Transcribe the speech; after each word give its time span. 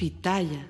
Pitaya. 0.00 0.66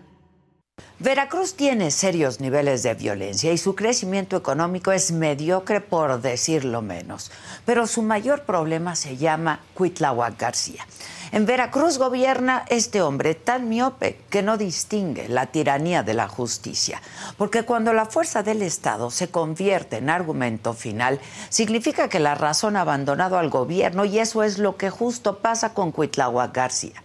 Veracruz 0.99 1.55
tiene 1.55 1.93
serios 1.93 2.41
niveles 2.41 2.83
de 2.83 2.95
violencia 2.95 3.53
y 3.53 3.59
su 3.59 3.77
crecimiento 3.77 4.37
económico 4.37 4.91
es 4.91 5.13
mediocre 5.13 5.81
por 5.81 6.21
decirlo 6.21 6.83
menos. 6.83 7.31
Pero 7.65 7.87
su 7.87 8.03
mayor 8.03 8.43
problema 8.43 8.97
se 8.97 9.17
llama 9.17 9.61
Cuitláhuac 9.75 10.37
García. 10.37 10.85
En 11.31 11.47
Veracruz 11.47 11.99
gobierna 11.99 12.65
este 12.71 13.03
hombre 13.03 13.37
tan 13.37 13.69
miope 13.69 14.21
que 14.31 14.43
no 14.43 14.57
distingue 14.57 15.29
la 15.29 15.47
tiranía 15.47 16.03
de 16.03 16.15
la 16.15 16.27
justicia, 16.27 17.01
porque 17.37 17.63
cuando 17.63 17.93
la 17.93 18.07
fuerza 18.07 18.43
del 18.43 18.63
Estado 18.63 19.13
se 19.13 19.31
convierte 19.31 19.99
en 19.99 20.11
argumento 20.11 20.75
final, 20.75 21.21
significa 21.51 22.09
que 22.09 22.19
la 22.19 22.35
razón 22.35 22.75
ha 22.75 22.81
abandonado 22.81 23.39
al 23.39 23.49
gobierno 23.49 24.05
y 24.05 24.19
eso 24.19 24.43
es 24.43 24.59
lo 24.59 24.77
que 24.77 24.91
justo 24.91 25.39
pasa 25.39 25.73
con 25.73 25.93
Cuitláhuac 25.93 26.53
García. 26.53 27.01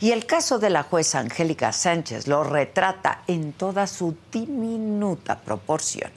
Y 0.00 0.10
el 0.10 0.26
caso 0.26 0.58
de 0.58 0.68
la 0.70 0.82
jueza 0.82 1.20
Angélica 1.20 1.72
Sánchez 1.72 2.26
lo 2.26 2.44
retrata 2.44 3.22
en 3.26 3.52
toda 3.52 3.86
su 3.86 4.14
diminuta 4.30 5.38
proporción. 5.38 6.10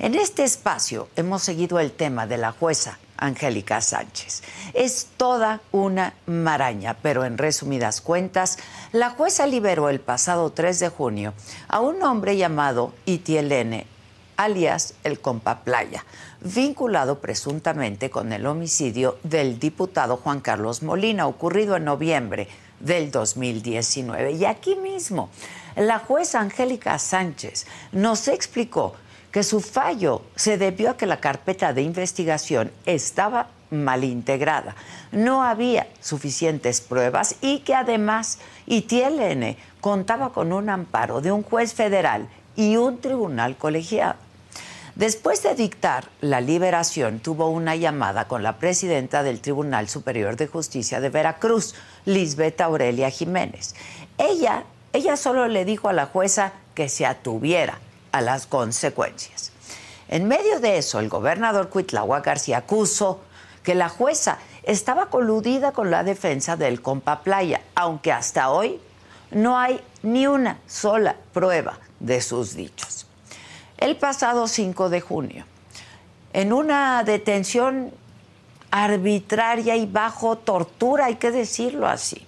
En 0.00 0.16
este 0.16 0.42
espacio 0.42 1.08
hemos 1.14 1.42
seguido 1.42 1.78
el 1.78 1.92
tema 1.92 2.26
de 2.26 2.38
la 2.38 2.50
jueza 2.50 2.98
Angélica 3.16 3.80
Sánchez. 3.80 4.42
Es 4.72 5.06
toda 5.16 5.60
una 5.70 6.14
maraña, 6.26 6.96
pero 7.00 7.24
en 7.24 7.38
resumidas 7.38 8.00
cuentas, 8.00 8.58
la 8.90 9.10
jueza 9.10 9.46
liberó 9.46 9.88
el 9.88 10.00
pasado 10.00 10.50
3 10.50 10.80
de 10.80 10.88
junio 10.88 11.34
a 11.68 11.78
un 11.78 12.02
hombre 12.02 12.36
llamado 12.36 12.92
Itielene, 13.06 13.86
alias 14.36 14.94
el 15.04 15.20
Compa 15.20 15.60
Playa, 15.60 16.04
vinculado 16.40 17.20
presuntamente 17.20 18.10
con 18.10 18.32
el 18.32 18.46
homicidio 18.46 19.18
del 19.22 19.60
diputado 19.60 20.16
Juan 20.16 20.40
Carlos 20.40 20.82
Molina, 20.82 21.28
ocurrido 21.28 21.76
en 21.76 21.84
noviembre 21.84 22.48
del 22.84 23.10
2019. 23.10 24.32
Y 24.32 24.44
aquí 24.44 24.76
mismo, 24.76 25.30
la 25.74 25.98
jueza 25.98 26.40
Angélica 26.40 26.98
Sánchez 26.98 27.66
nos 27.90 28.28
explicó 28.28 28.94
que 29.32 29.42
su 29.42 29.60
fallo 29.60 30.22
se 30.36 30.58
debió 30.58 30.90
a 30.90 30.96
que 30.96 31.06
la 31.06 31.18
carpeta 31.18 31.72
de 31.72 31.82
investigación 31.82 32.70
estaba 32.86 33.48
mal 33.70 34.04
integrada, 34.04 34.76
no 35.10 35.42
había 35.42 35.88
suficientes 36.00 36.80
pruebas 36.80 37.36
y 37.40 37.58
que 37.60 37.74
además 37.74 38.38
ITLN 38.66 39.56
contaba 39.80 40.32
con 40.32 40.52
un 40.52 40.70
amparo 40.70 41.20
de 41.20 41.32
un 41.32 41.42
juez 41.42 41.74
federal 41.74 42.28
y 42.54 42.76
un 42.76 43.00
tribunal 43.00 43.56
colegiado. 43.56 44.23
Después 44.94 45.42
de 45.42 45.56
dictar 45.56 46.08
la 46.20 46.40
liberación, 46.40 47.18
tuvo 47.18 47.48
una 47.48 47.74
llamada 47.74 48.28
con 48.28 48.44
la 48.44 48.58
presidenta 48.58 49.24
del 49.24 49.40
Tribunal 49.40 49.88
Superior 49.88 50.36
de 50.36 50.46
Justicia 50.46 51.00
de 51.00 51.08
Veracruz, 51.08 51.74
Lisbeth 52.04 52.60
Aurelia 52.60 53.10
Jiménez. 53.10 53.74
Ella, 54.18 54.62
ella 54.92 55.16
solo 55.16 55.48
le 55.48 55.64
dijo 55.64 55.88
a 55.88 55.92
la 55.92 56.06
jueza 56.06 56.52
que 56.76 56.88
se 56.88 57.06
atuviera 57.06 57.80
a 58.12 58.20
las 58.20 58.46
consecuencias. 58.46 59.50
En 60.06 60.28
medio 60.28 60.60
de 60.60 60.78
eso, 60.78 61.00
el 61.00 61.08
gobernador 61.08 61.70
Cuitláhuac 61.70 62.24
García 62.24 62.58
acusó 62.58 63.18
que 63.64 63.74
la 63.74 63.88
jueza 63.88 64.38
estaba 64.62 65.06
coludida 65.06 65.72
con 65.72 65.90
la 65.90 66.04
defensa 66.04 66.56
del 66.56 66.82
compa 66.82 67.24
Playa, 67.24 67.62
aunque 67.74 68.12
hasta 68.12 68.48
hoy 68.48 68.78
no 69.32 69.58
hay 69.58 69.80
ni 70.04 70.28
una 70.28 70.60
sola 70.68 71.16
prueba 71.32 71.80
de 71.98 72.20
sus 72.20 72.54
dichos. 72.54 73.08
El 73.78 73.96
pasado 73.96 74.46
5 74.46 74.88
de 74.88 75.00
junio, 75.00 75.44
en 76.32 76.52
una 76.52 77.02
detención 77.04 77.92
arbitraria 78.70 79.76
y 79.76 79.86
bajo 79.86 80.38
tortura, 80.38 81.06
hay 81.06 81.16
que 81.16 81.30
decirlo 81.30 81.88
así, 81.88 82.26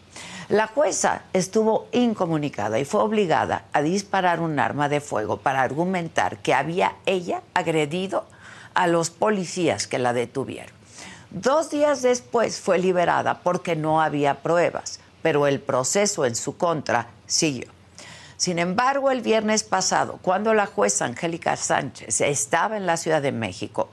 la 0.48 0.66
jueza 0.66 1.22
estuvo 1.32 1.88
incomunicada 1.92 2.78
y 2.78 2.84
fue 2.84 3.00
obligada 3.00 3.64
a 3.72 3.82
disparar 3.82 4.40
un 4.40 4.58
arma 4.58 4.88
de 4.88 5.00
fuego 5.00 5.38
para 5.38 5.62
argumentar 5.62 6.38
que 6.38 6.54
había 6.54 6.94
ella 7.04 7.42
agredido 7.54 8.26
a 8.74 8.86
los 8.86 9.10
policías 9.10 9.86
que 9.86 9.98
la 9.98 10.12
detuvieron. 10.12 10.74
Dos 11.30 11.70
días 11.70 12.02
después 12.02 12.60
fue 12.60 12.78
liberada 12.78 13.40
porque 13.40 13.74
no 13.74 14.00
había 14.00 14.42
pruebas, 14.42 15.00
pero 15.22 15.46
el 15.48 15.60
proceso 15.60 16.24
en 16.24 16.36
su 16.36 16.56
contra 16.56 17.08
siguió. 17.26 17.75
Sin 18.36 18.58
embargo, 18.58 19.10
el 19.10 19.22
viernes 19.22 19.64
pasado, 19.64 20.18
cuando 20.20 20.52
la 20.52 20.66
jueza 20.66 21.06
Angélica 21.06 21.56
Sánchez 21.56 22.20
estaba 22.20 22.76
en 22.76 22.86
la 22.86 22.96
Ciudad 22.96 23.22
de 23.22 23.32
México, 23.32 23.88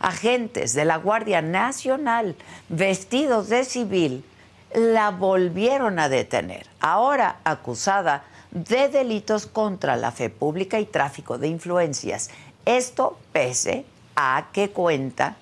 agentes 0.00 0.74
de 0.74 0.84
la 0.84 0.96
Guardia 0.96 1.42
Nacional 1.42 2.36
vestidos 2.68 3.48
de 3.48 3.64
civil 3.64 4.24
la 4.72 5.10
volvieron 5.10 5.98
a 5.98 6.08
detener, 6.08 6.66
ahora 6.80 7.36
acusada 7.42 8.24
de 8.50 8.88
delitos 8.88 9.46
contra 9.46 9.96
la 9.96 10.12
fe 10.12 10.30
pública 10.30 10.78
y 10.78 10.86
tráfico 10.86 11.38
de 11.38 11.48
influencias. 11.48 12.30
Esto 12.64 13.18
pese 13.32 13.84
a 14.14 14.48
que 14.52 14.70
cuenta 14.70 15.36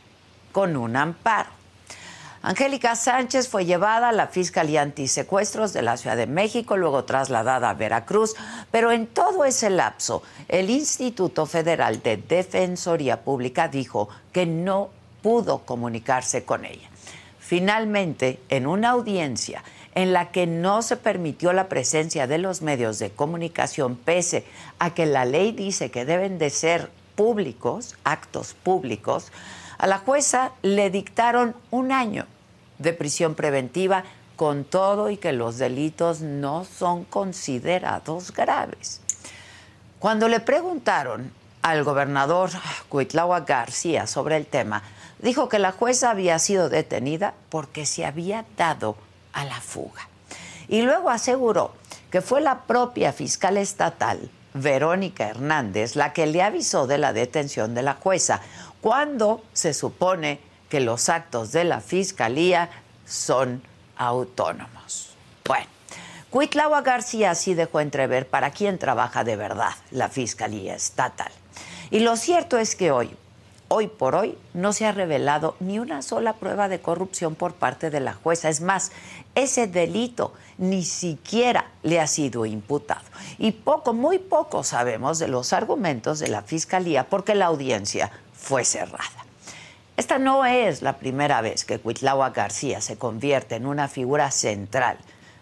con 0.53 0.77
un 0.77 0.97
amparo. 0.97 1.51
Angélica 2.47 2.95
Sánchez 2.95 3.49
fue 3.49 3.65
llevada 3.65 4.11
a 4.11 4.13
la 4.13 4.29
Fiscalía 4.29 4.81
Antisecuestros 4.83 5.73
de 5.73 5.83
la 5.83 5.97
Ciudad 5.97 6.17
de 6.17 6.29
México, 6.29 6.77
luego 6.77 7.03
trasladada 7.03 7.71
a 7.71 7.75
Veracruz, 7.75 8.37
pero 8.71 8.93
en 8.93 9.09
todo 9.09 9.45
ese 9.45 9.69
lapso 9.69 10.23
el 10.47 10.71
Instituto 10.71 11.47
Federal 11.47 12.01
de 12.05 12.19
Defensoría 12.19 13.25
Pública 13.25 13.67
dijo 13.67 14.09
que 14.33 14.47
no 14.47 14.91
pudo 15.23 15.63
comunicarse 15.65 16.45
con 16.45 16.65
ella. 16.65 16.89
Finalmente, 17.41 18.39
en 18.49 18.69
una 18.69 18.91
audiencia 18.91 19.65
en 19.97 20.13
la 20.13 20.31
que 20.31 20.47
no 20.47 20.83
se 20.83 20.97
permitió 20.97 21.53
la 21.53 21.69
presencia 21.69 22.29
de 22.29 22.39
los 22.39 22.63
medios 22.63 23.01
de 23.01 23.11
comunicación, 23.11 23.97
pese 23.97 24.45
a 24.79 24.95
que 24.95 25.07
la 25.07 25.25
ley 25.25 25.51
dice 25.51 25.91
que 25.91 26.05
deben 26.05 26.39
de 26.39 26.51
ser 26.51 26.93
públicos, 27.17 27.97
actos 28.05 28.55
públicos, 28.55 29.33
a 29.79 29.89
la 29.89 29.99
jueza 29.99 30.53
le 30.63 30.91
dictaron 30.91 31.57
un 31.73 31.91
año 31.91 32.25
de 32.79 32.93
prisión 32.93 33.35
preventiva 33.35 34.05
con 34.37 34.65
todo 34.65 35.11
y 35.11 35.17
que 35.17 35.33
los 35.33 35.59
delitos 35.59 36.21
no 36.21 36.65
son 36.65 37.05
considerados 37.05 38.33
graves. 38.33 39.01
Cuando 39.99 40.29
le 40.29 40.41
preguntaron 40.41 41.33
al 41.63 41.83
gobernador 41.83 42.51
Cuitláhuac 42.89 43.49
García 43.49 44.07
sobre 44.07 44.37
el 44.37 44.47
tema, 44.47 44.83
dijo 45.19 45.49
que 45.49 45.59
la 45.59 45.73
jueza 45.73 46.11
había 46.11 46.39
sido 46.39 46.69
detenida 46.69 47.35
porque 47.49 47.87
se 47.87 48.05
había 48.05 48.45
dado 48.57 48.97
a 49.33 49.45
la 49.45 49.61
fuga. 49.61 50.09
Y 50.69 50.83
luego 50.83 51.11
aseguró 51.11 51.73
que 52.11 52.21
fue 52.21 52.41
la 52.41 52.63
propia 52.63 53.13
fiscal 53.13 53.57
estatal, 53.57 54.31
Verónica 54.55 55.29
Hernández, 55.29 55.97
la 55.97 56.13
que 56.13 56.27
le 56.27 56.43
avisó 56.43 56.87
de 56.87 56.99
la 56.99 57.13
detención 57.13 57.75
de 57.75 57.83
la 57.83 57.95
jueza, 57.95 58.41
cuando 58.81 59.43
se 59.53 59.75
supone 59.75 60.41
que 60.69 60.81
los 60.81 61.09
actos 61.09 61.53
de 61.53 61.65
la 61.65 61.81
fiscalía 61.81 62.71
son 63.05 63.63
autónomos. 63.97 65.15
Bueno, 65.47 65.67
Cuitlawa 66.31 66.83
García 66.83 67.35
sí 67.35 67.55
dejó 67.55 67.81
entrever 67.81 68.29
para 68.29 68.51
quién 68.51 68.79
trabaja 68.79 69.25
de 69.25 69.37
verdad 69.37 69.73
la 69.91 70.09
fiscalía 70.09 70.75
estatal. 70.75 71.33
Y 71.91 72.01
lo 72.01 72.17
cierto 72.17 72.59
es 72.59 72.75
que 72.75 72.91
hoy 72.91 73.17
hoy 73.69 73.89
por 73.89 74.15
hoy 74.15 74.39
no 74.55 74.73
se 74.73 74.87
ha 74.87 74.93
revelado 74.93 75.57
ni 75.61 75.79
una 75.79 76.03
sola 76.03 76.35
prueba 76.35 76.69
de 76.69 76.81
corrupción 76.81 77.35
por 77.35 77.55
parte 77.55 77.91
de 77.91 78.01
la 78.01 78.13
jueza. 78.13 78.49
Es 78.49 78.61
más, 78.61 78.93
ese 79.35 79.67
delito 79.67 80.33
ni 80.59 80.85
siquiera 80.85 81.71
le 81.83 82.01
ha 82.01 82.07
sido 82.07 82.47
imputado. 82.47 83.05
Y 83.39 83.53
poco, 83.53 83.93
muy 83.93 84.19
poco 84.19 84.63
sabemos 84.63 85.19
de 85.19 85.29
los 85.29 85.53
argumentos 85.53 86.19
de 86.19 86.29
la 86.29 86.43
Fiscalía 86.43 87.09
porque 87.09 87.35
la 87.35 87.47
audiencia 87.47 88.11
fue 88.33 88.65
cerrada. 88.65 89.26
Esta 89.97 90.19
no 90.19 90.45
es 90.45 90.83
la 90.83 90.99
primera 90.99 91.41
vez 91.41 91.65
que 91.65 91.79
Cuitlagua 91.79 92.29
García 92.29 92.83
se 92.83 92.99
convierte 92.99 93.55
en 93.55 93.65
una 93.67 93.89
figura 93.89 94.31
central 94.31 94.99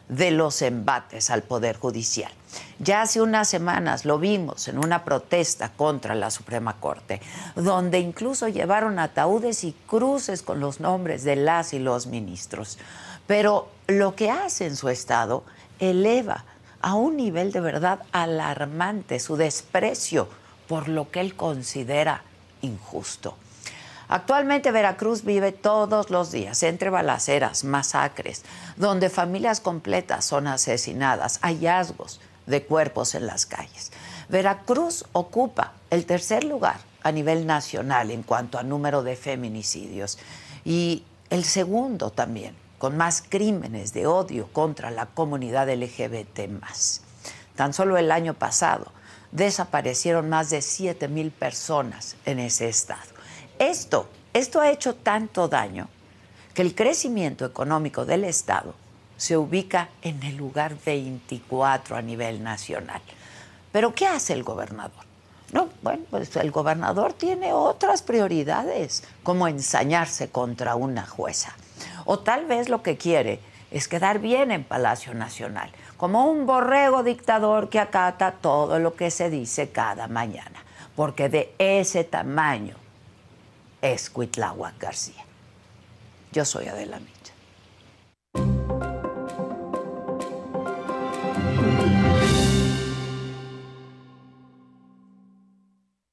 de 0.09 0.31
los 0.31 0.63
embates 0.63 1.29
al 1.31 1.43
Poder 1.43 1.77
Judicial. 1.77 2.31
Ya 2.79 3.03
hace 3.03 3.21
unas 3.21 3.49
semanas 3.49 4.05
lo 4.05 4.21
vimos 4.21 4.69
en 4.69 4.79
una 4.79 5.05
protesta 5.05 5.71
contra 5.71 6.15
la 6.15 6.31
Suprema 6.31 6.77
Corte, 6.79 7.21
donde 7.57 7.99
incluso 7.99 8.47
llevaron 8.47 9.01
ataúdes 9.01 9.65
y 9.65 9.73
cruces 9.89 10.43
con 10.43 10.61
los 10.61 10.79
nombres 10.79 11.25
de 11.25 11.35
las 11.35 11.75
y 11.75 11.81
los 11.81 12.07
ministros. 12.07 12.79
Pero 13.27 13.69
lo 13.89 14.15
que 14.15 14.31
hace 14.31 14.67
en 14.67 14.77
su 14.77 14.89
estado 14.89 15.43
eleva 15.81 16.45
a 16.81 16.95
un 16.95 17.17
nivel 17.17 17.51
de 17.51 17.61
verdad 17.61 18.05
alarmante 18.13 19.19
su 19.19 19.37
desprecio 19.37 20.29
por 20.69 20.87
lo 20.89 21.11
que 21.11 21.19
él 21.19 21.35
considera 21.35 22.23
injusto. 22.63 23.37
Actualmente 24.09 24.71
Veracruz 24.71 25.25
vive 25.25 25.53
todos 25.53 26.11
los 26.11 26.31
días 26.31 26.63
entre 26.63 26.91
balaceras, 26.91 27.65
masacres, 27.65 28.43
donde 28.77 29.09
familias 29.09 29.61
completas 29.61 30.25
son 30.25 30.47
asesinadas, 30.47 31.39
hallazgos 31.43 32.21
de 32.47 32.65
cuerpos 32.65 33.15
en 33.15 33.27
las 33.27 33.47
calles. 33.47 33.93
Veracruz 34.29 35.05
ocupa 35.13 35.73
el 35.91 36.07
tercer 36.07 36.45
lugar 36.45 36.77
a 37.03 37.13
nivel 37.13 37.47
nacional 37.47 38.11
en 38.11 38.23
cuanto 38.23 38.59
a 38.59 38.63
número 38.63 39.03
de 39.03 39.17
feminicidios 39.17 40.19
y 40.65 41.05
el 41.31 41.45
segundo 41.45 42.11
también, 42.11 42.55
con 42.79 42.97
más 42.97 43.23
crímenes 43.27 43.93
de 43.95 44.07
odio 44.07 44.49
contra 44.53 44.91
la 44.91 45.07
comunidad 45.07 45.69
LGBT. 45.73 46.41
Tan 47.57 47.73
solo 47.73 47.97
el 47.97 48.11
año 48.11 48.35
pasado 48.35 48.93
desaparecieron 49.33 50.29
más 50.29 50.51
de 50.51 50.61
7 50.61 51.09
mil 51.09 51.31
personas 51.31 52.17
en 52.25 52.39
ese 52.39 52.69
estado. 52.69 53.14
Esto, 53.59 54.09
esto 54.33 54.61
ha 54.61 54.71
hecho 54.71 54.97
tanto 54.97 55.47
daño 55.47 55.89
que 56.55 56.63
el 56.63 56.75
crecimiento 56.75 57.45
económico 57.45 58.05
del 58.05 58.25
Estado 58.25 58.75
se 59.17 59.37
ubica 59.37 59.91
en 60.03 60.23
el 60.25 60.37
lugar 60.37 60.77
24 60.85 61.97
a 61.97 62.03
nivel 62.03 62.43
nacional. 62.43 63.01
Pero 63.71 63.95
¿qué 63.95 64.07
hace 64.07 64.33
el 64.33 64.43
gobernador? 64.43 65.05
No, 65.53 65.69
bueno, 65.83 66.03
pues 66.11 66.35
el 66.37 66.51
gobernador 66.51 67.13
tiene 67.13 67.53
otras 67.53 68.03
prioridades, 68.03 69.05
como 69.23 69.47
ensañarse 69.47 70.31
contra 70.31 70.75
una 70.75 71.07
jueza. 71.07 71.55
O 72.07 72.19
tal 72.19 72.47
vez 72.47 72.69
lo 72.69 72.83
que 72.83 72.97
quiere 72.97 73.39
es 73.71 73.87
quedar 73.87 74.19
bien 74.19 74.51
en 74.51 74.65
Palacio 74.65 75.15
Nacional, 75.15 75.71
como 75.97 76.27
un 76.27 76.45
borrego 76.45 77.05
dictador 77.05 77.69
que 77.69 77.79
acata 77.79 78.33
todo 78.33 78.81
lo 78.81 78.95
que 78.95 79.13
se 79.13 79.31
dice 79.31 79.71
cada 79.71 80.09
mañana, 80.09 80.65
porque 80.97 81.29
de 81.29 81.55
ese 81.59 82.03
tamaño 82.03 82.84
es 83.85 84.09
Cuitláhuac 84.09 84.79
García. 84.79 85.23
Yo 86.33 86.47
soy 86.47 86.69
Adela 86.69 86.99
Micha. 86.99 87.35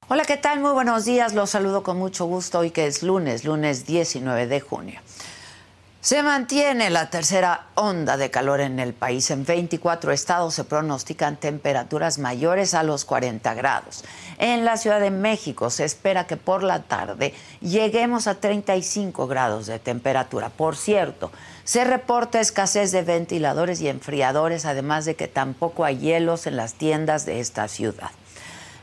Hola, 0.08 0.24
¿qué 0.26 0.36
tal? 0.36 0.60
Muy 0.60 0.72
buenos 0.72 1.06
días. 1.06 1.32
Los 1.32 1.48
saludo 1.48 1.82
con 1.82 1.98
mucho 1.98 2.26
gusto 2.26 2.58
hoy 2.58 2.70
que 2.70 2.86
es 2.86 3.02
lunes, 3.02 3.46
lunes 3.46 3.86
19 3.86 4.46
de 4.46 4.60
junio. 4.60 5.00
Se 6.02 6.22
mantiene 6.22 6.90
la 6.90 7.08
tercera 7.08 7.68
onda 7.74 8.16
de 8.16 8.30
calor 8.30 8.60
en 8.60 8.80
el 8.80 8.92
país. 8.92 9.30
En 9.30 9.46
24 9.46 10.12
estados 10.12 10.52
se 10.52 10.64
pronostican 10.64 11.36
temperaturas 11.36 12.18
mayores 12.18 12.74
a 12.74 12.82
los 12.82 13.06
40 13.06 13.54
grados. 13.54 14.04
En 14.38 14.64
la 14.64 14.76
Ciudad 14.76 15.00
de 15.00 15.10
México 15.10 15.70
se 15.70 15.84
espera 15.84 16.26
que 16.26 16.36
por 16.36 16.62
la 16.62 16.82
tarde 16.82 17.34
lleguemos 17.60 18.26
a 18.26 18.36
35 18.36 19.26
grados 19.26 19.66
de 19.66 19.78
temperatura. 19.78 20.48
Por 20.48 20.76
cierto, 20.76 21.30
se 21.64 21.84
reporta 21.84 22.40
escasez 22.40 22.92
de 22.92 23.02
ventiladores 23.02 23.80
y 23.80 23.88
enfriadores, 23.88 24.64
además 24.64 25.04
de 25.04 25.14
que 25.14 25.28
tampoco 25.28 25.84
hay 25.84 25.98
hielos 25.98 26.46
en 26.46 26.56
las 26.56 26.74
tiendas 26.74 27.26
de 27.26 27.40
esta 27.40 27.68
ciudad. 27.68 28.10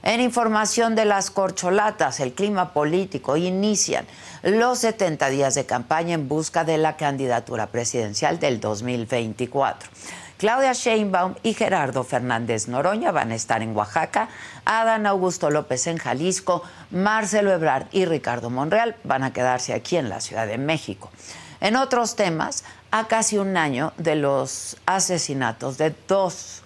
En 0.02 0.22
información 0.22 0.96
de 0.96 1.04
las 1.04 1.30
corcholatas, 1.30 2.22
el 2.22 2.34
clima 2.34 2.72
político, 2.72 3.36
inician 3.36 4.06
los 4.44 4.80
70 4.80 5.30
días 5.30 5.56
de 5.56 5.66
campaña 5.66 6.14
en 6.14 6.30
busca 6.30 6.64
de 6.64 6.78
la 6.78 6.96
candidatura 6.96 7.68
presidencial 7.68 8.40
del 8.40 8.62
2024. 8.62 9.90
Claudia 10.40 10.72
Sheinbaum 10.72 11.36
y 11.44 11.54
Gerardo 11.54 12.06
Fernández 12.06 12.70
Noroña 12.70 13.12
van 13.12 13.34
a 13.34 13.36
estar 13.36 13.62
en 13.62 13.76
Oaxaca, 13.76 14.30
Adán 14.64 15.06
Augusto 15.06 15.50
López 15.52 15.86
en 15.88 15.98
Jalisco, 15.98 16.64
Marcelo 16.92 17.52
Ebrard 17.52 17.88
y 17.92 18.06
Ricardo 18.06 18.50
Monreal 18.50 18.96
van 19.04 19.24
a 19.24 19.34
quedarse 19.34 19.74
aquí 19.74 19.98
en 19.98 20.08
la 20.08 20.22
Ciudad 20.22 20.48
de 20.48 20.58
México. 20.58 21.12
En 21.60 21.76
otros 21.76 22.16
temas, 22.16 22.64
a 22.90 23.10
casi 23.10 23.38
un 23.38 23.58
año 23.58 23.92
de 23.98 24.16
los 24.16 24.78
asesinatos 24.86 25.78
de 25.78 25.94
dos 26.08 26.64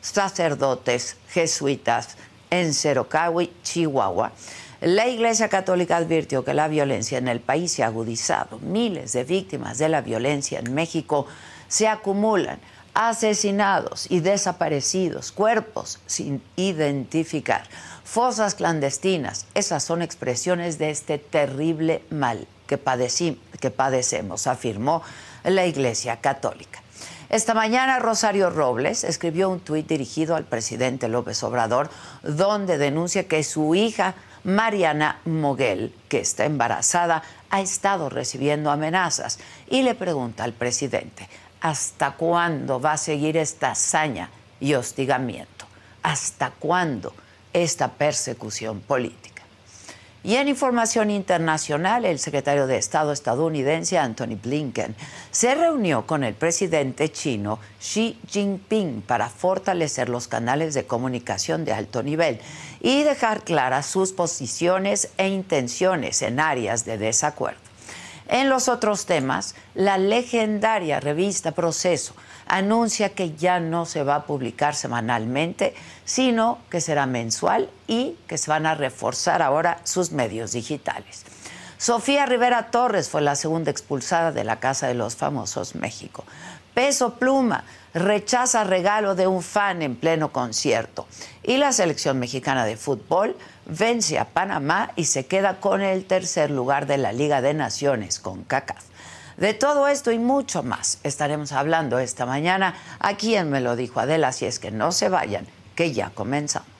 sacerdotes 0.00 1.16
jesuitas 1.28 2.16
en 2.50 2.74
Cerocahui, 2.74 3.52
Chihuahua, 3.62 4.32
la 4.80 5.06
Iglesia 5.06 5.48
Católica 5.48 5.98
advirtió 5.98 6.44
que 6.44 6.52
la 6.52 6.66
violencia 6.66 7.18
en 7.18 7.28
el 7.28 7.38
país 7.38 7.70
se 7.70 7.84
ha 7.84 7.86
agudizado. 7.86 8.58
Miles 8.58 9.12
de 9.12 9.22
víctimas 9.22 9.78
de 9.78 9.88
la 9.88 10.00
violencia 10.00 10.58
en 10.58 10.74
México 10.74 11.28
se 11.68 11.88
acumulan, 11.88 12.58
asesinados 12.94 14.10
y 14.10 14.20
desaparecidos, 14.20 15.32
cuerpos 15.32 15.98
sin 16.06 16.42
identificar, 16.56 17.64
fosas 18.04 18.54
clandestinas. 18.54 19.46
Esas 19.54 19.82
son 19.82 20.00
expresiones 20.00 20.78
de 20.78 20.90
este 20.90 21.18
terrible 21.18 22.02
mal 22.10 22.46
que, 22.66 22.78
padecemos, 22.78 24.46
afirmó 24.46 25.02
la 25.42 25.66
Iglesia 25.66 26.20
Católica. 26.20 26.80
Esta 27.30 27.52
mañana 27.52 27.98
Rosario 27.98 28.50
Robles 28.50 29.02
escribió 29.02 29.50
un 29.50 29.58
tuit 29.58 29.88
dirigido 29.88 30.36
al 30.36 30.44
presidente 30.44 31.08
López 31.08 31.42
Obrador 31.42 31.90
donde 32.22 32.78
denuncia 32.78 33.26
que 33.26 33.42
su 33.42 33.74
hija 33.74 34.14
Mariana 34.44 35.18
Moguel, 35.24 35.92
que 36.08 36.20
está 36.20 36.44
embarazada, 36.44 37.22
ha 37.50 37.60
estado 37.60 38.10
recibiendo 38.10 38.70
amenazas 38.70 39.38
y 39.68 39.82
le 39.82 39.94
pregunta 39.94 40.44
al 40.44 40.52
presidente, 40.52 41.28
¿hasta 41.64 42.10
cuándo 42.10 42.78
va 42.78 42.92
a 42.92 42.98
seguir 42.98 43.38
esta 43.38 43.70
hazaña 43.70 44.28
y 44.60 44.74
hostigamiento? 44.74 45.64
¿Hasta 46.02 46.50
cuándo 46.50 47.14
esta 47.54 47.88
persecución 47.88 48.80
política? 48.80 49.42
Y 50.22 50.36
en 50.36 50.48
información 50.48 51.10
internacional, 51.10 52.04
el 52.04 52.18
secretario 52.18 52.66
de 52.66 52.76
Estado 52.76 53.12
estadounidense 53.12 53.96
Anthony 53.96 54.38
Blinken 54.42 54.94
se 55.30 55.54
reunió 55.54 56.06
con 56.06 56.22
el 56.22 56.34
presidente 56.34 57.10
chino 57.10 57.58
Xi 57.80 58.18
Jinping 58.28 59.00
para 59.00 59.30
fortalecer 59.30 60.10
los 60.10 60.28
canales 60.28 60.74
de 60.74 60.86
comunicación 60.86 61.64
de 61.64 61.72
alto 61.72 62.02
nivel 62.02 62.40
y 62.80 63.04
dejar 63.04 63.42
claras 63.42 63.86
sus 63.86 64.12
posiciones 64.12 65.08
e 65.16 65.28
intenciones 65.28 66.20
en 66.20 66.40
áreas 66.40 66.84
de 66.84 66.98
desacuerdo. 66.98 67.73
En 68.28 68.48
los 68.48 68.68
otros 68.68 69.06
temas, 69.06 69.54
la 69.74 69.98
legendaria 69.98 70.98
revista 71.00 71.52
Proceso 71.52 72.14
anuncia 72.46 73.10
que 73.10 73.34
ya 73.34 73.60
no 73.60 73.86
se 73.86 74.02
va 74.02 74.16
a 74.16 74.26
publicar 74.26 74.74
semanalmente, 74.74 75.74
sino 76.04 76.58
que 76.70 76.80
será 76.80 77.06
mensual 77.06 77.68
y 77.86 78.16
que 78.26 78.38
se 78.38 78.50
van 78.50 78.66
a 78.66 78.74
reforzar 78.74 79.42
ahora 79.42 79.78
sus 79.84 80.12
medios 80.12 80.52
digitales. 80.52 81.24
Sofía 81.76 82.24
Rivera 82.24 82.70
Torres 82.70 83.10
fue 83.10 83.20
la 83.20 83.34
segunda 83.34 83.70
expulsada 83.70 84.32
de 84.32 84.44
la 84.44 84.58
Casa 84.58 84.86
de 84.86 84.94
los 84.94 85.16
Famosos 85.16 85.74
México. 85.74 86.24
Peso 86.72 87.14
Pluma 87.14 87.64
rechaza 87.94 88.64
regalo 88.64 89.14
de 89.14 89.26
un 89.26 89.42
fan 89.42 89.82
en 89.82 89.94
pleno 89.94 90.32
concierto. 90.32 91.06
Y 91.42 91.58
la 91.58 91.72
selección 91.72 92.18
mexicana 92.18 92.64
de 92.64 92.76
fútbol 92.76 93.36
vence 93.66 94.18
a 94.18 94.26
Panamá 94.26 94.92
y 94.96 95.04
se 95.04 95.26
queda 95.26 95.60
con 95.60 95.80
el 95.80 96.04
tercer 96.04 96.50
lugar 96.50 96.86
de 96.86 96.98
la 96.98 97.12
Liga 97.12 97.40
de 97.40 97.54
Naciones 97.54 98.18
con 98.18 98.44
CACAF. 98.44 98.84
De 99.36 99.54
todo 99.54 99.88
esto 99.88 100.12
y 100.12 100.18
mucho 100.18 100.62
más 100.62 100.98
estaremos 101.02 101.52
hablando 101.52 101.98
esta 101.98 102.24
mañana 102.24 102.74
aquí 103.00 103.34
en 103.34 103.50
Me 103.50 103.60
lo 103.60 103.74
dijo 103.74 104.00
Adela, 104.00 104.32
si 104.32 104.46
es 104.46 104.58
que 104.58 104.70
no 104.70 104.92
se 104.92 105.08
vayan, 105.08 105.46
que 105.74 105.92
ya 105.92 106.10
comenzamos. 106.10 106.73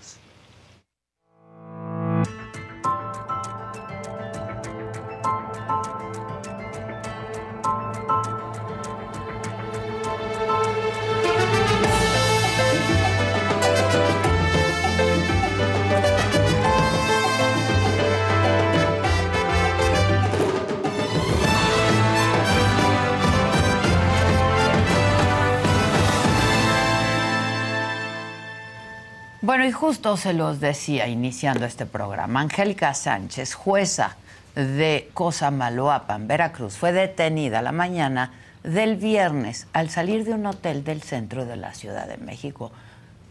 Bueno, 29.55 29.69
y 29.69 29.71
justo 29.71 30.17
se 30.17 30.33
los 30.33 30.59
decía 30.59 31.07
iniciando 31.07 31.65
este 31.65 31.87
programa, 31.87 32.41
Angélica 32.41 32.93
Sánchez, 32.93 33.55
jueza 33.55 34.17
de 34.57 35.09
Cosamaloapan, 35.15 36.27
Veracruz, 36.27 36.77
fue 36.77 36.91
detenida 36.91 37.63
la 37.63 37.71
mañana 37.71 38.33
del 38.65 38.97
viernes 38.97 39.69
al 39.73 39.91
salir 39.91 40.25
de 40.25 40.33
un 40.33 40.45
hotel 40.47 40.83
del 40.83 41.03
centro 41.03 41.47
de 41.47 41.55
la 41.55 41.73
Ciudad 41.73 42.09
de 42.09 42.17
México. 42.17 42.73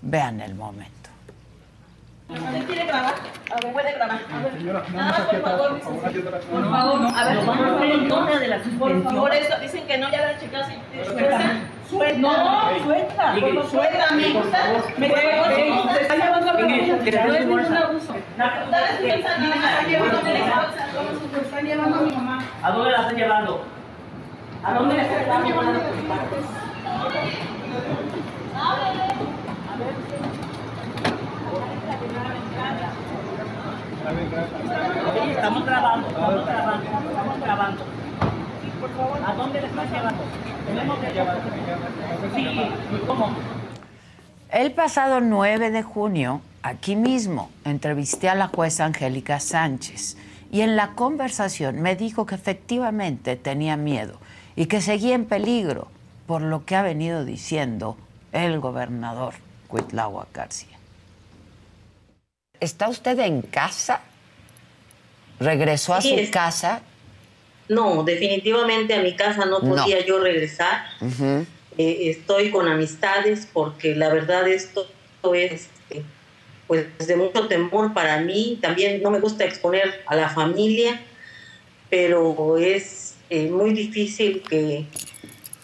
Vean 0.02 0.40
el 0.40 0.56
momento. 0.56 1.03
¿Usted 2.34 2.66
quiere 2.66 2.86
grabar? 2.86 3.14
A 3.52 3.56
ver, 3.62 3.72
puede 3.74 3.92
grabar. 3.94 4.20
A 4.34 4.40
ver, 4.44 4.54
Señora, 4.58 4.84
nada 4.94 5.12
más, 5.12 5.22
por 5.22 5.42
favor, 5.42 5.80
por 5.80 5.92
favor. 5.92 6.06
A 7.16 7.24
ver, 7.30 7.38
por 8.80 9.04
favor, 9.04 9.34
eso, 9.36 9.60
dicen 9.60 9.86
que 9.86 9.98
no, 10.00 10.10
ya 10.10 10.22
la 10.22 10.40
checas. 10.40 10.68
Suelta. 11.08 11.40
Suelta. 11.90 12.20
No, 12.20 12.32
suelta. 12.84 13.36
Suéltame. 13.70 14.34
Me 14.98 15.08
está 15.08 16.16
llevando 16.16 16.50
a 16.50 16.54
No 16.54 16.60
es 17.34 17.46
ningún 17.46 17.78
abuso. 17.78 18.16
Están 21.42 21.66
llevando 21.66 21.98
a 21.98 22.02
mi 22.02 22.12
mamá. 22.12 22.44
¿A 22.64 22.72
dónde 22.72 22.92
la 22.92 22.98
están 23.02 23.16
llevando? 23.16 23.64
¿A 24.64 24.74
dónde 24.74 24.96
la 24.96 25.04
están 25.04 25.44
llevando? 25.46 25.80
A 26.96 27.04
ver. 29.78 30.43
Estamos 35.30 35.66
grabando, 35.66 36.08
estamos 36.08 36.46
grabando, 36.46 36.86
estamos 37.10 37.40
grabando. 37.40 37.84
¿A 39.26 39.34
dónde 39.34 39.62
le 39.62 39.68
estás 39.68 39.92
llevando? 39.92 40.24
Tenemos 40.68 41.00
que 41.00 41.08
¿cómo? 43.08 43.30
El 44.52 44.72
pasado 44.74 45.22
9 45.22 45.72
de 45.72 45.84
junio, 45.84 46.42
aquí 46.62 46.96
mismo, 46.96 47.50
entrevisté 47.66 48.30
a 48.30 48.36
la 48.36 48.48
jueza 48.48 48.86
Angélica 48.86 49.40
Sánchez 49.40 50.18
y 50.52 50.62
en 50.62 50.76
la 50.76 50.92
conversación 50.92 51.82
me 51.82 51.96
dijo 51.96 52.26
que 52.26 52.36
efectivamente 52.36 53.36
tenía 53.36 53.78
miedo 53.78 54.20
y 54.56 54.68
que 54.68 54.82
seguía 54.82 55.16
en 55.16 55.26
peligro 55.26 55.88
por 56.28 56.42
lo 56.42 56.66
que 56.66 56.76
ha 56.76 56.82
venido 56.82 57.26
diciendo 57.26 57.98
el 58.32 58.60
gobernador 58.60 59.34
Cuitlagua 59.68 60.28
García. 60.34 60.73
¿Está 62.64 62.88
usted 62.88 63.20
en 63.20 63.42
casa? 63.42 64.00
¿Regresó 65.38 65.96
a 65.96 66.02
su 66.02 66.16
casa? 66.32 66.82
No, 67.68 68.04
definitivamente 68.04 68.94
a 68.94 69.02
mi 69.02 69.18
casa 69.18 69.46
no 69.46 69.60
podía 69.60 70.06
yo 70.06 70.20
regresar. 70.20 70.86
Eh, 71.78 72.10
estoy 72.10 72.52
con 72.52 72.70
amistades 72.70 73.50
porque 73.52 73.96
la 73.96 74.14
verdad 74.14 74.48
esto 74.48 74.88
es 75.34 75.52
este, 75.52 76.04
pues 76.68 76.86
de 77.06 77.18
mucho 77.18 77.48
temor 77.50 77.94
para 77.94 78.22
mí. 78.22 78.60
También 78.62 79.02
no 79.04 79.12
me 79.12 79.20
gusta 79.20 79.44
exponer 79.44 80.02
a 80.06 80.16
la 80.16 80.30
familia, 80.30 81.02
pero 81.90 82.58
es 82.58 83.16
eh, 83.30 83.50
muy 83.50 83.74
difícil 83.74 84.42
que 84.42 84.86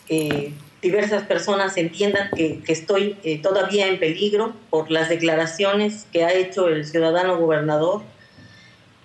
eh, 0.10 0.52
diversas 0.82 1.24
personas 1.24 1.78
entiendan 1.78 2.30
que, 2.36 2.62
estoy 2.68 3.18
eh, 3.24 3.42
todavía 3.42 3.88
en 3.88 4.00
peligro 4.00 4.54
por 4.70 4.90
las 4.92 5.10
declaraciones 5.10 6.06
que 6.12 6.24
ha 6.24 6.34
hecho 6.34 6.68
el 6.68 6.86
ciudadano 6.86 7.38
gobernador. 7.38 8.02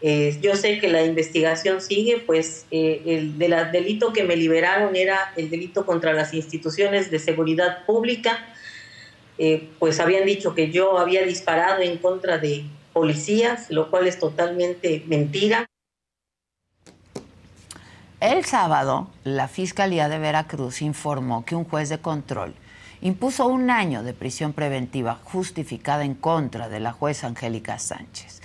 Eh, 0.00 0.36
yo 0.42 0.54
sé 0.54 0.78
que 0.78 0.88
la 0.88 1.02
investigación 1.04 1.80
sigue, 1.80 2.18
pues 2.18 2.66
eh, 2.70 3.02
el 3.06 3.38
delito 3.38 4.12
que 4.12 4.22
me 4.22 4.36
liberaron 4.36 4.94
era 4.94 5.32
el 5.36 5.50
delito 5.50 5.86
contra 5.86 6.12
las 6.12 6.34
instituciones 6.34 7.10
de 7.10 7.18
seguridad 7.18 7.84
pública, 7.86 8.46
pues 9.80 9.98
habían 9.98 10.26
dicho 10.26 10.54
que 10.54 10.70
yo 10.70 10.96
había 10.96 11.24
disparado 11.26 11.82
en 11.82 11.98
contra 11.98 12.38
de 12.38 12.64
policías, 12.92 13.68
lo 13.68 13.90
cual 13.90 14.06
es 14.06 14.20
totalmente 14.20 15.02
mentira. 15.08 15.66
El 18.21 18.44
sábado, 18.44 19.09
la 19.25 19.49
Fiscalía 19.49 20.09
de 20.09 20.18
Veracruz 20.18 20.83
informó 20.83 21.44
que 21.44 21.56
un 21.56 21.64
juez 21.64 21.88
de 21.88 21.99
control 21.99 22.54
impuso 23.02 23.47
un 23.47 23.71
año 23.71 24.02
de 24.02 24.14
prisión 24.14 24.52
preventiva 24.52 25.18
justificada 25.25 26.04
en 26.04 26.14
contra 26.14 26.68
de 26.68 26.80
la 26.80 26.92
jueza 26.92 27.26
Angélica 27.26 27.78
Sánchez. 27.78 28.40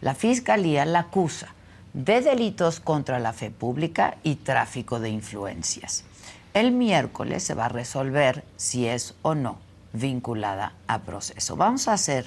La 0.00 0.14
Fiscalía 0.14 0.84
la 0.84 1.00
acusa 1.00 1.54
de 1.94 2.20
delitos 2.20 2.80
contra 2.80 3.18
la 3.20 3.32
fe 3.32 3.50
pública 3.50 4.16
y 4.22 4.36
tráfico 4.36 5.00
de 5.00 5.10
influencias. 5.10 6.04
El 6.52 6.72
miércoles 6.72 7.42
se 7.42 7.54
va 7.54 7.66
a 7.66 7.70
resolver 7.70 8.44
si 8.56 8.86
es 8.86 9.14
o 9.22 9.34
no 9.34 9.58
vinculada 9.92 10.74
a 10.86 10.98
proceso. 11.00 11.56
Vamos 11.56 11.88
a 11.88 11.94
hacer 11.94 12.26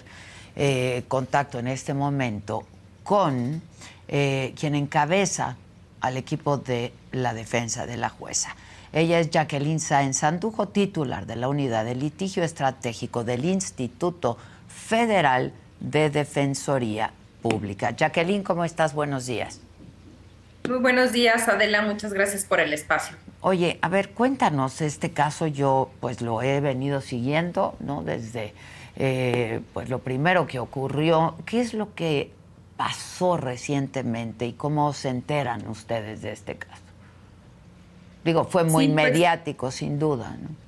eh, 0.56 1.04
contacto 1.08 1.60
en 1.60 1.68
este 1.68 1.94
momento 1.94 2.64
con 3.04 3.62
eh, 4.08 4.54
quien 4.58 4.76
encabeza 4.76 5.58
al 6.08 6.18
equipo 6.18 6.58
de 6.58 6.94
la 7.12 7.34
defensa 7.34 7.86
de 7.86 7.98
la 7.98 8.10
jueza. 8.10 8.56
Ella 8.94 9.20
es 9.20 9.30
Jacqueline 9.30 9.80
Sáenz 9.80 10.20
Sandujo, 10.20 10.70
titular 10.70 11.26
de 11.26 11.36
la 11.36 11.50
Unidad 11.50 11.84
de 11.84 11.96
Litigio 11.96 12.44
Estratégico 12.44 13.24
del 13.24 13.44
Instituto 13.44 14.38
Federal 14.68 15.52
de 15.80 16.10
Defensoría 16.10 17.12
Pública. 17.42 17.92
Jacqueline, 17.92 18.44
¿cómo 18.44 18.64
estás? 18.64 18.94
Buenos 18.94 19.26
días. 19.26 19.60
Muy 20.68 20.80
buenos 20.80 21.12
días, 21.12 21.48
Adela. 21.48 21.82
Muchas 21.82 22.14
gracias 22.14 22.46
por 22.46 22.60
el 22.60 22.74
espacio. 22.74 23.18
Oye, 23.42 23.78
a 23.82 23.90
ver, 23.90 24.10
cuéntanos 24.10 24.82
este 24.82 25.12
caso. 25.12 25.46
Yo, 25.46 25.92
pues, 26.00 26.22
lo 26.22 26.42
he 26.42 26.60
venido 26.60 27.02
siguiendo, 27.02 27.76
¿no? 27.80 28.02
Desde, 28.02 28.54
eh, 28.96 29.62
pues, 29.74 29.90
lo 29.90 30.00
primero 30.00 30.48
que 30.48 30.58
ocurrió. 30.60 31.36
¿Qué 31.46 31.62
es 31.62 31.74
lo 31.76 31.94
que 31.94 32.32
pasó 32.78 33.38
recientemente 33.38 34.46
y 34.46 34.54
cómo 34.54 34.94
se 34.94 35.10
enteran 35.10 35.68
ustedes 35.68 36.22
de 36.22 36.32
este 36.32 36.58
caso? 36.58 36.82
Digo, 38.24 38.46
fue 38.46 38.64
muy 38.64 38.88
mediático, 38.88 39.72
sin 39.72 40.00
duda, 40.00 40.36
¿no? 40.42 40.65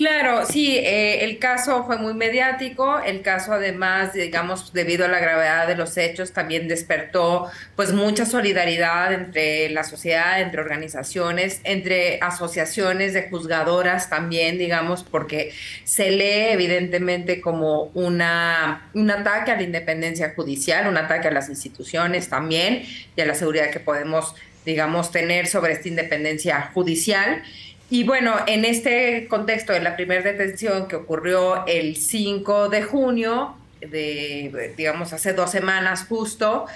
Claro, 0.00 0.46
sí, 0.46 0.78
eh, 0.78 1.24
el 1.26 1.38
caso 1.38 1.84
fue 1.84 1.98
muy 1.98 2.14
mediático, 2.14 3.00
el 3.00 3.20
caso 3.20 3.52
además, 3.52 4.14
digamos, 4.14 4.72
debido 4.72 5.04
a 5.04 5.08
la 5.08 5.18
gravedad 5.18 5.68
de 5.68 5.76
los 5.76 5.94
hechos, 5.98 6.32
también 6.32 6.68
despertó 6.68 7.50
pues 7.76 7.92
mucha 7.92 8.24
solidaridad 8.24 9.12
entre 9.12 9.68
la 9.68 9.84
sociedad, 9.84 10.40
entre 10.40 10.62
organizaciones, 10.62 11.60
entre 11.64 12.18
asociaciones 12.22 13.12
de 13.12 13.28
juzgadoras 13.28 14.08
también, 14.08 14.56
digamos, 14.56 15.04
porque 15.04 15.52
se 15.84 16.10
lee 16.10 16.48
evidentemente 16.48 17.42
como 17.42 17.90
una, 17.92 18.90
un 18.94 19.10
ataque 19.10 19.50
a 19.50 19.56
la 19.56 19.64
independencia 19.64 20.32
judicial, 20.34 20.88
un 20.88 20.96
ataque 20.96 21.28
a 21.28 21.30
las 21.30 21.50
instituciones 21.50 22.30
también 22.30 22.84
y 23.16 23.20
a 23.20 23.26
la 23.26 23.34
seguridad 23.34 23.68
que 23.68 23.80
podemos, 23.80 24.34
digamos, 24.64 25.12
tener 25.12 25.46
sobre 25.46 25.74
esta 25.74 25.88
independencia 25.88 26.70
judicial. 26.72 27.42
Y 27.90 28.04
bueno, 28.04 28.36
en 28.46 28.64
este 28.64 29.26
contexto 29.28 29.72
de 29.72 29.80
la 29.80 29.96
primera 29.96 30.22
detención 30.22 30.86
que 30.86 30.94
ocurrió 30.94 31.66
el 31.66 31.96
5 31.96 32.68
de 32.68 32.82
junio, 32.84 33.56
de, 33.80 34.72
digamos, 34.76 35.12
hace 35.12 35.32
dos 35.32 35.50
semanas 35.50 36.06
justo, 36.08 36.66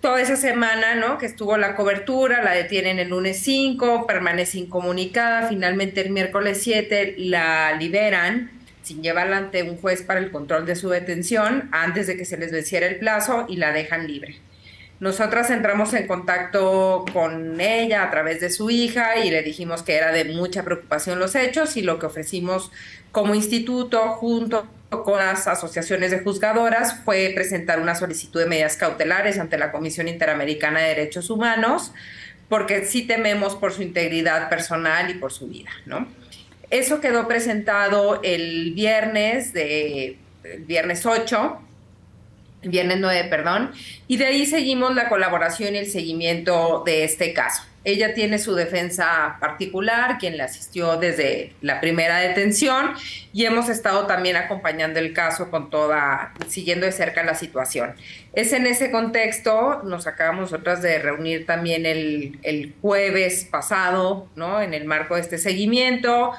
toda 0.00 0.22
esa 0.22 0.36
semana, 0.36 0.94
¿no? 0.94 1.18
Que 1.18 1.26
estuvo 1.26 1.58
la 1.58 1.76
cobertura, 1.76 2.42
la 2.42 2.52
detienen 2.52 2.98
el 2.98 3.10
lunes 3.10 3.40
5, 3.40 4.06
permanece 4.06 4.58
incomunicada, 4.58 5.48
finalmente 5.50 6.00
el 6.00 6.10
miércoles 6.10 6.62
7 6.62 7.16
la 7.18 7.76
liberan 7.76 8.50
sin 8.82 9.02
llevarla 9.02 9.36
ante 9.36 9.62
un 9.64 9.76
juez 9.76 10.00
para 10.00 10.18
el 10.18 10.30
control 10.30 10.64
de 10.64 10.76
su 10.76 10.88
detención 10.88 11.68
antes 11.72 12.06
de 12.06 12.16
que 12.16 12.24
se 12.24 12.38
les 12.38 12.52
venciera 12.52 12.86
el 12.86 12.96
plazo 12.96 13.44
y 13.46 13.56
la 13.56 13.72
dejan 13.72 14.06
libre. 14.06 14.38
Nosotras 15.00 15.50
entramos 15.50 15.94
en 15.94 16.08
contacto 16.08 17.04
con 17.12 17.60
ella 17.60 18.02
a 18.02 18.10
través 18.10 18.40
de 18.40 18.50
su 18.50 18.68
hija 18.68 19.18
y 19.18 19.30
le 19.30 19.42
dijimos 19.42 19.84
que 19.84 19.94
era 19.94 20.10
de 20.10 20.24
mucha 20.24 20.64
preocupación 20.64 21.20
los 21.20 21.36
hechos 21.36 21.76
y 21.76 21.82
lo 21.82 22.00
que 22.00 22.06
ofrecimos 22.06 22.72
como 23.12 23.36
instituto 23.36 24.08
junto 24.08 24.66
con 24.90 25.18
las 25.18 25.46
asociaciones 25.46 26.10
de 26.10 26.20
juzgadoras 26.20 27.00
fue 27.04 27.30
presentar 27.32 27.78
una 27.78 27.94
solicitud 27.94 28.40
de 28.40 28.46
medidas 28.46 28.76
cautelares 28.76 29.38
ante 29.38 29.56
la 29.56 29.70
Comisión 29.70 30.08
Interamericana 30.08 30.80
de 30.80 30.88
Derechos 30.88 31.30
Humanos 31.30 31.92
porque 32.48 32.84
sí 32.84 33.06
tememos 33.06 33.54
por 33.54 33.72
su 33.72 33.82
integridad 33.82 34.48
personal 34.48 35.10
y 35.10 35.14
por 35.14 35.32
su 35.32 35.46
vida, 35.46 35.70
¿no? 35.86 36.08
Eso 36.70 37.00
quedó 37.00 37.28
presentado 37.28 38.20
el 38.24 38.72
viernes 38.74 39.52
de 39.52 40.18
el 40.44 40.64
viernes 40.64 41.04
8 41.04 41.67
viernes 42.62 42.98
9, 43.00 43.28
perdón, 43.28 43.72
y 44.06 44.16
de 44.16 44.26
ahí 44.26 44.46
seguimos 44.46 44.94
la 44.94 45.08
colaboración 45.08 45.74
y 45.74 45.78
el 45.78 45.86
seguimiento 45.86 46.82
de 46.84 47.04
este 47.04 47.32
caso. 47.32 47.62
Ella 47.84 48.12
tiene 48.12 48.38
su 48.38 48.54
defensa 48.54 49.36
particular, 49.40 50.18
quien 50.18 50.36
la 50.36 50.44
asistió 50.44 50.96
desde 50.96 51.54
la 51.62 51.80
primera 51.80 52.18
detención, 52.18 52.90
y 53.32 53.46
hemos 53.46 53.68
estado 53.68 54.06
también 54.06 54.36
acompañando 54.36 54.98
el 54.98 55.12
caso 55.14 55.50
con 55.50 55.70
toda, 55.70 56.34
siguiendo 56.48 56.86
de 56.86 56.92
cerca 56.92 57.22
la 57.22 57.34
situación. 57.34 57.94
Es 58.34 58.52
en 58.52 58.66
ese 58.66 58.90
contexto, 58.90 59.82
nos 59.84 60.06
acabamos 60.06 60.50
nosotras 60.50 60.82
de 60.82 60.98
reunir 60.98 61.46
también 61.46 61.86
el, 61.86 62.38
el 62.42 62.74
jueves 62.82 63.46
pasado, 63.50 64.28
¿no? 64.34 64.60
En 64.60 64.74
el 64.74 64.84
marco 64.84 65.14
de 65.14 65.22
este 65.22 65.38
seguimiento, 65.38 66.32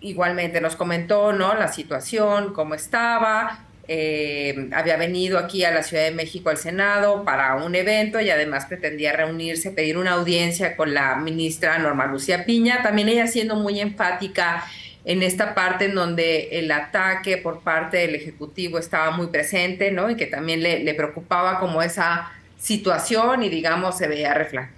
igualmente 0.00 0.60
nos 0.60 0.76
comentó, 0.76 1.32
¿no? 1.32 1.54
La 1.54 1.68
situación, 1.68 2.52
cómo 2.54 2.74
estaba, 2.74 3.63
eh, 3.86 4.68
había 4.72 4.96
venido 4.96 5.38
aquí 5.38 5.64
a 5.64 5.70
la 5.70 5.82
Ciudad 5.82 6.04
de 6.04 6.10
México 6.10 6.48
al 6.48 6.56
Senado 6.56 7.24
para 7.24 7.56
un 7.56 7.74
evento 7.74 8.20
y 8.20 8.30
además 8.30 8.64
pretendía 8.66 9.12
reunirse, 9.12 9.70
pedir 9.70 9.98
una 9.98 10.12
audiencia 10.12 10.76
con 10.76 10.94
la 10.94 11.16
ministra 11.16 11.78
Norma 11.78 12.06
Lucía 12.06 12.46
Piña, 12.46 12.82
también 12.82 13.08
ella 13.08 13.26
siendo 13.26 13.56
muy 13.56 13.80
enfática 13.80 14.64
en 15.04 15.22
esta 15.22 15.54
parte 15.54 15.84
en 15.86 15.94
donde 15.94 16.48
el 16.52 16.70
ataque 16.70 17.36
por 17.36 17.60
parte 17.60 17.98
del 17.98 18.14
Ejecutivo 18.14 18.78
estaba 18.78 19.10
muy 19.10 19.26
presente, 19.26 19.90
¿no? 19.90 20.10
Y 20.10 20.16
que 20.16 20.26
también 20.26 20.62
le, 20.62 20.94
preocupaba 20.94 21.60
como 21.60 21.82
esa 21.82 22.32
situación 22.58 23.42
y 23.42 23.50
digamos 23.50 23.98
se 23.98 24.08
veía 24.08 24.32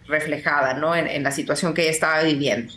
reflejada, 0.08 0.74
¿no? 0.74 0.96
En, 0.96 1.06
en 1.06 1.22
la 1.22 1.30
situación 1.30 1.74
que 1.74 1.82
ella 1.82 1.92
estaba 1.92 2.22
viviendo. 2.22 2.72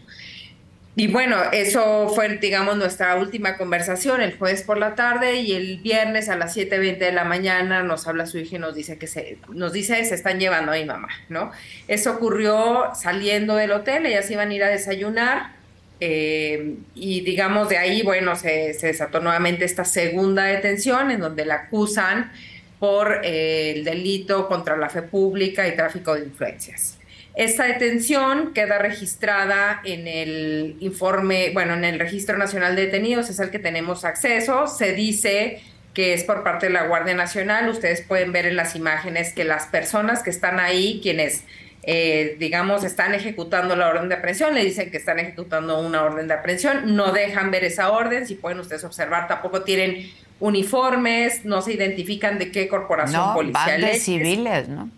Y 0.99 1.07
bueno, 1.07 1.37
eso 1.53 2.09
fue, 2.09 2.27
digamos, 2.39 2.75
nuestra 2.75 3.15
última 3.15 3.55
conversación 3.55 4.21
el 4.21 4.37
jueves 4.37 4.63
por 4.63 4.77
la 4.77 4.95
tarde 4.95 5.35
y 5.35 5.53
el 5.53 5.77
viernes 5.77 6.27
a 6.27 6.35
las 6.35 6.57
7.20 6.57 6.97
de 6.97 7.13
la 7.13 7.23
mañana 7.23 7.83
nos 7.83 8.05
habla 8.05 8.25
su 8.25 8.37
hija 8.37 8.57
y 8.57 8.59
nos 8.59 8.75
dice 8.75 8.97
que 8.97 9.07
se, 9.07 9.37
nos 9.47 9.71
dice, 9.71 10.03
se 10.03 10.13
están 10.13 10.41
llevando 10.41 10.73
a 10.73 10.75
mi 10.75 10.83
mamá, 10.83 11.07
¿no? 11.29 11.53
Eso 11.87 12.11
ocurrió 12.11 12.89
saliendo 12.95 13.55
del 13.55 13.71
hotel, 13.71 14.07
ellas 14.07 14.29
iban 14.29 14.49
a 14.49 14.53
ir 14.53 14.61
a 14.61 14.67
desayunar 14.67 15.53
eh, 16.01 16.75
y 16.95 17.21
digamos 17.21 17.69
de 17.69 17.77
ahí, 17.77 18.01
bueno, 18.01 18.35
se, 18.35 18.75
desató 18.81 19.21
nuevamente 19.21 19.63
esta 19.63 19.85
segunda 19.85 20.43
detención 20.43 21.11
en 21.11 21.21
donde 21.21 21.45
la 21.45 21.55
acusan 21.55 22.29
por 22.77 23.21
eh, 23.23 23.71
el 23.71 23.85
delito 23.85 24.49
contra 24.49 24.75
la 24.75 24.89
fe 24.89 25.03
pública 25.03 25.65
y 25.65 25.77
tráfico 25.77 26.15
de 26.15 26.25
influencias. 26.25 26.98
Esta 27.35 27.65
detención 27.65 28.53
queda 28.53 28.79
registrada 28.79 29.81
en 29.85 30.07
el 30.07 30.75
informe, 30.79 31.51
bueno, 31.53 31.73
en 31.73 31.85
el 31.85 31.99
Registro 31.99 32.37
Nacional 32.37 32.75
de 32.75 32.87
Detenidos, 32.87 33.29
es 33.29 33.39
el 33.39 33.49
que 33.49 33.59
tenemos 33.59 34.03
acceso. 34.03 34.67
Se 34.67 34.93
dice 34.93 35.61
que 35.93 36.13
es 36.13 36.23
por 36.23 36.43
parte 36.43 36.67
de 36.67 36.73
la 36.73 36.87
Guardia 36.87 37.13
Nacional. 37.13 37.69
Ustedes 37.69 38.01
pueden 38.01 38.31
ver 38.31 38.45
en 38.45 38.55
las 38.55 38.75
imágenes 38.75 39.33
que 39.33 39.43
las 39.43 39.67
personas 39.67 40.23
que 40.23 40.29
están 40.29 40.59
ahí, 40.59 40.99
quienes, 41.01 41.43
eh, 41.83 42.35
digamos, 42.39 42.83
están 42.83 43.13
ejecutando 43.13 43.75
la 43.75 43.87
orden 43.87 44.09
de 44.09 44.15
aprehensión, 44.15 44.53
le 44.53 44.65
dicen 44.65 44.91
que 44.91 44.97
están 44.97 45.19
ejecutando 45.19 45.79
una 45.79 46.03
orden 46.03 46.27
de 46.27 46.33
aprehensión, 46.33 46.95
no 46.95 47.11
dejan 47.11 47.51
ver 47.51 47.63
esa 47.63 47.91
orden, 47.91 48.27
si 48.27 48.35
pueden 48.35 48.59
ustedes 48.59 48.83
observar, 48.83 49.27
tampoco 49.27 49.63
tienen 49.63 50.11
uniformes, 50.39 51.45
no 51.45 51.61
se 51.61 51.73
identifican 51.73 52.39
de 52.39 52.51
qué 52.51 52.67
corporación 52.67 53.21
no, 53.21 53.33
policial 53.33 53.81
van 53.81 53.91
de 53.91 53.99
civiles, 53.99 54.67
¿no? 54.67 54.89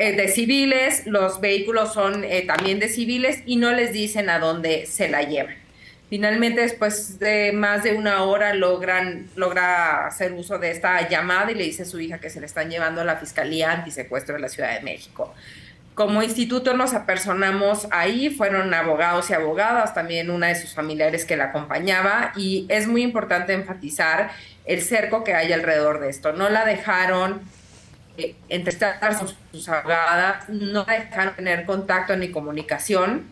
Eh, 0.00 0.16
de 0.16 0.28
civiles, 0.28 1.02
los 1.04 1.42
vehículos 1.42 1.92
son 1.92 2.24
eh, 2.24 2.44
también 2.46 2.78
de 2.78 2.88
civiles 2.88 3.42
y 3.44 3.56
no 3.56 3.70
les 3.70 3.92
dicen 3.92 4.30
a 4.30 4.38
dónde 4.38 4.86
se 4.86 5.10
la 5.10 5.24
llevan. 5.24 5.56
Finalmente, 6.08 6.62
después 6.62 7.18
de 7.18 7.52
más 7.52 7.82
de 7.82 7.92
una 7.92 8.22
hora, 8.22 8.54
logran, 8.54 9.28
logra 9.36 10.06
hacer 10.06 10.32
uso 10.32 10.58
de 10.58 10.70
esta 10.70 11.06
llamada 11.06 11.52
y 11.52 11.54
le 11.54 11.64
dice 11.64 11.82
a 11.82 11.84
su 11.84 12.00
hija 12.00 12.18
que 12.18 12.30
se 12.30 12.40
le 12.40 12.46
están 12.46 12.70
llevando 12.70 13.02
a 13.02 13.04
la 13.04 13.16
Fiscalía 13.16 13.72
Antisecuestro 13.72 14.36
de 14.36 14.40
la 14.40 14.48
Ciudad 14.48 14.72
de 14.72 14.80
México. 14.80 15.34
Como 15.92 16.22
instituto 16.22 16.72
nos 16.72 16.94
apersonamos 16.94 17.86
ahí, 17.90 18.30
fueron 18.30 18.72
abogados 18.72 19.28
y 19.28 19.34
abogadas, 19.34 19.92
también 19.92 20.30
una 20.30 20.46
de 20.46 20.54
sus 20.54 20.72
familiares 20.72 21.26
que 21.26 21.36
la 21.36 21.50
acompañaba, 21.50 22.32
y 22.36 22.64
es 22.70 22.86
muy 22.86 23.02
importante 23.02 23.52
enfatizar 23.52 24.30
el 24.64 24.80
cerco 24.80 25.24
que 25.24 25.34
hay 25.34 25.52
alrededor 25.52 26.00
de 26.00 26.08
esto. 26.08 26.32
No 26.32 26.48
la 26.48 26.64
dejaron 26.64 27.42
entre 28.48 28.76
con 29.18 29.28
sus 29.52 29.68
abogadas, 29.68 30.48
no 30.48 30.84
dejaron 30.84 31.36
tener 31.36 31.64
contacto 31.64 32.16
ni 32.16 32.30
comunicación. 32.30 33.24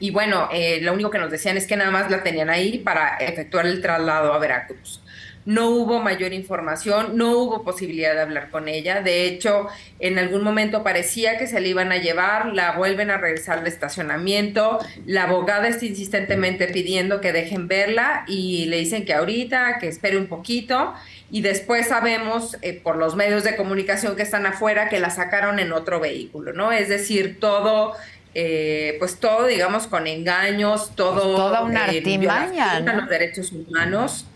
Y 0.00 0.10
bueno, 0.10 0.48
eh, 0.52 0.80
lo 0.80 0.92
único 0.92 1.10
que 1.10 1.18
nos 1.18 1.30
decían 1.30 1.56
es 1.56 1.66
que 1.66 1.76
nada 1.76 1.90
más 1.90 2.10
la 2.10 2.22
tenían 2.22 2.50
ahí 2.50 2.78
para 2.78 3.16
efectuar 3.16 3.66
el 3.66 3.82
traslado 3.82 4.32
a 4.32 4.38
Veracruz. 4.38 5.02
No 5.48 5.70
hubo 5.70 5.98
mayor 5.98 6.34
información, 6.34 7.16
no 7.16 7.38
hubo 7.38 7.64
posibilidad 7.64 8.12
de 8.12 8.20
hablar 8.20 8.50
con 8.50 8.68
ella. 8.68 9.00
De 9.00 9.24
hecho, 9.24 9.66
en 9.98 10.18
algún 10.18 10.44
momento 10.44 10.82
parecía 10.82 11.38
que 11.38 11.46
se 11.46 11.58
le 11.58 11.68
iban 11.68 11.90
a 11.90 11.96
llevar, 11.96 12.52
la 12.52 12.72
vuelven 12.72 13.08
a 13.08 13.16
regresar 13.16 13.60
al 13.60 13.66
estacionamiento. 13.66 14.78
La 15.06 15.22
abogada 15.22 15.66
está 15.68 15.86
insistentemente 15.86 16.68
pidiendo 16.68 17.22
que 17.22 17.32
dejen 17.32 17.66
verla 17.66 18.24
y 18.28 18.66
le 18.66 18.76
dicen 18.76 19.06
que 19.06 19.14
ahorita, 19.14 19.78
que 19.78 19.88
espere 19.88 20.18
un 20.18 20.26
poquito 20.26 20.92
y 21.30 21.40
después 21.40 21.88
sabemos 21.88 22.58
eh, 22.60 22.78
por 22.82 22.96
los 22.96 23.16
medios 23.16 23.42
de 23.42 23.56
comunicación 23.56 24.16
que 24.16 24.24
están 24.24 24.44
afuera 24.44 24.90
que 24.90 25.00
la 25.00 25.08
sacaron 25.08 25.60
en 25.60 25.72
otro 25.72 25.98
vehículo, 25.98 26.52
¿no? 26.52 26.72
Es 26.72 26.90
decir, 26.90 27.40
todo, 27.40 27.94
eh, 28.34 28.96
pues 28.98 29.18
todo, 29.18 29.46
digamos, 29.46 29.86
con 29.86 30.06
engaños, 30.06 30.92
todo... 30.94 31.22
Pues 31.22 31.36
toda 31.36 31.62
una 31.62 31.86
artimaña, 31.86 32.80
¿no? 32.80 32.96
los 32.96 33.08
derechos 33.08 33.50
humanos. 33.52 34.26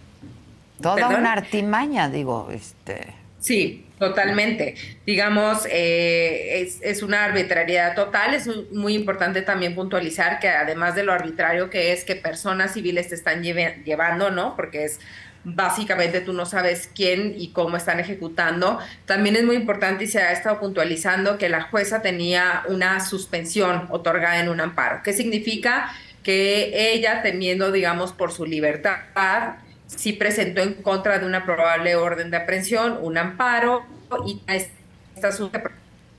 Toda 0.82 1.08
una 1.08 1.32
artimaña, 1.32 2.08
digo, 2.08 2.48
este... 2.52 3.14
Sí, 3.38 3.86
totalmente. 3.98 4.76
Digamos, 5.04 5.66
eh, 5.68 6.60
es, 6.60 6.78
es, 6.80 7.02
una 7.02 7.24
arbitrariedad 7.24 7.96
total. 7.96 8.34
Es 8.34 8.48
muy 8.70 8.94
importante 8.94 9.42
también 9.42 9.74
puntualizar 9.74 10.38
que 10.38 10.48
además 10.48 10.94
de 10.94 11.02
lo 11.02 11.12
arbitrario 11.12 11.68
que 11.68 11.92
es 11.92 12.04
que 12.04 12.14
personas 12.14 12.74
civiles 12.74 13.08
te 13.08 13.16
están 13.16 13.42
llevando, 13.42 14.30
¿no? 14.30 14.54
Porque 14.54 14.84
es 14.84 15.00
básicamente 15.44 16.20
tú 16.20 16.32
no 16.32 16.46
sabes 16.46 16.88
quién 16.94 17.34
y 17.36 17.48
cómo 17.48 17.76
están 17.76 18.00
ejecutando. 18.00 18.78
También 19.06 19.36
es 19.36 19.44
muy 19.44 19.56
importante 19.56 20.04
y 20.04 20.06
se 20.06 20.20
ha 20.20 20.32
estado 20.32 20.60
puntualizando 20.60 21.38
que 21.38 21.48
la 21.48 21.62
jueza 21.62 22.02
tenía 22.02 22.62
una 22.68 23.00
suspensión 23.04 23.86
otorgada 23.90 24.40
en 24.40 24.48
un 24.48 24.60
amparo. 24.60 25.00
¿Qué 25.02 25.12
significa? 25.12 25.92
Que 26.22 26.92
ella, 26.92 27.22
temiendo, 27.22 27.72
digamos, 27.72 28.12
por 28.12 28.30
su 28.30 28.46
libertad, 28.46 29.56
sí 29.96 30.12
presentó 30.12 30.62
en 30.62 30.74
contra 30.74 31.18
de 31.18 31.26
una 31.26 31.44
probable 31.44 31.96
orden 31.96 32.30
de 32.30 32.36
aprehensión 32.36 32.98
un 33.00 33.18
amparo 33.18 33.84
y 34.26 34.40
está 34.48 35.30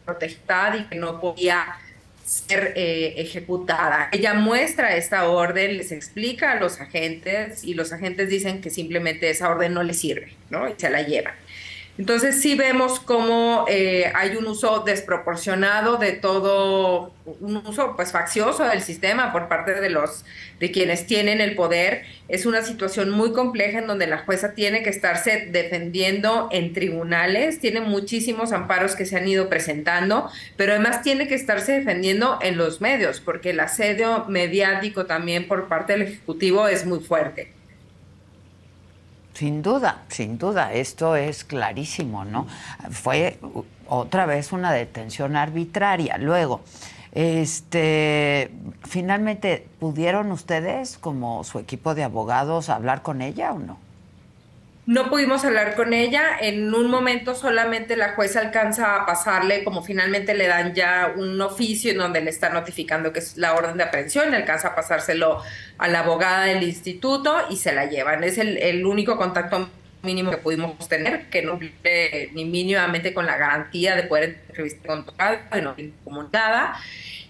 protegida 0.05 0.77
y 0.77 0.83
que 0.86 0.95
no 0.95 1.19
podía 1.19 1.77
ser 2.25 2.73
eh, 2.75 3.15
ejecutada. 3.17 4.09
Ella 4.12 4.33
muestra 4.33 4.95
esta 4.95 5.27
orden, 5.29 5.77
les 5.77 5.91
explica 5.91 6.53
a 6.53 6.55
los 6.55 6.79
agentes 6.79 7.63
y 7.63 7.73
los 7.73 7.91
agentes 7.91 8.29
dicen 8.29 8.62
que 8.62 8.69
simplemente 8.69 9.29
esa 9.29 9.49
orden 9.49 9.73
no 9.73 9.83
les 9.83 9.99
sirve, 9.99 10.33
¿no? 10.49 10.67
Y 10.69 10.73
se 10.77 10.89
la 10.89 11.01
llevan. 11.01 11.33
Entonces 11.95 12.41
sí 12.41 12.56
vemos 12.56 12.99
cómo 12.99 13.65
eh, 13.67 14.12
hay 14.15 14.36
un 14.36 14.47
uso 14.47 14.79
desproporcionado 14.84 15.97
de 15.97 16.13
todo, 16.13 17.13
un 17.39 17.58
uso 17.58 17.95
pues 17.95 18.12
faccioso 18.12 18.63
del 18.63 18.82
sistema 18.82 19.32
por 19.32 19.47
parte 19.47 19.79
de 19.79 19.91
los 19.91 20.25
de 20.60 20.71
quienes 20.71 21.06
tienen 21.06 21.39
el 21.39 21.56
poder. 21.56 22.03
Es 22.29 22.47
una 22.47 22.63
situación 22.63 23.12
muy 23.12 23.32
compleja 23.32 23.77
en 23.77 23.86
donde 23.86 24.08
la 24.08 24.17
jueza 24.19 24.56
tiene 24.56 24.82
que 24.82 24.89
estarse 24.89 25.49
defendiendo 25.51 26.49
en 26.51 26.73
tribunales, 26.73 27.60
tiene 27.60 27.82
muchísimos 27.82 28.53
amparos 28.53 28.95
que 28.95 29.06
se 29.06 29.17
han 29.17 29.27
ido 29.27 29.47
presentando, 29.47 30.32
pero 30.58 30.73
además 30.73 31.03
tiene 31.03 31.27
que 31.27 31.36
estarse 31.36 31.73
defendiendo 31.73 32.39
en 32.41 32.58
los 32.58 32.82
medios, 32.82 33.19
porque 33.19 33.51
el 33.51 33.60
asedio 33.60 34.25
mediático 34.27 35.06
también 35.06 35.47
por 35.47 35.67
parte 35.67 35.93
del 35.93 36.03
Ejecutivo 36.03 36.67
es 36.67 36.88
muy 36.88 37.01
fuerte. 37.01 37.51
Sin 39.34 39.62
duda, 39.63 40.04
sin 40.10 40.38
duda, 40.38 40.74
esto 40.74 41.15
es 41.15 41.43
clarísimo, 41.43 42.24
¿no? 42.24 42.48
Fue 42.91 43.39
otra 43.88 44.26
vez 44.26 44.52
una 44.52 44.72
detención 44.72 45.36
arbitraria. 45.36 46.17
Luego, 46.17 46.62
este, 47.13 48.52
finalmente, 48.84 49.67
¿pudieron 49.80 50.32
ustedes, 50.32 50.98
como 50.98 51.43
su 51.43 51.60
equipo 51.60 51.96
de 51.96 52.04
abogados, 52.04 52.69
hablar 52.69 53.02
con 53.02 53.22
ella 53.22 53.54
o 53.54 53.60
no? 53.60 53.78
No 54.86 55.10
pudimos 55.10 55.46
hablar 55.46 55.76
con 55.76 55.93
ella. 55.93 56.38
En 56.41 56.74
un 56.74 56.89
momento 56.89 57.36
solamente 57.36 57.96
la 57.96 58.15
jueza 58.15 58.41
alcanza 58.41 58.98
a 58.98 59.06
pasarle, 59.06 59.63
como 59.63 59.82
finalmente 59.82 60.34
le 60.34 60.48
dan 60.48 60.74
ya 60.74 61.13
un 61.15 61.39
oficio 61.41 61.91
en 61.91 62.00
donde 62.00 62.19
le 62.19 62.30
está 62.30 62.50
notificando 62.50 63.13
que 63.13 63.19
es 63.19 63.38
la 63.38 63.54
orden 63.54 63.78
de 63.78 63.84
aprehensión, 63.84 64.34
alcanza 64.34 64.69
a 64.69 64.76
pasárselo 64.76 65.41
a 65.78 65.88
la 65.88 66.00
abogada 66.00 66.46
del 66.46 66.63
instituto 66.63 67.34
y 67.50 67.56
se 67.56 67.72
la 67.72 67.86
llevan. 67.86 68.26
Es 68.26 68.38
el, 68.38 68.86
único 68.86 69.15
contacto 69.15 69.69
mínimo 70.02 70.32
que 70.32 70.38
pudimos 70.38 70.89
tener, 70.89 71.30
que 71.30 71.41
no 71.43 71.54
cumple 71.54 72.32
ni 72.34 72.43
mínimamente 72.43 73.13
con 73.13 73.26
la 73.26 73.38
garantía 73.38 73.96
de 73.96 74.04
poder 74.04 74.41
entrevistar 74.50 75.06
con 75.06 75.15
y 75.58 75.62
no 75.62 75.76
comunicada 76.04 76.76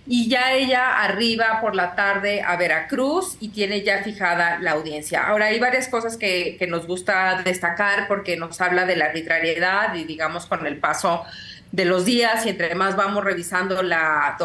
y 0.06 0.28
ya 0.28 0.54
ella 0.54 1.02
arriba 1.02 1.60
por 1.62 1.76
la 1.76 1.96
tarde 1.96 2.42
a 2.42 2.58
Veracruz 2.58 3.38
y 3.40 3.50
tiene 3.50 3.84
ya 3.84 4.04
fijada 4.04 4.60
la 4.60 4.72
audiencia. 4.72 5.24
Ahora 5.24 5.46
hay 5.46 5.60
varias 5.60 5.88
cosas 5.88 6.18
que, 6.18 6.58
nos 6.70 6.88
gusta 6.88 7.42
destacar 7.44 8.08
porque 8.08 8.36
nos 8.36 8.60
habla 8.60 8.86
de 8.86 8.96
la 8.96 9.06
arbitrariedad 9.06 9.94
y 9.96 10.04
digamos 10.06 10.46
con 10.46 10.66
el 10.66 10.78
paso 10.78 11.24
de 11.72 11.86
los 11.86 12.06
días 12.06 12.46
y 12.46 12.50
entre 12.50 12.76
más 12.76 12.96
vamos 12.96 13.24
revisando 13.24 13.82
la, 13.82 14.38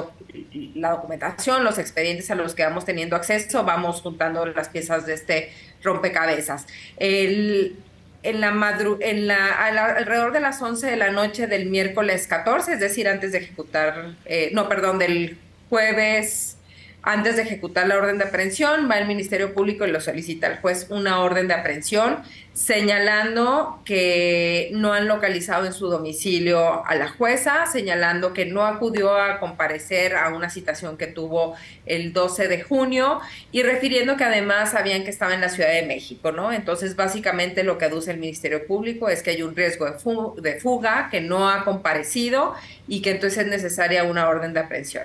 la 0.74 0.90
documentación, 0.90 1.64
los 1.64 1.78
expedientes 1.78 2.30
a 2.30 2.34
los 2.34 2.54
que 2.54 2.64
vamos 2.64 2.84
teniendo 2.84 3.16
acceso, 3.16 3.64
vamos 3.64 4.00
juntando 4.00 4.46
las 4.46 4.68
piezas 4.68 5.06
de 5.06 5.14
este 5.14 5.52
rompecabezas. 5.82 6.66
El, 6.98 7.76
en 8.22 8.40
la 8.40 8.50
madru 8.50 8.98
en 9.00 9.26
la, 9.26 9.66
alrededor 9.66 10.32
de 10.32 10.40
las 10.40 10.60
11 10.60 10.86
de 10.86 10.96
la 10.96 11.10
noche 11.10 11.46
del 11.46 11.66
miércoles 11.66 12.26
14, 12.26 12.74
es 12.74 12.80
decir, 12.80 13.08
antes 13.08 13.32
de 13.32 13.38
ejecutar, 13.38 14.14
eh, 14.24 14.50
no, 14.52 14.68
perdón, 14.68 14.98
del 14.98 15.38
jueves 15.68 16.58
Antes 17.02 17.36
de 17.36 17.42
ejecutar 17.42 17.86
la 17.86 17.96
orden 17.96 18.18
de 18.18 18.24
aprehensión, 18.24 18.90
va 18.90 18.98
el 18.98 19.06
Ministerio 19.06 19.54
Público 19.54 19.86
y 19.86 19.90
lo 19.90 20.00
solicita 20.00 20.48
al 20.48 20.60
juez 20.60 20.88
una 20.90 21.20
orden 21.20 21.46
de 21.46 21.54
aprehensión, 21.54 22.18
señalando 22.52 23.80
que 23.84 24.68
no 24.72 24.92
han 24.92 25.06
localizado 25.06 25.64
en 25.64 25.72
su 25.72 25.88
domicilio 25.88 26.84
a 26.84 26.94
la 26.96 27.08
jueza, 27.08 27.66
señalando 27.66 28.34
que 28.34 28.46
no 28.46 28.66
acudió 28.66 29.16
a 29.16 29.38
comparecer 29.38 30.16
a 30.16 30.28
una 30.34 30.50
citación 30.50 30.98
que 30.98 31.06
tuvo 31.06 31.54
el 31.86 32.12
12 32.12 32.48
de 32.48 32.62
junio 32.62 33.20
y 33.52 33.62
refiriendo 33.62 34.16
que 34.16 34.24
además 34.24 34.72
sabían 34.72 35.04
que 35.04 35.10
estaba 35.10 35.34
en 35.34 35.40
la 35.40 35.48
Ciudad 35.48 35.72
de 35.72 35.86
México, 35.86 36.32
¿no? 36.32 36.52
Entonces, 36.52 36.96
básicamente 36.96 37.62
lo 37.62 37.78
que 37.78 37.84
aduce 37.84 38.10
el 38.10 38.18
Ministerio 38.18 38.66
Público 38.66 39.08
es 39.08 39.22
que 39.22 39.30
hay 39.30 39.42
un 39.42 39.54
riesgo 39.54 39.86
de 39.86 40.60
fuga, 40.60 41.08
que 41.10 41.20
no 41.20 41.48
ha 41.48 41.64
comparecido 41.64 42.54
y 42.88 43.02
que 43.02 43.12
entonces 43.12 43.44
es 43.44 43.46
necesaria 43.46 44.02
una 44.02 44.28
orden 44.28 44.52
de 44.52 44.60
aprehensión. 44.60 45.04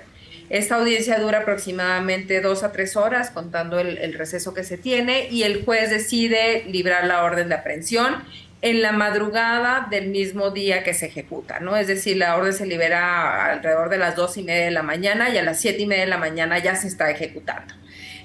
Esta 0.50 0.76
audiencia 0.76 1.18
dura 1.18 1.38
aproximadamente 1.38 2.40
dos 2.40 2.62
a 2.62 2.72
tres 2.72 2.96
horas, 2.96 3.30
contando 3.30 3.78
el, 3.78 4.14
receso 4.14 4.52
que 4.52 4.62
se 4.62 4.76
tiene, 4.76 5.28
y 5.30 5.42
el 5.44 5.64
juez 5.64 5.90
decide 5.90 6.64
librar 6.66 7.06
la 7.06 7.24
orden 7.24 7.48
de 7.48 7.54
aprehensión 7.54 8.22
en 8.60 8.80
la 8.80 8.92
madrugada 8.92 9.88
del 9.90 10.08
mismo 10.08 10.50
día 10.50 10.84
que 10.84 10.94
se 10.94 11.06
ejecuta, 11.06 11.60
¿no? 11.60 11.76
Es 11.76 11.86
decir, 11.86 12.16
la 12.16 12.36
orden 12.36 12.52
se 12.52 12.66
libera 12.66 13.52
alrededor 13.52 13.90
de 13.90 13.98
las 13.98 14.16
dos 14.16 14.36
y 14.36 14.42
media 14.42 14.66
de 14.66 14.70
la 14.70 14.82
mañana 14.82 15.28
y 15.30 15.38
a 15.38 15.42
las 15.42 15.60
siete 15.60 15.82
y 15.82 15.86
media 15.86 16.04
de 16.04 16.10
la 16.10 16.18
mañana 16.18 16.58
ya 16.58 16.74
se 16.74 16.88
está 16.88 17.10
ejecutando. 17.10 17.74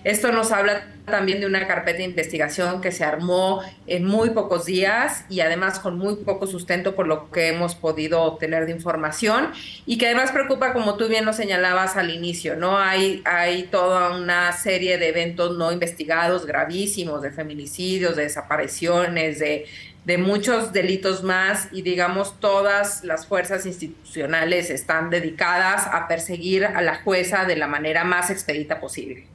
Esto 0.09 0.31
nos 0.31 0.51
habla 0.51 0.87
también 1.05 1.39
de 1.39 1.45
una 1.45 1.67
carpeta 1.67 1.99
de 1.99 2.03
investigación 2.03 2.81
que 2.81 2.91
se 2.91 3.03
armó 3.03 3.61
en 3.85 4.05
muy 4.05 4.31
pocos 4.31 4.65
días 4.65 5.23
y 5.29 5.41
además 5.41 5.77
con 5.77 5.99
muy 5.99 6.15
poco 6.15 6.47
sustento 6.47 6.95
por 6.95 7.05
lo 7.05 7.29
que 7.29 7.49
hemos 7.49 7.75
podido 7.75 8.23
obtener 8.23 8.65
de 8.65 8.71
información 8.71 9.51
y 9.85 9.99
que 9.99 10.07
además 10.07 10.31
preocupa, 10.31 10.73
como 10.73 10.97
tú 10.97 11.07
bien 11.09 11.25
lo 11.25 11.33
señalabas 11.33 11.95
al 11.95 12.09
inicio, 12.09 12.55
¿no? 12.55 12.79
Hay, 12.79 13.21
hay 13.23 13.65
toda 13.65 14.17
una 14.17 14.51
serie 14.53 14.97
de 14.97 15.09
eventos 15.09 15.55
no 15.55 15.71
investigados 15.71 16.47
gravísimos, 16.47 17.21
de 17.21 17.29
feminicidios, 17.29 18.15
de 18.15 18.23
desapariciones, 18.23 19.37
de, 19.37 19.67
de 20.05 20.17
muchos 20.17 20.73
delitos 20.73 21.21
más 21.21 21.67
y 21.71 21.83
digamos 21.83 22.39
todas 22.39 23.03
las 23.03 23.27
fuerzas 23.27 23.67
institucionales 23.67 24.71
están 24.71 25.11
dedicadas 25.11 25.85
a 25.85 26.07
perseguir 26.07 26.65
a 26.65 26.81
la 26.81 26.95
jueza 27.03 27.45
de 27.45 27.57
la 27.57 27.67
manera 27.67 28.03
más 28.05 28.31
expedita 28.31 28.79
posible. 28.79 29.27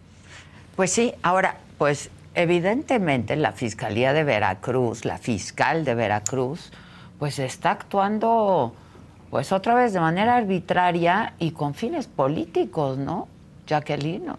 Pues 0.77 0.91
sí, 0.91 1.15
ahora, 1.23 1.59
pues 1.79 2.11
evidentemente 2.35 3.37
la 3.37 3.53
Fiscalía 3.53 4.13
de 4.13 4.25
Veracruz, 4.25 5.05
la 5.05 5.19
fiscal 5.19 5.85
de 5.85 5.95
Veracruz, 5.95 6.73
pues 7.21 7.39
está 7.39 7.71
actuando 7.71 8.75
pues 9.31 9.53
otra 9.53 9.75
vez 9.75 9.93
de 9.93 10.01
manera 10.01 10.37
arbitraria 10.37 11.35
y 11.39 11.53
con 11.53 11.75
fines 11.75 12.09
políticos, 12.09 12.99
¿no? 12.99 13.29
Jacqueline. 13.69 14.33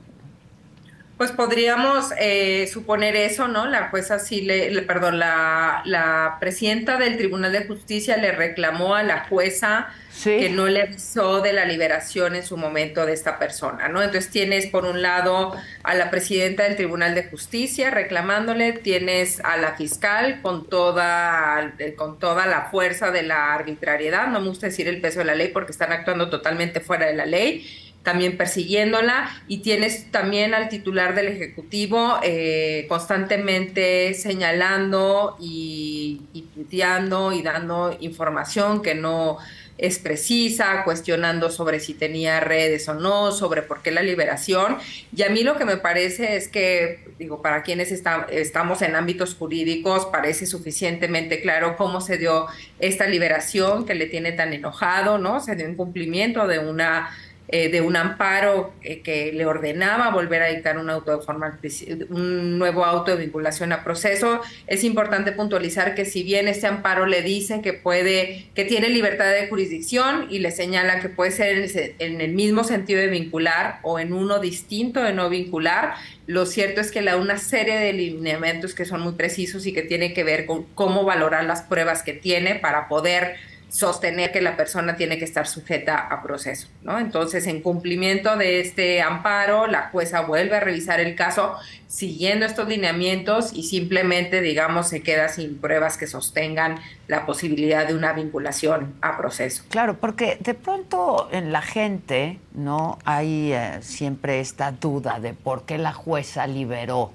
Pues 1.18 1.32
podríamos 1.32 2.10
eh, 2.20 2.68
suponer 2.68 3.16
eso, 3.16 3.48
¿no? 3.48 3.66
La 3.68 3.88
jueza 3.88 4.20
sí 4.20 4.42
le, 4.42 4.82
perdón, 4.82 5.18
la, 5.18 5.82
la, 5.86 6.36
presidenta 6.42 6.98
del 6.98 7.16
Tribunal 7.16 7.54
de 7.54 7.66
Justicia 7.66 8.18
le 8.18 8.34
reclamó 8.34 8.96
a 8.96 9.04
la 9.04 9.26
jueza 9.30 9.88
que 10.24 10.50
no 10.50 10.68
le 10.68 10.82
avisó 10.82 11.42
de 11.42 11.54
la 11.54 11.66
liberación 11.66 12.36
en 12.36 12.44
su 12.44 12.58
momento 12.58 13.06
de 13.06 13.14
esta 13.14 13.38
persona, 13.38 13.88
¿no? 13.90 14.02
Entonces 14.02 14.32
tienes 14.32 14.68
por 14.68 14.86
un 14.86 15.02
lado 15.02 15.56
a 15.84 15.94
la 15.94 16.10
presidenta 16.10 16.64
del 16.64 16.76
Tribunal 16.76 17.16
de 17.16 17.26
Justicia 17.26 17.92
reclamándole, 17.92 18.74
tienes 18.74 19.40
a 19.44 19.58
la 19.58 19.76
fiscal 19.76 20.42
con 20.42 20.68
toda, 20.68 21.76
con 21.96 22.18
toda 22.18 22.46
la 22.46 22.64
fuerza 22.72 23.12
de 23.12 23.24
la 23.24 23.54
arbitrariedad, 23.54 24.28
no 24.28 24.40
me 24.42 24.50
gusta 24.50 24.68
decir 24.68 24.88
el 24.88 25.02
peso 25.02 25.20
de 25.20 25.26
la 25.26 25.36
ley 25.36 25.50
porque 25.50 25.72
están 25.72 25.92
actuando 25.92 26.30
totalmente 26.30 26.80
fuera 26.80 27.06
de 27.06 27.14
la 27.14 27.26
ley, 27.26 27.85
también 28.06 28.38
persiguiéndola 28.38 29.30
y 29.50 29.58
tienes 29.58 30.10
también 30.12 30.54
al 30.54 30.70
titular 30.70 31.14
del 31.16 31.28
Ejecutivo 31.28 32.20
eh, 32.24 32.86
constantemente 32.88 34.14
señalando 34.14 35.36
y, 35.42 36.22
y 36.34 36.46
y 36.70 37.42
dando 37.42 37.98
información 38.00 38.82
que 38.82 38.96
no 38.96 39.38
es 39.78 40.00
precisa, 40.00 40.84
cuestionando 40.86 41.52
sobre 41.52 41.80
si 41.80 41.94
tenía 41.94 42.40
redes 42.40 42.88
o 42.88 42.94
no, 42.94 43.32
sobre 43.32 43.62
por 43.62 43.82
qué 43.82 43.92
la 43.92 44.02
liberación. 44.02 44.78
Y 45.16 45.24
a 45.24 45.30
mí 45.30 45.44
lo 45.44 45.58
que 45.58 45.66
me 45.66 45.78
parece 45.78 46.38
es 46.38 46.48
que, 46.48 47.10
digo, 47.20 47.42
para 47.42 47.62
quienes 47.62 47.92
estamos 47.92 48.82
en 48.82 48.96
ámbitos 48.96 49.36
jurídicos, 49.36 50.06
parece 50.06 50.46
suficientemente 50.46 51.42
claro 51.42 51.76
cómo 51.76 52.00
se 52.00 52.18
dio 52.18 52.48
esta 52.80 53.06
liberación 53.08 53.86
que 53.86 53.96
le 53.96 54.06
tiene 54.06 54.32
tan 54.32 54.54
enojado, 54.54 55.18
¿no? 55.18 55.42
Se 55.42 55.56
dio 55.56 55.66
en 55.66 55.76
cumplimiento 55.76 56.48
de 56.48 56.60
una 56.60 57.10
eh, 57.48 57.70
de 57.70 57.82
un 57.82 57.96
amparo 57.96 58.74
eh, 58.82 59.02
que 59.02 59.32
le 59.32 59.46
ordenaba 59.46 60.10
volver 60.10 60.42
a 60.42 60.48
dictar 60.48 60.80
un, 60.80 60.90
auto 60.90 61.18
de 61.18 62.06
un 62.10 62.58
nuevo 62.58 62.84
auto 62.84 63.12
de 63.12 63.18
vinculación 63.18 63.72
a 63.72 63.84
proceso. 63.84 64.42
Es 64.66 64.84
importante 64.84 65.32
puntualizar 65.32 65.94
que 65.94 66.06
si 66.06 66.24
bien 66.24 66.48
este 66.48 66.66
amparo 66.66 67.06
le 67.06 67.22
dice 67.22 67.62
que 67.62 67.74
puede, 67.74 68.48
que 68.56 68.66
tiene 68.66 68.90
libertad 68.90 69.32
de 69.32 69.48
jurisdicción 69.48 70.26
y 70.32 70.40
le 70.40 70.50
señala 70.50 71.00
que 71.00 71.10
puede 71.10 71.32
ser 71.32 71.70
en 72.00 72.22
el 72.22 72.34
mismo 72.34 72.64
sentido 72.64 73.00
de 73.00 73.08
vincular 73.08 73.80
o 73.84 74.00
en 74.00 74.14
uno 74.14 74.40
distinto 74.40 75.04
de 75.04 75.14
no 75.14 75.30
vincular, 75.30 75.94
lo 76.26 76.48
cierto 76.48 76.82
es 76.82 76.92
que 76.92 77.04
la 77.04 77.18
una 77.18 77.38
serie 77.38 77.78
de 77.78 77.94
lineamientos 77.94 78.74
que 78.74 78.86
son 78.86 79.02
muy 79.02 79.14
precisos 79.14 79.68
y 79.68 79.74
que 79.74 79.84
tiene 79.84 80.14
que 80.14 80.24
ver 80.24 80.48
con 80.48 80.64
cómo 80.74 81.06
valorar 81.06 81.44
las 81.44 81.62
pruebas 81.62 82.02
que 82.02 82.14
tiene 82.14 82.56
para 82.56 82.88
poder 82.88 83.36
sostener 83.70 84.32
que 84.32 84.42
la 84.42 84.56
persona 84.56 84.96
tiene 84.96 85.18
que 85.18 85.26
estar 85.26 85.48
sujeta 85.48 85.98
a 85.98 86.22
proceso, 86.22 86.68
¿no? 86.82 86.98
Entonces, 87.00 87.46
en 87.48 87.62
cumplimiento 87.62 88.38
de 88.38 88.62
este 88.62 89.02
amparo, 89.02 89.68
la 89.68 89.90
jueza 89.90 90.22
vuelve 90.22 90.58
a 90.58 90.60
revisar 90.60 91.00
el 91.00 91.16
caso 91.16 91.56
siguiendo 91.88 92.46
estos 92.46 92.68
lineamientos 92.68 93.54
y 93.54 93.64
simplemente, 93.64 94.42
digamos, 94.42 94.90
se 94.90 95.02
queda 95.02 95.30
sin 95.30 95.58
pruebas 95.58 95.98
que 95.98 96.08
sostengan 96.08 96.80
la 97.08 97.26
posibilidad 97.26 97.88
de 97.88 97.96
una 97.96 98.14
vinculación 98.14 98.96
a 99.02 99.18
proceso. 99.18 99.64
Claro, 99.70 99.98
porque 99.98 100.38
de 100.40 100.54
pronto 100.54 101.30
en 101.32 101.52
la 101.52 101.62
gente, 101.62 102.40
¿no? 102.54 102.98
Hay 103.06 103.54
eh, 103.54 103.80
siempre 103.82 104.40
esta 104.40 104.72
duda 104.72 105.20
de 105.20 105.34
por 105.34 105.66
qué 105.66 105.78
la 105.78 105.94
jueza 105.94 106.48
liberó 106.48 107.12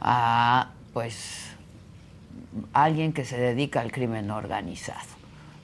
a, 0.00 0.70
pues, 0.92 1.48
alguien 2.72 3.12
que 3.12 3.24
se 3.24 3.38
dedica 3.38 3.80
al 3.80 3.92
crimen 3.92 4.30
organizado. 4.30 5.17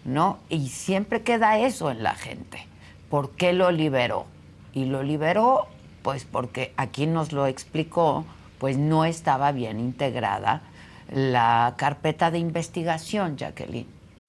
¿No? 0.05 0.39
Y 0.49 0.69
siempre 0.69 1.23
queda 1.23 1.59
eso 1.59 1.91
en 1.91 2.03
la 2.03 2.15
gente. 2.15 2.67
¿Por 3.11 3.31
qué 3.31 3.53
lo 3.53 3.71
liberó? 3.71 4.27
Y 4.73 4.87
lo 4.87 5.03
liberó, 5.03 5.67
pues 6.03 6.25
porque 6.25 6.73
aquí 6.77 7.07
nos 7.07 7.33
lo 7.33 7.47
explicó, 7.47 8.25
pues 8.59 8.77
no 8.77 9.05
estaba 9.05 9.53
bien 9.53 9.81
integrada 9.81 10.63
la 11.11 11.75
carpeta 11.77 12.31
de 12.31 12.39
investigación, 12.39 13.37
Jacqueline. 13.37 13.87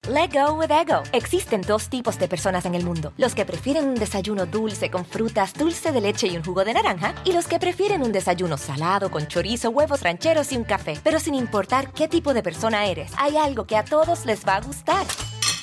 Let 0.08 0.30
go 0.32 0.52
with 0.52 0.70
ego. 0.70 1.02
Existen 1.12 1.62
dos 1.62 1.88
tipos 1.88 2.16
de 2.18 2.28
personas 2.28 2.64
en 2.64 2.76
el 2.76 2.84
mundo: 2.84 3.12
los 3.16 3.34
que 3.34 3.44
prefieren 3.44 3.88
un 3.88 3.96
desayuno 3.96 4.46
dulce 4.46 4.88
con 4.88 5.04
frutas, 5.04 5.52
dulce 5.54 5.90
de 5.90 6.00
leche 6.00 6.28
y 6.28 6.36
un 6.36 6.44
jugo 6.44 6.64
de 6.64 6.74
naranja, 6.74 7.14
y 7.24 7.32
los 7.32 7.48
que 7.48 7.58
prefieren 7.58 8.02
un 8.02 8.12
desayuno 8.12 8.56
salado 8.56 9.10
con 9.10 9.26
chorizo, 9.26 9.70
huevos 9.70 10.02
rancheros 10.02 10.52
y 10.52 10.58
un 10.58 10.64
café. 10.64 10.96
Pero 11.02 11.18
sin 11.18 11.34
importar 11.34 11.90
qué 11.90 12.06
tipo 12.06 12.34
de 12.34 12.44
persona 12.44 12.86
eres, 12.86 13.10
hay 13.18 13.36
algo 13.36 13.66
que 13.66 13.76
a 13.76 13.84
todos 13.84 14.26
les 14.26 14.46
va 14.46 14.56
a 14.56 14.60
gustar. 14.60 15.06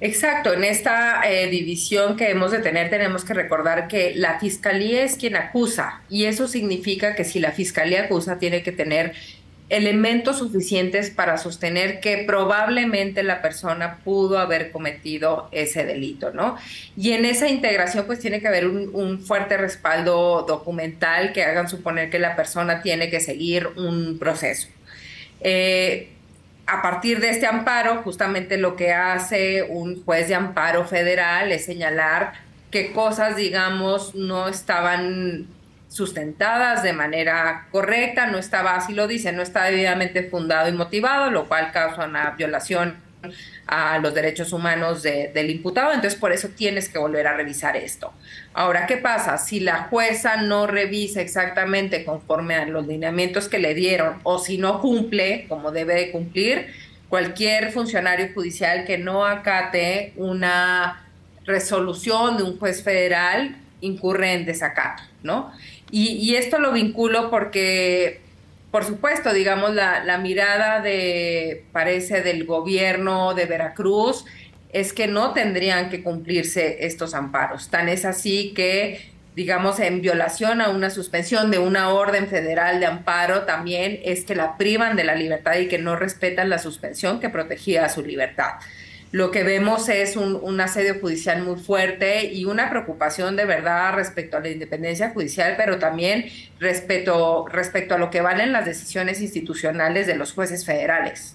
Exacto, 0.00 0.52
en 0.52 0.64
esta 0.64 1.22
eh, 1.26 1.48
división 1.48 2.16
que 2.16 2.28
hemos 2.28 2.50
de 2.50 2.58
tener 2.58 2.90
tenemos 2.90 3.24
que 3.24 3.32
recordar 3.32 3.88
que 3.88 4.14
la 4.14 4.38
fiscalía 4.38 5.02
es 5.02 5.16
quien 5.16 5.36
acusa 5.36 6.02
y 6.10 6.26
eso 6.26 6.48
significa 6.48 7.14
que 7.14 7.24
si 7.24 7.40
la 7.40 7.52
fiscalía 7.52 8.02
acusa 8.02 8.38
tiene 8.38 8.62
que 8.62 8.72
tener 8.72 9.14
elementos 9.68 10.38
suficientes 10.38 11.10
para 11.10 11.38
sostener 11.38 12.00
que 12.00 12.18
probablemente 12.18 13.22
la 13.22 13.42
persona 13.42 13.98
pudo 14.04 14.38
haber 14.38 14.70
cometido 14.70 15.48
ese 15.50 15.84
delito, 15.84 16.30
¿no? 16.30 16.56
Y 16.96 17.12
en 17.12 17.24
esa 17.24 17.48
integración 17.48 18.06
pues 18.06 18.20
tiene 18.20 18.40
que 18.40 18.48
haber 18.48 18.68
un, 18.68 19.20
fuerte 19.20 19.56
respaldo 19.56 20.42
documental 20.42 21.32
que 21.32 21.42
hagan 21.42 21.68
suponer 21.68 22.10
que 22.10 22.18
la 22.18 22.36
persona 22.36 22.82
tiene 22.82 23.10
que 23.10 23.18
seguir 23.18 23.66
un 23.76 24.18
proceso. 24.18 24.68
Eh, 25.40 26.15
a 26.66 26.82
partir 26.82 27.20
de 27.20 27.30
este 27.30 27.46
amparo, 27.46 28.02
justamente 28.02 28.56
lo 28.56 28.76
que 28.76 28.92
hace 28.92 29.62
un 29.62 30.04
juez 30.04 30.28
de 30.28 30.34
amparo 30.34 30.84
federal 30.84 31.52
es 31.52 31.64
señalar 31.64 32.32
qué 32.70 32.92
cosas, 32.92 33.36
digamos, 33.36 34.14
no 34.14 34.48
estaban 34.48 35.46
sustentadas 35.88 36.82
de 36.82 36.92
manera 36.92 37.68
correcta, 37.70 38.26
no 38.26 38.38
estaba, 38.38 38.74
así 38.74 38.92
lo 38.92 39.06
dice, 39.06 39.32
no 39.32 39.42
está 39.42 39.64
debidamente 39.64 40.24
fundado 40.24 40.68
y 40.68 40.72
motivado, 40.72 41.30
lo 41.30 41.46
cual 41.46 41.70
causa 41.72 42.04
una 42.04 42.30
violación 42.30 42.96
a 43.66 43.98
los 43.98 44.14
derechos 44.14 44.52
humanos 44.52 45.02
del 45.02 45.50
imputado, 45.50 45.92
entonces 45.92 46.18
por 46.18 46.32
eso 46.32 46.48
tienes 46.50 46.88
que 46.88 46.98
volver 46.98 47.26
a 47.26 47.34
revisar 47.36 47.76
esto. 47.76 48.12
Ahora, 48.54 48.86
¿qué 48.86 48.96
pasa? 48.96 49.38
Si 49.38 49.60
la 49.60 49.84
jueza 49.84 50.36
no 50.36 50.66
revisa 50.66 51.20
exactamente 51.20 52.04
conforme 52.04 52.54
a 52.54 52.66
los 52.66 52.86
lineamientos 52.86 53.48
que 53.48 53.58
le 53.58 53.74
dieron 53.74 54.20
o 54.22 54.38
si 54.38 54.58
no 54.58 54.80
cumple 54.80 55.46
como 55.48 55.72
debe 55.72 55.94
de 55.94 56.10
cumplir, 56.12 56.68
cualquier 57.08 57.72
funcionario 57.72 58.28
judicial 58.34 58.84
que 58.84 58.98
no 58.98 59.24
acate 59.24 60.12
una 60.16 61.04
resolución 61.44 62.36
de 62.36 62.42
un 62.42 62.58
juez 62.58 62.82
federal 62.82 63.56
incurre 63.80 64.32
en 64.32 64.44
desacato, 64.44 65.02
¿no? 65.22 65.52
Y, 65.90 66.34
esto 66.34 66.58
lo 66.58 66.72
vinculo 66.72 67.30
porque, 67.30 68.20
por 68.76 68.84
supuesto, 68.84 69.32
digamos, 69.32 69.74
la, 69.74 70.18
mirada 70.18 70.82
de, 70.82 71.64
parece, 71.72 72.20
del 72.20 72.44
gobierno 72.44 73.32
de 73.32 73.46
Veracruz 73.46 74.26
es 74.70 74.92
que 74.92 75.06
no 75.06 75.32
tendrían 75.32 75.88
que 75.88 76.02
cumplirse 76.02 76.84
estos 76.84 77.14
amparos. 77.14 77.70
Tan 77.70 77.88
es 77.88 78.04
así 78.04 78.52
que, 78.54 79.12
digamos, 79.34 79.80
en 79.80 80.02
violación 80.02 80.60
a 80.60 80.68
una 80.68 80.90
suspensión 80.90 81.50
de 81.50 81.58
una 81.58 81.88
orden 81.88 82.28
federal 82.28 82.78
de 82.78 82.84
amparo, 82.84 83.44
también 83.44 83.98
es 84.04 84.26
que 84.26 84.34
la 84.34 84.58
privan 84.58 84.94
de 84.94 85.04
la 85.04 85.14
libertad 85.14 85.56
y 85.56 85.68
que 85.68 85.78
no 85.78 85.96
respetan 85.96 86.50
la 86.50 86.58
suspensión 86.58 87.18
que 87.18 87.30
protegía 87.30 87.88
su 87.88 88.02
libertad 88.02 88.56
lo 89.16 89.30
que 89.30 89.44
vemos 89.44 89.88
es 89.88 90.14
un, 90.14 90.60
asedio 90.60 91.00
judicial 91.00 91.42
muy 91.42 91.56
fuerte 91.56 92.26
y 92.34 92.44
una 92.44 92.68
preocupación 92.68 93.34
de 93.34 93.46
verdad 93.46 93.94
respecto 93.94 94.36
a 94.36 94.40
la 94.40 94.50
independencia 94.50 95.08
judicial, 95.08 95.54
pero 95.56 95.78
también 95.78 96.26
respecto, 96.60 97.46
respecto 97.48 97.94
a 97.94 97.98
lo 97.98 98.10
que 98.10 98.20
valen 98.20 98.52
las 98.52 98.66
decisiones 98.66 99.22
institucionales 99.22 100.06
de 100.06 100.16
los 100.16 100.34
jueces 100.34 100.66
federales. 100.66 101.34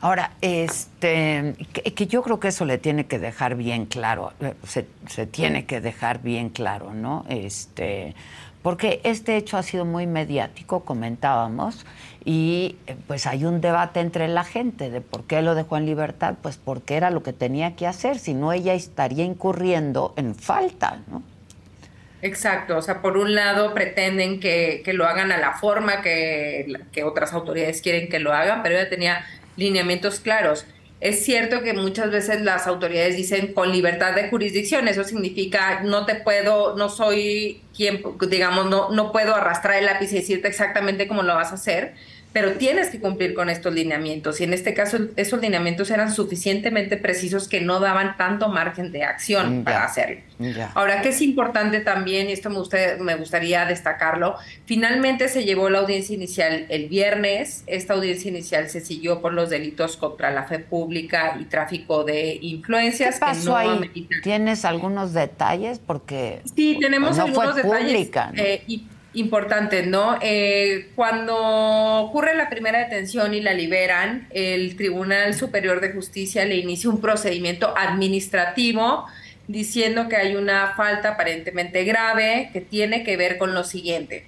Ahora, 0.00 0.32
este, 0.40 1.54
que, 1.74 2.06
yo 2.06 2.22
creo 2.22 2.40
que 2.40 2.48
eso 2.48 2.64
le 2.64 2.78
tiene 2.78 3.04
que 3.04 3.18
dejar 3.18 3.54
bien 3.54 3.84
claro, 3.84 4.32
eh, 4.40 4.54
se, 4.66 4.86
se 5.08 5.26
tiene 5.26 5.66
que 5.66 5.82
dejar 5.82 6.22
bien 6.22 6.48
claro, 6.48 6.94
¿no? 6.94 7.26
Este, 7.28 8.14
porque 8.62 9.02
este 9.04 9.36
hecho 9.36 9.58
ha 9.58 9.62
sido 9.62 9.84
muy 9.84 10.06
mediático, 10.06 10.86
comentábamos, 10.86 11.84
y 12.24 12.76
eh, 12.86 12.96
pues 13.06 13.26
hay 13.26 13.44
un 13.44 13.60
debate 13.60 14.00
entre 14.00 14.28
la 14.28 14.44
gente 14.44 14.90
de 14.90 15.00
por 15.00 15.24
qué 15.24 15.42
lo 15.42 15.54
dejó 15.54 15.76
en 15.76 15.86
libertad, 15.86 16.34
pues 16.42 16.56
porque 16.56 16.96
era 16.96 17.10
lo 17.10 17.22
que 17.22 17.32
tenía 17.32 17.76
que 17.76 17.86
hacer, 17.86 18.18
si 18.18 18.34
no 18.34 18.52
ella 18.52 18.74
estaría 18.74 19.24
incurriendo 19.24 20.14
en 20.16 20.34
falta, 20.34 21.00
¿no? 21.10 21.22
Exacto, 22.22 22.76
o 22.76 22.82
sea, 22.82 23.02
por 23.02 23.16
un 23.16 23.34
lado 23.34 23.74
pretenden 23.74 24.38
que, 24.38 24.82
que 24.84 24.92
lo 24.92 25.06
hagan 25.06 25.32
a 25.32 25.38
la 25.38 25.54
forma 25.54 26.02
que, 26.02 26.72
que 26.92 27.02
otras 27.02 27.32
autoridades 27.32 27.82
quieren 27.82 28.08
que 28.08 28.20
lo 28.20 28.32
hagan, 28.32 28.62
pero 28.62 28.76
ella 28.76 28.88
tenía 28.88 29.26
lineamientos 29.56 30.20
claros. 30.20 30.64
Es 31.00 31.24
cierto 31.24 31.62
que 31.62 31.72
muchas 31.72 32.12
veces 32.12 32.42
las 32.42 32.68
autoridades 32.68 33.16
dicen 33.16 33.52
con 33.52 33.72
libertad 33.72 34.14
de 34.14 34.28
jurisdicción, 34.28 34.86
eso 34.86 35.02
significa 35.02 35.80
no 35.82 36.06
te 36.06 36.14
puedo, 36.14 36.76
no 36.76 36.88
soy 36.88 37.60
quien, 37.76 38.04
digamos, 38.28 38.66
no, 38.66 38.90
no 38.90 39.10
puedo 39.10 39.34
arrastrar 39.34 39.78
el 39.78 39.86
lápiz 39.86 40.12
y 40.12 40.16
decirte 40.16 40.46
exactamente 40.46 41.08
cómo 41.08 41.24
lo 41.24 41.34
vas 41.34 41.50
a 41.50 41.56
hacer, 41.56 41.94
pero 42.32 42.52
tienes 42.52 42.90
que 42.90 43.00
cumplir 43.00 43.34
con 43.34 43.50
estos 43.50 43.74
lineamientos. 43.74 44.40
Y 44.40 44.44
en 44.44 44.54
este 44.54 44.74
caso, 44.74 44.98
esos 45.16 45.40
lineamientos 45.40 45.90
eran 45.90 46.12
suficientemente 46.12 46.96
precisos 46.96 47.48
que 47.48 47.60
no 47.60 47.80
daban 47.80 48.16
tanto 48.16 48.48
margen 48.48 48.90
de 48.92 49.04
acción 49.04 49.60
mm, 49.60 49.64
para 49.64 49.84
hacerlo. 49.84 50.20
Ahora, 50.74 51.02
que 51.02 51.10
es 51.10 51.20
importante 51.20 51.80
también, 51.80 52.28
y 52.28 52.32
esto 52.32 52.50
me, 52.50 52.58
me 53.02 53.14
gustaría 53.16 53.64
destacarlo, 53.64 54.36
finalmente 54.64 55.28
se 55.28 55.44
llevó 55.44 55.68
la 55.70 55.80
audiencia 55.80 56.14
inicial 56.14 56.66
el 56.68 56.88
viernes. 56.88 57.64
Esta 57.66 57.94
audiencia 57.94 58.30
inicial 58.30 58.68
se 58.68 58.80
siguió 58.80 59.20
por 59.20 59.32
los 59.32 59.50
delitos 59.50 59.96
contra 59.96 60.30
la 60.30 60.44
fe 60.44 60.58
pública 60.58 61.36
y 61.40 61.44
tráfico 61.44 62.04
de 62.04 62.38
influencias. 62.40 63.16
¿Qué 63.16 63.20
pasó 63.20 63.56
ahí? 63.56 64.08
¿Tienes 64.22 64.64
algunos 64.64 65.12
detalles? 65.12 65.78
Porque 65.78 66.40
sí, 66.56 66.78
tenemos 66.80 67.18
algunos 67.18 67.56
detalles. 67.56 68.10
Eh, 68.36 68.62
y 68.66 68.86
importante, 69.14 69.84
¿no? 69.84 70.18
Eh, 70.22 70.90
cuando 70.94 71.36
ocurre 71.36 72.34
la 72.34 72.48
primera 72.48 72.78
detención 72.78 73.34
y 73.34 73.40
la 73.40 73.52
liberan, 73.52 74.26
el 74.30 74.76
Tribunal 74.76 75.34
Superior 75.34 75.80
de 75.80 75.92
Justicia 75.92 76.44
le 76.44 76.56
inicia 76.56 76.88
un 76.88 77.00
procedimiento 77.00 77.74
administrativo 77.76 79.06
diciendo 79.48 80.08
que 80.08 80.16
hay 80.16 80.36
una 80.36 80.74
falta 80.76 81.10
aparentemente 81.10 81.84
grave 81.84 82.50
que 82.52 82.60
tiene 82.60 83.04
que 83.04 83.16
ver 83.16 83.38
con 83.38 83.54
lo 83.54 83.64
siguiente. 83.64 84.26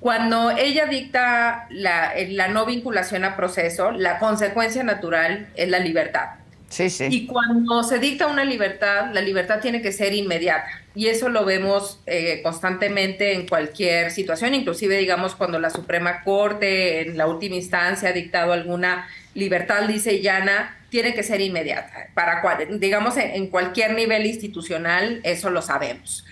Cuando 0.00 0.50
ella 0.50 0.86
dicta 0.86 1.66
la, 1.70 2.12
la 2.28 2.48
no 2.48 2.66
vinculación 2.66 3.24
a 3.24 3.36
proceso, 3.36 3.92
la 3.92 4.18
consecuencia 4.18 4.82
natural 4.82 5.48
es 5.54 5.68
la 5.68 5.78
libertad. 5.78 6.41
Sí, 6.72 6.88
sí. 6.88 7.08
Y 7.10 7.26
cuando 7.26 7.82
se 7.82 7.98
dicta 7.98 8.28
una 8.28 8.46
libertad, 8.46 9.10
la 9.12 9.20
libertad 9.20 9.60
tiene 9.60 9.82
que 9.82 9.92
ser 9.92 10.14
inmediata. 10.14 10.70
Y 10.94 11.08
eso 11.08 11.28
lo 11.28 11.44
vemos 11.44 12.00
eh, 12.06 12.40
constantemente 12.42 13.34
en 13.34 13.46
cualquier 13.46 14.10
situación, 14.10 14.54
inclusive 14.54 14.96
digamos 14.96 15.34
cuando 15.34 15.58
la 15.58 15.68
Suprema 15.68 16.22
Corte 16.22 17.02
en 17.02 17.18
la 17.18 17.26
última 17.26 17.56
instancia 17.56 18.08
ha 18.08 18.12
dictado 18.12 18.54
alguna 18.54 19.06
libertad 19.34 19.86
dice 19.86 20.22
llana, 20.22 20.78
tiene 20.88 21.12
que 21.12 21.22
ser 21.22 21.42
inmediata. 21.42 22.08
Para 22.14 22.42
digamos 22.70 23.18
en 23.18 23.48
cualquier 23.48 23.92
nivel 23.92 24.24
institucional, 24.24 25.20
eso 25.24 25.50
lo 25.50 25.60
sabemos 25.60 26.24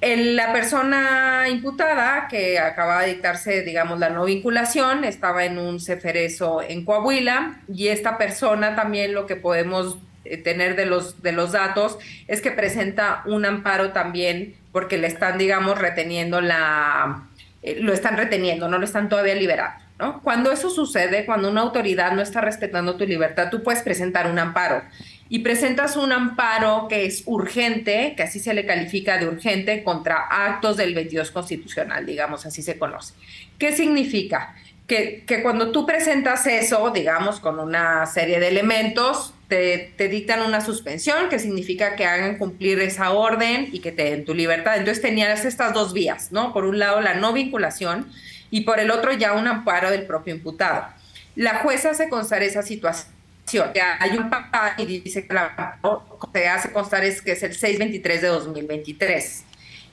la 0.00 0.52
persona 0.52 1.48
imputada 1.48 2.28
que 2.28 2.58
acaba 2.58 3.02
de 3.02 3.14
dictarse, 3.14 3.62
digamos, 3.62 3.98
la 3.98 4.10
no 4.10 4.24
vinculación, 4.24 5.04
estaba 5.04 5.44
en 5.44 5.58
un 5.58 5.80
ceferezo 5.80 6.62
en 6.62 6.84
Coahuila 6.84 7.60
y 7.72 7.88
esta 7.88 8.16
persona 8.16 8.76
también 8.76 9.12
lo 9.12 9.26
que 9.26 9.34
podemos 9.34 9.98
eh, 10.24 10.36
tener 10.36 10.76
de 10.76 10.86
los, 10.86 11.20
de 11.22 11.32
los 11.32 11.52
datos 11.52 11.98
es 12.28 12.40
que 12.40 12.52
presenta 12.52 13.22
un 13.26 13.44
amparo 13.44 13.90
también 13.90 14.54
porque 14.70 14.98
le 14.98 15.08
están, 15.08 15.36
digamos, 15.36 15.78
reteniendo 15.78 16.40
la, 16.40 17.26
eh, 17.62 17.78
lo 17.80 17.92
están 17.92 18.16
reteniendo, 18.16 18.68
no 18.68 18.78
lo 18.78 18.84
están 18.84 19.08
todavía 19.08 19.34
liberando. 19.34 19.84
¿no? 19.98 20.22
Cuando 20.22 20.52
eso 20.52 20.70
sucede, 20.70 21.26
cuando 21.26 21.50
una 21.50 21.62
autoridad 21.62 22.12
no 22.12 22.22
está 22.22 22.40
respetando 22.40 22.96
tu 22.96 23.04
libertad, 23.04 23.48
tú 23.50 23.64
puedes 23.64 23.82
presentar 23.82 24.30
un 24.30 24.38
amparo 24.38 24.82
y 25.28 25.40
presentas 25.40 25.96
un 25.96 26.12
amparo 26.12 26.86
que 26.88 27.06
es 27.06 27.22
urgente, 27.26 28.14
que 28.16 28.22
así 28.22 28.38
se 28.38 28.54
le 28.54 28.64
califica 28.64 29.18
de 29.18 29.28
urgente, 29.28 29.82
contra 29.82 30.26
actos 30.30 30.76
del 30.76 30.94
22 30.94 31.30
constitucional, 31.30 32.06
digamos, 32.06 32.46
así 32.46 32.62
se 32.62 32.78
conoce. 32.78 33.14
¿Qué 33.58 33.72
significa? 33.72 34.54
Que, 34.86 35.24
que 35.26 35.42
cuando 35.42 35.70
tú 35.70 35.84
presentas 35.84 36.46
eso, 36.46 36.90
digamos, 36.90 37.40
con 37.40 37.58
una 37.58 38.06
serie 38.06 38.40
de 38.40 38.48
elementos, 38.48 39.34
te, 39.48 40.08
dictan 40.10 40.42
una 40.42 40.60
suspensión, 40.60 41.28
que 41.28 41.38
significa 41.38 41.96
que 41.96 42.04
hagan 42.04 42.36
cumplir 42.36 42.80
esa 42.80 43.12
orden 43.12 43.68
y 43.72 43.80
que 43.80 43.92
te 43.92 44.04
den 44.04 44.24
tu 44.24 44.34
libertad. 44.34 44.76
Entonces 44.76 45.02
tenías 45.02 45.44
estas 45.44 45.72
dos 45.72 45.92
vías, 45.92 46.32
¿no? 46.32 46.52
Por 46.52 46.64
un 46.64 46.78
lado, 46.78 47.00
la 47.00 47.14
no 47.14 47.32
vinculación 47.32 48.10
y 48.50 48.62
por 48.62 48.78
el 48.78 48.90
otro, 48.90 49.12
ya 49.12 49.32
un 49.32 49.46
amparo 49.46 49.90
del 49.90 50.06
propio 50.06 50.34
imputado. 50.34 50.86
La 51.34 51.56
jueza 51.56 51.90
hace 51.90 52.08
constar 52.08 52.42
esa 52.42 52.62
situación 52.62 53.17
hay 54.00 54.16
un 54.16 54.30
papá 54.30 54.74
y 54.78 54.86
dice 54.86 55.26
que 55.26 55.34
la, 55.34 55.78
se 56.32 56.48
hace 56.48 56.72
constar 56.72 57.04
es 57.04 57.22
que 57.22 57.32
es 57.32 57.42
el 57.42 57.54
623 57.54 58.22
de 58.22 58.28
2023. 58.28 59.44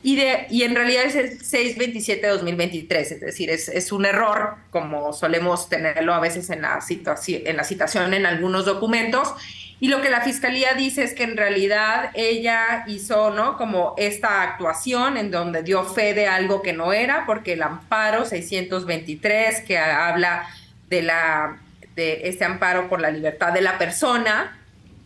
Y, 0.04 0.18
de, 0.18 0.46
y 0.52 0.62
en 0.62 0.76
realidad 0.76 1.06
es 1.06 1.16
el 1.16 1.40
627 1.44 2.28
de 2.28 2.34
2023, 2.34 3.12
es 3.14 3.22
decir, 3.22 3.50
es, 3.50 3.70
es 3.70 3.92
un 3.92 4.06
error, 4.06 4.56
como 4.70 5.14
solemos 5.14 5.68
tenerlo 5.68 6.14
a 6.14 6.20
veces 6.20 6.52
en 6.52 6.62
la, 6.62 6.80
en 6.88 7.58
la 7.58 7.64
citación 7.64 8.14
en 8.14 8.28
algunos 8.28 8.66
documentos. 8.66 9.34
Y 9.80 9.88
lo 9.88 10.02
que 10.02 10.12
la 10.12 10.22
fiscalía 10.22 10.74
dice 10.76 11.04
es 11.04 11.16
que 11.16 11.24
en 11.24 11.36
realidad 11.36 12.12
ella 12.14 12.86
hizo, 12.88 13.32
¿no? 13.32 13.58
Como 13.58 13.96
esta 13.98 14.44
actuación 14.44 15.18
en 15.18 15.32
donde 15.32 15.64
dio 15.64 15.84
fe 15.84 16.14
de 16.14 16.28
algo 16.28 16.62
que 16.62 16.72
no 16.72 16.94
era, 16.94 17.26
porque 17.26 17.54
el 17.54 17.64
amparo 17.64 18.26
623, 18.26 19.62
que 19.62 19.78
habla 19.80 20.48
de 20.88 21.02
la 21.02 21.58
de 21.96 22.28
este 22.28 22.44
amparo 22.46 22.90
por 22.90 23.00
la 23.02 23.12
libertad 23.12 23.54
de 23.54 23.62
la 23.62 23.78
persona. 23.78 24.58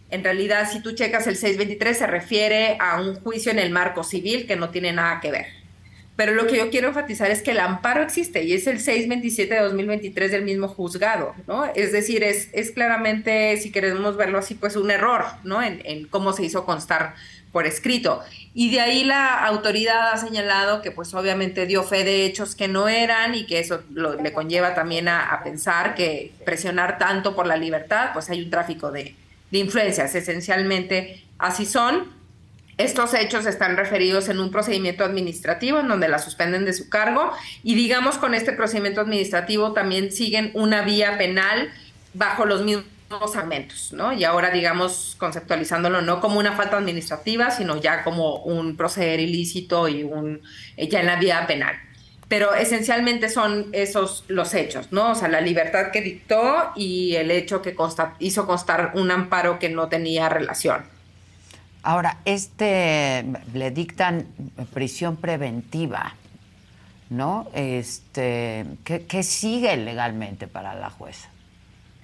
En 0.10 0.24
realidad, 0.24 0.70
si 0.72 0.82
tú 0.82 0.94
checas 0.94 1.28
el 1.28 1.36
623, 1.36 1.98
se 1.98 2.08
refiere 2.08 2.78
a 2.80 3.00
un 3.00 3.16
juicio 3.16 3.52
en 3.52 3.60
el 3.60 3.70
marco 3.70 4.04
civil 4.04 4.48
que 4.48 4.56
no 4.56 4.70
tiene 4.70 4.92
nada 4.92 5.20
que 5.22 5.32
ver. 5.32 5.46
pero 6.16 6.34
lo 6.34 6.48
que 6.48 6.58
yo 6.58 6.70
quiero 6.70 6.90
enfatizar 6.90 7.32
es 7.32 7.42
que 7.42 7.52
el 7.52 7.60
amparo 7.60 8.02
existe 8.04 8.44
y 8.44 8.52
es 8.54 8.68
el 8.68 8.82
627 8.82 9.54
de 9.54 9.62
2023 9.62 10.32
del 10.32 10.44
mismo 10.44 10.68
juzgado, 10.68 11.34
¿no? 11.48 11.64
Es 11.76 11.94
decir, 11.94 12.24
es, 12.24 12.50
es 12.52 12.72
claramente, 12.72 13.56
si 13.56 13.72
queremos 13.72 14.18
verlo 14.18 14.38
así, 14.38 14.56
pues 14.56 14.76
un 14.76 14.92
error, 14.92 15.24
¿no? 15.46 15.64
En, 15.64 15.82
en 15.86 16.08
cómo 16.08 16.34
se 16.34 16.44
hizo 16.44 16.66
constar 16.66 17.16
por 17.52 17.66
escrito. 17.66 18.22
Y 18.54 18.72
de 18.72 18.82
ahí 18.82 19.04
la 19.04 19.46
autoridad 19.46 20.12
ha 20.12 20.18
señalado 20.18 20.82
que 20.82 20.92
pues 20.92 21.14
obviamente 21.14 21.66
dio 21.66 21.84
fe 21.84 22.04
de 22.04 22.26
hechos 22.26 22.56
que 22.56 22.68
no 22.68 22.88
eran 22.88 23.36
y 23.36 23.46
que 23.46 23.60
eso 23.60 23.84
le 23.90 24.34
conlleva 24.34 24.76
también 24.76 25.08
a, 25.08 25.42
pensar 25.44 25.96
que 25.96 26.32
presionar 26.46 26.98
tanto 26.98 27.36
por 27.36 27.48
la 27.48 27.58
libertad, 27.58 28.10
pues 28.14 28.30
hay 28.30 28.44
un 28.44 28.50
tráfico 28.50 28.92
de, 28.92 29.16
de 29.52 29.58
influencias. 29.58 30.14
Esencialmente 30.16 31.24
así 31.38 31.66
son. 31.66 32.18
Estos 32.78 33.14
hechos 33.14 33.46
están 33.46 33.76
referidos 33.76 34.30
en 34.30 34.40
un 34.40 34.52
procedimiento 34.52 35.04
administrativo 35.04 35.80
en 35.80 35.90
donde 35.90 36.08
la 36.08 36.18
suspenden 36.18 36.64
de 36.64 36.72
su 36.72 36.90
cargo 36.90 37.30
y 37.62 37.76
digamos 37.76 38.18
con 38.18 38.34
este 38.34 38.54
procedimiento 38.54 39.02
administrativo 39.02 39.74
también 39.74 40.14
siguen 40.14 40.52
una 40.54 40.84
vía 40.84 41.18
penal 41.18 41.70
bajo 42.14 42.46
los 42.46 42.64
mismos 42.64 42.86
segmentos, 43.28 43.92
¿no? 43.94 44.14
Y 44.14 44.24
ahora, 44.24 44.52
digamos, 44.52 45.16
conceptualizándolo 45.18 46.02
no 46.02 46.22
como 46.22 46.40
una 46.40 46.54
falta 46.54 46.78
administrativa, 46.78 47.52
sino 47.52 47.78
ya 47.78 48.04
como 48.04 48.38
un 48.44 48.78
proceder 48.78 49.20
ilícito 49.20 49.88
y 49.88 50.04
un 50.04 50.42
ya 50.78 51.00
en 51.00 51.06
la 51.06 51.16
vía 51.16 51.46
penal. 51.48 51.76
Pero 52.28 52.54
esencialmente 52.54 53.28
son 53.28 53.70
esos 53.72 54.24
los 54.28 54.54
hechos, 54.54 54.92
¿no? 54.92 55.12
O 55.12 55.16
sea, 55.16 55.28
la 55.28 55.42
libertad 55.42 55.92
que 55.92 56.02
dictó 56.02 56.72
y 56.76 57.16
el 57.16 57.32
hecho 57.32 57.62
que 57.64 57.76
hizo 58.20 58.46
constar 58.46 58.92
un 58.94 59.10
amparo 59.10 59.58
que 59.58 59.70
no 59.70 59.90
tenía 59.90 60.30
relación. 60.30 60.84
Ahora, 61.82 62.18
este 62.26 63.26
le 63.54 63.72
dictan 63.72 64.28
prisión 64.74 65.16
preventiva, 65.16 66.14
¿no? 67.10 67.48
Este, 67.54 68.66
¿qué, 68.84 69.24
sigue 69.24 69.76
legalmente 69.78 70.48
para 70.48 70.76
la 70.76 70.90
jueza? 70.90 71.30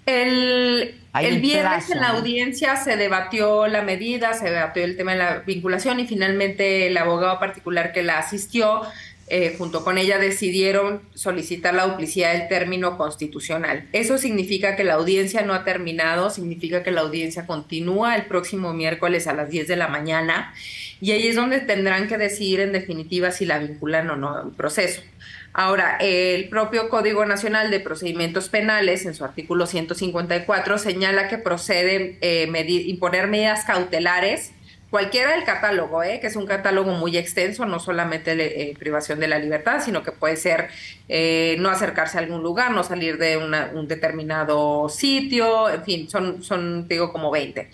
El, 0.05 0.95
el 1.19 1.41
viernes 1.41 1.89
en 1.89 1.99
la 1.99 2.09
audiencia 2.09 2.75
se 2.75 2.95
debatió 2.95 3.67
la 3.67 3.81
medida, 3.81 4.33
se 4.33 4.49
debatió 4.51 4.83
el 4.83 4.97
tema 4.97 5.13
de 5.13 5.17
la 5.17 5.37
vinculación 5.39 5.99
y 5.99 6.07
finalmente 6.07 6.87
el 6.87 6.97
abogado 6.97 7.39
particular 7.39 7.91
que 7.91 8.03
la 8.03 8.19
asistió 8.19 8.81
eh, 9.27 9.55
junto 9.57 9.83
con 9.83 9.97
ella 9.97 10.19
decidieron 10.19 11.01
solicitar 11.15 11.73
la 11.73 11.87
duplicidad 11.87 12.33
del 12.33 12.47
término 12.47 12.95
constitucional. 12.95 13.87
Eso 13.91 14.19
significa 14.19 14.75
que 14.75 14.83
la 14.83 14.93
audiencia 14.93 15.41
no 15.41 15.55
ha 15.55 15.63
terminado, 15.63 16.29
significa 16.29 16.83
que 16.83 16.91
la 16.91 17.01
audiencia 17.01 17.47
continúa 17.47 18.15
el 18.15 18.27
próximo 18.27 18.71
miércoles 18.73 19.25
a 19.25 19.33
las 19.33 19.49
10 19.49 19.67
de 19.67 19.77
la 19.77 19.87
mañana 19.87 20.53
y 21.01 21.11
ahí 21.11 21.27
es 21.27 21.35
donde 21.35 21.59
tendrán 21.59 22.07
que 22.07 22.19
decidir 22.19 22.59
en 22.59 22.71
definitiva 22.71 23.31
si 23.31 23.45
la 23.45 23.57
vinculan 23.57 24.07
o 24.11 24.15
no 24.15 24.37
al 24.37 24.51
proceso. 24.51 25.01
Ahora, 25.57 25.95
el 26.01 26.49
propio 26.49 26.89
Código 26.89 27.25
Nacional 27.25 27.71
de 27.71 27.79
Procedimientos 27.79 28.49
Penales, 28.49 29.05
en 29.05 29.15
su 29.15 29.23
artículo 29.23 29.67
154, 29.67 30.77
señala 30.77 31.29
que 31.29 31.37
procede 31.37 32.17
eh, 32.19 32.49
imponer 32.87 33.27
medidas 33.27 33.63
cautelares, 33.63 34.51
cualquiera 34.89 35.31
del 35.31 35.45
catálogo, 35.45 36.03
eh, 36.03 36.19
que 36.19 36.27
es 36.27 36.35
un 36.35 36.45
catálogo 36.45 36.91
muy 36.91 37.15
extenso, 37.15 37.65
no 37.65 37.79
solamente 37.79 38.33
eh, 38.33 38.73
privación 38.77 39.21
de 39.21 39.29
la 39.29 39.39
libertad, 39.39 39.81
sino 39.81 40.03
que 40.03 40.11
puede 40.11 40.35
ser 40.35 40.67
no 41.57 41.69
acercarse 41.69 42.17
a 42.17 42.19
algún 42.19 42.43
lugar, 42.43 42.71
no 42.71 42.83
salir 42.83 43.17
de 43.17 43.37
un 43.37 43.87
determinado 43.87 44.89
sitio, 44.89 45.69
en 45.69 45.85
fin, 45.85 46.09
son, 46.09 46.43
son 46.43 46.85
digo, 46.89 47.13
como 47.13 47.31
20. 47.31 47.69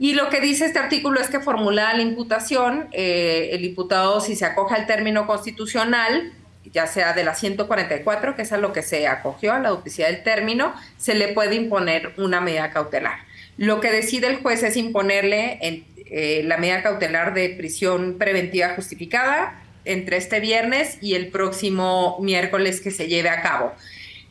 Y 0.00 0.14
lo 0.14 0.28
que 0.28 0.40
dice 0.40 0.64
este 0.64 0.80
artículo 0.80 1.20
es 1.20 1.28
que 1.28 1.38
formulada 1.38 1.94
la 1.94 2.02
imputación, 2.02 2.88
el 2.90 3.64
imputado, 3.64 4.20
si 4.20 4.34
se 4.34 4.44
acoge 4.44 4.74
al 4.74 4.88
término 4.88 5.28
constitucional, 5.28 6.32
ya 6.72 6.86
sea 6.86 7.12
de 7.12 7.24
la 7.24 7.34
144, 7.34 8.36
que 8.36 8.42
es 8.42 8.52
a 8.52 8.58
lo 8.58 8.72
que 8.72 8.82
se 8.82 9.06
acogió 9.06 9.52
a 9.52 9.58
la 9.58 9.70
duplicidad 9.70 10.08
del 10.08 10.22
término, 10.22 10.74
se 10.96 11.14
le 11.14 11.28
puede 11.28 11.54
imponer 11.54 12.12
una 12.16 12.40
medida 12.40 12.70
cautelar. 12.70 13.18
Lo 13.56 13.80
que 13.80 13.90
decide 13.90 14.26
el 14.26 14.36
juez 14.36 14.62
es 14.62 14.76
imponerle 14.76 15.58
eh, 15.62 16.42
la 16.44 16.58
medida 16.58 16.82
cautelar 16.82 17.34
de 17.34 17.48
prisión 17.50 18.18
preventiva 18.18 18.74
justificada 18.74 19.62
entre 19.84 20.16
este 20.18 20.40
viernes 20.40 20.98
y 21.00 21.14
el 21.14 21.28
próximo 21.28 22.18
miércoles 22.20 22.80
que 22.80 22.90
se 22.90 23.06
lleve 23.06 23.30
a 23.30 23.40
cabo. 23.40 23.72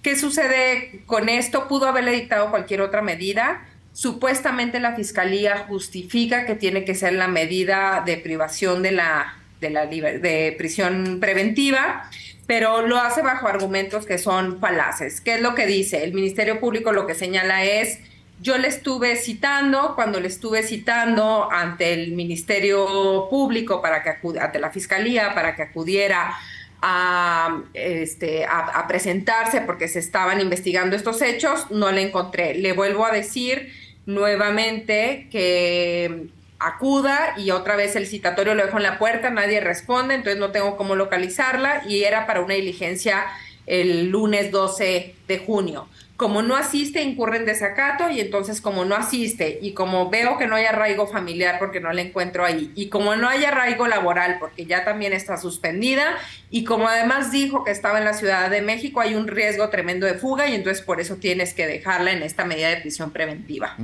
¿Qué 0.04 0.16
sucede 0.16 1.02
con 1.08 1.30
esto? 1.30 1.68
Pudo 1.68 1.88
haberle 1.88 2.12
dictado 2.12 2.52
cualquier 2.52 2.82
otra 2.82 3.02
medida. 3.02 3.66
Supuestamente 3.94 4.80
la 4.80 4.96
fiscalía 4.96 5.66
justifica 5.68 6.46
que 6.46 6.54
tiene 6.54 6.86
que 6.86 6.94
ser 6.94 7.14
la 7.14 7.28
medida 7.28 8.04
de 8.06 8.18
privación 8.18 8.84
de 8.84 8.92
la, 8.92 9.34
de 9.62 9.70
la 9.70 9.86
de 9.86 10.56
prisión 10.58 11.20
preventiva 11.20 12.10
pero 12.48 12.86
lo 12.86 12.98
hace 12.98 13.22
bajo 13.22 13.48
argumentos 13.48 14.06
que 14.06 14.18
son 14.18 14.60
falaces. 14.60 15.22
¿Qué 15.22 15.36
es 15.36 15.42
lo 15.42 15.56
que 15.56 15.66
dice? 15.66 16.04
El 16.04 16.14
Ministerio 16.14 16.60
Público 16.60 16.92
lo 16.92 17.08
que 17.08 17.16
señala 17.16 17.64
es, 17.64 18.00
yo 18.42 18.58
le 18.58 18.68
estuve 18.68 19.16
citando, 19.16 19.96
cuando 19.96 20.20
le 20.20 20.28
estuve 20.28 20.62
citando 20.62 21.50
ante 21.52 21.94
el 21.94 22.12
Ministerio 22.12 23.28
Público 23.30 23.82
para 23.82 24.04
que 24.04 24.16
ante 24.40 24.60
la 24.60 24.70
Fiscalía 24.72 25.34
para 25.34 25.56
que 25.56 25.64
acudiera 25.64 26.36
a, 26.82 27.64
este, 27.74 28.46
a 28.46 28.86
presentarse 28.88 29.62
porque 29.62 29.88
se 29.88 30.00
estaban 30.00 30.40
investigando 30.40 30.96
estos 30.96 31.22
hechos, 31.24 31.72
no 31.72 31.92
le 31.92 32.02
encontré. 32.02 32.54
Le 32.54 32.74
vuelvo 32.74 33.06
a 33.06 33.12
decir 33.12 33.72
nuevamente 34.06 35.28
que 35.32 36.28
acuda 36.60 37.34
y 37.38 37.52
otra 37.52 37.76
vez 37.76 37.96
el 37.96 38.08
citatorio 38.08 38.56
lo 38.56 38.66
dejo 38.66 38.78
en 38.78 38.84
la 38.84 38.98
puerta, 38.98 39.30
nadie 39.30 39.60
responde, 39.60 40.16
entonces 40.16 40.40
no 40.40 40.52
tengo 40.52 40.78
cómo 40.78 40.96
localizarla 40.96 41.84
y 41.88 42.04
era 42.04 42.26
para 42.26 42.42
una 42.42 42.54
diligencia 42.54 43.26
el 43.66 44.10
lunes 44.10 44.52
12 44.52 45.16
de 45.28 45.38
junio 45.40 45.88
como 46.18 46.42
no 46.42 46.56
asiste, 46.56 47.04
incurre 47.04 47.38
en 47.38 47.46
desacato 47.46 48.10
y 48.10 48.22
entonces 48.22 48.62
como 48.62 48.86
no 48.86 48.96
asiste 48.96 49.60
y 49.62 49.74
como 49.74 50.10
veo 50.10 50.38
que 50.38 50.48
no 50.48 50.56
hay 50.56 50.66
arraigo 50.66 51.08
familiar 51.08 51.58
porque 51.60 51.82
no 51.82 51.92
la 51.92 52.02
encuentro 52.02 52.46
ahí 52.46 52.72
y 52.74 52.88
como 52.88 53.18
no 53.18 53.28
hay 53.28 53.44
arraigo 53.44 53.86
laboral 53.86 54.38
porque 54.40 54.66
ya 54.66 54.86
también 54.86 55.12
está 55.12 55.36
suspendida 55.38 56.16
y 56.50 56.64
como 56.64 56.88
además 56.88 57.34
dijo 57.34 57.66
que 57.66 57.72
estaba 57.72 57.98
en 57.98 58.06
la 58.06 58.14
Ciudad 58.14 58.50
de 58.50 58.62
México, 58.62 59.02
hay 59.02 59.16
un 59.16 59.28
riesgo 59.28 59.68
tremendo 59.70 60.06
de 60.06 60.14
fuga 60.14 60.48
y 60.48 60.56
entonces 60.56 60.82
por 60.82 61.02
eso 61.02 61.18
tienes 61.18 61.54
que 61.54 61.68
dejarla 61.68 62.14
en 62.14 62.24
esta 62.24 62.46
medida 62.46 62.70
de 62.70 62.78
prisión 62.78 63.12
preventiva. 63.12 63.76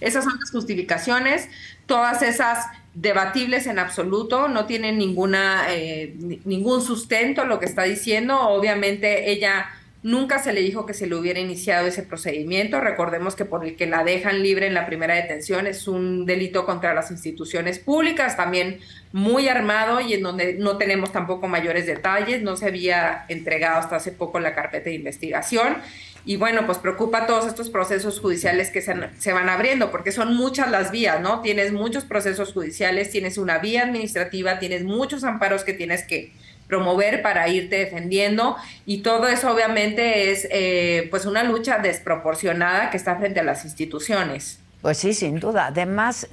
Esas 0.00 0.24
son 0.24 0.38
las 0.38 0.50
justificaciones, 0.52 1.48
todas 1.86 2.22
esas 2.22 2.66
debatibles 2.94 3.66
en 3.66 3.80
absoluto, 3.80 4.46
no 4.46 4.66
tienen 4.66 4.96
ninguna, 4.96 5.64
eh, 5.70 6.14
ningún 6.44 6.82
sustento 6.82 7.44
lo 7.44 7.58
que 7.58 7.66
está 7.66 7.82
diciendo, 7.82 8.40
obviamente 8.40 9.32
ella 9.32 9.70
Nunca 10.02 10.38
se 10.38 10.54
le 10.54 10.62
dijo 10.62 10.86
que 10.86 10.94
se 10.94 11.06
le 11.06 11.14
hubiera 11.14 11.40
iniciado 11.40 11.86
ese 11.86 12.02
procedimiento. 12.02 12.80
Recordemos 12.80 13.36
que 13.36 13.44
por 13.44 13.66
el 13.66 13.76
que 13.76 13.86
la 13.86 14.02
dejan 14.02 14.42
libre 14.42 14.66
en 14.66 14.72
la 14.72 14.86
primera 14.86 15.14
detención 15.14 15.66
es 15.66 15.86
un 15.86 16.24
delito 16.24 16.64
contra 16.64 16.94
las 16.94 17.10
instituciones 17.10 17.78
públicas, 17.78 18.34
también 18.34 18.80
muy 19.12 19.48
armado 19.48 20.00
y 20.00 20.14
en 20.14 20.22
donde 20.22 20.54
no 20.54 20.78
tenemos 20.78 21.12
tampoco 21.12 21.48
mayores 21.48 21.84
detalles. 21.86 22.40
No 22.40 22.56
se 22.56 22.66
había 22.66 23.26
entregado 23.28 23.78
hasta 23.78 23.96
hace 23.96 24.10
poco 24.10 24.40
la 24.40 24.54
carpeta 24.54 24.88
de 24.88 24.94
investigación. 24.94 25.76
Y 26.24 26.36
bueno, 26.36 26.64
pues 26.64 26.78
preocupa 26.78 27.26
todos 27.26 27.46
estos 27.46 27.68
procesos 27.68 28.20
judiciales 28.20 28.70
que 28.70 28.80
se, 28.80 28.94
se, 29.18 29.32
van 29.32 29.50
abriendo, 29.50 29.90
porque 29.90 30.12
son 30.12 30.34
muchas 30.34 30.70
las 30.70 30.90
vías, 30.90 31.20
¿no? 31.20 31.40
Tienes 31.40 31.72
muchos 31.72 32.04
procesos 32.04 32.52
judiciales, 32.52 33.10
tienes 33.10 33.36
una 33.36 33.58
vía 33.58 33.82
administrativa, 33.82 34.58
tienes 34.58 34.84
muchos 34.84 35.24
amparos 35.24 35.64
que 35.64 35.72
tienes 35.72 36.04
que 36.04 36.32
promover 36.70 37.20
para 37.20 37.48
irte 37.48 37.76
defendiendo 37.76 38.56
y 38.86 39.02
todo 39.02 39.28
eso 39.28 39.52
obviamente 39.52 40.30
es 40.30 40.48
eh, 40.50 41.08
pues 41.10 41.26
una 41.26 41.42
lucha 41.42 41.78
desproporcionada 41.78 42.90
que 42.90 42.96
está 42.96 43.16
frente 43.16 43.40
a 43.40 43.42
las 43.42 43.64
instituciones. 43.64 44.60
Pues 44.80 44.96
sí, 44.96 45.12
sin 45.12 45.40
duda. 45.40 45.66
Además, 45.66 46.28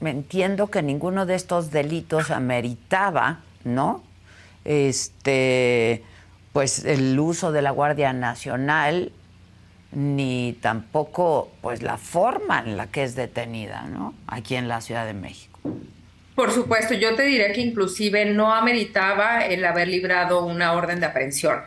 entiendo 0.00 0.68
que 0.68 0.82
ninguno 0.82 1.26
de 1.26 1.34
estos 1.34 1.72
delitos 1.72 2.30
ameritaba, 2.30 3.40
¿no? 3.64 4.04
Este, 4.64 6.04
pues 6.52 6.84
el 6.84 7.18
uso 7.18 7.50
de 7.50 7.62
la 7.62 7.72
Guardia 7.72 8.12
Nacional 8.12 9.10
ni 9.90 10.56
tampoco 10.60 11.50
pues 11.62 11.82
la 11.82 11.96
forma 11.96 12.60
en 12.60 12.76
la 12.76 12.88
que 12.88 13.02
es 13.02 13.14
detenida, 13.14 13.84
¿no? 13.84 14.14
Aquí 14.26 14.54
en 14.54 14.68
la 14.68 14.80
Ciudad 14.80 15.06
de 15.06 15.14
México. 15.14 15.58
Por 16.38 16.52
supuesto, 16.52 16.94
yo 16.94 17.16
te 17.16 17.24
diré 17.24 17.50
que 17.50 17.60
inclusive 17.60 18.24
no 18.26 18.54
ameritaba 18.54 19.44
el 19.44 19.64
haber 19.64 19.88
librado 19.88 20.44
una 20.44 20.72
orden 20.72 21.00
de 21.00 21.06
aprehensión. 21.06 21.62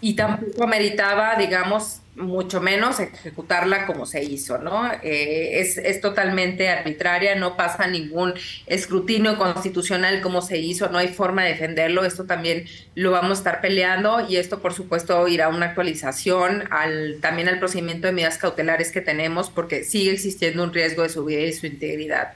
Y 0.00 0.14
tampoco 0.14 0.64
ameritaba, 0.64 1.36
digamos, 1.36 2.00
mucho 2.16 2.60
menos 2.60 2.98
ejecutarla 2.98 3.86
como 3.86 4.06
se 4.06 4.24
hizo, 4.24 4.58
¿no? 4.58 4.90
Eh, 5.04 5.60
es, 5.60 5.78
es, 5.78 6.00
totalmente 6.00 6.68
arbitraria, 6.68 7.36
no 7.36 7.56
pasa 7.56 7.86
ningún 7.86 8.34
escrutinio 8.66 9.38
constitucional 9.38 10.20
como 10.20 10.42
se 10.42 10.58
hizo, 10.58 10.88
no 10.88 10.98
hay 10.98 11.08
forma 11.08 11.44
de 11.44 11.50
defenderlo, 11.50 12.04
esto 12.04 12.24
también 12.24 12.64
lo 12.96 13.12
vamos 13.12 13.30
a 13.30 13.40
estar 13.40 13.60
peleando 13.60 14.26
y 14.28 14.36
esto 14.36 14.58
por 14.58 14.74
supuesto 14.74 15.28
irá 15.28 15.44
a 15.44 15.48
una 15.48 15.66
actualización 15.66 16.64
al, 16.72 17.18
también 17.20 17.48
al 17.48 17.60
procedimiento 17.60 18.08
de 18.08 18.14
medidas 18.14 18.38
cautelares 18.38 18.90
que 18.90 19.00
tenemos 19.00 19.48
porque 19.48 19.84
sigue 19.84 20.10
existiendo 20.10 20.64
un 20.64 20.74
riesgo 20.74 21.04
de 21.04 21.08
su 21.10 21.24
vida 21.24 21.42
y 21.42 21.52
su 21.52 21.66
integridad. 21.66 22.32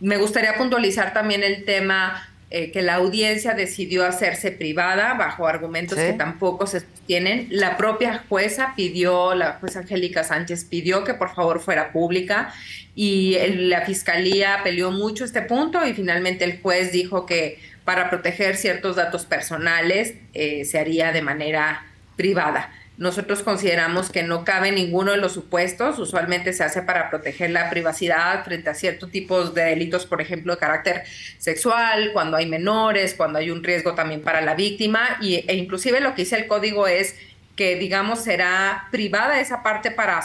Me 0.00 0.16
gustaría 0.16 0.54
puntualizar 0.56 1.12
también 1.12 1.42
el 1.42 1.64
tema 1.64 2.28
eh, 2.48 2.70
que 2.70 2.80
la 2.80 2.94
audiencia 2.94 3.54
decidió 3.54 4.06
hacerse 4.06 4.52
privada 4.52 5.14
bajo 5.14 5.48
argumentos 5.48 5.98
que 5.98 6.12
tampoco 6.12 6.68
se 6.68 6.80
sostienen. 6.80 7.48
La 7.50 7.76
propia 7.76 8.24
jueza 8.28 8.74
pidió, 8.76 9.34
la 9.34 9.54
jueza 9.54 9.80
Angélica 9.80 10.22
Sánchez 10.22 10.64
pidió 10.64 11.02
que 11.02 11.14
por 11.14 11.34
favor 11.34 11.58
fuera 11.58 11.90
pública 11.90 12.54
y 12.94 13.36
la 13.48 13.80
fiscalía 13.82 14.60
peleó 14.62 14.92
mucho 14.92 15.24
este 15.24 15.42
punto 15.42 15.84
y 15.84 15.92
finalmente 15.92 16.44
el 16.44 16.60
juez 16.60 16.92
dijo 16.92 17.26
que 17.26 17.58
para 17.84 18.10
proteger 18.10 18.56
ciertos 18.56 18.94
datos 18.94 19.24
personales 19.24 20.14
eh, 20.32 20.64
se 20.64 20.78
haría 20.78 21.10
de 21.10 21.22
manera 21.22 21.84
privada. 22.16 22.70
Nosotros 22.98 23.42
consideramos 23.42 24.08
que 24.10 24.22
no 24.22 24.44
cabe 24.44 24.72
ninguno 24.72 25.12
de 25.12 25.18
los 25.18 25.32
supuestos. 25.32 25.98
Usualmente 25.98 26.54
se 26.54 26.64
hace 26.64 26.80
para 26.80 27.10
proteger 27.10 27.50
la 27.50 27.68
privacidad 27.68 28.42
frente 28.42 28.70
a 28.70 28.74
ciertos 28.74 29.10
tipos 29.10 29.54
de 29.54 29.64
delitos, 29.64 30.06
por 30.06 30.22
ejemplo, 30.22 30.54
de 30.54 30.58
carácter 30.58 31.02
sexual, 31.36 32.10
cuando 32.14 32.38
hay 32.38 32.46
menores, 32.46 33.12
cuando 33.14 33.38
hay 33.38 33.50
un 33.50 33.62
riesgo 33.62 33.94
también 33.94 34.22
para 34.22 34.40
la 34.40 34.54
víctima. 34.54 35.18
Y, 35.20 35.44
e 35.46 35.54
inclusive 35.56 36.00
lo 36.00 36.14
que 36.14 36.22
dice 36.22 36.36
el 36.36 36.46
código 36.46 36.86
es 36.86 37.14
que, 37.54 37.76
digamos, 37.76 38.24
será 38.24 38.88
privada 38.90 39.40
esa 39.40 39.62
parte 39.62 39.90
para, 39.90 40.22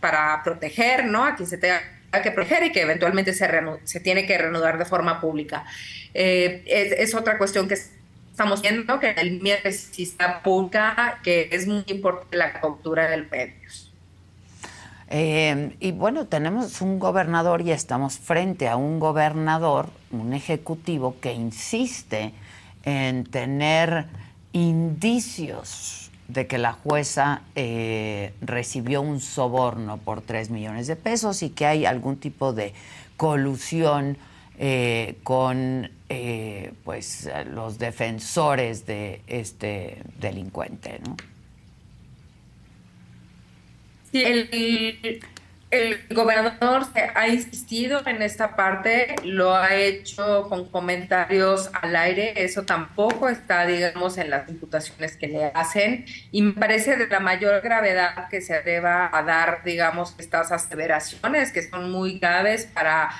para 0.00 0.42
proteger, 0.42 1.04
¿no? 1.04 1.22
A 1.22 1.34
quien 1.36 1.48
se 1.48 1.58
tenga 1.58 1.82
que 2.22 2.30
proteger 2.30 2.64
y 2.64 2.72
que 2.72 2.80
eventualmente 2.80 3.34
se, 3.34 3.46
se 3.84 4.00
tiene 4.00 4.26
que 4.26 4.38
reanudar 4.38 4.78
de 4.78 4.86
forma 4.86 5.20
pública. 5.20 5.64
Eh, 6.14 6.62
es, 6.66 6.92
es 6.92 7.14
otra 7.14 7.36
cuestión 7.36 7.68
que 7.68 7.76
estamos 8.36 8.60
viendo 8.60 9.00
que 9.00 9.12
el 9.12 9.40
está 9.96 10.42
pública, 10.42 11.20
que 11.22 11.48
es 11.52 11.66
muy 11.66 11.84
importante 11.86 12.36
la 12.36 12.60
cultura 12.60 13.08
del 13.08 13.26
medios. 13.30 13.90
Eh, 15.08 15.74
y 15.80 15.92
bueno, 15.92 16.26
tenemos 16.26 16.82
un 16.82 16.98
gobernador 16.98 17.62
y 17.62 17.70
estamos 17.70 18.18
frente 18.18 18.68
a 18.68 18.76
un 18.76 19.00
gobernador, 19.00 19.88
un 20.10 20.34
ejecutivo 20.34 21.16
que 21.18 21.32
insiste 21.32 22.34
en 22.84 23.24
tener 23.24 24.04
indicios 24.52 26.10
de 26.28 26.46
que 26.46 26.58
la 26.58 26.74
jueza 26.74 27.40
eh, 27.54 28.34
recibió 28.42 29.00
un 29.00 29.20
soborno 29.20 29.96
por 29.96 30.20
3 30.20 30.50
millones 30.50 30.88
de 30.88 30.96
pesos 30.96 31.42
y 31.42 31.48
que 31.48 31.64
hay 31.64 31.86
algún 31.86 32.18
tipo 32.18 32.52
de 32.52 32.74
colusión 33.16 34.18
eh, 34.58 35.16
con 35.22 35.90
eh, 36.08 36.72
pues 36.84 37.28
los 37.52 37.78
defensores 37.78 38.86
de 38.86 39.22
este 39.26 40.02
delincuente, 40.18 41.00
¿no? 41.04 41.16
Sí, 44.12 44.22
el, 44.22 45.20
el 45.70 45.98
gobernador 46.10 46.86
ha 47.14 47.28
insistido 47.28 48.00
en 48.06 48.22
esta 48.22 48.54
parte, 48.54 49.16
lo 49.24 49.54
ha 49.54 49.74
hecho 49.74 50.48
con 50.48 50.68
comentarios 50.70 51.70
al 51.82 51.96
aire, 51.96 52.44
eso 52.44 52.62
tampoco 52.62 53.28
está, 53.28 53.66
digamos, 53.66 54.16
en 54.16 54.30
las 54.30 54.48
imputaciones 54.48 55.16
que 55.16 55.26
le 55.26 55.46
hacen, 55.46 56.06
y 56.30 56.42
me 56.42 56.52
parece 56.52 56.96
de 56.96 57.08
la 57.08 57.18
mayor 57.18 57.60
gravedad 57.62 58.28
que 58.28 58.40
se 58.40 58.62
deba 58.62 59.10
a 59.12 59.22
dar, 59.24 59.64
digamos, 59.64 60.14
estas 60.18 60.52
aseveraciones 60.52 61.50
que 61.50 61.68
son 61.68 61.90
muy 61.90 62.20
graves 62.20 62.66
para 62.72 63.10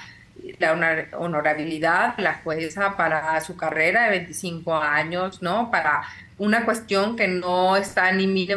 la 0.58 0.72
honorabilidad 1.18 2.14
la 2.18 2.34
jueza 2.34 2.96
para 2.96 3.40
su 3.40 3.56
carrera 3.56 4.04
de 4.04 4.10
25 4.10 4.74
años, 4.74 5.42
¿no? 5.42 5.70
Para 5.70 6.02
una 6.38 6.64
cuestión 6.64 7.16
que 7.16 7.28
no 7.28 7.76
está 7.76 8.12
ni 8.12 8.48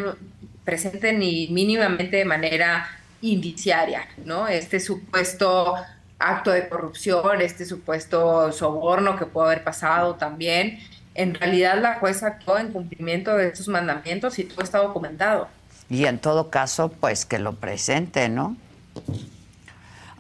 presente 0.64 1.14
ni 1.14 1.48
mínimamente 1.48 2.18
de 2.18 2.26
manera 2.26 2.88
indiciaria, 3.22 4.08
¿no? 4.26 4.48
Este 4.48 4.80
supuesto 4.80 5.76
acto 6.20 6.52
de 6.52 6.68
corrupción, 6.68 7.42
este 7.42 7.66
supuesto 7.66 8.52
soborno 8.52 9.18
que 9.18 9.26
puede 9.26 9.48
haber 9.48 9.64
pasado 9.64 10.16
también. 10.16 10.80
En 11.16 11.34
realidad 11.34 11.82
la 11.82 11.96
jueza 11.96 12.28
actuó 12.28 12.58
en 12.58 12.72
cumplimiento 12.72 13.36
de 13.36 13.48
estos 13.48 13.68
mandamientos 13.68 14.38
y 14.40 14.44
todo 14.44 14.62
está 14.62 14.80
documentado. 14.80 15.48
Y 15.90 16.06
en 16.06 16.20
todo 16.20 16.50
caso, 16.50 16.90
pues 16.90 17.26
que 17.26 17.40
lo 17.40 17.56
presente, 17.56 18.30
¿no? 18.30 18.56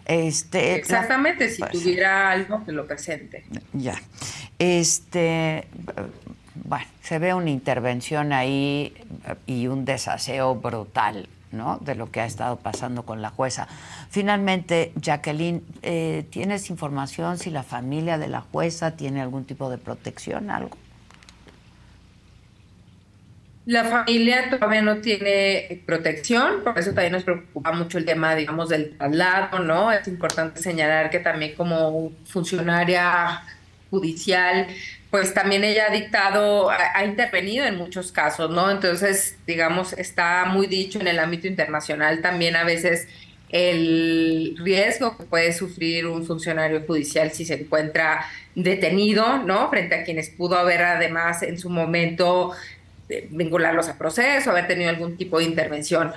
Este, 0.09 0.73
Exactamente, 0.73 1.51
si 1.51 1.59
pues, 1.59 1.71
tuviera 1.71 2.31
algo 2.31 2.65
que 2.65 2.71
lo 2.71 2.87
presente. 2.87 3.43
Ya. 3.73 3.93
Este, 4.57 5.67
bueno, 6.55 6.85
se 7.03 7.19
ve 7.19 7.35
una 7.35 7.51
intervención 7.51 8.33
ahí 8.33 8.91
y 9.45 9.67
un 9.67 9.85
desaseo 9.85 10.55
brutal, 10.55 11.29
¿no? 11.51 11.77
De 11.77 11.93
lo 11.93 12.09
que 12.09 12.21
ha 12.21 12.25
estado 12.25 12.55
pasando 12.55 13.03
con 13.03 13.21
la 13.21 13.29
jueza. 13.29 13.67
Finalmente, 14.09 14.93
Jacqueline, 14.95 15.63
eh, 15.83 16.25
¿tienes 16.31 16.71
información 16.71 17.37
si 17.37 17.51
la 17.51 17.61
familia 17.61 18.17
de 18.17 18.29
la 18.29 18.41
jueza 18.41 18.95
tiene 18.97 19.21
algún 19.21 19.45
tipo 19.45 19.69
de 19.69 19.77
protección, 19.77 20.49
algo? 20.49 20.75
La 23.69 23.83
familia 23.83 24.49
todavía 24.49 24.81
no 24.81 24.97
tiene 24.97 25.83
protección, 25.85 26.63
por 26.63 26.79
eso 26.79 26.91
también 26.91 27.11
nos 27.11 27.23
preocupa 27.23 27.71
mucho 27.71 27.99
el 27.99 28.05
tema, 28.05 28.33
digamos, 28.33 28.67
del 28.69 28.97
traslado, 28.97 29.59
¿no? 29.59 29.91
Es 29.91 30.07
importante 30.07 30.59
señalar 30.59 31.11
que 31.11 31.19
también 31.19 31.53
como 31.53 32.11
funcionaria 32.25 33.43
judicial, 33.91 34.65
pues 35.11 35.35
también 35.35 35.63
ella 35.63 35.85
ha 35.87 35.93
dictado, 35.93 36.71
ha, 36.71 37.05
intervenido 37.05 37.63
en 37.63 37.75
muchos 37.75 38.11
casos, 38.11 38.49
¿no? 38.49 38.71
Entonces, 38.71 39.37
digamos, 39.45 39.93
está 39.93 40.45
muy 40.45 40.65
dicho 40.65 40.99
en 40.99 41.05
el 41.05 41.19
ámbito 41.19 41.45
internacional 41.45 42.23
también 42.23 42.55
a 42.55 42.63
veces 42.63 43.07
el 43.49 44.57
riesgo 44.63 45.15
que 45.15 45.25
puede 45.25 45.53
sufrir 45.53 46.07
un 46.07 46.25
funcionario 46.25 46.81
judicial 46.87 47.31
si 47.31 47.45
se 47.45 47.61
encuentra 47.61 48.25
detenido, 48.55 49.37
¿no? 49.43 49.69
Frente 49.69 49.93
a 49.93 50.03
quienes 50.03 50.31
pudo 50.31 50.57
haber 50.57 50.81
además 50.81 51.43
en 51.43 51.59
su 51.59 51.69
momento 51.69 52.53
vincularlos 53.29 53.89
a 53.89 53.97
proceso, 53.97 54.51
haber 54.51 54.67
tenido 54.67 54.89
algún 54.89 55.17
tipo 55.17 55.39
de 55.39 55.45
intervención. 55.45 56.13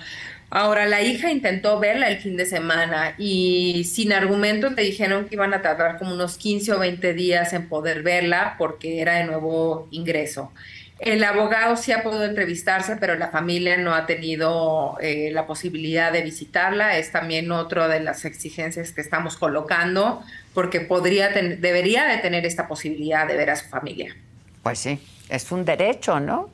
Ahora, 0.55 0.84
la 0.84 1.01
hija 1.01 1.30
intentó 1.30 1.80
verla 1.80 2.09
el 2.09 2.18
fin 2.18 2.36
de 2.36 2.45
semana 2.45 3.14
y 3.16 3.84
sin 3.84 4.12
argumento 4.12 4.68
le 4.68 4.82
dijeron 4.82 5.26
que 5.26 5.36
iban 5.36 5.55
a 5.55 5.62
tardar 5.62 5.97
como 5.99 6.12
unos 6.12 6.36
15 6.36 6.74
o 6.74 6.78
20 6.78 7.14
días 7.14 7.55
en 7.55 7.70
poder 7.70 8.03
verla 8.03 8.57
porque 8.59 9.01
era 9.01 9.14
de 9.14 9.24
nuevo 9.24 9.88
ingreso. 9.90 10.53
El 10.99 11.24
abogado 11.24 11.76
sí 11.76 11.90
ha 11.90 12.03
podido 12.03 12.24
entrevistarse, 12.24 12.97
pero 12.97 13.16
la 13.16 13.28
familia 13.28 13.76
no 13.76 13.95
ha 13.95 14.07
tenido 14.07 14.99
eh, 15.01 15.30
la 15.32 15.47
posibilidad 15.47 16.12
de 16.12 16.20
visitarla. 16.20 16.99
Es 16.99 17.11
también 17.11 17.51
otra 17.51 17.88
de 17.88 18.01
las 18.01 18.24
exigencias 18.24 18.93
que 18.93 19.01
estamos 19.01 19.36
colocando, 19.36 20.22
porque 20.55 20.80
podría 20.80 21.30
debería 21.30 22.05
de 22.05 22.18
tener 22.18 22.47
esta 22.47 22.68
posibilidad 22.68 23.26
de 23.26 23.36
ver 23.36 23.51
a 23.51 23.57
su 23.57 23.68
familia. 23.68 24.14
Pues 24.62 24.78
sí, 24.78 25.01
es 25.28 25.51
un 25.51 25.64
derecho, 25.64 26.20
¿no? 26.20 26.51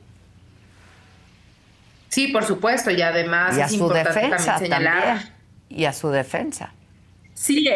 Sí, 2.09 2.27
por 2.27 2.43
supuesto, 2.43 2.91
y 2.91 3.01
además 3.01 3.57
y 3.57 3.61
a 3.61 3.69
su 3.69 3.87
defensa 3.87 4.59
También, 4.67 5.19
y 5.69 5.85
a 5.85 5.93
su 5.93 6.09
defensa. 6.09 6.73
Sí, 7.35 7.69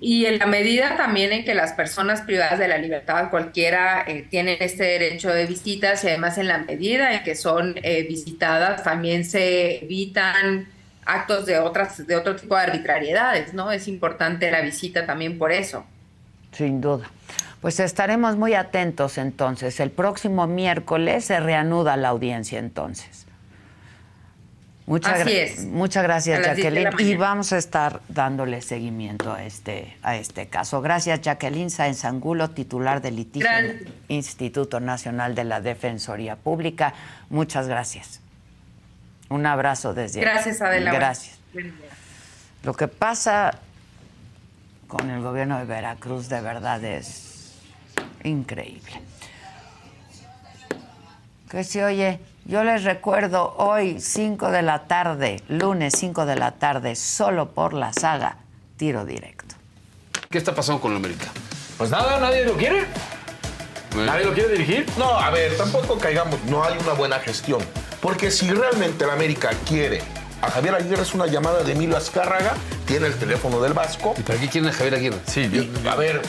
y 0.00 0.26
en 0.26 0.38
la 0.38 0.46
medida 0.46 0.96
también 0.96 1.32
en 1.32 1.44
que 1.44 1.54
las 1.54 1.72
personas 1.72 2.22
privadas 2.22 2.58
de 2.58 2.68
la 2.68 2.78
libertad, 2.78 3.30
cualquiera, 3.30 4.04
eh, 4.06 4.26
tienen 4.28 4.56
este 4.60 4.84
derecho 4.84 5.30
de 5.30 5.46
visitas 5.46 6.02
y 6.04 6.08
además 6.08 6.38
en 6.38 6.48
la 6.48 6.58
medida 6.58 7.12
en 7.12 7.22
que 7.22 7.34
son 7.34 7.74
eh, 7.82 8.06
visitadas, 8.08 8.82
también 8.82 9.24
se 9.24 9.84
evitan 9.84 10.68
actos 11.04 11.46
de 11.46 11.58
otras 11.58 12.06
de 12.06 12.16
otro 12.16 12.36
tipo 12.36 12.56
de 12.56 12.62
arbitrariedades, 12.62 13.54
¿no? 13.54 13.70
Es 13.70 13.88
importante 13.88 14.50
la 14.50 14.60
visita 14.60 15.06
también 15.06 15.38
por 15.38 15.52
eso. 15.52 15.84
Sin 16.52 16.80
duda. 16.80 17.10
Pues 17.60 17.80
estaremos 17.80 18.36
muy 18.36 18.54
atentos 18.54 19.18
entonces. 19.18 19.80
El 19.80 19.90
próximo 19.90 20.46
miércoles 20.46 21.24
se 21.24 21.40
reanuda 21.40 21.96
la 21.96 22.08
audiencia 22.08 22.58
entonces. 22.58 23.25
Muchas, 24.86 25.64
muchas 25.64 26.04
gracias, 26.04 26.46
Jacqueline. 26.46 26.90
Y 27.00 27.16
vamos 27.16 27.52
a 27.52 27.58
estar 27.58 28.02
dándole 28.08 28.62
seguimiento 28.62 29.32
a 29.32 29.44
este, 29.44 29.96
a 30.00 30.14
este 30.14 30.46
caso. 30.46 30.80
Gracias, 30.80 31.20
Jacqueline 31.22 31.70
Sáenz 31.70 32.04
Angulo, 32.04 32.50
titular 32.50 33.02
del 33.02 33.16
litigio 33.16 33.48
Instituto 34.06 34.78
Nacional 34.78 35.34
de 35.34 35.42
la 35.42 35.60
Defensoría 35.60 36.36
Pública. 36.36 36.94
Muchas 37.30 37.66
gracias. 37.66 38.20
Un 39.28 39.44
abrazo 39.44 39.92
desde 39.92 40.20
Gracias, 40.20 40.62
Adela. 40.62 40.92
Gracias. 40.92 41.36
Lo 42.62 42.74
que 42.74 42.86
pasa 42.86 43.58
con 44.86 45.10
el 45.10 45.20
gobierno 45.20 45.58
de 45.58 45.64
Veracruz 45.64 46.28
de 46.28 46.40
verdad 46.40 46.84
es 46.84 47.54
increíble. 48.22 49.00
Que 51.50 51.64
se 51.64 51.84
oye 51.84 52.20
yo 52.46 52.62
les 52.62 52.84
recuerdo 52.84 53.54
hoy 53.58 54.00
5 54.00 54.50
de 54.50 54.62
la 54.62 54.86
tarde, 54.86 55.42
lunes 55.48 55.94
5 55.98 56.26
de 56.26 56.36
la 56.36 56.52
tarde, 56.52 56.94
solo 56.94 57.50
por 57.50 57.74
la 57.74 57.92
saga 57.92 58.38
Tiro 58.76 59.04
Directo. 59.04 59.54
¿Qué 60.30 60.38
está 60.38 60.54
pasando 60.54 60.80
con 60.80 60.92
la 60.92 60.98
América? 60.98 61.26
Pues 61.76 61.90
nada, 61.90 62.18
nadie 62.20 62.44
lo 62.44 62.56
quiere. 62.56 62.86
¿Nadie 63.96 64.24
lo 64.24 64.32
quiere 64.32 64.50
dirigir? 64.50 64.86
No, 64.98 65.18
a 65.18 65.30
ver, 65.30 65.56
tampoco 65.56 65.98
caigamos, 65.98 66.42
no 66.44 66.62
hay 66.62 66.76
una 66.78 66.92
buena 66.92 67.18
gestión. 67.18 67.60
Porque 68.00 68.30
si 68.30 68.50
realmente 68.50 69.06
la 69.06 69.14
América 69.14 69.50
quiere 69.66 70.00
a 70.42 70.50
Javier 70.50 70.74
Aguirre 70.74 71.02
es 71.02 71.14
una 71.14 71.26
llamada 71.26 71.62
de 71.62 71.72
Emilio 71.72 71.96
Azcárraga, 71.96 72.54
tiene 72.86 73.06
el 73.06 73.14
teléfono 73.14 73.60
del 73.60 73.72
Vasco. 73.72 74.14
¿Y 74.18 74.22
para 74.22 74.38
qué 74.38 74.48
quieren 74.48 74.70
a 74.70 74.72
Javier 74.72 74.94
Aguirre? 74.94 75.18
Sí, 75.26 75.70
a 75.88 75.96
ver, 75.96 76.22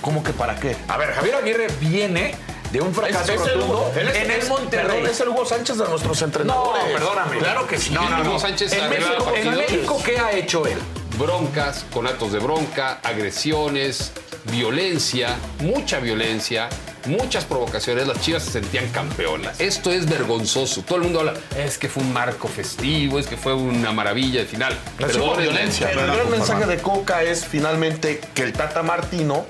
¿Cómo 0.00 0.22
que 0.22 0.32
para 0.32 0.54
qué? 0.56 0.76
A 0.86 0.96
ver, 0.96 1.12
Javier 1.12 1.34
Aguirre 1.34 1.66
viene 1.80 2.34
de 2.72 2.80
un 2.80 2.94
fracaso 2.94 3.32
Es- 3.32 3.40
es 3.40 3.46
el 3.46 3.54
rotundo 3.54 3.92
en 3.96 4.30
el 4.30 4.46
Monterrey. 4.48 4.86
perdón, 4.86 5.06
es 5.10 5.20
el 5.20 5.28
Hugo 5.28 5.46
Sánchez 5.46 5.78
de 5.78 5.88
nuestros 5.88 6.20
No, 6.20 6.26
entrenadores. 6.26 6.84
perdóname. 6.92 7.38
Claro 7.38 7.66
que 7.66 7.78
sí. 7.78 7.90
No, 7.92 8.08
no, 8.08 8.20
Hugo 8.22 8.32
no. 8.34 8.38
Sánchez 8.38 8.72
en 8.72 8.88
México, 8.90 9.32
en. 9.34 9.50
México, 9.56 10.02
¿qué 10.04 10.18
ha 10.18 10.32
hecho 10.32 10.66
él? 10.66 10.78
broncas, 11.18 11.84
con 11.92 12.06
actos 12.06 12.30
de 12.32 12.38
bronca, 12.38 13.00
agresiones, 13.02 14.12
violencia, 14.52 15.36
mucha 15.60 15.98
violencia, 15.98 16.68
muchas 17.06 17.44
provocaciones. 17.44 18.06
Las 18.06 18.20
Chivas 18.20 18.44
se 18.44 18.52
sentían 18.52 18.88
campeonas. 18.90 19.60
Esto 19.60 19.90
es 19.90 20.08
vergonzoso. 20.08 20.82
Todo 20.82 20.98
el 20.98 21.02
mundo 21.04 21.20
habla, 21.20 21.34
es 21.56 21.76
que 21.76 21.88
fue 21.88 22.02
un 22.04 22.12
marco 22.12 22.46
festivo, 22.46 23.18
es 23.18 23.26
que 23.26 23.36
fue 23.36 23.52
una 23.54 23.90
maravilla 23.92 24.40
de 24.40 24.46
final. 24.46 24.78
Pero 24.96 25.34
violencia. 25.36 25.88
Pero 25.88 26.04
el 26.04 26.10
gran 26.12 26.30
mensaje 26.30 26.66
de 26.66 26.76
Coca 26.78 27.22
es 27.22 27.44
finalmente 27.44 28.20
que 28.34 28.42
el 28.44 28.52
Tata 28.52 28.82
Martino 28.82 29.44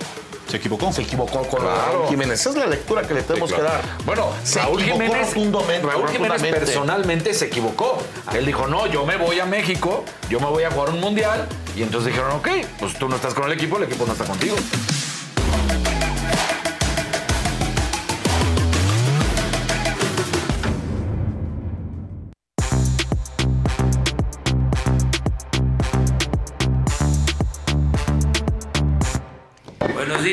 Se 0.48 0.56
equivocó. 0.56 0.92
se 0.92 1.02
equivocó 1.02 1.42
con 1.46 1.60
Claro. 1.60 1.92
Raúl 1.92 2.08
Jiménez. 2.08 2.40
Esa 2.40 2.50
es 2.50 2.56
la 2.56 2.66
lectura 2.66 3.02
que 3.02 3.14
le 3.14 3.22
tenemos 3.22 3.50
claro. 3.52 3.64
que 3.64 3.70
dar. 3.70 3.82
Bueno, 4.04 4.30
Se 4.42 4.60
Raúl 4.60 4.82
Jiménez, 4.82 5.34
Raúl 5.82 6.08
Jiménez 6.08 6.42
personalmente 6.42 7.34
se 7.34 7.46
equivocó. 7.46 7.98
Él 8.32 8.46
dijo, 8.46 8.66
no, 8.66 8.86
yo 8.86 9.04
me 9.04 9.16
voy 9.16 9.40
a 9.40 9.44
México, 9.46 10.04
yo 10.30 10.40
me 10.40 10.46
voy 10.46 10.64
a 10.64 10.70
jugar 10.70 10.90
un 10.90 11.00
mundial. 11.00 11.46
Y 11.76 11.82
entonces 11.82 12.12
dijeron, 12.12 12.32
ok, 12.36 12.48
pues 12.80 12.94
tú 12.98 13.08
no 13.08 13.16
estás 13.16 13.34
con 13.34 13.44
el 13.44 13.52
equipo, 13.52 13.76
el 13.76 13.84
equipo 13.84 14.06
no 14.06 14.12
está 14.12 14.24
contigo. 14.24 14.56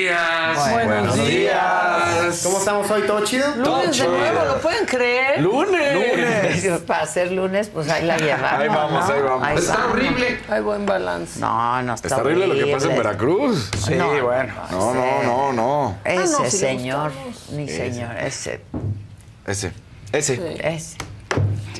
Buenos 0.06 0.70
días. 0.70 0.86
Buenos 0.86 1.16
días. 1.28 2.41
¿Cómo 2.43 2.58
estamos 2.60 2.91
hoy? 2.91 3.01
¿Todo 3.03 3.24
chido? 3.24 3.56
Lunes 3.56 3.97
de 3.97 4.08
nuevo, 4.08 4.45
¿lo 4.45 4.62
pueden 4.62 4.86
creer? 4.86 5.41
Lunes. 5.41 6.66
Para 6.86 7.06
ser 7.08 7.32
lunes, 7.32 7.70
pues 7.70 7.89
ahí 7.89 8.06
la 8.06 8.18
llevamos. 8.18 8.51
Ahí 8.60 8.68
vamos, 8.68 9.08
¿no? 9.10 9.14
ahí 9.16 9.22
vamos. 9.22 9.60
Está 9.60 9.74
vamos. 9.78 9.91
horrible. 9.93 10.39
Hay 10.49 10.62
buen 10.62 10.86
balance. 10.86 11.39
No, 11.39 11.82
no 11.82 11.93
está, 11.95 12.08
Está 12.08 12.22
horrible 12.22 12.47
lo 12.47 12.53
que 12.66 12.72
pasa 12.72 12.91
en. 12.91 12.97
Veracruz. 12.97 13.72
Sí, 13.84 13.95
No, 13.95 14.10
bueno. 14.24 14.53
No, 14.72 15.24
no, 15.24 15.53
no. 15.53 15.97
Ese 16.03 16.22
Ah, 16.22 16.38
no, 16.38 16.43
le 16.43 16.51
señor, 16.51 17.12
mi 17.51 17.68
señor, 17.68 18.16
ese, 18.18 18.62
Ese. 19.47 19.72
Ese. 20.12 20.36
Sí. 20.36 20.41
ese, 20.62 20.97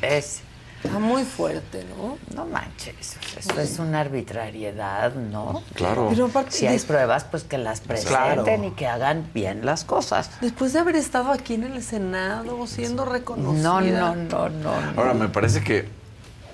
ese. 0.02 0.45
Está 0.86 1.00
muy 1.00 1.24
fuerte, 1.24 1.86
¿no? 1.98 2.18
No 2.36 2.46
manches, 2.46 3.18
eso 3.38 3.60
es 3.60 3.80
una 3.80 4.02
arbitrariedad, 4.02 5.14
¿no? 5.16 5.64
Claro. 5.74 6.08
Pero 6.10 6.26
aparte, 6.26 6.52
Si 6.52 6.68
hay 6.68 6.80
pruebas, 6.80 7.24
pues 7.26 7.44
que 7.44 7.58
las 7.58 7.82
presenten 7.82 8.66
y 8.66 8.72
que 8.72 8.88
hagan 8.88 9.30
bien 9.34 9.66
las 9.66 9.84
cosas. 9.84 10.30
después 10.42 10.74
de 10.74 10.80
haber 10.80 10.96
estado 10.96 11.32
aquí 11.32 11.56
en 11.56 11.64
el 11.64 11.84
Senado, 11.84 12.68
siendo 12.68 13.06
reconocida. 13.06 13.62
No, 13.64 13.82
no, 13.82 14.16
no, 14.16 14.50
no. 14.50 14.82
no. 14.82 15.02
Ahora, 15.02 15.14
me 15.14 15.30
parece 15.30 15.64
que 15.64 15.88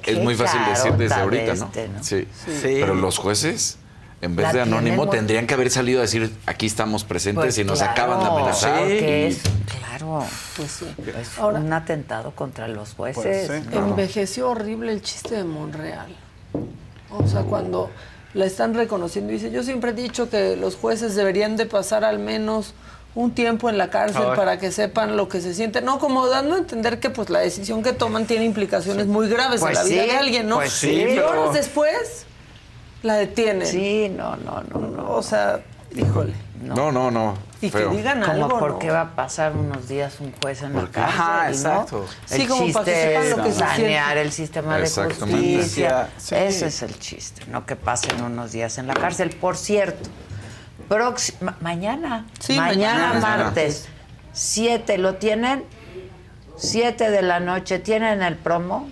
es 0.05 0.19
muy 0.19 0.36
fácil 0.36 0.61
decir 0.67 0.93
desde 0.93 1.15
ahorita, 1.15 1.53
¿no? 1.55 1.65
este, 1.65 1.88
¿no? 1.89 2.03
Sí. 2.03 2.27
Sí. 2.45 2.77
Pero 2.79 2.95
los 2.95 3.17
jueces, 3.17 3.77
en 4.22 4.36
vez 4.36 4.45
La 4.47 4.53
de 4.53 4.61
anónimo, 4.61 5.09
tendrían 5.09 5.47
que 5.47 5.53
haber 5.55 5.69
salido 5.72 5.99
a 5.99 6.03
decir, 6.03 6.32
aquí 6.45 6.65
estamos 6.67 7.03
presentes 7.03 7.43
Pues 7.43 7.57
y 7.57 7.63
nos 7.63 7.80
claro, 7.80 7.91
acaban 7.93 8.19
de 8.19 8.26
amenazar. 8.28 8.88
Y- 8.88 8.93
es, 9.26 9.39
claro, 9.80 10.24
Pues 10.57 10.72
sí. 10.72 10.86
es 11.19 11.39
Ahora, 11.39 11.59
un 11.59 11.74
atentado 11.74 12.32
contra 12.32 12.67
los 12.67 12.93
jueces. 12.93 13.47
Pues 13.47 13.63
sí. 13.63 13.69
envejeció 13.78 14.49
horrible 14.49 14.91
el 14.91 15.01
chiste 15.01 15.36
de 15.36 15.43
Monreal. 15.43 16.15
O 17.09 17.28
sea, 17.28 17.41
cuando 17.41 17.89
la 18.34 18.45
están 18.45 18.74
reconociendo, 18.74 19.32
dice, 19.34 19.51
yo 19.51 19.63
siempre 19.63 19.91
he 19.91 19.93
dicho 19.93 20.30
que 20.30 20.55
los 20.55 20.76
jueces 20.76 21.15
deberían 21.15 21.57
de 21.57 21.65
pasar 21.65 22.03
al 22.05 22.19
menos 22.19 22.74
un 23.13 23.32
tiempo 23.32 23.69
en 23.69 23.78
la 23.78 23.89
cárcel 23.89 24.24
para 24.38 24.57
que 24.57 24.72
sepan 24.72 25.17
lo 25.17 25.28
que 25.28 25.41
se 25.41 25.53
siente. 25.53 25.82
No, 25.82 25.99
como 25.99 26.28
dando 26.28 26.55
a 26.55 26.59
entender 26.59 26.99
que 27.01 27.09
pues 27.09 27.30
la 27.30 27.39
decisión 27.39 27.84
que 27.84 27.91
toman 27.91 28.26
tiene 28.26 28.45
implicaciones 28.45 29.07
muy 29.07 29.28
graves 29.28 29.59
Pues 29.59 29.72
en 29.72 29.76
la 29.76 29.84
vida 29.84 30.03
sí, 30.03 30.09
de 30.09 30.15
alguien, 30.17 30.47
¿no? 30.47 30.55
pues 30.57 30.72
sí, 30.72 30.91
y 30.91 31.03
pero- 31.15 31.30
horas 31.41 31.53
después 31.53 32.26
la 33.04 33.16
detienen. 33.16 33.68
Sí, 33.68 34.10
no, 34.16 34.36
no, 34.38 34.64
no, 34.74 34.80
no. 34.88 35.12
O 35.12 35.24
sea, 35.24 35.60
híjole. 35.95 36.34
No, 36.62 36.91
no, 36.91 37.10
no. 37.10 37.36
Y 37.60 37.70
feo. 37.72 37.89
que 37.89 37.97
digan 37.97 38.22
Como 38.22 38.32
algo, 38.34 38.60
por 38.60 38.72
¿no? 38.74 38.80
qué 38.80 38.91
va 38.91 39.02
a 39.02 39.16
pasar 39.16 39.54
unos 39.56 39.88
días 39.88 40.20
un 40.20 40.32
juez 40.41 40.62
en 40.62 40.74
la 40.76 40.82
cárcel, 40.88 41.02
Ajá, 41.20 41.43
¿no? 41.43 41.49
exacto. 41.49 42.06
Sí, 42.26 42.41
el 42.43 42.47
como 42.47 42.62
chiste 42.66 42.74
para 42.74 42.86
que 42.86 43.02
sepan 43.02 43.24
es 43.24 43.38
lo 43.38 43.43
que 43.43 43.52
se 43.52 43.58
sanear 43.60 44.18
el 44.18 44.32
sistema 44.32 44.78
de 44.78 44.88
justicia. 44.89 46.10
Sí. 46.18 46.36
Ese 46.36 46.68
es 46.68 46.82
el 46.84 46.99
chiste, 46.99 47.43
no 47.47 47.66
que 47.66 47.76
pasen 47.76 48.22
unos 48.24 48.52
días 48.52 48.78
en 48.78 48.86
la 48.88 48.93
cárcel. 48.93 49.30
Por 49.32 49.58
cierto, 49.58 50.08
próxima, 50.88 51.58
mañana, 51.62 52.28
Sí, 52.39 52.56
mañana, 52.58 53.14
mañana. 53.16 53.43
martes, 53.45 53.88
7, 54.34 54.97
¿lo 54.99 55.16
tienen? 55.16 55.64
7 56.58 57.10
de 57.10 57.22
la 57.24 57.39
noche, 57.39 57.80
¿tienen 57.80 58.22
el 58.22 58.36
promo? 58.38 58.88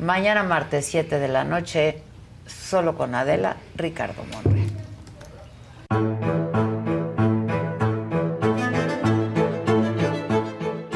Mañana 0.00 0.42
martes, 0.42 0.86
7 0.86 1.18
de 1.20 1.28
la 1.28 1.44
noche, 1.44 2.02
solo 2.48 2.96
con 2.96 3.14
Adela, 3.14 3.56
Ricardo 3.76 4.24
Monreal. 4.24 4.68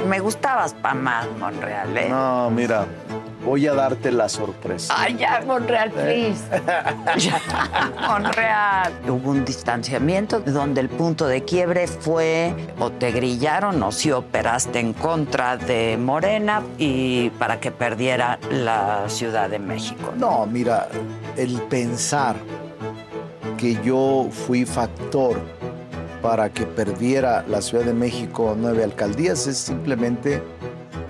Me 0.09 0.21
gustabas 0.21 0.75
pa' 0.75 0.95
más, 0.95 1.27
Monreal, 1.39 1.97
¿eh? 1.97 2.09
No, 2.11 2.51
mira, 2.51 2.87
voy 3.45 3.67
a 3.67 3.75
darte 3.75 4.11
la 4.11 4.29
sorpresa. 4.29 4.95
Ay, 4.97 5.17
ya, 5.19 5.43
Monreal, 5.47 5.91
please. 5.91 6.43
Ya, 7.19 7.41
Monreal. 8.09 8.93
Hubo 9.09 9.31
un 9.31 9.45
distanciamiento 9.45 10.41
donde 10.41 10.81
el 10.81 10.89
punto 10.89 11.27
de 11.27 11.43
quiebre 11.45 11.87
fue 11.87 12.55
o 12.79 12.91
te 12.91 13.11
grillaron 13.11 13.83
o 13.83 13.93
si 13.93 14.11
operaste 14.11 14.81
en 14.81 14.93
contra 14.93 15.57
de 15.57 15.97
Morena 15.99 16.63
y 16.79 17.31
para 17.31 17.61
que 17.61 17.71
perdiera 17.71 18.39
la 18.51 19.09
Ciudad 19.09 19.51
de 19.51 19.59
México. 19.59 20.13
No, 20.17 20.47
mira, 20.47 20.89
el 21.37 21.61
pensar 21.63 22.37
que 23.59 23.79
yo 23.85 24.29
fui 24.31 24.65
factor 24.65 25.41
para 26.23 26.51
que 26.51 26.65
perdiera 26.65 27.45
la 27.49 27.61
Ciudad 27.61 27.85
de 27.85 27.95
México 27.95 28.57
nueve 28.59 28.85
alcaldías 28.85 29.47
es 29.47 29.59
simplemente... 29.59 30.43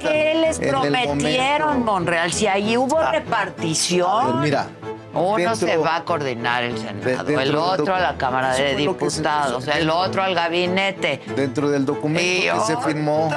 ¿Qué 0.02 0.34
les 0.40 0.58
prometieron, 0.58 1.84
Monreal? 1.84 2.32
Si 2.32 2.46
allí 2.46 2.76
hubo 2.76 2.98
A 2.98 3.10
ver, 3.12 3.22
repartición. 3.24 4.40
mira, 4.40 4.66
Uno 5.14 5.36
dentro- 5.36 5.56
se 5.56 5.76
va 5.76 5.96
a 5.96 6.04
coordinar 6.04 6.64
el 6.64 6.78
Senado, 6.78 7.38
el 7.40 7.54
otro 7.56 7.94
a 7.94 8.00
la 8.00 8.16
Cámara 8.16 8.54
de 8.54 8.74
Diputados, 8.76 9.66
el 9.68 9.90
otro 9.90 10.22
al 10.22 10.34
gabinete. 10.34 11.20
dentro 11.36 11.68
del 11.70 11.84
documento 11.84 12.20
Y 12.22 12.42
que 12.42 12.60
se 12.66 12.76
firmó... 12.78 13.30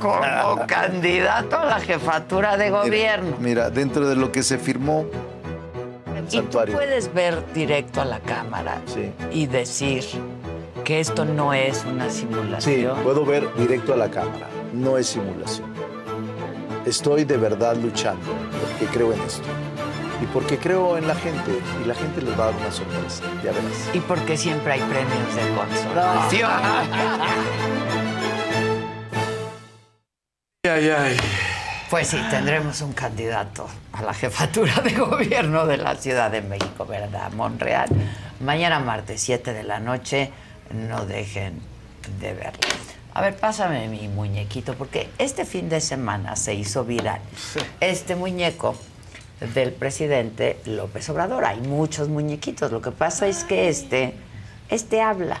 como 0.00 0.56
candidato 0.66 1.58
a 1.58 1.64
la 1.64 1.80
jefatura 1.80 2.56
de 2.56 2.70
gobierno. 2.70 3.36
Mira, 3.40 3.70
dentro 3.70 4.08
de 4.08 4.16
lo 4.16 4.30
que 4.32 4.42
se 4.42 4.58
firmó, 4.58 5.06
Y 6.30 6.40
tú 6.40 6.48
puedes 6.72 7.12
ver 7.14 7.40
directo 7.54 8.00
a 8.00 8.04
la 8.04 8.18
cámara 8.18 8.80
Sí. 8.86 9.12
y 9.30 9.46
decir 9.46 10.04
que 10.84 10.98
esto 11.00 11.24
no 11.24 11.54
es 11.54 11.84
una 11.84 12.10
Sí, 12.10 12.20
simulación. 12.22 12.98
puedo 13.04 13.24
ver 13.24 13.48
directo 13.56 13.92
a 13.94 13.96
la 13.96 14.08
cámara. 14.10 14.48
No 14.72 14.98
es 14.98 15.06
simulación. 15.06 15.72
Estoy 16.86 17.24
de 17.24 17.36
verdad 17.36 17.76
luchando 17.76 18.32
porque 18.60 18.86
creo 18.92 19.12
en 19.12 19.20
esto. 19.22 19.42
Y 20.22 20.26
porque 20.26 20.56
creo 20.56 20.96
en 20.96 21.08
la 21.08 21.16
gente. 21.16 21.58
Y 21.82 21.84
la 21.84 21.96
gente 21.96 22.22
les 22.22 22.38
va 22.38 22.44
a 22.44 22.52
dar 22.52 22.60
una 22.60 22.70
sorpresa. 22.70 23.24
Ya 23.42 23.50
verás. 23.50 23.90
Y 23.92 23.98
porque 23.98 24.36
siempre 24.36 24.74
hay 24.74 24.80
premios 24.82 25.34
de 25.34 25.54
consolación. 25.56 26.50
Ay, 30.62 30.88
ay. 30.90 31.16
Pues 31.90 32.06
sí, 32.06 32.18
tendremos 32.30 32.80
un 32.82 32.92
candidato 32.92 33.66
a 33.92 34.02
la 34.02 34.14
jefatura 34.14 34.74
de 34.80 34.92
gobierno 34.92 35.66
de 35.66 35.78
la 35.78 35.96
Ciudad 35.96 36.30
de 36.30 36.40
México, 36.40 36.86
¿verdad? 36.86 37.32
Monreal. 37.32 37.88
Mañana 38.38 38.78
martes, 38.78 39.20
7 39.22 39.52
de 39.52 39.64
la 39.64 39.80
noche, 39.80 40.30
no 40.70 41.04
dejen 41.04 41.60
de 42.20 42.32
verlo. 42.32 42.85
A 43.16 43.22
ver, 43.22 43.34
pásame 43.34 43.88
mi 43.88 44.08
muñequito, 44.08 44.74
porque 44.74 45.08
este 45.16 45.46
fin 45.46 45.70
de 45.70 45.80
semana 45.80 46.36
se 46.36 46.52
hizo 46.52 46.84
viral 46.84 47.18
este 47.80 48.14
muñeco 48.14 48.74
del 49.54 49.72
presidente 49.72 50.60
López 50.66 51.08
Obrador. 51.08 51.46
Hay 51.46 51.62
muchos 51.62 52.10
muñequitos. 52.10 52.70
Lo 52.72 52.82
que 52.82 52.90
pasa 52.90 53.26
es 53.26 53.44
que 53.44 53.70
este, 53.70 54.12
este 54.68 55.00
habla. 55.00 55.40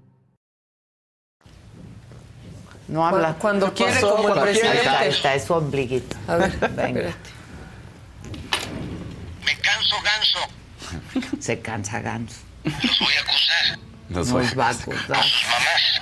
No 2.91 3.07
habla. 3.07 3.35
Cuando 3.35 3.67
¿Qué 3.73 3.85
quiere, 3.85 3.93
pasó? 3.93 4.09
como 4.17 4.27
el 4.27 4.33
Cuando 4.33 4.51
quiere. 4.51 4.59
presidente. 4.59 4.89
Ahí 4.89 5.07
está, 5.09 5.15
está, 5.17 5.35
es 5.35 5.45
su 5.45 5.53
ombliguito. 5.53 6.17
A 6.27 6.35
ver, 6.35 6.51
venga. 6.75 7.15
Me 9.45 9.57
canso 9.59 9.95
ganso. 10.01 10.39
Se 11.39 11.61
cansa 11.61 12.01
ganso. 12.01 12.35
Los 12.65 12.99
voy 12.99 13.13
a 13.13 13.21
acusar. 13.21 13.79
Nos, 14.09 14.31
voy 14.31 14.45
va 14.55 14.67
a 14.67 14.69
acusar. 14.71 15.07
Con 15.07 15.23
sus 15.23 15.43
mamás. 15.45 16.01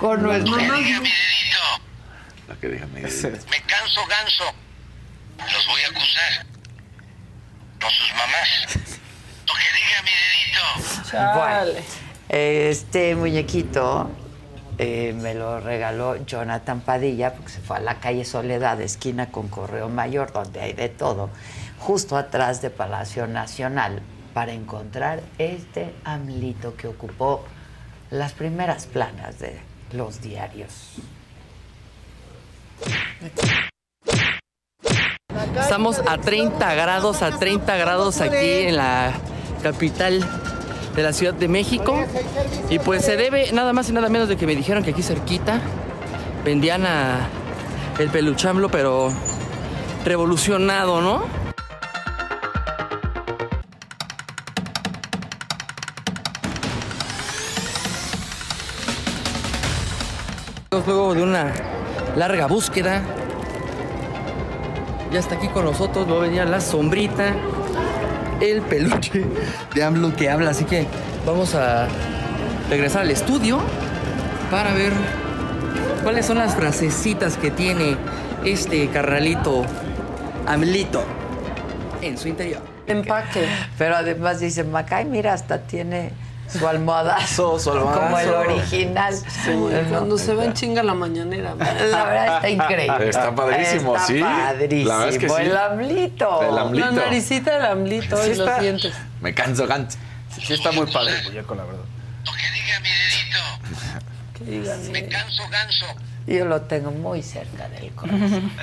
Con 0.00 0.22
nuestro 0.22 0.56
Que 0.56 0.62
diga 0.62 0.78
mi 0.78 1.10
dedito. 1.10 1.82
La 2.48 2.54
que 2.56 2.68
diga 2.68 2.86
mi 2.86 3.02
Me 3.02 3.62
canso 3.66 4.06
ganso. 4.06 4.44
Los 5.52 5.66
voy 5.66 5.82
a 5.82 5.88
acusar. 5.88 6.46
Con 7.78 7.90
sus 7.90 8.10
mamás. 8.12 8.48
Lo 9.46 9.54
que 9.54 9.68
diga 9.76 10.02
mi 10.02 10.10
dedito. 10.10 11.34
Bueno, 11.34 11.86
este 12.30 13.14
muñequito 13.16 14.10
eh, 14.78 15.14
me 15.20 15.34
lo 15.34 15.60
regaló 15.60 16.16
Jonathan 16.24 16.80
Padilla 16.80 17.34
porque 17.34 17.50
se 17.50 17.60
fue 17.60 17.76
a 17.76 17.80
la 17.80 18.00
calle 18.00 18.24
Soledad, 18.24 18.80
esquina 18.80 19.30
con 19.30 19.48
Correo 19.48 19.88
Mayor, 19.88 20.32
donde 20.32 20.60
hay 20.60 20.72
de 20.72 20.88
todo, 20.88 21.30
justo 21.78 22.16
atrás 22.16 22.62
de 22.62 22.70
Palacio 22.70 23.26
Nacional, 23.26 24.02
para 24.32 24.52
encontrar 24.52 25.22
este 25.38 25.94
amlito 26.04 26.74
que 26.76 26.88
ocupó 26.88 27.44
las 28.10 28.32
primeras 28.32 28.86
planas 28.86 29.38
de 29.38 29.60
los 29.92 30.20
diarios. 30.20 30.96
Estamos 35.60 36.00
a 36.06 36.18
30 36.18 36.74
grados, 36.74 37.22
a 37.22 37.38
30 37.38 37.76
grados 37.76 38.20
aquí 38.20 38.36
en 38.36 38.76
la 38.76 39.12
capital 39.62 40.26
de 40.94 41.02
la 41.02 41.12
Ciudad 41.12 41.34
de 41.34 41.48
México. 41.48 41.94
Y 42.70 42.78
pues 42.78 43.04
se 43.04 43.16
debe 43.16 43.52
nada 43.52 43.72
más 43.72 43.88
y 43.88 43.92
nada 43.92 44.08
menos 44.08 44.28
de 44.28 44.36
que 44.36 44.46
me 44.46 44.54
dijeron 44.56 44.82
que 44.82 44.90
aquí 44.90 45.02
cerquita 45.02 45.60
vendían 46.44 46.84
a 46.86 47.28
el 47.98 48.10
peluchamblo, 48.10 48.68
pero 48.70 49.12
revolucionado, 50.04 51.00
¿no? 51.00 51.42
Luego 60.70 61.14
de 61.14 61.22
una 61.22 61.52
larga 62.16 62.46
búsqueda, 62.46 63.02
ya 65.12 65.20
está 65.20 65.36
aquí 65.36 65.48
con 65.48 65.64
nosotros, 65.64 66.06
luego 66.06 66.22
venía 66.22 66.44
la 66.44 66.60
sombrita, 66.60 67.34
el 68.42 68.60
peluche 68.62 69.24
de 69.74 69.82
AMLO 69.84 70.14
que 70.16 70.28
habla, 70.28 70.50
así 70.50 70.64
que 70.64 70.86
vamos 71.24 71.54
a 71.54 71.86
regresar 72.68 73.02
al 73.02 73.10
estudio 73.10 73.60
para 74.50 74.74
ver 74.74 74.92
cuáles 76.02 76.26
son 76.26 76.38
las 76.38 76.54
frasecitas 76.54 77.36
que 77.36 77.50
tiene 77.50 77.96
este 78.44 78.88
carnalito 78.88 79.64
AMLito 80.46 81.04
en 82.02 82.18
su 82.18 82.28
interior. 82.28 82.60
Empaque. 82.86 83.46
Pero 83.78 83.94
además 83.94 84.40
dice, 84.40 84.64
Macay, 84.64 85.04
mira, 85.04 85.32
hasta 85.32 85.62
tiene 85.62 86.10
su 86.58 86.68
almohadazo, 86.68 87.58
Su 87.58 87.70
almohadazo. 87.72 88.00
como 88.02 88.18
el 88.18 88.28
original. 88.30 89.14
Cuando 89.90 90.18
se 90.18 90.34
va 90.34 90.44
en 90.44 90.52
chinga 90.52 90.82
la 90.82 90.94
mañanera. 90.94 91.54
La 91.56 92.04
verdad 92.04 92.36
está 92.36 92.48
increíble. 92.50 93.08
Está 93.08 93.34
padrísimo, 93.34 93.94
Está 93.96 94.06
sí. 94.06 94.20
padrísimo. 94.20 94.88
La 94.88 94.96
verdad 94.98 95.14
es 95.14 95.18
que 95.18 95.28
sí. 95.28 95.34
El 95.40 95.56
amlito. 95.56 96.42
El 96.42 96.58
amlito. 96.58 96.86
La 96.86 96.92
naricita 96.92 97.52
del 97.54 97.64
amlito 97.66 98.16
Sí 98.22 98.30
y 98.30 98.34
los 98.34 98.46
está. 98.48 98.60
dientes. 98.60 98.94
Me 99.20 99.34
canso 99.34 99.66
ganso. 99.66 99.98
Sí, 100.40 100.52
está 100.54 100.72
muy 100.72 100.86
padre 100.86 101.14
muñeco, 101.24 101.54
la 101.54 101.64
verdad. 101.64 101.80
Que 104.36 104.44
digan, 104.44 104.90
Me 104.92 105.06
canso 105.08 105.42
ganso. 105.50 105.86
Yo 106.26 106.44
lo 106.44 106.60
tengo 106.62 106.90
muy 106.90 107.22
cerca 107.22 107.68
del 107.68 107.90
corazón. 107.92 108.50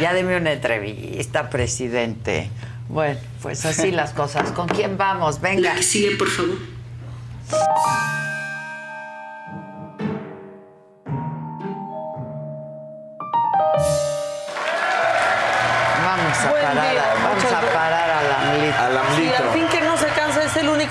ya 0.00 0.12
deme 0.12 0.36
una 0.36 0.52
entrevista, 0.52 1.48
presidente. 1.50 2.50
Bueno, 2.90 3.20
pues 3.40 3.64
así 3.64 3.92
las 3.92 4.12
cosas. 4.12 4.50
¿Con 4.50 4.66
quién 4.66 4.98
vamos? 4.98 5.40
Venga. 5.40 5.70
La 5.70 5.74
que 5.76 5.82
sigue, 5.84 6.16
por 6.16 6.28
favor. 6.28 6.56
Vamos 16.04 16.38
a 16.38 16.52
parar, 16.52 16.96
vamos 17.22 17.44
a 17.44 17.60
parar 17.72 18.10
al 18.10 18.32
amlito. 18.32 18.78
Al 18.78 19.22
Y 19.22 19.28
al 19.28 19.50
fin 19.52 19.68
que 19.68 19.80
no 19.82 19.96
se 19.96 20.10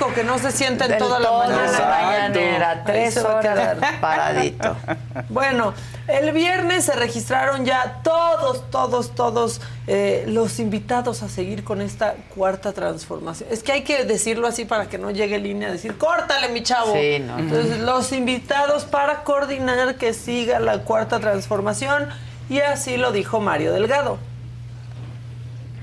que 0.07 0.23
no 0.23 0.39
se 0.39 0.51
sienta 0.51 0.85
en 0.85 0.97
toda 0.97 1.19
la 1.19 1.31
mañana. 1.31 1.71
la 1.71 1.89
mañanera, 1.89 2.83
tres 2.85 3.13
se 3.13 3.21
va 3.21 3.39
a 3.39 3.41
quedar. 3.41 3.77
horas 3.77 3.93
paradito. 3.99 4.75
Bueno, 5.29 5.73
el 6.07 6.31
viernes 6.31 6.85
se 6.85 6.93
registraron 6.93 7.65
ya 7.65 7.99
todos, 8.03 8.69
todos, 8.71 9.13
todos 9.13 9.61
eh, 9.85 10.23
los 10.27 10.59
invitados 10.59 11.21
a 11.21 11.29
seguir 11.29 11.63
con 11.63 11.81
esta 11.81 12.15
cuarta 12.33 12.71
transformación. 12.73 13.49
Es 13.51 13.61
que 13.61 13.73
hay 13.73 13.83
que 13.83 14.05
decirlo 14.05 14.47
así 14.47 14.65
para 14.65 14.87
que 14.87 14.97
no 14.97 15.11
llegue 15.11 15.37
línea 15.37 15.67
a 15.67 15.71
decir, 15.71 15.97
córtale, 15.97 16.49
mi 16.49 16.63
chavo. 16.63 16.93
Sí, 16.93 17.19
no. 17.19 17.37
Entonces, 17.37 17.79
los 17.79 18.11
invitados 18.11 18.85
para 18.85 19.23
coordinar 19.23 19.95
que 19.95 20.13
siga 20.13 20.59
la 20.59 20.79
cuarta 20.79 21.19
transformación, 21.19 22.07
y 22.49 22.59
así 22.59 22.97
lo 22.97 23.11
dijo 23.11 23.39
Mario 23.39 23.73
Delgado. 23.73 24.17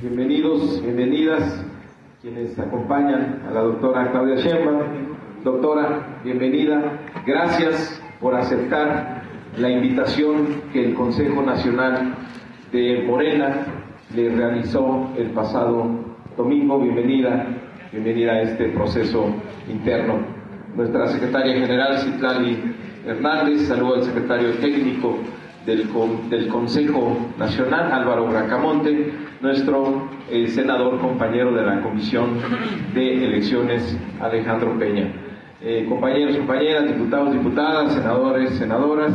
Bienvenidos, 0.00 0.82
bienvenidas, 0.82 1.65
quienes 2.26 2.58
acompañan 2.58 3.42
a 3.48 3.52
la 3.52 3.60
doctora 3.60 4.10
Claudia 4.10 4.34
Sheinbaum. 4.34 4.80
Doctora, 5.44 6.18
bienvenida. 6.24 6.98
Gracias 7.24 8.02
por 8.20 8.34
aceptar 8.34 9.22
la 9.56 9.70
invitación 9.70 10.60
que 10.72 10.86
el 10.86 10.94
Consejo 10.94 11.40
Nacional 11.42 12.16
de 12.72 13.04
Morena 13.06 13.64
le 14.12 14.34
realizó 14.34 15.08
el 15.16 15.30
pasado 15.30 15.88
domingo. 16.36 16.80
Bienvenida, 16.80 17.46
bienvenida 17.92 18.32
a 18.32 18.42
este 18.42 18.70
proceso 18.70 19.26
interno. 19.70 20.18
Nuestra 20.74 21.06
secretaria 21.06 21.54
general, 21.54 21.98
Citlali 21.98 22.74
Hernández, 23.06 23.68
saluda 23.68 23.98
al 23.98 24.02
secretario 24.02 24.50
técnico 24.54 25.16
del, 25.64 25.88
del 26.28 26.48
Consejo 26.48 27.18
Nacional, 27.38 27.92
Álvaro 27.92 28.26
Bracamonte, 28.26 29.12
nuestro 29.40 30.08
eh, 30.30 30.48
senador 30.48 31.00
compañero 31.00 31.52
de 31.52 31.62
la 31.62 31.82
Comisión 31.82 32.38
de 32.94 33.24
Elecciones, 33.24 33.96
Alejandro 34.20 34.78
Peña. 34.78 35.12
Eh, 35.60 35.86
compañeros, 35.88 36.36
compañeras, 36.36 36.86
diputados, 36.86 37.32
diputadas, 37.32 37.94
senadores, 37.94 38.58
senadoras, 38.58 39.12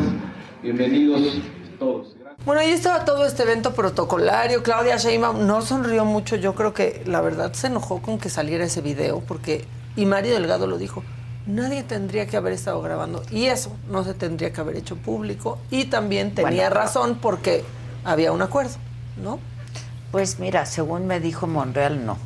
bienvenidos 0.62 1.40
todos. 1.80 2.16
Bueno, 2.46 2.62
ahí 2.62 2.72
estaba 2.72 3.06
todo 3.06 3.26
este 3.26 3.44
evento 3.44 3.74
protocolario. 3.74 4.64
Claudia 4.64 4.98
Sheinbaum 4.98 5.46
no 5.46 5.62
sonrió 5.62 6.06
mucho. 6.06 6.36
Yo 6.36 6.56
creo 6.56 6.74
que 6.74 7.04
la 7.06 7.22
verdad 7.22 7.54
se 7.54 7.68
enojó 7.68 8.02
con 8.02 8.18
que 8.18 8.30
saliera 8.30 8.66
ese 8.66 8.82
video 8.82 9.22
porque, 9.28 9.66
y 9.96 10.06
Mario 10.06 10.34
Delgado 10.34 10.66
lo 10.66 10.80
dijo, 10.80 11.04
nadie 11.46 11.84
tendría 11.84 12.26
que 12.26 12.38
haber 12.38 12.54
estado 12.54 12.82
grabando 12.82 13.22
y 13.32 13.46
eso 13.46 13.76
no 13.90 14.04
se 14.04 14.14
tendría 14.16 14.52
que 14.52 14.62
haber 14.62 14.76
hecho 14.78 14.96
público 14.96 15.60
y 15.70 15.86
también 15.86 16.34
tenía 16.34 16.70
Bueno, 16.70 16.76
razón 16.76 17.20
porque 17.22 17.64
había 18.04 18.32
un 18.32 18.42
acuerdo, 18.42 18.78
¿no? 19.24 19.40
Pues 20.12 20.40
mira, 20.40 20.66
según 20.66 21.08
me 21.08 21.20
dijo 21.20 21.48
Monreal, 21.48 22.06
no. 22.06 22.18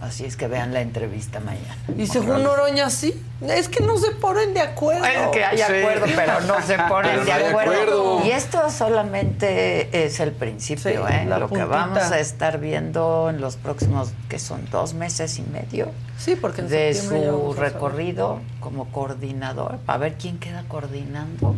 Así 0.00 0.24
es 0.24 0.36
que 0.36 0.48
vean 0.48 0.72
la 0.72 0.80
entrevista 0.80 1.40
mañana. 1.40 1.76
Y 1.98 2.06
según 2.06 2.42
Noroña, 2.42 2.88
sí. 2.88 3.22
Es 3.46 3.68
que 3.68 3.84
no 3.84 3.98
se 3.98 4.12
ponen 4.12 4.54
de 4.54 4.60
acuerdo. 4.60 5.04
Es 5.04 5.28
que 5.28 5.44
hay 5.44 5.60
acuerdo, 5.60 6.06
pero 6.16 6.40
no 6.42 6.62
se 6.62 6.78
ponen 6.78 7.24
de, 7.24 7.32
acuerdo. 7.32 7.72
acuerdo. 7.72 8.22
Y 8.24 8.30
esto 8.30 8.70
solamente 8.70 10.04
es 10.06 10.20
el 10.20 10.32
principio, 10.32 11.06
Sí, 11.06 11.12
¿eh? 11.12 11.26
Lo 11.26 11.48
que 11.48 11.64
vamos 11.64 11.98
a 11.98 12.18
estar 12.18 12.58
viendo 12.58 13.28
en 13.28 13.42
los 13.42 13.56
próximos, 13.56 14.12
que 14.30 14.38
son 14.38 14.66
dos 14.70 14.94
meses 14.94 15.38
y 15.38 15.42
medio, 15.42 15.90
Sí, 16.16 16.34
porque 16.34 16.62
en 16.62 16.68
de 16.68 16.94
su 16.94 17.54
recorrido 17.54 18.40
como 18.60 18.90
coordinador, 18.92 19.78
para 19.84 19.98
ver 19.98 20.14
quién 20.14 20.38
queda 20.38 20.64
coordinando 20.66 21.56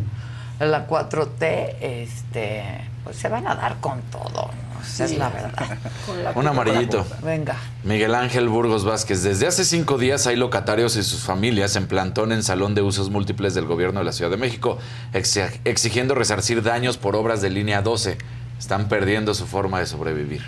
la 0.59 0.87
4T, 0.87 1.75
este, 1.81 2.63
pues 3.03 3.17
se 3.17 3.27
van 3.29 3.47
a 3.47 3.55
dar 3.55 3.77
con 3.79 4.01
todo, 4.03 4.29
¿no? 4.47 4.73
Es 5.03 5.17
la 5.17 5.29
verdad. 5.29 5.77
Un 6.35 6.47
amarillito. 6.47 7.05
Venga. 7.23 7.55
Miguel 7.83 8.13
Ángel 8.15 8.49
Burgos 8.49 8.83
Vázquez. 8.85 9.23
Desde 9.23 9.47
hace 9.47 9.63
cinco 9.65 9.97
días 9.97 10.27
hay 10.27 10.35
locatarios 10.35 10.95
y 10.97 11.03
sus 11.03 11.21
familias 11.23 11.75
en 11.77 11.87
plantón 11.87 12.31
en 12.31 12.43
Salón 12.43 12.75
de 12.75 12.81
Usos 12.81 13.09
Múltiples 13.09 13.53
del 13.55 13.65
Gobierno 13.65 13.99
de 14.01 14.05
la 14.05 14.11
Ciudad 14.11 14.29
de 14.31 14.37
México, 14.37 14.77
exi- 15.13 15.59
exigiendo 15.63 16.15
resarcir 16.15 16.61
daños 16.63 16.97
por 16.97 17.15
obras 17.15 17.41
de 17.41 17.49
línea 17.49 17.81
12. 17.81 18.17
Están 18.59 18.87
perdiendo 18.89 19.33
su 19.33 19.45
forma 19.47 19.79
de 19.79 19.85
sobrevivir. 19.85 20.41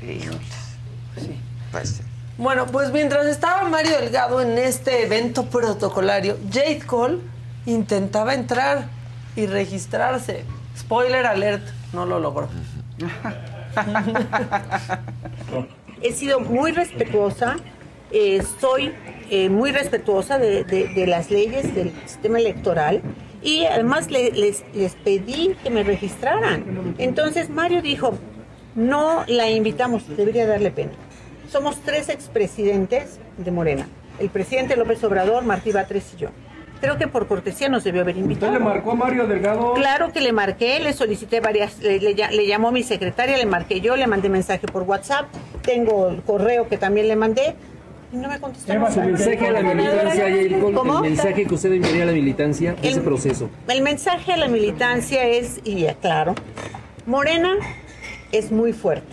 Sí, 0.00 0.20
pues 1.70 2.00
Bueno, 2.38 2.66
pues 2.66 2.90
mientras 2.92 3.26
estaba 3.26 3.68
Mario 3.68 3.98
Delgado 4.00 4.40
en 4.40 4.58
este 4.58 5.04
evento 5.04 5.46
protocolario, 5.46 6.36
Jade 6.52 6.80
Cole 6.86 7.18
intentaba 7.66 8.34
entrar 8.34 8.86
y 9.36 9.46
registrarse. 9.46 10.44
Spoiler 10.78 11.26
alert, 11.26 11.62
no 11.92 12.06
lo 12.06 12.18
logró. 12.18 12.48
He 16.02 16.12
sido 16.12 16.40
muy 16.40 16.72
respetuosa, 16.72 17.56
eh, 18.10 18.42
soy 18.60 18.92
eh, 19.30 19.48
muy 19.48 19.70
respetuosa 19.72 20.38
de, 20.38 20.64
de- 20.64 21.06
las 21.06 21.30
leyes 21.30 21.74
del 21.74 21.92
sistema 22.06 22.38
electoral 22.38 23.00
y 23.42 23.64
además 23.66 24.10
le- 24.10 24.32
les, 24.32 24.64
les 24.74 24.94
pedí 24.96 25.54
que 25.62 25.70
me 25.70 25.82
registraran. 25.84 26.94
Entonces 26.98 27.50
Mario 27.50 27.82
dijo, 27.82 28.14
no 28.74 29.24
la 29.28 29.50
invitamos, 29.50 30.04
debería 30.16 30.46
darle 30.46 30.70
pena. 30.70 30.92
Somos 31.50 31.76
tres 31.84 32.08
expresidentes 32.08 33.18
de 33.38 33.50
Morena, 33.50 33.86
el 34.18 34.28
presidente 34.30 34.76
López 34.76 35.02
Obrador, 35.04 35.44
Martí 35.44 35.70
Batres 35.72 36.12
y 36.14 36.16
yo. 36.18 36.28
Creo 36.82 36.98
que 36.98 37.06
por 37.06 37.28
cortesía 37.28 37.68
nos 37.68 37.84
debió 37.84 38.00
haber 38.02 38.16
invitado. 38.16 38.50
¿Usted 38.50 38.58
le 38.60 38.68
marcó 38.68 38.90
a 38.90 38.94
Mario 38.96 39.28
Delgado? 39.28 39.74
Claro 39.74 40.12
que 40.12 40.20
le 40.20 40.32
marqué, 40.32 40.80
le 40.80 40.92
solicité 40.92 41.38
varias, 41.38 41.78
le, 41.78 42.00
le 42.00 42.16
lla- 42.16 42.32
le 42.32 42.44
llamó 42.44 42.72
mi 42.72 42.82
secretaria, 42.82 43.36
le 43.36 43.46
marqué 43.46 43.80
yo, 43.80 43.94
le 43.94 44.08
mandé 44.08 44.28
mensaje 44.28 44.66
por 44.66 44.82
WhatsApp, 44.82 45.26
tengo 45.62 46.08
el 46.08 46.22
correo 46.22 46.66
que 46.68 46.78
también 46.78 47.06
le 47.06 47.14
mandé 47.14 47.54
y 48.12 48.16
no 48.16 48.28
me 48.28 48.40
contestó. 48.40 48.72
Su 48.90 49.00
mensaje 49.00 49.46
a 49.46 49.52
la 49.52 49.62
militancia, 49.62 50.60
Col, 50.60 50.74
¿Cómo? 50.74 50.96
el 50.96 51.02
mensaje 51.12 51.46
que 51.46 51.54
usted 51.54 51.72
enviaría 51.72 52.02
a 52.02 52.06
la 52.06 52.12
militancia, 52.12 52.74
ese 52.82 52.98
El- 52.98 53.02
proceso. 53.02 53.48
El 53.68 53.82
mensaje 53.82 54.32
a 54.32 54.36
la 54.36 54.48
militancia 54.48 55.22
es, 55.24 55.60
y 55.62 55.86
aclaro, 55.86 56.34
Morena 57.06 57.52
es 58.32 58.50
muy 58.50 58.72
fuerte. 58.72 59.06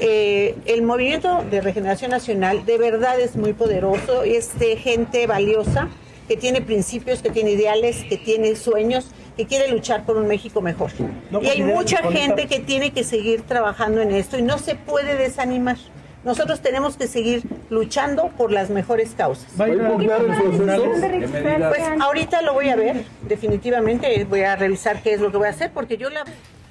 Eh, 0.00 0.56
el 0.66 0.82
movimiento 0.82 1.44
de 1.48 1.60
regeneración 1.60 2.10
nacional 2.10 2.66
de 2.66 2.78
verdad 2.78 3.20
es 3.20 3.36
muy 3.36 3.52
poderoso, 3.52 4.24
es 4.24 4.58
de 4.58 4.74
gente 4.76 5.28
valiosa, 5.28 5.86
que 6.32 6.38
tiene 6.38 6.62
principios, 6.62 7.20
que 7.20 7.28
tiene 7.28 7.50
ideales, 7.50 8.04
que 8.08 8.16
tiene 8.16 8.56
sueños, 8.56 9.10
que 9.36 9.44
quiere 9.44 9.68
luchar 9.70 10.06
por 10.06 10.16
un 10.16 10.26
México 10.26 10.62
mejor. 10.62 10.90
¿No 11.30 11.42
y 11.42 11.46
hay 11.46 11.62
mucha 11.62 11.98
gente 12.10 12.46
que 12.46 12.58
tiene 12.58 12.90
que 12.90 13.04
seguir 13.04 13.42
trabajando 13.42 14.00
en 14.00 14.12
esto 14.12 14.38
y 14.38 14.42
no 14.42 14.56
se 14.56 14.74
puede 14.74 15.14
desanimar. 15.16 15.76
Nosotros 16.24 16.62
tenemos 16.62 16.96
que 16.96 17.06
seguir 17.06 17.42
luchando 17.68 18.28
por 18.38 18.50
las 18.50 18.70
mejores 18.70 19.10
causas. 19.14 19.46
¿Va 19.60 19.66
a 19.66 19.68
impugnar 19.68 20.22
el 20.22 20.26
proceso? 20.28 21.68
Pues 21.68 21.82
ahorita 22.00 22.40
lo 22.40 22.54
voy 22.54 22.70
a 22.70 22.76
ver, 22.76 23.04
definitivamente 23.28 24.24
voy 24.24 24.40
a 24.40 24.56
revisar 24.56 25.02
qué 25.02 25.12
es 25.12 25.20
lo 25.20 25.30
que 25.30 25.36
voy 25.36 25.48
a 25.48 25.50
hacer 25.50 25.70
porque 25.70 25.98
yo 25.98 26.08
la... 26.08 26.24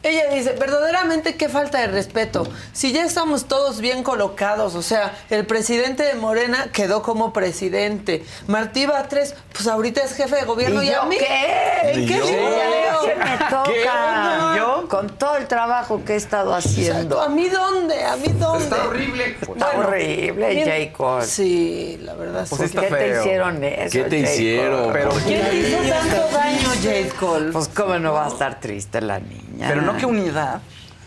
Ella 0.03 0.33
dice, 0.33 0.53
verdaderamente 0.53 1.35
qué 1.35 1.47
falta 1.47 1.79
de 1.79 1.87
respeto. 1.87 2.47
Si 2.73 2.91
ya 2.91 3.03
estamos 3.05 3.45
todos 3.45 3.81
bien 3.81 4.01
colocados, 4.03 4.73
o 4.75 4.81
sea, 4.81 5.13
el 5.29 5.45
presidente 5.45 6.03
de 6.03 6.15
Morena 6.15 6.69
quedó 6.73 7.03
como 7.03 7.33
presidente. 7.33 8.25
Martí 8.47 8.85
Batres, 8.87 9.35
pues 9.53 9.67
ahorita 9.67 10.01
es 10.03 10.13
jefe 10.15 10.37
de 10.37 10.45
gobierno. 10.45 10.81
¿Y 10.81 10.87
¿Y, 10.87 10.89
a 10.89 10.93
yo 11.01 11.05
mí? 11.05 11.17
qué? 11.17 11.91
¿En 11.91 12.03
¿Y 12.03 12.05
qué 12.07 12.17
yo? 12.17 12.25
leo? 12.25 13.01
¿Qué 13.05 13.15
me 13.15 13.37
toca? 13.49 14.55
¿Yo? 14.57 14.87
Con 14.89 15.07
todo 15.17 15.37
el 15.37 15.47
trabajo 15.47 16.03
que 16.03 16.13
he 16.13 16.15
estado 16.17 16.53
haciendo. 16.55 17.21
¿A 17.21 17.29
mí 17.29 17.47
dónde? 17.49 18.03
¿A 18.03 18.15
mí 18.15 18.27
dónde? 18.39 18.63
Está 18.63 18.87
horrible. 18.87 19.37
Está 19.39 19.53
Bueno, 19.53 19.87
horrible, 19.87 20.49
bien- 20.55 20.67
Jacob. 20.91 21.21
Sí, 21.23 21.99
la 22.01 22.13
verdad. 22.15 22.45
Pues 22.49 22.71
sí. 22.71 22.77
¿Qué 22.77 22.87
te 22.87 23.19
hicieron 23.19 23.63
eso? 23.63 23.91
¿Qué 23.91 24.03
te 24.05 24.19
Jacob? 24.21 24.33
hicieron? 24.33 24.93
Pero- 24.93 25.09
¿Quién 25.25 25.41
te 25.49 25.55
hizo 25.55 25.77
tanto 25.77 26.27
daño, 26.37 26.69
Jade 26.81 27.11
Cole? 27.19 27.51
Pues 27.51 27.67
cómo 27.69 27.99
no 27.99 28.13
va 28.13 28.25
a 28.25 28.29
estar 28.29 28.59
triste 28.59 28.99
la 29.01 29.19
niña. 29.19 29.67
Pero 29.67 29.81
no 29.81 29.90
que 29.97 30.05
unidad. 30.05 30.61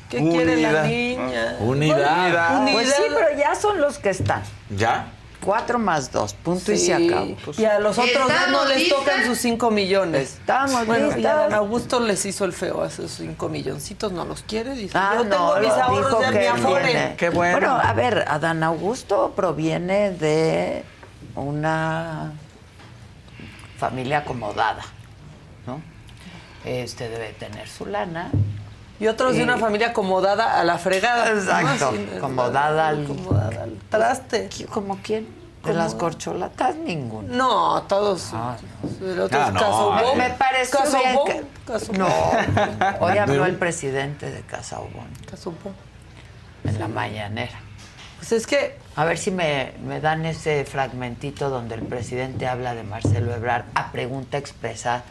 ¿Qué 0.08 0.18
quiere 0.18 0.56
la 0.56 0.68
Unidad. 0.68 0.84
niña? 0.84 1.56
Unidad. 1.60 2.24
Unidad. 2.60 2.72
Pues 2.72 2.94
sí, 2.94 3.02
pero 3.08 3.36
ya 3.38 3.54
son 3.54 3.80
los 3.80 3.98
que 3.98 4.10
están. 4.10 4.42
¿Ya? 4.70 5.06
Cuatro 5.44 5.78
más 5.78 6.10
dos, 6.10 6.32
punto 6.34 6.72
y 6.72 6.78
se 6.78 6.94
acabó. 6.94 7.36
Pues, 7.44 7.58
Y 7.58 7.64
a 7.66 7.78
los 7.78 7.98
otros 7.98 8.14
dos 8.28 8.28
no 8.50 8.64
¿Estamos 8.64 8.68
les 8.68 8.88
tocan 8.88 9.24
sus 9.26 9.38
cinco 9.38 9.70
millones. 9.70 10.38
Estamos 10.40 10.86
bueno, 10.86 11.18
y 11.18 11.26
a 11.26 11.34
Dan 11.34 11.52
Augusto 11.54 12.00
les 12.00 12.24
hizo 12.24 12.44
el 12.46 12.52
feo 12.54 12.82
a 12.82 12.86
esos 12.86 13.10
cinco 13.10 13.48
milloncitos, 13.50 14.12
no 14.12 14.24
los 14.24 14.42
quiere, 14.42 14.74
dice. 14.74 14.96
Ah, 14.96 15.16
Yo 15.18 15.24
no, 15.24 15.30
tengo 15.30 15.60
mis 15.60 15.70
ahorros 15.82 16.20
de 16.20 16.26
mi 16.28 16.32
que 16.38 16.48
Afore. 16.48 17.14
Qué 17.18 17.28
bueno. 17.30 17.58
Bueno, 17.58 17.74
a 17.76 17.92
ver, 17.92 18.24
Adán 18.26 18.62
Augusto 18.62 19.32
proviene 19.36 20.12
de 20.12 20.82
una 21.34 22.32
familia 23.78 24.18
acomodada, 24.18 24.82
¿no? 25.66 25.82
Este 26.64 27.08
debe 27.10 27.32
tener 27.32 27.68
su 27.68 27.84
lana. 27.84 28.30
Y 29.00 29.06
otros 29.08 29.34
de 29.36 29.42
una 29.42 29.56
Y- 29.56 29.60
familia 29.60 29.88
acomodada 29.88 30.58
a 30.60 30.64
la 30.64 30.78
fregada. 30.78 31.30
¿no? 31.34 31.40
Exacto, 31.40 31.92
acomodada 32.16 32.88
al- 32.88 33.04
acomodada 33.04 33.62
al 33.64 33.72
traste. 33.90 34.48
¿Como 34.70 34.98
quién? 35.02 35.24
¿De 35.64 35.70
¿Cómo? 35.70 35.74
las 35.82 35.94
corcholatas? 35.94 36.76
Ninguno. 36.76 37.28
No, 37.34 37.82
todos. 37.84 38.30
Ah, 38.34 38.56
El 39.00 39.18
otro 39.20 39.40
Ah, 39.40 39.46
es 39.48 39.52
no. 39.54 39.60
Casaubon. 39.60 40.18
Me 40.18 40.36
Casaubon. 40.68 41.24
bien 41.24 41.48
Casaubon. 41.66 41.98
No, 41.98 42.08
hoy 43.06 43.18
habló 43.18 43.46
el 43.46 43.56
presidente 43.56 44.30
de 44.30 44.42
Casaubon 44.42 45.08
Casaubon. 45.28 45.74
en 46.64 46.78
la 46.78 46.88
mañanera. 46.88 47.58
Pues 48.18 48.32
es 48.32 48.46
que 48.46 48.78
A 48.96 49.04
ver 49.04 49.18
si 49.18 49.30
me, 49.32 49.72
me 49.84 50.00
dan 50.00 50.24
ese 50.24 50.64
fragmentito 50.64 51.50
donde 51.50 51.74
el 51.74 51.82
presidente 51.82 52.46
habla 52.46 52.74
de 52.76 52.84
Marcelo 52.84 53.34
Ebrard 53.34 53.64
a 53.74 53.90
pregunta 53.90 54.38
expresa 54.38 55.02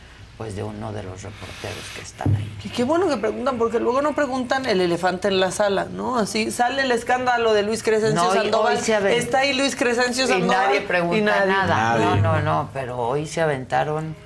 pues 0.43 0.57
de 0.57 0.63
uno 0.63 0.91
de 0.91 1.03
los 1.03 1.23
reporteros 1.23 1.85
que 1.95 2.01
están 2.01 2.35
ahí. 2.35 2.53
Y 2.65 2.67
qué 2.67 2.83
bueno 2.83 3.07
que 3.07 3.15
preguntan, 3.15 3.57
porque 3.57 3.79
luego 3.79 4.01
no 4.01 4.13
preguntan 4.13 4.65
el 4.65 4.81
elefante 4.81 5.29
en 5.29 5.39
la 5.39 5.51
sala, 5.51 5.85
¿no? 5.85 6.17
Así 6.17 6.51
sale 6.51 6.81
el 6.81 6.91
escándalo 6.91 7.53
de 7.53 7.63
Luis 7.63 7.81
Crescencio 7.81 8.21
No, 8.21 8.33
Sandoval. 8.33 8.75
hoy 8.75 8.83
se 8.83 8.93
aven- 8.93 9.13
Está 9.13 9.39
ahí 9.39 9.53
Luis 9.53 9.77
Crescencio 9.77 10.25
Y 10.25 10.27
Sandoval. 10.27 10.57
nadie 10.67 10.81
pregunta 10.81 11.17
y 11.17 11.21
nadie. 11.21 11.47
nada. 11.47 11.75
Nadie. 11.97 12.05
No, 12.07 12.15
no, 12.17 12.41
no, 12.41 12.69
pero 12.73 12.97
hoy 12.99 13.25
se 13.25 13.39
aventaron 13.39 14.17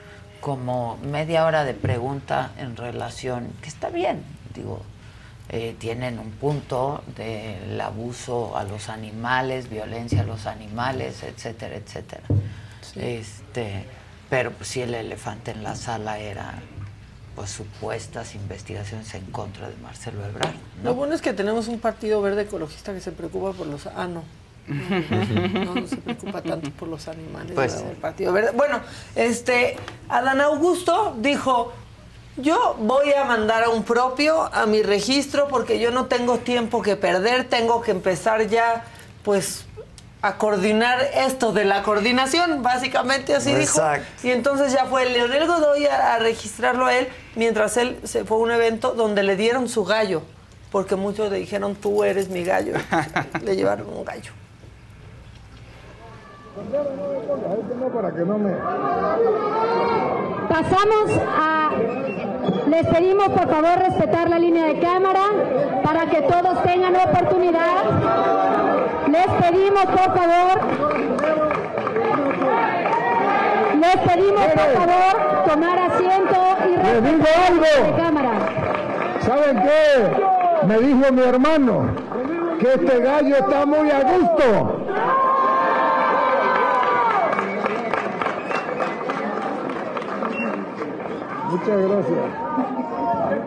como 0.41 0.97
media 1.03 1.45
hora 1.45 1.63
de 1.65 1.76
pregunta 1.76 2.49
en 2.57 2.76
relación, 2.76 3.49
que 3.61 3.70
está 3.70 3.89
bien, 3.89 4.24
digo, 4.55 4.82
eh, 5.49 5.76
tienen 5.78 6.18
un 6.18 6.32
punto 6.32 7.03
del 7.15 7.80
abuso 7.80 8.57
a 8.57 8.63
los 8.63 8.89
animales, 8.89 9.70
violencia 9.70 10.22
a 10.22 10.24
los 10.24 10.47
animales, 10.47 11.22
etcétera, 11.22 11.76
etcétera. 11.76 12.24
Este, 12.95 13.86
pero 14.30 14.51
pues 14.51 14.69
sí 14.69 14.82
el 14.82 14.93
elefante 14.93 15.51
en 15.51 15.63
la 15.63 15.75
sala 15.75 16.19
era 16.19 16.61
pues 17.38 17.51
supuestas 17.51 18.34
investigaciones 18.34 19.13
en 19.13 19.25
contra 19.28 19.69
de 19.69 19.75
Marcelo 19.78 20.25
Ebrard. 20.25 20.55
Lo 20.84 20.95
bueno 20.95 21.13
es 21.13 21.21
que 21.21 21.34
tenemos 21.34 21.67
un 21.67 21.80
partido 21.80 22.19
verde 22.19 22.41
ecologista 22.41 22.93
que 22.95 22.99
se 22.99 23.11
preocupa 23.11 23.53
por 23.53 23.67
los... 23.67 23.86
Ah, 23.86 24.07
no. 24.07 24.23
No, 24.67 25.75
no 25.75 25.88
se 25.88 25.97
preocupa 25.97 26.41
tanto 26.41 26.71
por 26.71 26.88
los 26.89 27.07
animales. 27.07 27.51
Pues 27.53 27.73
¿verdad? 27.73 27.86
sí. 27.86 27.91
el 27.91 27.97
Partido 27.97 28.34
Verde. 28.34 28.51
Bueno, 28.55 28.82
este, 29.15 29.78
Adán 30.09 30.41
Augusto 30.41 31.15
dijo, 31.19 31.73
yo 32.38 32.75
voy 32.80 33.13
a 33.13 33.23
mandar 33.23 33.63
a 33.63 33.69
un 33.69 33.84
propio 33.84 34.53
a 34.53 34.65
mi 34.65 34.82
registro 34.82 35.47
porque 35.47 35.80
yo 35.80 35.91
no 35.91 36.07
tengo 36.07 36.39
tiempo 36.39 36.82
que 36.82 36.95
perder, 36.95 37.47
tengo 37.47 37.82
que 37.82 37.91
empezar 37.91 38.47
ya, 38.47 38.84
pues, 39.23 39.66
a 40.22 40.38
coordinar 40.38 40.99
esto 41.13 41.51
de 41.53 41.65
la 41.65 41.84
coordinación, 41.84 42.63
básicamente 42.63 43.36
así 43.36 43.51
Exacto. 43.51 44.05
dijo. 44.15 44.28
Y 44.28 44.32
entonces 44.32 44.74
ya 44.74 44.86
fue 44.86 45.09
Leonel 45.09 45.47
Godoy 45.47 45.86
a, 45.86 46.15
a 46.15 46.20
registrarlo 46.20 46.86
a 46.86 46.95
él, 46.95 47.07
mientras 47.36 47.78
él 47.78 47.99
se 48.03 48.26
fue 48.26 48.38
a 48.38 48.39
un 48.39 48.51
evento 48.51 48.93
donde 48.93 49.24
le 49.24 49.36
dieron 49.36 49.70
su 49.70 49.86
gallo, 49.86 50.24
porque 50.72 50.95
muchos 50.95 51.32
le 51.32 51.38
dijeron, 51.38 51.76
tú 51.76 52.03
eres 52.03 52.30
mi 52.30 52.43
gallo. 52.43 52.74
le 53.43 53.55
llevaron 53.55 53.88
un 53.89 54.03
gallo. 54.03 54.32
Pasamos 60.49 61.12
a... 61.38 61.70
Les 62.68 62.88
pedimos 62.88 63.30
por 63.30 63.47
favor 63.49 63.80
respetar 63.80 64.30
la 64.30 64.39
línea 64.39 64.66
de 64.66 64.80
cámara 64.80 65.22
para 65.84 66.05
que 66.08 66.22
todos 66.22 66.64
tengan 66.64 66.95
oportunidad. 66.95 67.84
Les 69.08 69.28
pedimos, 69.28 69.86
por 69.86 70.18
favor, 70.18 70.62
les 73.80 73.97
pedimos, 73.97 74.45
por 74.45 74.74
favor, 74.74 75.43
tomar 75.47 75.80
asiento 75.80 76.39
y 76.66 76.78
Les 76.78 77.03
digo 77.03 77.24
respetar 77.24 77.47
algo. 77.51 77.91
de 77.91 78.03
cámara. 78.03 78.32
¿Saben 79.22 79.62
qué? 79.62 80.68
Me 80.68 80.78
dijo 80.80 81.12
mi 81.12 81.22
hermano 81.22 81.89
que 82.60 82.74
este 82.74 82.99
gallo 82.99 83.36
está 83.38 83.66
muy 83.66 83.91
a 83.91 84.01
gusto. 84.03 84.78
Muchas 91.50 91.78
gracias. 91.82 93.38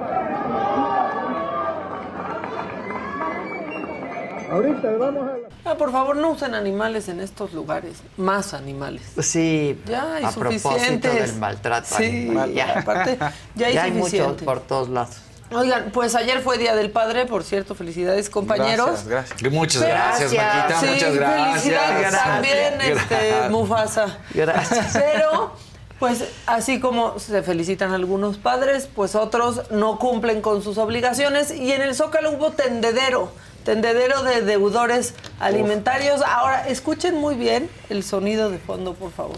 Ahorita 4.51 4.91
vamos 4.99 5.29
a. 5.29 5.71
Ah, 5.71 5.75
por 5.77 5.93
favor, 5.93 6.17
no 6.17 6.31
usen 6.31 6.55
animales 6.55 7.09
en 7.09 7.21
estos 7.21 7.53
lugares. 7.53 7.99
Más 8.17 8.55
animales. 8.55 9.03
Sí, 9.21 9.81
Ya 9.87 10.15
hay 10.15 10.25
a 10.25 10.31
propósito 10.31 11.09
del 11.09 11.35
maltrato 11.37 11.97
Sí, 11.97 12.05
animal. 12.05 12.53
Ya, 12.53 12.79
aparte, 12.81 13.19
ya 13.55 13.67
hay 13.67 13.91
muchos 13.93 14.11
suficiente. 14.11 14.45
por 14.45 14.61
todos 14.61 14.89
lados. 14.89 15.17
Oigan, 15.53 15.91
pues 15.93 16.15
ayer 16.15 16.41
fue 16.41 16.59
Día 16.59 16.75
del 16.77 16.91
Padre, 16.91 17.27
por 17.27 17.43
cierto, 17.43 17.75
felicidades 17.75 18.31
compañeros. 18.31 19.05
Muchas 19.51 19.83
Pero- 19.83 19.95
gracias, 19.95 20.33
Maquita. 20.33 20.81
Sí, 20.81 20.87
muchas 20.87 21.15
gracias. 21.15 21.63
felicidades 21.63 22.13
también, 22.13 22.81
este, 22.81 23.15
Gracias. 23.15 23.51
Mufasa. 23.51 24.19
Gracias. 24.33 24.93
Pero, 24.95 25.53
pues, 26.01 26.25
así 26.47 26.81
como 26.81 27.21
se 27.21 27.45
felicitan 27.45 27.93
algunos 27.93 28.39
padres, 28.39 28.89
pues 28.93 29.15
otros 29.15 29.71
no 29.71 29.99
cumplen 29.99 30.43
con 30.43 30.63
sus 30.63 30.79
obligaciones. 30.79 31.53
Y 31.53 31.71
en 31.71 31.83
el 31.83 31.95
Zócalo 31.95 32.33
hubo 32.33 32.51
tendedero, 32.51 33.31
tendedero 33.65 34.25
de 34.25 34.43
deudores 34.43 35.15
alimentarios. 35.39 36.23
Ahora, 36.23 36.67
escuchen 36.67 37.15
muy 37.15 37.37
bien 37.37 37.71
el 37.89 38.03
sonido 38.03 38.51
de 38.51 38.59
fondo, 38.59 38.95
por 38.95 39.13
favor. 39.13 39.37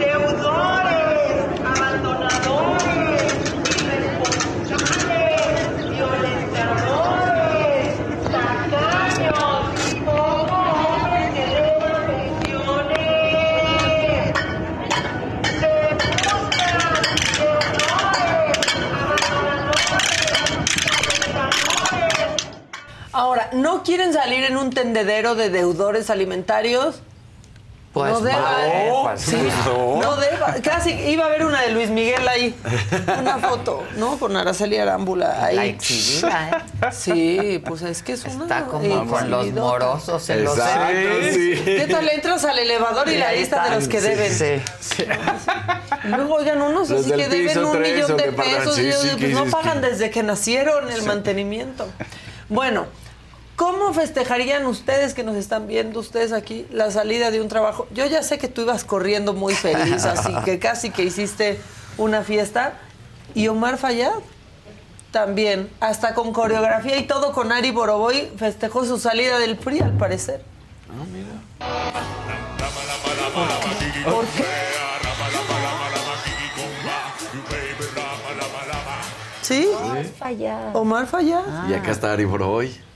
deudores, 0.00 1.60
abandonadores, 1.64 3.32
irresponsables, 3.82 5.90
violentadores, 5.90 7.94
tacaños, 8.32 9.64
como 10.04 10.72
hombres 10.72 11.28
que 11.34 11.44
deben 11.54 11.98
pensiones. 12.08 13.08
Se 15.60 15.72
buscan 15.94 16.40
deudores, 23.12 23.39
¿no 23.52 23.82
quieren 23.82 24.12
salir 24.12 24.44
en 24.44 24.56
un 24.56 24.70
tendedero 24.70 25.34
de 25.34 25.50
deudores 25.50 26.10
alimentarios? 26.10 27.02
Pues 27.92 28.12
no 28.12 28.20
deba, 28.20 28.38
no, 28.52 28.66
¿eh? 28.68 28.90
pues 29.02 29.20
Sí, 29.20 29.36
no. 29.66 30.00
no 30.00 30.14
deba. 30.16 30.54
Casi 30.62 30.90
iba 30.92 31.24
a 31.24 31.26
haber 31.26 31.44
una 31.44 31.62
de 31.62 31.70
Luis 31.72 31.90
Miguel 31.90 32.26
ahí. 32.28 32.54
Una 33.18 33.38
foto, 33.38 33.82
¿no? 33.96 34.16
Con 34.16 34.36
Araceli 34.36 34.76
Arámbula 34.78 35.44
ahí. 35.44 35.56
La 35.56 35.64
exhibida, 35.66 36.64
¿eh? 36.82 36.86
Sí, 36.92 37.60
pues 37.66 37.82
es 37.82 38.04
que 38.04 38.12
es 38.12 38.24
una. 38.26 38.44
Está 38.44 38.66
como 38.66 39.06
con 39.08 39.28
los 39.28 39.46
morosos 39.50 40.30
en 40.30 40.44
los 40.44 40.56
eventos. 40.56 41.34
sí. 41.34 41.62
¿Qué 41.64 41.88
tal 41.90 42.08
entras 42.08 42.44
al 42.44 42.60
elevador 42.60 43.08
y 43.08 43.14
Y 43.14 43.18
la 43.18 43.32
lista 43.32 43.64
de 43.68 43.74
los 43.74 43.88
que 43.88 44.00
sí, 44.00 44.06
deben? 44.06 44.32
sí. 44.32 45.04
Y 46.04 46.08
Luego, 46.08 46.34
oigan, 46.36 46.62
unos 46.62 46.92
así 46.92 47.10
que 47.10 47.28
deben 47.28 47.64
un 47.64 47.80
millón 47.82 48.16
de 48.16 48.30
pagan, 48.32 48.54
pesos. 48.58 48.76
sí, 48.76 48.86
y 48.86 48.92
sí, 48.92 49.08
pues 49.18 49.32
no 49.32 49.46
pagan 49.46 49.80
que- 49.80 49.88
desde 49.88 50.10
que 50.10 50.22
nacieron 50.22 50.88
el 50.92 51.02
mantenimiento. 51.02 51.88
Bueno, 52.48 52.86
¿cómo 53.60 53.92
festejarían 53.92 54.64
ustedes 54.64 55.12
que 55.12 55.22
nos 55.22 55.36
están 55.36 55.66
viendo, 55.66 56.00
ustedes 56.00 56.32
aquí, 56.32 56.66
la 56.70 56.90
salida 56.90 57.30
de 57.30 57.42
un 57.42 57.48
trabajo? 57.48 57.86
Yo 57.90 58.06
ya 58.06 58.22
sé 58.22 58.38
que 58.38 58.48
tú 58.48 58.62
ibas 58.62 58.84
corriendo 58.84 59.34
muy 59.34 59.52
feliz, 59.52 60.06
así 60.06 60.32
que 60.46 60.58
casi 60.58 60.88
que 60.88 61.04
hiciste 61.04 61.60
una 61.98 62.22
fiesta. 62.22 62.72
Y 63.34 63.48
Omar 63.48 63.76
Fayad 63.76 64.14
también, 65.10 65.68
hasta 65.78 66.14
con 66.14 66.32
coreografía 66.32 66.96
y 66.96 67.02
todo 67.02 67.32
con 67.32 67.52
Ari 67.52 67.70
Boroboy, 67.70 68.32
festejó 68.38 68.86
su 68.86 68.98
salida 68.98 69.38
del 69.38 69.58
PRI, 69.58 69.80
al 69.80 69.92
parecer. 69.92 70.42
¿Por 74.04 74.24
qué? 74.24 74.44
¿Sí? 79.42 79.68
Fallad. 80.18 80.74
Omar 80.74 81.06
Fayad. 81.06 81.68
Y 81.68 81.74
acá 81.74 81.90
está 81.90 82.14
Ari 82.14 82.24
Boroboy. 82.24 82.89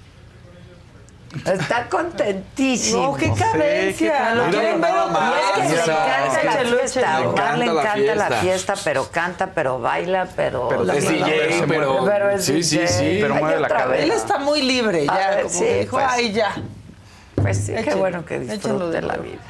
Está 1.45 1.89
contentísimo. 1.89 3.03
No, 3.03 3.15
qué 3.15 3.33
cadencia. 3.33 4.35
Lo 4.35 4.51
quieren 4.51 4.81
ver. 4.81 4.93
Le 4.93 5.93
encanta 5.93 6.65
la 6.65 6.77
fiesta, 6.77 7.21
Omar 7.29 7.59
le 7.59 7.65
encanta 7.67 8.15
la 8.15 8.77
pero 8.85 9.11
canta, 9.11 9.47
pero 9.55 9.81
baila, 9.81 10.29
pero... 10.37 10.69
Pero 10.69 10.93
es 10.93 11.09
DJ, 11.09 11.65
pero- 11.67 12.39
sí, 12.39 12.63
sí, 12.63 12.81
sí. 12.87 13.19
Pero 13.21 13.35
mueve 13.35 13.61
la 13.61 13.87
vez. 13.87 14.03
Él 14.03 14.11
está 14.13 14.39
muy 14.39 14.63
libre 14.63 15.07
ya, 15.07 15.31
ver, 15.31 15.43
como 15.45 15.55
sí, 15.55 15.65
que 15.65 15.79
dijo, 15.81 15.97
pues. 15.97 16.07
ay, 16.09 16.33
ya. 16.33 16.55
Pues 17.35 17.59
sí, 17.59 17.75
qué 17.83 17.95
bueno 17.95 18.25
que 18.25 18.39
disfrute 18.41 18.87
de 18.87 19.03
la 19.03 19.17
vida. 19.17 19.41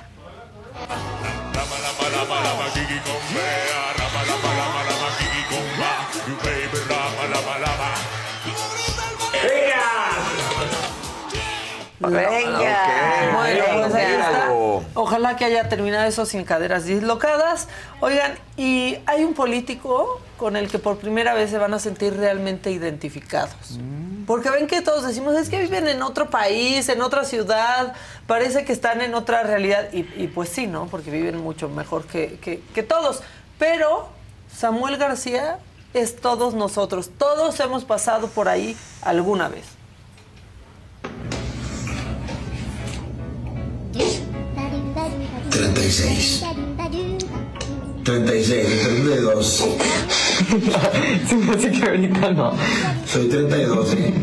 Venga. 12.13 13.33
Bueno, 13.35 13.65
pues 13.83 13.95
ahí 13.95 14.11
venga. 14.13 14.29
está. 14.31 14.51
Ojalá 14.95 15.37
que 15.37 15.45
haya 15.45 15.69
terminado 15.69 16.05
eso 16.05 16.27
sin 16.27 16.45
caderas 16.45 16.85
dislocadas. 16.85 17.69
Oigan, 18.01 18.39
y 18.57 18.99
hay 19.07 19.25
un 19.25 19.35
político 19.35 20.21
con 20.37 20.57
el 20.57 20.69
que 20.71 20.79
por 20.79 20.99
primera 20.99 21.35
vez 21.35 21.51
se 21.51 21.59
van 21.59 21.75
a 21.75 21.79
sentir 21.79 22.17
realmente 22.17 22.71
identificados. 22.71 23.79
Porque 24.27 24.49
ven 24.51 24.67
que 24.67 24.81
todos 24.81 25.07
decimos, 25.07 25.35
es 25.37 25.51
que 25.51 25.59
viven 25.61 25.87
en 25.87 26.03
otro 26.03 26.31
país, 26.31 26.89
en 26.89 27.03
otra 27.03 27.25
ciudad, 27.25 27.93
parece 28.27 28.65
que 28.65 28.73
están 28.73 29.01
en 29.03 29.15
otra 29.15 29.43
realidad. 29.43 29.89
Y, 29.93 29.99
y 30.17 30.31
pues 30.35 30.49
sí, 30.49 30.67
¿no? 30.67 30.87
Porque 30.87 31.11
viven 31.11 31.37
mucho 31.43 31.69
mejor 31.69 32.05
que, 32.07 32.39
que- 32.41 32.61
que 32.75 32.83
todos. 32.83 33.23
Pero 33.59 34.09
Samuel 34.57 34.97
García 34.97 35.59
es 35.93 36.17
todos 36.17 36.55
nosotros. 36.55 37.11
Todos 37.19 37.61
hemos 37.61 37.85
pasado 37.85 38.29
por 38.29 38.49
ahí 38.49 38.77
alguna 39.03 39.49
vez. 39.49 39.65
36. 45.97 46.45
36, 48.03 48.66
32. 48.82 49.64
Se 51.28 51.36
me 51.36 51.53
hace 51.55 51.70
que 51.70 51.84
ahorita 51.86 52.30
no. 52.32 52.53
Soy 53.07 53.28
32, 53.28 53.95
¿eh? 53.95 54.14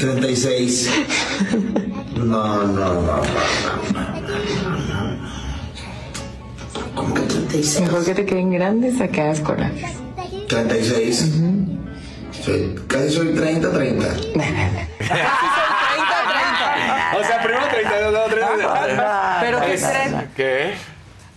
36. 0.00 0.90
No, 2.16 2.62
no, 2.64 2.64
no, 2.66 2.94
no, 2.94 3.22
no. 3.22 3.22
¿Cómo 6.94 7.14
que 7.14 7.20
36? 7.22 7.80
Mejor 7.82 8.04
que 8.04 8.14
te 8.14 8.24
queden 8.26 8.50
grandes 8.50 9.00
a 9.00 9.04
hagas 9.04 9.40
coraje. 9.40 9.86
36. 10.48 11.32
Soy, 12.44 12.74
casi 12.88 13.10
soy 13.10 13.34
30, 13.34 13.70
30. 13.72 14.06
O 17.12 17.24
sea, 17.24 17.42
primero 17.42 17.66
32, 17.68 18.12
luego 18.12 18.26
32. 18.28 18.72
Pero 19.40 19.60
¿qué 19.60 19.74
Es- 19.74 19.84
creen? 19.84 20.28
¿Qué? 20.36 20.74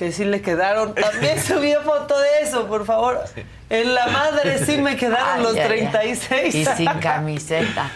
Que 0.04 0.12
sí 0.12 0.26
le 0.26 0.42
quedaron. 0.42 0.94
También 0.96 1.42
subió 1.48 1.82
foto 1.82 2.20
de 2.20 2.42
eso, 2.42 2.68
por 2.68 2.86
favor. 2.86 3.24
En 3.70 3.94
la 3.94 4.08
madre 4.08 4.64
sí 4.66 4.76
me 4.82 4.98
quedaron 4.98 5.38
Ay, 5.38 5.44
los 5.44 5.56
ay. 5.56 5.66
36. 5.66 6.56
Y 6.56 6.66
sin 6.66 6.90
camiseta. 7.00 7.90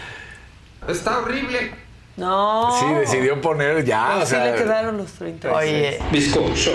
Está 0.88 1.20
horrible. 1.20 1.74
No. 2.16 2.74
Sí, 2.80 2.94
decidió 2.94 3.42
poner 3.42 3.84
ya, 3.84 4.20
o 4.20 4.22
Sí 4.22 4.28
sea. 4.28 4.46
le 4.46 4.56
quedaron 4.56 4.96
los 4.96 5.12
36. 5.12 5.54
Oye, 5.54 6.00
Bizcocho. 6.10 6.72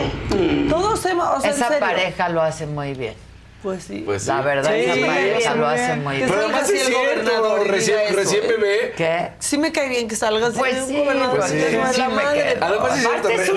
Todos 0.68 1.02
hemos, 1.06 1.38
o 1.38 1.40
sea, 1.40 1.48
en 1.50 1.56
esa 1.56 1.68
serio. 1.68 1.80
pareja 1.80 2.28
lo 2.28 2.42
hace 2.42 2.66
muy 2.66 2.92
bien. 2.92 3.14
Pues 3.62 3.84
sí. 3.84 4.02
Pues 4.04 4.26
La 4.26 4.38
sí. 4.38 4.44
verdad, 4.44 4.70
Sí, 4.72 4.80
esa 4.80 5.06
pareja 5.06 5.50
muy 5.54 5.58
lo 5.60 5.68
bien. 5.70 5.80
hace 5.84 5.96
muy 5.96 6.12
Que 6.14 6.16
bien. 6.24 6.28
Pero 6.30 6.40
además 6.42 6.62
es 6.62 6.70
el 6.70 6.78
cierto, 6.86 6.98
gobernador 7.00 7.68
recién, 7.68 8.16
recién 8.16 8.48
bebé. 8.48 8.92
¿Qué? 8.96 9.30
Sí 9.38 9.58
me 9.58 9.70
cae 9.70 9.88
bien 9.88 10.08
que 10.08 10.16
salga 10.16 10.48
así 10.48 10.58
Pues 10.58 10.80
un 10.82 10.88
sí, 10.88 10.98
gobernador. 10.98 11.38
pues 11.38 11.52
que 11.52 11.58
sí, 11.70 11.76
es 11.76 11.94
sí 11.94 12.00
la 12.00 12.08
madre. 12.08 12.56
Además 12.60 12.96
es 12.96 13.00
cierto, 13.02 13.28
es 13.28 13.48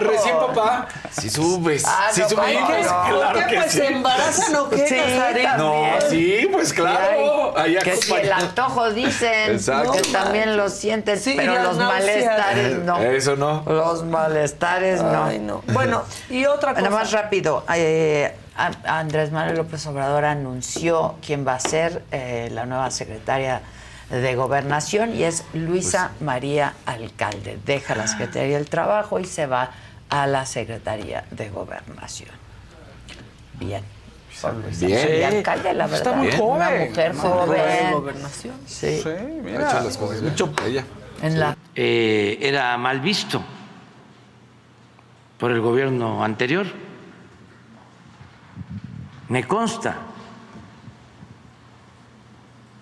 recién, 0.00 0.36
papá. 0.36 0.88
Si 1.12 1.30
subes, 1.30 1.84
Ah, 1.86 2.08
si 2.12 2.20
no, 2.22 2.28
subes. 2.30 2.56
claro 2.86 3.32
¿Por 3.32 3.32
qué? 3.44 3.46
que 3.50 3.56
Pues 3.56 3.70
sí. 3.72 3.78
se 3.78 3.86
embarazan 3.86 4.56
o 4.56 4.68
qué, 4.68 4.86
Sí? 4.88 4.96
No, 5.58 5.84
sí, 6.10 6.48
pues 6.50 6.72
claro. 6.72 7.56
Ahí 7.56 7.76
que 7.84 7.96
si 7.96 8.12
el 8.14 8.32
antojo 8.32 8.90
dicen 8.90 9.52
Exacto. 9.52 9.92
que 9.92 10.00
también 10.02 10.56
lo 10.56 10.68
sienten, 10.70 11.18
Sí, 11.20 11.34
pero 11.36 11.62
los 11.62 11.76
malestares 11.76 12.78
no. 12.78 13.00
Eso 13.00 13.36
no. 13.36 13.62
Los 13.66 14.02
malestares 14.04 15.00
no. 15.02 15.24
Ay, 15.26 15.38
no. 15.38 15.62
Bueno, 15.68 16.02
y 16.30 16.46
otra 16.46 16.70
cosa. 16.74 16.82
Nada 16.82 16.96
más 16.96 17.12
rápido. 17.12 17.64
eh, 17.74 18.34
Andrés 18.56 19.32
Manuel 19.32 19.56
López 19.56 19.86
Obrador 19.86 20.24
anunció 20.24 21.16
quién 21.24 21.46
va 21.46 21.54
a 21.54 21.60
ser 21.60 22.02
eh, 22.12 22.48
la 22.52 22.66
nueva 22.66 22.90
secretaria 22.90 23.62
de 24.10 24.34
Gobernación 24.34 25.14
y 25.14 25.22
es 25.22 25.44
Luisa 25.54 26.10
Pues 26.10 26.22
María 26.22 26.74
Alcalde. 26.84 27.58
Deja 27.64 27.94
la 27.94 28.06
Secretaría 28.06 28.58
del 28.58 28.68
Trabajo 28.68 29.18
y 29.18 29.24
se 29.24 29.46
va 29.46 29.70
a 30.10 30.26
la 30.26 30.44
Secretaría 30.44 31.24
de 31.30 31.48
Gobernación. 31.48 32.30
Bien. 33.58 33.82
Luisa 34.62 34.86
Bien. 34.86 35.00
María 35.00 35.30
Sí. 35.30 35.36
Alcalde, 35.36 35.72
la 35.72 35.86
verdad. 35.86 35.98
Está 35.98 36.12
muy 36.12 36.30
joven. 36.32 36.56
Una 36.56 36.70
mujer 36.86 37.14
joven. 37.14 37.46
joven. 37.46 37.92
Gobernación. 37.92 38.54
Sí. 38.66 38.86
Ha 38.86 38.90
hecho 38.98 39.80
las 39.84 39.96
cosas 39.96 40.20
bien. 40.20 40.34
Ella. 40.66 40.84
En 41.22 41.40
la 41.40 41.56
eh, 41.74 42.38
era 42.40 42.76
mal 42.76 43.00
visto 43.00 43.42
por 45.38 45.52
el 45.52 45.60
gobierno 45.60 46.22
anterior. 46.22 46.66
Me 49.32 49.44
consta. 49.44 49.96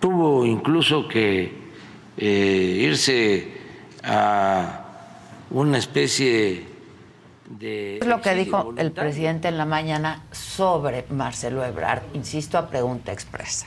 Tuvo 0.01 0.45
incluso 0.45 1.07
que 1.07 1.71
eh, 2.17 2.87
irse 2.89 3.57
a 4.03 4.81
una 5.51 5.79
especie 5.79 6.67
de... 7.49 7.99
Es 7.99 8.07
lo 8.09 8.21
que 8.21 8.35
dijo 8.35 8.75
el 8.77 8.91
presidente 8.91 9.47
en 9.47 9.59
la 9.59 9.65
mañana 9.65 10.25
sobre 10.33 11.07
Marcelo 11.11 11.65
Ebrard, 11.65 12.03
insisto, 12.15 12.59
a 12.59 12.69
pregunta 12.69 13.13
expresa. 13.13 13.67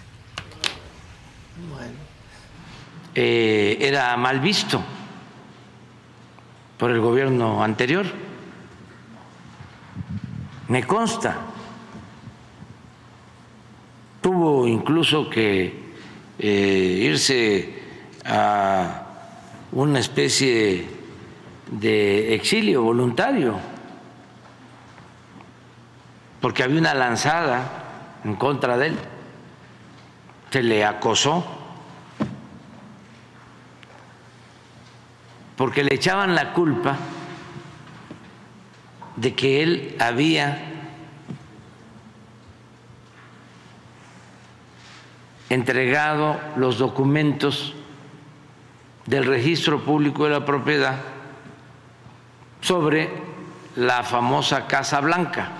eh, 3.16 3.78
era 3.80 4.18
mal 4.18 4.42
visto 4.42 4.84
por 6.78 6.92
el 6.92 7.00
gobierno 7.00 7.64
anterior. 7.64 8.06
Me 10.68 10.84
consta. 10.84 11.53
Tuvo 14.24 14.68
incluso 14.68 15.30
que 15.30 15.84
eh, 16.40 17.00
irse 17.04 17.84
a 18.26 19.04
una 19.74 20.00
especie 20.00 20.88
de 21.70 22.34
exilio 22.34 22.82
voluntario, 22.82 23.60
porque 26.42 26.64
había 26.64 26.80
una 26.80 26.96
lanzada 26.96 28.20
en 28.24 28.36
contra 28.36 28.78
de 28.78 28.88
él, 28.88 28.96
se 30.50 30.64
le 30.64 30.84
acosó 30.86 31.46
porque 35.56 35.84
le 35.84 35.94
echaban 35.94 36.36
la 36.36 36.54
culpa 36.54 36.98
de 39.16 39.36
que 39.36 39.64
él 39.64 39.96
había 40.00 40.73
entregado 45.54 46.39
los 46.56 46.78
documentos 46.78 47.76
del 49.06 49.26
registro 49.26 49.84
público 49.84 50.24
de 50.24 50.32
la 50.32 50.45
propiedad 50.45 50.95
sobre 52.62 53.10
la 53.76 54.04
famosa 54.04 54.66
Casa 54.68 54.99
Blanca. 55.01 55.51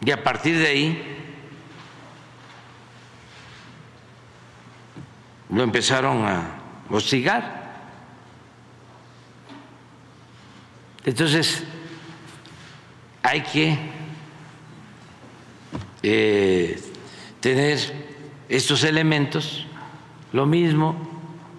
Y 0.00 0.10
a 0.12 0.22
partir 0.22 0.58
de 0.58 0.66
ahí 0.68 1.16
lo 5.50 5.62
empezaron 5.64 6.24
a 6.24 6.42
hostigar. 6.88 7.66
Entonces, 11.04 11.64
hay 13.26 13.40
que 13.40 13.76
eh, 16.04 16.80
tener 17.40 17.76
estos 18.48 18.84
elementos. 18.84 19.66
Lo 20.32 20.46
mismo, 20.46 20.94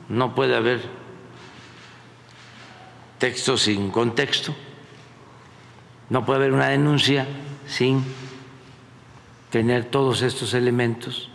no 0.07 0.33
puede 0.33 0.55
haber 0.55 0.81
texto 3.17 3.57
sin 3.57 3.91
contexto, 3.91 4.55
no 6.09 6.25
puede 6.25 6.39
haber 6.39 6.53
una 6.53 6.69
denuncia 6.69 7.27
sin 7.67 8.01
tener 9.49 9.85
todos 9.85 10.21
estos 10.21 10.53
elementos 10.53 11.29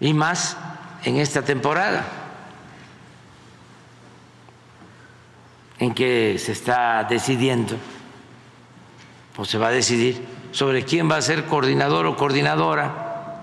y 0.00 0.14
más 0.14 0.56
en 1.04 1.16
esta 1.16 1.42
temporada 1.42 2.04
en 5.78 5.94
que 5.94 6.38
se 6.40 6.52
está 6.52 7.04
decidiendo 7.04 7.76
o 9.40 9.44
se 9.46 9.56
va 9.56 9.68
a 9.68 9.70
decidir 9.70 10.20
sobre 10.52 10.84
quién 10.84 11.10
va 11.10 11.16
a 11.16 11.22
ser 11.22 11.46
coordinador 11.46 12.04
o 12.04 12.14
coordinadora 12.14 13.40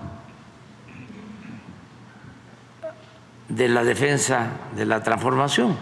de 3.48 3.68
la 3.68 3.82
defensa 3.82 4.46
de 4.76 4.86
la 4.86 5.02
transformación. 5.02 5.76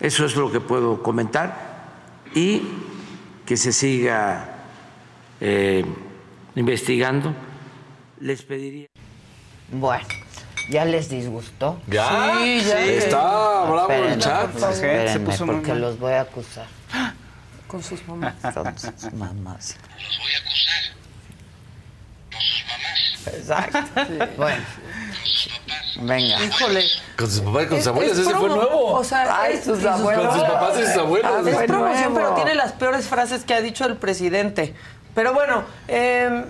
Eso 0.00 0.26
es 0.26 0.36
lo 0.36 0.52
que 0.52 0.60
puedo 0.60 1.02
comentar 1.02 2.28
y 2.34 2.60
que 3.46 3.56
se 3.56 3.72
siga 3.72 4.66
eh, 5.40 5.82
investigando. 6.56 7.32
Les 8.20 8.42
pediría. 8.42 8.88
Bueno, 9.72 10.04
¿ya 10.68 10.84
les 10.84 11.08
disgustó? 11.08 11.80
Ya, 11.86 12.34
Sí, 12.38 12.60
ya. 12.62 12.76
sí. 12.78 12.88
Está 12.90 13.18
bravo 13.18 13.86
el 13.90 13.94
Espérenme, 13.96 14.22
chat. 14.22 14.50
por 14.50 14.60
favor, 14.60 14.74
Sí, 14.76 15.12
se 15.12 15.20
puso 15.20 15.46
porque 15.46 15.68
mal. 15.72 15.80
los 15.80 15.98
voy 15.98 16.12
a 16.12 16.20
acusar. 16.22 16.66
Con 17.68 17.82
sus 17.82 18.06
mamás. 18.08 18.34
Con 18.54 18.78
sus 18.78 19.12
mamás. 19.12 19.76
Los 19.98 20.18
voy 20.18 20.32
a 20.32 20.38
acusar. 20.38 20.84
No 22.32 22.38
sus 22.40 22.64
mamás. 22.66 23.34
Exacto. 23.34 24.26
Bueno. 24.36 24.64
Venga. 26.00 26.44
Híjole. 26.44 26.84
Con 27.16 27.30
sus 27.30 27.40
papás 27.40 27.62
y 27.64 27.66
con 27.66 27.78
Es- 27.78 27.84
sus 27.84 27.88
abuelos, 27.92 28.12
es 28.18 28.26
ese 28.26 28.34
fue 28.36 28.48
nuevo. 28.48 28.92
O 28.94 29.04
sea, 29.04 29.40
Ay, 29.42 29.54
es- 29.54 29.64
sus 29.64 29.84
abuelos. 29.84 30.26
Con 30.28 30.38
sus 30.38 30.48
papás 30.48 30.78
y 30.78 30.86
sus 30.86 30.96
abuelos. 30.96 31.46
Es 31.46 31.56
promoción, 31.66 32.12
nuevo. 32.14 32.14
pero 32.14 32.34
tiene 32.34 32.54
las 32.54 32.72
peores 32.72 33.06
frases 33.06 33.44
que 33.44 33.54
ha 33.54 33.60
dicho 33.60 33.84
el 33.84 33.96
presidente. 33.96 34.74
Pero 35.14 35.34
bueno, 35.34 35.64
eh, 35.88 36.44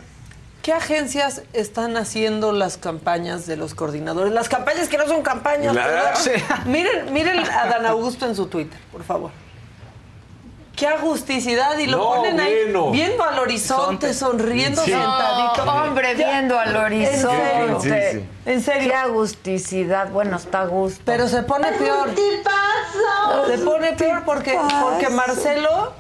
¿qué 0.63 0.73
agencias 0.73 1.43
están 1.53 1.97
haciendo 1.97 2.53
las 2.53 2.77
campañas 2.77 3.47
de 3.47 3.57
los 3.57 3.75
coordinadores? 3.75 4.33
Las 4.33 4.49
campañas 4.49 4.89
que 4.89 4.99
no 4.99 5.07
son 5.07 5.23
campañas. 5.23 5.73
Claro. 5.73 5.93
¿verdad? 5.93 6.15
Sí. 6.19 6.31
Miren, 6.67 7.13
miren 7.13 7.39
a 7.39 7.67
Dan 7.67 7.87
Augusto 7.87 8.27
en 8.27 8.35
su 8.37 8.47
Twitter, 8.47 8.79
por 8.93 9.03
favor. 9.05 9.31
Qué 10.77 10.87
agusticidad 10.87 11.77
y 11.79 11.87
lo 11.87 11.99
No, 11.99 12.05
ponen 12.15 12.39
ahí 12.39 12.55
bueno. 12.67 12.93
viendo 12.93 13.25
al 13.25 13.37
horizonte, 13.41 14.15
sonriendo 14.15 14.81
Sí. 14.85 14.93
sentadito. 14.93 15.65
No, 15.65 15.75
hombre, 15.85 16.15
Ya, 16.17 16.29
viendo 16.31 16.57
al 16.57 16.77
horizonte. 16.77 18.13
Sí. 18.13 18.25
En 18.47 18.63
serio. 18.63 18.89
Qué 18.91 18.95
agusticidad. 18.95 20.09
Bueno, 20.11 20.37
está 20.37 20.61
a 20.61 20.67
gusto. 20.67 21.03
Pero 21.05 21.27
se 21.27 21.43
pone 21.43 21.73
peor. 21.73 22.11
Se 23.49 23.59
pone 23.59 23.93
peor 23.95 24.23
porque, 24.25 24.57
porque 24.83 25.09
Marcelo 25.09 25.95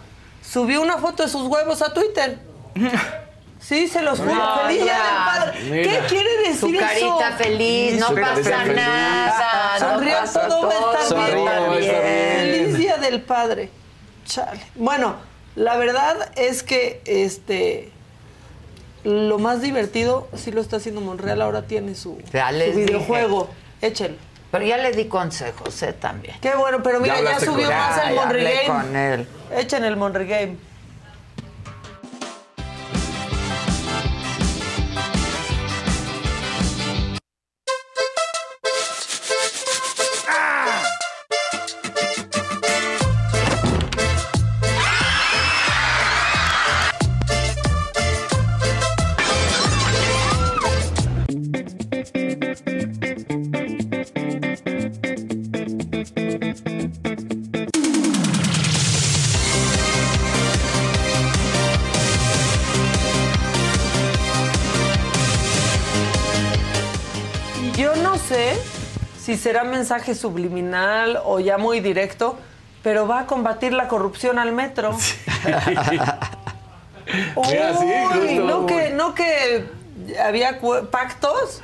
subió 0.49 0.81
una 0.81 0.99
foto 0.99 1.25
de 1.25 1.29
sus 1.29 1.43
huevos 1.49 1.83
a 1.83 1.93
Twitter. 1.93 2.39
Sí, 3.61 3.89
se 3.89 4.03
los 4.03 4.19
juro. 4.21 4.35
No, 4.35 4.59
¡Feliz 4.67 4.83
Día 4.85 4.95
del 4.95 5.25
Padre! 5.27 5.83
¿Qué 5.83 6.01
quiere 6.09 6.39
decir 6.49 6.59
Su 6.61 6.69
eso? 6.69 6.79
carita 7.19 7.33
feliz, 7.37 7.99
no 8.01 8.07
Su 8.09 8.15
pasa 8.15 8.65
nada. 8.65 9.79
no 9.81 9.89
Sonríe, 9.91 10.13
pasa 10.15 10.49
todo 10.49 10.63
va 10.69 10.73
a 10.73 10.79
estar 11.03 11.09
todo 11.09 11.25
bien. 11.27 11.47
va 11.47 11.51
a 11.51 11.55
estar 11.55 11.79
estar 11.81 12.03
bien. 12.03 12.37
Feliz 12.65 12.79
Día 12.79 12.97
del 12.99 13.21
Padre. 13.23 13.71
Chale. 14.27 14.61
Bueno, 14.77 15.17
la 15.57 15.77
verdad 15.77 16.31
es 16.37 16.63
que 16.63 17.03
este 17.07 17.93
lo 19.05 19.39
más 19.39 19.61
divertido 19.63 20.29
sí 20.35 20.51
lo 20.53 20.61
está 20.61 20.77
haciendo 20.77 21.01
Monreal. 21.01 21.41
Ahora 21.43 21.63
tiene 21.63 21.95
su, 21.95 22.19
su 22.31 22.37
les 22.53 22.77
dije. 22.77 22.87
videojuego. 22.87 23.49
Échelo. 23.81 24.17
Pero 24.51 24.65
ya 24.65 24.79
le 24.79 24.93
di 24.93 25.07
consejos, 25.07 25.83
¿eh? 25.83 25.93
También. 25.93 26.37
Qué 26.41 26.55
bueno, 26.55 26.83
pero 26.83 27.01
mira, 27.01 27.21
Ya 27.21 27.39
subió 27.39 27.71
más 27.71 27.97
Ya, 27.97 28.09
el 28.09 28.15
ya 28.15 28.21
Monry 28.23 28.39
hablé 28.47 28.55
Game. 28.67 28.67
con 28.83 28.97
él. 28.97 29.29
Echen 29.55 29.85
el 29.85 29.97
Monry 29.97 30.27
será 69.39 69.65
mensaje 69.65 70.15
subliminal 70.15 71.21
o 71.25 71.41
ya 71.41 71.57
muy 71.59 71.81
directo, 71.81 72.37
pero 72.83 73.07
va 73.09 73.21
a 73.21 73.27
combatir 73.27 73.73
la 73.73 73.89
corrupción 73.89 74.39
al 74.39 74.53
metro. 74.53 74.97
Sí, 74.99 75.15
Uy, 77.37 77.45
justo. 77.73 78.45
no 78.45 78.67
que, 78.67 78.91
no 78.91 79.15
que 79.15 79.65
había 80.23 80.61
pactos. 80.91 81.63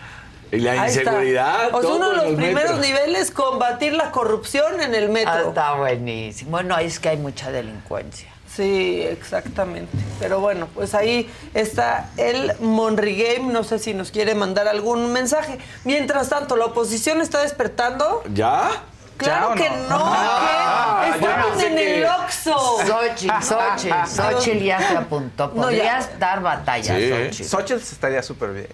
Y 0.50 0.58
la 0.58 0.76
inseguridad. 0.88 1.74
O 1.74 1.80
sea, 1.82 1.90
uno 1.90 2.10
de 2.10 2.16
los 2.16 2.24
los 2.26 2.34
primeros 2.36 2.76
metros. 2.78 2.80
niveles, 2.80 3.30
combatir 3.30 3.92
la 3.94 4.10
corrupción 4.10 4.80
en 4.80 4.94
el 4.94 5.04
Ah, 5.04 5.12
metro. 5.12 5.48
está 5.48 5.74
buenísimo. 5.74 6.50
Bueno, 6.52 6.78
es 6.78 6.98
que 7.00 7.08
hay 7.10 7.16
mucha 7.16 7.50
delincuencia. 7.50 8.28
Sí, 8.55 9.02
exactamente. 9.02 9.96
Pero 10.20 10.38
bueno, 10.40 10.68
pues 10.74 10.94
ahí 10.94 11.28
está 11.55 12.11
el 12.16 12.52
Monry 12.61 13.16
Game. 13.20 13.52
No 13.52 13.64
sé 13.64 13.78
si 13.78 13.94
nos 13.94 14.11
quiere 14.11 14.34
mandar 14.34 14.68
algún 14.68 15.12
mensaje. 15.12 15.59
Mientras 15.84 16.28
tanto, 16.28 16.57
la 16.57 16.66
oposición 16.66 17.20
está 17.20 17.40
despertando. 17.42 18.22
¿Ya? 18.32 18.70
Claro 19.16 19.48
¿Ya 19.48 19.52
o 19.52 19.55
que 19.55 19.70
no? 19.70 19.88
no, 19.90 20.05
Ah, 20.07 21.12
estamos 21.14 21.62
en 21.62 21.76
que- 21.76 21.98
el 22.00 22.05
Oxxo. 22.05 22.78
Xochitl, 22.86 23.32
Xochitl, 23.44 24.07
Xochitl 24.09 24.59
ya 24.64 24.78
se 24.88 24.96
apuntó. 24.96 25.46
No, 25.55 25.55
ya. 25.55 25.62
Podrías 25.62 26.18
dar 26.18 26.42
batalla, 26.42 26.96
Sí. 26.96 27.11
Xochitl. 27.11 27.48
Xochitl 27.48 27.80
estaría 27.82 28.22
súper 28.22 28.52
bien. 28.52 28.68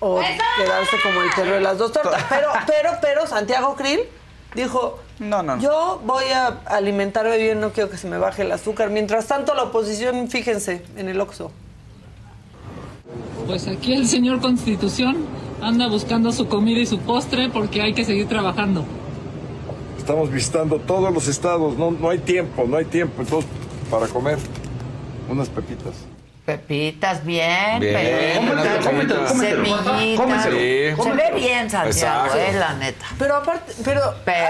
O 0.00 0.18
quedarse 0.20 0.96
como 1.02 1.22
el 1.22 1.30
perro 1.30 1.54
de 1.54 1.60
las 1.60 1.78
dos 1.78 1.92
tortas. 1.92 2.22
Pero, 2.28 2.48
pero, 2.66 2.90
pero, 3.00 3.26
Santiago 3.26 3.74
Krill 3.76 4.00
dijo, 4.54 4.98
No, 5.18 5.42
no, 5.42 5.56
no. 5.56 5.62
yo 5.62 6.00
voy 6.04 6.24
a 6.26 6.48
alimentarme 6.66 7.38
bien, 7.38 7.60
no 7.60 7.72
quiero 7.72 7.88
que 7.88 7.96
se 7.96 8.08
me 8.08 8.18
baje 8.18 8.42
el 8.42 8.52
azúcar. 8.52 8.90
Mientras 8.90 9.26
tanto, 9.26 9.54
la 9.54 9.64
oposición, 9.64 10.28
fíjense, 10.28 10.82
en 10.96 11.08
el 11.08 11.20
Oxxo. 11.20 11.50
Pues 13.46 13.66
aquí 13.68 13.94
el 13.94 14.06
señor 14.08 14.40
Constitución 14.40 15.24
anda 15.62 15.88
buscando 15.88 16.32
su 16.32 16.48
comida 16.48 16.80
y 16.80 16.86
su 16.86 16.98
postre 16.98 17.48
porque 17.48 17.80
hay 17.80 17.94
que 17.94 18.04
seguir 18.04 18.28
trabajando. 18.28 18.84
Estamos 19.96 20.30
visitando 20.30 20.78
todos 20.78 21.12
los 21.12 21.28
estados, 21.28 21.78
no, 21.78 21.90
no 21.90 22.10
hay 22.10 22.18
tiempo, 22.18 22.64
no 22.68 22.76
hay 22.76 22.84
tiempo, 22.84 23.22
entonces 23.22 23.50
para 23.90 24.06
comer 24.08 24.38
unas 25.28 25.48
pepitas. 25.48 25.94
Pepitas, 26.46 27.24
bien, 27.24 27.80
Bien, 27.80 27.94
pepitas, 28.46 28.86
cómetelo, 28.86 29.24
cómetelo, 29.26 29.26
cómetelo. 29.26 30.16
semillitas. 30.16 30.44
Se 30.44 31.10
ve 31.12 31.32
bien, 31.34 31.68
Santiago, 31.68 32.34
eh, 32.36 32.52
la 32.56 32.74
neta. 32.74 33.04
Pero 33.18 33.34
aparte, 33.34 33.72
pero, 33.84 34.00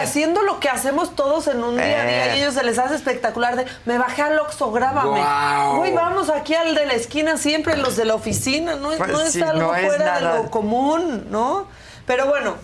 haciendo 0.02 0.42
lo 0.42 0.60
que 0.60 0.68
hacemos 0.68 1.16
todos 1.16 1.48
en 1.48 1.64
un 1.64 1.74
día 1.76 2.02
a 2.02 2.04
día 2.04 2.26
y 2.26 2.38
Eh. 2.38 2.42
ellos 2.42 2.52
se 2.52 2.62
les 2.64 2.78
hace 2.78 2.96
espectacular 2.96 3.56
de 3.56 3.64
me 3.86 3.96
bajé 3.96 4.20
al 4.20 4.38
Oxxo, 4.38 4.70
grábame. 4.72 5.08
Guau. 5.20 5.76
Güey, 5.78 5.94
vamos 5.94 6.28
aquí 6.28 6.54
al 6.54 6.74
de 6.74 6.84
la 6.84 6.92
esquina 6.92 7.38
siempre, 7.38 7.78
los 7.78 7.96
de 7.96 8.04
la 8.04 8.14
oficina, 8.14 8.76
no 8.76 8.92
es, 8.92 8.98
Pues 8.98 9.10
no 9.10 9.22
es 9.22 9.42
algo 9.42 9.58
no 9.68 9.74
es 9.74 9.86
fuera 9.86 10.16
de 10.16 10.20
lo 10.42 10.50
común, 10.50 11.28
¿no? 11.30 11.66
Pero 12.06 12.26
bueno, 12.26 12.56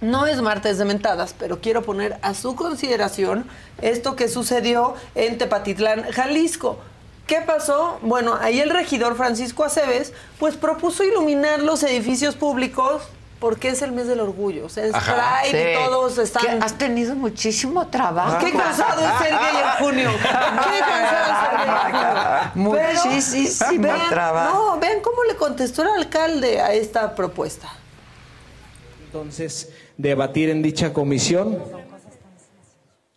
no 0.00 0.26
es 0.26 0.42
martes 0.42 0.78
de 0.78 0.84
mentadas, 0.84 1.36
pero 1.38 1.60
quiero 1.60 1.82
poner 1.82 2.18
a 2.22 2.34
su 2.34 2.56
consideración 2.56 3.48
esto 3.80 4.16
que 4.16 4.26
sucedió 4.26 4.96
en 5.14 5.38
Tepatitlán, 5.38 6.10
Jalisco. 6.10 6.80
¿Qué 7.32 7.40
pasó? 7.40 7.98
Bueno, 8.02 8.36
ahí 8.38 8.60
el 8.60 8.68
regidor 8.68 9.16
Francisco 9.16 9.64
Aceves, 9.64 10.12
pues 10.38 10.54
propuso 10.54 11.02
iluminar 11.02 11.60
los 11.60 11.82
edificios 11.82 12.34
públicos 12.36 13.04
porque 13.40 13.70
es 13.70 13.80
el 13.80 13.90
mes 13.92 14.06
del 14.06 14.20
orgullo. 14.20 14.66
O 14.66 14.68
sea, 14.68 14.84
es 14.84 14.94
Ajá. 14.94 15.40
Pride 15.50 15.72
y 15.72 15.76
todos 15.82 16.18
están. 16.18 16.62
Has 16.62 16.74
tenido 16.76 17.14
muchísimo 17.14 17.86
trabajo. 17.88 18.36
Qué 18.44 18.52
cansado 18.52 19.00
es 19.00 19.18
ser 19.18 19.30
gay 19.30 19.56
en 19.56 19.70
junio. 19.84 20.10
Qué 20.12 20.28
cansado 20.28 21.32
es 21.32 21.40
ser 21.40 21.56
gay 21.56 22.02
en 22.04 22.62
junio. 22.64 22.82
Muchísimo 23.14 23.82
vean- 23.82 24.08
trabajo. 24.10 24.74
No, 24.74 24.78
vean 24.78 25.00
cómo 25.00 25.24
le 25.24 25.34
contestó 25.36 25.80
el 25.84 25.88
alcalde 25.88 26.60
a 26.60 26.74
esta 26.74 27.14
propuesta. 27.14 27.66
entonces 29.06 29.70
debatir 29.96 30.50
en 30.50 30.60
dicha 30.62 30.92
comisión 30.92 31.58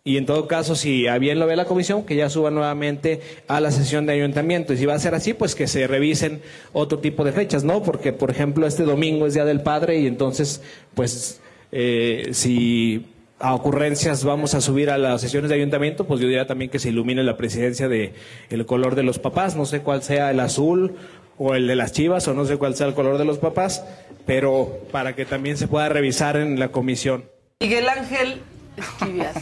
y 0.06 0.18
en 0.18 0.24
todo 0.24 0.46
caso 0.46 0.76
si 0.76 1.08
a 1.08 1.18
bien 1.18 1.40
lo 1.40 1.48
ve 1.48 1.56
la 1.56 1.64
comisión 1.64 2.04
que 2.04 2.14
ya 2.14 2.30
suba 2.30 2.52
nuevamente 2.52 3.20
a 3.48 3.60
la 3.60 3.72
sesión 3.72 4.06
de 4.06 4.12
ayuntamiento. 4.12 4.72
Y 4.72 4.76
si 4.76 4.86
va 4.86 4.94
a 4.94 4.98
ser 5.00 5.16
así 5.16 5.34
pues 5.34 5.56
que 5.56 5.66
se 5.66 5.88
revisen 5.88 6.40
otro 6.72 7.00
tipo 7.00 7.24
de 7.24 7.32
fechas 7.32 7.64
no 7.64 7.82
porque 7.82 8.12
por 8.12 8.30
ejemplo 8.30 8.68
este 8.68 8.84
domingo 8.84 9.26
es 9.26 9.34
día 9.34 9.44
del 9.44 9.62
padre 9.62 9.98
y 9.98 10.06
entonces 10.06 10.62
pues 10.94 11.40
eh, 11.72 12.28
si 12.30 13.04
a 13.40 13.52
ocurrencias 13.52 14.22
vamos 14.22 14.54
a 14.54 14.60
subir 14.60 14.90
a 14.90 14.96
las 14.96 15.20
sesiones 15.20 15.50
de 15.50 15.56
ayuntamiento, 15.56 16.06
pues 16.06 16.20
yo 16.20 16.28
diría 16.28 16.46
también 16.46 16.70
que 16.70 16.78
se 16.78 16.90
ilumine 16.90 17.24
la 17.24 17.36
presidencia 17.36 17.88
de 17.88 18.14
el 18.48 18.64
color 18.64 18.94
de 18.94 19.02
los 19.02 19.18
papás, 19.18 19.56
no 19.56 19.66
sé 19.66 19.80
cuál 19.80 20.04
sea 20.04 20.30
el 20.30 20.38
azul 20.38 20.94
o 21.36 21.56
el 21.56 21.66
de 21.66 21.74
las 21.74 21.90
chivas 21.90 22.28
o 22.28 22.32
no 22.32 22.44
sé 22.44 22.58
cuál 22.58 22.76
sea 22.76 22.86
el 22.86 22.94
color 22.94 23.18
de 23.18 23.24
los 23.24 23.38
papás, 23.38 23.84
pero 24.24 24.78
para 24.92 25.16
que 25.16 25.26
también 25.26 25.56
se 25.56 25.66
pueda 25.66 25.88
revisar 25.88 26.36
en 26.36 26.60
la 26.60 26.68
comisión. 26.68 27.24
Miguel 27.60 27.88
Ángel 27.88 28.40
Esquivias, 28.76 29.34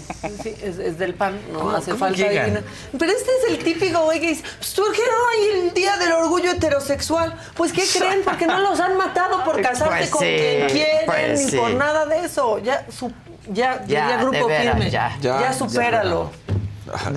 sí, 0.43 0.55
es, 0.63 0.79
es 0.79 0.99
del 0.99 1.15
PAN, 1.15 1.39
no 1.53 1.59
¿Cómo- 1.61 1.71
hace 1.73 1.91
cómo 1.91 1.99
falta 2.05 2.17
llegan? 2.17 2.43
adivinar. 2.45 2.63
Pero 2.99 3.11
este 3.13 3.31
es 3.43 3.51
el 3.51 3.65
típico 3.65 4.05
güey 4.05 4.21
que 4.21 4.29
dice, 4.29 4.45
pues, 4.59 4.75
¿por 4.75 4.93
qué 4.93 5.03
no 5.03 5.29
hay 5.29 5.61
el 5.67 5.75
Día 5.75 5.97
del 5.97 6.13
Orgullo 6.13 6.53
Heterosexual? 6.53 7.35
Pues, 7.57 7.73
¿qué 7.73 7.83
creen? 7.99 8.21
Porque 8.25 8.47
no 8.47 8.59
los 8.61 8.79
han 8.81 8.97
matado 8.97 9.43
por 9.45 9.61
casarse 9.63 9.87
Pues 9.97 10.11
con 10.11 10.21
sí, 10.23 10.27
quien 10.39 10.69
quieren, 10.69 11.07
pues 11.07 11.41
ni 11.45 11.51
sí. 11.51 11.57
por 11.57 11.71
nada 11.71 12.07
de 12.07 12.25
eso. 12.25 12.59
Ya, 12.61 12.87
su, 12.97 13.11
ya, 13.53 13.85
ya, 13.87 14.09
Ya, 14.11 14.17
grupo 14.19 14.49
firme, 14.49 14.91
ya. 14.91 15.17
ya, 15.21 15.41
Ya, 15.41 15.53
supéralo. 15.53 16.31
No 16.47 16.55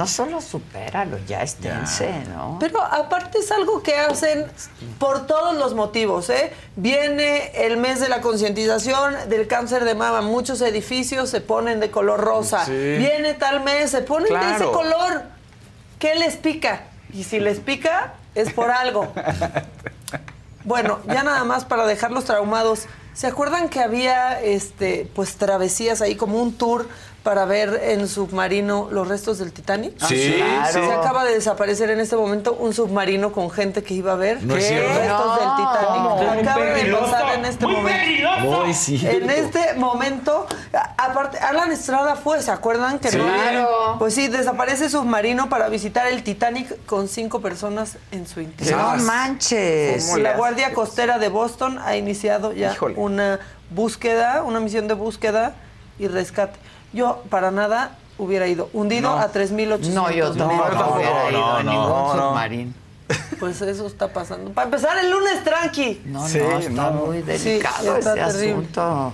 solo 0.07 0.41
supéralo, 0.41 1.18
ya 1.28 1.41
esténse, 1.41 2.09
¿no? 2.30 2.57
Pero 2.59 2.82
aparte 2.82 3.39
es 3.39 3.51
algo 3.51 3.84
que 3.84 3.95
hacen 3.95 4.45
por 4.97 5.28
todos 5.28 5.55
los 5.55 5.74
motivos, 5.74 6.30
¿eh? 6.30 6.53
Viene 6.76 7.51
el 7.53 7.78
mes 7.78 7.99
de 7.99 8.09
la 8.09 8.22
concientización 8.22 9.30
del 9.30 9.47
cáncer 9.47 9.84
de 9.84 9.95
mama, 9.95 10.22
muchos 10.22 10.61
edificios 10.61 11.30
se 11.30 11.41
ponen 11.41 11.80
de 11.80 11.91
color 11.91 12.22
rosa. 12.22 12.65
Sí. 12.65 12.72
Viene 12.72 13.34
tal 13.34 13.63
mes, 13.63 13.91
se 13.91 14.01
ponen 14.01 14.34
de 14.34 14.55
ese 14.55 14.65
color. 14.65 15.24
¿Qué 15.99 16.15
les 16.15 16.38
pica? 16.38 16.84
Y 17.13 17.24
si 17.24 17.39
les 17.39 17.59
pica, 17.59 18.13
es 18.36 18.53
por 18.53 18.72
algo. 18.72 19.11
Bueno, 20.63 20.99
ya 21.07 21.24
nada 21.24 21.45
más 21.45 21.63
para 21.63 21.86
dejarlos 21.86 22.26
traumados. 22.26 22.88
¿Se 23.13 23.26
acuerdan 23.26 23.70
que 23.70 23.80
había 23.80 24.41
este 24.41 25.09
pues 25.15 25.38
travesías 25.38 26.01
ahí 26.01 26.15
como 26.15 26.41
un 26.41 26.53
tour 26.55 26.88
para 27.24 27.43
ver 27.45 27.82
en 27.84 28.07
submarino 28.07 28.88
los 28.89 29.07
restos 29.07 29.38
del 29.39 29.51
Titanic? 29.51 29.93
Ah, 30.01 30.05
sí, 30.07 30.36
Claro. 30.38 30.88
Se 30.88 30.93
acaba 30.93 31.26
de 31.26 31.34
desaparecer 31.34 31.89
en 31.89 31.99
este 31.99 32.15
momento 32.15 32.53
un 32.53 32.74
submarino 32.74 33.34
con 33.34 33.49
gente 33.51 33.84
que 33.84 33.95
iba 33.95 34.13
a 34.13 34.15
ver 34.15 34.41
No 34.43 34.55
es 34.55 34.65
cierto. 34.68 34.93
restos 34.97 35.26
No. 35.26 35.36
del 35.36 35.55
Titanic. 35.57 36.47
Acaba 36.47 36.65
de 36.65 36.91
pasar 36.93 37.36
en 37.39 37.45
este 37.45 37.65
muy 37.65 37.76
momento. 37.76 38.30
Muy. 38.41 39.07
En 39.07 39.30
este 39.30 39.74
momento, 39.74 40.47
a- 40.74 40.93
aparte, 41.05 41.38
Alan 41.39 41.72
Estrada 41.72 42.15
fue, 42.15 42.41
¿se 42.41 42.51
acuerdan 42.51 42.97
que 42.99 43.11
Sí. 43.11 43.18
no? 43.18 43.26
Claro. 43.26 43.95
Pues 43.99 44.13
sí, 44.13 44.28
desaparece 44.30 44.89
submarino 44.89 45.49
para 45.49 45.68
visitar 45.68 46.07
el 46.07 46.24
Titanic 46.24 46.86
con 46.86 47.09
cinco 47.09 47.41
personas 47.41 47.97
en 48.11 48.26
su 48.26 48.39
interior. 48.39 48.80
No 48.97 49.03
manches. 49.03 50.15
La 50.18 50.38
Guardia 50.38 50.74
Costera 50.74 51.18
de 51.20 51.28
Boston 51.28 51.78
ha 51.84 51.97
iniciado 51.97 52.53
ya 52.53 52.74
una 52.95 53.39
búsqueda, 53.70 54.43
una 54.43 54.61
misión 54.61 54.88
de 54.88 54.93
búsqueda 54.93 55.53
y 55.99 56.07
rescate. 56.07 56.57
Yo 56.93 57.23
para 57.29 57.51
nada 57.51 57.97
hubiera 58.17 58.47
ido. 58.47 58.69
Hundido 58.73 59.11
No. 59.15 59.19
a 59.19 59.31
3.800 59.31 59.89
No, 59.93 60.09
yo 60.11 60.31
tampoco 60.33 60.63
metros. 60.69 60.95
hubiera 60.95 61.29
ido 61.31 61.45
a 61.45 61.63
no, 61.63 61.71
ningún 61.71 61.88
no. 61.89 62.13
submarino. 62.29 62.73
Pues 63.39 63.61
eso 63.61 63.88
está 63.88 64.11
pasando. 64.11 64.51
Para 64.51 64.65
empezar 64.65 64.97
el 64.97 65.09
lunes 65.11 65.43
tranqui. 65.43 66.01
No, 66.05 66.21
no, 66.21 66.25
está 66.27 66.89
muy 66.91 67.21
delicado 67.21 67.75
Sí, 67.83 67.88
está 67.99 68.13
ese 68.13 68.38
terrible. 68.38 68.51
asunto. 68.53 69.13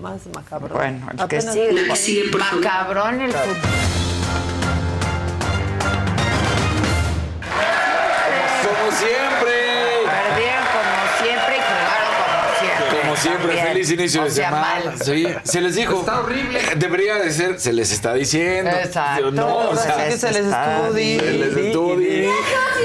Más 0.00 0.20
macabro. 0.34 0.74
Bueno, 0.74 1.06
el 1.10 1.16
que 1.16 1.22
Apenas- 1.22 1.54
sigue, 1.54 2.32
macabrón 2.38 3.20
el 3.20 3.32
fútbol. 3.32 3.56
Como 8.62 8.92
siempre. 8.92 9.54
Perdieron 10.04 10.64
como 10.74 11.02
siempre 11.22 11.56
y 11.56 11.60
jugaron 11.68 12.10
como 13.02 13.16
feliz 13.56 13.90
inicio 13.90 14.22
O 14.22 14.24
de 14.24 14.30
sea, 14.30 14.48
semana. 14.50 14.80
mal. 14.84 14.98
Sí, 15.02 15.26
se 15.44 15.60
les 15.60 15.74
dijo. 15.74 16.00
Está 16.00 16.20
horrible. 16.20 16.58
Eh, 16.60 16.74
Debería 16.76 17.16
de 17.16 17.30
ser, 17.32 17.58
se 17.60 17.72
les 17.72 17.92
está 17.92 18.14
diciendo. 18.14 18.70
Exacto. 18.70 19.30
No, 19.30 19.70
o 19.70 19.76
sea, 19.76 19.94
Se 19.94 20.08
les 20.10 20.20
Se 20.20 20.32
les 20.32 20.94
di- 20.94 21.18
Se 21.18 21.32
les 21.32 21.54
di- 21.54 21.72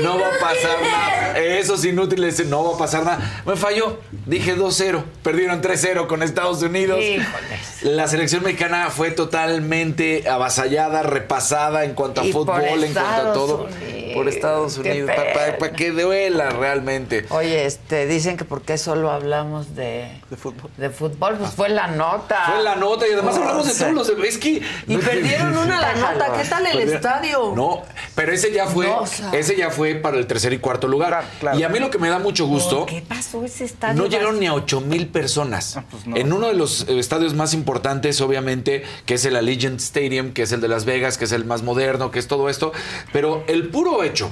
No 0.04 0.20
va 0.20 0.28
a 0.28 0.40
pasar 0.40 0.78
nada. 0.82 1.40
Esos 1.40 1.84
inútiles, 1.86 2.46
no 2.48 2.64
va 2.64 2.76
a 2.76 2.78
pasar 2.78 3.04
nada. 3.04 3.42
Me 3.46 3.56
falló. 3.56 4.00
Dije 4.26 4.56
2-0. 4.56 5.04
Perdieron 5.24 5.62
3-0 5.62 6.08
con 6.08 6.24
Estados 6.24 6.62
Unidos. 6.62 7.00
Híjoles. 7.02 7.84
La 7.84 8.08
selección 8.08 8.44
mexicana 8.44 8.90
fue 8.90 9.12
totalmente 9.12 10.28
avasallada, 10.30 11.04
repasada 11.04 11.84
en 11.84 11.94
cuanto 11.94 12.22
a 12.22 12.26
Y 12.26 12.32
fútbol, 12.32 12.62
en 12.62 12.94
cuanto 12.94 13.00
a 13.00 13.04
Estados 13.18 13.34
todo. 13.34 13.64
Unidos. 13.66 14.14
Por 14.14 14.30
Estados 14.30 14.78
Unidos. 14.78 15.12
Para 15.60 15.74
que 15.74 15.90
duela 15.92 16.50
realmente. 16.52 17.26
Oye, 17.30 17.66
este, 17.66 18.06
dicen 18.06 18.38
que 18.38 18.46
por 18.46 18.62
qué 18.62 18.78
solo 18.78 19.10
hablamos 19.12 19.76
de, 19.76 20.08
de 20.30 20.38
fútbol. 20.38 20.53
De 20.78 20.90
fútbol, 20.90 21.36
pues 21.38 21.52
fue 21.52 21.70
la 21.70 21.88
nota. 21.88 22.52
Fue 22.54 22.64
la 22.64 22.76
nota 22.76 23.08
y 23.08 23.14
además 23.14 23.38
hablamos 23.38 23.68
de 23.68 23.74
todos 23.74 23.92
los. 24.18 24.26
Es 24.26 24.38
que. 24.38 24.62
Y 24.88 24.98
perdieron 24.98 25.58
una 25.58 25.80
la 25.80 25.94
nota. 25.94 26.34
¿Qué 26.42 26.48
tal 26.48 26.66
el 26.66 26.74
Perdieron- 26.74 26.96
estadio? 26.96 27.54
No, 27.56 27.82
pero 28.16 28.32
ese 28.32 28.52
ya 28.52 28.68
fue, 28.68 28.88
No, 28.88 29.00
o 29.02 29.06
sea- 29.08 29.32
ese 29.34 29.56
ya 29.56 29.70
fue 29.70 29.96
para 29.96 30.18
el 30.18 30.28
tercer 30.28 30.54
y 30.54 30.60
cuarto 30.60 30.88
lugar. 30.88 31.24
Y 31.58 31.64
a 31.64 31.70
mí 31.70 31.80
lo 31.80 31.90
que 31.90 31.98
me 32.00 32.10
da 32.10 32.20
mucho 32.20 32.46
gusto, 32.48 32.86
¿Qué 32.86 33.02
pasó 33.02 33.44
ese 33.46 33.66
estadio? 33.66 34.02
no 34.02 34.08
llegaron 34.10 34.40
ni 34.40 34.48
a 34.48 34.54
8 34.54 34.82
mil 34.82 35.08
personas. 35.08 35.80
En 36.14 36.32
uno 36.34 36.48
de 36.48 36.54
los 36.54 36.88
eh, 36.88 37.00
estadios 37.00 37.34
más 37.34 37.54
importantes, 37.54 38.22
obviamente, 38.22 38.84
que 39.06 39.16
es 39.16 39.26
el 39.26 39.36
Allegiant 39.36 39.80
Stadium, 39.80 40.34
que 40.34 40.44
es 40.44 40.52
el 40.52 40.62
de 40.62 40.68
Las 40.68 40.86
Vegas, 40.86 41.18
que 41.18 41.26
es 41.26 41.32
el 41.32 41.46
más 41.46 41.62
moderno, 41.64 42.12
que 42.12 42.20
es 42.20 42.28
todo 42.28 42.50
esto. 42.50 42.72
Pero 43.12 43.44
el 43.48 43.70
puro 43.70 44.04
hecho 44.04 44.32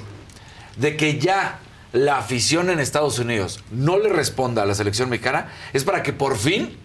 de 0.78 0.96
que 0.98 1.20
ya 1.20 1.60
la 1.94 2.18
afición 2.18 2.70
en 2.70 2.80
Estados 2.80 3.20
Unidos 3.20 3.64
no 3.72 3.98
le 3.98 4.10
responda 4.10 4.64
a 4.64 4.66
la 4.66 4.76
selección 4.76 5.10
mexicana 5.10 5.48
es 5.74 5.84
para 5.84 6.04
que 6.04 6.14
por 6.14 6.38
fin 6.38 6.78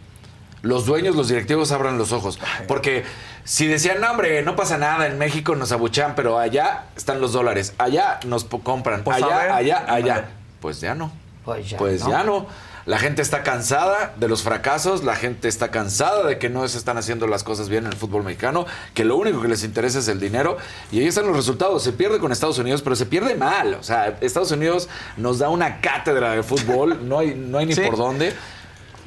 los 0.62 0.84
dueños, 0.84 1.14
los 1.14 1.28
directivos 1.28 1.70
abran 1.70 1.96
los 1.96 2.12
ojos. 2.12 2.40
Porque 2.66 3.04
si 3.44 3.66
decían, 3.66 4.00
no, 4.00 4.10
hombre, 4.10 4.42
no 4.42 4.56
pasa 4.56 4.78
nada, 4.78 5.06
en 5.06 5.16
México 5.16 5.54
nos 5.54 5.70
abuchean, 5.70 6.14
pero 6.16 6.38
allá 6.38 6.86
están 6.96 7.20
los 7.20 7.32
dólares, 7.32 7.74
allá 7.78 8.18
nos 8.26 8.44
compran, 8.44 9.04
Pues, 9.04 9.22
allá, 9.22 9.54
allá, 9.54 9.84
allá. 9.86 10.28
Pues 10.60 10.80
ya 10.80 10.94
no. 10.94 11.12
Pues 11.44 11.70
ya 11.70 11.78
Pues 11.78 12.02
no. 12.02 12.10
ya 12.10 12.24
no. 12.24 12.46
La 12.86 12.98
gente 13.00 13.20
está 13.20 13.42
cansada 13.42 14.14
de 14.16 14.28
los 14.28 14.42
fracasos, 14.44 15.02
la 15.02 15.16
gente 15.16 15.48
está 15.48 15.72
cansada 15.72 16.24
de 16.24 16.38
que 16.38 16.48
no 16.48 16.66
se 16.68 16.78
están 16.78 16.96
haciendo 16.96 17.26
las 17.26 17.42
cosas 17.42 17.68
bien 17.68 17.84
en 17.84 17.90
el 17.90 17.98
fútbol 17.98 18.22
mexicano, 18.22 18.64
que 18.94 19.04
lo 19.04 19.16
único 19.16 19.42
que 19.42 19.48
les 19.48 19.64
interesa 19.64 19.98
es 19.98 20.06
el 20.06 20.20
dinero. 20.20 20.56
Y 20.92 21.00
ahí 21.00 21.06
están 21.08 21.26
los 21.26 21.34
resultados. 21.36 21.82
Se 21.82 21.92
pierde 21.92 22.20
con 22.20 22.30
Estados 22.30 22.58
Unidos, 22.58 22.82
pero 22.82 22.94
se 22.94 23.04
pierde 23.04 23.34
mal. 23.34 23.74
O 23.74 23.82
sea, 23.82 24.16
Estados 24.20 24.52
Unidos 24.52 24.88
nos 25.16 25.40
da 25.40 25.48
una 25.48 25.80
cátedra 25.80 26.30
de 26.30 26.44
fútbol, 26.44 27.08
no 27.08 27.18
hay, 27.18 27.34
no 27.34 27.58
hay 27.58 27.66
ni 27.66 27.74
Sí. 27.74 27.80
por 27.82 27.96
dónde. 27.96 28.32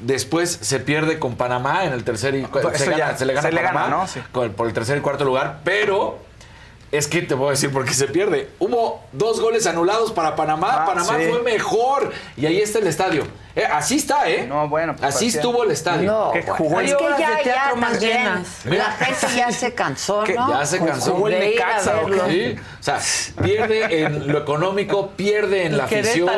Después 0.00 0.58
se 0.60 0.78
pierde 0.80 1.18
con 1.18 1.36
Panamá 1.36 1.84
en 1.86 1.92
el 1.94 2.04
tercer 2.04 2.34
y 2.34 2.42
Pues 2.46 2.64
se, 2.78 2.90
gana- 2.90 3.16
se 3.16 3.24
le 3.26 3.32
gana 3.34 3.48
se 3.48 3.52
le 3.54 3.62
gana, 3.62 3.88
¿no? 3.88 4.06
Sí. 4.06 4.20
con- 4.32 4.52
por 4.52 4.66
el 4.66 4.72
tercer 4.74 4.98
y 4.98 5.00
cuarto 5.00 5.24
lugar, 5.24 5.60
pero 5.64 6.18
es 6.92 7.06
que 7.06 7.22
te 7.22 7.34
voy 7.34 7.48
a 7.48 7.50
decir 7.52 7.70
por 7.70 7.84
qué 7.84 7.92
se 7.94 8.06
pierde. 8.08 8.48
Hubo 8.58 9.04
dos 9.12 9.40
goles 9.40 9.66
anulados 9.66 10.10
para 10.12 10.36
Panamá. 10.36 10.68
Ah, 10.82 10.86
Panamá 10.86 11.18
sí. 11.18 11.26
fue 11.30 11.42
mejor. 11.42 12.12
Y 12.36 12.46
ahí 12.46 12.60
está 12.60 12.78
el 12.78 12.86
estadio. 12.86 13.24
Eh, 13.56 13.64
así 13.64 13.96
está, 13.96 14.28
¿eh? 14.30 14.46
No, 14.46 14.68
bueno. 14.68 14.94
pues, 14.96 15.04
así 15.14 15.24
parecía- 15.26 15.40
estuvo 15.40 15.64
el 15.64 15.70
estadio. 15.72 16.10
No, 16.10 16.30
Que 16.32 16.40
bueno, 16.42 16.54
jugó 16.56 16.80
es 16.80 16.94
que 16.94 17.04
ya, 17.18 17.30
de 17.36 17.42
teatro 17.42 17.74
ya 17.74 17.80
más 17.80 17.90
también 17.92 18.16
llenas. 18.18 18.46
La 18.64 18.84
gente 18.92 19.26
ya 19.36 19.50
se 19.52 19.74
cansó, 19.74 20.22
Que 20.24 20.34
¿no? 20.34 20.48
Ya 20.50 20.64
se 20.66 20.78
cansó. 20.78 21.12
Jugó 21.14 21.28
el 21.28 21.40
Necaxa, 21.40 22.00
¿o 22.02 22.06
verlo. 22.06 22.24
Sí, 22.28 22.56
o 22.56 22.82
sea, 22.82 23.00
pierde 23.42 24.02
en 24.04 24.32
lo 24.32 24.38
económico, 24.38 25.10
pierde 25.16 25.66
en 25.66 25.72
Y 25.72 25.76
la 25.76 25.84
afición. 25.84 26.28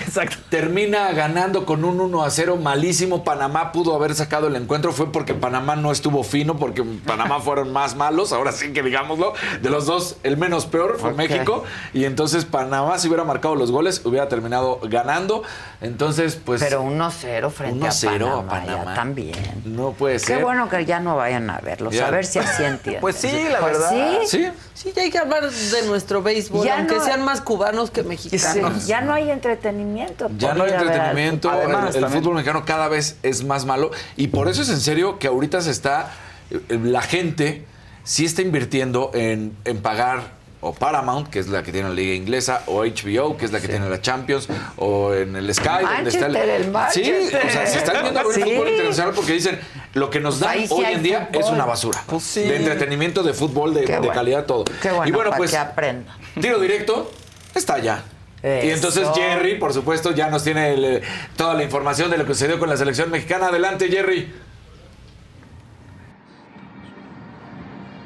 Exacto. 0.00 0.36
termina 0.50 1.12
ganando 1.12 1.64
con 1.66 1.84
un 1.84 2.00
1 2.00 2.24
a 2.24 2.30
0 2.30 2.56
malísimo. 2.56 3.24
Panamá 3.24 3.72
pudo 3.72 3.94
haber 3.94 4.14
sacado 4.14 4.48
el 4.48 4.56
encuentro, 4.56 4.92
fue 4.92 5.12
porque 5.12 5.34
Panamá 5.34 5.76
no 5.76 5.92
estuvo 5.92 6.22
fino, 6.24 6.56
porque 6.56 6.82
Panamá 6.82 7.40
fueron 7.40 7.72
más 7.72 7.94
malos, 7.94 8.32
ahora 8.32 8.52
sí 8.52 8.72
que 8.72 8.82
digámoslo. 8.82 9.34
De 9.62 9.70
los 9.70 9.86
dos, 9.86 10.16
el 10.22 10.36
menos 10.36 10.66
peor 10.66 10.96
fue 10.98 11.10
Ok. 11.10 11.16
México. 11.16 11.64
Y 11.92 12.04
entonces 12.04 12.44
Panamá, 12.44 12.98
si 12.98 13.08
hubiera 13.08 13.24
marcado 13.24 13.54
los 13.54 13.70
goles, 13.70 14.00
hubiera 14.04 14.28
terminado 14.28 14.80
ganando. 14.82 15.42
Entonces, 15.80 16.38
pues. 16.42 16.55
Pero 16.60 16.82
1-0 16.84 17.50
frente 17.50 17.86
1-0 17.86 18.26
a 18.28 18.38
a 18.40 18.46
Panamá, 18.46 18.84
ya 18.84 18.94
también. 18.94 19.34
no 19.64 19.92
puede 19.92 20.14
Qué 20.14 20.20
ser. 20.20 20.42
bueno 20.42 20.68
que 20.68 20.84
ya 20.84 21.00
no 21.00 21.16
vayan 21.16 21.48
a 21.50 21.58
verlos, 21.58 21.94
Ya. 21.94 22.08
a 22.08 22.10
ver 22.10 22.24
si 22.26 22.38
así 22.38 22.64
entienden. 22.64 23.00
Pues 23.00 23.16
sí, 23.16 23.30
la 23.50 23.58
Pues 23.60 23.72
verdad. 23.72 23.90
sí. 24.22 24.26
Sí. 24.26 24.46
Sí, 24.74 24.92
ya 24.94 25.02
hay 25.02 25.10
que 25.10 25.18
hablar 25.18 25.50
de 25.50 25.82
nuestro 25.86 26.22
béisbol, 26.22 26.66
Ya 26.66 26.78
aunque 26.78 26.96
no- 26.96 27.04
sean 27.04 27.24
más 27.24 27.40
cubanos 27.40 27.90
que 27.90 28.02
Sí, 28.02 28.08
mexicanos. 28.08 28.86
ya 28.86 29.00
no 29.00 29.12
hay 29.14 29.30
entretenimiento. 29.30 30.28
Ya 30.36 30.54
no 30.54 30.64
hay 30.64 30.70
a 30.72 30.74
entretenimiento, 30.80 31.50
el, 31.50 31.56
Además, 31.58 31.94
el 31.96 32.06
fútbol 32.06 32.34
mexicano 32.34 32.64
cada 32.64 32.88
vez 32.88 33.16
es 33.22 33.42
más 33.44 33.64
malo 33.64 33.90
y 34.16 34.28
por 34.28 34.48
eso 34.48 34.62
es 34.62 34.68
en 34.68 34.80
serio 34.80 35.18
que 35.18 35.28
ahorita 35.28 35.60
se 35.62 35.70
está, 35.70 36.10
eh, 36.50 36.60
la 36.82 37.02
gente 37.02 37.64
sí 38.04 38.24
está 38.24 38.42
invirtiendo 38.42 39.10
en, 39.14 39.56
en 39.64 39.80
pagar 39.82 40.34
o 40.66 40.74
Paramount, 40.74 41.28
que 41.28 41.38
es 41.38 41.46
la 41.48 41.62
que 41.62 41.70
tiene 41.70 41.88
la 41.88 41.94
liga 41.94 42.14
inglesa, 42.14 42.62
o 42.66 42.84
HBO, 42.84 43.36
que 43.36 43.44
es 43.44 43.52
la 43.52 43.60
que 43.60 43.68
tiene 43.68 43.88
la 43.88 44.00
Champions, 44.00 44.48
o 44.76 45.14
en 45.14 45.36
el 45.36 45.54
Sky, 45.54 45.68
donde 45.82 46.10
está 46.10 46.28
Manchester, 46.28 46.50
el 46.50 46.64
Sí, 46.92 47.12
o 47.46 47.50
sea, 47.50 47.66
se 47.66 47.78
están 47.78 48.02
viendo 48.02 48.18
a 48.20 48.24
ver 48.24 48.34
Sí. 48.34 48.42
fútbol 48.42 48.68
internacional 48.68 49.12
porque 49.14 49.32
dicen, 49.32 49.60
lo 49.94 50.10
que 50.10 50.18
nos 50.20 50.34
Pues 50.38 50.40
dan 50.40 50.58
ahí 50.58 50.66
hoy 50.70 50.84
en 50.86 51.02
día 51.02 51.26
fútbol. 51.26 51.42
es 51.42 51.50
una 51.50 51.64
basura. 51.66 52.02
Pues 52.06 52.22
sí. 52.24 52.42
De 52.42 52.56
entretenimiento, 52.56 53.22
de 53.22 53.32
fútbol, 53.32 53.74
de, 53.74 53.84
calidad, 54.12 54.44
todo. 54.46 54.64
Qué 54.82 54.90
bueno, 54.90 55.08
y 55.08 55.12
bueno, 55.12 55.30
pues 55.36 55.52
que 55.52 55.56
aprendan. 55.56 56.16
tiro 56.40 56.58
directo 56.58 57.10
está 57.54 57.74
allá. 57.74 58.02
Y 58.42 58.70
entonces 58.70 59.08
Jerry, 59.14 59.56
por 59.58 59.72
supuesto, 59.72 60.12
ya 60.12 60.28
nos 60.30 60.44
tiene 60.44 60.72
el, 60.74 61.02
toda 61.36 61.54
la 61.54 61.62
información 61.64 62.10
de 62.10 62.18
lo 62.18 62.24
que 62.26 62.34
sucedió 62.34 62.58
con 62.58 62.68
la 62.68 62.76
selección 62.76 63.10
mexicana. 63.10 63.48
Adelante, 63.48 63.88
Jerry. 63.88 64.32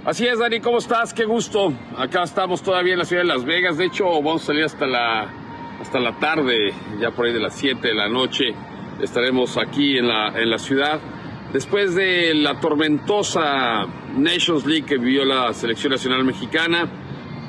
Así 0.02 0.27
es, 0.27 0.39
Dani, 0.39 0.60
¿cómo 0.60 0.78
estás? 0.78 1.12
Qué 1.12 1.27
gusto. 1.27 1.74
Acá 1.94 2.22
estamos 2.22 2.62
todavía 2.62 2.94
en 2.94 3.01
la 3.01 3.05
ciudad 3.05 3.22
de 3.22 3.28
Las 3.28 3.44
Vegas. 3.44 3.77
De 3.77 3.85
hecho, 3.85 4.06
vamos 4.06 4.44
a 4.44 4.47
salir 4.47 4.64
hasta 4.64 4.86
la, 4.86 5.28
hasta 5.78 6.01
la 6.01 6.18
tarde, 6.18 6.72
ya 6.98 7.10
por 7.10 7.27
ahí 7.27 7.35
de 7.35 7.39
las 7.39 7.55
7 7.55 7.86
de 7.86 7.94
la 7.94 8.09
noche. 8.09 8.55
Estaremos 9.02 9.59
aquí 9.59 9.98
en 9.98 10.09
la, 10.09 10.28
en 10.28 10.48
la 10.48 10.59
ciudad. 10.59 10.98
Después 11.52 11.94
de 11.94 12.32
la 12.35 12.59
tormentosa 12.60 13.86
Nations 14.16 14.64
League 14.64 14.86
que 14.86 14.97
vivió 14.97 15.27
la 15.27 15.52
selección 15.52 15.93
nacional 15.93 16.24
mexicana, 16.24 16.89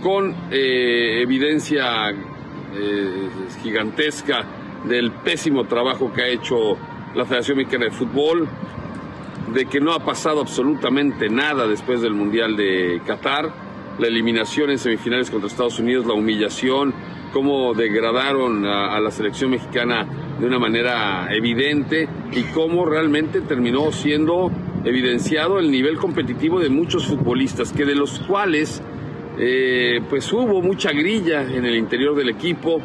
con 0.04 0.36
eh, 0.52 1.22
evidencia 1.22 2.10
eh, 2.10 3.30
gigantesca 3.64 4.44
del 4.84 5.12
pésimo 5.12 5.64
trabajo 5.64 6.12
que 6.12 6.22
ha 6.24 6.28
hecho 6.28 6.78
la 7.16 7.24
Federación 7.24 7.60
Mexicana 7.60 7.86
de 7.86 7.92
Fútbol, 7.92 8.50
de 9.54 9.66
que 9.66 9.80
no 9.80 9.94
ha 9.94 10.00
pasado 10.06 10.42
absolutamente 10.42 11.30
nada 11.30 11.68
después 11.68 12.02
del 12.02 12.14
Mundial 12.14 12.56
de 12.56 13.02
Qatar, 13.06 13.52
la 14.00 14.08
eliminación 14.08 14.70
en 14.72 14.80
semifinales 14.80 15.30
contra 15.30 15.48
Estados 15.48 15.80
Unidos, 15.80 16.06
la 16.06 16.14
humillación, 16.14 16.94
cómo 17.34 17.74
degradaron 17.74 18.66
a, 18.66 19.00
la 19.00 19.12
selección 19.12 19.52
mexicana 19.52 20.08
de 20.40 20.46
una 20.46 20.60
manera 20.60 21.28
evidente 21.34 22.08
y 22.32 22.44
cómo 22.54 22.86
realmente 22.86 23.42
terminó 23.42 23.92
siendo 23.92 24.52
evidenciado 24.84 25.60
el 25.60 25.70
nivel 25.70 25.98
competitivo 25.98 26.60
de 26.60 26.70
muchos 26.70 27.06
futbolistas, 27.06 27.74
que 27.74 27.86
de 27.86 27.96
los 27.96 28.20
cuales 28.20 28.82
eh, 29.38 30.02
pues 30.10 30.32
hubo 30.34 30.62
mucha 30.62 30.92
grilla 30.92 31.44
en 31.44 31.66
el 31.66 31.76
interior 31.76 32.16
del 32.16 32.30
equipo, 32.30 32.82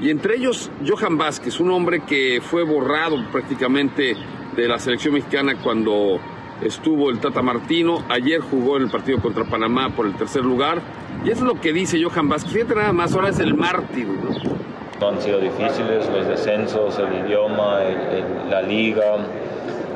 y 0.00 0.10
entre 0.10 0.36
ellos 0.36 0.70
Johan 0.86 1.16
Vázquez, 1.16 1.60
un 1.60 1.70
hombre 1.70 2.02
que 2.04 2.40
fue 2.42 2.64
borrado 2.64 3.16
prácticamente 3.30 4.16
de 4.56 4.68
la 4.68 4.78
selección 4.78 5.14
mexicana 5.14 5.54
cuando 5.62 6.18
estuvo 6.62 7.10
el 7.10 7.18
Tata 7.20 7.42
Martino. 7.42 8.02
Ayer 8.08 8.40
jugó 8.40 8.76
en 8.76 8.84
el 8.84 8.90
partido 8.90 9.18
contra 9.20 9.44
Panamá 9.44 9.90
por 9.90 10.06
el 10.06 10.14
tercer 10.14 10.44
lugar. 10.44 10.80
Y 11.24 11.30
eso 11.30 11.40
es 11.46 11.54
lo 11.54 11.60
que 11.60 11.72
dice 11.72 12.02
Johan 12.02 12.28
Vázquez. 12.28 12.52
Fíjate 12.52 12.74
nada 12.74 12.92
más, 12.92 13.14
ahora 13.14 13.28
es 13.30 13.38
el 13.38 13.54
mártir. 13.54 14.06
¿no? 14.08 15.06
Han 15.08 15.20
sido 15.20 15.40
difíciles 15.40 16.08
los 16.10 16.26
descensos, 16.28 16.98
el 16.98 17.26
idioma, 17.26 17.82
el- 17.82 18.18
el- 18.18 18.50
la 18.50 18.62
liga, 18.62 19.16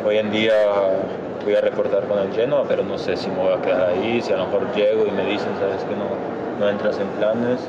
hoy 0.05 0.17
en 0.19 0.31
día 0.33 0.53
voy 1.45 1.55
a 1.55 1.61
reportar 1.61 2.09
con 2.09 2.19
el 2.19 2.33
Genoa, 2.33 2.65
pero 2.67 2.83
no 2.83 2.99
sé 2.99 3.17
si 3.17 3.29
me 3.31 3.37
voy 3.37 3.53
a 3.53 3.63
quedar 3.63 3.91
ahí, 3.91 4.21
si 4.21 4.33
a 4.33 4.37
lo 4.37 4.47
mejor 4.47 4.75
llego 4.75 5.07
y 5.07 5.11
me 5.13 5.25
dicen, 5.27 5.51
sabes 5.61 5.83
que 5.85 5.95
no, 5.95 6.09
no 6.59 6.69
entras 6.69 6.99
en 6.99 7.07
planes. 7.19 7.61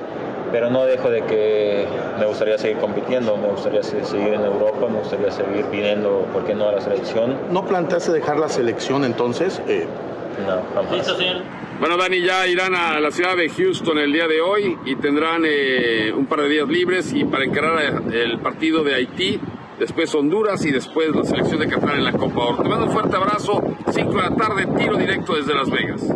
Pero 0.52 0.70
no 0.70 0.86
dejo 0.86 1.10
de 1.10 1.24
que 1.24 1.86
me 2.20 2.26
gustaría 2.26 2.58
seguir 2.58 2.78
compitiendo, 2.78 3.36
me 3.38 3.48
gustaría 3.50 3.84
se- 3.84 4.04
seguir 4.06 4.34
en 4.34 4.46
Europa, 4.46 4.88
me 4.90 5.00
gustaría 5.00 5.30
seguir 5.32 5.66
viniendo, 5.72 6.26
¿por 6.32 6.46
qué 6.46 6.56
no 6.56 6.70
a 6.70 6.72
la 6.74 6.82
selección? 6.82 7.36
¿No 7.52 7.66
planteaste 7.66 8.12
dejar 8.14 8.38
la 8.40 8.50
selección 8.50 9.04
entonces? 9.04 9.62
Eh, 9.68 9.86
No, 10.46 10.62
jamás. 10.76 11.18
Bueno, 11.80 11.98
Dani, 11.98 12.22
ya 12.22 12.46
irán 12.48 12.74
a 12.76 13.00
la 13.00 13.10
ciudad 13.12 13.36
de 13.36 13.50
Houston 13.50 13.98
el 13.98 14.14
día 14.14 14.28
de 14.28 14.40
hoy 14.42 14.78
y 14.86 14.96
tendrán 14.96 15.44
eh, 15.46 16.12
un 16.16 16.28
par 16.28 16.42
de 16.42 16.50
días 16.50 16.68
libres 16.68 17.12
y 17.14 17.24
para 17.26 17.44
encarar 17.44 17.80
eh, 18.12 18.24
el 18.24 18.40
partido 18.40 18.84
de 18.84 18.94
Haití, 18.96 19.40
después 19.80 20.14
Honduras 20.16 20.64
y 20.66 20.72
después 20.72 21.10
la 21.16 21.24
selección 21.24 21.60
de 21.60 21.68
Qatar 21.68 21.96
en 21.96 22.04
la 22.06 22.12
Copa 22.14 22.40
Oro. 22.40 22.64
Te 22.64 22.70
mando 22.70 22.86
un 22.86 22.92
fuerte 22.92 23.16
abrazo, 23.18 23.62
5 23.92 24.12
de 24.12 24.22
la 24.30 24.36
tarde, 24.36 24.68
tiro 24.78 24.96
directo 24.96 25.36
desde 25.36 25.54
Las 25.56 25.70
Vegas. 25.70 26.08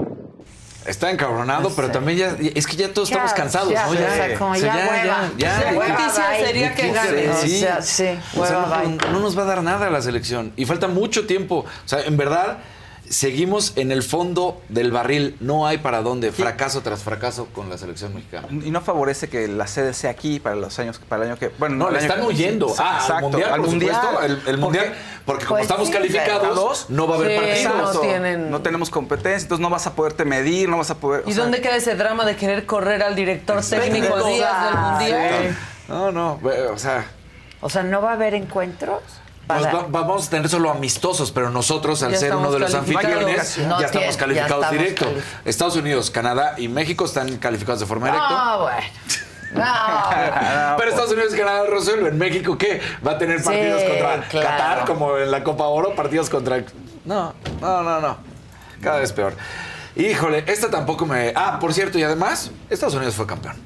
Está 0.85 1.11
encabronado, 1.11 1.71
pero 1.75 1.91
también 1.91 2.17
ya, 2.17 2.35
es 2.55 2.65
que 2.65 2.75
ya 2.75 2.91
todos 2.91 3.09
Ya, 3.09 3.15
estamos 3.15 3.33
cansados, 3.33 3.71
ya, 3.71 3.85
¿no? 3.85 3.91
o 3.91 3.95
sea, 3.95 4.37
como 4.37 4.55
ya 4.55 5.31
ya, 5.37 6.11
sería 6.43 6.73
que 6.73 6.91
gane. 6.91 7.33
sí. 7.41 7.57
O 7.57 7.59
sea, 7.59 7.81
sí, 7.81 8.19
O 8.35 8.45
sea, 8.45 8.59
hueva, 8.59 8.83
no, 8.83 8.97
bye. 8.97 9.11
no 9.11 9.19
nos 9.19 9.37
va 9.37 9.43
a 9.43 9.45
dar 9.45 9.63
nada 9.63 9.89
la 9.89 10.01
selección. 10.01 10.53
Y 10.55 10.65
falta 10.65 10.87
mucho 10.87 11.27
tiempo. 11.27 11.59
O 11.59 11.87
sea, 11.87 12.01
en 12.01 12.17
verdad, 12.17 12.57
seguimos 13.11 13.73
en 13.75 13.91
el 13.91 14.03
fondo 14.03 14.61
del 14.69 14.91
barril. 14.91 15.35
No 15.39 15.67
hay 15.67 15.77
para 15.77 16.01
dónde. 16.01 16.31
Fracaso 16.31 16.81
tras 16.81 17.03
fracaso 17.03 17.47
con 17.53 17.69
la 17.69 17.77
selección 17.77 18.13
mexicana. 18.15 18.47
Y 18.49 18.71
no 18.71 18.81
favorece 18.81 19.29
que 19.29 19.47
la 19.47 19.67
sede 19.67 19.93
sea 19.93 20.11
aquí 20.11 20.39
para 20.39 20.55
los 20.55 20.77
años, 20.79 20.99
para 21.07 21.23
el 21.23 21.29
año 21.31 21.39
que. 21.39 21.49
Bueno, 21.59 21.75
No, 21.75 21.87
el 21.89 21.93
le 21.95 21.99
están 21.99 22.21
que- 22.21 22.27
huyendo. 22.27 22.69
Sí, 22.69 22.75
Ah, 22.79 22.97
exacto, 23.01 23.15
al 23.15 23.21
mundial, 23.31 23.51
al 23.53 23.59
por 23.61 23.69
mundial. 23.69 23.95
supuesto, 23.95 24.23
el, 24.25 24.41
el 24.47 24.57
mundial. 24.57 24.93
Porque 25.25 25.45
como 25.45 25.57
Pues 25.57 25.63
estamos 25.69 25.87
sí, 25.87 25.93
calificados, 25.93 26.89
no 26.89 27.07
va 27.07 27.15
a 27.15 27.17
haber 27.19 27.55
Sí, 27.57 27.63
partidos. 27.65 27.95
no 27.95 28.01
tienen- 28.01 28.49
No 28.51 28.61
tenemos 28.61 28.89
competencia, 28.89 29.43
entonces 29.43 29.61
no 29.61 29.69
vas 29.69 29.85
a 29.85 29.93
poderte 29.93 30.25
medir, 30.25 30.67
no 30.67 30.77
vas 30.77 30.89
a 30.89 30.95
poder. 30.95 31.23
o 31.25 31.29
¿Y 31.29 31.33
sea, 31.33 31.43
dónde 31.43 31.61
queda 31.61 31.75
ese 31.75 31.95
drama 31.95 32.25
de 32.25 32.35
querer 32.35 32.65
correr 32.65 33.03
al 33.03 33.15
director 33.15 33.63
técnico 33.63 34.23
días 34.23 34.65
del 34.65 34.79
mundial? 34.79 35.57
No, 35.87 36.11
no, 36.11 36.39
o 36.73 36.77
sea, 36.77 37.05
O 37.63 37.69
sea, 37.69 37.83
¿no 37.83 38.01
va 38.01 38.11
a 38.11 38.13
haber 38.13 38.33
encuentros? 38.33 39.03
Para- 39.59 39.71
va- 39.73 39.85
vamos 39.89 40.27
a 40.27 40.29
tener 40.29 40.49
solo 40.49 40.69
amistosos, 40.71 41.31
pero 41.31 41.49
nosotros, 41.49 42.01
al 42.03 42.11
Ya 42.11 42.17
ser 42.17 42.35
uno 42.35 42.51
de 42.51 42.59
los 42.59 42.73
anfitriones, 42.73 43.57
No 43.59 43.79
ya 43.79 43.85
estamos 43.87 44.13
ya 44.13 44.17
calificados 44.19 44.63
estamos 44.65 44.71
directo. 44.71 45.05
calificados. 45.05 45.39
Estados 45.45 45.75
Unidos, 45.75 46.11
Canadá 46.11 46.55
y 46.57 46.67
México 46.67 47.05
están 47.05 47.37
calificados 47.37 47.79
de 47.79 47.85
forma 47.85 48.07
directa. 48.07 48.27
Ah, 48.31 48.57
bueno. 48.61 48.87
No. 49.53 50.77
Pero 50.77 50.89
Estados 50.89 51.11
Unidos 51.11 51.33
y 51.33 51.37
Canadá 51.37 51.63
resuelven. 51.69 52.17
¿México 52.17 52.57
qué? 52.57 52.81
¿Va 53.05 53.11
a 53.11 53.17
tener 53.17 53.39
Sí, 53.39 53.45
partidos 53.45 53.83
contra 53.83 54.21
claro. 54.29 54.47
Qatar 54.47 54.85
como 54.85 55.17
en 55.17 55.29
la 55.29 55.43
Copa 55.43 55.65
Oro? 55.65 55.93
¿Partidos 55.93 56.29
contra...? 56.29 56.63
No, 57.03 57.33
no, 57.59 57.83
no, 57.83 57.99
no. 57.99 58.17
Cada 58.81 58.99
vez 58.99 59.11
peor. 59.11 59.33
Híjole, 59.97 60.45
esta 60.47 60.69
tampoco 60.69 61.05
me... 61.05 61.33
Ah, 61.35 61.57
por 61.59 61.73
cierto, 61.73 61.99
y 61.99 62.03
además, 62.03 62.51
Estados 62.69 62.95
Unidos 62.95 63.13
fue 63.15 63.27
campeón. 63.27 63.57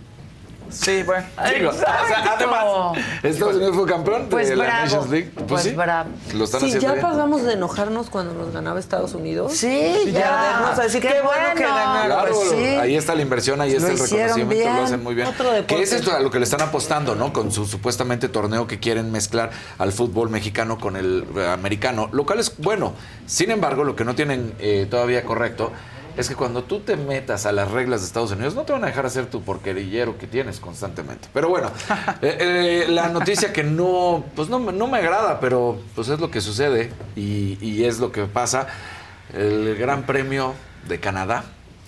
Sí, 0.69 1.03
bueno. 1.03 1.25
Digo, 1.55 1.69
o 1.69 1.73
sea, 1.73 2.33
además, 2.35 2.63
Estados 3.23 3.55
Unidos 3.55 3.75
fue 3.75 3.85
campeón 3.87 4.27
Pues 4.29 4.49
de 4.49 4.55
la 4.55 4.65
bravo, 4.65 4.83
Nations 4.85 5.09
League. 5.09 5.31
Pues, 5.33 5.45
pues 5.47 5.63
sí, 5.63 5.71
bravo. 5.71 6.09
lo 6.33 6.43
están 6.45 6.59
Sí, 6.61 6.65
haciendo 6.67 6.87
ya 6.87 6.93
bien. 6.93 7.05
pasamos 7.05 7.43
de 7.43 7.53
enojarnos 7.53 8.09
cuando 8.09 8.33
nos 8.33 8.51
ganaba 8.53 8.79
Estados 8.79 9.13
Unidos. 9.13 9.53
Sí, 9.53 10.11
ya. 10.11 10.49
ardernos 10.59 10.79
a 10.79 10.83
decir 10.83 11.01
qué, 11.01 11.21
bueno, 11.23 11.47
que 11.55 11.63
ganaron. 11.63 12.05
Claro, 12.07 12.33
Pues 12.35 12.49
sí. 12.49 12.55
ahí 12.75 12.95
está 12.95 13.15
la 13.15 13.21
inversión, 13.21 13.61
ahí 13.61 13.71
Lo 13.71 13.77
está 13.77 13.91
el 13.91 13.99
reconocimiento, 13.99 14.55
bien. 14.55 14.75
lo 14.75 14.83
hacen 14.83 15.03
muy 15.03 15.15
bien. 15.15 15.27
Otro 15.27 15.51
deporte. 15.51 15.75
Que 15.75 15.81
es 15.83 15.93
esto 15.93 16.11
a 16.15 16.19
lo 16.19 16.31
que 16.31 16.39
le 16.39 16.43
están 16.45 16.61
apostando, 16.61 17.15
¿no? 17.15 17.31
Con 17.33 17.51
su 17.51 17.65
supuestamente 17.65 18.27
torneo 18.29 18.67
que 18.67 18.79
quieren 18.79 19.11
mezclar 19.11 19.51
al 19.77 19.91
fútbol 19.91 20.29
mexicano 20.29 20.77
con 20.79 20.95
el 20.95 21.25
eh, 21.37 21.47
americano, 21.47 22.09
lo 22.11 22.25
cual 22.25 22.39
es 22.39 22.53
bueno. 22.57 22.93
Sin 23.27 23.51
embargo, 23.51 23.83
lo 23.83 23.95
que 23.95 24.03
no 24.03 24.15
tienen 24.15 24.53
eh, 24.59 24.87
todavía 24.89 25.23
correcto 25.23 25.71
es 26.17 26.29
que 26.29 26.35
cuando 26.35 26.63
tú 26.63 26.79
te 26.79 26.95
metas 26.97 27.45
a 27.45 27.51
las 27.51 27.71
reglas 27.71 28.01
de 28.01 28.07
Estados 28.07 28.31
Unidos, 28.31 28.55
no 28.55 28.63
te 28.63 28.73
van 28.73 28.83
a 28.83 28.87
dejar 28.87 29.05
hacer 29.05 29.25
tu 29.27 29.41
porquerillero 29.41 30.17
que 30.17 30.27
tienes 30.27 30.59
constantemente. 30.59 31.27
Pero 31.33 31.49
bueno, 31.49 31.71
eh, 32.21 32.37
eh, 32.39 32.85
la 32.89 33.09
noticia 33.09 33.51
que 33.53 33.63
no, 33.63 34.23
pues 34.35 34.49
no, 34.49 34.59
me- 34.59 34.71
no 34.73 34.87
me 34.87 34.97
agrada, 34.99 35.39
pero 35.39 35.79
pues 35.95 36.07
es 36.09 36.19
lo 36.19 36.31
que 36.31 36.41
sucede 36.41 36.91
y, 37.15 37.57
y 37.61 37.83
es 37.85 37.99
lo 37.99 38.11
que 38.11 38.23
pasa. 38.25 38.67
El 39.33 39.75
Gran 39.75 40.03
Premio 40.05 40.53
de 40.87 40.99
Canadá, 40.99 41.43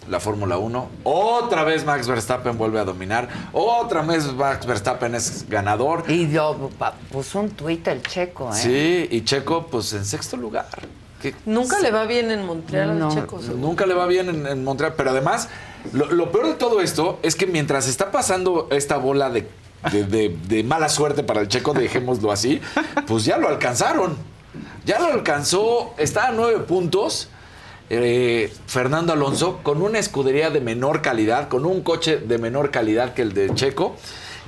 la 0.09 0.19
Fórmula 0.19 0.57
1. 0.57 0.89
Otra 1.03 1.63
vez 1.63 1.85
Max 1.85 2.07
Verstappen 2.07 2.57
vuelve 2.57 2.79
a 2.79 2.83
dominar. 2.85 3.29
Otra 3.53 4.01
vez 4.01 4.25
Max 4.33 4.65
Verstappen 4.65 5.15
es 5.15 5.45
ganador. 5.47 6.03
Y 6.07 6.29
yo 6.29 6.69
puso 7.11 7.39
un 7.41 7.51
tuit 7.51 7.87
el 7.87 8.01
checo, 8.01 8.49
¿eh? 8.49 8.55
Sí, 8.55 9.07
y 9.11 9.23
Checo, 9.23 9.67
pues 9.67 9.93
en 9.93 10.03
sexto 10.05 10.35
lugar. 10.37 10.67
Que 11.21 11.33
Nunca 11.45 11.79
le 11.79 11.91
va 11.91 12.05
bien 12.05 12.29
en 12.31 12.45
Montreal 12.45 12.97
No. 12.99 13.07
al 13.09 13.13
Checo. 13.15 13.41
seguro. 13.41 13.57
Nunca 13.59 13.85
le 13.85 13.93
va 13.95 14.05
bien 14.05 14.29
en, 14.29 14.45
en 14.45 14.63
Montreal. 14.63 14.93
Pero 14.95 15.09
además, 15.11 15.49
lo, 15.93 16.05
lo 16.11 16.31
peor 16.31 16.47
de 16.47 16.53
todo 16.53 16.81
esto 16.81 17.19
es 17.23 17.35
que 17.35 17.47
mientras 17.47 17.87
está 17.87 18.11
pasando 18.11 18.67
esta 18.71 18.97
bola 18.97 19.29
de, 19.29 19.47
de- 19.91 20.03
de- 20.03 20.37
de 20.47 20.63
mala 20.63 20.89
suerte 20.89 21.23
para 21.23 21.41
el 21.41 21.47
checo, 21.47 21.73
dejémoslo 21.73 22.31
así, 22.31 22.61
pues 23.07 23.25
ya 23.25 23.37
lo 23.37 23.47
alcanzaron. 23.47 24.15
Ya 24.85 24.99
lo 24.99 25.07
alcanzó, 25.07 25.93
está 25.97 26.27
a 26.27 26.31
nueve 26.31 26.59
puntos. 26.59 27.29
eh, 27.89 28.51
Fernando 28.67 29.13
Alonso 29.13 29.59
con 29.63 29.81
una 29.81 29.97
escudería 29.97 30.49
de 30.49 30.59
menor 30.61 31.01
calidad, 31.01 31.47
con 31.47 31.65
un 31.65 31.81
coche 31.83 32.17
de 32.17 32.37
menor 32.37 32.69
calidad 32.69 33.13
que 33.13 33.21
el 33.21 33.33
de 33.33 33.53
Checo. 33.55 33.95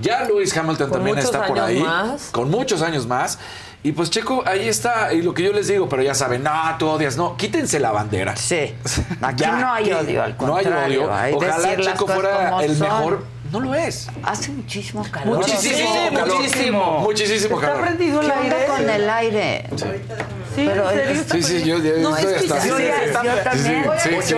Ya 0.02 0.24
Lewis 0.26 0.56
Hamilton 0.56 0.90
Con 0.90 0.98
también 1.00 1.18
está 1.18 1.46
por 1.46 1.58
años 1.60 1.70
ahí, 1.70 1.82
más. 1.82 2.30
con 2.32 2.50
muchos 2.50 2.82
años 2.82 3.06
más. 3.08 3.38
Y 3.82 3.94
pues 3.94 4.10
Checo, 4.10 4.44
ahí 4.46 4.68
está, 4.68 5.14
y 5.14 5.22
lo 5.22 5.34
que 5.34 5.42
yo 5.44 5.54
les 5.54 5.68
digo, 5.70 5.88
pero 5.88 6.04
ya 6.04 6.14
saben, 6.14 6.44
no, 6.44 6.52
tú 6.78 6.88
odias, 6.90 7.16
no, 7.16 7.38
quítense 7.38 7.80
la 7.80 7.92
bandera. 7.92 8.36
Sí. 8.36 8.76
Aquí 9.22 9.42
Ya, 9.44 9.52
no 9.54 9.72
hay 9.74 9.86
que- 9.86 9.96
odio, 9.96 10.22
al 10.24 10.36
No 10.38 10.56
hay 10.58 10.64
contrario. 10.66 11.02
odio. 11.04 11.14
hay 11.16 11.34
Ojalá 11.34 11.78
Checo 11.78 12.08
fuera 12.08 12.62
el 12.62 12.76
son. 12.78 12.88
mejor. 12.88 13.24
No 13.54 13.60
lo 13.62 13.74
es. 13.74 14.08
Hace 14.22 14.52
muchísimo 14.52 15.04
calor. 15.10 15.38
Muchísimo 15.38 15.76
Sí, 15.78 16.16
calor. 16.16 16.36
muchísimo. 16.36 17.00
Muchísimo 17.00 17.56
¿Está 17.56 17.68
calor. 17.72 17.82
prendido 17.88 18.22
el 18.22 18.28
¿Qué 18.28 18.34
onda 18.34 18.56
aire? 18.56 18.66
con 18.68 18.90
el 18.90 19.10
aire? 19.10 19.70
Sí, 19.76 20.66
Pero 20.68 20.92
¿en 20.92 20.98
serio 20.98 21.12
es- 21.12 21.20
está 21.20 21.34
Sí, 21.36 21.44
sí, 21.44 21.64
yo, 21.64 21.78
yo 21.80 21.98
No, 21.98 22.16
estoy 22.18 22.34
es 22.34 22.42
que 22.44 22.54
hasta 22.54 22.56
ya- 22.56 22.60
así. 22.60 22.70
yo 22.70 22.80
ya- 22.80 22.94
Sí, 22.94 23.06
yo 23.06 23.08
sí, 23.08 23.44
también. 23.44 23.84
sí, 23.98 24.10
sí. 24.22 24.36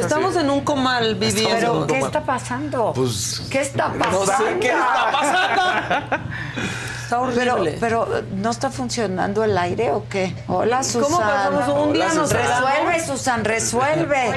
Estamos 0.00 0.32
sí. 0.34 0.40
en 0.40 0.50
un 0.50 0.60
comal 0.62 1.14
viviendo. 1.16 1.56
¿Pero 1.56 1.86
qué 1.88 1.98
está 1.98 2.22
pasando? 2.22 2.92
Pues, 2.94 3.42
¿Qué 3.50 3.60
está 3.60 3.88
no 3.88 3.98
pasando? 3.98 4.46
sé 4.46 4.58
qué 4.60 4.68
está 4.68 5.10
pasando. 5.12 6.16
Está 7.04 7.20
Pero, 7.34 7.54
horrible. 7.54 7.76
pero, 7.78 8.08
¿no 8.34 8.50
está 8.50 8.70
funcionando 8.70 9.44
el 9.44 9.56
aire 9.58 9.90
o 9.92 10.06
qué? 10.08 10.34
Hola, 10.48 10.82
Susana. 10.82 11.04
¿Cómo 11.04 11.18
pasamos 11.18 11.86
un 11.86 11.92
día 11.92 12.08
Hola, 12.10 12.22
Susana. 12.22 12.60
Resuelve, 12.60 13.06
Susan, 13.06 13.44
resuelve. 13.44 14.32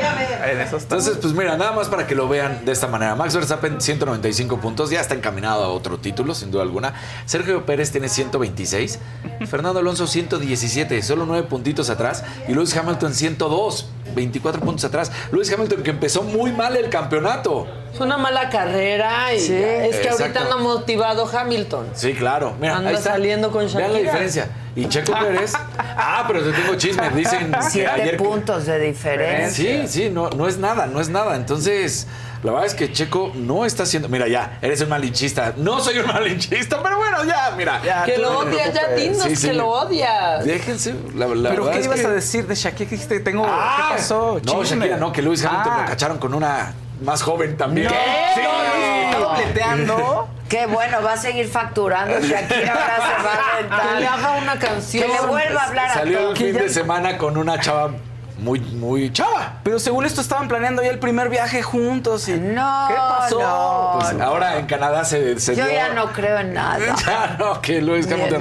Entonces, 0.81 1.17
pues 1.21 1.33
mira, 1.33 1.57
nada 1.57 1.71
más 1.71 1.87
para 1.87 2.05
que 2.05 2.13
lo 2.15 2.27
vean 2.27 2.65
de 2.65 2.71
esta 2.73 2.87
manera. 2.87 3.15
Max 3.15 3.35
Verstappen, 3.35 3.79
195 3.79 4.57
puntos, 4.59 4.89
ya 4.89 4.99
está 4.99 5.15
encaminado 5.15 5.63
a 5.63 5.69
otro 5.69 5.97
título, 5.97 6.35
sin 6.35 6.51
duda 6.51 6.63
alguna. 6.63 6.93
Sergio 7.25 7.65
Pérez 7.65 7.91
tiene 7.91 8.09
126. 8.09 8.99
Fernando 9.47 9.79
Alonso, 9.79 10.05
117, 10.05 11.01
solo 11.03 11.25
9 11.25 11.47
puntitos 11.47 11.89
atrás. 11.89 12.23
Y 12.47 12.53
Lewis 12.53 12.75
Hamilton, 12.75 13.13
102, 13.13 13.89
24 14.15 14.61
puntos 14.61 14.85
atrás. 14.85 15.11
Lewis 15.31 15.51
Hamilton, 15.51 15.83
que 15.83 15.91
empezó 15.91 16.23
muy 16.23 16.51
mal 16.51 16.75
el 16.75 16.89
campeonato. 16.89 17.67
Es 17.93 17.99
una 17.99 18.17
mala 18.17 18.49
carrera 18.49 19.33
y 19.33 19.39
Sí. 19.39 19.53
es 19.53 19.95
que 19.97 20.09
ahorita 20.09 20.27
Exacto. 20.27 20.39
anda 20.41 20.57
motivado 20.57 21.27
Hamilton. 21.27 21.87
Sí, 21.93 22.13
claro. 22.13 22.55
Mira, 22.59 22.77
Anda 22.77 22.89
ahí 22.91 22.95
está. 22.95 23.11
saliendo 23.13 23.51
con 23.51 23.65
Vean 23.65 23.73
la 23.75 23.87
Shakira. 23.87 23.99
diferencia. 24.11 24.47
Y 24.75 24.87
Checo 24.87 25.13
Pérez. 25.19 25.53
Ah, 25.79 26.23
pero 26.27 26.43
te 26.43 26.51
tengo 26.51 26.75
chisme. 26.75 27.09
Dicen 27.09 27.51
que 27.51 27.61
Siete 27.63 27.89
ayer. 27.89 28.17
puntos 28.17 28.65
de 28.67 28.77
diferencia. 28.79 29.49
Sí, 29.49 29.87
sí, 29.87 30.09
no, 30.11 30.29
no 30.29 30.47
es 30.47 30.57
nada, 30.59 30.85
no 30.85 31.01
es 31.01 31.09
nada. 31.09 31.35
Entonces, 31.35 32.05
la 32.47 32.53
verdad 32.53 32.67
es 32.67 32.75
que 32.75 32.91
Checo 32.91 33.31
no 33.35 33.65
está 33.65 33.83
haciendo. 33.83 34.07
Mira, 34.09 34.27
ya, 34.27 34.57
eres 34.61 34.81
un 34.81 34.89
malinchista. 34.89 35.53
No 35.57 35.79
soy 35.81 35.99
un 35.99 36.07
malinchista, 36.13 36.81
pero 36.81 36.97
bueno, 36.97 37.23
ya, 37.25 37.51
mira. 37.57 37.81
Ya, 37.83 38.03
Que 38.05 38.17
lo 38.17 38.31
no 38.31 38.39
odias, 38.39 38.73
ya 38.73 38.87
dinos 38.95 39.23
Sí, 39.23 39.35
sí. 39.35 39.47
que 39.47 39.53
lo 39.53 39.67
odias. 39.69 40.45
Déjense, 40.45 40.95
la, 41.15 41.27
la 41.27 41.49
¿Pero 41.49 41.63
verdad 41.65 41.73
qué 41.73 41.79
es 41.79 41.85
ibas 41.85 41.99
que- 41.99 42.05
a 42.05 42.09
decir 42.09 42.47
de 42.47 42.55
Shakira? 42.55 42.77
¿Qué 42.89 42.95
dijiste? 42.95 43.19
Tengo, 43.19 43.45
Ah, 43.47 43.87
¿Qué 43.89 43.95
pasó? 43.97 44.39
No, 44.43 44.61
Chisme. 44.63 44.77
Shakira 44.85 44.97
no, 44.97 45.11
que 45.11 45.21
Lewis 45.21 45.43
Hamilton 45.45 45.73
Ah. 45.75 45.81
lo 45.81 45.85
cacharon 45.87 46.17
con 46.19 46.33
una 46.33 46.73
más 47.01 47.21
joven 47.21 47.57
también. 47.57 47.87
No, 47.87 47.93
Sí. 48.33 48.41
¿Está 49.05 49.19
dobleteando? 49.19 50.29
Qué 50.49 50.65
bueno, 50.65 51.01
va 51.03 51.13
a 51.13 51.17
seguir 51.17 51.47
facturando. 51.49 52.19
Shakira 52.21 52.71
ahora 52.73 52.95
se 52.95 53.23
va 53.23 53.33
a 53.33 53.53
aventar. 53.57 53.87
Que 53.95 53.99
le 53.99 54.07
haga 54.07 54.31
una 54.41 54.59
canción. 54.59 55.03
Que 55.05 55.13
le 55.13 55.19
vuelva 55.27 55.61
a 55.61 55.67
hablar 55.67 55.89
a 55.89 55.93
Salió 55.93 56.19
todos. 56.19 56.39
el 56.39 56.45
fin 56.53 56.57
de 56.57 56.69
semana 56.69 57.17
con 57.17 57.35
una 57.37 57.59
chava 57.59 57.91
muy, 58.37 58.59
muy 58.59 59.11
chava. 59.11 59.59
Pero 59.63 59.79
según 59.79 60.05
esto 60.05 60.21
estaban 60.21 60.47
planeando 60.47 60.83
ya 60.83 60.89
el 60.89 60.99
primer 60.99 61.29
viaje 61.29 61.61
juntos. 61.63 62.27
Y... 62.29 62.33
No, 62.33 62.85
¿Qué 62.87 62.93
pasó? 62.95 63.39
no. 63.39 63.99
Pues 63.99 64.21
ahora 64.21 64.59
en 64.59 64.65
Canadá 64.67 65.03
se, 65.05 65.39
se 65.39 65.55
Yo 65.55 65.65
dio- 65.65 65.73
ya 65.73 65.93
no 65.93 66.11
creo 66.13 66.37
en 66.39 66.53
nada. 66.53 66.77
Ya 67.05 67.35
no, 67.39 67.61
que 67.61 67.81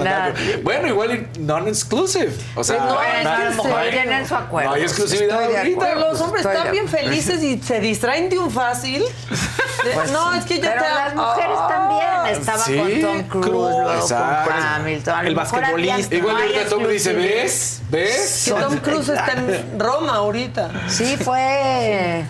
nada. 0.05 0.33
con- 0.33 0.65
Bueno, 0.65 0.89
igual 0.89 1.29
non-exclusive. 1.39 2.33
O 2.55 2.65
sea, 2.65 2.79
No, 2.79 2.85
no, 2.95 2.99
a 2.99 3.45
lo 3.45 3.51
mejor 3.63 3.83
tienen 3.91 4.27
su 4.27 4.35
acuerdo. 4.35 4.71
No 4.71 4.77
hay 4.77 4.83
exclusividad 4.83 5.43
ahorita. 5.43 5.95
los 5.95 6.21
hombres 6.21 6.45
Estoy 6.45 6.57
están 6.57 6.73
bien 6.73 6.89
felices 6.89 7.43
y 7.43 7.59
se 7.63 7.81
distraen 7.81 8.29
de 8.29 8.39
un 8.39 8.51
fácil. 8.51 9.03
Pues 9.95 10.11
no, 10.13 10.35
es 10.35 10.45
que 10.45 10.57
yo 10.57 10.69
Pero 10.69 10.83
te 10.83 10.89
las 10.91 11.15
mujeres 11.15 11.59
también. 11.69 12.41
Estaba 12.41 12.59
Sí, 12.59 12.77
con 12.77 13.01
Tom 13.01 13.23
Cruise, 13.29 13.53
luego 13.55 13.95
exacto. 13.95 14.51
con 14.51 14.63
Hamilton. 14.63 15.27
El 15.27 15.35
basquetbolista. 15.35 16.15
Igual 16.15 16.37
ahorita 16.37 16.69
Tom 16.69 16.89
dice. 16.89 17.13
¿ves? 17.13 17.83
¿Ves? 17.91 18.43
Que 18.47 18.61
Tom 18.61 18.77
Cruise 18.79 19.09
está 19.09 19.33
en 19.33 19.79
Roma 19.79 20.17
ahorita. 20.17 20.71
Sí, 20.89 21.17
fue 21.17 22.25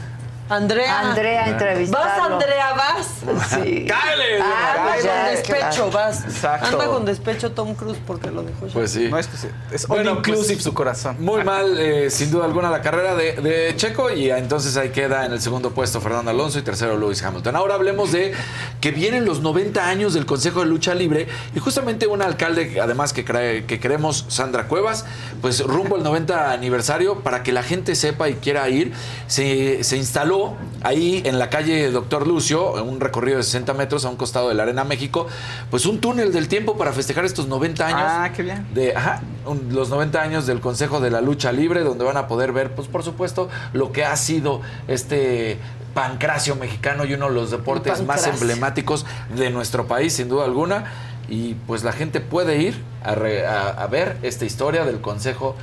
Andrea. 0.49 1.01
Andrea 1.01 1.47
entrevistarlo. 1.49 2.07
Vas, 2.07 2.31
Andrea, 2.31 2.73
vas. 2.75 3.07
Sí. 3.51 3.85
¡Cáele! 3.89 4.41
Ah, 4.41 4.75
Anda 4.77 4.93
pues 4.93 5.05
ya, 5.05 5.23
con 5.25 5.31
despecho, 5.35 5.91
claro. 5.91 5.91
vas. 5.91 6.25
Exacto. 6.25 6.67
Anda 6.67 6.87
con 6.87 7.05
despecho 7.05 7.53
Tom 7.53 7.75
Cruise 7.75 7.99
porque 8.07 8.31
lo 8.31 8.43
dejó 8.43 8.67
ya. 8.69 8.73
Pues 8.73 8.93
sí. 8.93 9.09
No 9.11 9.19
es 9.19 9.27
que 9.27 9.37
sí, 9.37 9.49
es 9.73 9.87
Bueno, 9.89 10.13
all 10.13 10.19
inclusive 10.19 10.55
pues, 10.55 10.63
su 10.65 10.73
corazón. 10.75 11.17
Muy 11.19 11.43
mal, 11.45 11.79
eh, 11.79 12.11
sin 12.11 12.31
duda 12.31 12.45
alguna, 12.45 12.71
la 12.71 12.81
carrera 12.83 13.15
de, 13.15 13.33
de 13.35 13.75
Checo 13.77 14.11
y 14.11 14.31
entonces 14.31 14.77
ahí 14.77 14.91
queda 14.91 15.27
en 15.27 15.33
el 15.33 15.41
segundo 15.41 15.71
puesto 15.73 16.01
Fernando 16.01 16.31
Alonso 16.31 16.59
y 16.59 16.63
tercero 16.63 16.97
Lewis 16.97 17.23
Hamilton. 17.23 17.57
Ahora 17.57 17.75
hablemos 17.75 18.13
de 18.13 18.33
que 18.81 18.93
vienen 18.93 19.25
los 19.25 19.41
90 19.41 19.87
años 19.87 20.15
del 20.15 20.27
Consejo 20.27 20.61
de 20.61 20.67
Lucha 20.67 20.95
Libre 20.95 21.27
y 21.55 21.59
justamente 21.59 22.07
un 22.07 22.23
alcalde, 22.23 22.81
además 22.81 23.13
que, 23.13 23.25
cree- 23.25 23.67
que 23.67 23.81
queremos, 23.81 24.25
Sandra 24.29 24.69
Cuevas, 24.69 25.05
pues 25.43 25.61
rumbo 25.65 25.97
al 25.97 26.03
90 26.05 26.53
aniversario 26.53 27.21
para 27.21 27.43
que 27.43 27.53
la 27.53 27.63
gente 27.65 27.95
sepa 27.97 28.29
y 28.29 28.35
quiera 28.35 28.69
ir, 28.69 28.93
se, 29.27 29.83
se 29.83 29.97
instaló 29.97 30.36
ahí 30.83 31.23
en 31.25 31.39
la 31.39 31.49
calle 31.51 31.91
Doctor 31.91 32.27
Lucio, 32.27 32.79
en 32.79 32.89
un 32.89 33.01
recorrido 33.01 33.39
de 33.39 33.43
60 33.45 33.75
metros 33.75 34.05
a 34.05 34.09
un 34.11 34.17
costado 34.17 34.49
de 34.49 34.55
la 34.55 34.63
Arena 34.65 34.85
México, 34.85 35.27
pues 35.71 35.87
un 35.87 36.01
túnel 36.01 36.33
del 36.33 36.49
tiempo 36.49 36.77
para 36.77 36.93
festejar 36.93 37.25
estos 37.25 37.49
90 37.49 37.87
años 37.87 38.01
Ah, 38.03 38.31
qué 38.35 38.43
bien. 38.43 38.67
de 38.75 38.95
ajá, 38.97 39.23
un- 39.47 39.69
los 39.73 39.89
90 39.91 40.21
años 40.23 40.47
del 40.47 40.61
Consejo 40.61 41.01
de 41.01 41.11
la 41.11 41.21
Lucha 41.21 41.53
Libre, 41.53 41.81
donde 41.81 42.05
van 42.05 42.17
a 42.17 42.27
poder 42.29 42.53
ver, 42.53 42.75
pues 42.75 42.89
por 42.89 43.03
supuesto, 43.03 43.49
lo 43.73 43.93
que 43.93 44.05
ha 44.05 44.17
sido 44.17 44.61
este 44.89 45.59
pancracio 45.95 46.57
mexicano 46.57 47.05
y 47.05 47.15
uno 47.15 47.29
de 47.29 47.35
los 47.35 47.51
deportes 47.51 48.03
más 48.05 48.27
emblemáticos 48.27 49.07
de 49.35 49.51
nuestro 49.51 49.87
país, 49.87 50.13
sin 50.13 50.29
duda 50.29 50.45
alguna. 50.45 50.85
Y 51.29 51.55
pues 51.67 51.83
la 51.83 51.93
gente 51.93 52.21
puede 52.21 52.59
ir 52.63 52.81
a, 53.03 53.15
re- 53.15 53.47
a- 53.47 53.69
a 53.71 53.87
ver 53.89 54.17
esta 54.23 54.45
historia 54.45 54.85
del 54.85 55.01
Consejo 55.01 55.57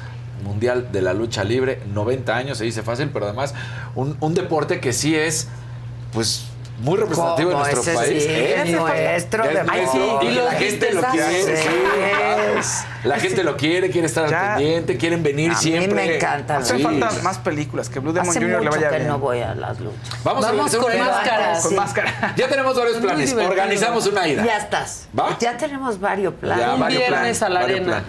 Mundial 0.44 0.92
de 0.92 1.02
la 1.02 1.14
Lucha 1.14 1.44
Libre, 1.44 1.82
90 1.94 2.36
años, 2.36 2.58
se 2.58 2.64
dice 2.66 2.84
fácil, 2.84 3.10
pero 3.14 3.26
además 3.26 3.54
un, 3.96 4.18
un 4.20 4.34
deporte 4.34 4.80
que 4.80 4.94
sí 4.94 5.16
es, 5.16 5.48
pues, 6.12 6.46
muy 6.80 6.98
representativo 6.98 7.52
de 7.52 7.56
nuestro 7.56 7.82
Ese 7.82 7.94
país. 7.94 8.24
sí, 8.24 8.30
¿eh? 8.30 8.62
es 8.66 8.72
nuestro 8.72 9.44
es 9.44 9.54
deporte. 9.54 9.78
nuestro, 9.78 10.24
Y 10.24 10.36
la 10.36 10.52
gente 10.54 10.92
lo 10.94 11.02
quiere. 11.04 11.44
sí, 11.44 11.52
Sí. 11.56 11.70
claro. 12.18 12.60
Es- 12.60 12.86
La 13.04 13.20
gente 13.20 13.44
lo 13.44 13.58
quiere, 13.58 13.90
quiere 13.92 14.08
estar 14.08 14.30
Ya. 14.30 14.54
al 14.54 14.58
pendiente, 14.58 14.98
quieren 14.98 15.22
venir 15.24 15.52
A 15.52 15.54
mí 15.56 15.60
siempre. 15.62 15.94
me 15.94 16.16
encanta. 16.16 16.58
Hacen 16.58 16.78
Sí. 16.78 16.84
falta 16.84 17.12
más 17.22 17.38
películas, 17.38 17.90
que 17.90 18.00
Blue 18.00 18.12
Demon 18.12 18.30
Hace 18.30 18.40
Jr. 18.40 18.64
le 18.64 18.70
vaya 18.70 18.90
que 18.90 18.96
bien. 18.96 19.08
no 19.08 19.20
voy 19.20 19.42
a 19.42 19.54
las 19.56 19.80
luchas. 19.80 20.00
Vamos, 20.24 20.46
Vamos 20.46 20.76
con 20.76 20.98
máscaras. 21.00 21.62
Con 21.62 21.70
Sí. 21.72 21.76
máscara. 21.76 22.34
Ya 22.38 22.48
tenemos 22.48 22.76
varios 22.78 22.98
planes. 22.98 23.34
Organizamos 23.34 24.08
una 24.08 24.28
ida. 24.28 24.44
Ya 24.46 24.58
estás. 24.58 25.08
¿Va? 25.18 25.38
Ya 25.40 25.56
tenemos 25.58 26.00
varios 26.00 26.34
planes. 26.34 26.66
Ya, 26.66 26.74
Un 26.74 26.80
varios 26.80 27.00
viernes 27.02 27.42
a 27.44 27.50
la 27.50 27.60
arena. 27.62 28.04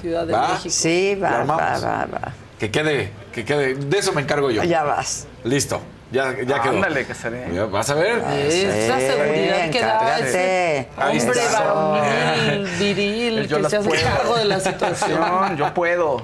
Ciudad 0.00 0.26
de 0.26 0.32
¿Va? 0.32 0.48
México. 0.48 0.70
Sí, 0.74 1.14
va, 1.14 1.44
va, 1.44 1.56
va, 1.78 2.06
va. 2.06 2.32
Que 2.58 2.70
quede, 2.70 3.10
que 3.32 3.44
quede. 3.44 3.74
De 3.74 3.98
eso 3.98 4.12
me 4.12 4.22
encargo 4.22 4.50
yo. 4.50 4.62
Ya 4.64 4.82
vas. 4.82 5.26
Listo. 5.44 5.80
Ya, 6.12 6.34
ya 6.44 6.60
quedó. 6.60 6.74
Ándale, 6.74 7.04
Casaré. 7.04 7.46
Ya, 7.54 7.66
Vas 7.66 7.88
a 7.88 7.94
ver. 7.94 8.18
Esa 8.18 8.98
Sí, 8.98 9.06
seguridad 9.06 9.70
que 9.70 9.80
da 9.80 10.18
ese 10.18 10.88
hombre 10.98 11.40
varonil, 11.52 12.66
viril, 12.80 13.46
Yo 13.46 13.62
que 13.62 13.70
se 13.70 13.76
hace 13.76 13.90
cargo 13.90 14.36
de 14.36 14.44
la 14.44 14.58
situación. 14.60 15.56
Yo 15.56 15.72
puedo. 15.72 16.22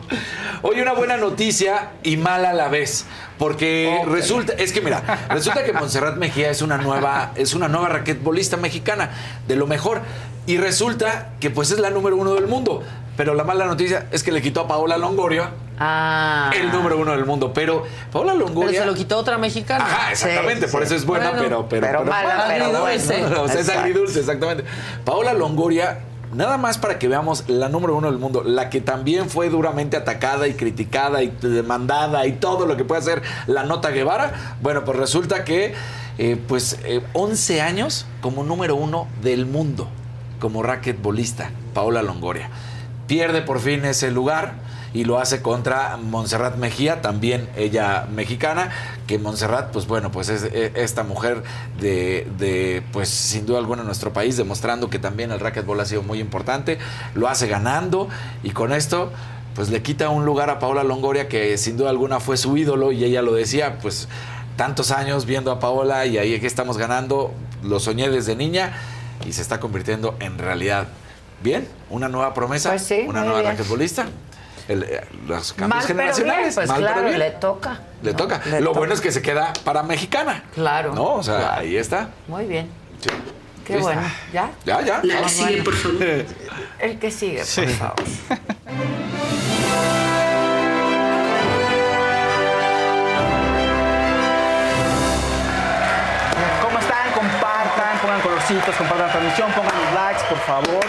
Hoy 0.63 0.81
una 0.81 0.93
buena 0.93 1.17
noticia 1.17 1.91
y 2.03 2.17
mala 2.17 2.51
a 2.51 2.55
la 2.55 2.69
vez. 2.69 3.07
Porque 3.39 4.03
resulta, 4.09 4.55
es 4.55 4.73
que 4.73 4.81
mira, 4.81 5.03
resulta 5.29 5.63
que 5.63 5.73
Montserrat 5.73 6.17
Mejía 6.17 6.51
es 6.51 6.63
una 6.63 6.79
nueva, 6.79 7.33
es 7.37 7.55
una 7.55 7.69
nueva 7.69 7.91
raquetbolista 7.91 8.57
mexicana, 8.57 9.11
de 9.47 9.55
lo 9.57 9.67
mejor. 9.67 10.01
Y 10.47 10.57
resulta 10.57 11.33
que 11.39 11.51
pues 11.51 11.71
es 11.71 11.79
la 11.79 11.91
número 11.91 12.17
uno 12.17 12.35
del 12.35 12.47
mundo. 12.47 12.83
Pero 13.17 13.35
la 13.35 13.45
mala 13.45 13.67
noticia 13.67 14.07
es 14.13 14.23
que 14.23 14.31
le 14.33 14.43
quitó 14.43 14.61
a 14.63 14.69
Paola 14.69 14.97
Longoria 14.99 15.51
Ah. 15.79 16.51
el 16.55 16.71
número 16.73 16.99
uno 16.99 17.13
del 17.13 17.27
mundo. 17.27 17.53
Pero 17.53 17.85
Paola 18.13 18.33
Pero 18.33 18.47
Longoria. 18.47 18.81
se 18.81 18.87
lo 18.87 18.95
quitó 18.95 19.19
otra 19.19 19.37
mexicana. 19.39 19.85
Ajá, 19.85 20.13
exactamente, 20.13 20.67
Sí, 20.67 20.73
por 20.73 20.81
sí. 20.83 20.87
eso 20.87 20.95
es 20.97 21.05
buena, 21.05 21.31
Bueno, 21.31 21.43
pero, 21.45 21.69
pero, 21.69 21.87
pero 21.99 22.05
mala, 22.05 22.45
pero 22.49 22.65
agridulce. 22.67 23.21
bueno. 23.21 23.43
o 23.43 23.49
sea, 23.49 23.61
es 23.61 23.69
agridulce, 23.69 24.21
exactamente. 24.21 24.65
Paola 25.05 25.35
Longoria, 25.35 25.99
nada 26.35 26.57
más 26.57 26.79
para 26.79 26.99
que 26.99 27.09
veamos 27.09 27.45
la 27.49 27.69
número 27.69 27.95
uno 27.95 28.11
del 28.11 28.19
mundo, 28.19 28.43
la 28.43 28.71
que 28.71 28.81
también 28.81 29.29
fue 29.29 29.49
duramente 29.51 29.97
atacada 29.99 30.49
y 30.49 30.55
criticada 30.55 31.23
y 31.23 31.29
demandada 31.43 32.27
y 32.27 32.33
todo 32.33 32.65
lo 32.67 32.77
que 32.79 32.85
puede 32.85 33.01
hacer 33.03 33.23
la 33.47 33.63
Nota 33.65 33.91
Guevara. 33.91 34.57
Bueno, 34.63 34.83
pues 34.85 34.99
resulta 34.99 35.45
que, 35.45 35.75
eh, 36.19 36.41
pues, 36.49 36.79
eh, 36.85 37.03
11 37.13 37.61
años 37.61 38.07
como 38.23 38.45
número 38.45 38.77
uno 38.77 39.09
del 39.23 39.45
mundo, 39.45 39.89
como 40.41 40.63
raquetbolista, 40.63 41.51
Paola 41.75 42.01
Longoria. 42.03 42.49
Pierde 43.07 43.43
por 43.43 43.61
fin 43.61 43.85
ese 43.85 44.11
lugar 44.11 44.55
y 44.93 45.05
lo 45.05 45.19
hace 45.19 45.43
contra 45.43 45.97
Montserrat 45.99 46.57
Mejía, 46.57 47.03
también 47.03 47.49
ella 47.57 48.07
mexicana, 48.11 48.71
que 49.07 49.19
Montserrat, 49.19 49.71
pues 49.71 49.87
bueno, 49.87 50.11
pues 50.11 50.29
es 50.31 50.45
eh, 50.45 50.73
esta 50.75 51.05
mujer 51.05 51.43
de, 51.79 52.27
de, 52.39 52.83
pues 52.93 53.09
sin 53.09 53.45
duda 53.45 53.59
alguna 53.59 53.83
en 53.83 53.87
nuestro 53.87 54.13
país, 54.13 54.37
demostrando 54.37 54.89
que 54.89 54.99
también 54.99 55.33
el 55.33 55.41
racquetball 55.41 55.81
ha 55.81 55.85
sido 55.85 56.03
muy 56.03 56.19
importante, 56.19 56.79
lo 57.15 57.29
hace 57.29 57.47
ganando 57.47 58.09
y 58.43 58.51
con 58.51 58.73
esto 58.73 59.13
pues 59.55 59.71
le 59.71 59.83
quita 59.83 60.11
un 60.11 60.27
lugar 60.27 60.51
a 60.51 60.59
Paola 60.59 60.85
Longoria 60.85 61.29
que 61.29 61.57
sin 61.57 61.77
duda 61.79 61.91
alguna 61.91 62.21
fue 62.21 62.37
su 62.37 62.57
ídolo 62.57 62.93
y 62.93 63.05
ella 63.05 63.23
lo 63.23 63.33
decía, 63.33 63.79
pues 63.79 64.09
tantos 64.57 64.91
años 64.91 65.25
viendo 65.27 65.51
a 65.51 65.61
Paola 65.61 66.07
y 66.07 66.19
ahí 66.19 66.39
que 66.41 66.47
estamos 66.47 66.79
ganando, 66.79 67.33
lo 67.63 67.81
soñé 67.81 68.11
desde 68.11 68.37
niña 68.37 68.75
y 69.27 69.33
se 69.33 69.43
está 69.43 69.61
convirtiendo 69.61 70.15
en 70.21 70.39
realidad. 70.39 70.89
Bien, 71.43 71.69
una 71.91 72.09
nueva 72.09 72.33
promesa, 72.35 72.71
Pues 72.71 72.83
sí, 72.83 73.05
una 73.07 73.23
nueva 73.25 73.43
raquetbolista. 73.43 74.07
El, 74.69 74.83
eh, 74.83 75.05
los 75.29 75.53
cambios 75.53 75.69
Mal, 75.79 75.85
pero 75.87 75.97
bien, 75.99 76.15
generacionales. 76.15 76.55
pues 76.57 76.69
mal, 76.69 76.77
pero 76.81 76.93
claro, 76.93 77.07
bien. 77.09 77.19
le 77.21 77.31
toca. 77.33 77.81
Le 78.03 78.11
¿no? 78.11 78.17
toca. 78.17 78.41
Le 78.47 78.61
Lo 78.61 78.67
toca. 78.69 78.79
bueno 78.81 78.95
es 78.95 79.01
que 79.01 79.13
se 79.13 79.23
queda 79.23 79.53
para 79.65 79.83
mexicana. 79.85 80.43
Claro. 80.55 80.93
¿No? 80.95 81.15
O 81.15 81.23
sea, 81.23 81.37
claro. 81.39 81.61
ahí 81.61 81.77
está. 81.77 82.09
Muy 82.27 82.47
bien. 82.47 82.69
Sí. 83.01 83.11
Qué 83.65 83.77
bueno. 83.77 84.01
¿Ya? 84.33 84.51
Ya, 84.65 84.81
ya. 84.81 85.01
La 85.05 85.23
que 85.23 85.29
sigue, 85.29 85.49
bueno. 85.63 85.65
por 85.65 85.75
favor. 85.75 86.03
El 86.81 86.99
que 86.99 87.11
sigue, 87.11 87.39
por 87.39 87.47
Sí. 87.47 87.67
favor. 87.67 87.95
¿Cómo 96.63 96.79
están? 96.79 97.13
Compartan, 97.15 97.99
pongan 98.03 98.21
colorcitos, 98.21 98.75
compartan 98.77 99.07
la 99.07 99.13
transmisión, 99.13 99.53
pongan 99.53 99.75
los 99.85 99.93
likes, 99.95 100.23
por 100.29 100.39
favor. 100.39 100.85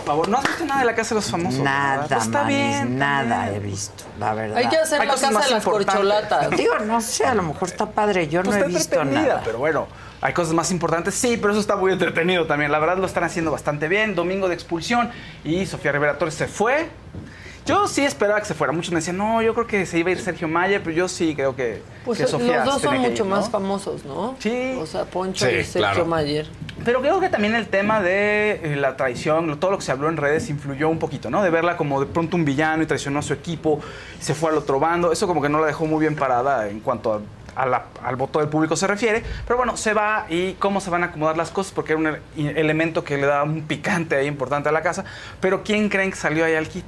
Por 0.00 0.06
favor, 0.06 0.28
¿no 0.30 0.38
has 0.38 0.44
visto 0.44 0.64
nada 0.64 0.80
de 0.80 0.86
la 0.86 0.94
Casa 0.94 1.10
de 1.10 1.14
los 1.16 1.30
Famosos? 1.30 1.60
Nada, 1.60 2.06
Pues 2.08 2.22
está 2.24 2.44
bien. 2.44 2.98
nada 2.98 3.50
he 3.50 3.58
visto, 3.58 4.04
la 4.18 4.32
verdad. 4.34 4.56
Hay 4.56 4.68
que 4.68 4.76
hacer 4.78 5.00
Hay 5.00 5.06
la 5.06 5.12
cosas 5.12 5.28
casa 5.28 5.38
más 5.38 5.48
de 5.48 5.54
las 5.54 5.64
importantes. 5.64 5.94
corcholatas. 5.94 6.50
Digo, 6.56 6.78
no 6.80 7.00
sé, 7.02 7.26
a 7.26 7.34
lo 7.34 7.42
mejor 7.42 7.68
está 7.68 7.86
padre. 7.90 8.26
Yo 8.28 8.42
Pues 8.42 8.56
no 8.56 8.64
he 8.64 8.68
visto 8.68 9.04
nada. 9.04 9.42
pero 9.44 9.58
bueno, 9.58 9.86
hay 10.22 10.32
cosas 10.32 10.54
más 10.54 10.70
importantes. 10.70 11.14
Sí, 11.14 11.36
pero 11.36 11.50
eso 11.52 11.60
está 11.60 11.76
muy 11.76 11.92
entretenido 11.92 12.46
también. 12.46 12.72
La 12.72 12.78
verdad 12.78 12.96
lo 12.96 13.06
están 13.06 13.24
haciendo 13.24 13.50
bastante 13.52 13.88
bien. 13.88 14.14
Domingo 14.14 14.48
de 14.48 14.54
expulsión 14.54 15.10
y 15.44 15.66
Sofía 15.66 15.92
Rivera 15.92 16.16
Torres 16.18 16.34
se 16.34 16.46
fue. 16.48 16.88
Yo 17.70 17.88
sí 17.88 18.04
esperaba 18.04 18.38
que 18.40 18.46
se 18.46 18.54
fuera. 18.54 18.72
Muchos 18.72 18.90
me 18.92 18.96
decían, 19.00 19.16
no, 19.16 19.40
yo 19.42 19.54
creo 19.54 19.66
que 19.66 19.86
se 19.86 19.98
iba 19.98 20.08
a 20.10 20.12
ir 20.12 20.20
Sergio 20.20 20.48
Mayer, 20.48 20.82
pero 20.82 20.94
yo 20.94 21.08
sí 21.08 21.34
creo 21.34 21.56
que, 21.56 21.82
Pues 22.04 22.18
que 22.18 22.26
Sofía 22.26 22.64
los 22.64 22.74
dos 22.74 22.82
son 22.82 22.98
mucho 22.98 23.24
ir, 23.24 23.30
más 23.30 23.48
famosos, 23.50 24.04
¿no? 24.04 24.34
Sí. 24.38 24.76
O 24.80 24.86
sea, 24.86 25.04
Poncho 25.04 25.46
Sí, 25.46 25.52
y 25.52 25.64
Sergio 25.64 25.80
claro. 25.80 26.04
Mayer. 26.06 26.46
Pero 26.84 27.00
creo 27.02 27.20
que 27.20 27.28
también 27.28 27.54
el 27.54 27.68
tema 27.68 28.00
de 28.00 28.52
eh, 28.62 28.76
la 28.76 28.96
traición, 28.96 29.58
todo 29.60 29.70
lo 29.70 29.78
que 29.78 29.84
se 29.84 29.92
habló 29.92 30.08
en 30.08 30.16
redes 30.16 30.48
influyó 30.50 30.88
un 30.88 30.98
poquito, 30.98 31.30
¿no? 31.30 31.42
De 31.42 31.50
verla 31.50 31.76
como 31.76 32.00
de 32.00 32.06
pronto 32.06 32.36
un 32.36 32.44
villano 32.44 32.82
y 32.82 32.86
traicionó 32.86 33.18
a 33.18 33.22
su 33.22 33.32
equipo, 33.34 33.80
y 34.18 34.24
se 34.24 34.34
fue 34.34 34.50
al 34.50 34.56
otro 34.58 34.80
bando. 34.80 35.12
Eso 35.12 35.26
como 35.26 35.42
que 35.42 35.48
no 35.50 35.60
la 35.60 35.66
dejó 35.66 35.84
muy 35.86 36.00
bien 36.00 36.16
parada 36.16 36.68
en 36.68 36.80
cuanto 36.80 37.12
a- 37.14 37.20
a 37.62 37.66
la- 37.66 37.84
al 38.02 38.16
voto 38.16 38.38
del 38.38 38.48
público 38.48 38.76
se 38.76 38.86
refiere. 38.86 39.22
Pero 39.46 39.58
bueno, 39.58 39.76
se 39.76 39.92
va 39.92 40.24
y 40.30 40.54
cómo 40.54 40.80
se 40.80 40.88
van 40.88 41.02
a 41.02 41.06
acomodar 41.06 41.36
las 41.36 41.50
cosas, 41.50 41.72
porque 41.74 41.92
era 41.92 42.00
un 42.00 42.06
ele- 42.06 42.20
elemento 42.58 43.04
que 43.04 43.16
le 43.18 43.26
da 43.26 43.42
un 43.42 43.62
picante 43.62 44.16
ahí 44.16 44.26
importante 44.26 44.68
a 44.70 44.72
la 44.72 44.80
casa. 44.80 45.04
Pero 45.40 45.62
¿quién 45.62 45.90
creen 45.90 46.10
que 46.10 46.16
salió 46.16 46.44
ahí 46.46 46.54
al 46.54 46.68
kit? 46.68 46.86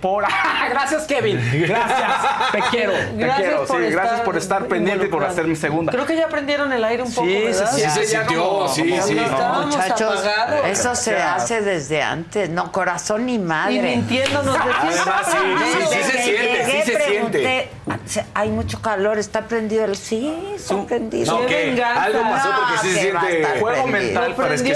Por... 0.00 0.24
Gracias, 0.70 1.04
Kevin. 1.06 1.38
Gracias. 1.68 2.52
Te 2.52 2.60
quiero. 2.70 2.92
Te 2.92 3.12
Gracias 3.16 3.38
quiero. 3.48 3.66
por 3.66 3.76
sí, 3.76 3.90
gracias 3.90 4.12
estar 4.12 4.24
por 4.24 4.36
estar 4.36 4.66
pendiente 4.66 4.92
y 4.92 5.08
por 5.08 5.22
involucrado. 5.22 5.32
hacerme 5.32 5.56
segunda. 5.56 5.92
Creo 5.92 6.06
que 6.06 6.16
ya 6.16 6.24
aprendieron 6.26 6.72
el 6.72 6.82
aire 6.84 7.02
un 7.02 7.12
poco, 7.12 7.26
Sí, 7.26 7.34
¿verdad? 7.42 7.70
Sí 7.72 7.80
se 7.90 8.06
sintió, 8.06 8.42
como- 8.48 8.68
sí, 8.68 8.88
como- 8.90 9.02
sí. 9.02 9.14
No, 9.14 9.62
Muchachos, 9.66 10.26
apagados. 10.26 10.66
eso 10.66 10.94
se 10.94 11.12
Ya. 11.12 11.34
hace 11.34 11.60
desde 11.60 12.02
antes. 12.02 12.48
No, 12.50 12.72
corazón 12.72 13.26
ni 13.26 13.38
madre. 13.38 13.74
Y 13.74 13.80
mintiéndonos 13.80 14.54
de 14.54 14.60
Además, 14.60 15.26
sí, 15.26 15.36
sí, 15.36 15.78
sí 15.90 15.96
Desde 15.96 16.12
se 16.12 16.22
siente, 16.22 16.64
sí 16.64 16.70
llegué, 16.72 16.82
se 16.84 16.84
siente. 16.84 17.04
pregunté, 17.04 17.70
"Se- 18.06 18.24
Hay 18.34 18.48
mucho 18.50 18.80
calor, 18.80 19.18
está 19.18 19.42
prendido 19.42 19.84
el. 19.84 19.96
Sí, 19.96 20.34
está 20.56 20.82
prendido. 20.86 21.40
No. 21.40 21.46
Algo 21.86 22.22
pasó 22.22 22.48
porque 22.56 22.88
sí 22.88 22.94
se 22.94 23.00
siente 23.00 23.46
Juego 23.60 23.86
mental 23.86 24.34
prendió 24.34 24.74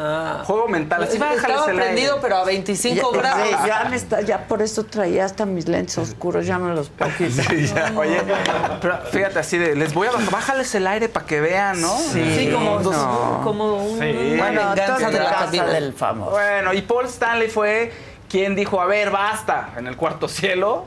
Susan. 0.00 0.44
Juego 0.44 0.68
mental. 0.68 1.02
Así, 1.02 1.16
Estaba 1.16 1.64
prendido, 1.66 2.18
pero 2.20 2.36
a 2.36 2.44
25 2.44 3.12
Ya- 3.12 3.18
grados. 3.18 3.48
sí, 3.48 3.56
ya, 3.66 3.84
me 3.90 3.96
está, 3.96 4.20
ya 4.22 4.46
por 4.48 4.62
eso 4.62 4.84
traía 4.84 5.24
hasta 5.24 5.46
mis 5.46 5.68
lentes 5.68 5.98
oscuros, 5.98 6.46
ya 6.46 6.58
me 6.58 6.74
los 6.74 6.88
puedo 6.90 7.10
quitar. 7.16 7.92
Oye, 7.96 8.20
pero 8.80 8.98
fíjate 9.12 9.38
así 9.38 9.58
de, 9.58 9.74
les 9.76 9.92
voy 9.94 10.08
a 10.08 10.12
bajar, 10.12 10.30
bájales 10.30 10.74
el 10.74 10.86
aire 10.86 11.08
para 11.08 11.26
que 11.26 11.40
vean, 11.40 11.80
¿no? 11.80 11.96
Sí, 11.98 12.50
como, 12.52 12.80
no. 12.80 13.40
como 13.44 13.76
un, 13.76 13.98
Sí. 14.00 14.10
una 14.34 14.42
Bueno, 14.42 14.74
de 14.74 14.86
la 15.20 15.30
casa 15.30 15.64
del 15.66 15.92
famoso. 15.92 16.30
Bueno, 16.32 16.72
y 16.72 16.82
Paul 16.82 17.06
Stanley 17.06 17.48
fue 17.48 17.92
quien 18.28 18.54
dijo, 18.54 18.80
a 18.80 18.86
ver, 18.86 19.10
basta, 19.10 19.70
en 19.76 19.86
el 19.86 19.96
cuarto 19.96 20.28
cielo. 20.28 20.84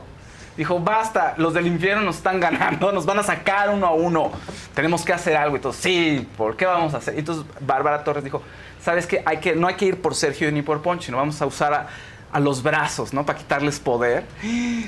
Dijo, 0.56 0.78
basta, 0.78 1.34
los 1.36 1.52
del 1.52 1.66
infierno 1.66 2.04
nos 2.04 2.16
están 2.18 2.38
ganando, 2.38 2.92
nos 2.92 3.04
van 3.04 3.18
a 3.18 3.22
sacar 3.24 3.70
uno 3.70 3.86
a 3.88 3.92
uno. 3.92 4.30
Tenemos 4.72 5.04
que 5.04 5.12
hacer 5.12 5.36
algo. 5.36 5.56
Y 5.56 5.58
todos, 5.60 5.74
sí, 5.74 6.28
¿por 6.36 6.56
qué 6.56 6.64
vamos 6.64 6.94
a 6.94 6.98
hacer? 6.98 7.16
Y 7.16 7.18
entonces 7.18 7.44
Bárbara 7.60 8.04
Torres 8.04 8.22
dijo, 8.22 8.40
¿sabes 8.84 9.06
qué? 9.06 9.22
Hay 9.24 9.38
que, 9.38 9.54
no 9.56 9.66
hay 9.66 9.74
que 9.74 9.86
ir 9.86 10.00
por 10.02 10.14
Sergio 10.14 10.50
ni 10.52 10.62
por 10.62 10.82
Poncho, 10.82 11.06
sino 11.06 11.16
vamos 11.16 11.40
a 11.40 11.46
usar 11.46 11.72
a, 11.74 11.86
a 12.32 12.40
los 12.40 12.62
brazos, 12.64 13.12
¿no? 13.12 13.24
Para 13.24 13.38
quitarles 13.38 13.78
poder. 13.78 14.24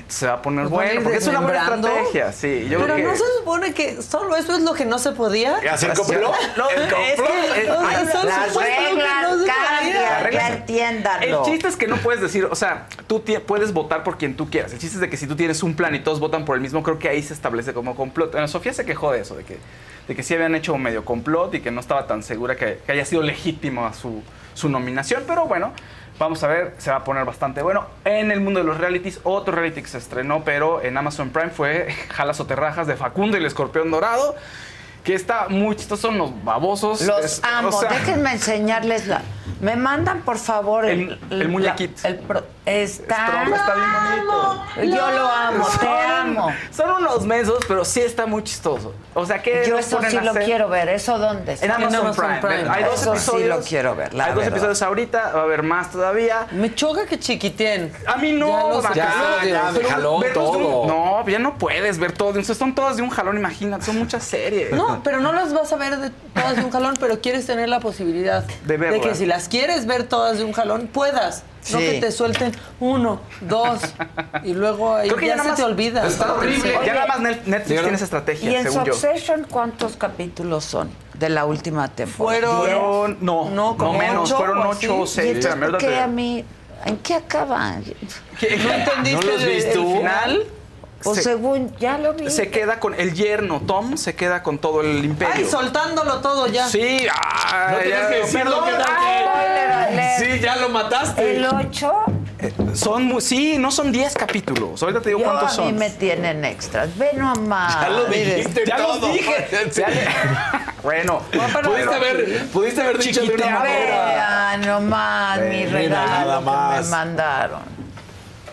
Se 0.09 0.27
va 0.27 0.35
a 0.35 0.43
poner 0.43 0.65
¿Nos 0.65 0.73
van 0.73 0.81
a 0.81 0.85
ir 0.87 0.95
bueno, 0.95 1.03
porque 1.05 1.19
es 1.19 1.27
una 1.29 1.41
buena 1.41 1.63
estrategia. 1.63 2.33
Sí, 2.33 2.67
yo 2.69 2.81
Pero 2.81 2.95
creo 2.95 3.07
no 3.07 3.13
que... 3.13 3.19
se 3.19 3.25
supone 3.39 3.73
que 3.75 4.03
solo 4.03 4.35
eso 4.37 4.55
es 4.57 4.63
lo 4.63 4.75
que 4.75 4.85
no 4.85 4.99
se 4.99 5.13
podía. 5.13 5.57
¿Hacer 5.71 5.95
complot? 5.95 6.35
No, 6.57 6.69
¿El 6.71 6.83
es 6.83 6.89
que- 6.89 7.17
complot? 7.17 7.79
O 7.79 7.85
sea, 7.85 7.89
hay- 8.01 8.07
son 8.09 8.27
Las 8.27 8.55
reglas 8.55 9.37
no 9.37 9.47
cambian, 9.47 10.33
ya 10.33 10.49
entiéndanlo. 10.49 11.45
El 11.47 11.51
chiste 11.53 11.69
es 11.69 11.77
que 11.77 11.87
no 11.87 11.97
puedes 11.99 12.21
decir, 12.21 12.45
o 12.47 12.55
sea, 12.57 12.87
tú 13.07 13.23
puedes 13.47 13.73
votar 13.73 14.03
por 14.03 14.19
quien 14.19 14.37
tú 14.37 14.51
quieras. 14.51 14.73
El 14.73 14.79
chiste 14.81 14.97
es 14.97 15.01
de 15.01 15.09
que 15.09 15.17
si 15.17 15.27
tú 15.29 15.37
tienes 15.37 15.63
un 15.63 15.75
plan 15.77 15.95
y 15.95 16.01
todos 16.01 16.19
votan 16.21 16.45
por 16.45 16.57
el 16.57 16.63
mismo, 16.63 16.83
creo 16.83 16.99
que 16.99 17.09
ahí 17.09 17.23
se 17.23 17.33
establece 17.33 17.73
como 17.73 17.95
complot. 17.95 18.33
Bueno, 18.33 18.49
Sofía 18.49 18.73
se 18.73 18.85
quejó 18.85 19.13
de 19.13 19.21
eso, 19.21 19.37
de 19.37 19.45
que, 19.45 19.59
de 20.07 20.15
que 20.15 20.23
sí 20.23 20.35
habían 20.35 20.55
hecho 20.55 20.77
medio 20.79 21.05
complot 21.05 21.55
y 21.55 21.61
que 21.61 21.71
no 21.71 21.81
estaba 21.81 22.07
tan 22.07 22.23
segura 22.23 22.57
que, 22.57 22.81
haya 22.89 23.05
sido 23.05 23.23
legítimo 23.23 23.93
su, 23.93 24.23
su 24.55 24.69
nominación, 24.69 25.25
pero 25.27 25.47
bueno. 25.47 25.73
Vamos 26.19 26.43
a 26.43 26.47
ver, 26.47 26.73
se 26.79 26.91
va 26.91 26.97
a 26.97 27.05
poner 27.05 27.27
bastante 27.27 27.61
bueno. 27.61 27.89
En 28.07 28.31
el 28.31 28.41
mundo 28.41 28.61
de 28.61 28.65
los 28.65 28.79
realities, 28.79 29.21
otro 29.23 29.55
reality 29.55 29.83
que 29.83 29.89
se 29.89 29.99
estrenó, 29.99 30.45
pero 30.45 30.83
en 30.83 30.97
Amazon 30.97 31.29
Prime 31.29 31.51
fue 31.51 31.89
Jalas 32.09 32.41
o 32.41 32.47
Terrajas 32.47 32.87
de 32.87 32.97
Facundo 32.97 33.37
y 33.37 33.41
el 33.41 33.47
Escorpión 33.47 33.91
Dorado, 33.91 34.35
que 35.07 35.15
está 35.15 35.47
muy 35.49 35.77
chistoso, 35.77 36.03
son 36.09 36.19
los 36.19 36.45
babosos. 36.45 37.01
Los 37.03 37.25
Es- 37.25 37.43
amo. 37.45 37.69
o 37.69 37.81
sea, 37.81 37.89
Déjenme 37.91 38.33
enseñarles 38.33 39.07
la. 39.07 39.23
Me 39.61 39.75
mandan, 39.75 40.21
por 40.21 40.37
favor, 40.37 40.85
el, 40.85 41.19
El- 41.31 41.43
el 41.43 41.49
muñequito. 41.49 42.01
la- 42.03 42.11
el 42.11 42.17
pro- 42.17 42.45
está. 42.67 43.27
Strong 43.29 43.55
está 43.55 43.75
bien 43.75 44.27
bonito. 44.27 44.97
Yo 44.97 45.11
lo 45.13 45.27
amo, 45.29 45.67
te 45.81 45.89
amo. 45.89 46.53
Son 46.71 46.91
unos 47.03 47.25
mensos, 47.25 47.65
pero 47.67 47.83
sí 47.85 48.01
está 48.03 48.27
muy 48.27 48.43
chistoso. 48.45 48.93
O 49.15 49.25
sea 49.25 49.41
que 49.41 49.65
Yo 49.67 49.79
eso 49.79 49.99
sí 50.11 50.19
lo 50.19 50.33
hacer- 50.33 50.45
quiero 50.45 50.69
ver. 50.69 50.89
¿Eso 50.91 51.19
dónde 51.19 51.55
está? 51.55 51.65
En 51.65 51.73
Amazon, 51.73 51.95
Amazon 52.01 52.25
Prime. 52.27 52.41
Prime. 52.41 52.69
Hay 52.71 52.85
dos 52.85 53.01
Eso 53.01 53.13
sí 53.13 53.19
episodios. 53.19 53.49
lo 53.59 53.65
quiero 53.65 53.97
ver, 53.97 54.13
la 54.13 54.25
Hay 54.25 54.31
dos 54.33 54.41
verdad. 54.41 54.53
episodios 54.59 54.83
ahorita, 54.83 55.33
va 55.33 55.41
a 55.41 55.45
haber 55.45 55.63
más 55.63 55.91
todavía. 55.91 56.47
Me 56.51 56.75
choca 56.75 57.07
que 57.07 57.19
chiquiteen. 57.19 57.93
A 58.07 58.17
mí 58.17 58.33
no, 58.33 58.83
Ya 58.83 58.93
Ya, 59.43 59.73
ya, 59.73 59.89
jalón 59.89 60.21
verlos 60.21 60.53
de 60.53 60.57
un- 60.59 60.63
todo. 60.63 60.87
no, 60.87 61.27
ya 61.29 61.39
no 61.39 61.57
puedes 61.57 61.99
ver 61.99 62.13
todo. 62.13 62.33
de 62.35 62.41
un- 62.41 62.45
Son 62.45 62.75
todas 62.75 62.97
de 62.97 63.03
un 63.03 63.11
jalón, 63.11 63.39
imagínate. 63.39 63.85
Son 63.87 63.97
muchas 63.99 64.23
series. 64.23 64.73
No, 64.73 64.96
pero 65.03 65.21
no 65.21 65.33
las 65.33 65.53
vas 65.53 65.73
a 65.73 65.77
ver 65.77 65.97
de 65.99 66.11
todas 66.35 66.57
de 66.57 66.65
un 66.65 66.71
jalón, 66.71 66.95
pero 67.01 67.21
quieres 67.21 67.47
tener 67.47 67.69
la 67.69 67.81
posibilidad 67.81 68.45
De 68.65 69.01
que 69.01 69.15
si 69.15 69.27
las 69.27 69.49
quieres 69.49 69.87
ver 69.87 70.05
todas 70.05 70.39
de 70.39 70.45
un 70.45 70.53
jalón, 70.53 70.89
puedas. 70.93 71.43
No 71.73 71.79
que 71.79 71.95
te 72.01 72.13
suelten 72.13 72.53
uno, 72.79 73.21
dos, 73.41 73.81
y 74.45 74.55
luego 74.55 74.95
ahí 74.95 75.09
Creo 75.09 75.19
que 75.19 75.27
ya, 75.27 75.33
ya 75.33 75.37
nada 75.39 75.45
se 75.45 75.51
más- 75.51 75.57
te 75.59 75.65
olvida. 75.65 76.07
Está 76.07 76.35
horrible. 76.35 76.79
Ya 76.87 76.95
nada 76.95 77.07
más 77.09 77.19
Net- 77.21 77.43
Netflix 77.47 77.81
tiene 77.81 77.95
esa 77.97 78.05
estrategia, 78.05 78.51
¿Y 78.51 78.55
en 78.55 78.63
según 78.63 78.85
yo. 78.85 78.93
Succession 78.93 79.47
cuántos 79.51 79.97
capítulos 79.97 80.65
son 80.65 80.91
de 81.15 81.29
la 81.29 81.45
última 81.45 81.89
temporada? 81.89 82.41
Fueron- 82.57 83.17
no, 83.21 83.49
No, 83.49 83.51
no, 83.51 83.77
como 83.77 83.99
menos, 83.99 84.31
ocho 84.31 84.37
fueron 84.39 84.59
ocho 84.67 84.97
o. 84.97 85.05
¿Y 85.05 85.07
seis. 85.09 85.27
entonces 85.37 85.51
Espérame, 85.55 85.71
por 85.73 85.79
qué 85.81 85.87
ahorita 85.87 86.05
a 86.05 86.07
mí? 86.07 86.45
¿En 86.85 86.97
qué 86.99 87.15
acaban? 87.15 87.83
¿Qué- 88.39 88.57
¿No 88.59 88.71
entendiste 88.73 89.27
¿No 89.27 89.33
los 89.33 89.43
el- 89.43 89.49
viste 89.49 89.73
el 89.73 89.87
final? 89.99 90.45
Pues 91.03 91.19
Se- 91.19 91.25
según 91.25 91.77
ya 91.79 91.99
lo 91.99 92.15
vi. 92.15 92.31
se 92.31 92.51
queda 92.51 92.81
con 92.81 92.95
el 92.95 93.15
yerno, 93.15 93.61
Tom 93.67 93.97
se 93.97 94.15
queda 94.17 94.43
con 94.43 94.59
todo 94.59 94.81
el 94.81 95.05
imperio. 95.05 95.35
Ay, 95.37 95.45
soltándolo 95.45 96.21
todo 96.21 96.47
ya. 96.47 96.67
Sí, 96.69 97.07
ah, 97.13 97.69
No 97.73 97.85
ya, 97.89 98.09
que 98.09 98.15
decirlo, 98.17 98.65
perdón, 98.65 98.65
¿qué 98.65 98.73
tal 98.73 98.87
ah, 98.89 99.23
Spoiler 99.31 99.73
alert. 99.73 100.19
Sí, 100.33 100.41
ya 100.41 100.57
lo 100.57 100.69
mataste. 100.71 101.37
El 101.37 101.47
8, 101.47 101.93
Son, 102.75 103.05
mu- 103.05 103.21
sí, 103.21 103.57
no 103.59 103.71
son 103.71 103.93
10 103.93 104.15
capítulos. 104.15 104.83
Ahorita 104.83 105.01
te 105.01 105.11
digo 105.11 105.21
yo 105.21 105.25
cuántos 105.27 105.59
a 105.59 105.63
mí 105.63 105.69
son. 105.69 105.79
me 105.79 105.91
tienen 105.91 106.45
extras. 106.45 106.97
Ve 106.97 107.11
nomás. 107.15 107.81
Ya 107.81 107.89
lo 107.91 108.05
dijiste 108.07 108.65
ya 108.67 108.79
los 108.79 109.01
todo. 109.01 109.13
dije. 109.13 109.49
Ya 109.75 109.89
le- 109.89 110.09
bueno, 110.83 111.21
Pudiste 111.63 111.95
haber, 111.95 112.47
pudiste 112.49 112.81
haber 112.83 112.99
dicho 112.99 113.21
de 113.23 113.35
una 113.35 113.51
manera. 113.59 114.05
Vean 114.07 114.61
nomás 114.63 115.41
mi 115.41 115.67
regalo 115.67 115.91
nada 116.27 116.39
que 116.39 116.45
más. 116.45 116.85
me 116.85 116.91
mandaron. 116.91 117.61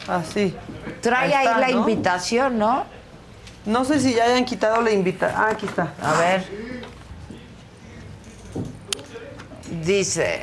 Así. 0.08 0.56
Trae 1.04 1.34
ahí, 1.36 1.46
está, 1.46 1.60
la 1.60 1.68
¿no? 1.68 1.80
invitación, 1.80 2.58
¿no? 2.58 2.86
No 3.66 3.86
sé 3.86 4.00
si 4.00 4.14
ya 4.16 4.24
hayan 4.26 4.46
quitado 4.46 4.82
la 4.82 4.92
invitación. 4.92 5.40
Ah, 5.40 5.50
aquí 5.52 5.66
está. 5.68 5.94
A 6.02 6.14
ver. 6.20 6.46
Dice, 9.86 10.42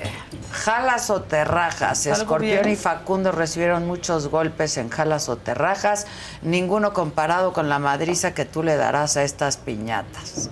Jalas 0.53 1.11
o 1.11 1.23
Terrajas. 1.23 2.07
Escorpión 2.07 2.63
bien. 2.63 2.73
y 2.73 2.77
Facundo 2.77 3.31
recibieron 3.33 3.87
muchos 3.87 4.29
golpes 4.29 4.77
en 4.79 4.89
Jalas 4.89 5.29
o 5.29 5.37
Terrajas, 5.37 6.07
ninguno 6.43 6.93
comparado 6.93 7.53
con 7.53 7.69
la 7.69 7.79
madriza 7.79 8.35
que 8.35 8.45
tú 8.45 8.63
le 8.63 8.77
darás 8.77 9.17
a 9.17 9.23
estas 9.23 9.57
piñatas. 9.57 10.51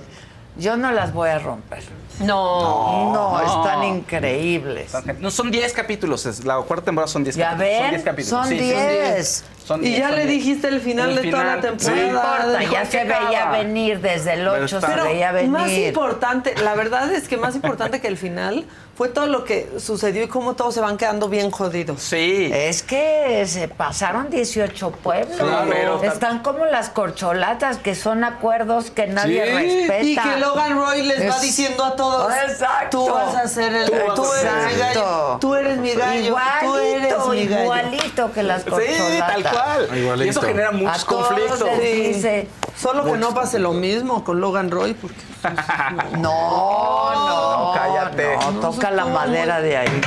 Yo 0.56 0.76
no 0.76 0.90
las 0.92 1.12
voy 1.12 1.30
a 1.30 1.38
romper. 1.38 1.82
No. 2.20 3.12
No, 3.12 3.38
no. 3.38 3.40
están 3.40 3.84
increíbles. 3.84 4.92
No, 5.20 5.30
son 5.30 5.50
10 5.50 5.72
capítulos. 5.72 6.26
es- 6.26 6.44
La 6.44 6.56
cuarta 6.62 6.86
temporada 6.86 7.08
son 7.10 7.22
10 7.24 7.36
Ya 7.36 7.50
capítulos. 7.50 7.70
Son 7.72 7.80
ven, 7.82 7.90
10 7.90 8.02
capítulos. 8.04 8.28
son 8.40 8.48
sí, 8.48 8.58
10. 8.58 9.44
Son 9.68 9.84
Y 9.84 9.88
10, 9.88 9.98
ya 9.98 10.10
le 10.12 10.24
10. 10.24 10.28
dijiste 10.28 10.68
el 10.68 10.80
final 10.80 11.10
El 11.10 11.22
de 11.24 11.30
toda 11.30 11.44
la 11.44 11.60
temporada. 11.60 11.94
No 12.00 12.06
importa, 12.08 12.58
Dijo, 12.58 12.72
ya 12.72 12.80
"Aquí 12.80 12.90
se 12.90 13.04
veía 13.04 13.18
acaba". 13.42 13.58
venir 13.58 14.00
desde 14.00 14.32
el 14.32 14.38
Pero 14.48 14.64
8, 14.64 14.78
está- 14.78 14.94
se 14.96 15.02
veía 15.02 15.32
más 15.46 15.64
venir. 15.66 15.88
importante, 15.88 16.54
la 16.64 16.74
verdad 16.74 17.12
es 17.12 17.28
que 17.28 17.36
más 17.36 17.54
importante 17.54 18.00
que 18.00 18.08
el 18.08 18.16
final 18.16 18.64
fue 18.96 19.10
todo 19.10 19.26
lo 19.28 19.44
que 19.44 19.68
sucedió 19.78 20.24
y 20.24 20.26
cómo 20.26 20.54
todos 20.54 20.74
se 20.74 20.80
van 20.80 20.96
quedando 20.96 21.28
bien 21.28 21.52
jodidos. 21.52 22.02
Sí. 22.02 22.50
Es 22.52 22.82
que 22.82 23.44
se 23.46 23.68
pasaron 23.68 24.28
18 24.30 24.90
pueblos. 24.90 25.36
Claro. 25.38 26.02
Están 26.02 26.40
como 26.40 26.64
las 26.64 26.88
corcholatas, 26.88 27.76
que 27.76 27.94
son 27.94 28.24
acuerdos 28.24 28.90
que 28.90 29.06
nadie 29.06 29.44
Sí. 29.44 29.86
respeta. 29.86 30.02
Y 30.02 30.16
que 30.16 30.40
Logan 30.40 30.74
Roy 30.76 31.02
les 31.02 31.30
va 31.30 31.38
diciendo 31.40 31.84
a 31.84 31.94
todos, 31.94 32.32
Exacto. 32.48 33.04
tú 33.06 33.12
vas 33.12 33.36
a 33.36 33.46
ser 33.46 33.72
el, 33.72 33.88
Tú 33.88 33.94
tú, 34.16 34.24
eres 34.34 34.72
mi 34.74 34.78
gallo, 34.80 35.38
tú 35.40 35.54
eres 35.54 35.76
mi 35.78 35.92
gallo, 35.94 36.36
tú 36.62 36.76
eres 36.76 37.12
Igualito, 37.12 37.28
mi 37.30 37.46
gallo. 37.46 37.62
igualito 37.62 38.32
que 38.32 38.42
las 38.42 38.62
Sí, 38.64 38.70
corcholatas. 38.70 39.18
tal 39.28 39.42
cual. 39.42 39.57
Igualito. 39.96 40.24
Y 40.26 40.28
eso 40.28 40.42
genera 40.42 40.68
A 40.68 40.72
muchos 40.72 41.04
todos 41.06 41.28
conflictos. 41.28 41.60
les 41.78 42.14
dice, 42.16 42.48
Solo 42.76 43.04
que 43.04 43.18
no 43.18 43.34
pase 43.34 43.58
lo 43.58 43.72
mismo 43.72 44.22
con 44.24 44.40
Logan 44.40 44.70
Roy, 44.70 44.94
porque 44.94 45.16
no, 46.18 47.14
no, 47.14 47.72
Cállate. 47.74 48.36
no, 48.36 48.50
No, 48.52 48.60
toca 48.60 48.90
la 48.90 49.04
madera 49.06 49.60
de 49.60 49.76
ahí. 49.76 50.00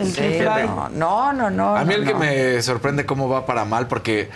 Sí, 0.00 0.38
no, 0.42 0.88
no, 0.90 1.32
no, 1.32 1.50
no. 1.50 1.76
A 1.76 1.84
mí 1.84 1.94
el 1.94 2.04
que 2.06 2.12
no. 2.12 2.20
me 2.20 2.62
sorprende 2.62 3.04
cómo 3.04 3.28
va 3.28 3.44
para 3.46 3.64
mal, 3.64 3.88
porque 3.88 4.30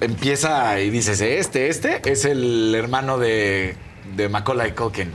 empieza 0.00 0.80
y 0.80 0.90
dices, 0.90 1.20
este, 1.20 1.68
este 1.68 2.00
es 2.10 2.24
el 2.24 2.74
hermano 2.74 3.18
de, 3.18 3.76
de 4.16 4.28
Macaulay 4.28 4.72
Culkin. 4.72 5.12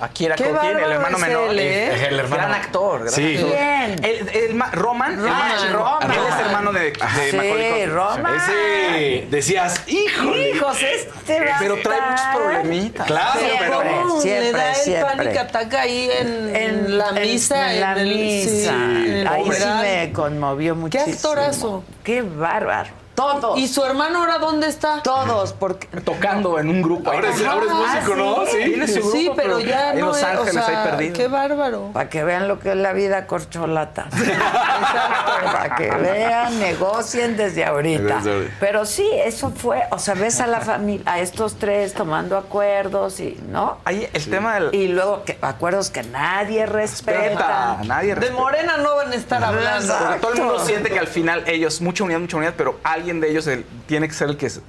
Aquí 0.00 0.26
era 0.26 0.36
Qué 0.36 0.44
Culkin, 0.44 0.66
el 0.68 0.74
bárbaro 0.74 0.92
hermano 0.94 1.16
es 1.16 1.22
menor. 1.22 1.50
él, 1.50 1.58
¿eh? 1.58 1.94
Es 1.94 2.02
el 2.02 2.18
hermano. 2.20 2.36
Gran 2.42 2.54
actor. 2.54 3.00
gran 3.00 3.12
Sí. 3.12 3.34
actor. 3.36 3.50
¿Quién? 3.50 4.04
El, 4.04 4.28
el 4.28 4.54
ma- 4.54 4.70
Roman. 4.70 5.12
el 5.12 5.18
Roman, 5.24 5.48
más- 5.48 5.72
Roman. 5.72 6.10
Él 6.12 6.18
es 6.28 6.46
hermano 6.46 6.72
de, 6.72 6.80
de 6.80 6.94
Sí, 7.30 7.36
Macaulay 7.36 7.68
Culkin. 7.70 7.90
Roman. 7.94 8.36
Ese 8.36 9.26
decías, 9.30 9.82
híjole. 9.88 10.50
Hijos, 10.50 10.78
este 10.82 11.40
va 11.44 11.56
a 11.56 11.58
Pero 11.58 11.76
trae 11.78 12.00
muchos 12.00 12.14
estar- 12.20 12.36
problemitas. 12.36 13.06
Claro, 13.08 13.40
Siempre, 13.40 13.58
pero 13.68 13.82
¿Cómo 14.02 14.20
siempre, 14.20 14.44
le 14.44 14.52
da 14.52 14.70
el 14.70 14.76
siempre. 14.76 15.16
panic 15.16 15.36
attack 15.36 15.74
ahí 15.74 16.10
en, 16.20 16.56
en 16.56 16.98
la 16.98 17.12
misa? 17.12 17.72
En, 17.74 17.80
la 17.80 17.92
el- 17.94 18.08
misa. 18.08 18.50
sí, 18.50 18.66
en 18.68 19.12
el 19.14 19.26
Ahí 19.28 19.42
sí 19.44 19.50
funeral? 19.50 19.82
me 19.82 20.12
conmovió 20.12 20.74
muchísimo. 20.76 21.12
actorazo. 21.14 21.84
Qué 22.04 22.22
bárbaro. 22.22 22.90
Todos. 23.18 23.58
¿Y 23.58 23.66
su 23.66 23.84
hermano 23.84 24.20
ahora 24.20 24.38
dónde 24.38 24.68
está? 24.68 25.02
todos, 25.02 25.52
porque 25.52 25.88
Tocando 26.04 26.58
en 26.60 26.68
un 26.68 26.80
grupo. 26.82 27.10
Ahora 27.10 27.30
es, 27.30 27.44
ahora 27.44 27.66
es 27.66 27.72
músico, 27.72 28.14
¿no? 28.14 28.46
sí. 28.46 28.58
Tiene 28.64 28.86
su 28.86 29.00
grupo, 29.00 29.10
sí, 29.10 29.30
pero 29.34 29.58
ya 29.58 29.92
en 29.92 29.98
no 30.00 30.06
Los 30.06 30.18
es- 30.18 30.22
Ángeles 30.24 30.56
o 30.56 30.62
sea, 30.66 30.82
ahí 30.84 30.90
perdido. 30.90 31.16
Qué 31.16 31.26
bárbaro. 31.28 31.90
para 31.92 32.08
que 32.08 32.22
vean 32.22 32.46
lo 32.46 32.60
que 32.60 32.70
es 32.70 32.76
la 32.76 32.92
vida 32.92 33.26
corcholata. 33.26 34.06
para 35.52 35.74
que 35.76 35.90
vean, 35.90 36.58
negocien 36.60 37.36
desde 37.36 37.64
ahorita. 37.64 38.20
Pero 38.60 38.84
sí, 38.86 39.08
eso 39.24 39.50
fue, 39.50 39.82
o 39.90 39.98
sea, 39.98 40.14
ves 40.14 40.40
a 40.40 40.46
la 40.46 40.60
familia, 40.60 41.02
a 41.12 41.18
estos 41.18 41.56
tres 41.56 41.94
tomando 41.94 42.36
acuerdos 42.36 43.20
y, 43.20 43.36
¿no? 43.50 43.78
Ahí 43.84 44.08
el 44.12 44.30
tema 44.30 44.54
del. 44.60 44.74
Y 44.74 44.88
luego 44.88 45.24
que 45.24 45.38
acuerdos 45.42 45.90
que 45.90 46.02
nadie 46.04 46.66
respeta. 46.66 47.18
Respeta, 47.18 47.78
nadie 47.84 48.14
De. 48.14 48.30
Morena 48.30 48.76
no 48.76 48.94
van 48.96 49.10
a 49.12 49.14
estar 49.16 49.42
hablando. 49.42 49.94
Porque 49.98 50.20
todo 50.20 50.32
el 50.32 50.38
mundo 50.38 50.52
Exacto. 50.54 50.68
siente 50.72 50.90
que 50.90 50.98
al 50.98 51.06
final 51.08 51.42
ellos, 51.46 51.80
mucha 51.80 52.04
unidad, 52.04 52.20
mucha 52.20 52.36
unidad, 52.36 52.54
pero 52.56 52.78
alguien 52.84 53.07
de 53.20 53.30
ellos 53.30 53.46
el- 53.46 53.64
tiene 53.86 54.08
que 54.08 54.14
ser 54.14 54.28
el 54.30 54.36
que, 54.36 54.46
es- 54.46 54.60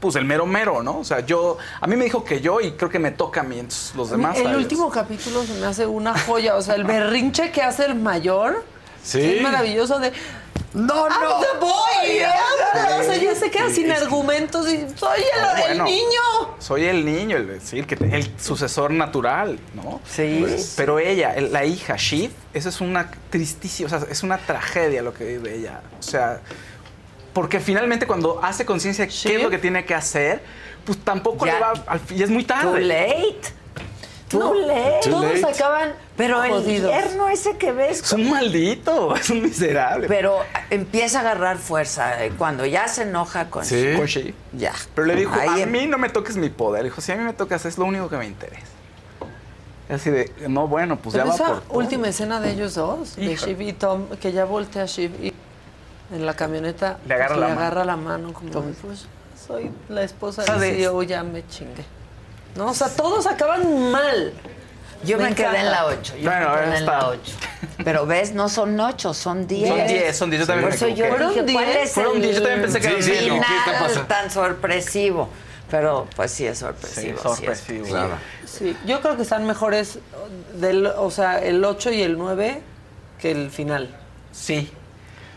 pues 0.00 0.16
el 0.16 0.24
mero 0.24 0.46
mero, 0.46 0.82
¿no? 0.82 0.98
O 0.98 1.04
sea, 1.04 1.20
yo, 1.20 1.58
a 1.80 1.86
mí 1.86 1.94
me 1.96 2.04
dijo 2.04 2.24
que 2.24 2.40
yo 2.40 2.60
y 2.60 2.72
creo 2.72 2.90
que 2.90 2.98
me 2.98 3.12
toca 3.12 3.40
a 3.40 3.44
mí, 3.44 3.58
entonces 3.60 3.94
los 3.94 4.10
demás. 4.10 4.36
el 4.38 4.54
último 4.56 4.90
capítulo 4.90 5.44
se 5.44 5.54
me 5.54 5.66
hace 5.66 5.86
una 5.86 6.18
joya. 6.18 6.56
O 6.56 6.62
sea, 6.62 6.74
el 6.74 6.84
berrinche 6.84 7.52
que 7.52 7.62
hace 7.62 7.84
el 7.86 7.94
mayor 7.94 8.64
Sí. 9.04 9.20
es 9.20 9.42
maravilloso 9.42 9.98
de. 10.00 10.12
¡No, 10.74 11.06
no! 11.06 11.40
the 11.40 11.58
boy! 11.60 12.18
¡Anda! 12.20 12.96
O 12.98 13.02
sea, 13.02 13.16
ya 13.16 13.34
se 13.34 13.50
queda 13.50 13.68
sin 13.68 13.92
argumentos 13.92 14.66
y 14.68 14.78
soy 14.96 15.20
el, 15.36 15.42
No, 15.42 15.50
el 15.56 15.60
bueno. 15.60 15.84
niño. 15.84 16.56
Soy 16.58 16.86
el 16.86 17.04
niño, 17.04 17.36
el 17.36 17.46
decir 17.46 17.86
que 17.86 17.94
te- 17.94 18.16
el 18.16 18.32
sucesor 18.40 18.90
natural, 18.90 19.58
¿no? 19.74 20.00
Sí. 20.08 20.38
Pues, 20.40 20.72
pero 20.76 20.98
ella, 20.98 21.34
el- 21.34 21.52
la 21.52 21.66
hija, 21.66 21.96
Shiv, 21.98 22.30
eso 22.54 22.70
es 22.70 22.80
una 22.80 23.10
tristísima, 23.28 23.86
o 23.86 23.90
sea, 23.90 24.08
es 24.10 24.22
una 24.22 24.38
tragedia 24.38 25.02
lo 25.02 25.12
que 25.12 25.24
vive 25.26 25.56
ella. 25.56 25.82
O 26.00 26.02
sea, 26.02 26.40
porque 27.32 27.60
finalmente 27.60 28.06
cuando 28.06 28.42
hace 28.42 28.64
conciencia 28.66 29.06
de 29.06 29.12
qué 29.12 29.36
es 29.36 29.42
lo 29.42 29.50
que 29.50 29.58
tiene 29.58 29.84
que 29.84 29.94
hacer, 29.94 30.42
pues 30.84 30.98
tampoco 30.98 31.46
Ya. 31.46 31.54
le 31.54 31.60
va 31.60 31.72
al 31.86 32.00
ya 32.08 32.24
es 32.24 32.30
muy 32.30 32.44
tarde. 32.44 32.70
Too 32.70 32.78
late. 32.78 33.40
Too 34.28 34.54
late. 34.66 35.10
Todos 35.10 35.44
acaban 35.44 35.92
Pero 36.16 36.42
el 36.42 36.50
jodidos. 36.52 36.90
yerno 36.90 37.28
ese 37.28 37.56
que 37.58 37.70
ves. 37.72 38.00
Es 38.00 38.12
un 38.14 38.30
maldito, 38.30 39.14
es 39.16 39.28
un 39.28 39.42
miserable. 39.42 40.08
Pero 40.08 40.38
empieza 40.70 41.18
a 41.18 41.20
agarrar 41.20 41.58
fuerza 41.58 42.24
eh, 42.24 42.32
cuando 42.38 42.64
ya 42.64 42.88
se 42.88 43.02
enoja 43.02 43.50
con 43.50 43.64
Sí. 43.64 43.92
Con 43.96 44.06
Shiv. 44.06 44.34
Ya. 44.54 44.72
Pero 44.94 45.06
le 45.06 45.16
dijo, 45.16 45.34
Ahí 45.34 45.60
a 45.60 45.64
em- 45.64 45.70
mí 45.70 45.86
no 45.86 45.98
me 45.98 46.08
toques 46.08 46.36
mi 46.36 46.48
poder. 46.48 46.84
Dijo, 46.84 47.00
si 47.02 47.12
a 47.12 47.16
mí 47.16 47.24
me 47.24 47.34
tocas, 47.34 47.66
es 47.66 47.76
lo 47.76 47.84
único 47.84 48.08
que 48.08 48.16
me 48.16 48.26
interesa. 48.26 48.66
Y 49.90 49.92
Así 49.92 50.08
de, 50.10 50.32
no, 50.48 50.66
bueno, 50.66 50.96
pues 50.96 51.12
Pero 51.12 51.24
ya 51.26 51.28
va 51.30 51.34
esa 51.34 51.46
por 51.48 51.60
todo. 51.60 51.78
última 51.78 52.08
escena 52.08 52.40
de 52.40 52.52
ellos 52.52 52.74
dos, 52.74 53.16
de. 53.16 53.36
Shiv 53.36 53.60
y 53.60 53.72
Tom, 53.74 54.06
que 54.20 54.32
ya 54.32 54.46
voltea 54.46 54.84
a 54.84 54.86
Shiv 54.86 55.10
y 55.22 55.34
en 56.12 56.26
la 56.26 56.34
camioneta 56.34 56.98
Le 57.06 57.14
agarra 57.14 57.28
pues, 57.34 57.40
la 57.40 57.48
le 57.48 57.54
mano. 57.54 57.66
agarra 57.66 57.84
la 57.84 57.96
mano 57.96 58.32
como 58.32 58.50
pues 58.50 59.06
soy 59.46 59.70
la 59.88 60.02
esposa 60.02 60.42
del 60.44 60.60
de- 60.60 60.74
CEO, 60.76 61.02
ya 61.02 61.22
me 61.22 61.46
chingué. 61.48 61.84
No, 62.56 62.66
o 62.70 62.74
sea, 62.74 62.88
todos 62.88 63.26
acaban 63.26 63.90
mal. 63.90 64.32
Yo 65.04 65.18
me, 65.18 65.34
quedé 65.34 65.58
en 65.60 65.70
la 65.72 65.86
8. 65.86 66.14
Yo 66.16 66.30
Bueno, 66.30 66.50
me 66.50 66.54
quedé 66.54 66.64
en 66.64 66.70
la 66.86 66.92
está. 66.94 67.08
8. 67.08 67.32
Pero 67.82 68.06
ves, 68.06 68.34
no 68.34 68.48
son 68.48 68.78
8, 68.78 69.14
son 69.14 69.46
10. 69.48 69.68
Son 69.68 69.86
10, 69.88 70.16
son 70.16 70.30
10, 70.30 70.40
yo 70.42 70.46
también 70.46 70.68
Por 70.68 70.70
me 70.70 70.76
eso 70.76 70.86
yo 70.96 71.04
equivoqué. 71.06 71.24
dije, 71.24 71.42
¿Fueron 71.42 71.52
¿cuál 71.54 71.64
10? 71.66 71.76
es 71.82 71.92
Fueron 71.92 72.16
el 72.16 72.22
10, 72.22 72.34
yo 72.36 72.42
también 72.42 72.62
pensé 72.62 72.80
que 72.80 72.86
eran 72.86 73.00
10. 73.04 73.18
final 73.22 73.40
¿Qué 73.48 73.56
está 73.70 73.80
pasando? 73.80 74.06
tan 74.06 74.30
sorpresivo? 74.30 75.28
Pero 75.70 76.06
pues 76.14 76.30
sí 76.30 76.46
es 76.46 76.58
sorpresivo. 76.58 77.00
Sí, 77.02 77.22
sí 77.22 77.28
es 77.28 77.36
sorpresivo. 77.36 77.86
Claro. 77.88 78.14
Sí, 78.46 78.76
yo 78.86 79.00
creo 79.00 79.16
que 79.16 79.22
están 79.22 79.44
mejores 79.46 79.98
del, 80.54 80.86
o 80.86 81.10
sea, 81.10 81.38
el 81.42 81.64
8 81.64 81.90
y 81.90 82.02
el 82.02 82.16
9 82.18 82.62
que 83.18 83.30
el 83.32 83.50
final. 83.50 83.88
Sí. 84.30 84.70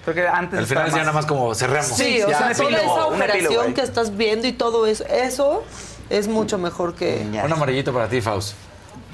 Creo 0.05 0.15
que 0.15 0.27
antes 0.27 0.59
El 0.59 0.67
final 0.67 0.91
ya 0.91 0.97
nada 0.97 1.11
más 1.11 1.25
como 1.25 1.53
cerremos. 1.55 1.87
Sí, 1.87 2.21
o 2.21 2.29
ya, 2.29 2.37
sea, 2.37 2.53
toda 2.53 2.69
epílogo, 2.69 3.09
esa 3.09 3.33
epílogo 3.33 3.55
operación 3.55 3.73
que 3.73 3.81
estás 3.81 4.15
viendo 4.15 4.47
y 4.47 4.53
todo 4.53 4.85
eso, 4.85 5.03
eso 5.07 5.63
es 6.11 6.27
mucho 6.27 6.59
mejor 6.59 6.93
que... 6.93 7.27
Un 7.43 7.51
amarillito 7.51 7.91
para 7.91 8.07
ti, 8.07 8.21
Faust, 8.21 8.53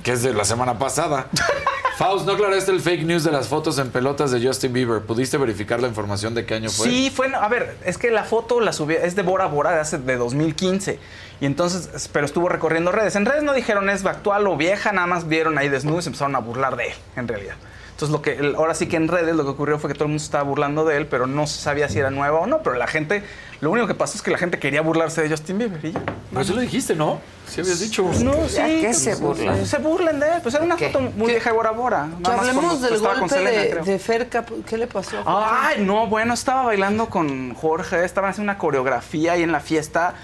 que 0.03 0.11
es 0.11 0.22
de 0.22 0.34
la 0.34 0.43
semana 0.43 0.77
pasada. 0.77 1.27
Faust, 1.97 2.26
¿no 2.26 2.34
aclaraste 2.34 2.72
el 2.72 2.81
fake 2.81 3.03
news 3.03 3.23
de 3.23 3.31
las 3.31 3.47
fotos 3.47 3.77
en 3.77 3.89
pelotas 3.89 4.31
de 4.31 4.45
Justin 4.45 4.73
Bieber? 4.73 5.01
¿Pudiste 5.01 5.38
verificar 5.38 5.81
la 5.81 5.88
información 5.88 6.34
de 6.34 6.45
qué 6.45 6.55
año 6.55 6.69
fue? 6.69 6.88
Sí, 6.88 7.09
fue. 7.09 7.34
A 7.34 7.47
ver, 7.47 7.77
es 7.85 7.97
que 7.97 8.11
la 8.11 8.23
foto 8.23 8.59
la 8.59 8.73
subí, 8.73 8.95
es 8.95 9.15
de 9.15 9.22
Bora 9.22 9.45
Bora 9.45 9.72
de 9.72 9.80
hace 9.80 9.97
de 9.97 10.18
2015. 10.18 10.99
Y 11.39 11.45
entonces, 11.45 12.09
pero 12.11 12.26
estuvo 12.26 12.49
recorriendo 12.49 12.91
redes. 12.91 13.15
En 13.15 13.26
redes 13.26 13.43
no 13.43 13.53
dijeron 13.53 13.89
es 13.89 14.05
actual 14.05 14.47
o 14.47 14.57
vieja, 14.57 14.91
nada 14.91 15.07
más 15.07 15.27
vieron 15.27 15.57
ahí 15.57 15.69
desnudo 15.69 15.99
y 15.99 16.01
se 16.01 16.09
empezaron 16.09 16.35
a 16.35 16.39
burlar 16.39 16.76
de 16.76 16.88
él, 16.88 16.93
en 17.15 17.27
realidad. 17.27 17.55
Entonces, 18.02 18.14
lo 18.18 18.23
que, 18.23 18.34
el- 18.34 18.56
ahora 18.56 18.73
sí 18.73 18.88
que 18.88 18.95
en 18.98 19.07
redes 19.07 19.36
lo 19.36 19.44
que 19.44 19.52
ocurrió 19.52 19.78
fue 19.78 19.88
que 19.88 19.94
todo 19.94 20.06
el 20.06 20.10
mundo 20.10 20.23
estaba 20.23 20.44
burlando 20.44 20.86
de 20.86 20.98
él, 20.98 21.06
pero 21.06 21.28
no 21.28 21.45
se 21.45 21.61
sabía 21.61 21.88
si 21.88 21.99
era 21.99 22.10
nueva 22.10 22.40
o 22.40 22.48
no. 22.48 22.64
Pero 22.64 22.76
la 22.76 22.88
gente, 22.88 23.22
lo 23.60 23.69
único 23.69 23.86
que 23.86 23.94
pasó 23.94 24.15
es 24.18 24.23
que 24.23 24.32
la 24.32 24.40
gente 24.40 24.57
quería 24.57 24.82
burlarse 24.82 25.22
de 25.22 25.30
Justin 25.30 25.60
Bieber 25.60 25.86
y 25.86 25.91
ya. 25.91 26.02
Pero 26.32 26.41
eso 26.41 26.53
lo 26.56 26.61
dijiste, 26.61 26.95
¿no? 26.95 27.19
Sí 27.48 27.61
habías 27.61 27.80
dicho. 27.80 28.10
No, 28.23 28.32
¿A 28.32 28.49
sí. 28.49 28.60
qué 28.82 28.91
se 28.95 29.14
burlan? 29.14 29.65
Se 29.68 29.78
burlan 29.78 30.19
de 30.19 30.34
él. 30.34 30.40
Pues 30.41 30.56
era 30.56 30.64
una 30.64 30.78
¿Qué? 30.78 30.88
foto 30.90 31.02
muy 31.15 31.28
vieja 31.30 31.52
de 31.52 31.56
Bora 31.56 31.69
Bora. 31.69 32.07
Que 32.18 32.23
Nada 32.23 32.38
más 32.38 32.48
hablemos 32.49 32.82
del 32.82 32.98
golpe 32.98 33.30
Selena, 33.30 33.61
de, 33.84 33.91
de 33.91 33.99
Ferca, 33.99 34.45
¿qué 34.65 34.78
le 34.80 34.88
pasó? 34.88 35.18
Ay, 35.28 35.84
no, 35.86 36.07
bueno, 36.07 36.34
estaba 36.34 36.64
bailando 36.64 37.07
con 37.07 37.53
Jorge, 37.53 38.03
estaban 38.03 38.32
haciendo 38.32 38.52
una 38.52 38.57
coreografía 38.57 39.34
ahí 39.34 39.44
en 39.44 39.52
la 39.52 39.60
fiesta. 39.60 40.15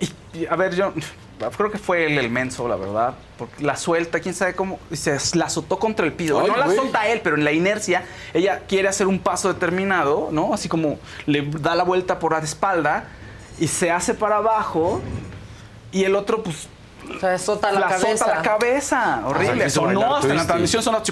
Y, 0.00 0.10
y, 0.34 0.46
a 0.46 0.54
ver, 0.56 0.74
yo 0.74 0.92
creo 1.56 1.70
que 1.70 1.78
fue 1.78 2.06
él 2.06 2.18
el 2.18 2.30
menso, 2.30 2.68
la 2.68 2.76
verdad. 2.76 3.14
Porque 3.38 3.62
la 3.62 3.76
suelta, 3.76 4.20
quién 4.20 4.34
sabe 4.34 4.54
cómo, 4.54 4.78
y 4.90 4.96
se 4.96 5.16
la 5.34 5.46
azotó 5.46 5.78
contra 5.78 6.06
el 6.06 6.12
piso. 6.12 6.40
Ay, 6.40 6.50
no 6.50 6.56
la 6.56 6.66
azota 6.66 7.06
él, 7.08 7.20
pero 7.22 7.36
en 7.36 7.44
la 7.44 7.52
inercia, 7.52 8.04
ella 8.32 8.62
quiere 8.66 8.88
hacer 8.88 9.06
un 9.06 9.18
paso 9.18 9.52
determinado, 9.52 10.28
¿no? 10.32 10.54
Así 10.54 10.68
como 10.68 10.98
le 11.26 11.42
da 11.42 11.74
la 11.74 11.84
vuelta 11.84 12.18
por 12.18 12.32
la 12.32 12.38
espalda 12.38 13.08
y 13.58 13.68
se 13.68 13.90
hace 13.90 14.14
para 14.14 14.36
abajo. 14.36 15.00
Y 15.92 16.04
el 16.04 16.14
otro, 16.14 16.42
pues, 16.42 16.68
O 17.14 17.20
sea, 17.20 17.34
azota 17.34 17.72
la, 17.72 17.80
la 17.80 17.88
cabeza. 17.88 18.12
azota 18.12 18.36
la 18.36 18.42
cabeza. 18.42 19.22
Horrible. 19.26 19.64
quiso 19.64 19.80
Sonó 19.82 20.16
hasta 20.16 20.30
en 20.30 20.36
la 20.36 20.46
transmisión, 20.46 20.82
sonó. 20.82 21.02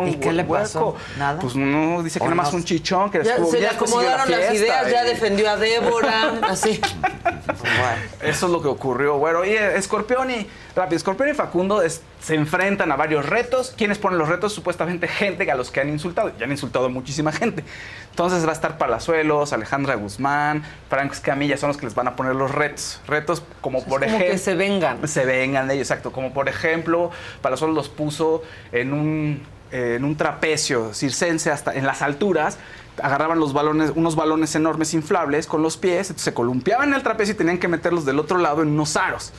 Un 0.00 0.08
¿Y 0.08 0.14
qué 0.16 0.32
le 0.32 0.44
pasó? 0.44 0.96
¿Nada? 1.18 1.38
Pues 1.40 1.54
no, 1.56 2.02
dice 2.02 2.18
que 2.18 2.24
¿O 2.24 2.28
nada 2.28 2.42
más 2.42 2.52
un 2.52 2.64
chichón, 2.64 3.10
que 3.10 3.22
Ya 3.22 3.32
estuvo- 3.34 3.50
se 3.50 3.60
le 3.60 3.68
acomodaron 3.68 4.30
las 4.30 4.40
fiesta 4.40 4.54
ideas, 4.54 4.90
ya 4.90 5.04
defendió 5.04 5.50
a 5.50 5.56
Débora, 5.56 6.32
así. 6.48 6.80
Eso 8.22 8.46
es 8.46 8.52
lo 8.52 8.62
que 8.62 8.68
ocurrió. 8.68 9.18
Bueno, 9.18 9.44
y 9.44 9.50
eh, 9.50 9.76
Escorpión 9.76 10.30
y 10.30 10.46
rápido, 10.76 10.96
Escorpión 10.96 11.28
y 11.28 11.34
Facundo 11.34 11.82
es- 11.82 12.02
se 12.20 12.34
enfrentan 12.34 12.90
a 12.92 12.96
varios 12.96 13.26
retos. 13.28 13.74
¿Quiénes 13.76 13.98
ponen 13.98 14.18
los 14.18 14.28
retos? 14.28 14.52
Supuestamente 14.52 15.06
gente 15.08 15.50
a 15.50 15.54
los 15.54 15.70
que 15.70 15.80
han 15.80 15.88
insultado. 15.88 16.32
Ya 16.38 16.44
han 16.46 16.50
insultado 16.52 16.86
a 16.86 16.88
muchísima 16.88 17.32
gente. 17.32 17.64
Entonces 18.10 18.44
va 18.46 18.50
a 18.50 18.52
estar 18.54 18.78
Palazuelos, 18.78 19.52
Alejandra 19.52 19.94
Guzmán, 19.96 20.62
Franco 20.88 21.14
Escamilla, 21.14 21.56
son 21.56 21.68
los 21.68 21.76
que 21.76 21.86
les 21.86 21.94
van 21.94 22.08
a 22.08 22.16
poner 22.16 22.34
los 22.34 22.50
retos. 22.50 23.00
Retos 23.06 23.42
como 23.60 23.84
por 23.84 24.04
ejemplo. 24.04 24.26
que 24.26 24.38
se 24.38 24.54
vengan. 24.54 25.06
Se 25.08 25.24
vengan 25.24 25.68
de 25.68 25.74
ellos, 25.74 25.90
exacto. 25.90 26.12
Como 26.12 26.32
por 26.32 26.48
ejemplo, 26.48 27.10
Palazuelos 27.42 27.74
los 27.76 27.88
puso 27.88 28.42
en 28.72 28.92
un, 28.92 29.42
eh, 29.72 29.94
en 29.96 30.04
un 30.04 30.16
trapecio 30.16 30.94
circense 30.94 31.50
hasta 31.50 31.74
en 31.74 31.86
las 31.86 32.02
alturas. 32.02 32.58
Agarraban 33.02 33.40
los 33.40 33.52
balones, 33.52 33.90
unos 33.96 34.14
balones 34.14 34.54
enormes 34.54 34.94
inflables 34.94 35.48
con 35.48 35.62
los 35.62 35.76
pies, 35.76 36.10
entonces 36.10 36.22
se 36.24 36.32
columpiaban 36.34 36.90
en 36.90 36.94
el 36.94 37.02
trapecio 37.02 37.34
y 37.34 37.36
tenían 37.36 37.58
que 37.58 37.66
meterlos 37.66 38.04
del 38.04 38.20
otro 38.20 38.38
lado 38.38 38.62
en 38.62 38.68
unos 38.68 38.96
aros. 38.96 39.32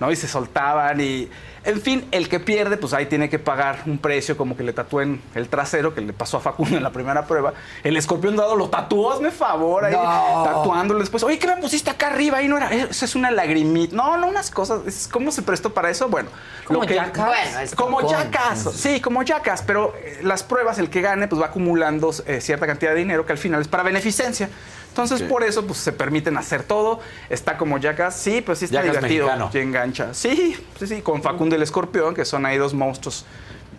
¿No? 0.00 0.10
Y 0.10 0.16
se 0.16 0.28
soltaban 0.28 1.00
y... 1.00 1.28
En 1.64 1.82
fin, 1.82 2.06
el 2.12 2.30
que 2.30 2.40
pierde, 2.40 2.78
pues 2.78 2.94
ahí 2.94 3.06
tiene 3.06 3.28
que 3.28 3.38
pagar 3.38 3.80
un 3.84 3.98
precio 3.98 4.36
como 4.38 4.56
que 4.56 4.62
le 4.62 4.72
tatúen 4.72 5.20
el 5.34 5.48
trasero, 5.48 5.92
que 5.94 6.00
le 6.00 6.14
pasó 6.14 6.38
a 6.38 6.40
Facundo 6.40 6.76
en 6.78 6.82
la 6.82 6.92
primera 6.92 7.26
prueba. 7.26 7.52
El 7.84 7.96
escorpión 7.96 8.36
dado 8.36 8.56
lo 8.56 8.70
tatuó, 8.70 9.12
hazme 9.12 9.30
favor, 9.30 9.84
ahí 9.84 9.92
No. 9.92 10.44
tatuándole 10.44 11.00
después. 11.00 11.22
Oye, 11.24 11.38
¿qué 11.38 11.46
me 11.48 11.56
pusiste 11.56 11.90
acá 11.90 12.06
arriba? 12.06 12.38
Ahí 12.38 12.48
no 12.48 12.56
era... 12.56 12.72
Eso 12.72 13.04
es 13.04 13.14
una 13.14 13.30
lagrimita. 13.30 13.94
No, 13.94 14.16
no, 14.16 14.28
unas 14.28 14.50
cosas. 14.50 14.80
Es- 14.86 15.08
¿Cómo 15.08 15.30
se 15.30 15.42
prestó 15.42 15.74
para 15.74 15.90
eso? 15.90 16.08
Bueno, 16.08 16.30
Como 16.64 16.80
lo 16.80 16.86
que... 16.86 16.94
Bueno, 16.94 17.58
es 17.60 17.74
como 17.74 18.08
Jackass. 18.08 18.70
Sí, 18.74 19.00
como 19.00 19.22
Jackass. 19.22 19.62
Pero 19.62 19.94
eh, 20.02 20.20
las 20.22 20.44
pruebas, 20.44 20.78
el 20.78 20.88
que 20.88 21.02
gane, 21.02 21.28
pues 21.28 21.42
va 21.42 21.46
acumulando 21.46 22.14
eh, 22.24 22.40
cierta 22.40 22.66
cantidad 22.66 22.92
de 22.92 22.98
dinero 22.98 23.26
que 23.26 23.32
al 23.32 23.38
final 23.38 23.60
es 23.60 23.68
para 23.68 23.82
beneficencia. 23.82 24.48
Entonces, 24.88 25.22
por 25.22 25.44
eso, 25.44 25.64
pues 25.64 25.78
se 25.78 25.92
permiten 25.92 26.36
hacer 26.36 26.64
todo. 26.64 27.00
Está 27.30 27.56
como 27.56 27.78
Jackass. 27.78 28.16
Sí, 28.16 28.40
pues 28.40 28.58
sí 28.58 28.64
está 28.64 28.78
Jackass 28.78 28.96
divertido. 28.96 29.26
mexicano. 29.26 29.50
Y 29.54 29.58
engancha. 29.58 30.12
Sí, 30.12 30.56
sí, 30.78 30.86
sí. 30.86 31.02
Con 31.02 31.22
Facundo 31.22 31.54
y 31.54 31.56
el 31.56 31.62
Escorpión, 31.62 32.14
que 32.14 32.24
son 32.24 32.44
ahí 32.46 32.58
dos 32.58 32.74
monstruos 32.74 33.24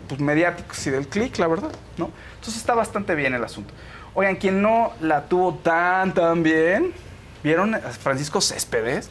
pues, 0.09 0.19
mediáticos 0.21 0.85
y 0.87 0.89
del 0.89 1.07
click, 1.07 1.37
la 1.37 1.47
verdad, 1.47 1.71
¿no? 1.97 2.09
Entonces 2.35 2.57
está 2.57 2.73
bastante 2.73 3.15
bien 3.15 3.33
el 3.33 3.43
asunto. 3.43 3.73
Oigan, 4.15 4.37
quien 4.37 4.61
no 4.61 4.91
la 5.01 5.25
tuvo 5.25 5.53
tan, 5.53 6.13
tan 6.13 6.41
bien, 6.41 6.93
¿vieron 7.43 7.75
a 7.75 7.79
Francisco 7.79 8.41
Céspedes? 8.41 9.09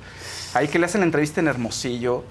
Ahí 0.54 0.66
que 0.68 0.78
le 0.78 0.86
hacen 0.86 1.02
la 1.02 1.06
entrevista 1.06 1.40
en 1.40 1.46
Hermosillo 1.46 2.24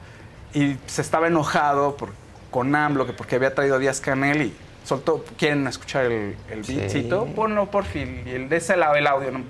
y 0.54 0.76
se 0.86 1.02
estaba 1.02 1.28
enojado 1.28 1.96
por, 1.96 2.10
con 2.52 2.76
AMLO, 2.76 3.06
que 3.06 3.14
porque 3.14 3.36
había 3.36 3.56
traído 3.56 3.76
a 3.76 3.80
Díaz 3.80 4.02
Canel 4.02 4.42
y 4.42 4.54
soltó. 4.88 5.24
¿Quieren 5.38 5.68
escuchar 5.68 6.06
el, 6.06 6.36
el 6.50 6.64
beatcito? 6.64 7.26
Ponlo 7.36 7.70
por 7.70 7.84
fin. 7.86 8.24
Y 8.26 8.32
el, 8.32 8.50
de 8.50 8.58
ese 8.58 8.78
lado, 8.78 8.96
el 8.96 9.06
audio. 9.06 9.32
¿no? 9.32 9.44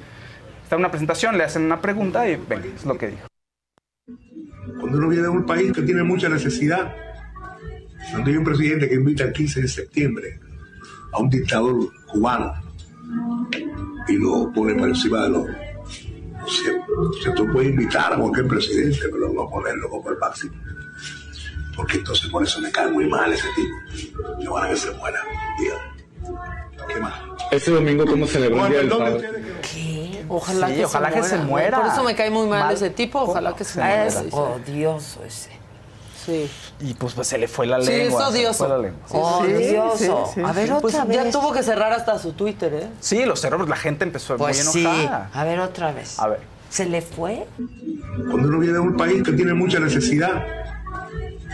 Está 0.64 0.76
en 0.76 0.82
una 0.82 0.90
presentación, 0.92 1.38
le 1.38 1.44
hacen 1.44 1.64
una 1.64 1.80
pregunta 1.80 2.28
y 2.28 2.36
venga, 2.36 2.66
es 2.76 2.86
lo 2.86 2.98
que 2.98 3.08
dijo. 3.08 3.28
Cuando 4.80 4.98
uno 4.98 5.10
viene 5.10 5.24
de 5.24 5.30
un 5.30 5.46
país 5.46 5.72
que 5.72 5.82
tiene 5.84 6.04
mucha 6.04 6.28
necesidad, 6.28 6.94
cuando 8.12 8.30
hay 8.30 8.38
un 8.38 8.44
presidente 8.44 8.90
que 8.90 8.96
invita 8.96 9.24
el 9.24 9.34
15 9.34 9.62
de 9.62 9.68
septiembre 9.68 10.40
a 11.14 11.20
un 11.22 11.30
dictador 11.30 11.90
cubano 12.08 12.54
y 14.08 14.14
lo 14.18 14.52
pone 14.54 14.74
por 14.76 14.90
encima 14.90 15.24
de 15.24 15.30
los... 15.30 15.48
Se, 16.48 17.24
se 17.24 17.32
tú 17.32 17.46
puedes 17.52 17.70
invitar 17.70 18.14
a 18.14 18.18
cualquier 18.18 18.48
presidente, 18.48 19.00
pero 19.12 19.32
no 19.34 19.50
ponerlo 19.50 19.90
como 19.90 20.10
el 20.10 20.18
máximo. 20.18 20.54
Porque 21.78 21.98
entonces 21.98 22.30
por 22.30 22.44
eso 22.44 22.60
me 22.60 22.72
cae 22.72 22.88
muy 22.92 23.08
mal 23.08 23.32
ese 23.32 23.48
tipo. 23.56 24.18
Me 24.40 24.50
van 24.50 24.66
a 24.66 24.70
que 24.70 24.76
se 24.78 24.92
muera. 24.92 25.20
Diga. 25.60 25.76
¿Qué 26.88 27.00
más? 27.00 27.14
Este 27.52 27.72
domingo, 27.72 28.06
¿cómo 28.06 28.26
celebró 28.28 28.66
el 28.66 28.72
Día 28.72 28.80
del 28.82 28.90
Padre? 28.90 29.30
¿Qué? 29.62 30.26
Ojalá, 30.28 30.68
Sí, 30.68 30.74
que, 30.76 30.86
ojalá 30.86 31.10
se 31.10 31.16
que 31.16 31.24
se 31.24 31.38
muera. 31.38 31.80
Por 31.82 31.88
eso 31.92 32.04
me 32.04 32.16
cae 32.16 32.30
muy 32.30 32.48
mal, 32.48 32.60
Mal. 32.66 32.74
ese 32.74 32.90
tipo. 32.90 33.22
Ojalá 33.22 33.56
que 33.56 33.64
se 33.64 33.80
muera. 33.80 34.06
Es 34.08 34.14
Sí, 34.16 34.24
sí. 34.24 34.30
odioso 34.36 35.24
ese. 35.24 35.52
Sí. 36.26 36.50
Y 36.82 36.94
pues, 36.96 37.14
pues 37.14 37.28
se 37.30 37.38
le 37.38 37.48
fue 37.48 37.66
la 37.68 37.80
Sí, 37.82 37.90
es 37.92 37.98
lengua. 38.10 38.26
se 38.26 38.34
le 38.34 38.40
odioso. 38.40 38.58
fue 38.58 38.68
la 38.70 38.78
lengua. 38.80 39.08
Sí, 39.08 39.16
Odioso. 39.78 40.26
A 40.46 40.52
ver, 40.52 40.70
Pues 40.82 40.96
otra 40.96 41.14
ya 41.14 41.24
vez. 41.24 41.32
tuvo 41.32 41.54
que 41.54 41.64
cerrar 41.64 41.94
hasta 41.94 42.20
su 42.20 42.34
Twitter, 42.34 42.74
¿eh? 42.74 42.88
Sí, 43.00 43.24
los 43.24 43.40
cerebros, 43.40 43.70
la 43.70 43.78
gente 43.78 44.04
empezó 44.04 44.36
Pues 44.36 44.66
muy 44.66 44.74
sí. 44.74 44.82
enojada. 44.86 45.30
A 45.34 45.44
ver, 45.46 45.60
otra 45.62 45.94
vez. 45.94 46.20
A 46.20 46.28
ver. 46.28 46.40
¿Se 46.70 46.86
le 46.86 47.02
fue? 47.02 47.48
Cuando 48.30 48.50
uno 48.50 48.60
viene 48.60 48.78
a 48.78 48.82
un 48.82 48.98
país 48.98 49.24
que 49.24 49.32
tiene 49.32 49.54
mucha 49.54 49.80
necesidad, 49.80 50.44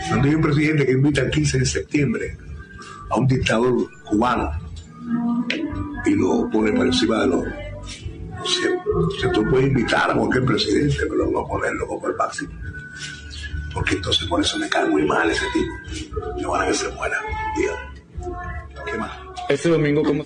cuando 0.08 0.28
hay 0.28 0.34
un 0.34 0.42
presidente 0.42 0.86
que 0.86 0.92
invita 0.92 1.22
el 1.22 1.30
15 1.30 1.58
de 1.58 1.66
septiembre 1.66 2.36
a 3.10 3.16
un 3.16 3.26
dictador 3.26 3.74
cubano 4.04 4.50
y 6.04 6.10
lo 6.10 6.48
pone 6.50 6.72
por 6.72 6.86
encima 6.86 7.20
de 7.20 7.26
los... 7.28 7.44
Se, 8.44 8.68
se 9.20 9.28
tú 9.28 9.48
puedes 9.48 9.68
invitar 9.68 10.10
a 10.10 10.14
cualquier 10.14 10.44
presidente, 10.44 10.98
pero 11.08 11.30
no 11.30 11.46
ponerlo 11.46 11.86
como 11.86 12.08
el 12.08 12.16
máximo. 12.16 12.52
Porque 13.72 13.94
entonces 13.94 14.28
por 14.28 14.40
eso 14.40 14.58
me 14.58 14.68
cae 14.68 14.88
muy 14.88 15.04
mal 15.04 15.30
ese 15.30 15.46
tipo. 15.52 16.12
Yo 16.38 16.50
van 16.50 16.62
a 16.62 16.66
que 16.66 16.74
se 16.74 16.88
muera. 16.90 17.16
Diga. 17.56 18.34
¿Qué 18.84 18.98
más? 18.98 19.10
Este 19.48 19.68
domingo, 19.70 20.02
¿cómo? 20.02 20.24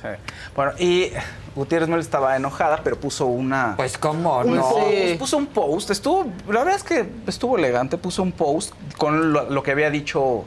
Sí. 0.00 0.08
Bueno, 0.54 0.72
y 0.78 1.10
Gutiérrez 1.54 1.88
Melo 1.88 2.00
estaba 2.00 2.36
enojada, 2.36 2.80
pero 2.84 2.98
puso 2.98 3.26
una. 3.26 3.74
Pues, 3.76 3.98
¿cómo 3.98 4.38
un 4.40 4.56
no? 4.56 4.62
post. 4.68 5.18
Puso 5.18 5.36
un 5.36 5.46
post. 5.46 5.90
Estuvo. 5.90 6.26
La 6.48 6.60
verdad 6.60 6.76
es 6.76 6.84
que 6.84 7.08
estuvo 7.26 7.58
elegante. 7.58 7.98
Puso 7.98 8.22
un 8.22 8.32
post 8.32 8.72
con 8.96 9.32
lo, 9.32 9.50
lo 9.50 9.62
que 9.62 9.72
había 9.72 9.90
dicho 9.90 10.44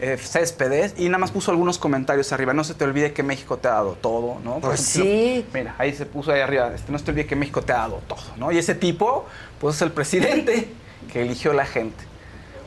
eh, 0.00 0.16
Céspedes 0.16 0.94
y 0.96 1.06
nada 1.06 1.18
más 1.18 1.32
puso 1.32 1.50
algunos 1.50 1.78
comentarios 1.78 2.32
arriba. 2.32 2.52
No 2.52 2.62
se 2.62 2.74
te 2.74 2.84
olvide 2.84 3.12
que 3.12 3.22
México 3.22 3.56
te 3.56 3.68
ha 3.68 3.72
dado 3.72 3.94
todo, 3.94 4.38
¿no? 4.44 4.54
Por 4.54 4.70
Pues 4.70 4.80
sí. 4.80 5.44
Mira, 5.52 5.74
ahí 5.78 5.92
se 5.92 6.06
puso 6.06 6.32
ahí 6.32 6.40
arriba. 6.40 6.72
Este, 6.74 6.92
no 6.92 6.98
se 6.98 7.04
te 7.04 7.10
olvide 7.10 7.26
que 7.26 7.36
México 7.36 7.62
te 7.62 7.72
ha 7.72 7.78
dado 7.78 8.00
todo, 8.06 8.22
¿no? 8.36 8.52
Y 8.52 8.58
ese 8.58 8.74
tipo, 8.74 9.26
pues 9.60 9.76
es 9.76 9.82
el 9.82 9.90
presidente 9.92 10.68
que 11.12 11.22
eligió 11.22 11.52
la 11.52 11.66
gente. 11.66 12.04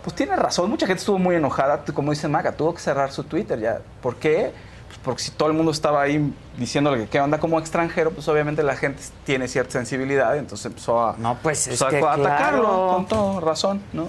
Pues 0.04 0.16
tiene 0.16 0.36
razón, 0.36 0.70
mucha 0.70 0.88
gente 0.88 1.00
estuvo 1.00 1.20
muy 1.20 1.36
enojada, 1.36 1.84
como 1.94 2.12
dice 2.12 2.28
Maga, 2.28 2.54
tuvo 2.54 2.74
que 2.74 2.82
cerrar 2.82 3.12
su 3.12 3.24
Twitter 3.24 3.60
ya. 3.60 3.82
¿Por 4.02 4.16
qué? 4.16 4.52
Pues 4.92 5.00
porque 5.04 5.24
si 5.24 5.32
todo 5.32 5.48
el 5.48 5.56
mundo 5.56 5.72
estaba 5.72 6.02
ahí 6.02 6.34
diciéndole 6.58 6.98
que 6.98 7.08
qué 7.08 7.22
onda 7.22 7.40
como 7.40 7.58
extranjero, 7.60 8.12
pues 8.12 8.28
obviamente 8.28 8.62
la 8.62 8.76
gente 8.76 9.02
tiene 9.24 9.48
cierta 9.48 9.72
sensibilidad, 9.72 10.36
entonces 10.38 10.66
empezó 10.66 11.02
a, 11.02 11.16
No, 11.18 11.38
pues 11.42 11.68
es 11.68 11.82
a 11.82 11.88
que 11.88 11.98
atacarlo 12.00 12.64
claro. 12.64 12.92
con 12.94 13.08
toda 13.08 13.40
razón, 13.40 13.82
¿no? 13.94 14.08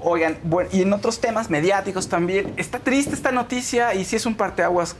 Oigan, 0.00 0.38
bueno, 0.44 0.70
y 0.72 0.82
en 0.82 0.92
otros 0.92 1.18
temas 1.20 1.50
mediáticos 1.50 2.08
también, 2.08 2.54
está 2.56 2.78
triste 2.78 3.14
esta 3.14 3.32
noticia 3.32 3.94
y 3.94 4.04
sí 4.04 4.14
es 4.14 4.26
un 4.26 4.36
parteaguas, 4.36 4.94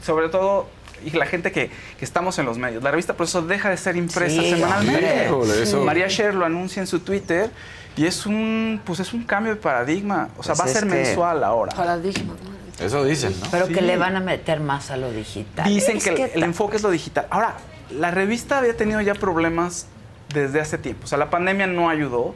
sobre 0.00 0.28
todo 0.28 0.68
y 1.04 1.10
la 1.10 1.26
gente 1.26 1.50
que, 1.50 1.70
que 1.98 2.04
estamos 2.04 2.38
en 2.38 2.46
los 2.46 2.56
medios. 2.56 2.82
La 2.84 2.92
revista 2.92 3.14
Proceso 3.14 3.42
deja 3.42 3.68
de 3.68 3.76
ser 3.76 3.96
impresa 3.96 4.40
Sí, 4.40 4.50
semanalmente. 4.50 5.26
Híjole. 5.26 5.84
María 5.84 6.06
Sher 6.06 6.34
lo 6.34 6.44
anuncia 6.44 6.80
en 6.80 6.86
su 6.86 7.00
Twitter 7.00 7.50
y 7.96 8.06
es 8.06 8.26
un 8.26 8.80
pues 8.84 9.00
es 9.00 9.12
un 9.12 9.24
cambio 9.24 9.54
de 9.54 9.60
paradigma. 9.60 10.28
O 10.38 10.42
sea, 10.42 10.54
Pues 10.54 10.60
va 10.60 10.70
a 10.70 10.74
ser 10.74 10.86
mensual 10.86 11.42
ahora. 11.42 11.74
Paradigma. 11.74 12.34
Eso 12.80 13.04
dicen, 13.04 13.34
¿no? 13.40 13.46
Pero 13.50 13.66
Sí. 13.66 13.72
que 13.74 13.82
le 13.82 13.96
van 13.96 14.16
a 14.16 14.20
meter 14.20 14.60
más 14.60 14.90
a 14.90 14.96
lo 14.96 15.10
digital. 15.12 15.68
Dicen 15.68 15.98
Es 15.98 16.04
que, 16.04 16.32
el- 16.34 16.42
enfoque 16.42 16.76
es 16.76 16.82
lo 16.82 16.90
digital. 16.90 17.26
Ahora, 17.30 17.56
la 17.90 18.10
revista 18.10 18.58
había 18.58 18.76
tenido 18.76 19.00
ya 19.00 19.14
problemas 19.14 19.86
desde 20.32 20.60
hace 20.60 20.78
tiempo. 20.78 21.04
O 21.04 21.06
sea, 21.06 21.18
la 21.18 21.30
pandemia 21.30 21.66
no 21.68 21.88
ayudó, 21.88 22.34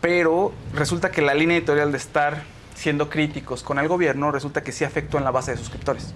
pero 0.00 0.52
resulta 0.74 1.10
que 1.10 1.22
la 1.22 1.34
línea 1.34 1.56
editorial 1.58 1.92
de 1.92 1.98
estar 1.98 2.42
siendo 2.74 3.08
críticos 3.10 3.62
con 3.62 3.78
el 3.78 3.86
gobierno 3.88 4.32
resulta 4.32 4.62
que 4.62 4.72
sí 4.72 4.84
afectó 4.84 5.18
en 5.18 5.24
la 5.24 5.30
base 5.30 5.52
de 5.52 5.58
suscriptores. 5.58 6.14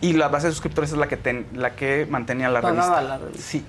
Y 0.00 0.12
la 0.12 0.28
base 0.28 0.46
de 0.48 0.52
suscriptores 0.52 0.92
es 0.92 0.98
la 0.98 1.08
que, 1.08 1.16
ten- 1.16 1.46
la 1.54 1.74
que 1.74 2.06
mantenía 2.08 2.50
la 2.50 2.60
Pagaba 2.60 2.96
revista. 2.96 3.02
la 3.02 3.18
revista. 3.18 3.42
Sí. 3.42 3.64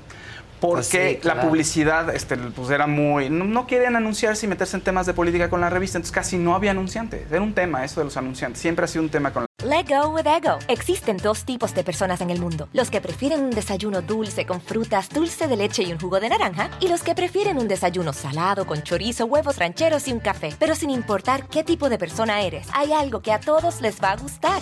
Porque 0.67 0.75
Pues 0.75 0.87
sí, 0.87 1.19
la 1.27 1.41
publicidad 1.41 2.13
este, 2.13 2.37
pues 2.37 2.69
era 2.69 2.87
muy... 2.87 3.29
No, 3.29 3.45
no 3.45 3.67
querían 3.67 3.95
anunciarse 3.95 4.45
y 4.45 4.49
meterse 4.49 4.77
en 4.77 4.83
temas 4.83 5.05
de 5.05 5.13
política 5.13 5.49
con 5.49 5.61
la 5.61 5.69
revista, 5.69 5.97
entonces 5.97 6.13
casi 6.13 6.37
no 6.37 6.55
había 6.55 6.71
anunciantes. 6.71 7.31
Era 7.31 7.41
un 7.41 7.53
tema 7.53 7.83
eso 7.83 7.99
de 7.99 8.05
los 8.05 8.17
anunciantes. 8.17 8.61
Siempre 8.61 8.85
ha 8.85 8.87
sido 8.87 9.03
un 9.03 9.09
tema 9.09 9.31
con 9.31 9.45
Let 9.63 9.85
go 9.87 10.09
with 10.09 10.27
ego. 10.27 10.59
Existen 10.67 11.17
dos 11.17 11.45
tipos 11.45 11.73
de 11.73 11.83
personas 11.83 12.21
en 12.21 12.29
el 12.29 12.39
mundo: 12.39 12.67
los 12.73 12.91
que 12.91 13.01
prefieren 13.01 13.41
un 13.41 13.51
desayuno 13.51 14.01
dulce 14.01 14.45
con 14.45 14.61
frutas, 14.61 15.09
dulce 15.09 15.47
de 15.47 15.55
leche 15.55 15.83
y 15.83 15.91
un 15.91 15.99
jugo 15.99 16.19
de 16.19 16.29
naranja, 16.29 16.69
y 16.79 16.87
los 16.87 17.01
que 17.01 17.15
prefieren 17.15 17.57
un 17.57 17.67
desayuno 17.67 18.13
salado 18.13 18.67
con 18.67 18.83
chorizo, 18.83 19.25
huevos 19.25 19.57
rancheros 19.57 20.07
y 20.07 20.13
un 20.13 20.19
café. 20.19 20.53
Pero 20.59 20.75
sin 20.75 20.89
importar 20.89 21.47
qué 21.47 21.63
tipo 21.63 21.89
de 21.89 21.97
persona 21.97 22.41
eres, 22.41 22.67
hay 22.73 22.91
algo 22.91 23.21
que 23.21 23.31
a 23.31 23.39
todos 23.39 23.81
les 23.81 24.01
va 24.01 24.11
a 24.11 24.17
gustar. 24.17 24.61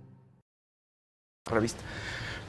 Revista. 1.49 1.81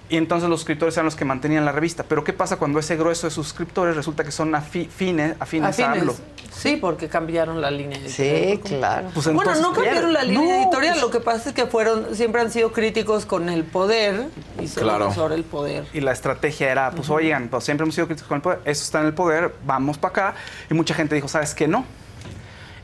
Y 0.09 0.19
entonces 0.19 0.51
los 0.51 0.61
suscriptores 0.61 0.95
eran 0.97 1.07
los 1.07 1.17
que 1.17 1.25
mantenían 1.25 1.65
la 1.65 1.73
revista. 1.73 2.03
Pero 2.07 2.23
¿qué 2.23 2.35
pasa 2.35 2.57
cuando 2.59 2.79
ese 2.79 2.97
grueso 2.97 3.27
de 3.27 3.31
suscriptores 3.31 3.97
resulta 3.97 4.25
que 4.25 4.31
son 4.31 4.53
afi- 4.53 4.89
fines, 4.91 5.37
afines, 5.41 5.67
a 5.81 5.85
Afines. 5.87 6.03
AMLO? 6.03 6.15
Sí, 6.55 6.77
porque 6.77 7.09
cambiaron 7.09 7.63
la 7.63 7.71
línea 7.71 7.99
editorial. 7.99 8.53
Sí, 8.53 8.59
claro. 8.59 9.09
Pues 9.15 9.33
bueno, 9.33 9.55
no 9.55 9.73
cambiaron 9.73 10.13
la 10.13 10.23
línea 10.23 10.57
No, 10.59 10.63
editorial, 10.65 10.93
pues- 10.95 11.03
lo 11.03 11.11
que 11.11 11.21
pasa 11.21 11.49
es 11.49 11.55
que 11.55 11.65
fueron, 11.65 12.15
siempre 12.15 12.43
han 12.43 12.51
sido 12.51 12.73
críticos 12.73 13.25
con 13.25 13.49
el 13.49 13.65
poder 13.65 14.27
y 14.61 14.69
sobre, 14.69 14.85
Claro. 14.85 15.15
sobre 15.15 15.37
el 15.37 15.45
poder. 15.45 15.87
Y 15.95 16.01
la 16.03 16.13
estrategia 16.13 16.71
era, 16.71 16.91
pues 16.91 17.09
oigan, 17.09 17.49
pues 17.49 17.65
siempre 17.65 17.85
hemos 17.85 17.95
sido 17.95 18.07
críticos 18.09 18.29
con 18.29 18.37
el 18.37 18.43
poder, 18.43 18.61
eso 18.67 18.85
está 18.85 19.01
en 19.01 19.07
el 19.07 19.15
poder, 19.15 19.55
vamos 19.65 19.97
para 19.97 20.11
acá. 20.11 20.35
Y 20.71 20.75
mucha 20.75 20.93
gente 20.95 21.15
dijo, 21.15 21.29
¿sabes 21.29 21.55
qué? 21.55 21.67
No. 21.67 21.87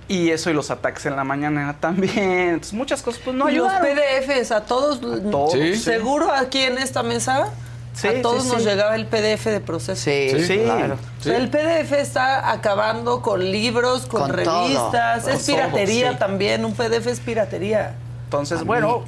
Y 0.08 0.30
eso 0.30 0.48
y 0.48 0.54
los 0.54 0.70
ataques 0.70 1.04
en 1.06 1.16
la 1.16 1.24
mañana 1.24 1.76
también. 1.80 2.50
Entonces, 2.54 2.72
muchas 2.72 3.02
cosas 3.02 3.20
pues 3.24 3.36
no 3.36 3.48
Y 3.48 3.56
los 3.56 3.70
ayudaron. 3.70 3.96
PDFs, 3.96 4.52
a 4.52 4.64
todos, 4.64 5.00
todos, 5.00 5.52
Sí. 5.52 5.76
seguro 5.76 6.32
aquí 6.32 6.60
en 6.62 6.78
esta 6.78 7.02
mesa, 7.02 7.48
Sí, 7.94 8.06
a 8.06 8.22
todos 8.22 8.44
sí, 8.44 8.50
nos 8.50 8.64
llegaba 8.64 8.94
el 8.94 9.06
PDF 9.06 9.46
de 9.50 9.60
proceso. 9.60 10.00
Sí, 10.00 10.30
Sí, 10.30 10.44
sí. 10.46 10.58
claro. 10.64 10.96
O 11.18 11.22
sea, 11.22 11.36
El 11.36 11.48
PDF 11.50 11.92
está 11.98 12.50
acabando 12.52 13.22
con 13.22 13.40
libros, 13.50 14.06
con, 14.06 14.20
Con 14.30 14.42
todo, 14.44 14.62
revistas, 14.64 15.24
con 15.24 15.32
es 15.32 15.44
piratería 15.44 16.02
todo, 16.04 16.12
sí. 16.12 16.18
también, 16.20 16.64
un 16.64 16.74
PDF 16.74 17.06
es 17.08 17.18
piratería. 17.20 17.96
Entonces, 18.24 18.60
A 18.60 18.64
bueno, 18.64 19.02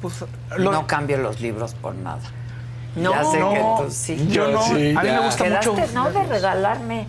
pues... 0.00 0.24
No 0.58 0.86
cambio 0.86 1.18
los 1.18 1.40
libros 1.40 1.74
por 1.74 1.94
nada. 1.96 2.20
No, 2.94 3.10
ya 3.12 3.24
sé 3.24 3.40
no, 3.40 3.50
que 3.50 3.58
tú 3.58 3.90
sí. 3.90 4.26
yo 4.30 4.48
no. 4.48 4.62
Sí, 4.62 4.94
a 4.96 5.02
mí 5.02 5.10
me 5.10 5.18
gusta 5.18 5.44
Quedaste, 5.44 5.70
mucho... 5.70 5.86
no 5.92 6.10
de 6.12 6.22
regalarme. 6.22 7.06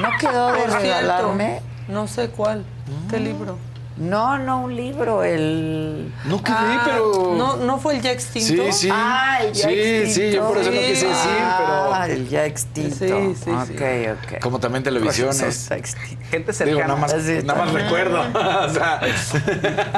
No 0.00 0.08
quedó 0.20 0.48
de 0.52 0.58
Por 0.58 0.70
cierto, 0.70 0.78
regalarme. 0.82 1.62
No 1.88 2.06
sé 2.08 2.28
cuál. 2.28 2.64
¿Qué 3.10 3.18
libro? 3.18 3.58
No, 3.98 4.38
no 4.38 4.62
un 4.62 4.74
libro, 4.74 5.22
el. 5.22 6.10
No 6.24 6.42
quedé, 6.42 6.56
Ah, 6.56 6.82
pero. 6.86 7.34
¿no, 7.36 7.56
¿No 7.56 7.78
fue 7.78 7.94
el 7.96 8.00
ya 8.00 8.10
extinto? 8.10 8.62
Sí, 8.64 8.72
sí. 8.72 8.88
Ah, 8.90 9.40
el 9.42 9.52
ya 9.52 9.68
sí, 9.68 9.74
extinto. 9.74 10.14
sí, 10.14 10.32
yo 10.32 10.48
por 10.48 10.56
eso 10.58 10.70
no 10.70 10.76
quise 10.78 11.06
decir, 11.08 11.10
Ah, 11.12 12.00
pero. 12.06 12.14
el 12.14 12.28
ya 12.28 12.46
extinto. 12.46 12.96
Sí, 12.96 13.34
sí, 13.44 13.50
ok, 13.50 13.66
sí. 13.68 14.34
ok. 14.36 14.40
Como 14.40 14.58
también 14.60 14.82
televisiones. 14.82 15.68
Gente 15.68 16.52
Digo, 16.52 16.52
cercana. 16.54 16.86
nada 16.86 16.96
más, 17.00 17.12
Sí, 17.22 17.38
nada 17.44 17.64
más 17.66 17.72
recuerdo. 17.74 18.20
o 18.66 18.70
sea, 18.70 19.00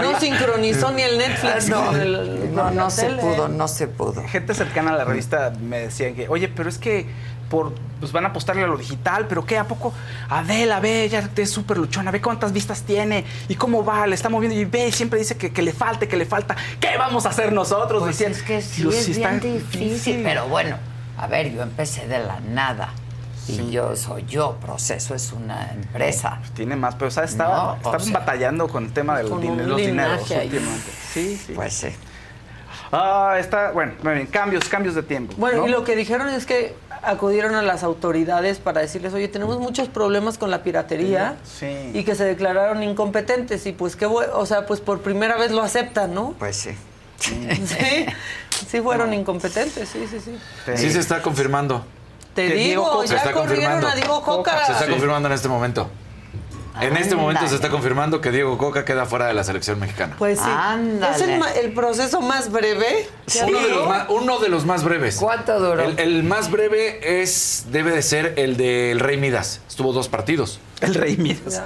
No 0.03 0.19
sincronizó 0.19 0.91
ni 0.91 1.03
el 1.03 1.17
Netflix 1.17 1.69
No, 1.69 1.87
con 1.87 2.01
el- 2.01 2.53
no, 2.53 2.65
la 2.65 2.71
no 2.73 2.91
se 2.91 3.03
tele. 3.07 3.23
pudo, 3.23 3.47
no 3.49 3.69
se 3.69 3.87
pudo. 3.87 4.25
gente 4.27 4.55
cercana 4.55 4.91
a 4.93 4.97
la 4.97 5.05
revista 5.05 5.53
me 5.63 5.79
decían 5.79 6.17
que, 6.17 6.29
oye, 6.29 6.49
pero 6.49 6.69
es 6.69 6.79
que 6.79 7.07
por, 7.49 7.73
pues 8.01 8.13
van 8.13 8.25
a 8.25 8.29
apostarle 8.29 8.65
a 8.65 8.67
lo 8.67 8.77
digital, 8.77 9.27
pero 9.29 9.45
¿qué? 9.45 9.59
¿A 9.59 9.65
poco? 9.65 9.93
Adela, 10.29 10.81
ve, 10.81 11.05
ella 11.05 11.29
es 11.37 11.51
súper 11.51 11.79
luchona, 11.79 12.11
ve 12.11 12.21
cuántas 12.21 12.53
vistas 12.53 12.83
tiene 12.83 13.25
y 13.49 13.55
cómo 13.55 13.85
va, 13.85 14.07
le 14.07 14.15
está 14.15 14.29
moviendo 14.29 14.59
y 14.59 14.65
ve, 14.65 14.91
siempre 14.93 15.19
dice 15.19 15.37
que, 15.37 15.53
que 15.53 15.63
le 15.63 15.73
falte, 15.73 16.09
que 16.09 16.17
le 16.17 16.27
falta. 16.27 16.57
¿Qué 16.81 16.97
vamos 16.99 17.27
a 17.27 17.31
hacer 17.31 17.53
nosotros? 17.53 18.03
Pues 18.03 18.19
Decían, 18.19 18.33
es 18.33 18.43
que 18.43 18.63
sí 18.63 18.83
"Dios, 18.83 18.95
es 18.95 19.05
sí 19.05 19.13
bien 19.15 19.35
está 19.35 19.47
difícil, 19.47 20.21
pero 20.23 20.49
bueno, 20.49 20.77
a 21.19 21.27
ver, 21.27 21.53
yo 21.53 21.63
empecé 21.63 22.07
de 22.07 22.19
la 22.19 22.41
nada. 22.41 22.93
Y 23.47 23.71
yo 23.71 23.95
soy 23.95 24.25
yo, 24.25 24.57
Proceso 24.59 25.15
es 25.15 25.31
una 25.31 25.71
empresa. 25.71 26.41
Tiene 26.55 26.77
más, 26.77 26.95
pero 26.95 27.11
¿sabes? 27.11 27.33
Estaban, 27.33 27.55
No, 27.57 27.73
o 27.73 27.77
estaban 27.77 28.01
sea, 28.01 28.19
batallando 28.21 28.69
con 28.69 28.85
el 28.85 28.93
tema 28.95 29.19
de 29.19 29.25
los 29.25 29.39
dineros 29.39 30.31
últimamente. 30.31 30.91
Sí, 31.13 31.37
sí. 31.47 31.53
Pues 31.55 31.75
sí. 31.75 31.89
Ah, 32.91 33.37
está, 33.39 33.73
bueno, 33.73 33.93
muy 34.03 34.15
bien, 34.15 34.27
cambios, 34.29 34.69
cambios 34.69 34.95
de 34.95 35.03
tiempo. 35.03 35.35
Bueno, 35.37 35.59
¿no? 35.59 35.69
y 35.69 35.71
lo 35.71 35.85
que 35.85 35.97
dijeron 35.97 36.29
es 36.29 36.47
que 36.47 36.75
acudieron 37.07 37.55
a 37.55 37.63
las 37.63 37.83
autoridades 37.83 38.59
para 38.59 38.81
decirles, 38.81 39.13
oye, 39.15 39.29
tenemos 39.29 39.59
muchos 39.59 39.89
problemas 39.89 40.39
con 40.39 40.51
la 40.51 40.63
piratería 40.63 41.37
Sí. 41.45 41.91
y 41.95 42.05
que 42.05 42.15
se 42.15 42.25
declararon 42.25 42.83
incompetentes 42.83 43.67
y 43.67 43.73
pues 43.73 43.97
qué 43.97 44.07
bueno, 44.07 44.33
o 44.37 44.47
sea, 44.47 44.67
pues 44.67 44.81
por 44.81 45.01
primera 45.03 45.37
vez 45.37 45.51
lo 45.51 45.63
aceptan, 45.63 46.15
¿no? 46.15 46.35
Pues 46.39 46.57
sí. 46.57 46.71
Sí, 47.21 48.07
sí 48.69 48.81
fueron 48.81 49.15
incompetentes, 49.15 49.89
sí, 49.89 50.07
sí, 50.11 50.21
sí. 50.21 50.39
Sí 50.77 50.91
se 50.91 50.99
está 51.01 51.23
confirmando. 51.23 51.85
Te 52.35 52.49
digo, 52.49 53.03
se 53.03 53.09
ya 53.09 53.17
está 53.19 53.33
corrieron 53.33 53.81
confirmando. 53.81 53.89
a 53.89 53.95
Diego 53.95 54.23
Coca. 54.23 54.67
Se 54.67 54.73
está 54.73 54.85
Sí. 54.87 54.91
confirmando 54.91 55.29
en 55.29 55.35
este 55.35 55.49
momento. 55.49 55.89
En 56.81 56.97
este 56.97 57.15
momento 57.15 57.47
se 57.49 57.55
está 57.55 57.71
confirmando 57.71 58.21
que 58.21 58.31
Diego 58.31 58.59
Coca 58.59 58.85
queda 58.85 59.07
fuera 59.07 59.27
de 59.27 59.35
la 59.35 59.45
selección 59.45 59.79
mexicana. 59.79 60.17
Pues 60.19 60.39
sí. 60.41 60.51
Es 61.15 61.21
el, 61.21 61.39
ma- 61.39 61.51
el 61.53 61.73
proceso 61.73 62.21
más 62.21 62.51
breve. 62.51 63.09
Uno, 63.47 63.61
de 63.61 63.69
los 63.71 63.89
más, 63.89 64.07
uno 64.09 64.39
de 64.41 64.49
los 64.49 64.65
más 64.67 64.83
breves. 64.85 65.17
¿Cuánto 65.17 65.59
duró? 65.61 65.83
El, 65.83 65.99
el 65.99 66.25
más 66.25 66.51
breve 66.51 67.21
es 67.23 67.67
debe 67.71 67.93
de 67.93 68.03
ser 68.03 68.35
el 68.37 68.57
del 68.57 68.99
Rey 69.01 69.17
Midas. 69.17 69.61
Estuvo 69.69 69.93
dos 69.93 70.09
partidos. 70.09 70.59
El 70.81 70.95
Rey 70.95 71.17
Midas. 71.17 71.63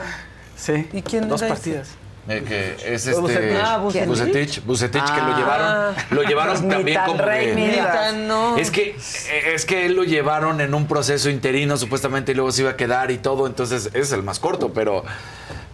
Sí. 0.57 0.89
¿Y 0.93 1.03
quién 1.03 1.29
Dos 1.29 1.41
era 1.43 1.55
partidas. 1.55 1.89
Eh, 2.29 2.45
que 2.47 2.95
es 2.95 3.07
Bucetich. 3.19 3.43
este 3.43 3.57
Ah, 3.63 3.79
Bucetich. 3.79 4.07
Bucetich, 4.09 4.65
Bucetich, 4.65 5.03
que 5.05 5.21
lo 5.21 5.27
Ah. 5.35 5.39
llevaron, 5.39 5.95
lo 6.11 6.23
llevaron 6.23 6.57
Pues 6.59 6.69
también 6.69 7.01
como 7.07 7.23
Rey 7.23 7.47
de- 7.55 8.13
no. 8.27 8.57
Es 8.59 8.71
que 8.71 8.95
es 8.97 9.65
que 9.65 9.87
él 9.87 9.95
lo 9.95 10.05
llevaron 10.05 10.61
en 10.61 10.75
un 10.75 10.87
proceso 10.87 11.31
interino 11.31 11.77
supuestamente 11.79 12.33
y 12.33 12.35
luego 12.35 12.53
se 12.53 12.63
iba 12.63 12.73
a 12.73 12.77
quedar 12.77 13.11
y 13.11 13.17
todo, 13.19 13.47
entonces 13.47 13.89
es 13.95 14.13
el 14.13 14.23
más 14.23 14.39
corto, 14.41 14.73
pero 14.75 15.05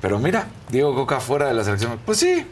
pero 0.00 0.18
mira, 0.18 0.46
Diego 0.68 0.94
Coca 0.94 1.18
fuera 1.18 1.46
de 1.48 1.54
la 1.54 1.64
selección. 1.64 1.98
Pues 2.04 2.18
sí. 2.18 2.46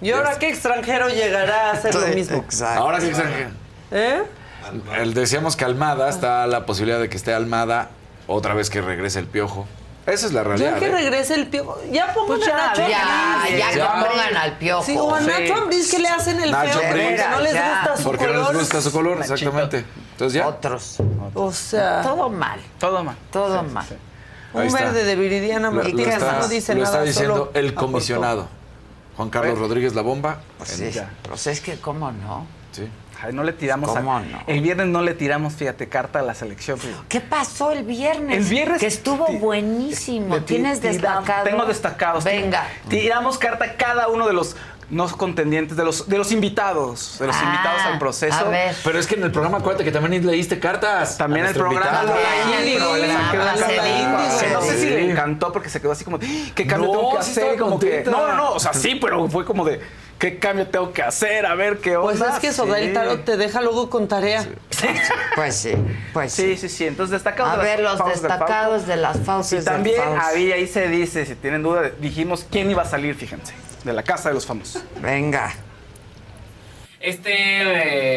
¿Y 0.00 0.10
ahora 0.10 0.38
qué 0.40 0.48
extranjero 0.48 1.08
llegará 1.08 1.68
a 1.70 1.72
hacer 1.74 1.94
lo 1.94 2.06
mismo? 2.08 2.44
Ahora 2.76 2.98
que 2.98 3.06
extranjero. 3.08 3.50
¿Eh? 3.92 4.22
El, 4.98 5.14
decíamos 5.14 5.54
que 5.54 5.64
Almada 5.64 6.08
está 6.08 6.44
la 6.48 6.66
posibilidad 6.66 6.98
de 6.98 7.08
que 7.08 7.16
esté 7.16 7.32
Almada 7.34 7.90
otra 8.26 8.54
vez 8.54 8.68
que 8.70 8.80
regrese 8.80 9.18
el 9.20 9.26
piojo. 9.26 9.66
Esa 10.04 10.26
es 10.26 10.32
la 10.32 10.42
realidad. 10.42 10.72
Ya 10.74 10.78
que 10.80 10.86
¿eh? 10.86 10.90
regrese 10.92 11.34
el 11.34 11.46
piojo. 11.46 11.78
Ya 11.92 12.12
pongan 12.12 12.38
Pues 12.38 12.48
a 12.48 12.50
ya, 12.50 12.56
Nacho 12.56 12.88
ya, 12.88 13.34
Ambriz. 13.36 13.58
ya 13.58 13.70
que 13.70 13.78
pongan 14.10 14.36
al 14.36 14.58
Piojo. 14.58 14.82
Sí, 14.84 14.96
o 14.98 15.14
a 15.14 15.20
Sí. 15.20 15.26
Nacho 15.26 15.54
Ambriz 15.54 15.90
que 15.92 15.98
le 16.00 16.08
hacen 16.08 16.40
el 16.40 16.50
Nacho 16.50 16.78
feo 16.80 16.88
Ambriz. 16.88 17.04
porque 17.06 17.28
no 17.30 17.40
les 17.40 17.52
Ya. 17.52 17.68
gusta 17.78 17.96
su 17.96 18.02
Porque 18.02 18.26
no 18.26 18.32
color. 18.32 18.48
les 18.48 18.58
gusta 18.58 18.80
su 18.82 18.92
color, 18.92 19.18
exactamente. 19.20 19.84
Entonces 20.12 20.32
ya. 20.40 20.48
Otros. 20.48 20.96
O 21.34 21.52
sea, 21.52 22.02
Todo 22.02 22.28
mal. 22.30 22.60
Todo 22.80 23.04
mal. 23.04 23.16
Todo 23.30 23.62
mal. 23.62 23.86
Ahí 24.54 24.60
un 24.62 24.66
está. 24.66 24.80
verde 24.86 25.04
de 25.04 25.14
Viridiana 25.16 25.68
Lo, 25.70 25.76
lo 25.76 25.82
Martínez 25.84 26.08
está, 26.08 26.32
no 26.40 26.48
dice 26.48 26.74
lo 26.74 26.82
nada. 26.82 26.92
está 26.92 27.04
diciendo 27.04 27.34
solo 27.36 27.50
el 27.54 27.68
aportó. 27.68 27.86
comisionado. 27.92 28.48
Juan 29.16 29.30
Carlos 29.30 29.58
Rodríguez 29.58 29.94
La 29.94 30.02
Bomba. 30.02 30.40
Pues 30.58 30.80
En- 30.80 30.92
sí, 30.92 31.00
pues 31.28 31.46
es 31.46 31.60
que 31.60 31.78
cómo 31.78 32.10
no. 32.10 32.44
Sí. 32.72 32.88
No 33.32 33.44
le 33.44 33.52
tiramos 33.52 33.90
¿Cómo 33.90 34.16
a- 34.16 34.20
no? 34.20 34.42
El 34.46 34.60
viernes 34.62 34.88
no 34.88 35.02
le 35.02 35.14
tiramos, 35.14 35.54
fíjate, 35.54 35.88
carta 35.88 36.18
a 36.18 36.22
la 36.22 36.34
selección. 36.34 36.78
¿Qué 37.08 37.20
pasó 37.20 37.70
el 37.72 37.84
viernes? 37.84 38.38
El 38.38 38.44
viernes 38.44 38.80
Que 38.80 38.86
estuvo 38.86 39.26
buenísimo. 39.38 40.40
¿Tienes 40.42 40.80
destacado? 40.82 41.44
Tengo 41.44 41.64
destacados. 41.66 42.24
Venga. 42.24 42.66
Tiramos 42.88 43.38
carta 43.38 43.64
a 43.64 43.76
cada 43.76 44.08
uno 44.08 44.26
de 44.26 44.32
los 44.32 44.56
no 44.92 45.08
contendientes, 45.16 45.76
de 45.76 45.84
los, 45.84 46.06
de 46.08 46.18
los 46.18 46.30
invitados, 46.32 47.16
de 47.18 47.26
los 47.26 47.34
Ah, 47.36 47.44
invitados 47.44 47.80
al 47.82 47.98
proceso. 47.98 48.36
a 48.36 48.44
ver. 48.44 48.76
Pero 48.84 48.98
es 48.98 49.06
que 49.06 49.14
en 49.14 49.22
el 49.24 49.32
programa, 49.32 49.58
acuérdate 49.58 49.84
que 49.84 49.90
también 49.90 50.24
leíste 50.26 50.60
cartas. 50.60 51.16
También 51.16 51.46
a 51.46 51.48
el 51.48 51.54
programa 51.54 52.02
invitado. 52.02 52.14
lo 52.14 53.68
leí, 53.82 54.06
No 54.52 54.60
sé 54.62 54.78
si 54.78 54.86
le 54.90 55.10
encantó 55.10 55.50
porque 55.52 55.68
se 55.70 55.80
quedó 55.80 55.92
así 55.92 56.04
como, 56.04 56.18
de, 56.18 56.26
¿qué 56.54 56.66
cambio 56.66 56.92
No, 56.92 56.98
tengo 56.98 57.16
que 57.16 57.22
sí 57.24 57.30
hacer? 57.32 57.58
Como 57.58 57.80
que, 57.80 58.04
no, 58.04 58.28
no, 58.28 58.34
no, 58.34 58.52
o 58.52 58.60
sea, 58.60 58.72
sí, 58.74 58.96
pero 58.96 59.28
fue 59.28 59.44
como 59.44 59.64
de, 59.64 59.80
¿qué 60.18 60.38
cambio 60.38 60.66
tengo 60.68 60.92
que 60.92 61.02
hacer? 61.02 61.46
A 61.46 61.54
ver 61.54 61.78
qué 61.78 61.96
onda. 61.96 62.12
Pues 62.18 62.34
es 62.34 62.38
que 62.40 62.52
Sogael 62.52 62.88
Sí. 62.88 62.92
Tarot 62.94 63.24
te 63.24 63.36
deja 63.36 63.60
luego 63.62 63.88
con 63.90 64.06
tarea. 64.08 64.46
Pues 65.36 65.54
sí, 65.56 65.72
pues 66.12 66.32
Sí, 66.32 66.56
sí, 66.56 66.68
sí. 66.68 66.86
Entonces, 66.86 67.12
destacados 67.12 67.54
A 67.54 67.56
de 67.56 67.62
ver, 67.62 67.80
los 67.80 67.98
destacados 68.04 68.86
de 68.86 68.96
las 68.96 69.16
Y 69.16 69.20
fauces 69.20 69.64
del 69.64 69.74
también 69.74 70.02
había, 70.20 70.56
ahí 70.56 70.66
se 70.66 70.88
dice, 70.88 71.24
si 71.24 71.34
tienen 71.36 71.62
duda, 71.62 71.90
dijimos 72.00 72.44
quién 72.50 72.70
iba 72.70 72.82
a 72.82 72.84
salir, 72.84 73.14
fíjense, 73.14 73.54
de 73.84 73.92
la 73.92 74.02
casa 74.02 74.28
de 74.28 74.34
los 74.34 74.46
famosos. 74.46 74.82
Venga. 75.00 75.52
Este 77.00 77.32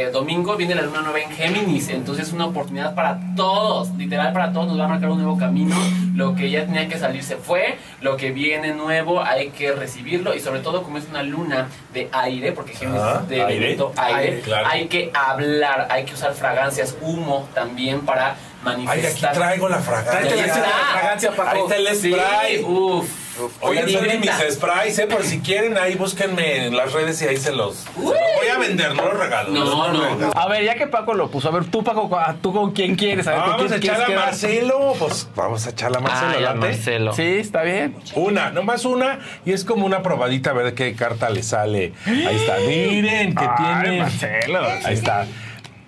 eh, 0.06 0.12
domingo 0.12 0.56
viene 0.58 0.76
la 0.76 0.84
luna 0.84 1.02
nueva 1.02 1.20
en 1.20 1.32
Géminis, 1.32 1.90
entonces 1.90 2.28
es 2.28 2.34
una 2.34 2.46
oportunidad 2.46 2.94
para 2.94 3.18
todos, 3.36 3.90
literal 3.96 4.32
para 4.32 4.54
todos, 4.54 4.68
nos 4.68 4.80
va 4.80 4.86
a 4.86 4.88
marcar 4.90 5.10
un 5.10 5.18
nuevo 5.18 5.40
camino. 5.40 5.76
Lo 6.14 6.36
que 6.36 6.52
ya 6.52 6.68
tenía 6.68 6.88
que 6.88 7.00
salir 7.00 7.24
se 7.24 7.38
fue, 7.38 7.80
lo 8.02 8.16
que 8.16 8.30
viene 8.32 8.76
nuevo 8.76 9.24
hay 9.24 9.50
que 9.50 9.72
recibirlo 9.72 10.36
y 10.36 10.40
sobre 10.40 10.60
todo 10.60 10.84
como 10.84 11.00
es 11.00 11.06
una 11.10 11.24
luna 11.24 11.68
de 11.96 12.10
aire, 12.12 12.52
porque 12.52 12.76
Géminis 12.76 13.02
Ah, 13.04 13.20
es 13.24 13.30
de 13.30 13.42
aire. 13.42 13.58
elemento 13.58 13.92
aire, 13.98 14.20
Aire, 14.20 14.42
claro. 14.42 14.68
hay 14.70 14.86
que 14.88 15.10
hablar, 15.16 15.88
hay 15.90 16.06
que 16.06 16.14
usar 16.14 16.36
fragancias, 16.36 16.96
humo 17.02 17.50
también 17.56 18.02
para 18.02 18.34
Ay, 18.34 18.38
manifestar. 18.86 19.32
aquí 19.32 19.40
traigo 19.40 19.68
la 19.68 19.80
fragancia. 19.80 20.32
Ahí 20.32 20.40
está. 20.42 21.76
El 21.76 21.88
Sí, 21.96 22.12
spray. 22.14 22.64
uf. 22.64 23.25
Oigan, 23.62 23.86
de 23.86 23.94
grita. 23.94 24.38
mis 24.44 24.54
sprays, 24.56 25.00
¿eh? 25.00 25.08
Por 25.08 25.24
si 25.24 25.40
quieren, 25.40 25.78
ahí 25.78 25.96
búsquenme 25.96 26.68
en 26.68 26.76
las 26.76 26.94
redes 26.94 27.22
y 27.22 27.28
ahí 27.28 27.38
se 27.38 27.52
los, 27.52 27.76
se 27.78 27.90
los 28.02 28.04
voy 28.04 28.48
a 28.54 28.58
vender, 28.58 28.96
no 28.96 29.04
los 29.06 29.18
regalo. 29.18 29.50
No, 29.52 29.92
los 29.94 30.20
no. 30.20 30.32
A 30.34 30.48
ver, 30.48 30.64
ya 30.64 30.76
que 30.76 30.88
Paco 30.88 31.14
lo 31.14 31.30
puso, 31.30 31.50
a 31.50 31.52
ver, 31.52 31.66
tú, 31.66 31.84
Paco, 31.84 32.10
¿tú 32.42 32.54
con 32.54 32.72
quién 32.72 32.96
quieres? 32.96 33.28
A 33.28 33.32
ver, 33.32 33.40
¿con 33.42 33.50
Vamos 33.52 33.64
quién 33.68 33.74
a 33.74 33.78
echar 33.78 34.02
a 34.02 34.06
quedar? 34.06 34.26
Marcelo, 34.26 34.94
pues 34.98 35.28
vamos 35.36 35.66
a 35.66 35.70
echar 35.70 35.96
a 35.96 36.00
Marcelo. 36.00 36.32
Ah, 36.32 36.40
ya, 36.40 36.54
¿late? 36.54 36.68
Marcelo. 36.68 37.14
Sí, 37.14 37.24
está 37.24 37.64
bien. 37.64 37.96
Una, 38.16 38.52
nomás 38.52 38.86
una, 38.86 39.20
y 39.46 39.52
es 39.52 39.66
como 39.66 39.86
una 39.86 40.02
probadita 40.02 40.52
a 40.52 40.54
ver 40.54 40.74
qué 40.74 40.96
carta 40.96 41.30
le 41.30 41.44
sale. 41.44 41.94
Ahí 42.06 42.36
está, 42.36 42.58
miren 42.68 43.36
que 43.36 43.46
Ay, 43.48 43.82
tiene. 43.84 44.00
Marcelo. 44.00 44.60
Ahí 44.86 44.94
está. 44.94 45.26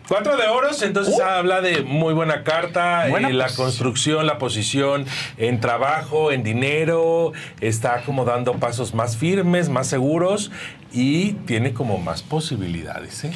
Cuatro 0.08 0.38
de 0.38 0.48
oros, 0.48 0.82
entonces 0.84 1.20
habla 1.20 1.60
de 1.62 1.82
muy 1.82 2.14
buena 2.14 2.44
carta, 2.44 3.08
Buena 3.10 3.30
eh, 3.30 3.34
la 3.34 3.46
posición. 3.46 3.66
construcción, 3.68 4.26
la 4.26 4.38
posición 4.38 5.06
en 5.38 5.60
trabajo, 5.60 6.32
en 6.32 6.44
dinero, 6.44 7.34
está 7.60 8.02
como 8.04 8.24
dando 8.24 8.54
pasos 8.54 8.94
más 8.94 9.18
firmes, 9.18 9.68
más 9.68 9.88
seguros 9.88 10.50
y 10.94 11.34
tiene 11.46 11.74
como 11.74 11.98
más 11.98 12.24
posibilidades. 12.24 13.26
¿eh? 13.26 13.34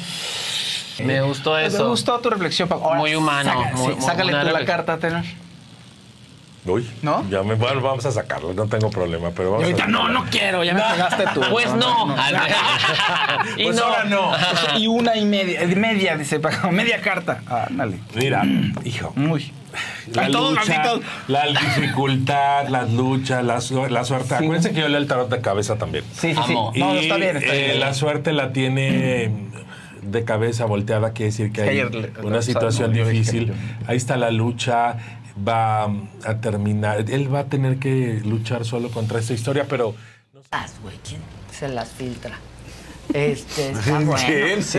Me 1.04 1.20
gustó 1.20 1.58
eso. 1.58 1.82
Me 1.84 1.88
gustó 1.90 2.18
tu 2.20 2.30
reflexión, 2.30 2.68
Paco. 2.68 2.94
Muy 2.94 3.14
humano, 3.14 3.50
Saca- 3.52 3.76
muy- 3.76 3.94
sí, 3.94 4.00
sácale 4.00 4.32
tú 4.32 4.50
la 4.52 4.64
carta, 4.64 4.96
Tenor. 4.98 5.24
Uy, 6.64 6.88
¿No? 7.02 7.28
Ya 7.28 7.42
me, 7.42 7.54
bueno, 7.54 7.80
vamos 7.80 8.06
a 8.06 8.12
sacarlo, 8.12 8.54
no 8.54 8.66
tengo 8.68 8.88
problema, 8.88 9.30
pero 9.34 9.48
Y 9.48 9.52
vamos 9.52 9.64
ahorita, 9.64 9.84
a 9.84 9.88
no, 9.88 10.08
no 10.08 10.24
quiero, 10.30 10.62
ya 10.62 10.74
me 10.74 10.80
pegaste 10.80 11.24
tú. 11.34 11.40
Pues 11.50 11.74
no. 11.74 12.14
y 13.56 13.64
Pues 13.64 13.76
no. 13.76 13.82
ahora 13.84 14.04
no. 14.04 14.32
Y 14.78 14.86
una 14.86 15.16
y 15.16 15.24
media, 15.24 15.62
eh, 15.62 15.74
media, 15.74 16.16
dice 16.16 16.38
Paco, 16.40 16.70
media 16.70 17.00
carta. 17.00 17.40
Ándale. 17.46 17.98
Mira, 18.14 18.42
hijo. 18.84 19.12
Muy. 19.16 19.52
La 20.14 20.28
lucha, 20.28 20.82
todos. 20.82 21.00
la 21.28 21.46
dificultad, 21.46 22.68
las 22.68 22.90
luchas, 22.92 23.42
la, 23.44 23.60
su- 23.60 23.86
la 23.88 24.04
suerte. 24.04 24.34
Acuérdense 24.34 24.72
que 24.72 24.80
yo 24.80 24.88
leo 24.88 24.98
el 24.98 25.06
tarot 25.06 25.30
de 25.30 25.40
cabeza 25.40 25.76
también. 25.76 26.04
Sí, 26.12 26.34
sí, 26.34 26.40
sí. 26.46 26.54
Y 26.74 26.78
No, 26.80 26.92
está 26.94 27.16
bien, 27.16 27.36
está 27.38 27.54
eh, 27.54 27.64
bien. 27.68 27.80
la 27.80 27.94
suerte 27.94 28.32
la 28.32 28.52
tiene 28.52 29.30
de 30.02 30.24
cabeza 30.24 30.64
volteada, 30.66 31.12
quiere 31.12 31.30
decir 31.30 31.52
que 31.52 31.62
hay 31.62 31.82
una 32.22 32.42
situación 32.42 32.92
difícil. 32.92 33.52
Ahí 33.86 33.96
está 33.96 34.16
la 34.16 34.30
lucha, 34.30 34.96
va 35.36 35.84
a 35.84 36.40
terminar. 36.40 37.10
Él 37.10 37.32
va 37.32 37.40
a 37.40 37.44
tener 37.44 37.78
que 37.78 38.20
luchar 38.24 38.64
solo 38.64 38.90
contra 38.90 39.18
esta 39.18 39.32
historia, 39.32 39.66
pero 39.68 39.94
güey, 40.82 40.96
¿quién 41.06 41.20
se 41.50 41.68
las 41.68 41.90
filtra? 41.90 42.38
Este, 43.14 43.70
está 43.72 43.98
bueno. 44.00 44.16
Sí, 44.18 44.24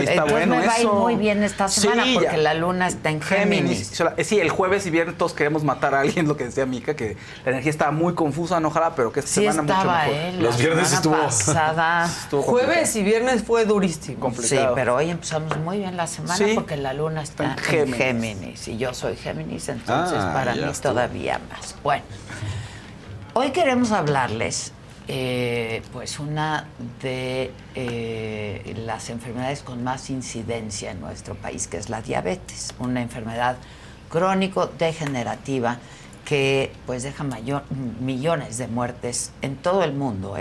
Entonces 0.12 0.30
bueno 0.32 0.56
me 0.56 0.66
va 0.66 0.72
a 0.72 0.78
ir 0.80 0.86
eso. 0.86 0.94
muy 0.94 1.16
bien 1.16 1.42
esta 1.42 1.68
Sí, 1.68 1.80
semana 1.82 2.04
porque 2.14 2.28
ya. 2.28 2.36
la 2.38 2.54
luna 2.54 2.88
está 2.88 3.10
en 3.10 3.20
Géminis. 3.22 3.90
Géminis. 3.96 4.26
Sí, 4.28 4.40
el 4.40 4.50
jueves 4.50 4.86
y 4.86 4.90
viernes 4.90 5.16
todos 5.18 5.34
queremos 5.34 5.64
matar 5.64 5.94
a 5.94 6.00
alguien, 6.00 6.26
lo 6.28 6.36
que 6.36 6.44
decía 6.44 6.66
Mica, 6.66 6.94
que 6.96 7.16
la 7.44 7.50
energía 7.52 7.70
estaba 7.70 7.90
muy 7.90 8.14
confusa, 8.14 8.60
no 8.60 8.68
ojalá, 8.68 8.94
pero 8.94 9.12
que 9.12 9.20
esta 9.20 9.32
Sí 9.32 9.40
semana 9.42 9.62
mucho 9.62 9.74
estaba 9.74 9.98
mejor. 10.06 10.14
él. 10.16 10.42
Los 10.42 10.58
viernes 10.58 10.92
estuvo- 10.92 11.16
pasada. 11.16 12.06
Estuvo 12.24 12.42
Jueves 12.42 12.96
y 12.96 13.02
viernes 13.02 13.42
fue 13.42 13.64
durísimo. 13.64 14.16
Sí, 14.16 14.20
complicado. 14.20 14.74
pero 14.74 14.96
hoy 14.96 15.10
empezamos 15.10 15.56
muy 15.58 15.78
bien 15.78 15.96
la 15.96 16.06
semana 16.06 16.36
Sí. 16.36 16.52
porque 16.54 16.76
la 16.76 16.92
luna 16.92 17.22
está 17.22 17.44
En 17.44 17.50
en 17.52 17.58
Géminis. 17.58 17.96
Géminis. 17.96 18.68
y 18.68 18.76
yo 18.78 18.94
soy 18.94 19.16
Géminis, 19.16 19.68
entonces 19.68 20.18
Ah, 20.20 20.32
para 20.34 20.54
ya 20.54 20.66
mí 20.66 20.70
estuvo. 20.72 20.92
todavía 20.92 21.40
más. 21.50 21.74
Bueno, 21.82 22.02
hoy 23.34 23.50
queremos 23.50 23.92
hablarles 23.92 24.72
eh, 25.08 25.82
pues 25.92 26.18
una 26.18 26.66
de 27.02 27.52
eh, 27.74 28.74
las 28.84 29.10
enfermedades 29.10 29.62
con 29.62 29.84
más 29.84 30.10
incidencia 30.10 30.90
en 30.90 31.00
nuestro 31.00 31.34
país, 31.34 31.66
que 31.66 31.76
es 31.76 31.88
la 31.90 32.00
diabetes, 32.02 32.74
una 32.78 33.02
enfermedad 33.02 33.56
crónico-degenerativa 34.10 35.78
que 36.24 36.72
pues 36.86 37.02
deja 37.02 37.24
mayor- 37.24 37.64
millones 38.00 38.56
de 38.58 38.66
muertes 38.66 39.32
en 39.42 39.56
todo 39.56 39.84
el 39.84 39.92
mundo. 39.92 40.36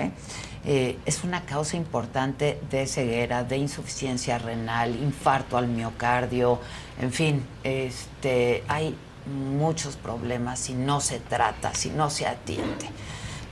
Eh, 0.66 0.98
es 1.06 1.24
una 1.26 1.42
causa 1.42 1.76
importante 1.76 2.58
de 2.72 2.88
ceguera, 2.88 3.44
de 3.44 3.58
insuficiencia 3.58 4.38
renal, 4.38 4.96
infarto 4.96 5.58
al 5.58 5.68
miocardio, 5.68 6.60
en 7.02 7.12
fin, 7.12 7.46
este, 7.66 8.64
hay 8.70 8.96
muchos 9.58 9.98
problemas 9.98 10.60
si 10.60 10.74
no 10.74 11.02
se 11.02 11.20
trata, 11.20 11.74
si 11.74 11.90
no 11.90 12.10
se 12.10 12.28
atiende. 12.28 12.88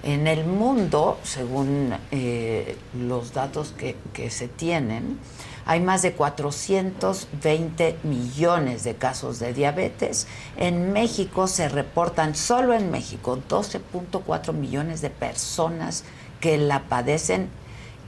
En 0.04 0.26
el 0.26 0.46
mundo, 0.46 1.20
según 1.24 1.94
eh, 2.10 2.76
los 3.00 3.34
datos 3.34 3.74
que, 3.78 4.30
se 4.32 4.48
tienen, 4.48 5.20
hay 5.66 5.80
más 5.80 6.02
de 6.02 6.14
420 6.14 7.98
millones 8.04 8.84
de 8.84 8.96
casos 8.96 9.38
de 9.38 9.54
diabetes. 9.54 10.26
En 10.58 10.92
México 10.92 11.46
se 11.46 11.70
reportan, 11.70 12.36
solo 12.36 12.74
en 12.74 12.90
México, 12.90 13.38
12.4 13.48 14.54
millones 14.54 15.02
de 15.02 15.12
personas 15.12 16.04
que 16.40 16.58
la 16.58 16.84
padecen 16.90 17.50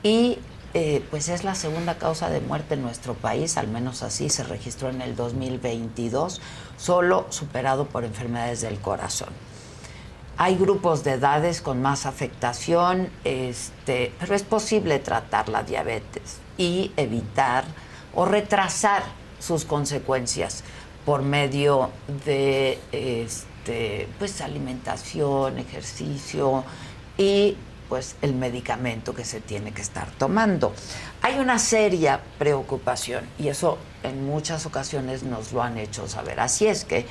y 0.01 0.39
eh, 0.73 1.05
pues 1.11 1.29
es 1.29 1.43
la 1.43 1.53
segunda 1.53 1.99
causa 1.99 2.31
de 2.31 2.41
muerte 2.41 2.73
en 2.73 2.81
nuestro 2.81 3.13
país, 3.13 3.57
al 3.57 3.67
menos 3.67 4.01
así 4.01 4.29
se 4.29 4.43
registró 4.43 4.89
en 4.89 5.03
el 5.03 5.15
2022, 5.15 6.41
solo 6.77 7.27
superado 7.29 7.85
por 7.85 8.03
enfermedades 8.03 8.61
del 8.61 8.79
corazón. 8.79 9.29
Hay 10.37 10.55
grupos 10.55 11.03
de 11.03 11.11
edades 11.11 11.61
con 11.61 11.81
más 11.81 12.05
afectación, 12.05 13.09
este, 13.23 14.11
pero 14.19 14.33
es 14.33 14.43
posible 14.43 14.97
tratar 14.99 15.47
la 15.47 15.63
diabetes 15.63 16.39
y 16.57 16.91
evitar 16.97 17.65
o 18.15 18.25
retrasar 18.25 19.03
sus 19.39 19.63
consecuencias 19.63 20.63
por 21.05 21.21
medio 21.21 21.91
de 22.25 22.79
este, 22.91 24.07
pues 24.17 24.41
alimentación, 24.41 25.59
ejercicio 25.59 26.63
y 27.17 27.55
pues 27.89 28.15
el 28.23 28.33
medicamento 28.33 29.13
que 29.13 29.25
se 29.25 29.39
tiene 29.39 29.71
que 29.71 29.83
estar 29.83 30.09
tomando. 30.17 30.73
Hay 31.21 31.37
una 31.37 31.59
seria 31.59 32.19
preocupación 32.39 33.23
y 33.37 33.49
eso 33.49 33.77
en 34.01 34.25
muchas 34.25 34.65
ocasiones 34.65 35.21
nos 35.21 35.51
lo 35.51 35.61
han 35.61 35.77
hecho 35.77 36.07
saber. 36.07 36.39
Así 36.39 36.65
es 36.65 36.85
que 36.85 37.05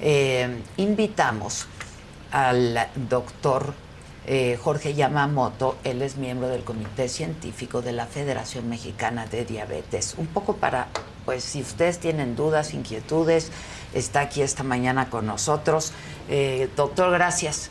eh, 0.00 0.62
invitamos 0.76 1.66
al 2.30 2.88
doctor 3.08 3.74
eh, 4.26 4.58
Jorge 4.62 4.94
Yamamoto, 4.94 5.76
él 5.82 6.02
es 6.02 6.16
miembro 6.16 6.48
del 6.48 6.62
Comité 6.62 7.08
Científico 7.08 7.82
de 7.82 7.92
la 7.92 8.06
Federación 8.06 8.68
Mexicana 8.68 9.26
de 9.26 9.44
Diabetes. 9.44 10.14
Un 10.18 10.26
poco 10.26 10.56
para, 10.56 10.88
pues 11.24 11.42
si 11.42 11.62
ustedes 11.62 11.98
tienen 11.98 12.36
dudas, 12.36 12.74
inquietudes, 12.74 13.50
está 13.94 14.20
aquí 14.20 14.42
esta 14.42 14.62
mañana 14.62 15.08
con 15.08 15.26
nosotros. 15.26 15.92
Eh, 16.28 16.68
doctor, 16.76 17.10
gracias. 17.10 17.70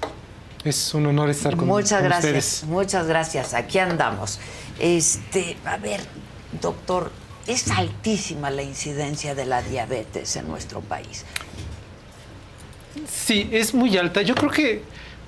Es 0.64 0.94
un 0.94 1.06
honor 1.06 1.30
estar 1.30 1.56
con, 1.56 1.68
muchas 1.68 2.02
con 2.02 2.10
gracias, 2.10 2.26
ustedes. 2.26 2.64
Muchas 2.65 3.07
gracias, 3.07 3.53
aquí 3.53 3.80
andamos. 3.80 4.40
Este, 4.80 5.56
a 5.65 5.77
ver, 5.77 6.02
doctor, 6.61 7.11
es 7.48 7.72
altísima 7.72 8.49
la 8.49 8.64
incidencia 8.64 9.34
de 9.34 9.45
la 9.45 9.61
diabetes 9.61 10.36
en 10.36 10.48
nuestro 10.48 10.81
país. 10.81 11.26
Sí, 13.07 13.49
es 13.52 13.74
muy 13.74 13.98
alta. 13.98 14.22
Yo 14.22 14.36
creo 14.36 14.52
que 14.52 14.82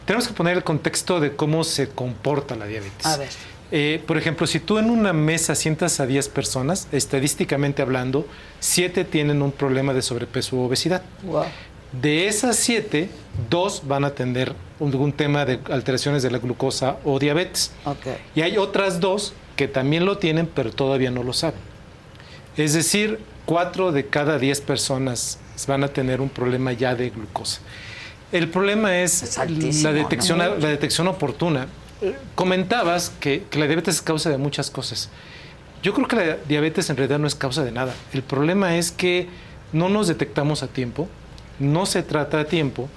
tenemos 0.06 0.28
que 0.28 0.34
poner 0.34 0.58
el 0.58 0.64
contexto 0.64 1.20
de 1.20 1.36
cómo 1.36 1.64
se 1.64 1.90
comporta 1.90 2.56
la 2.56 2.66
diabetes. 2.66 3.06
A 3.06 3.18
ver. 3.18 3.30
Eh, 3.72 4.04
por 4.06 4.18
ejemplo, 4.18 4.46
si 4.48 4.60
tú 4.60 4.78
en 4.78 4.90
una 4.90 5.14
mesa 5.14 5.56
sientas 5.56 6.00
a 6.02 6.06
10 6.06 6.28
personas, 6.30 6.88
estadísticamente 6.92 7.82
hablando, 7.82 8.28
7 8.60 9.06
tienen 9.06 9.42
un 9.42 9.52
problema 9.54 9.94
de 9.94 10.02
sobrepeso 10.02 10.58
u 10.58 10.62
obesidad. 10.64 11.04
Wow. 11.24 11.46
De 11.94 12.28
esas 12.28 12.58
7, 12.58 13.10
2 13.50 13.84
van 13.88 14.04
a 14.06 14.12
tener 14.12 14.56
algún 14.80 15.14
tema 15.14 15.46
de 15.46 15.60
alteraciones 15.70 16.24
de 16.24 16.32
la 16.32 16.40
glucosa 16.40 16.98
o 17.06 17.20
diabetes. 17.20 17.72
Okay. 17.86 18.18
Y 18.36 18.42
hay 18.42 18.58
otras 18.58 19.00
dos 19.00 19.34
que 19.56 19.68
también 19.68 20.06
lo 20.06 20.18
tienen, 20.18 20.48
pero 20.48 20.72
todavía 20.72 21.12
no 21.12 21.24
lo 21.24 21.34
saben. 21.34 21.60
Es 22.58 22.74
decir, 22.74 23.20
4 23.46 23.92
de 23.92 24.08
cada 24.08 24.40
10 24.40 24.62
personas 24.62 25.40
van 25.68 25.84
a 25.84 25.88
tener 25.88 26.22
un 26.22 26.30
problema 26.30 26.74
ya 26.74 26.96
de 26.96 27.10
glucosa. 27.10 27.62
El 28.32 28.48
problema 28.50 28.98
es, 29.00 29.38
la, 29.38 29.92
detección, 29.92 30.38
¿no? 30.38 30.56
la 30.56 30.68
detección 30.70 31.08
oportuna. 31.08 31.68
Comentabas 32.36 33.12
que, 33.20 33.44
que 33.50 33.60
la 33.60 33.68
diabetes 33.68 33.96
es 33.96 34.02
causa 34.02 34.30
de 34.30 34.38
muchas 34.38 34.72
cosas. 34.72 35.10
Yo 35.84 35.94
creo 35.94 36.08
que 36.08 36.16
la 36.16 36.38
diabetes 36.48 36.90
en 36.90 36.98
realidad 36.98 37.20
no 37.20 37.28
es 37.28 37.36
causa 37.36 37.64
de 37.64 37.72
nada. 37.72 37.94
El 38.14 38.24
problema 38.24 38.78
es 38.78 38.92
que 38.92 39.28
no 39.74 39.90
nos 39.90 40.08
detectamos 40.08 40.64
a 40.64 40.68
tiempo, 40.68 41.08
no 41.60 41.86
se 41.86 42.04
trata 42.04 42.40
a 42.40 42.46
tiempo 42.46 42.90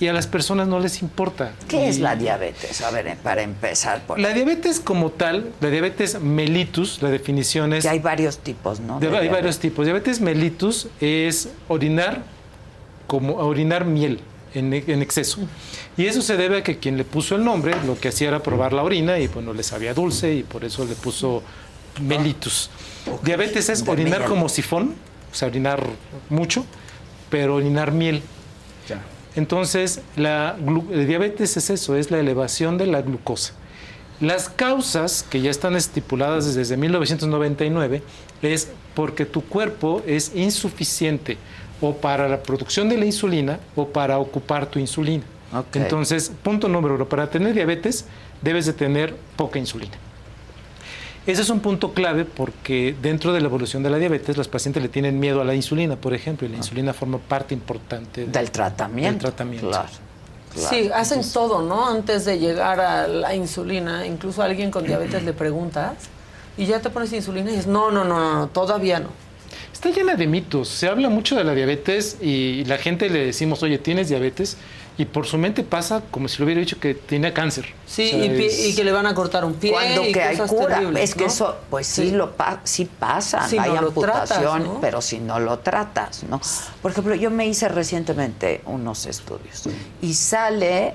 y 0.00 0.08
a 0.08 0.12
las 0.12 0.26
personas 0.26 0.66
no 0.66 0.80
les 0.80 1.02
importa. 1.02 1.52
¿Qué 1.68 1.88
es 1.88 2.00
la 2.00 2.16
diabetes? 2.16 2.80
A 2.82 2.90
ver, 2.90 3.16
para 3.22 3.42
empezar 3.42 4.02
por 4.06 4.18
La 4.18 4.30
diabetes 4.30 4.80
como 4.80 5.10
tal, 5.10 5.52
la 5.60 5.70
diabetes 5.70 6.20
mellitus, 6.20 7.00
la 7.00 7.10
definición 7.10 7.72
es... 7.72 7.84
Que 7.84 7.90
hay 7.90 8.00
varios 8.00 8.38
tipos, 8.38 8.80
¿no? 8.80 8.98
de- 8.98 9.06
hay 9.06 9.12
diabetes. 9.12 9.32
varios 9.32 9.58
tipos. 9.60 9.84
Diabetes 9.86 10.20
mellitus 10.20 10.88
es 11.00 11.48
orinar 11.68 12.24
como 13.06 13.34
orinar 13.36 13.84
miel 13.84 14.20
en, 14.54 14.72
en 14.74 15.02
exceso. 15.02 15.38
Y 15.96 16.06
eso 16.06 16.22
se 16.22 16.36
debe 16.36 16.58
a 16.58 16.62
que 16.64 16.78
quien 16.78 16.96
le 16.96 17.04
puso 17.04 17.36
el 17.36 17.44
nombre 17.44 17.74
lo 17.86 17.98
que 17.98 18.08
hacía 18.08 18.28
era 18.28 18.42
probar 18.42 18.72
la 18.72 18.82
orina 18.82 19.18
y 19.18 19.28
bueno, 19.28 19.52
le 19.52 19.62
sabía 19.62 19.94
dulce 19.94 20.34
y 20.34 20.42
por 20.42 20.64
eso 20.64 20.84
le 20.84 20.94
puso 20.96 21.42
mellitus. 22.00 22.70
Diabetes 23.22 23.68
es 23.68 23.86
orinar 23.86 24.24
como 24.24 24.48
sifón, 24.48 24.94
o 25.30 25.34
sea, 25.34 25.48
orinar 25.48 25.82
mucho, 26.30 26.64
pero 27.30 27.54
orinar 27.56 27.92
miel. 27.92 28.22
Entonces, 29.36 30.00
la 30.16 30.56
el 30.90 31.06
diabetes 31.06 31.56
es 31.56 31.70
eso, 31.70 31.96
es 31.96 32.10
la 32.10 32.18
elevación 32.18 32.78
de 32.78 32.86
la 32.86 33.02
glucosa. 33.02 33.54
Las 34.20 34.48
causas 34.48 35.24
que 35.28 35.40
ya 35.40 35.50
están 35.50 35.74
estipuladas 35.74 36.54
desde 36.54 36.76
1999 36.76 38.02
es 38.42 38.68
porque 38.94 39.26
tu 39.26 39.42
cuerpo 39.42 40.02
es 40.06 40.32
insuficiente 40.34 41.36
o 41.80 41.94
para 41.96 42.28
la 42.28 42.42
producción 42.42 42.88
de 42.88 42.96
la 42.96 43.06
insulina 43.06 43.58
o 43.74 43.88
para 43.88 44.18
ocupar 44.18 44.66
tu 44.66 44.78
insulina. 44.78 45.24
Entonces, 45.74 46.32
punto 46.42 46.68
número 46.68 46.94
uno, 46.94 47.08
para 47.08 47.28
tener 47.28 47.54
diabetes 47.54 48.06
debes 48.40 48.66
de 48.66 48.72
tener 48.72 49.14
poca 49.36 49.58
insulina. 49.58 49.92
Ese 51.26 51.40
es 51.42 51.48
un 51.48 51.60
punto 51.60 51.92
clave 51.94 52.24
porque 52.26 52.94
dentro 53.00 53.32
de 53.32 53.40
la 53.40 53.46
evolución 53.46 53.82
de 53.82 53.88
la 53.90 53.96
diabetes 53.98 54.36
los 54.36 54.46
pacientes 54.48 54.82
le 54.82 54.88
tienen 54.90 55.18
miedo 55.18 55.40
a 55.40 55.44
la 55.44 55.54
insulina, 55.54 55.96
por 55.96 56.12
ejemplo, 56.12 56.46
y 56.46 56.50
la 56.50 56.58
insulina 56.58 56.92
forma 56.92 57.16
parte 57.18 57.54
importante 57.54 58.26
de- 58.26 58.32
Del 58.32 58.50
tratamiento. 58.50 59.12
Del 59.12 59.20
tratamiento. 59.20 59.68
Claro. 59.70 59.88
Sí, 60.54 60.90
hacen 60.94 61.22
todo, 61.32 61.62
¿no? 61.62 61.88
Antes 61.88 62.24
de 62.26 62.38
llegar 62.38 62.78
a 62.80 63.08
la 63.08 63.34
insulina, 63.34 64.06
incluso 64.06 64.42
a 64.42 64.44
alguien 64.44 64.70
con 64.70 64.84
diabetes 64.86 65.24
le 65.24 65.32
preguntas 65.32 65.94
y 66.56 66.66
ya 66.66 66.80
te 66.80 66.90
pones 66.90 67.12
insulina 67.12 67.48
y 67.50 67.54
dices, 67.54 67.66
no, 67.66 67.90
no, 67.90 68.04
no, 68.04 68.18
no, 68.20 68.34
no, 68.36 68.46
todavía 68.48 69.00
no. 69.00 69.08
Está 69.72 69.90
llena 69.90 70.14
de 70.14 70.26
mitos. 70.26 70.68
Se 70.68 70.88
habla 70.88 71.08
mucho 71.08 71.34
de 71.36 71.42
la 71.44 71.54
diabetes 71.54 72.18
y 72.20 72.64
la 72.66 72.78
gente 72.78 73.08
le 73.10 73.26
decimos, 73.26 73.62
oye, 73.64 73.78
¿tienes 73.78 74.08
diabetes? 74.08 74.56
Y 74.96 75.06
por 75.06 75.26
su 75.26 75.36
mente 75.38 75.64
pasa 75.64 76.02
como 76.10 76.28
si 76.28 76.38
le 76.38 76.44
hubiera 76.44 76.60
dicho 76.60 76.78
que 76.78 76.94
tenía 76.94 77.34
cáncer. 77.34 77.66
Sí, 77.84 78.12
O 78.14 78.16
sea, 78.16 78.24
y, 78.26 78.28
pi- 78.38 78.44
es- 78.46 78.66
y 78.68 78.74
que 78.76 78.84
le 78.84 78.92
van 78.92 79.06
a 79.06 79.14
cortar 79.14 79.44
un 79.44 79.54
pie. 79.54 79.72
Cuando 79.72 80.04
y 80.04 80.12
que 80.12 80.22
hay 80.22 80.36
cura, 80.36 80.76
terribles, 80.78 81.02
es 81.02 81.14
que 81.16 81.22
¿no? 81.24 81.26
eso, 81.26 81.56
pues 81.68 81.86
sí, 81.88 82.12
lo 82.12 82.36
pa- 82.36 82.60
sí 82.62 82.84
pasa, 82.84 83.48
Si 83.48 83.58
hay 83.58 83.72
no 83.72 83.78
amputación, 83.78 84.40
tratas, 84.42 84.60
¿no? 84.74 84.80
pero 84.80 85.02
si 85.02 85.18
no 85.18 85.40
lo 85.40 85.58
tratas, 85.58 86.22
¿no? 86.24 86.40
Por 86.80 86.92
ejemplo, 86.92 87.14
yo 87.16 87.28
me 87.32 87.44
hice 87.44 87.68
recientemente 87.68 88.60
unos 88.66 89.06
estudios 89.06 89.64
y 90.00 90.14
sale 90.14 90.94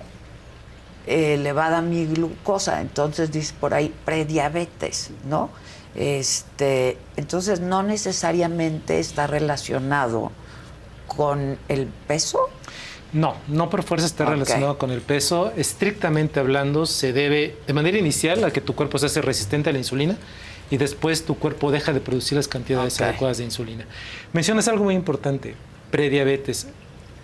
eh, 1.05 1.33
elevada 1.33 1.81
mi 1.81 2.05
glucosa, 2.05 2.79
entonces 2.79 3.31
dice 3.33 3.53
por 3.59 3.73
ahí 3.73 3.93
prediabetes, 4.05 5.09
¿no? 5.27 5.49
Este, 5.95 6.97
entonces 7.17 7.59
no 7.59 7.83
necesariamente 7.83 8.99
está 8.99 9.27
relacionado 9.27 10.31
con 11.07 11.57
el 11.67 11.87
peso. 11.87 12.49
No, 13.11 13.35
no 13.47 13.69
por 13.69 13.83
fuerza 13.83 14.05
está 14.05 14.25
relacionado 14.25 14.77
con 14.77 14.91
el 14.91 15.01
peso. 15.01 15.51
Estrictamente 15.57 16.39
hablando, 16.39 16.85
se 16.85 17.11
debe 17.13 17.55
de 17.65 17.73
manera 17.73 17.97
inicial 17.97 18.43
a 18.43 18.51
que 18.51 18.61
tu 18.61 18.75
cuerpo 18.75 18.97
se 18.99 19.07
hace 19.07 19.21
resistente 19.21 19.69
a 19.69 19.73
la 19.73 19.79
insulina 19.79 20.15
y 20.69 20.77
después 20.77 21.25
tu 21.25 21.35
cuerpo 21.35 21.71
deja 21.71 21.93
de 21.93 22.01
producir 22.01 22.35
las 22.35 22.47
cantidades 22.47 23.01
adecuadas 23.01 23.39
de 23.39 23.45
insulina. 23.45 23.85
Mencionas 24.33 24.67
algo 24.67 24.83
muy 24.83 24.95
importante, 24.95 25.55
prediabetes. 25.91 26.67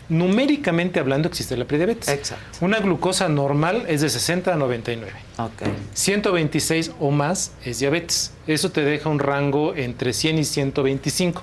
Numéricamente 0.07 0.99
hablando 0.99 1.27
existe 1.27 1.57
la 1.57 1.65
prediabetes. 1.65 2.09
Exacto. 2.09 2.59
Una 2.61 2.79
glucosa 2.79 3.27
normal 3.27 3.85
es 3.87 4.01
de 4.01 4.09
60 4.09 4.53
a 4.53 4.55
99. 4.55 5.11
Ok. 5.37 5.63
126 5.93 6.91
o 6.99 7.09
más 7.09 7.53
es 7.63 7.79
diabetes. 7.79 8.31
Eso 8.45 8.71
te 8.71 8.81
deja 8.81 9.09
un 9.09 9.19
rango 9.19 9.75
entre 9.75 10.13
100 10.13 10.39
y 10.39 10.43
125. 10.43 11.41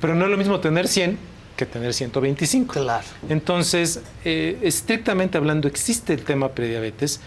Pero 0.00 0.14
no 0.16 0.24
es 0.24 0.30
lo 0.30 0.36
mismo 0.36 0.58
tener 0.58 0.88
100 0.88 1.31
que 1.66 1.72
tener 1.72 1.94
125. 1.94 2.74
Claro. 2.74 3.04
Entonces, 3.28 4.00
eh, 4.24 4.58
estrictamente 4.62 5.38
hablando, 5.38 5.68
existe 5.68 6.12
el 6.12 6.22
tema 6.24 6.48
prediabetes, 6.50 7.20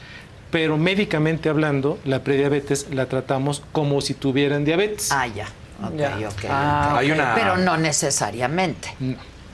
pero 0.51 0.77
médicamente 0.77 1.49
hablando, 1.49 1.99
la 2.05 2.23
prediabetes 2.23 2.87
la 2.91 3.07
tratamos 3.07 3.61
como 3.71 4.01
si 4.01 4.13
tuvieran 4.13 4.65
diabetes. 4.65 5.11
Ah, 5.11 5.27
ya. 5.27 5.47
Ok, 5.83 5.95
Ya. 5.97 6.15
ok, 6.29 6.45
Ah. 6.49 6.95
Hay 6.97 7.11
una- 7.11 7.35
Pero 7.35 7.57
no 7.57 7.77
necesariamente. 7.77 8.89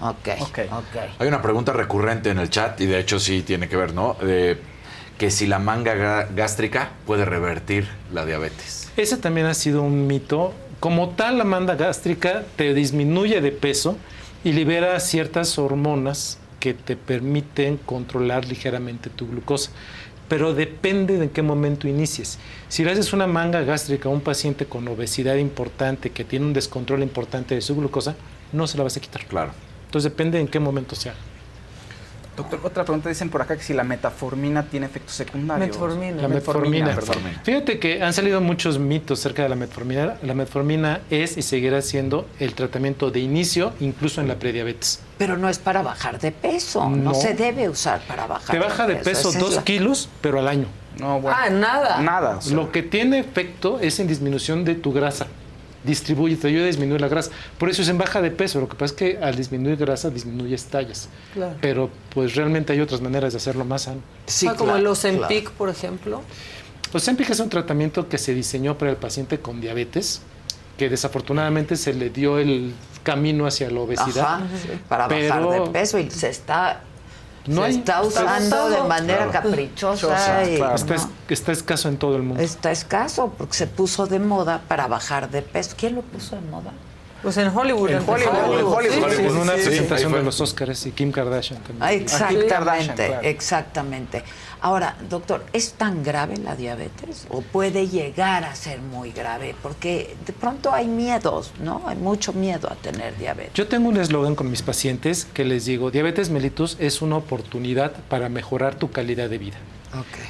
Ok, 0.01 0.27
ok. 0.41 0.59
Hay 1.19 1.27
una 1.27 1.41
pregunta 1.41 1.73
recurrente 1.73 2.29
en 2.31 2.39
el 2.39 2.49
chat 2.49 2.79
y 2.81 2.85
de 2.87 2.99
hecho 2.99 3.19
sí 3.19 3.41
tiene 3.43 3.67
que 3.69 3.77
ver, 3.77 3.93
¿no? 3.93 4.15
De 4.21 4.57
que 5.17 5.29
si 5.29 5.45
la 5.45 5.59
manga 5.59 5.95
ga- 5.95 6.27
gástrica 6.35 6.89
puede 7.05 7.25
revertir 7.25 7.87
la 8.11 8.25
diabetes. 8.25 8.89
Ese 8.97 9.17
también 9.17 9.45
ha 9.47 9.53
sido 9.53 9.83
un 9.83 10.07
mito. 10.07 10.53
Como 10.79 11.09
tal, 11.09 11.37
la 11.37 11.43
manda 11.43 11.75
gástrica 11.75 12.43
te 12.55 12.73
disminuye 12.73 13.39
de 13.41 13.51
peso 13.51 13.97
y 14.43 14.53
libera 14.53 14.99
ciertas 14.99 15.57
hormonas 15.57 16.37
que 16.59 16.73
te 16.73 16.95
permiten 16.95 17.77
controlar 17.77 18.45
ligeramente 18.45 19.09
tu 19.09 19.27
glucosa. 19.27 19.71
Pero 20.27 20.53
depende 20.53 21.17
de 21.17 21.25
en 21.25 21.29
qué 21.29 21.41
momento 21.41 21.87
inicies. 21.87 22.39
Si 22.69 22.85
le 22.85 22.91
haces 22.91 23.11
una 23.11 23.27
manga 23.27 23.61
gástrica 23.61 24.07
a 24.07 24.11
un 24.11 24.21
paciente 24.21 24.65
con 24.65 24.87
obesidad 24.87 25.35
importante 25.35 26.11
que 26.11 26.23
tiene 26.23 26.45
un 26.45 26.53
descontrol 26.53 27.03
importante 27.03 27.55
de 27.55 27.61
su 27.61 27.75
glucosa, 27.75 28.15
no 28.53 28.65
se 28.67 28.77
la 28.77 28.83
vas 28.83 28.95
a 28.95 29.01
quitar. 29.01 29.25
Claro. 29.25 29.51
Entonces 29.87 30.09
depende 30.09 30.39
en 30.39 30.47
qué 30.47 30.59
momento 30.59 30.95
sea. 30.95 31.15
Doctor, 32.41 32.59
otra 32.63 32.83
pregunta. 32.83 33.09
Dicen 33.09 33.29
por 33.29 33.41
acá 33.41 33.55
que 33.55 33.63
si 33.63 33.73
la 33.73 33.83
metformina 33.83 34.63
tiene 34.63 34.85
efectos 34.87 35.15
secundarios. 35.15 35.67
Metformina. 35.69 36.21
La 36.21 36.27
metformina. 36.27 36.97
Fíjate 37.43 37.79
que 37.79 38.01
han 38.01 38.13
salido 38.13 38.41
muchos 38.41 38.79
mitos 38.79 39.19
acerca 39.19 39.43
de 39.43 39.49
la 39.49 39.55
metformina. 39.55 40.15
La 40.23 40.33
metformina 40.33 41.01
es 41.09 41.37
y 41.37 41.41
seguirá 41.41 41.81
siendo 41.81 42.27
el 42.39 42.53
tratamiento 42.55 43.11
de 43.11 43.19
inicio, 43.19 43.73
incluso 43.79 44.21
en 44.21 44.27
la 44.27 44.35
prediabetes. 44.35 44.99
Pero 45.17 45.37
no 45.37 45.49
es 45.49 45.59
para 45.59 45.81
bajar 45.83 46.19
de 46.19 46.31
peso, 46.31 46.89
no, 46.89 46.95
No. 47.11 47.13
se 47.13 47.33
debe 47.35 47.69
usar 47.69 48.01
para 48.07 48.25
bajar 48.25 48.55
Te 48.55 48.59
baja 48.59 48.87
de 48.87 48.95
peso 48.95 49.29
es 49.29 49.39
dos 49.39 49.55
la- 49.57 49.63
kilos, 49.63 50.09
pero 50.21 50.39
al 50.39 50.47
año. 50.47 50.65
No, 50.99 51.21
bueno. 51.21 51.37
Ah, 51.39 51.49
nada. 51.49 52.01
Nada. 52.01 52.37
o 52.37 52.41
sea, 52.41 52.55
Lo 52.55 52.71
que 52.71 52.83
tiene 52.83 53.19
efecto 53.19 53.79
es 53.79 53.99
en 53.99 54.07
disminución 54.07 54.65
de 54.65 54.75
tu 54.75 54.91
grasa. 54.91 55.27
Distribuye, 55.83 56.35
te 56.35 56.47
ayuda 56.47 56.63
a 56.63 56.67
disminuir 56.67 57.01
la 57.01 57.07
grasa. 57.07 57.31
Por 57.57 57.69
eso 57.69 57.81
es 57.81 57.87
en 57.89 57.97
baja 57.97 58.21
de 58.21 58.29
peso. 58.31 58.59
Lo 58.59 58.67
que 58.69 58.75
pasa 58.75 58.85
es 58.85 58.91
que 58.93 59.17
al 59.17 59.35
disminuir 59.35 59.77
grasa 59.77 60.09
disminuyes 60.09 60.65
tallas. 60.65 61.09
Claro. 61.33 61.55
Pero 61.61 61.89
pues 62.13 62.35
realmente 62.35 62.73
hay 62.73 62.81
otras 62.81 63.01
maneras 63.01 63.33
de 63.33 63.37
hacerlo 63.37 63.65
más 63.65 63.83
sano. 63.83 64.01
Sí, 64.27 64.47
Ah, 64.47 64.51
como 64.55 64.73
claro, 64.73 64.93
claro. 64.93 65.51
por 65.57 65.69
ejemplo. 65.69 66.21
Ozempic 66.93 67.29
es 67.29 67.39
un 67.39 67.49
tratamiento 67.49 68.09
que 68.09 68.17
se 68.17 68.33
diseñó 68.33 68.77
para 68.77 68.91
el 68.91 68.97
paciente 68.97 69.39
con 69.39 69.61
diabetes, 69.61 70.21
que 70.77 70.89
desafortunadamente 70.89 71.75
se 71.77 71.93
le 71.93 72.09
dio 72.09 72.37
el 72.37 72.73
camino 73.03 73.47
hacia 73.47 73.71
la 73.71 73.79
obesidad. 73.79 74.35
Ajá, 74.35 74.41
para 74.89 75.07
bajar 75.07 75.41
Pero 75.41 75.51
de 75.65 75.69
peso 75.71 75.97
y 75.97 76.11
se 76.11 76.29
está 76.29 76.83
No 77.47 77.61
se 77.61 77.67
hay- 77.67 77.75
está 77.77 78.01
usando 78.03 78.69
de 78.69 78.83
manera 78.83 79.27
Claro. 79.29 79.49
caprichosa 79.49 80.43
y 80.43 80.55
Está, 80.55 80.95
es- 80.95 81.07
está 81.29 81.51
escaso 81.51 81.89
en 81.89 81.97
todo 81.97 82.15
el 82.15 82.23
mundo. 82.23 82.41
está 82.41 82.71
escaso 82.71 83.33
porque 83.37 83.53
se 83.55 83.67
puso 83.67 84.05
de 84.07 84.19
moda 84.19 84.61
para 84.67 84.87
bajar 84.87 85.29
de 85.29 85.41
peso. 85.41 85.75
¿Quién 85.77 85.95
lo 85.95 86.01
puso 86.01 86.35
de 86.35 86.41
moda? 86.43 86.71
Pues 87.23 87.37
en 87.37 87.55
Hollywood. 87.55 87.89
En. 87.91 87.97
Hollywood, 88.09 88.59
en 88.59 88.65
Hollywood. 88.65 89.09
Sí, 89.11 89.15
sí, 89.17 89.23
con 89.27 89.37
una 89.37 89.55
sí, 89.55 89.61
presentación 89.63 90.11
de 90.11 90.23
los 90.23 90.41
Oscars 90.41 90.85
y 90.87 90.91
Kim 90.91 91.11
Kardashian 91.11 91.61
también. 91.61 91.83
Ah, 91.83 91.87
Kardashian, 91.89 92.41
Exactamente, 92.41 93.07
claro. 93.07 93.21
exactamente. 93.27 94.23
Ahora, 94.63 94.95
doctor, 95.09 95.43
¿es 95.53 95.73
tan 95.73 96.03
grave 96.03 96.37
la 96.37 96.55
diabetes 96.55 97.25
o 97.29 97.41
puede 97.41 97.87
llegar 97.87 98.43
a 98.43 98.53
ser 98.53 98.79
muy 98.79 99.11
grave? 99.11 99.55
Porque 99.63 100.15
de 100.23 100.33
pronto 100.33 100.71
hay 100.71 100.87
miedos, 100.87 101.51
¿no? 101.63 101.81
Hay 101.87 101.95
mucho 101.95 102.31
miedo 102.31 102.71
a 102.71 102.75
tener 102.75 103.17
diabetes. 103.17 103.53
Yo 103.55 103.67
tengo 103.67 103.89
un 103.89 103.97
eslogan 103.97 104.35
con 104.35 104.51
mis 104.51 104.61
pacientes 104.61 105.25
que 105.25 105.45
les 105.45 105.65
digo, 105.65 105.89
diabetes 105.89 106.29
mellitus 106.29 106.77
es 106.79 107.01
una 107.01 107.17
oportunidad 107.17 107.91
para 108.07 108.29
mejorar 108.29 108.75
tu 108.75 108.91
calidad 108.91 109.31
de 109.31 109.39
vida. 109.39 109.57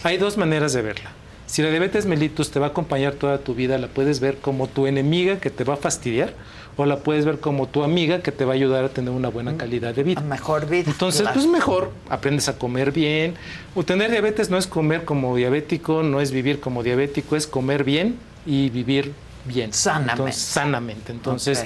Hay 0.04 0.18
dos 0.18 0.38
maneras 0.38 0.72
de 0.72 0.82
verla. 0.82 1.12
Si 1.46 1.62
la 1.62 1.70
diabetes 1.70 2.06
mellitus 2.06 2.52
te 2.52 2.60
va 2.62 2.68
a 2.68 2.70
acompañar 2.70 3.16
toda 3.16 3.40
tu 3.40 3.54
vida, 3.54 3.78
la 3.78 3.88
puedes 3.88 4.22
ver 4.22 4.38
como 4.38 4.68
tu 4.68 4.88
enemiga 4.88 5.42
que 5.42 5.50
te 5.50 5.66
va 5.66 5.74
a 5.74 5.78
fastidiar 5.78 6.34
o 6.82 6.86
la 6.86 7.00
puedes 7.00 7.26
ver 7.26 7.40
como 7.40 7.68
tu 7.68 7.84
amiga 7.84 8.22
que 8.22 8.32
te 8.32 8.46
va 8.46 8.54
a 8.54 8.56
ayudar 8.56 8.84
a 8.84 8.90
tener 8.90 9.12
una 9.12 9.30
buena 9.30 9.58
calidad 9.58 9.94
de 9.94 10.04
vida. 10.04 10.22
Mejor 10.22 10.68
vida. 10.68 10.90
Entonces, 10.90 11.22
claro. 11.22 11.36
pues 11.36 11.48
mejor, 11.48 11.92
aprendes 12.10 12.50
a 12.50 12.58
comer 12.58 12.92
bien. 12.92 13.36
O 13.76 13.84
tener 13.84 14.12
diabetes 14.12 14.50
no 14.50 14.58
es 14.58 14.68
comer 14.68 15.06
como 15.06 15.36
diabético, 15.36 16.04
no 16.04 16.22
es 16.22 16.32
vivir 16.32 16.60
como 16.60 16.84
diabético, 16.84 17.36
es 17.36 17.48
comer 17.48 17.84
bien 17.84 18.18
y 18.46 18.70
vivir 18.70 19.14
bien. 19.46 19.74
Sanamente. 19.74 20.12
Entonces, 20.14 20.42
sanamente. 20.42 21.12
Entonces, 21.12 21.66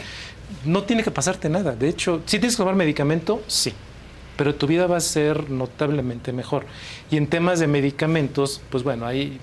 no 0.63 0.83
tiene 0.83 1.03
que 1.03 1.11
pasarte 1.11 1.49
nada. 1.49 1.75
De 1.75 1.89
hecho, 1.89 2.21
si 2.25 2.39
tienes 2.39 2.55
que 2.55 2.61
tomar 2.61 2.75
medicamento, 2.75 3.41
sí. 3.47 3.73
Pero 4.37 4.55
tu 4.55 4.67
vida 4.67 4.85
va 4.87 4.97
a 4.97 5.01
ser 5.01 5.49
notablemente 5.49 6.33
mejor. 6.33 6.65
Y 7.09 7.17
en 7.17 7.27
temas 7.27 7.59
de 7.59 7.67
medicamentos, 7.67 8.61
pues 8.69 8.83
bueno, 8.83 9.05
hay 9.05 9.39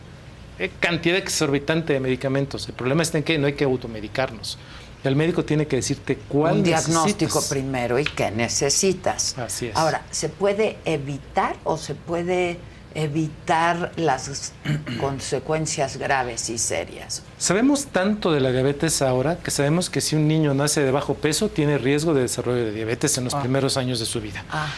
eh, 0.58 0.70
cantidad 0.80 1.16
exorbitante 1.16 1.94
de 1.94 2.00
medicamentos. 2.00 2.68
El 2.68 2.74
problema 2.74 3.02
está 3.02 3.18
en 3.18 3.24
que 3.24 3.38
no 3.38 3.46
hay 3.46 3.54
que 3.54 3.64
automedicarnos. 3.64 4.58
El 5.04 5.16
médico 5.16 5.44
tiene 5.44 5.66
que 5.66 5.76
decirte 5.76 6.16
cuál 6.28 6.54
Un 6.58 6.62
diagnóstico 6.62 7.24
necesitas. 7.40 7.48
primero 7.48 7.98
y 7.98 8.04
qué 8.04 8.30
necesitas. 8.30 9.36
Así 9.38 9.66
es. 9.66 9.76
Ahora, 9.76 10.02
¿se 10.10 10.28
puede 10.28 10.78
evitar 10.84 11.56
o 11.64 11.76
se 11.76 11.94
puede 11.94 12.58
evitar 12.94 13.90
las 13.96 14.52
consecuencias 15.00 15.96
graves 15.96 16.48
y 16.50 16.58
serias? 16.58 17.22
Sabemos 17.38 17.86
tanto 17.86 18.32
de 18.32 18.40
la 18.40 18.52
diabetes 18.52 19.02
ahora 19.02 19.38
que 19.38 19.50
sabemos 19.50 19.90
que 19.90 20.00
si 20.00 20.14
un 20.16 20.28
niño 20.28 20.54
nace 20.54 20.82
de 20.82 20.90
bajo 20.90 21.14
peso 21.14 21.48
tiene 21.48 21.78
riesgo 21.78 22.14
de 22.14 22.22
desarrollo 22.22 22.64
de 22.64 22.72
diabetes 22.72 23.16
en 23.18 23.24
los 23.24 23.34
Ah. 23.34 23.40
primeros 23.40 23.76
años 23.76 23.98
de 23.98 24.06
su 24.06 24.20
vida. 24.20 24.44
Ah, 24.50 24.72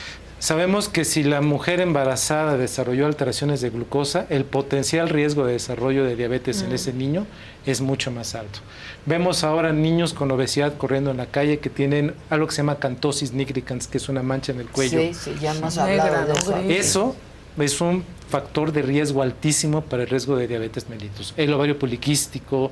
Sabemos 0.45 0.91
que 0.91 1.07
si 1.07 1.23
la 1.23 1.41
mujer 1.41 1.81
embarazada 1.81 2.59
desarrolló 2.59 3.07
alteraciones 3.07 3.63
de 3.63 3.71
glucosa, 3.71 4.27
el 4.29 4.45
potencial 4.45 5.09
riesgo 5.09 5.47
de 5.47 5.55
desarrollo 5.55 6.05
de 6.05 6.17
diabetes 6.17 6.61
en 6.61 6.69
Mm. 6.69 6.75
ese 6.75 6.93
niño 6.93 7.27
es 7.65 7.81
mucho 7.81 8.11
más 8.11 8.35
alto. 8.35 8.59
Vemos 9.07 9.43
ahora 9.43 9.73
niños 9.73 10.13
con 10.13 10.31
obesidad 10.31 10.77
corriendo 10.77 11.11
en 11.11 11.17
la 11.17 11.25
calle 11.25 11.61
que 11.61 11.71
tienen 11.71 12.15
algo 12.29 12.47
que 12.49 12.53
se 12.53 12.59
llama 12.59 12.79
cantosis 12.79 13.33
nigricans, 13.33 13.87
que 13.87 13.97
es 13.97 14.11
una 14.11 14.23
mancha 14.23 14.53
en 14.53 14.61
el 14.61 14.69
cuello. 14.69 15.01
sí, 15.01 15.15
sí, 15.15 15.35
ya 15.41 15.55
hemos 15.55 15.79
hablado 15.79 16.27
de 16.27 16.35
eso. 16.35 16.59
Eso 16.69 17.17
es 17.57 17.81
un 17.81 18.05
factor 18.29 18.71
de 18.73 18.83
riesgo 18.83 19.23
altísimo 19.23 19.81
para 19.81 20.03
el 20.03 20.11
riesgo 20.11 20.37
de 20.37 20.47
diabetes 20.47 20.91
mellitus. 20.91 21.33
El 21.39 21.55
ovario 21.55 21.79
poliquístico, 21.79 22.71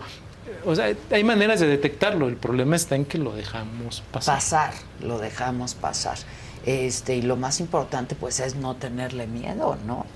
o 0.67 0.75
sea, 0.77 0.95
hay 1.11 1.25
maneras 1.25 1.59
de 1.61 1.69
detectarlo. 1.69 2.29
El 2.29 2.37
problema 2.37 2.77
está 2.77 2.97
en 2.97 3.07
que 3.07 3.17
lo 3.17 3.33
dejamos 3.35 4.03
pasar. 4.13 4.35
pasar, 4.35 4.75
lo 5.01 5.19
dejamos 5.19 5.73
pasar. 5.73 6.19
Este, 6.65 7.17
y 7.17 7.23
lo 7.23 7.37
más 7.37 7.61
importante 7.61 8.15
pues 8.15 8.41
es 8.41 8.55
no 8.55 8.77
tenerle 8.77 9.27
miedo, 9.27 9.77
¿no? 9.87 10.07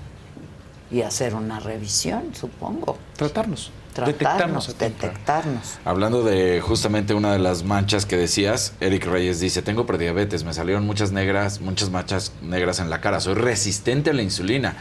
Y 0.89 1.01
hacer 1.01 1.35
una 1.35 1.59
revisión, 1.59 2.33
supongo. 2.33 2.97
Tratarnos, 3.17 3.71
Tratarnos, 3.93 4.67
detectarnos 4.67 4.77
detectarnos. 4.77 5.79
Hablando 5.83 6.23
de 6.23 6.61
justamente 6.61 7.13
una 7.13 7.33
de 7.33 7.39
las 7.39 7.63
manchas 7.63 8.05
que 8.05 8.15
decías, 8.15 8.73
Eric 8.79 9.05
Reyes 9.05 9.39
dice, 9.41 9.61
tengo 9.61 9.85
prediabetes, 9.85 10.45
me 10.45 10.53
salieron 10.53 10.85
muchas 10.85 11.11
negras, 11.11 11.59
muchas 11.59 11.89
manchas 11.89 12.31
negras 12.41 12.79
en 12.79 12.89
la 12.89 13.01
cara, 13.01 13.19
soy 13.19 13.33
resistente 13.33 14.11
a 14.11 14.13
la 14.13 14.21
insulina. 14.21 14.77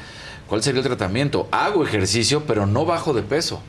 ¿Cuál 0.46 0.62
sería 0.62 0.80
el 0.80 0.86
tratamiento? 0.86 1.48
Hago 1.50 1.82
ejercicio, 1.82 2.44
pero 2.46 2.66
no 2.66 2.84
bajo 2.84 3.12
de 3.12 3.22
peso. 3.22 3.60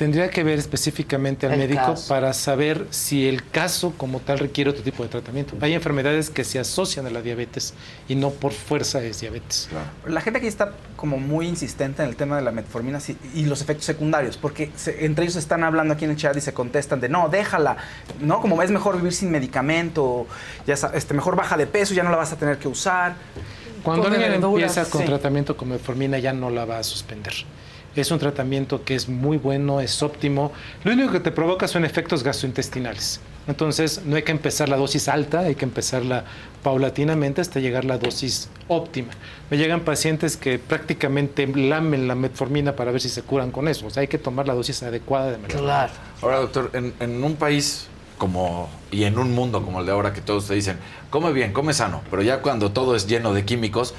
Tendría 0.00 0.30
que 0.30 0.42
ver 0.44 0.58
específicamente 0.58 1.44
al 1.44 1.52
El 1.52 1.58
médico 1.58 1.82
caso. 1.88 2.08
para 2.08 2.32
saber 2.32 2.86
si 2.88 3.28
el 3.28 3.46
caso 3.50 3.92
como 3.98 4.18
tal 4.20 4.38
requiere 4.38 4.70
otro 4.70 4.82
tipo 4.82 5.02
de 5.02 5.10
tratamiento. 5.10 5.54
Hay 5.60 5.74
enfermedades 5.74 6.30
que 6.30 6.42
se 6.42 6.58
asocian 6.58 7.04
a 7.06 7.10
la 7.10 7.20
diabetes 7.20 7.74
y 8.08 8.14
no 8.14 8.30
por 8.30 8.52
fuerza 8.52 9.02
es 9.02 9.20
diabetes. 9.20 9.68
La 10.06 10.22
gente 10.22 10.38
aquí 10.38 10.46
está 10.46 10.72
como 10.96 11.18
muy 11.18 11.46
insistente 11.46 12.02
en 12.02 12.08
el 12.08 12.16
tema 12.16 12.36
de 12.36 12.40
la 12.42 12.50
metformina 12.50 12.98
y 13.34 13.44
los 13.44 13.60
efectos 13.60 13.84
secundarios, 13.84 14.38
porque 14.38 14.70
se- 14.74 15.04
entre 15.04 15.24
ellos 15.24 15.36
están 15.36 15.64
hablando 15.64 15.92
aquí 15.92 16.06
en 16.06 16.12
el 16.12 16.16
chat 16.16 16.34
y 16.34 16.40
se 16.40 16.54
contestan 16.54 16.98
de 17.02 17.10
no, 17.10 17.28
déjala, 17.28 17.76
no, 18.20 18.40
como 18.40 18.62
es 18.62 18.70
mejor 18.70 18.96
vivir 18.96 19.12
sin 19.12 19.30
medicamento, 19.30 20.26
ya 20.66 20.76
este, 20.94 21.12
mejor 21.12 21.36
baja 21.36 21.58
de 21.58 21.66
peso, 21.66 21.92
ya 21.92 22.04
no 22.04 22.10
la 22.10 22.16
vas 22.16 22.32
a 22.32 22.36
tener 22.36 22.56
que 22.56 22.68
usar. 22.68 23.16
Cuando 23.82 24.08
alguien 24.08 24.32
empieza 24.32 24.86
con 24.86 25.02
sí. 25.02 25.06
tratamiento 25.06 25.58
con 25.58 25.68
metformina 25.68 26.18
ya 26.18 26.32
no 26.32 26.48
la 26.48 26.64
va 26.64 26.78
a 26.78 26.82
suspender. 26.82 27.34
Es 27.96 28.10
un 28.10 28.18
tratamiento 28.18 28.84
que 28.84 28.94
es 28.94 29.08
muy 29.08 29.36
bueno, 29.36 29.80
es 29.80 30.02
óptimo. 30.02 30.52
Lo 30.84 30.92
único 30.92 31.10
que 31.10 31.20
te 31.20 31.30
provoca 31.30 31.66
son 31.66 31.84
efectos 31.84 32.22
gastrointestinales. 32.22 33.20
Entonces 33.46 34.02
no 34.04 34.16
hay 34.16 34.22
que 34.22 34.32
empezar 34.32 34.68
la 34.68 34.76
dosis 34.76 35.08
alta, 35.08 35.40
hay 35.40 35.54
que 35.54 35.64
empezarla 35.64 36.24
paulatinamente 36.62 37.40
hasta 37.40 37.58
llegar 37.58 37.84
a 37.84 37.88
la 37.88 37.98
dosis 37.98 38.48
óptima. 38.68 39.10
Me 39.50 39.56
llegan 39.56 39.80
pacientes 39.80 40.36
que 40.36 40.58
prácticamente 40.58 41.46
lamen 41.46 42.06
la 42.06 42.14
metformina 42.14 42.76
para 42.76 42.92
ver 42.92 43.00
si 43.00 43.08
se 43.08 43.22
curan 43.22 43.50
con 43.50 43.66
eso. 43.66 43.86
O 43.86 43.90
sea, 43.90 44.02
hay 44.02 44.08
que 44.08 44.18
tomar 44.18 44.46
la 44.46 44.54
dosis 44.54 44.82
adecuada 44.82 45.32
de 45.32 45.38
metformina. 45.38 45.62
Claro. 45.62 45.92
Ahora, 46.22 46.38
doctor, 46.38 46.70
en, 46.74 46.94
en 47.00 47.24
un 47.24 47.34
país 47.36 47.88
como 48.18 48.68
y 48.90 49.04
en 49.04 49.18
un 49.18 49.34
mundo 49.34 49.64
como 49.64 49.80
el 49.80 49.86
de 49.86 49.92
ahora 49.92 50.12
que 50.12 50.20
todos 50.20 50.46
te 50.46 50.54
dicen, 50.54 50.76
come 51.08 51.32
bien, 51.32 51.52
come 51.54 51.72
sano, 51.72 52.02
pero 52.10 52.22
ya 52.22 52.42
cuando 52.42 52.70
todo 52.70 52.94
es 52.94 53.06
lleno 53.06 53.32
de 53.32 53.46
químicos, 53.46 53.94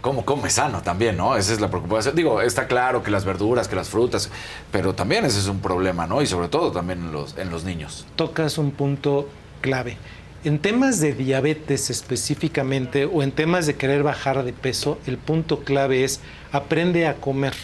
¿cómo 0.00 0.24
come 0.24 0.50
sano 0.50 0.82
también, 0.82 1.16
no? 1.16 1.36
Esa 1.36 1.52
es 1.52 1.60
la 1.60 1.68
preocupación. 1.68 2.14
Digo, 2.14 2.40
está 2.40 2.66
claro 2.66 3.02
que 3.02 3.10
las 3.10 3.24
verduras, 3.24 3.68
que 3.68 3.76
las 3.76 3.88
frutas, 3.88 4.30
pero 4.72 4.94
también 4.94 5.24
ese 5.24 5.38
es 5.38 5.46
un 5.46 5.60
problema, 5.60 6.06
¿no? 6.06 6.22
Y 6.22 6.26
sobre 6.26 6.48
todo 6.48 6.72
también 6.72 7.00
en 7.00 7.12
los, 7.12 7.36
en 7.36 7.50
los 7.50 7.64
niños. 7.64 8.06
tocas 8.16 8.58
un 8.58 8.70
punto 8.70 9.28
clave. 9.60 9.96
En 10.42 10.58
temas 10.58 11.00
de 11.00 11.12
diabetes 11.12 11.90
específicamente 11.90 13.04
o 13.04 13.22
en 13.22 13.30
temas 13.30 13.66
de 13.66 13.74
querer 13.74 14.02
bajar 14.02 14.42
de 14.42 14.54
peso, 14.54 14.98
el 15.06 15.18
punto 15.18 15.60
clave 15.60 16.02
es 16.04 16.20
aprende 16.50 17.06
a 17.06 17.16
comer, 17.16 17.54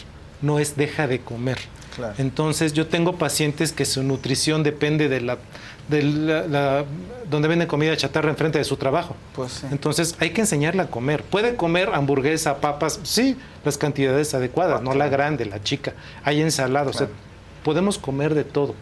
no 0.41 0.59
es 0.59 0.77
deja 0.77 1.07
de 1.07 1.19
comer. 1.19 1.57
Claro. 1.95 2.13
Entonces 2.19 2.73
yo 2.73 2.85
tengo 2.85 3.15
pacientes 3.15 3.71
que 3.71 3.83
su 3.83 4.03
nutrición 4.03 4.61
depende 4.61 5.09
de 5.09 5.21
la, 5.21 5.39
de 5.87 6.03
la- 6.03 6.47
la- 6.47 6.85
donde 7.29 7.47
venden 7.49 7.67
comida 7.67 7.95
chatarra 7.97 8.29
enfrente 8.29 8.57
de 8.57 8.63
su 8.63 8.77
trabajo. 8.77 9.15
Pues 9.35 9.51
sí. 9.51 9.67
Entonces 9.71 10.15
hay 10.19 10.29
que 10.31 10.41
enseñarla 10.41 10.83
a 10.83 10.87
comer. 10.87 11.23
Puede 11.23 11.55
comer 11.55 11.89
hamburguesa, 11.93 12.57
papas, 12.61 12.99
sí, 13.03 13.37
las 13.65 13.77
cantidades 13.77 14.33
adecuadas, 14.33 14.81
no 14.81 14.93
la 14.93 15.09
grande, 15.09 15.45
la 15.45 15.61
chica. 15.61 15.93
Hay 16.23 16.41
ensalada, 16.41 16.89
o 16.89 16.93
sea, 16.93 17.07
podemos 17.63 17.97
comer 17.97 18.33
de 18.33 18.43
todo. 18.45 18.75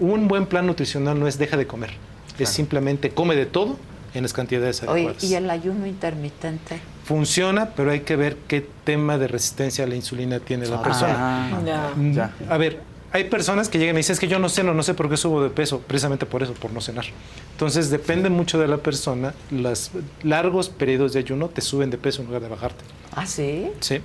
Un 0.00 0.28
buen 0.28 0.46
plan 0.46 0.66
nutricional 0.66 1.20
no 1.20 1.28
es 1.28 1.38
deja 1.38 1.56
de 1.56 1.66
comer, 1.66 1.90
es 2.38 2.48
simplemente 2.48 3.10
come 3.10 3.36
de 3.36 3.46
todo 3.46 3.76
en 4.14 4.22
las 4.22 4.32
cantidades 4.32 4.82
Oye, 4.82 4.90
adecuadas. 4.92 5.24
¿y 5.24 5.34
el 5.34 5.50
ayuno 5.50 5.86
intermitente? 5.86 6.80
Funciona, 7.04 7.70
pero 7.76 7.90
hay 7.90 8.00
que 8.00 8.16
ver 8.16 8.36
qué 8.48 8.66
tema 8.84 9.18
de 9.18 9.28
resistencia 9.28 9.84
a 9.84 9.86
la 9.86 9.94
insulina 9.94 10.40
tiene 10.40 10.66
la 10.66 10.82
persona. 10.82 11.14
Ah, 11.16 11.60
Ya. 11.66 11.90
Mm, 11.94 12.12
ya. 12.14 12.32
A 12.48 12.56
ver, 12.56 12.80
hay 13.14 13.24
personas 13.24 13.68
que 13.68 13.78
llegan 13.78 13.94
y 13.94 13.98
dicen, 13.98 14.14
es 14.14 14.20
que 14.20 14.26
yo 14.28 14.38
no 14.40 14.48
ceno, 14.48 14.74
no 14.74 14.82
sé 14.82 14.92
por 14.92 15.08
qué 15.08 15.16
subo 15.16 15.40
de 15.42 15.48
peso, 15.48 15.78
precisamente 15.80 16.26
por 16.26 16.42
eso, 16.42 16.52
por 16.52 16.72
no 16.72 16.80
cenar. 16.80 17.04
Entonces 17.52 17.88
depende 17.88 18.28
mucho 18.28 18.58
de 18.58 18.66
la 18.66 18.78
persona, 18.78 19.32
los 19.52 19.92
largos 20.24 20.68
periodos 20.68 21.12
de 21.12 21.20
ayuno 21.20 21.48
te 21.48 21.60
suben 21.60 21.90
de 21.90 21.96
peso 21.98 22.22
en 22.22 22.26
lugar 22.26 22.42
de 22.42 22.48
bajarte. 22.48 22.84
¿Ah, 23.14 23.24
sí? 23.24 23.70
Sí, 23.78 24.00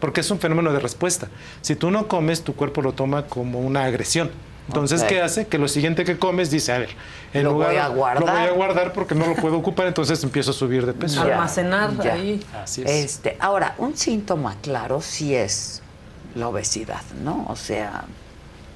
porque 0.00 0.22
es 0.22 0.30
un 0.30 0.38
fenómeno 0.40 0.72
de 0.72 0.78
respuesta. 0.80 1.28
Si 1.60 1.76
tú 1.76 1.90
no 1.90 2.08
comes, 2.08 2.42
tu 2.42 2.54
cuerpo 2.54 2.80
lo 2.80 2.92
toma 2.92 3.26
como 3.26 3.60
una 3.60 3.84
agresión. 3.84 4.30
Entonces, 4.68 5.02
Ok. 5.02 5.08
¿qué 5.08 5.20
hace? 5.22 5.46
Que 5.46 5.58
lo 5.58 5.66
siguiente 5.68 6.04
que 6.04 6.18
comes 6.18 6.50
dice, 6.50 6.72
a 6.72 6.78
ver, 6.78 6.90
en 7.34 7.44
Lo 7.44 7.52
lugar 7.52 7.68
voy 7.70 7.78
a 7.78 7.88
guardar. 7.88 8.20
lo 8.26 8.32
voy 8.32 8.42
a 8.48 8.50
guardar 8.52 8.92
porque 8.94 9.14
no 9.14 9.26
lo 9.26 9.34
puedo 9.34 9.56
ocupar, 9.58 9.86
entonces 9.86 10.22
empiezo 10.24 10.52
a 10.52 10.54
subir 10.54 10.86
de 10.86 10.94
peso. 10.94 11.22
Ya, 11.26 11.34
Almacenar 11.34 11.96
ya. 12.02 12.14
ahí. 12.14 12.42
Así 12.62 12.80
es. 12.82 12.90
Este, 12.90 13.36
ahora, 13.40 13.74
un 13.76 13.94
síntoma 13.96 14.56
claro 14.62 15.00
sí 15.02 15.34
es 15.34 15.82
la 16.34 16.48
obesidad, 16.48 17.00
¿no? 17.24 17.46
O 17.48 17.56
sea, 17.56 18.04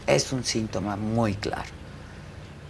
es 0.07 0.33
un 0.33 0.45
síntoma 0.45 0.97
muy 0.97 1.35
claro. 1.35 1.69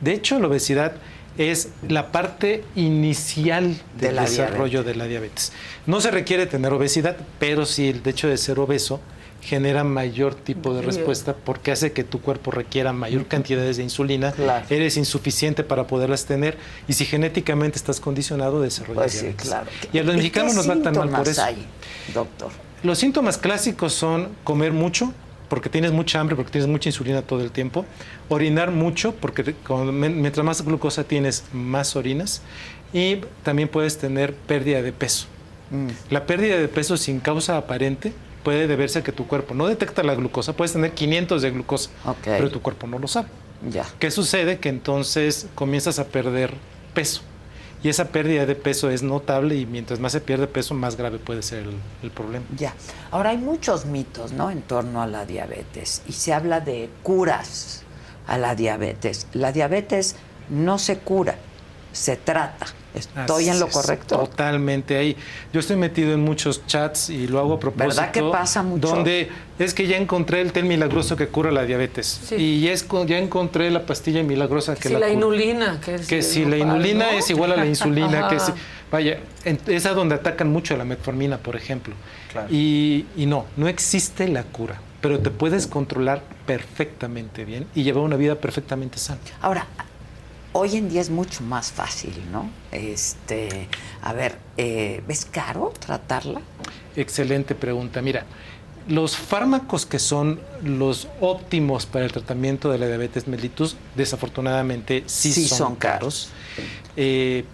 De 0.01 0.13
hecho, 0.13 0.39
la 0.41 0.49
obesidad 0.49 0.93
es 1.39 1.69
la 1.89 2.13
parte 2.13 2.63
inicial 2.77 3.77
De 3.99 4.09
del 4.09 4.17
desarrollo 4.17 4.83
de 4.85 4.95
la 4.95 5.07
diabetes. 5.07 5.53
No 5.87 6.01
se 6.01 6.11
requiere 6.11 6.47
tener 6.47 6.73
obesidad, 6.73 7.17
pero 7.39 7.65
sí 7.67 7.89
el 7.89 8.03
hecho 8.07 8.29
de 8.29 8.37
ser 8.37 8.59
obeso 8.59 9.01
genera 9.41 9.83
mayor 9.83 10.35
tipo 10.37 10.73
de 10.73 10.83
respuesta 10.83 11.35
porque 11.35 11.73
hace 11.73 11.91
que 11.93 12.05
tu 12.05 12.21
cuerpo 12.21 12.53
requiera 12.53 12.93
mayor 12.93 13.27
cantidades 13.27 13.77
de 13.77 13.83
insulina, 13.83 14.31
Claro. 14.33 14.65
eres 14.71 14.97
insuficiente 14.97 15.65
para 15.65 15.87
poderlas 15.89 16.27
tener 16.27 16.57
y 16.87 16.93
si 16.93 17.07
genéticamente 17.07 17.77
estás 17.77 17.99
condicionado 17.99 18.61
desarrollas 18.61 19.03
Pues 19.03 19.13
sí, 19.15 19.19
diabetes. 19.23 19.49
claro. 19.49 19.67
Y 19.93 19.99
a 19.99 20.05
los 20.05 20.15
¿Y 20.15 20.19
mexicanos 20.19 20.55
nos 20.55 20.71
va 20.71 20.81
tan 20.81 20.97
mal 20.97 21.09
por 21.11 21.27
eso. 21.29 21.43
hay, 21.43 21.57
doctor? 22.15 22.51
Los 22.85 22.99
síntomas 22.99 23.37
clásicos 23.39 23.93
son 23.95 24.29
comer 24.45 24.73
mucho, 24.73 25.13
porque 25.53 25.69
tienes 25.69 25.93
mucha 25.93 26.19
hambre, 26.19 26.35
porque 26.35 26.51
tienes 26.51 26.67
mucha 26.67 26.89
insulina 26.89 27.21
todo 27.21 27.43
el 27.43 27.51
tiempo, 27.51 27.85
orinar 28.31 28.71
mucho, 28.71 29.15
porque 29.15 29.53
con- 29.63 30.01
mientras 30.01 30.43
más 30.47 30.65
glucosa 30.65 31.05
tienes, 31.05 31.45
más 31.53 31.95
orinas, 31.95 32.41
y 32.95 33.19
también 33.43 33.69
puedes 33.69 33.99
tener 33.99 34.33
pérdida 34.33 34.81
de 34.81 34.93
peso. 34.93 35.27
Mm. 35.71 35.89
La 36.09 36.25
pérdida 36.25 36.57
de 36.57 36.69
peso 36.69 36.97
sin 36.97 37.21
causa 37.21 37.59
aparente 37.59 38.15
puede 38.43 38.67
deberse 38.67 39.01
a 39.01 39.03
que 39.05 39.13
tu 39.13 39.27
cuerpo 39.27 39.53
no 39.53 39.67
detecta 39.67 40.03
la 40.03 40.15
glucosa, 40.15 40.55
puedes 40.55 40.73
tener 40.73 40.93
500 40.93 41.43
de 41.43 41.51
glucosa, 41.51 41.91
pero 42.25 42.51
tu 42.51 42.63
cuerpo 42.63 42.87
no 42.87 42.99
lo 42.99 43.07
sabe. 43.07 43.29
Ya. 43.71 43.85
¿Qué 43.99 44.11
sucede? 44.11 44.59
Que 44.59 44.71
entonces 44.71 45.49
comienzas 45.55 45.99
a 45.99 46.07
perder 46.07 46.55
peso. 46.95 47.21
Y 47.83 47.89
esa 47.89 48.07
pérdida 48.09 48.47
de 48.47 48.55
peso 48.55 48.91
es 48.91 49.03
notable 49.03 49.57
y 49.57 49.67
mientras 49.67 49.99
más 49.99 50.13
se 50.13 50.21
pierde 50.21 50.47
peso, 50.47 50.73
más 50.75 50.97
grave 50.97 51.19
puede 51.19 51.43
ser 51.43 51.67
el- 52.03 52.11
problema. 52.13 52.45
Ya. 52.57 52.75
Ahora 53.11 53.31
hay 53.31 53.39
muchos 53.39 53.87
mitos, 53.87 54.33
¿no? 54.33 54.51
En 54.51 54.63
torno 54.63 55.03
a 55.03 55.07
la 55.07 55.25
diabetes 55.27 56.03
y 56.09 56.13
se 56.13 56.33
habla 56.33 56.61
de 56.61 56.91
curas 57.03 57.83
a 58.27 58.39
la 58.39 58.55
diabetes. 58.55 59.27
La 59.33 59.51
diabetes 59.51 60.15
no 60.49 60.79
se 60.79 60.99
cura, 60.99 61.35
se 61.93 62.17
trata. 62.17 62.67
¿Estoy 62.95 63.49
en 63.49 63.59
lo 63.59 63.67
es, 63.69 63.73
correcto? 63.73 64.19
Totalmente 64.19 64.97
ahí. 64.97 65.17
Yo 65.53 65.61
estoy 65.61 65.77
metido 65.77 66.13
en 66.13 66.21
muchos 66.21 66.67
chats 66.67 67.09
y 67.11 67.27
lo 67.27 67.39
hago 67.39 67.55
a 67.55 67.61
propósito. 67.61 67.89
¿Verdad 67.97 68.11
que 68.13 68.23
pasa 68.23 68.63
mucho? 68.63 68.89
Donde 68.89 69.31
es 69.59 69.73
que 69.75 69.87
ya 69.87 69.97
encontré 69.97 70.41
el 70.43 70.53
té 70.53 70.63
milagroso 70.63 71.17
que 71.17 71.29
cura 71.29 71.51
la 71.51 71.65
diabetes. 71.65 72.33
Y 72.37 72.61
ya, 72.61 72.73
es, 72.73 72.87
ya 73.07 73.19
encontré 73.19 73.71
la 73.71 73.87
pastilla 73.87 74.23
milagrosa 74.23 74.75
que 74.75 74.89
si 74.89 74.95
la, 74.95 75.01
la 75.01 75.07
cura. 75.07 75.17
inulina, 75.17 75.81
que, 75.85 75.95
es 75.95 76.07
Que 76.07 76.23
si 76.23 76.45
la 76.45 76.59
inulina 76.59 77.13
¿no? 77.13 77.19
es 77.19 77.31
igual 77.31 77.53
a 77.53 77.57
la 77.57 77.67
insulina, 77.67 78.29
que 78.29 78.39
si, 78.41 78.53
vaya, 78.91 79.19
en- 79.45 79.59
es 79.67 79.87
a 79.87 79.95
donde 79.95 80.15
atacan 80.17 80.51
mucho 80.51 80.75
a 80.75 80.77
la 80.77 80.85
metformina, 80.85 81.39
por 81.39 81.57
ejemplo. 81.57 81.95
Claro. 82.31 82.49
Y, 82.51 83.07
y 83.17 83.27
no, 83.27 83.47
no 83.57 83.69
existe 83.69 84.29
la 84.29 84.43
cura, 84.43 84.81
pero 85.01 85.19
te 85.19 85.31
puedes 85.31 85.67
controlar 85.67 86.23
perfectamente 86.47 87.45
bien 87.45 87.67
y 87.75 87.83
llevar 87.83 88.03
una 88.05 88.17
vida 88.17 88.35
perfectamente 88.37 88.99
sana. 88.99 89.21
Ahora, 89.41 89.67
hoy 90.53 90.77
en 90.77 90.89
día 90.89 91.01
es 91.01 91.11
mucho 91.11 91.43
más 91.43 91.73
fácil, 91.73 92.15
¿no? 92.31 92.51
Este, 92.71 93.69
a 94.03 94.13
ver, 94.13 94.37
eh, 94.57 95.03
¿es 95.09 95.25
caro 95.25 95.73
tratarla? 95.79 96.41
Excelente 96.97 97.55
pregunta. 97.55 98.03
Mira, 98.03 98.25
los 98.89 99.17
fármacos 99.17 99.87
que 99.87 99.99
son 99.99 100.41
los 100.63 101.09
óptimos 101.21 101.87
para 101.87 102.05
el 102.05 102.13
tratamiento 102.13 102.71
de 102.71 102.79
la 102.79 102.87
diabetes 102.87 103.29
mellitus, 103.29 103.77
desafortunadamente 103.95 105.05
sí, 105.07 105.33
Sí 105.33 105.49
son, 105.49 105.59
son 105.59 105.77
caros. 105.77 106.31
Eh, 106.97 107.45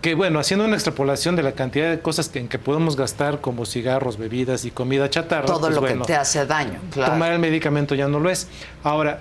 que 0.00 0.14
bueno, 0.14 0.38
haciendo 0.38 0.64
una 0.64 0.74
extrapolación 0.76 1.34
de 1.34 1.42
la 1.42 1.52
cantidad 1.52 1.90
de 1.90 2.00
cosas 2.00 2.28
que, 2.28 2.38
en 2.38 2.48
que 2.48 2.60
podemos 2.60 2.94
gastar, 2.94 3.40
como 3.40 3.66
cigarros, 3.66 4.16
bebidas 4.16 4.64
y 4.64 4.70
comida 4.70 5.10
chatarra, 5.10 5.46
Todo 5.46 5.60
pues 5.60 5.74
lo 5.74 5.80
bueno, 5.80 6.02
que 6.02 6.12
te 6.12 6.14
hace 6.14 6.46
daño, 6.46 6.78
claro. 6.92 7.14
tomar 7.14 7.32
el 7.32 7.40
medicamento 7.40 7.96
ya 7.96 8.06
no 8.06 8.20
lo 8.20 8.30
es. 8.30 8.46
Ahora, 8.84 9.20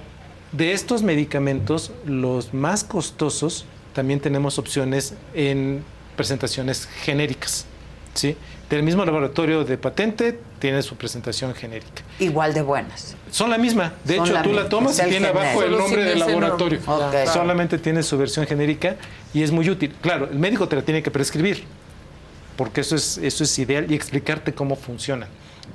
de 0.51 0.73
estos 0.73 1.03
medicamentos, 1.03 1.91
los 2.05 2.53
más 2.53 2.83
costosos, 2.83 3.65
también 3.93 4.19
tenemos 4.19 4.59
opciones 4.59 5.15
en 5.33 5.83
presentaciones 6.15 6.85
genéricas. 6.85 7.65
¿sí? 8.13 8.35
Del 8.69 8.83
mismo 8.83 9.05
laboratorio 9.05 9.63
de 9.63 9.77
patente 9.77 10.39
tiene 10.59 10.81
su 10.81 10.95
presentación 10.95 11.53
genérica. 11.53 12.03
Igual 12.19 12.53
de 12.53 12.61
buenas. 12.61 13.15
Son 13.31 13.49
la 13.49 13.57
misma. 13.57 13.93
De 14.03 14.15
Son 14.15 14.25
hecho, 14.25 14.33
la 14.33 14.41
tú 14.41 14.53
la 14.53 14.67
tomas 14.67 14.99
y 14.99 15.09
tiene 15.09 15.27
abajo 15.27 15.63
el 15.63 15.71
nombre 15.71 16.03
del 16.03 16.19
laboratorio. 16.19 16.79
Solamente 17.31 17.77
tiene 17.77 18.03
su 18.03 18.17
versión 18.17 18.45
genérica 18.45 18.97
y 19.33 19.43
es 19.43 19.51
muy 19.51 19.69
útil. 19.69 19.95
Claro, 20.01 20.27
el 20.31 20.39
médico 20.39 20.67
te 20.67 20.75
la 20.75 20.81
tiene 20.81 21.01
que 21.01 21.11
prescribir, 21.11 21.63
porque 22.57 22.81
eso 22.81 22.95
es, 22.95 23.17
eso 23.19 23.43
es 23.43 23.59
ideal 23.59 23.89
y 23.89 23.95
explicarte 23.95 24.53
cómo 24.53 24.75
funciona. 24.75 25.27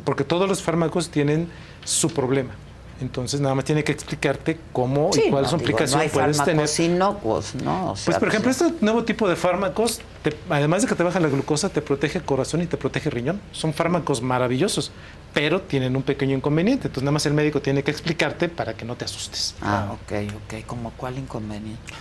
Porque 0.04 0.24
todos 0.24 0.48
los 0.48 0.62
fármacos 0.62 1.08
tienen 1.10 1.48
su 1.84 2.10
problema. 2.10 2.52
Entonces, 3.02 3.40
nada 3.40 3.54
más 3.54 3.64
tiene 3.64 3.84
que 3.84 3.92
explicarte 3.92 4.58
cómo 4.72 5.12
Sí, 5.12 5.24
y 5.26 5.30
cuál 5.30 5.42
no, 5.42 5.48
su 5.50 5.56
digo, 5.56 5.68
implicación 5.68 5.98
no 5.98 6.02
hay 6.04 6.08
puedes 6.08 6.36
tener. 6.38 6.68
fármacos 6.68 6.80
inocuos, 6.80 7.54
¿no? 7.56 7.90
O 7.92 7.94
Pues, 8.04 8.16
por 8.18 8.28
ejemplo, 8.28 8.50
este 8.50 8.72
nuevo 8.80 9.04
tipo 9.04 9.28
de 9.28 9.36
fármacos, 9.36 10.00
te- 10.22 10.34
además 10.48 10.82
de 10.82 10.88
que 10.88 10.94
te 10.94 11.02
baja 11.02 11.20
la 11.20 11.28
glucosa, 11.28 11.68
te 11.68 11.82
protege 11.82 12.18
el 12.18 12.24
corazón 12.24 12.62
y 12.62 12.66
te 12.66 12.76
protege 12.76 13.08
el 13.08 13.14
riñón. 13.14 13.40
Son 13.52 13.74
fármacos 13.74 14.22
maravillosos, 14.22 14.92
pero 15.34 15.60
tienen 15.60 15.96
un 15.96 16.02
pequeño 16.02 16.36
inconveniente. 16.36 16.86
Entonces, 16.88 17.02
nada 17.02 17.12
más 17.12 17.26
el 17.26 17.34
médico 17.34 17.60
tiene 17.60 17.82
que 17.82 17.90
explicarte 17.90 18.48
para 18.48 18.74
que 18.74 18.84
no 18.84 18.96
te 18.96 19.04
asustes. 19.04 19.54
Ah, 19.60 19.88
ok, 19.92 20.12
ok. 20.36 20.64
¿Como 20.66 20.92
cuál 20.92 21.18
inconveniente? 21.18 21.92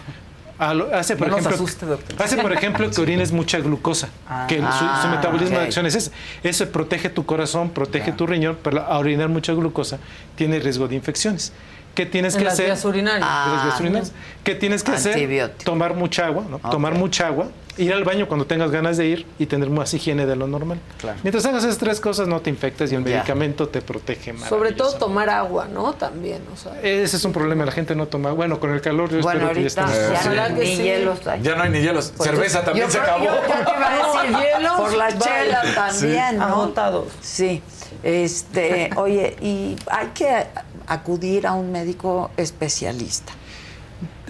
Ah, 0.63 0.75
lo- 0.75 0.93
hace, 0.95 1.15
por 1.15 1.27
No 1.27 1.37
ejemplo, 1.37 1.55
asuste, 1.55 1.87
hace, 2.23 2.37
por 2.37 2.53
ejemplo, 2.53 2.87
que 2.91 3.01
orines 3.01 3.31
mucha 3.31 3.57
glucosa, 3.57 4.09
Ah. 4.29 4.45
que 4.47 4.57
su, 4.57 4.61
su 4.61 4.67
Ah, 4.67 5.11
metabolismo 5.15 5.57
de 5.57 5.63
acción 5.65 5.87
es 5.87 5.95
ese. 5.95 6.11
Eso 6.43 6.69
protege 6.69 7.09
tu 7.09 7.25
corazón, 7.25 7.71
protege 7.71 8.11
tu 8.11 8.27
riñón, 8.27 8.59
pero 8.61 8.85
al 8.85 8.97
orinar 8.99 9.27
mucha 9.27 9.53
glucosa 9.53 9.97
tiene 10.35 10.59
riesgo 10.59 10.87
de 10.87 10.93
infecciones. 10.93 11.51
¿Qué 11.95 12.05
tienes 12.05 12.33
En 12.35 12.39
que 12.39 12.45
las 12.45 12.53
hacer? 12.53 12.65
vías 12.67 12.85
urinarias. 12.85 13.19
De 13.45 13.51
las 13.53 13.63
vías 13.65 13.75
Ah, 13.75 13.81
urinarias. 13.81 14.11
¿Qué 14.43 14.55
tienes 14.55 14.83
que 14.83 14.91
hacer? 14.91 15.51
Tomar 15.63 15.93
mucha 15.95 16.25
agua, 16.27 16.45
¿no? 16.49 16.55
Ok. 16.57 16.69
Tomar 16.71 16.95
mucha 16.95 17.27
agua, 17.27 17.47
ir 17.77 17.93
al 17.93 18.03
baño 18.05 18.27
cuando 18.27 18.45
tengas 18.45 18.71
ganas 18.71 18.95
de 18.97 19.05
ir 19.07 19.25
y 19.37 19.45
tener 19.45 19.69
más 19.69 19.93
higiene 19.93 20.25
de 20.25 20.35
lo 20.37 20.47
normal. 20.47 20.79
Claro. 20.99 21.19
Mientras 21.21 21.45
hagas 21.45 21.63
esas 21.65 21.77
tres 21.77 21.99
cosas 21.99 22.27
no 22.29 22.39
te 22.39 22.49
infectas 22.49 22.91
y 22.91 22.95
el 22.95 23.03
Ya. 23.03 23.17
medicamento 23.17 23.67
te 23.67 23.81
protege 23.81 24.31
más. 24.33 24.47
Sobre 24.49 24.71
todo 24.71 24.93
tomar 24.97 25.29
agua, 25.29 25.67
¿no? 25.67 25.93
También, 25.93 26.41
o 26.53 26.57
sea. 26.57 26.79
Ese 26.81 27.17
es 27.17 27.25
un 27.25 27.33
problema, 27.33 27.65
la 27.65 27.71
gente 27.73 27.93
no 27.93 28.07
toma. 28.07 28.31
Bueno, 28.31 28.59
con 28.59 28.71
el 28.71 28.79
calor 28.81 29.09
yo 29.09 29.19
Bueno, 29.19 29.41
espero 29.49 29.53
que 29.61 29.69
ya 29.69 29.81
ahorita 29.81 29.93
estemos- 29.99 30.23
ya 30.23 30.29
¿Verdad 30.29 30.49
no 30.49 30.55
que 30.55 30.63
ni 30.65 30.75
sí? 30.77 30.83
hielos 30.83 31.27
hay. 31.27 31.41
Ya 31.41 31.55
no 31.55 31.63
hay 31.63 31.69
ni 31.71 31.79
hielos. 31.81 32.13
Pues, 32.15 32.29
Cerveza 32.29 32.63
también 32.63 32.85
yo 32.87 32.91
se 32.91 32.99
acabó. 32.99 33.25
Yo, 33.25 33.31
yo 33.35 33.41
te 33.41 33.47
iba 33.49 33.87
a 33.87 34.23
decir, 34.23 34.37
hielos, 34.55 34.71
por 34.79 34.93
la 34.95 35.17
chela 35.19 35.61
también, 35.75 36.37
¿no? 36.37 36.43
Agotados. 36.45 37.07
Sí. 37.21 37.61
Este, 38.01 38.89
oye, 38.95 39.35
y 39.41 39.75
hay 39.91 40.07
que 40.15 40.47
acudir 40.93 41.47
a 41.47 41.53
un 41.53 41.71
médico 41.71 42.31
especialista. 42.37 43.33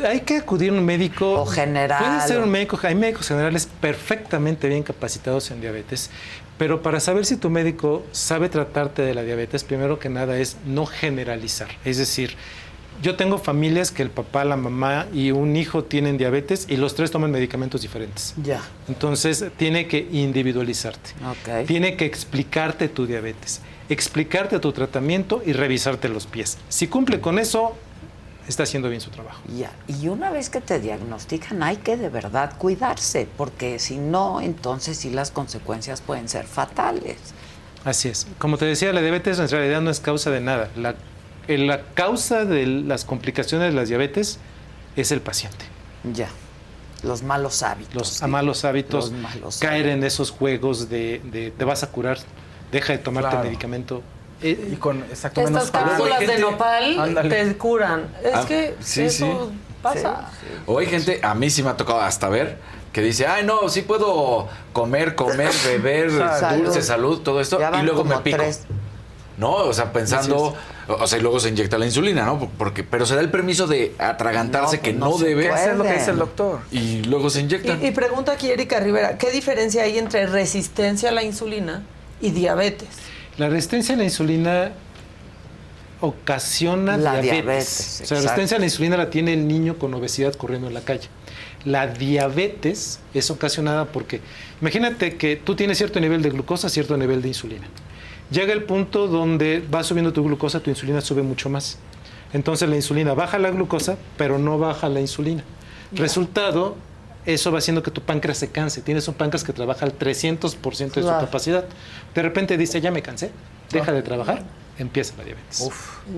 Hay 0.06 0.22
que 0.22 0.38
acudir 0.38 0.72
a 0.72 0.74
un 0.74 0.86
médico. 0.86 1.42
O 1.42 1.46
general, 1.46 2.04
Puede 2.04 2.28
ser 2.28 2.40
un 2.40 2.50
médico. 2.50 2.80
Hay 2.84 2.96
médicos 2.96 3.28
generales 3.28 3.68
perfectamente 3.80 4.68
bien 4.68 4.84
capacitados 4.84 5.50
en 5.52 5.62
diabetes. 5.62 6.10
Pero 6.58 6.82
para 6.82 7.00
saber 7.00 7.26
si 7.26 7.38
tu 7.38 7.50
médico 7.50 8.04
sabe 8.12 8.50
tratarte 8.50 9.02
de 9.02 9.14
la 9.14 9.24
diabetes, 9.24 9.64
primero 9.64 9.98
que 9.98 10.10
nada 10.10 10.38
es 10.38 10.58
no 10.66 10.86
generalizar. 10.86 11.70
Es 11.86 11.98
decir, 11.98 12.36
yo 13.02 13.16
tengo 13.16 13.40
familias 13.40 13.92
que 13.92 14.04
el 14.04 14.12
papá, 14.12 14.46
la 14.46 14.58
mamá 14.58 15.08
y 15.12 15.32
un 15.32 15.56
hijo 15.56 15.84
tienen 15.84 16.18
diabetes 16.18 16.68
y 16.70 16.78
los 16.78 16.94
tres 16.94 17.10
toman 17.10 17.32
medicamentos 17.32 17.82
diferentes. 17.82 18.36
Ya. 18.44 18.62
Entonces, 18.88 19.44
tiene 19.58 19.88
que 19.88 20.08
individualizarte. 20.12 21.12
Ok. 21.26 21.66
Tiene 21.66 21.96
que 21.96 22.06
explicarte 22.06 22.90
tu 22.90 23.08
diabetes, 23.08 23.62
explicarte 23.92 24.60
tu 24.60 24.72
tratamiento 24.72 25.42
y 25.46 25.54
revisarte 25.54 26.08
los 26.10 26.26
pies. 26.26 26.58
Si 26.70 26.88
cumple 26.88 27.20
con 27.20 27.40
eso, 27.40 27.76
está 28.48 28.64
haciendo 28.64 28.90
bien 28.90 29.02
su 29.02 29.10
trabajo. 29.10 29.42
Ya. 29.58 29.72
Y 29.88 30.08
una 30.08 30.32
vez 30.32 30.50
que 30.50 30.62
te 30.62 30.80
diagnostican, 30.80 31.62
hay 31.62 31.78
que 31.78 31.98
de 31.98 32.10
verdad 32.10 32.54
cuidarse, 32.58 33.28
porque 33.38 33.80
si 33.80 33.98
no, 33.98 34.40
entonces 34.42 34.98
sí 34.98 35.10
las 35.10 35.32
consecuencias 35.32 36.02
pueden 36.02 36.30
ser 36.30 36.46
fatales. 36.46 37.18
Así 37.84 38.08
es. 38.10 38.28
Como 38.38 38.58
te 38.58 38.66
decía, 38.66 38.94
la 38.94 39.02
diabetes 39.02 39.40
en 39.40 39.50
realidad 39.50 39.82
no 39.82 39.90
es 39.90 40.00
causa 40.00 40.32
de 40.32 40.40
nada. 40.40 40.70
La, 40.76 40.96
la 41.48 41.84
causa 41.94 42.46
de 42.46 42.66
las 42.66 43.04
complicaciones 43.06 43.72
de 43.72 43.76
la 43.76 43.86
diabetes 43.86 44.40
es 44.96 45.12
el 45.12 45.20
paciente. 45.22 45.66
Ya. 46.14 46.30
Los 47.04 47.24
malos 47.24 47.64
hábitos. 47.64 47.96
Los 47.96 48.08
sí. 48.08 48.26
malos 48.28 48.64
hábitos, 48.64 49.12
Los 49.12 49.20
malos 49.20 49.60
caer 49.60 49.88
en 49.88 50.04
esos 50.04 50.30
juegos 50.32 50.90
de, 50.90 51.20
de 51.32 51.52
te 51.52 51.66
vas 51.66 51.82
a 51.84 51.88
curar, 51.88 52.20
deja 52.72 52.93
de 52.93 52.99
tomarte 52.99 53.30
Claro. 53.30 53.43
el 53.43 53.49
medicamento. 53.49 54.02
y 54.43 54.56
con 54.77 54.99
exacto 55.03 55.41
Estas 55.41 55.53
menos 55.53 55.69
cápsulas 55.72 56.19
de 56.19 56.39
nopal 56.39 56.99
Ándale. 56.99 57.30
te 57.45 57.57
curan. 57.57 58.07
Es 58.23 58.34
Ah, 58.34 58.45
que 58.48 58.76
sí, 58.80 59.03
eso 59.03 59.49
sí. 59.52 59.57
pasa. 59.84 60.30
O 60.65 60.80
hay 60.80 60.88
gente, 60.88 61.19
a 61.22 61.35
mí 61.35 61.49
sí 61.52 61.61
me 61.61 61.69
ha 61.69 61.77
tocado 61.77 62.02
hasta 62.02 62.27
ver, 62.27 62.57
que 62.91 63.02
dice, 63.02 63.27
ay, 63.27 63.45
no, 63.45 63.69
sí 63.69 63.84
puedo 63.84 64.48
comer, 64.73 65.14
comer, 65.15 65.52
beber, 65.65 66.10
Salud. 66.11 66.64
dulce, 66.65 66.81
salud, 66.81 67.19
todo 67.22 67.39
esto, 67.39 67.60
y 67.80 67.84
luego 67.84 68.03
me 68.03 68.18
pico. 68.18 68.38
tres. 68.38 68.61
No, 69.38 69.52
o 69.53 69.73
sea, 69.73 69.93
pensando, 69.93 70.56
o 70.88 71.07
sea, 71.07 71.18
y 71.18 71.22
luego 71.22 71.39
se 71.39 71.49
inyecta 71.49 71.77
la 71.77 71.85
insulina, 71.85 72.26
¿no? 72.26 72.49
Porque, 72.57 72.84
pero 72.84 73.06
se 73.06 73.15
da 73.15 73.22
el 73.22 73.30
permiso 73.31 73.65
de 73.68 73.95
atragantarse 73.98 74.77
No, 74.77 74.81
que 74.84 74.93
pues 74.93 74.99
no, 74.99 75.18
debe. 75.19 75.48
Eso 75.48 75.72
es 75.72 75.77
lo 75.77 75.84
que 75.84 75.93
dice 75.93 76.11
el 76.11 76.18
doctor. 76.18 76.60
Y 76.72 77.03
luego 77.03 77.30
se 77.30 77.41
inyectan. 77.41 77.81
Y, 77.81 77.88
y 77.88 77.91
pregunta 77.91 78.31
aquí 78.34 78.52
Erika 78.52 78.80
Rivera, 78.80 79.18
¿qué 79.18 79.30
diferencia 79.31 79.84
hay 79.84 79.98
entre 79.99 80.26
resistencia 80.27 81.10
a 81.10 81.11
la 81.11 81.23
insulina 81.23 81.84
y 82.22 82.31
diabetes? 82.31 82.89
La 83.38 83.49
resistencia 83.49 83.95
a 83.95 83.98
la 83.98 84.03
insulina 84.03 84.72
ocasiona 86.02 86.98
La 86.98 87.22
diabetes. 87.22 87.31
diabetes, 87.31 88.02
o 88.02 88.06
sea, 88.06 88.18
la 88.18 88.22
resistencia 88.23 88.57
a 88.57 88.60
la 88.60 88.65
insulina 88.65 88.98
la 88.98 89.10
tiene 89.10 89.34
el 89.34 89.48
niño 89.48 89.77
con 89.77 89.93
obesidad 89.93 90.34
corriendo 90.34 90.68
en 90.68 90.73
la 90.73 90.81
calle. 90.81 91.07
La 91.64 91.88
diabetes 91.88 92.99
es 93.14 93.30
ocasionada 93.30 93.85
porque, 93.85 94.19
imagínate 94.61 95.15
que 95.18 95.35
tú 95.35 95.56
tienes 95.56 95.77
cierto 95.77 95.99
nivel 95.99 96.22
de 96.22 96.31
glucosa, 96.31 96.69
cierto 96.69 96.98
nivel 96.98 97.22
de 97.22 97.27
insulina. 97.30 97.68
Llega 98.31 98.53
el 98.53 98.64
punto 98.64 99.07
donde 99.07 99.64
va 99.73 99.84
subiendo 99.84 100.11
tu 100.14 100.23
glucosa, 100.23 100.60
tu 100.60 100.69
insulina 100.69 101.02
sube 101.02 101.22
mucho 101.22 101.49
más. 101.49 101.77
Entonces 102.34 102.68
la 102.69 102.76
insulina 102.76 103.14
baja 103.14 103.38
la 103.38 103.52
glucosa, 103.52 103.98
pero 104.18 104.39
no 104.39 104.57
baja 104.57 104.89
la 104.89 105.02
insulina. 105.02 105.43
Resultado, 105.91 106.77
eso 107.26 107.52
va 107.52 107.60
haciendo 107.60 107.84
que 107.84 107.91
tu 107.91 108.02
páncreas 108.02 108.38
se 108.38 108.49
canse. 108.52 108.81
Tienes 108.81 109.07
un 109.07 109.14
páncreas 109.14 109.43
que 109.43 109.53
trabaja 109.53 109.85
al 109.85 109.93
300% 109.98 110.95
de 110.95 111.02
su 111.02 111.07
Claro. 111.07 111.26
capacidad. 111.26 111.65
De 112.15 112.22
repente 112.22 112.57
dice, 112.57 112.81
ya 112.81 112.91
me 112.91 113.02
cansé, 113.02 113.31
deja 113.72 113.91
de 113.91 114.02
trabajar, 114.02 114.43
empieza 114.77 115.14
la 115.18 115.23
diabetes. 115.26 115.69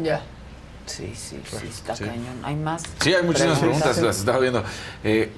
Ya. 0.04 0.22
Sí, 0.86 1.14
sí, 1.16 1.40
sí, 1.50 1.68
está 1.70 1.96
Sí. 1.96 2.04
cañón. 2.04 2.40
¿Hay 2.44 2.56
más? 2.56 2.84
Sí, 3.02 3.14
hay 3.14 3.24
muchísimas 3.24 3.60
Preguntas. 3.60 4.02
las 4.02 4.18
estaba 4.20 4.40
viendo. 4.40 4.64
Eh, 5.06 5.32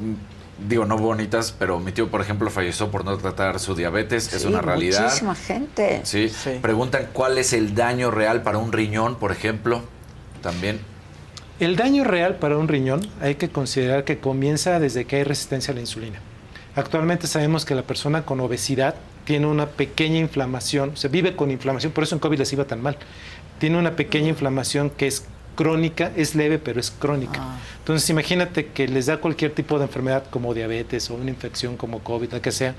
digo, 0.67 0.85
no 0.85 0.97
bonitas, 0.97 1.51
pero 1.51 1.79
mi 1.79 1.91
tío, 1.91 2.09
por 2.09 2.21
ejemplo, 2.21 2.49
falleció 2.49 2.89
por 2.89 3.05
no 3.05 3.15
tratar 3.17 3.59
su 3.59 3.75
diabetes, 3.75 4.33
es 4.33 4.41
Sí, 4.41 4.47
una 4.47 4.61
realidad. 4.61 5.03
Muchísima 5.03 5.35
gente. 5.35 6.01
Sí. 6.03 6.31
Preguntan 6.61 7.09
cuál 7.13 7.37
es 7.37 7.53
el 7.53 7.75
daño 7.75 8.09
real 8.09 8.41
para 8.41 8.57
un 8.57 8.71
riñón, 8.71 9.17
por 9.17 9.31
ejemplo. 9.31 9.83
También. 10.41 10.79
El 11.57 11.77
daño 11.77 12.03
real 12.03 12.35
para 12.35 12.57
un 12.57 12.67
riñón 12.67 12.99
hay 13.21 13.35
que 13.35 13.47
considerar 13.47 14.03
que 14.03 14.17
comienza 14.17 14.77
desde 14.77 15.05
que 15.05 15.15
hay 15.15 15.23
resistencia 15.23 15.71
a 15.71 15.75
la 15.75 15.79
insulina. 15.79 16.19
Actualmente 16.75 17.27
sabemos 17.27 17.63
que 17.63 17.75
la 17.75 17.83
persona 17.83 18.23
con 18.23 18.41
obesidad 18.41 18.95
tiene 19.23 19.47
una 19.47 19.67
pequeña 19.67 20.19
inflamación, 20.19 20.89
o 20.89 20.95
sea, 20.97 21.09
vive 21.09 21.37
con 21.37 21.51
inflamación, 21.51 21.93
por 21.93 22.03
eso 22.03 22.13
en 22.13 22.19
COVID 22.19 22.39
les 22.39 22.51
iba 22.51 22.65
tan 22.65 22.81
mal. 22.81 22.97
Tiene 23.57 23.77
una 23.79 23.95
pequeña 23.95 24.27
inflamación 24.27 24.89
que 24.89 25.07
es 25.07 25.23
crónica, 25.55 26.11
es 26.17 26.35
leve, 26.35 26.59
pero 26.59 26.81
es 26.81 26.91
crónica. 26.91 27.41
Entonces, 27.79 28.09
imagínate 28.09 28.67
que 28.67 28.89
les 28.89 29.05
da 29.05 29.17
cualquier 29.17 29.51
tipo 29.51 29.77
de 29.79 29.85
enfermedad 29.85 30.25
como 30.29 30.53
diabetes 30.53 31.09
o 31.09 31.15
una 31.15 31.29
infección 31.29 31.77
como 31.77 31.99
COVID, 31.99 32.33
la 32.33 32.41
que 32.41 32.51
sea, 32.51 32.75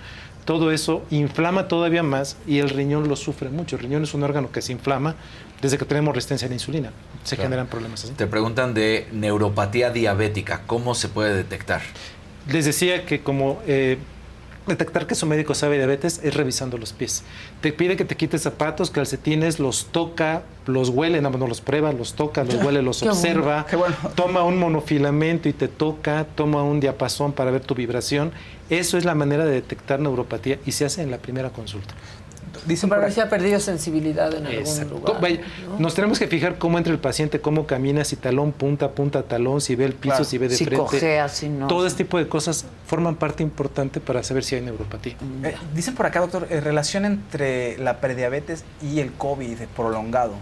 todo 0.47 0.71
eso 0.73 1.05
inflama 1.11 1.69
todavía 1.69 2.03
más 2.03 2.39
y 2.47 2.59
el 2.61 2.71
riñón 2.71 3.09
lo 3.09 3.17
sufre 3.17 3.51
mucho. 3.51 3.77
El 3.77 3.83
riñón 3.83 4.05
es 4.05 4.15
un 4.15 4.23
órgano 4.23 4.51
que 4.51 4.63
se 4.63 4.73
inflama 4.73 5.17
desde 5.61 5.77
que 5.77 5.85
tenemos 5.85 6.15
resistencia 6.15 6.47
a 6.47 6.49
la 6.49 6.55
insulina. 6.55 6.93
Se 7.25 7.35
Claro. 7.37 7.49
generan 7.49 7.67
problemas 7.67 8.05
así. 8.05 8.13
Te 8.15 8.27
preguntan 8.27 8.73
de 8.73 9.09
neuropatía 9.13 9.91
diabética, 9.91 10.63
¿cómo 10.67 10.95
se 10.95 11.09
puede 11.09 11.35
detectar? 11.35 11.83
Les 12.49 12.65
decía 12.65 13.05
que 13.05 13.21
como 13.23 13.61
eh, 13.67 13.99
detectar 14.67 15.07
que 15.07 15.15
su 15.15 15.27
médico 15.27 15.55
sabe 15.55 15.77
diabetes 15.77 16.21
es 16.23 16.35
revisando 16.35 16.79
los 16.79 16.93
pies. 16.93 17.23
Te 17.61 17.73
pide 17.73 17.97
que 17.97 18.05
te 18.05 18.17
quites 18.17 18.43
zapatos, 18.43 18.91
calcetines, 18.91 19.59
los 19.59 19.87
toca, 19.87 20.43
los 20.67 20.89
huele, 20.89 21.21
más 21.21 21.37
no 21.37 21.47
los 21.47 21.61
prueba, 21.61 21.93
los 21.93 22.15
toca, 22.15 22.45
los 22.45 22.57
huele, 22.57 22.83
los 22.83 22.99
Qué 22.99 23.07
bueno, 23.07 23.21
observa, 23.21 23.67
qué 23.69 23.77
bueno. 23.77 23.95
toma 24.15 24.43
un 24.43 24.59
monofilamento 24.59 25.49
y 25.49 25.53
te 25.53 25.69
toca, 25.69 26.27
toma 26.35 26.63
un 26.63 26.81
diapasón 26.81 27.33
para 27.33 27.51
ver 27.51 27.63
tu 27.63 27.75
vibración. 27.75 28.33
Eso 28.69 28.99
es 28.99 29.05
la 29.05 29.15
manera 29.15 29.45
de 29.45 29.53
detectar 29.53 30.01
neuropatía 30.01 30.59
y 30.67 30.73
se 30.73 30.85
hace 30.85 31.03
en 31.03 31.11
la 31.11 31.19
primera 31.19 31.51
consulta. 31.51 31.95
Dicen 32.65 32.89
Para 32.89 33.03
ver 33.03 33.13
si 33.13 33.21
ha 33.21 33.29
perdido 33.29 33.61
sensibilidad 33.61 34.33
en 34.35 34.47
algún 34.47 34.61
Exacto. 34.61 34.95
lugar. 34.95 35.21
Vaya, 35.21 35.41
¿no? 35.69 35.79
Nos 35.79 35.95
tenemos 35.95 36.19
que 36.19 36.27
fijar 36.29 36.59
cómo 36.59 36.79
entra 36.79 36.93
el 36.93 36.99
paciente, 36.99 37.41
cómo 37.41 37.67
camina, 37.67 38.05
si 38.05 38.17
talón, 38.17 38.53
punta, 38.53 38.91
punta, 38.93 39.23
talón, 39.23 39.61
si 39.61 39.75
ve 39.75 39.85
el 39.85 39.93
piso, 39.95 40.15
Claro. 40.17 40.25
si 40.25 40.39
ve 40.39 40.49
de 40.49 40.57
Si 40.57 40.65
frente. 40.65 40.83
cojea, 40.83 41.29
si 41.29 41.49
no. 41.49 41.67
Todo 41.67 41.87
este 41.87 42.05
tipo 42.05 42.19
de 42.19 42.29
cosas 42.29 42.65
forman 42.87 43.17
parte 43.17 43.43
importante 43.43 44.01
para 44.01 44.23
saber 44.23 44.45
si 44.45 44.55
hay 44.55 44.63
neuropatía. 44.63 45.17
Eh, 45.45 45.55
dicen 45.75 45.95
por 45.95 46.07
acá, 46.07 46.21
doctor, 46.21 46.47
eh, 46.51 46.61
relación 46.61 47.05
entre 47.05 47.79
la 47.79 48.01
prediabetes 48.01 48.65
y 48.83 49.01
el 49.01 49.13
COVID 49.13 49.59
prolongado. 49.75 50.35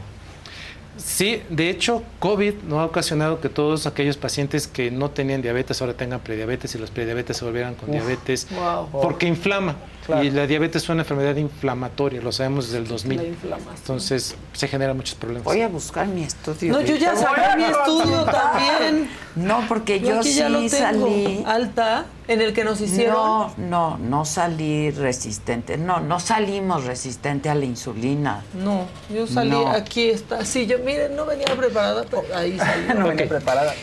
Sí, 0.97 1.43
de 1.51 1.71
hecho, 1.71 2.03
COVID 2.21 2.55
no 2.69 2.81
ha 2.81 2.85
ocasionado 2.85 3.41
que 3.41 3.49
todos 3.49 3.87
aquellos 3.87 4.17
pacientes 4.17 4.67
que 4.67 4.91
no 4.91 5.11
tenían 5.11 5.43
diabetes 5.43 5.81
ahora 5.81 5.95
tengan 5.95 6.21
prediabetes 6.21 6.75
y 6.75 6.79
los 6.79 6.91
prediabetes 6.91 7.37
se 7.37 7.45
volvieran 7.45 7.75
con 7.75 7.89
Uf, 7.91 7.97
diabetes 7.97 8.47
wow. 8.55 8.89
porque 9.03 9.27
inflama. 9.27 9.77
Claro. 10.07 10.23
Y 10.23 10.31
la 10.31 10.47
diabetes 10.47 10.83
es 10.83 10.89
una 10.91 11.01
enfermedad 11.01 11.35
inflamatoria, 11.37 12.21
lo 12.21 12.31
sabemos 12.31 12.67
desde 12.67 12.79
el 12.79 12.87
2000. 12.87 13.17
La 13.17 13.25
inflamación. 13.25 13.75
Entonces, 13.77 14.35
se 14.53 14.69
generan 14.69 14.97
muchos 14.97 15.15
problemas. 15.15 15.45
Voy 15.45 15.63
a 15.63 15.69
buscar 15.69 16.07
mi 16.07 16.25
estudio. 16.25 16.75
No, 16.75 16.81
yo 16.83 16.97
ya 16.97 17.17
saqué 17.17 17.57
mi 17.57 17.65
estudio 17.65 18.25
también. 18.25 19.09
No, 19.35 19.65
porque 19.67 20.01
yo, 20.01 20.19
aquí 20.19 20.29
sí 20.31 20.39
ya 20.39 20.49
lo 20.51 20.59
tengo. 20.59 20.69
salí. 20.77 21.43
Alta, 21.47 22.05
en 22.29 22.41
el 22.41 22.53
que 22.53 22.65
nos 22.65 22.81
hicieron. 22.81 23.15
No, 23.15 23.55
no, 23.59 23.99
no 23.99 24.25
salí 24.25 24.91
resistente. 24.91 25.77
No, 25.77 26.01
no 26.01 26.21
salimos 26.21 26.85
resistente 26.85 27.49
a 27.49 27.55
la 27.55 27.65
insulina. 27.65 28.45
No, 28.55 28.87
yo 29.15 29.27
salí, 29.27 29.51
No. 29.51 29.69
aquí 29.69 30.09
está. 30.11 30.45
Sí, 30.45 30.67
yo, 30.67 30.79
miren, 30.79 31.15
no 31.17 31.27
venía 31.27 31.47
preparada, 31.57 32.05
pero 32.09 32.23
ahí 32.35 32.57
salí. 32.59 32.99
no 32.99 33.09
venía 33.09 33.29
preparada. 33.29 33.75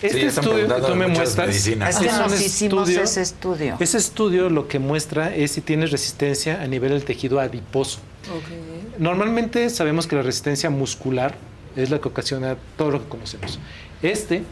Este 0.00 0.20
Sí, 0.20 0.26
estudio 0.26 0.68
que 0.68 0.80
tú 0.82 0.94
me 0.94 1.08
muestras 1.08 1.48
medicinas. 1.48 1.90
Es 1.96 2.00
que 2.00 2.06
es 2.06 2.12
un 2.14 2.18
nos 2.20 2.40
hicimos 2.40 2.88
estudio- 2.88 3.02
ese 3.02 3.20
estudio. 3.22 3.76
Ese 3.80 3.98
estudio 3.98 4.48
lo 4.48 4.68
que 4.68 4.78
muestra 4.78 5.34
es 5.34 5.50
si 5.50 5.60
tienes 5.60 5.90
resistencia 5.90 6.62
a 6.62 6.66
nivel 6.68 6.90
del 6.92 7.04
tejido 7.04 7.40
adiposo. 7.40 7.98
Ok. 8.30 8.98
Normalmente 9.00 9.68
sabemos 9.70 10.06
que 10.06 10.14
la 10.14 10.22
resistencia 10.22 10.70
muscular 10.70 11.34
es 11.74 11.90
la 11.90 11.98
que 12.00 12.06
ocasiona 12.08 12.56
todo 12.76 12.92
lo 12.92 13.02
que 13.02 13.08
conocemos. 13.08 13.58
Este 14.02 14.44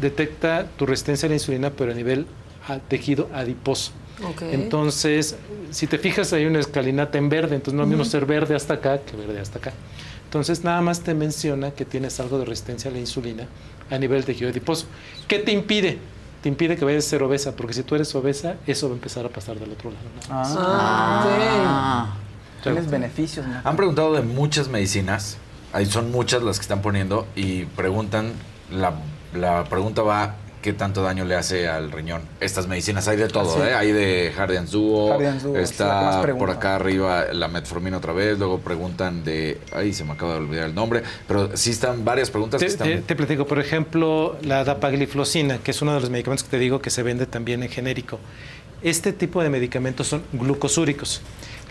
detecta 0.00 0.66
tu 0.76 0.86
resistencia 0.86 1.26
a 1.26 1.28
la 1.28 1.34
insulina, 1.36 1.70
pero 1.70 1.92
a 1.92 1.94
nivel 1.94 2.26
a- 2.68 2.78
tejido 2.78 3.28
adiposo. 3.34 3.92
Ok. 4.24 4.42
Entonces, 4.42 5.36
si 5.70 5.86
te 5.86 5.98
fijas, 5.98 6.32
hay 6.32 6.46
una 6.46 6.58
escalinata 6.60 7.18
en 7.18 7.28
verde, 7.28 7.54
entonces 7.56 7.74
no 7.74 7.82
es 7.82 7.88
lo 7.88 7.96
mismo 7.96 8.04
ser 8.10 8.24
verde 8.26 8.54
hasta 8.54 8.74
acá 8.74 8.98
que 9.00 9.16
verde 9.16 9.40
hasta 9.40 9.58
acá. 9.58 9.72
Entonces, 10.24 10.64
nada 10.64 10.80
más 10.80 11.00
te 11.00 11.14
menciona 11.14 11.70
que 11.70 11.84
tienes 11.84 12.18
algo 12.20 12.38
de 12.38 12.44
resistencia 12.46 12.90
a 12.90 12.92
la 12.94 12.98
insulina 12.98 13.46
a 13.90 13.98
nivel 13.98 14.18
del 14.18 14.24
tejido 14.26 14.50
adiposo. 14.50 14.86
¿Qué 15.28 15.38
te 15.38 15.52
impide? 15.52 15.98
Te 16.42 16.48
impide 16.48 16.76
que 16.76 16.84
vayas 16.84 17.06
a 17.06 17.08
ser 17.10 17.22
obesa, 17.22 17.54
porque 17.56 17.72
si 17.74 17.82
tú 17.82 17.94
eres 17.94 18.14
obesa, 18.14 18.56
eso 18.66 18.88
va 18.88 18.92
a 18.94 18.96
empezar 18.96 19.24
a 19.26 19.28
pasar 19.28 19.58
del 19.58 19.70
otro 19.72 19.90
lado. 19.90 20.04
¿no? 20.28 20.34
Ah, 21.48 22.16
Tienes 22.62 22.90
beneficios, 22.90 23.46
¿no? 23.46 23.60
Han 23.64 23.76
preguntado 23.76 24.12
de 24.14 24.22
muchas 24.22 24.68
medicinas, 24.68 25.36
ahí 25.72 25.86
son 25.86 26.10
muchas 26.10 26.42
las 26.42 26.58
que 26.58 26.62
están 26.62 26.82
poniendo 26.82 27.26
y 27.36 27.64
preguntan, 27.64 28.32
la, 28.72 28.94
la 29.34 29.64
pregunta 29.64 30.02
va, 30.02 30.34
¿qué 30.66 30.72
tanto 30.72 31.00
daño 31.04 31.24
le 31.24 31.36
hace 31.36 31.68
al 31.68 31.92
riñón? 31.92 32.22
Estas 32.40 32.66
medicinas, 32.66 33.06
hay 33.06 33.16
de 33.16 33.28
todo, 33.28 33.54
sí. 33.54 33.60
¿eh? 33.62 33.74
Hay 33.74 33.92
de 33.92 34.32
que 34.34 35.24
más 35.54 35.70
está 35.70 36.34
por 36.36 36.50
acá 36.50 36.74
arriba 36.74 37.26
la 37.32 37.46
metformina 37.46 37.98
otra 37.98 38.12
vez, 38.12 38.36
luego 38.36 38.58
preguntan 38.58 39.22
de, 39.22 39.60
ay, 39.72 39.92
se 39.92 40.02
me 40.02 40.14
acaba 40.14 40.32
de 40.32 40.38
olvidar 40.40 40.64
el 40.66 40.74
nombre, 40.74 41.04
pero 41.28 41.56
sí 41.56 41.70
están 41.70 42.04
varias 42.04 42.30
preguntas 42.30 42.58
que 42.58 42.66
Te, 42.66 42.72
están... 42.72 42.88
te- 42.88 42.96
te 43.02 43.14
platico, 43.14 43.46
por 43.46 43.60
ejemplo, 43.60 44.36
la 44.42 44.64
dapagliflozina, 44.64 45.58
que 45.58 45.70
es 45.70 45.80
uno 45.82 45.94
de 45.94 46.00
los 46.00 46.10
medicamentos 46.10 46.42
que 46.42 46.50
te 46.50 46.58
digo 46.58 46.80
que 46.82 46.90
se 46.90 47.04
vende 47.04 47.26
también 47.26 47.62
en 47.62 47.68
genérico. 47.68 48.18
Este 48.82 49.12
tipo 49.12 49.40
de 49.44 49.50
medicamentos 49.50 50.08
son 50.08 50.22
glucosúricos. 50.32 51.20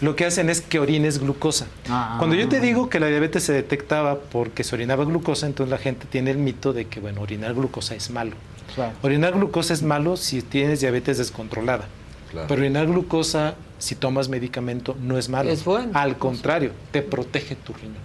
Lo 0.01 0.15
que 0.15 0.25
hacen 0.25 0.49
es 0.49 0.61
que 0.61 0.79
orines 0.79 1.19
glucosa. 1.19 1.67
Ah. 1.89 2.15
Cuando 2.17 2.35
yo 2.35 2.49
te 2.49 2.59
digo 2.59 2.89
que 2.89 2.99
la 2.99 3.07
diabetes 3.07 3.43
se 3.43 3.53
detectaba 3.53 4.19
porque 4.19 4.63
se 4.63 4.75
orinaba 4.75 5.05
glucosa, 5.05 5.45
entonces 5.47 5.71
la 5.71 5.77
gente 5.77 6.05
tiene 6.09 6.31
el 6.31 6.37
mito 6.37 6.73
de 6.73 6.85
que, 6.85 6.99
bueno, 6.99 7.21
orinar 7.21 7.53
glucosa 7.53 7.95
es 7.95 8.09
malo. 8.09 8.35
Claro. 8.75 8.91
Orinar 9.03 9.33
glucosa 9.33 9.73
es 9.73 9.83
malo 9.83 10.17
si 10.17 10.41
tienes 10.41 10.81
diabetes 10.81 11.17
descontrolada. 11.17 11.85
Claro. 12.31 12.47
Pero 12.49 12.61
orinar 12.61 12.87
glucosa, 12.87 13.55
si 13.79 13.95
tomas 13.95 14.27
medicamento, 14.27 14.97
no 15.01 15.17
es 15.17 15.29
malo. 15.29 15.49
Es 15.49 15.63
bueno. 15.63 15.91
Al 15.93 16.17
contrario, 16.17 16.71
te 16.91 17.01
protege 17.01 17.55
tu 17.55 17.71
riñón. 17.73 18.03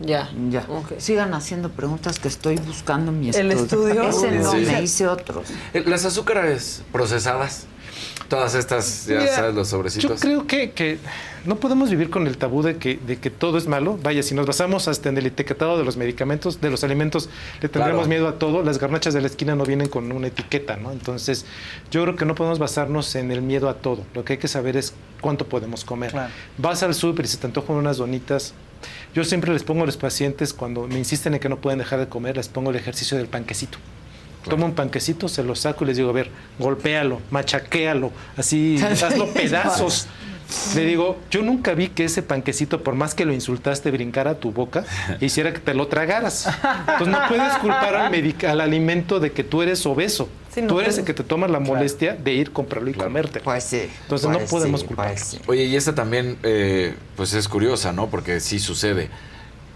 ya. 0.00 0.30
Ya. 0.50 0.66
Sigan 0.98 1.34
haciendo 1.34 1.70
preguntas 1.70 2.18
que 2.18 2.28
estoy 2.28 2.56
buscando 2.56 3.12
mi 3.12 3.28
¿El 3.30 3.50
estudio. 3.52 4.02
estudio? 4.04 4.28
Ese 4.28 4.38
no, 4.38 4.52
Sí. 4.52 4.58
me 4.58 4.82
hice 4.82 5.06
otros. 5.06 5.48
Eh, 5.74 5.82
Las 5.86 6.04
azúcares 6.06 6.82
procesadas, 6.92 7.66
todas 8.28 8.54
estas, 8.54 9.06
ya 9.06 9.18
Mira, 9.20 9.34
sabes, 9.34 9.54
los 9.54 9.68
sobrecitos. 9.68 10.10
Yo 10.10 10.16
creo 10.20 10.46
que, 10.46 10.70
que 10.72 10.98
no 11.44 11.56
podemos 11.56 11.90
vivir 11.90 12.10
con 12.10 12.26
el 12.26 12.36
tabú 12.38 12.62
de 12.62 12.76
que, 12.76 12.96
de 13.06 13.18
que 13.18 13.30
todo 13.30 13.56
es 13.58 13.66
malo. 13.66 13.98
Vaya, 14.02 14.22
si 14.22 14.34
nos 14.34 14.46
basamos 14.46 14.88
hasta 14.88 15.08
en 15.08 15.18
el 15.18 15.26
etiquetado 15.26 15.78
de 15.78 15.84
los 15.84 15.96
medicamentos, 15.96 16.60
de 16.60 16.70
los 16.70 16.82
alimentos, 16.84 17.28
le 17.60 17.68
tendremos 17.68 18.06
Claro. 18.06 18.08
miedo 18.08 18.28
a 18.28 18.38
todo. 18.38 18.62
Las 18.62 18.78
garnachas 18.78 19.14
de 19.14 19.20
la 19.20 19.26
esquina 19.28 19.54
no 19.54 19.64
vienen 19.64 19.88
con 19.88 20.10
una 20.12 20.26
etiqueta, 20.26 20.76
¿no? 20.76 20.92
Entonces, 20.92 21.46
yo 21.90 22.02
creo 22.02 22.16
que 22.16 22.24
no 22.24 22.34
podemos 22.34 22.58
basarnos 22.58 23.14
en 23.14 23.30
el 23.30 23.42
miedo 23.42 23.68
a 23.68 23.74
todo. 23.74 24.04
Lo 24.14 24.24
que 24.24 24.34
hay 24.34 24.38
que 24.38 24.48
saber 24.48 24.76
es 24.76 24.92
cuánto 25.20 25.46
podemos 25.46 25.84
comer. 25.84 26.10
Claro. 26.10 26.32
Vas 26.58 26.82
al 26.82 26.94
súper 26.94 27.24
y 27.24 27.28
se 27.28 27.36
te 27.38 27.46
antojan 27.46 27.76
unas 27.76 27.96
donitas, 27.98 28.54
Yo 29.14 29.24
siempre 29.24 29.52
les 29.52 29.64
pongo 29.64 29.82
a 29.82 29.86
los 29.86 29.96
pacientes, 29.96 30.52
cuando 30.52 30.86
me 30.86 30.98
insisten 30.98 31.32
en 31.34 31.40
que 31.40 31.48
no 31.48 31.56
pueden 31.56 31.78
dejar 31.78 31.98
de 31.98 32.08
comer, 32.08 32.36
les 32.36 32.48
pongo 32.48 32.70
el 32.70 32.76
ejercicio 32.76 33.16
del 33.16 33.26
panquecito. 33.26 33.78
Tomo 34.48 34.66
un 34.66 34.74
panquecito, 34.74 35.28
se 35.28 35.42
lo 35.42 35.54
saco 35.54 35.84
y 35.84 35.88
les 35.88 35.96
digo, 35.96 36.10
a 36.10 36.12
ver, 36.12 36.30
golpéalo, 36.58 37.20
machaquéalo, 37.30 38.12
así, 38.36 38.80
hazlo 38.82 39.28
pedazos. 39.28 40.08
Le 40.74 40.84
digo, 40.84 41.18
yo 41.30 41.42
nunca 41.42 41.74
vi 41.74 41.88
que 41.88 42.04
ese 42.04 42.22
panquecito, 42.22 42.82
por 42.82 42.94
más 42.94 43.14
que 43.14 43.24
lo 43.24 43.32
insultaste, 43.32 43.90
brincara 43.90 44.32
a 44.32 44.34
tu 44.34 44.52
boca 44.52 44.84
e 45.20 45.24
hiciera 45.26 45.52
que 45.52 45.58
te 45.58 45.74
lo 45.74 45.88
tragaras. 45.88 46.46
Entonces 46.46 47.08
no 47.08 47.18
puedes 47.28 47.54
culpar 47.58 47.94
al, 47.94 48.60
alimento 48.60 49.20
de 49.20 49.32
que 49.32 49.44
tú 49.44 49.62
eres 49.62 49.84
obeso. 49.86 50.28
Sí, 50.52 50.62
no 50.62 50.68
tú 50.68 50.80
eres 50.80 50.94
puedes. 50.94 50.98
el 50.98 51.04
que 51.04 51.14
te 51.14 51.24
tomas 51.24 51.50
la 51.50 51.60
molestia 51.60 52.14
de 52.14 52.32
ir, 52.32 52.52
comprarlo 52.52 52.90
y 52.90 52.94
comerte. 52.94 53.40
Pues 53.40 53.64
sí. 53.64 53.88
Entonces 54.02 54.28
no 54.28 54.38
pues 54.38 54.50
podemos 54.50 54.80
sí, 54.80 54.86
culpar. 54.86 55.08
pues 55.08 55.20
sí. 55.20 55.38
Oye, 55.46 55.64
y 55.64 55.76
esta 55.76 55.94
también, 55.94 56.38
eh, 56.42 56.94
pues 57.16 57.34
es 57.34 57.48
curiosa, 57.48 57.92
¿no? 57.92 58.08
Porque 58.08 58.40
sí 58.40 58.58
sucede. 58.58 59.10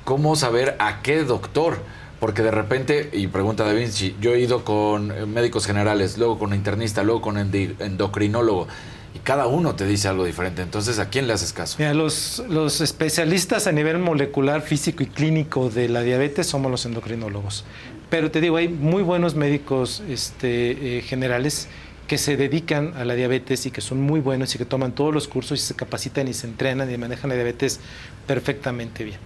¿Cómo 0.04 0.36
saber 0.36 0.76
a 0.78 1.02
qué 1.02 1.24
doctor? 1.24 1.78
Porque 2.20 2.42
de 2.42 2.50
repente, 2.50 3.08
y 3.12 3.26
pregunta 3.28 3.64
Da 3.64 3.72
Vinci, 3.72 4.14
yo 4.20 4.34
he 4.34 4.40
ido 4.40 4.62
con 4.62 5.10
eh, 5.10 5.24
médicos 5.24 5.66
generales, 5.66 6.18
luego 6.18 6.38
con 6.38 6.54
internista, 6.54 7.02
luego 7.02 7.22
con 7.22 7.38
endocrinólogo, 7.38 8.68
y 9.14 9.18
cada 9.20 9.46
uno 9.46 9.74
te 9.74 9.86
dice 9.86 10.06
algo 10.08 10.24
diferente. 10.24 10.60
Entonces, 10.60 10.98
¿a 10.98 11.08
quién 11.08 11.26
le 11.26 11.32
haces 11.32 11.54
caso? 11.54 11.76
Mira, 11.78 11.94
los, 11.94 12.44
los 12.48 12.82
especialistas 12.82 13.66
a 13.66 13.72
nivel 13.72 13.98
molecular, 13.98 14.60
físico 14.60 15.02
y 15.02 15.06
clínico 15.06 15.70
de 15.70 15.88
la 15.88 16.02
diabetes 16.02 16.46
somos 16.46 16.70
los 16.70 16.84
endocrinólogos. 16.84 17.64
Pero 18.10 18.30
te 18.30 18.40
digo, 18.40 18.56
hay 18.56 18.68
muy 18.68 19.02
buenos 19.02 19.34
médicos 19.34 20.02
este, 20.08 20.98
eh, 20.98 21.02
generales 21.02 21.68
que 22.06 22.18
se 22.18 22.36
dedican 22.36 22.94
a 22.96 23.04
la 23.04 23.14
diabetes 23.14 23.66
y 23.66 23.70
que 23.70 23.80
son 23.80 24.00
muy 24.00 24.20
buenos 24.20 24.54
y 24.54 24.58
que 24.58 24.64
toman 24.64 24.92
todos 24.92 25.14
los 25.14 25.28
cursos 25.28 25.60
y 25.60 25.62
se 25.62 25.74
capacitan 25.74 26.26
y 26.26 26.34
se 26.34 26.48
entrenan 26.48 26.92
y 26.92 26.98
manejan 26.98 27.30
la 27.30 27.36
diabetes 27.36 27.78
perfectamente 28.26 29.04
bien. 29.04 29.20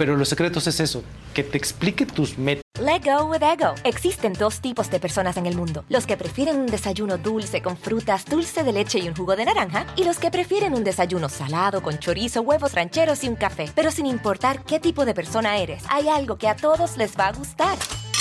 Pero 0.00 0.16
los 0.16 0.30
secretos 0.30 0.66
es 0.66 0.80
eso, 0.80 1.02
que 1.34 1.44
te 1.44 1.58
explique 1.58 2.06
tus 2.06 2.38
métodos. 2.38 2.64
Let 2.80 3.02
go 3.04 3.26
with 3.26 3.42
ego. 3.42 3.74
Existen 3.84 4.32
dos 4.32 4.62
tipos 4.62 4.90
de 4.90 4.98
personas 4.98 5.36
en 5.36 5.44
el 5.44 5.54
mundo: 5.54 5.84
los 5.90 6.06
que 6.06 6.16
prefieren 6.16 6.58
un 6.58 6.68
desayuno 6.68 7.18
dulce 7.18 7.60
con 7.60 7.76
frutas, 7.76 8.24
dulce 8.24 8.64
de 8.64 8.72
leche 8.72 8.98
y 8.98 9.08
un 9.08 9.14
jugo 9.14 9.36
de 9.36 9.44
naranja, 9.44 9.84
y 9.96 10.04
los 10.04 10.18
que 10.18 10.30
prefieren 10.30 10.72
un 10.72 10.84
desayuno 10.84 11.28
salado 11.28 11.82
con 11.82 11.98
chorizo, 11.98 12.40
huevos 12.40 12.72
rancheros 12.72 13.22
y 13.24 13.28
un 13.28 13.36
café. 13.36 13.70
Pero 13.74 13.90
sin 13.90 14.06
importar 14.06 14.64
qué 14.64 14.80
tipo 14.80 15.04
de 15.04 15.12
persona 15.12 15.58
eres, 15.58 15.84
hay 15.90 16.08
algo 16.08 16.38
que 16.38 16.48
a 16.48 16.56
todos 16.56 16.96
les 16.96 17.14
va 17.14 17.26
a 17.26 17.32
gustar. 17.32 17.76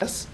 Yes. 0.00 0.26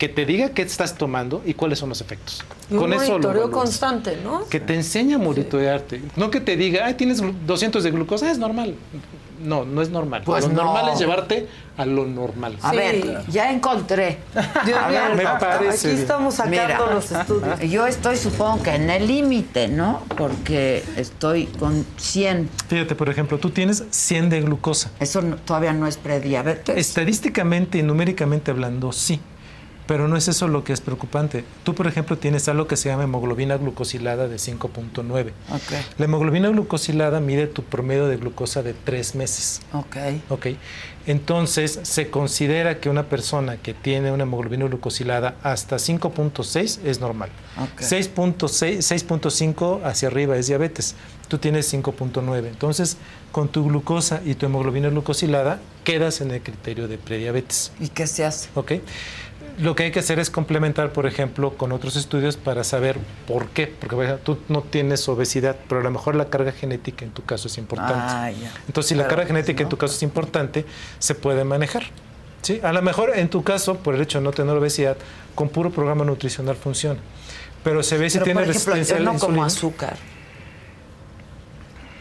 Que 0.00 0.08
te 0.08 0.24
diga 0.24 0.48
qué 0.48 0.62
estás 0.62 0.94
tomando 0.96 1.42
y 1.44 1.52
cuáles 1.52 1.78
son 1.78 1.90
los 1.90 2.00
efectos. 2.00 2.42
Y 2.70 2.74
un 2.74 2.80
Con 2.80 2.92
eso 2.94 3.02
lo 3.04 3.10
monitoreo 3.18 3.50
constante, 3.50 4.18
¿no? 4.24 4.46
Que 4.48 4.58
te 4.58 4.74
enseña 4.74 5.16
a 5.16 5.18
monitorearte. 5.18 6.00
No 6.16 6.30
que 6.30 6.40
te 6.40 6.56
diga, 6.56 6.86
ay, 6.86 6.94
tienes 6.94 7.22
glu- 7.22 7.34
200 7.46 7.84
de 7.84 7.90
glucosa, 7.90 8.26
"Ah, 8.26 8.30
es 8.32 8.38
normal. 8.38 8.74
No, 9.42 9.64
no 9.66 9.82
es 9.82 9.90
normal. 9.90 10.22
Pues 10.24 10.44
lo 10.46 10.52
no. 10.54 10.64
normal 10.64 10.90
es 10.92 10.98
llevarte 10.98 11.48
a 11.76 11.84
lo 11.86 12.06
normal. 12.06 12.56
A 12.62 12.72
ver, 12.72 13.24
ya 13.28 13.50
encontré. 13.52 14.18
Dios 14.66 14.78
A 14.78 14.88
mío, 14.88 15.00
ver, 15.08 15.16
Me 15.16 15.22
parece 15.24 15.68
Aquí 15.78 15.86
bien. 15.88 15.98
estamos 16.00 16.34
sacando 16.34 16.86
los 16.94 17.12
estudios. 17.12 17.60
Yo 17.60 17.86
estoy, 17.86 18.16
supongo 18.16 18.62
que 18.62 18.74
en 18.74 18.88
el 18.88 19.06
límite, 19.06 19.68
¿no? 19.68 20.02
Porque 20.16 20.82
estoy 20.96 21.44
con 21.46 21.84
100. 21.98 22.48
Fíjate, 22.68 22.94
por 22.94 23.08
ejemplo, 23.10 23.38
tú 23.38 23.50
tienes 23.50 23.84
100 23.90 24.30
de 24.30 24.40
glucosa. 24.40 24.90
Eso 24.98 25.20
no- 25.22 25.36
todavía 25.36 25.72
no 25.74 25.86
es 25.86 25.98
prediabetes. 25.98 26.76
Estadísticamente 26.78 27.76
y 27.78 27.82
numéricamente 27.82 28.50
hablando, 28.50 28.92
sí. 28.92 29.20
Pero 29.90 30.06
no 30.06 30.16
es 30.16 30.28
eso 30.28 30.46
lo 30.46 30.62
que 30.62 30.72
es 30.72 30.80
preocupante. 30.80 31.44
Tú, 31.64 31.74
por 31.74 31.88
ejemplo, 31.88 32.16
tienes 32.16 32.46
algo 32.48 32.68
que 32.68 32.76
se 32.76 32.88
llama 32.88 33.02
hemoglobina 33.02 33.56
glucosilada 33.56 34.28
de 34.28 34.36
5.9. 34.36 35.32
Ok, 35.50 35.72
La 35.98 36.04
hemoglobina 36.04 36.48
glucosilada 36.48 37.18
mide 37.18 37.48
tu 37.48 37.64
promedio 37.64 38.06
de 38.06 38.16
glucosa 38.16 38.62
de 38.62 38.72
tres 38.72 39.16
meses. 39.16 39.62
ok. 39.72 39.96
Ok. 40.28 40.46
Entonces, 41.08 41.80
se 41.82 42.08
considera 42.08 42.78
que 42.78 42.88
una 42.88 43.04
persona 43.08 43.56
que 43.56 43.74
tiene 43.74 44.12
una 44.12 44.22
hemoglobina 44.22 44.66
glucosilada 44.66 45.34
hasta 45.42 45.74
5.6 45.74 46.84
es 46.84 47.00
normal. 47.00 47.30
Ok. 47.60 47.80
6.6, 47.80 48.78
6.5 48.78 49.82
hacia 49.82 50.06
arriba 50.06 50.36
es 50.36 50.46
diabetes. 50.46 50.94
Tú 51.26 51.38
tienes 51.38 51.72
5.9. 51.74 52.46
Entonces, 52.46 52.96
con 53.32 53.48
tu 53.48 53.64
glucosa 53.66 54.20
y 54.24 54.34
tu 54.36 54.46
hemoglobina 54.46 54.88
glucosilada, 54.90 55.58
quedas 55.82 56.20
en 56.20 56.30
el 56.30 56.42
criterio 56.42 56.86
de 56.86 56.96
prediabetes. 56.98 57.72
¿Y 57.80 57.88
qué 57.88 58.06
se 58.06 58.24
hace? 58.24 58.50
¿Ok? 58.54 58.72
Lo 59.58 59.74
que 59.74 59.84
hay 59.84 59.90
que 59.90 60.00
hacer 60.00 60.18
es 60.18 60.30
complementar, 60.30 60.92
por 60.92 61.06
ejemplo, 61.06 61.56
con 61.56 61.72
otros 61.72 61.96
estudios 61.96 62.36
para 62.36 62.64
saber 62.64 62.98
por 63.26 63.48
qué. 63.48 63.66
Porque 63.66 63.96
por 63.96 64.04
ejemplo, 64.04 64.34
tú 64.34 64.42
no 64.52 64.62
tienes 64.62 65.08
obesidad, 65.08 65.56
pero 65.68 65.80
a 65.80 65.84
lo 65.84 65.90
mejor 65.90 66.14
la 66.14 66.30
carga 66.30 66.52
genética 66.52 67.04
en 67.04 67.10
tu 67.10 67.24
caso 67.24 67.48
es 67.48 67.58
importante. 67.58 67.94
Ah. 67.96 68.30
Entonces, 68.66 68.88
si 68.88 68.94
la 68.94 69.06
carga 69.06 69.26
genética 69.26 69.62
en 69.62 69.68
tu 69.68 69.76
caso 69.76 69.94
es 69.94 70.02
importante, 70.02 70.64
se 70.98 71.14
puede 71.14 71.44
manejar. 71.44 71.84
¿sí? 72.42 72.60
A 72.62 72.72
lo 72.72 72.82
mejor 72.82 73.12
en 73.14 73.28
tu 73.28 73.42
caso, 73.42 73.76
por 73.76 73.94
el 73.94 74.00
hecho 74.00 74.18
de 74.18 74.24
no 74.24 74.32
tener 74.32 74.56
obesidad, 74.56 74.96
con 75.34 75.48
puro 75.48 75.70
programa 75.70 76.04
nutricional 76.04 76.56
funciona. 76.56 77.00
Pero 77.64 77.82
se 77.82 77.98
ve 77.98 78.08
si 78.08 78.18
Pero, 78.18 78.24
tiene 78.24 78.40
por 78.40 78.50
ejemplo, 78.50 78.72
resistencia 78.74 78.96
yo 78.96 79.02
a 79.02 79.04
la 79.04 79.12
no 79.12 79.18
como 79.18 79.44
azúcar. 79.44 79.96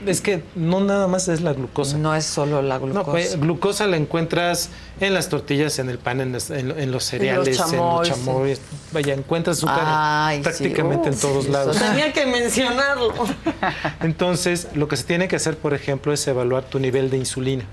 Es 0.05 0.21
que 0.21 0.41
no 0.55 0.80
nada 0.80 1.07
más 1.07 1.27
es 1.27 1.41
la 1.41 1.51
glucosa. 1.53 1.97
No 1.97 2.15
es 2.15 2.23
solo 2.26 2.61
la 2.61 2.80
No, 2.80 2.85
glucosa. 2.85 3.11
pues, 3.11 3.39
glucosa 3.39 3.85
la 3.88 3.97
encuentras 3.97 4.69
en 5.01 5.13
las 5.13 5.27
tortillas, 5.30 5.77
en 5.80 5.89
el 5.89 5.97
pan, 5.97 6.21
en, 6.21 6.31
las- 6.31 6.49
en- 6.51 6.71
en 6.80 6.91
los 6.91 7.03
cereales, 7.03 7.59
en 7.59 7.77
los 7.77 8.07
chamois, 8.07 8.57
sí. 8.57 8.63
Vaya, 8.93 9.13
encuentras 9.13 9.57
azúcar 9.57 9.81
Ay, 9.85 10.38
sí. 10.38 10.43
prácticamente 10.43 11.09
en 11.09 11.15
todos 11.17 11.49
lados. 11.49 11.77
Tenía 11.77 12.13
que 12.13 12.26
mencionarlo. 12.26 13.13
Entonces, 14.01 14.67
lo 14.73 14.88
que 14.88 14.95
se 14.97 15.03
tiene 15.03 15.27
que 15.27 15.35
hacer, 15.35 15.57
por 15.57 15.73
ejemplo, 15.73 16.13
es 16.13 16.26
evaluar 16.27 16.63
tu 16.63 16.80
nivel 16.80 17.09
de 17.09 17.17
insulina. 17.17 17.65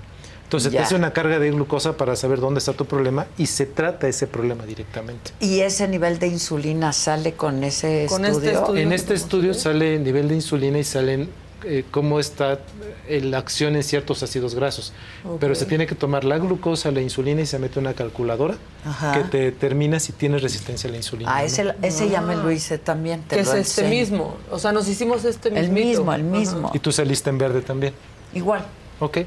Entonces, 0.43 0.71
Ya. 0.71 0.79
te 0.79 0.85
hace 0.85 0.95
una 0.95 1.11
carga 1.11 1.39
de 1.39 1.51
glucosa 1.51 1.97
para 1.97 2.15
saber 2.15 2.39
dónde 2.39 2.59
está 2.59 2.71
tu 2.73 2.85
problema 2.85 3.25
y 3.37 3.47
se 3.47 3.65
trata 3.65 4.07
ese 4.07 4.27
problema 4.27 4.65
directamente. 4.65 5.31
¿Y 5.41 5.59
ese 5.59 5.87
nivel 5.89 6.19
de 6.19 6.27
insulina 6.27 6.93
sale 6.93 7.33
con 7.33 7.63
ese 7.65 8.05
Con 8.07 8.23
este 8.23 8.37
estudio? 8.37 8.59
estudio. 8.61 8.81
En 8.83 8.93
este 8.93 9.13
estudio 9.13 9.53
sale 9.53 9.95
el 9.95 10.03
nivel 10.03 10.29
de 10.29 10.35
insulina 10.35 10.79
y 10.79 10.85
salen 10.85 11.29
eh, 11.63 11.83
cómo 11.91 12.19
está 12.19 12.59
eh, 13.07 13.21
la 13.21 13.39
acción 13.39 13.75
en 13.75 13.83
ciertos 13.83 14.21
ácidos 14.23 14.53
grasos. 14.55 14.93
Pero 15.39 15.55
se 15.55 15.65
tiene 15.65 15.87
que 15.87 15.95
tomar 15.95 16.23
la 16.23 16.37
glucosa, 16.37 16.91
la 16.91 17.01
insulina 17.01 17.41
y 17.41 17.45
se 17.45 17.57
mete 17.59 17.79
una 17.79 17.93
calculadora 17.93 18.55
Ajá. 18.85 19.13
que 19.13 19.23
te 19.23 19.37
determina 19.39 19.99
si 19.99 20.13
tienes 20.13 20.41
resistencia 20.41 20.87
a 20.87 20.91
la 20.91 20.97
insulina. 20.97 21.35
Ah, 21.35 21.43
ese, 21.43 21.63
no. 21.63 21.73
ese 21.81 22.09
ya 22.09 22.21
me 22.21 22.35
lo 22.35 22.51
hice 22.51 22.77
también. 22.77 23.23
Te 23.23 23.37
Que 23.37 23.43
lo 23.43 23.53
es 23.53 23.69
este 23.69 23.89
mismo. 23.89 24.37
O 24.51 24.59
sea, 24.59 24.71
nos 24.71 24.87
hicimos 24.87 25.25
este 25.25 25.49
El 25.49 25.69
mismito. 25.71 25.87
mismo, 25.87 26.13
el 26.13 26.21
Ajá. 26.21 26.29
mismo. 26.39 26.71
Y 26.73 26.79
tú 26.79 26.91
saliste 26.91 27.29
en 27.29 27.37
verde 27.37 27.61
también. 27.61 27.93
Igual. 28.33 28.65
Ok. 28.99 29.19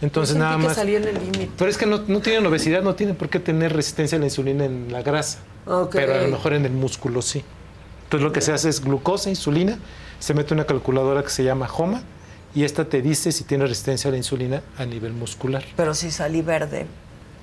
Entonces 0.00 0.30
sentí 0.34 0.40
nada 0.44 0.56
que 0.58 0.64
más. 0.64 0.74
salí 0.76 0.96
en 0.96 1.04
el 1.04 1.14
límite. 1.14 1.50
Pero 1.56 1.70
es 1.70 1.76
que 1.78 1.86
no, 1.86 2.02
no 2.06 2.20
tienen 2.20 2.46
obesidad, 2.46 2.82
no 2.82 2.94
tienen 2.94 3.14
por 3.16 3.28
qué 3.28 3.38
tener 3.40 3.74
resistencia 3.74 4.16
a 4.16 4.18
la 4.18 4.26
insulina 4.26 4.64
en 4.64 4.90
la 4.90 5.02
grasa. 5.02 5.38
Ok. 5.66 5.92
Pero 5.92 6.14
a 6.14 6.18
lo 6.18 6.28
mejor 6.28 6.54
en 6.54 6.64
el 6.64 6.72
músculo 6.72 7.20
sí. 7.22 7.42
Entonces 8.04 8.24
lo 8.24 8.32
que 8.32 8.40
se 8.40 8.52
hace 8.52 8.70
es 8.70 8.82
glucosa, 8.82 9.28
insulina, 9.28 9.78
se 10.18 10.34
mete 10.34 10.54
una 10.54 10.64
calculadora 10.64 11.22
que 11.22 11.30
se 11.30 11.44
llama 11.44 11.68
HOMA 11.72 12.02
y 12.54 12.64
esta 12.64 12.84
te 12.86 13.02
dice 13.02 13.30
si 13.32 13.44
tiene 13.44 13.66
resistencia 13.66 14.08
a 14.08 14.10
la 14.12 14.16
insulina 14.16 14.62
a 14.78 14.84
nivel 14.84 15.12
muscular. 15.12 15.64
Pero 15.76 15.94
si 15.94 16.10
salí 16.10 16.42
verde. 16.42 16.86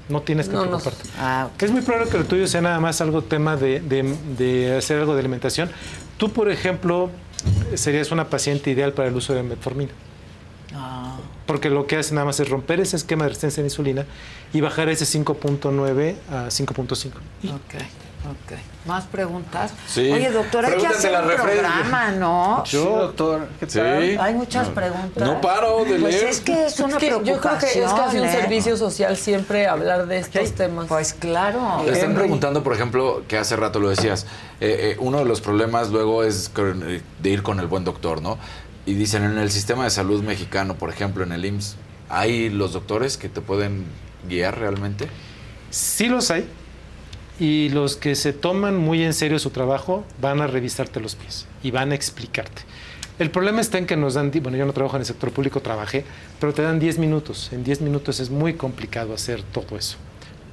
No 0.09 0.21
tienes 0.21 0.47
que 0.47 0.53
No, 0.53 0.65
no. 0.65 0.77
preocuparte. 0.77 1.09
Ah, 1.17 1.49
Es 1.59 1.71
muy 1.71 1.81
probable 1.81 2.11
que 2.11 2.17
lo 2.19 2.25
tuyo 2.25 2.47
sea 2.47 2.61
nada 2.61 2.79
más 2.79 3.01
algo 3.01 3.23
tema 3.23 3.55
de, 3.57 3.79
de- 3.79 4.15
de 4.37 4.75
hacer 4.77 4.99
algo 4.99 5.13
de 5.15 5.19
alimentación. 5.21 5.69
Tú, 6.17 6.31
por 6.31 6.49
ejemplo, 6.51 7.09
serías 7.75 8.11
una 8.11 8.29
paciente 8.29 8.69
ideal 8.71 8.93
para 8.93 9.07
el 9.09 9.15
uso 9.15 9.33
de 9.33 9.41
metformina. 9.43 9.91
ah. 10.75 11.17
Porque 11.47 11.69
lo 11.69 11.85
que 11.87 11.97
hace 11.97 12.13
nada 12.15 12.25
más 12.25 12.39
es 12.39 12.49
romper 12.49 12.79
ese 12.79 12.95
esquema 12.95 13.23
de 13.25 13.29
resistencia 13.29 13.61
a 13.61 13.63
la 13.63 13.67
insulina 13.67 14.05
y 14.51 14.61
bajar 14.61 14.89
ese 14.89 15.05
5.9 15.05 16.15
a 16.31 16.47
5.5. 16.49 17.11
Y 17.43 17.49
ok. 18.31 18.57
¿Más 18.85 19.05
preguntas? 19.05 19.73
Sí. 19.87 20.11
Oye, 20.11 20.29
doctor, 20.31 20.65
hay 20.65 20.77
que 20.77 20.87
hacer 20.87 21.11
un 21.19 21.27
programa, 21.35 22.11
¿no? 22.11 22.63
Sí, 22.65 22.77
doctor. 22.77 23.47
¿Qué 23.59 23.67
Sí. 23.69 23.79
tal? 23.79 24.19
Hay 24.19 24.33
muchas 24.35 24.67
No. 24.67 24.73
preguntas. 24.73 25.23
No 25.27 25.41
paro 25.41 25.83
de 25.85 25.97
Pues 25.99 26.13
leer. 26.15 26.27
es 26.27 26.39
que 26.41 26.65
es 26.65 26.79
una 26.79 26.93
Es 26.97 26.99
que 26.99 27.09
yo 27.09 27.21
creo 27.23 27.39
que 27.39 27.39
es 27.39 27.59
casi 27.59 27.79
un 27.79 27.85
preocupación, 27.85 28.25
¿eh? 28.25 28.31
servicio 28.31 28.77
social 28.77 29.17
siempre 29.17 29.67
hablar 29.67 30.05
de 30.07 30.19
estos 30.19 30.51
temas. 30.53 30.87
Pues 30.87 31.13
claro. 31.13 31.81
Te 31.85 31.91
están 31.93 32.13
preguntando, 32.13 32.61
por 32.63 32.73
ejemplo, 32.73 33.23
que 33.27 33.37
hace 33.37 33.55
rato 33.55 33.79
lo 33.79 33.89
decías, 33.89 34.25
eh, 34.59 34.91
eh, 34.93 34.97
uno 34.99 35.17
de 35.19 35.25
los 35.25 35.41
problemas 35.41 35.89
luego 35.89 36.23
es 36.23 36.51
eh, 36.57 37.01
de 37.21 37.29
ir 37.29 37.41
con 37.43 37.59
el 37.59 37.67
buen 37.67 37.83
doctor, 37.85 38.21
¿no? 38.21 38.37
Y 38.85 38.93
dicen, 38.93 39.23
en 39.23 39.37
el 39.39 39.49
sistema 39.51 39.83
de 39.85 39.89
salud 39.89 40.21
mexicano, 40.21 40.75
por 40.75 40.89
ejemplo, 40.91 41.23
en 41.23 41.31
el 41.31 41.43
IMSS, 41.43 41.75
¿hay 42.09 42.49
los 42.49 42.73
doctores 42.73 43.17
que 43.17 43.29
te 43.29 43.41
pueden 43.41 43.85
guiar 44.29 44.59
realmente? 44.59 45.07
Sí 45.71 46.07
los 46.07 46.29
hay. 46.29 46.47
Y 47.39 47.69
los 47.69 47.97
que 47.97 48.15
se 48.15 48.31
toman 48.33 48.77
muy 48.77 49.03
en 49.03 49.13
serio 49.13 49.39
su 49.39 49.49
trabajo 49.49 50.05
van 50.21 50.41
a 50.41 50.47
revisarte 50.47 50.99
los 51.01 51.15
pies 51.15 51.45
y 51.63 51.71
van 51.71 51.91
a 51.91 51.95
explicarte. 51.95 52.61
El 53.19 53.29
problema 53.31 53.61
está 53.61 53.77
en 53.77 53.85
que 53.85 53.95
nos 53.97 54.13
dan, 54.13 54.31
bueno, 54.41 54.57
yo 54.57 54.65
no 54.65 54.73
trabajo 54.73 54.95
en 54.97 55.01
el 55.01 55.05
sector 55.05 55.31
público, 55.31 55.61
trabajé, 55.61 56.03
pero 56.39 56.53
te 56.53 56.61
dan 56.61 56.79
10 56.79 56.97
minutos. 56.97 57.49
En 57.53 57.63
10 57.63 57.81
minutos 57.81 58.19
es 58.19 58.29
muy 58.29 58.53
complicado 58.55 59.13
hacer 59.13 59.41
todo 59.41 59.77
eso. 59.77 59.97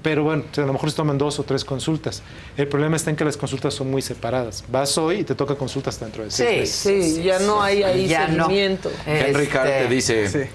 Pero 0.02 0.24
bueno, 0.24 0.44
a 0.56 0.60
lo 0.62 0.72
mejor 0.72 0.90
se 0.90 0.96
toman 0.96 1.16
dos 1.16 1.38
o 1.38 1.44
tres 1.44 1.64
consultas. 1.64 2.22
El 2.56 2.66
problema 2.66 2.96
está 2.96 3.10
en 3.10 3.16
que 3.16 3.24
las 3.24 3.36
consultas 3.36 3.74
son 3.74 3.88
muy 3.88 4.02
separadas. 4.02 4.64
Vas 4.68 4.98
hoy 4.98 5.18
y 5.18 5.24
te 5.24 5.36
toca 5.36 5.54
consultas 5.54 5.98
dentro 6.00 6.24
de 6.24 6.30
seis 6.32 6.70
Sí, 6.70 6.88
meses. 6.88 7.14
sí, 7.16 7.22
ya 7.22 7.38
no 7.38 7.62
hay 7.62 7.84
ahí 7.84 8.08
Ya 8.08 8.26
no. 8.26 8.46
seguimiento. 8.46 8.90
Henry 9.06 9.46
Carr 9.46 9.66
te 9.68 9.82
Este, 9.82 9.94
dice 9.94 10.50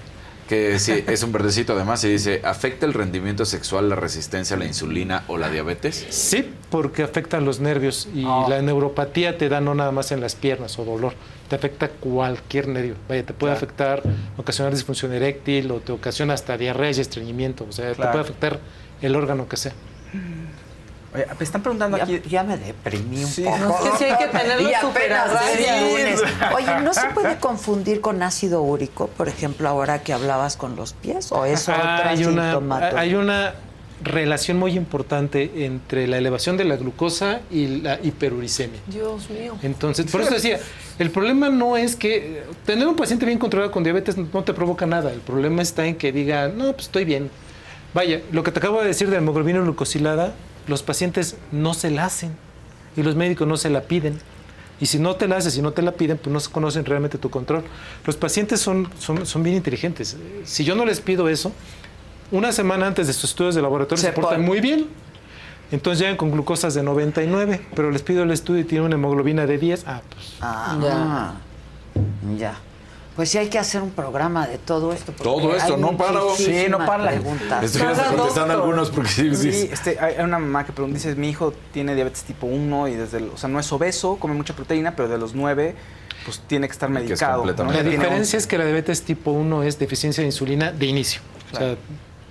que 0.48 0.78
sí, 0.78 1.04
es 1.06 1.22
un 1.22 1.30
verdecito 1.32 1.74
además 1.74 2.02
y 2.04 2.08
dice, 2.08 2.40
¿afecta 2.44 2.86
el 2.86 2.94
rendimiento 2.94 3.44
sexual 3.44 3.88
la 3.88 3.94
resistencia 3.96 4.56
a 4.56 4.58
la 4.58 4.64
insulina 4.64 5.24
o 5.28 5.36
la 5.38 5.50
diabetes? 5.50 6.06
Sí, 6.10 6.50
porque 6.70 7.02
afectan 7.02 7.44
los 7.44 7.60
nervios 7.60 8.08
y 8.14 8.24
Ah. 8.26 8.46
la 8.48 8.60
neuropatía 8.62 9.38
te 9.38 9.48
da 9.48 9.60
no 9.60 9.74
nada 9.74 9.92
más 9.92 10.10
en 10.10 10.20
las 10.20 10.34
piernas 10.34 10.78
o 10.78 10.84
dolor, 10.84 11.12
te 11.48 11.54
afecta 11.56 11.88
cualquier 11.88 12.68
nervio. 12.68 12.94
Vaya, 13.08 13.24
te 13.24 13.32
puede 13.34 13.52
afectar, 13.52 14.02
ocasionar 14.36 14.74
disfunción 14.74 15.12
eréctil 15.12 15.70
o 15.70 15.80
te 15.80 15.92
ocasiona 15.92 16.34
hasta 16.34 16.56
diarrea 16.58 16.90
y 16.90 17.00
estreñimiento. 17.00 17.64
O 17.68 17.72
sea, 17.72 17.90
te 17.90 17.94
puede 17.96 18.20
afectar 18.20 18.58
el 19.02 19.14
órgano 19.14 19.46
que 19.48 19.56
sea. 19.56 19.72
Oye, 21.14 21.26
me 21.38 21.44
están 21.44 21.62
preguntando 21.62 21.96
Ya, 21.96 22.04
aquí. 22.04 22.20
ya 22.28 22.42
me 22.44 22.56
deprimí 22.58 23.24
un 23.24 23.30
Sí. 23.30 23.42
poco. 23.42 23.56
No, 23.58 23.70
es 23.70 23.90
que 23.92 23.98
sí 23.98 24.04
hay 24.04 24.18
que 24.18 24.26
tenerlo 24.38 24.70
súper 24.80 25.10
lunes. 25.10 26.22
Oye, 26.54 26.80
¿no 26.82 26.92
se 26.94 27.06
puede 27.14 27.38
confundir 27.38 28.00
con 28.00 28.22
ácido 28.22 28.62
úrico, 28.62 29.06
por 29.08 29.28
ejemplo, 29.28 29.68
ahora 29.68 30.02
que 30.02 30.12
hablabas 30.12 30.56
con 30.56 30.76
los 30.76 30.92
pies? 30.92 31.32
¿O 31.32 31.44
es 31.44 31.68
otra 31.68 32.08
hay 32.10 32.24
una, 32.24 32.58
hay 32.96 33.14
una 33.14 33.54
relación 34.02 34.58
muy 34.58 34.76
importante 34.76 35.64
entre 35.64 36.06
la 36.06 36.18
elevación 36.18 36.56
de 36.56 36.64
la 36.64 36.76
glucosa 36.76 37.40
y 37.50 37.66
la 37.80 37.98
hiperuricemia. 38.02 38.80
Dios 38.86 39.28
mío. 39.30 39.56
Entonces, 39.62 40.10
por 40.10 40.20
eso 40.20 40.34
decía, 40.34 40.60
el 40.98 41.10
problema 41.10 41.48
no 41.48 41.76
es 41.76 41.96
que 41.96 42.16
eh, 42.16 42.42
tener 42.64 42.86
un 42.86 42.94
paciente 42.96 43.26
bien 43.26 43.38
controlado 43.38 43.72
con 43.72 43.82
diabetes 43.82 44.16
no 44.16 44.44
te 44.44 44.52
provoca 44.54 44.86
nada. 44.86 45.12
El 45.12 45.20
problema 45.20 45.62
está 45.62 45.84
en 45.86 45.96
que 45.96 46.12
diga, 46.12 46.48
no, 46.48 46.72
pues 46.72 46.86
estoy 46.86 47.04
bien. 47.04 47.30
Vaya, 47.94 48.20
lo 48.30 48.42
que 48.42 48.52
te 48.52 48.58
acabo 48.60 48.80
de 48.80 48.86
decir 48.86 49.08
de 49.08 49.14
la 49.16 49.18
hemoglobina 49.18 49.60
glucosilada, 49.60 50.32
los 50.68 50.82
pacientes 50.82 51.36
no 51.52 51.74
se 51.74 51.90
la 51.90 52.04
hacen 52.04 52.32
y 52.96 53.02
los 53.02 53.16
médicos 53.16 53.46
no 53.48 53.56
se 53.56 53.70
la 53.70 53.82
piden. 53.82 54.18
Y 54.80 54.86
si 54.86 54.98
no 55.00 55.16
te 55.16 55.26
la 55.26 55.36
haces 55.38 55.56
y 55.56 55.62
no 55.62 55.72
te 55.72 55.82
la 55.82 55.92
piden, 55.92 56.18
pues 56.18 56.32
no 56.32 56.38
se 56.38 56.50
conocen 56.50 56.84
realmente 56.84 57.18
tu 57.18 57.30
control. 57.30 57.64
Los 58.06 58.16
pacientes 58.16 58.60
son, 58.60 58.88
son, 59.00 59.26
son 59.26 59.42
bien 59.42 59.56
inteligentes. 59.56 60.16
Si 60.44 60.64
yo 60.64 60.76
no 60.76 60.84
les 60.84 61.00
pido 61.00 61.28
eso, 61.28 61.50
una 62.30 62.52
semana 62.52 62.86
antes 62.86 63.06
de 63.08 63.12
sus 63.12 63.30
estudios 63.30 63.54
de 63.56 63.62
laboratorio 63.62 64.00
se, 64.00 64.08
Se 64.08 64.12
portan 64.12 64.42
muy 64.42 64.60
bien. 64.60 64.86
Entonces 65.72 65.98
llegan 66.00 66.16
con 66.16 66.30
glucosas 66.30 66.74
de 66.74 66.82
99, 66.82 67.66
pero 67.74 67.90
les 67.90 68.02
pido 68.02 68.22
el 68.22 68.30
estudio 68.30 68.60
y 68.60 68.64
tiene 68.64 68.86
una 68.86 68.94
hemoglobina 68.94 69.46
de 69.46 69.58
10. 69.58 69.84
Ah, 69.86 70.00
pues 70.08 70.32
Ah, 70.40 71.34
ya. 72.38 72.54
Pues 73.18 73.30
sí 73.30 73.38
hay 73.38 73.48
que 73.48 73.58
hacer 73.58 73.82
un 73.82 73.90
programa 73.90 74.46
de 74.46 74.58
todo 74.58 74.92
esto. 74.92 75.06
porque 75.06 75.24
Todo 75.24 75.56
esto, 75.56 75.76
no 75.76 75.96
paro. 75.96 76.36
Sí, 76.36 76.66
no 76.70 76.78
para. 76.86 77.08
preguntas. 77.08 77.64
Estoy 77.64 77.82
contestando 78.14 78.54
algunos 78.54 78.90
porque 78.90 79.10
sí, 79.10 79.34
Sí, 79.34 79.52
sí. 79.52 79.68
este, 79.72 79.98
hay 79.98 80.22
una 80.22 80.38
mamá 80.38 80.64
que 80.64 80.70
pregunta, 80.70 80.98
dice, 80.98 81.16
mi 81.16 81.28
hijo 81.28 81.52
tiene 81.72 81.96
diabetes 81.96 82.22
tipo 82.22 82.46
1 82.46 82.86
y 82.86 82.94
desde, 82.94 83.18
el- 83.18 83.30
o 83.30 83.36
sea, 83.36 83.48
no 83.48 83.58
es 83.58 83.72
obeso, 83.72 84.18
come 84.20 84.34
mucha 84.34 84.54
proteína, 84.54 84.94
pero 84.94 85.08
de 85.08 85.18
los 85.18 85.34
9, 85.34 85.74
pues 86.24 86.38
tiene 86.46 86.68
que 86.68 86.72
estar 86.74 86.88
que 86.92 86.98
es 86.98 87.02
medicado. 87.08 87.44
Ya 87.44 87.64
La 87.64 87.82
diferencia 87.82 88.36
es 88.36 88.46
que 88.46 88.56
la 88.56 88.64
diabetes 88.64 89.02
tipo 89.02 89.32
1 89.32 89.64
es 89.64 89.80
deficiencia 89.80 90.20
de 90.22 90.26
insulina 90.28 90.70
de 90.70 90.86
inicio. 90.86 91.20
O 91.52 91.56
sea, 91.56 91.74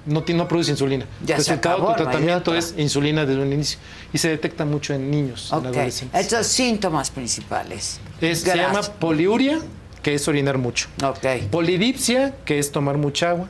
no, 0.05 0.23
produce 0.47 0.71
insulina. 0.71 1.05
Ya 1.25 1.37
se 1.41 1.51
acabó, 1.51 1.89
tu 1.97 2.03
tratamiento 2.03 2.55
es 2.55 2.73
insulina 2.77 3.25
desde 3.25 3.41
un 3.41 3.51
inicio. 3.51 3.77
Y 4.13 4.19
se 4.19 4.29
detecta 4.29 4.63
mucho 4.63 4.93
en 4.93 5.11
niños, 5.11 5.49
en 5.51 5.57
Ok, 5.59 5.65
adolescentes. 5.65 6.21
estos 6.21 6.47
síntomas 6.47 7.11
principales. 7.11 7.99
Es- 8.21 8.39
se 8.39 8.55
llama 8.55 8.79
poliuria, 8.83 9.59
que 10.01 10.13
es 10.13 10.27
orinar 10.27 10.57
mucho. 10.57 10.87
Ok. 11.03 11.49
Polidipsia, 11.51 12.33
que 12.45 12.59
es 12.59 12.71
tomar 12.71 12.97
mucha 12.97 13.31
agua. 13.31 13.47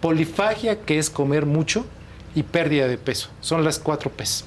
Polifagia, 0.00 0.80
que 0.80 0.98
es 0.98 1.10
comer 1.10 1.46
mucho. 1.46 1.84
Y 2.34 2.42
pérdida 2.44 2.88
de 2.88 2.96
peso. 2.98 3.28
Son 3.40 3.62
las 3.62 3.78
cuatro 3.78 4.10
P's. 4.10 4.44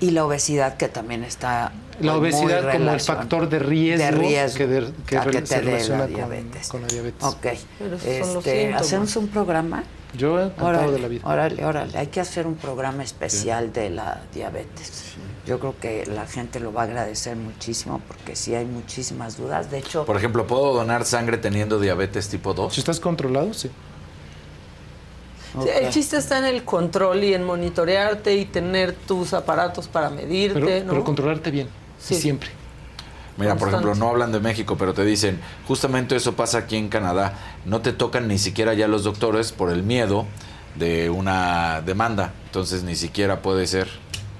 Y 0.00 0.10
la 0.10 0.24
obesidad 0.24 0.76
que 0.76 0.88
también 0.88 1.22
está 1.22 1.72
La 2.00 2.12
muy 2.12 2.20
obesidad 2.22 2.72
como 2.72 2.90
el 2.92 3.00
factor 3.00 3.48
de 3.48 3.58
riesgo, 3.58 4.04
de 4.04 4.10
riesgo 4.10 4.58
que, 4.58 4.66
de- 4.66 4.92
que 5.06 5.18
a 5.18 5.22
que 5.24 5.30
re- 5.30 5.40
te 5.42 5.46
se 5.46 5.60
relaciona 5.60 5.98
la 5.98 6.04
con- 6.06 6.14
diabetes. 6.14 6.68
Con, 6.68 6.80
la 6.82 6.86
diabetes. 6.88 7.22
Ok. 7.22 7.46
Pero 7.78 7.96
esos 7.96 8.02
son 8.26 8.34
los 8.34 8.46
Este. 8.46 8.74
¿Hacemos 8.74 9.16
un 9.16 9.28
programa? 9.28 9.84
Yo 10.16 10.38
he 10.38 10.44
encantado 10.44 10.68
Órale, 10.68 10.92
de 10.92 10.98
la 11.00 11.08
vida. 11.08 11.22
órale, 11.26 11.64
órale. 11.64 11.98
Hay 11.98 12.06
que 12.08 12.20
hacer 12.20 12.46
un 12.46 12.54
programa 12.54 13.02
especial 13.02 13.72
de 13.72 13.90
la 13.90 14.22
diabetes. 14.32 15.14
Yo 15.46 15.58
creo 15.58 15.74
que 15.78 16.06
la 16.06 16.26
gente 16.26 16.60
lo 16.60 16.72
va 16.72 16.82
a 16.82 16.84
agradecer 16.84 17.36
muchísimo 17.36 18.00
porque 18.06 18.34
sí 18.36 18.54
hay 18.54 18.64
muchísimas 18.64 19.36
dudas. 19.36 19.70
De 19.70 19.78
hecho, 19.78 20.04
Por 20.06 20.16
ejemplo, 20.16 20.46
¿puedo 20.46 20.72
donar 20.72 21.04
sangre 21.04 21.36
teniendo 21.38 21.78
diabetes 21.78 22.28
tipo 22.28 22.54
2? 22.54 22.72
Si 22.72 22.80
estás 22.80 23.00
controlado, 23.00 23.52
sí. 23.52 23.70
El 25.72 25.90
chiste 25.90 26.16
está 26.16 26.38
en 26.38 26.46
el 26.46 26.64
control 26.64 27.22
y 27.22 27.32
en 27.34 27.44
monitorearte 27.44 28.34
y 28.34 28.44
tener 28.44 28.92
tus 28.92 29.32
aparatos 29.34 29.86
para 29.86 30.10
medirte, 30.10 30.58
Pero, 30.60 30.84
¿no? 30.86 30.92
pero 30.92 31.04
controlarte 31.04 31.50
bien. 31.52 31.68
Sí. 31.98 32.14
Y 32.14 32.18
siempre. 32.18 32.50
Mira, 33.36 33.56
por 33.56 33.68
ejemplo, 33.68 33.94
no 33.94 34.08
hablan 34.08 34.32
de 34.32 34.40
México, 34.40 34.76
pero 34.78 34.94
te 34.94 35.04
dicen, 35.04 35.40
justamente 35.66 36.14
eso 36.16 36.34
pasa 36.34 36.58
aquí 36.58 36.76
en 36.76 36.88
Canadá. 36.88 37.34
No 37.64 37.80
te 37.80 37.92
tocan 37.92 38.28
ni 38.28 38.38
siquiera 38.38 38.74
ya 38.74 38.86
los 38.86 39.02
doctores 39.04 39.52
por 39.52 39.70
el 39.70 39.82
miedo 39.82 40.26
de 40.76 41.10
una 41.10 41.82
demanda. 41.82 42.32
Entonces 42.46 42.84
ni 42.84 42.94
siquiera 42.94 43.42
puede 43.42 43.66
ser. 43.66 43.88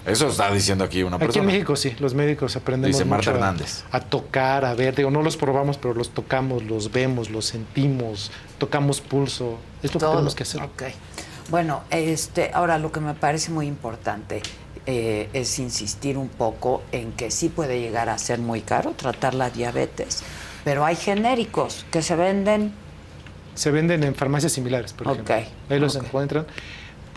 Eso 0.07 0.29
está 0.29 0.53
diciendo 0.53 0.85
aquí 0.85 1.03
una 1.03 1.17
Aquí 1.17 1.25
persona. 1.27 1.45
en 1.45 1.47
México 1.47 1.77
sí, 1.77 1.97
los 1.99 2.13
médicos 2.13 2.57
aprendemos 2.57 2.95
Dice 2.95 3.09
Marta 3.09 3.31
mucho 3.31 3.39
Hernández. 3.39 3.85
A, 3.91 4.01
tocar, 4.01 4.65
a 4.67 4.75
ver, 4.75 4.95
digo, 4.95 5.11
no 5.11 5.23
los 5.23 5.39
probamos, 5.39 5.79
pero 5.79 5.95
los 5.95 6.11
tocamos, 6.11 6.63
los 6.65 6.93
vemos, 6.93 7.31
los 7.31 7.47
sentimos, 7.47 8.31
tocamos 8.59 9.01
pulso, 9.01 9.59
es 9.83 9.95
lo 9.95 10.01
que 10.01 10.07
tenemos 10.07 10.35
que 10.35 10.43
hacer. 10.43 10.63
Ok. 10.63 10.83
Bueno, 11.49 11.83
este, 11.91 12.51
ahora 12.53 12.79
lo 12.79 12.93
que 12.93 13.01
me 13.01 13.15
parece 13.15 13.51
muy 13.51 13.67
importante 13.67 14.43
eh, 14.87 15.31
es 15.33 15.59
insistir 15.59 16.19
un 16.19 16.29
poco 16.29 16.83
en 16.93 17.13
que 17.13 17.31
sí 17.31 17.49
puede 17.49 17.81
llegar 17.81 18.09
a 18.09 18.19
ser 18.19 18.39
muy 18.39 18.61
caro 18.61 18.93
tratar 18.93 19.35
la 19.35 19.51
diabetes, 19.51 20.23
pero 20.63 20.85
hay 20.85 20.97
genéricos 20.97 21.87
que 21.91 22.03
se 22.03 22.17
venden. 22.17 22.73
Se 23.55 23.71
venden 23.71 24.03
en 24.05 24.15
farmacias 24.15 24.53
similares, 24.53 24.93
por 24.93 25.09
ejemplo. 25.09 25.35
Ahí 25.71 25.79
los 25.79 25.97
encuentran. 25.97 26.47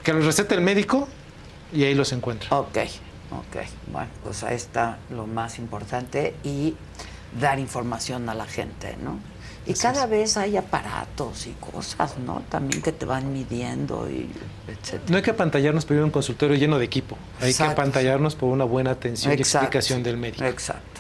Que 0.03 0.14
los 0.14 0.26
receta 0.26 0.56
el 0.56 0.61
médico 0.61 1.07
y 1.73 1.84
ahí 1.84 1.95
los 1.95 2.14
encuentran. 2.14 2.53
Ok, 2.57 2.77
ok. 3.31 3.64
Bueno, 3.91 4.10
pues 4.23 4.44
ahí 4.44 4.56
está 4.56 4.99
lo 5.10 5.27
más 5.27 5.60
importante 5.60 6.35
y 6.44 6.76
dar 7.39 7.60
información 7.60 8.30
a 8.30 8.34
la 8.34 8.45
gente, 8.45 8.95
¿no? 9.03 9.19
Y 9.68 9.73
cada 9.73 10.06
vez 10.06 10.38
hay 10.38 10.56
aparatos 10.56 11.45
y 11.45 11.52
cosas, 11.60 12.18
¿no? 12.19 12.41
También 12.49 12.81
que 12.81 12.94
te 12.94 13.06
van 13.06 13.34
midiendo 13.34 14.10
y 14.10 14.30
etcétera. 14.68 15.03
No 15.10 15.18
hay 15.18 15.23
que 15.23 15.31
apantallarnos 15.31 15.85
por 15.85 15.98
un 15.98 16.10
consultorio 16.10 16.56
lleno 16.56 16.80
de 16.80 16.85
equipo. 16.85 17.18
Hay 17.41 17.49
Exacto. 17.52 17.76
que 17.76 17.81
apantallarnos 17.81 18.35
por 18.35 18.49
una 18.49 18.64
buena 18.64 18.91
atención 18.91 19.34
y 19.34 19.35
explicación 19.35 20.03
del 20.03 20.15
médico. 20.15 20.45
Exacto. 20.45 20.96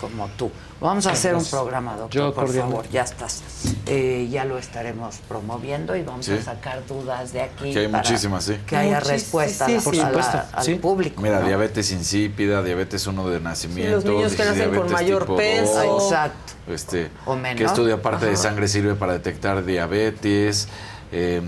Como 0.00 0.28
tú. 0.36 0.50
Vamos 0.80 1.06
a 1.08 1.10
hacer 1.10 1.34
un 1.34 1.44
programa, 1.44 1.96
doctor, 1.96 2.10
Yo 2.12 2.32
por 2.34 2.48
favor. 2.52 2.88
Ya 2.90 3.02
estás. 3.02 3.42
Eh, 3.86 4.28
ya 4.30 4.44
lo 4.44 4.56
estaremos 4.58 5.16
promoviendo 5.26 5.96
y 5.96 6.02
vamos 6.02 6.26
Sí. 6.26 6.32
a 6.34 6.42
sacar 6.42 6.86
dudas 6.86 7.32
de 7.32 7.42
aquí. 7.42 7.72
Que 7.72 7.80
hay 7.80 7.88
para 7.88 8.04
muchísimas, 8.04 8.44
sí. 8.44 8.58
Que 8.64 8.76
haya 8.76 9.00
Muchis- 9.00 9.08
respuesta 9.08 9.66
sí, 9.66 9.80
sí, 9.80 9.98
a 9.98 10.02
la- 10.04 10.08
supuesto, 10.08 10.40
al 10.52 10.64
sí. 10.64 10.74
público. 10.76 11.20
Mira, 11.20 11.40
¿no? 11.40 11.46
diabetes 11.48 11.90
insípida, 11.90 12.62
diabetes 12.62 13.06
1 13.08 13.28
de 13.28 13.40
nacimiento. 13.40 14.08
niños 14.08 14.34
que 14.34 14.44
nacen 14.44 14.64
con 14.74 14.86
diabetes 14.86 14.92
mayor 14.92 15.36
peso. 15.36 15.82
2, 15.84 16.02
Exacto. 16.04 16.52
Este, 16.72 17.10
O 17.26 17.34
menos. 17.34 17.56
¿Qué 17.58 17.64
estudio 17.64 17.94
aparte 17.96 18.26
de 18.26 18.36
sangre 18.36 18.68
sirve 18.68 18.94
para 18.94 19.14
detectar 19.14 19.64
diabetes? 19.64 20.68
Eh, 21.10 21.42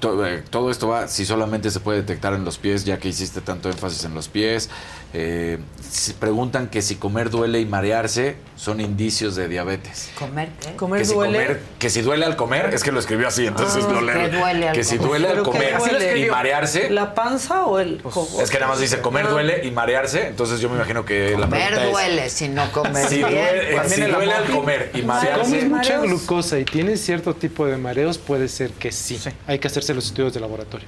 to- 0.00 0.26
eh, 0.26 0.42
todo 0.50 0.70
esto 0.70 0.88
va, 0.88 1.06
si 1.08 1.24
solamente 1.24 1.70
se 1.70 1.78
puede 1.80 1.98
detectar 2.00 2.32
en 2.34 2.44
los 2.44 2.58
pies, 2.58 2.84
ya 2.84 2.98
que 2.98 3.08
hiciste 3.08 3.40
tanto 3.42 3.68
énfasis 3.70 4.04
en 4.04 4.14
los 4.14 4.28
pies. 4.28 4.70
Eh, 5.18 5.58
se 5.90 6.12
preguntan 6.12 6.68
que 6.68 6.82
si 6.82 6.96
comer 6.96 7.30
duele 7.30 7.58
y 7.60 7.64
marearse 7.64 8.36
son 8.54 8.82
indicios 8.82 9.34
de 9.34 9.48
diabetes. 9.48 10.10
¿Comer 10.18 10.50
qué? 10.60 10.76
¿Comer 10.76 10.98
que 11.00 11.04
si 11.06 11.14
duele? 11.14 11.32
comer, 11.38 11.60
que 11.78 11.88
si 11.90 12.02
duele 12.02 12.26
al 12.26 12.36
comer, 12.36 12.74
es 12.74 12.82
que 12.82 12.92
lo 12.92 13.00
escribió 13.00 13.28
así, 13.28 13.46
entonces 13.46 13.82
Ah, 13.88 13.92
lo 13.92 14.00
leo. 14.02 14.14
que 14.30 14.36
duele 14.36 14.68
al 14.68 14.74
que 14.74 14.84
si 14.84 14.96
comer. 14.98 15.08
duele 15.10 15.28
al 15.28 15.32
¿Pero 15.32 15.44
qué 15.44 15.50
comer 15.50 15.78
duele? 15.78 16.18
y 16.18 16.30
marearse, 16.30 16.90
¿La 16.90 17.14
panza 17.14 17.64
o 17.64 17.78
el 17.78 18.02
cogote? 18.02 18.42
es 18.42 18.50
que 18.50 18.58
nada 18.58 18.72
más 18.72 18.80
dice 18.80 19.00
comer 19.00 19.24
Ah. 19.26 19.30
duele 19.30 19.64
y 19.66 19.70
marearse, 19.70 20.26
entonces 20.26 20.60
yo 20.60 20.68
me 20.68 20.76
imagino 20.76 21.06
que 21.06 21.30
la 21.30 21.46
Comer 21.46 21.66
pregunta 21.68 21.84
es 21.86 21.92
duele 21.92 22.28
si 22.30 22.48
no 22.48 22.70
comes 22.72 23.08
si 23.08 23.16
bien. 23.16 23.30
duele, 23.30 23.76
pues. 23.76 23.92
si 23.92 24.00
duele 24.02 24.32
al 24.34 24.44
comer 24.50 24.90
y 24.92 24.98
Si 24.98 25.02
marearse. 25.04 25.42
comes 25.44 25.68
mucha 25.70 25.98
glucosa 26.00 26.58
y 26.58 26.64
tienes 26.66 27.00
cierto 27.00 27.32
tipo 27.34 27.64
de 27.64 27.78
mareos, 27.78 28.18
puede 28.18 28.48
ser 28.48 28.70
que 28.72 28.92
sí. 28.92 29.18
Hay 29.46 29.58
que 29.60 29.68
hacerse 29.68 29.94
los 29.94 30.04
estudios 30.06 30.34
de 30.34 30.40
laboratorio. 30.40 30.86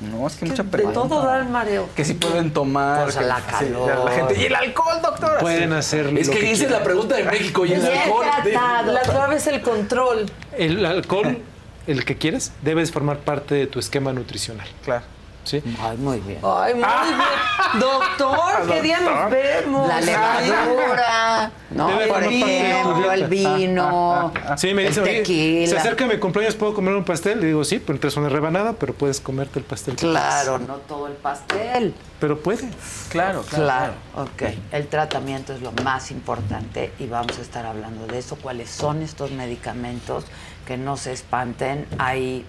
No, 0.00 0.26
es 0.26 0.34
que 0.34 0.40
Que 0.46 0.50
mucha 0.52 0.62
de 0.62 0.68
pregunta. 0.70 1.00
todo 1.00 1.22
da 1.22 1.38
el 1.40 1.48
mareo. 1.48 1.88
Que 1.94 2.04
si 2.04 2.14
pueden 2.14 2.52
tomar. 2.52 3.02
Pues 3.04 3.16
que- 3.16 3.24
la 3.24 3.36
sí, 3.36 3.42
calor. 3.50 4.04
la 4.04 4.10
gente. 4.12 4.40
Y 4.40 4.44
el 4.46 4.54
alcohol, 4.54 5.00
doctor. 5.02 5.38
Pueden 5.40 5.72
hacer 5.74 6.06
Es 6.16 6.26
lo 6.28 6.32
que 6.32 6.40
que 6.40 6.46
dice 6.46 6.68
la 6.70 6.82
pregunta 6.82 7.16
de 7.16 7.24
México 7.24 7.66
y 7.66 7.72
el 7.74 7.80
Bien 7.82 7.98
alcohol. 7.98 8.24
tratado. 8.42 8.92
La 8.92 9.00
clave 9.02 9.36
es 9.36 9.46
el 9.46 9.60
control. 9.60 10.26
El 10.56 10.86
alcohol, 10.86 11.38
el 11.86 12.04
que 12.04 12.16
quieres, 12.16 12.52
debes 12.62 12.90
formar 12.92 13.18
parte 13.18 13.54
de 13.54 13.66
tu 13.66 13.78
esquema 13.78 14.12
nutricional. 14.14 14.66
Claro. 14.84 15.04
¿Sí? 15.50 15.62
Ay, 15.80 15.96
muy 15.96 16.20
bien. 16.20 16.38
Ay, 16.44 16.74
muy 16.74 16.84
bien. 16.84 17.80
Doctor, 17.80 18.66
¿qué 18.68 18.82
día 18.82 19.00
nos 19.00 19.30
vemos? 19.30 19.88
La 19.88 20.00
levadura, 20.00 21.50
¿no? 21.70 21.88
Por 21.88 22.22
ejemplo, 22.22 23.12
el 23.12 23.24
vino, 23.26 24.32
Sí, 24.56 24.74
me 24.74 24.82
el 24.82 24.88
dice, 24.88 25.00
oye, 25.00 25.66
se 25.66 25.76
acerca 25.78 26.04
a 26.04 26.08
mi 26.08 26.18
cumpleaños, 26.18 26.54
¿puedo 26.54 26.74
comer 26.74 26.94
un 26.94 27.04
pastel? 27.04 27.40
Le 27.40 27.48
digo, 27.48 27.64
sí, 27.64 27.78
pero 27.78 27.94
entre 27.94 28.20
una 28.20 28.28
rebanada, 28.28 28.74
pero 28.74 28.94
puedes 28.94 29.20
comerte 29.20 29.58
el 29.58 29.64
pastel. 29.64 29.96
que 29.96 30.06
Claro, 30.06 30.58
no 30.58 30.76
todo 30.76 31.06
el 31.06 31.14
pastel. 31.14 31.94
Pero 32.20 32.38
puede. 32.38 32.68
Claro, 33.08 33.42
Claro, 33.42 33.94
ok. 34.16 34.42
El 34.72 34.86
tratamiento 34.88 35.52
es 35.52 35.62
lo 35.62 35.72
más 35.84 36.10
importante 36.10 36.92
y 36.98 37.06
vamos 37.06 37.38
a 37.38 37.42
estar 37.42 37.66
hablando 37.66 38.06
de 38.06 38.18
eso. 38.18 38.36
¿Cuáles 38.36 38.70
son 38.70 39.02
estos 39.02 39.30
medicamentos? 39.30 40.24
Que 40.66 40.76
no 40.76 40.96
se 40.96 41.12
espanten. 41.12 41.86
Hay 41.98 42.44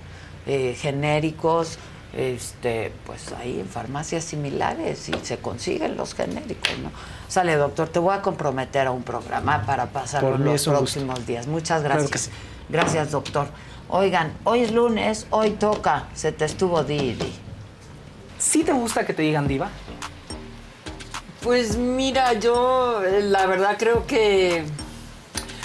eh, 0.45 0.75
genéricos, 0.79 1.77
este, 2.13 2.91
pues 3.05 3.31
hay 3.39 3.59
en 3.59 3.67
farmacias 3.67 4.23
similares 4.23 5.07
y 5.09 5.13
se 5.23 5.37
consiguen 5.37 5.95
los 5.95 6.13
genéricos, 6.13 6.77
¿no? 6.83 6.91
Sale, 7.27 7.55
doctor, 7.55 7.87
te 7.87 7.99
voy 7.99 8.13
a 8.15 8.21
comprometer 8.21 8.87
a 8.87 8.91
un 8.91 9.03
programa 9.03 9.63
para 9.65 9.87
pasarlo 9.87 10.37
los 10.37 10.53
gusto. 10.53 10.71
próximos 10.71 11.25
días. 11.25 11.47
Muchas 11.47 11.83
gracias. 11.83 12.21
sí. 12.21 12.31
Gracias, 12.69 13.11
doctor. 13.11 13.47
Oigan, 13.89 14.33
hoy 14.45 14.61
es 14.61 14.71
lunes, 14.71 15.27
hoy 15.29 15.51
toca. 15.51 16.07
Se 16.13 16.31
te 16.31 16.45
estuvo 16.45 16.83
Didi. 16.83 17.33
¿Sí 18.39 18.63
te 18.63 18.71
gusta 18.71 19.05
que 19.05 19.13
te 19.13 19.21
digan 19.21 19.47
diva? 19.47 19.69
Pues 21.43 21.75
mira, 21.77 22.33
yo 22.33 23.03
eh, 23.03 23.21
la 23.21 23.45
verdad 23.45 23.75
creo 23.77 24.07
que. 24.07 24.63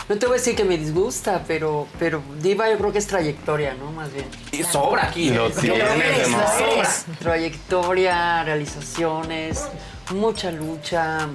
No 0.09 0.17
te 0.17 0.27
voy 0.27 0.37
a 0.37 0.39
decir 0.39 0.55
que 0.55 0.65
me 0.65 0.79
disgusta, 0.79 1.43
pero, 1.49 1.89
pero 1.99 2.23
Diva 2.41 2.71
yo 2.71 2.79
creo 2.79 2.93
que 2.93 2.99
es 2.99 3.09
trayectoria, 3.09 3.75
¿no? 3.75 3.91
Más 3.91 4.13
bien. 4.13 4.27
Y 4.53 4.63
sobra 4.63 5.09
aquí. 5.09 5.31
Lo 5.31 5.49
¿eh? 5.49 5.53
tienes, 5.61 6.29
Sobra. 6.29 6.31
¿no? 6.31 6.73
Sobra. 6.73 7.19
Trayectoria, 7.19 8.45
realizaciones, 8.45 9.65
mucha 10.15 10.53
lucha, 10.53 11.29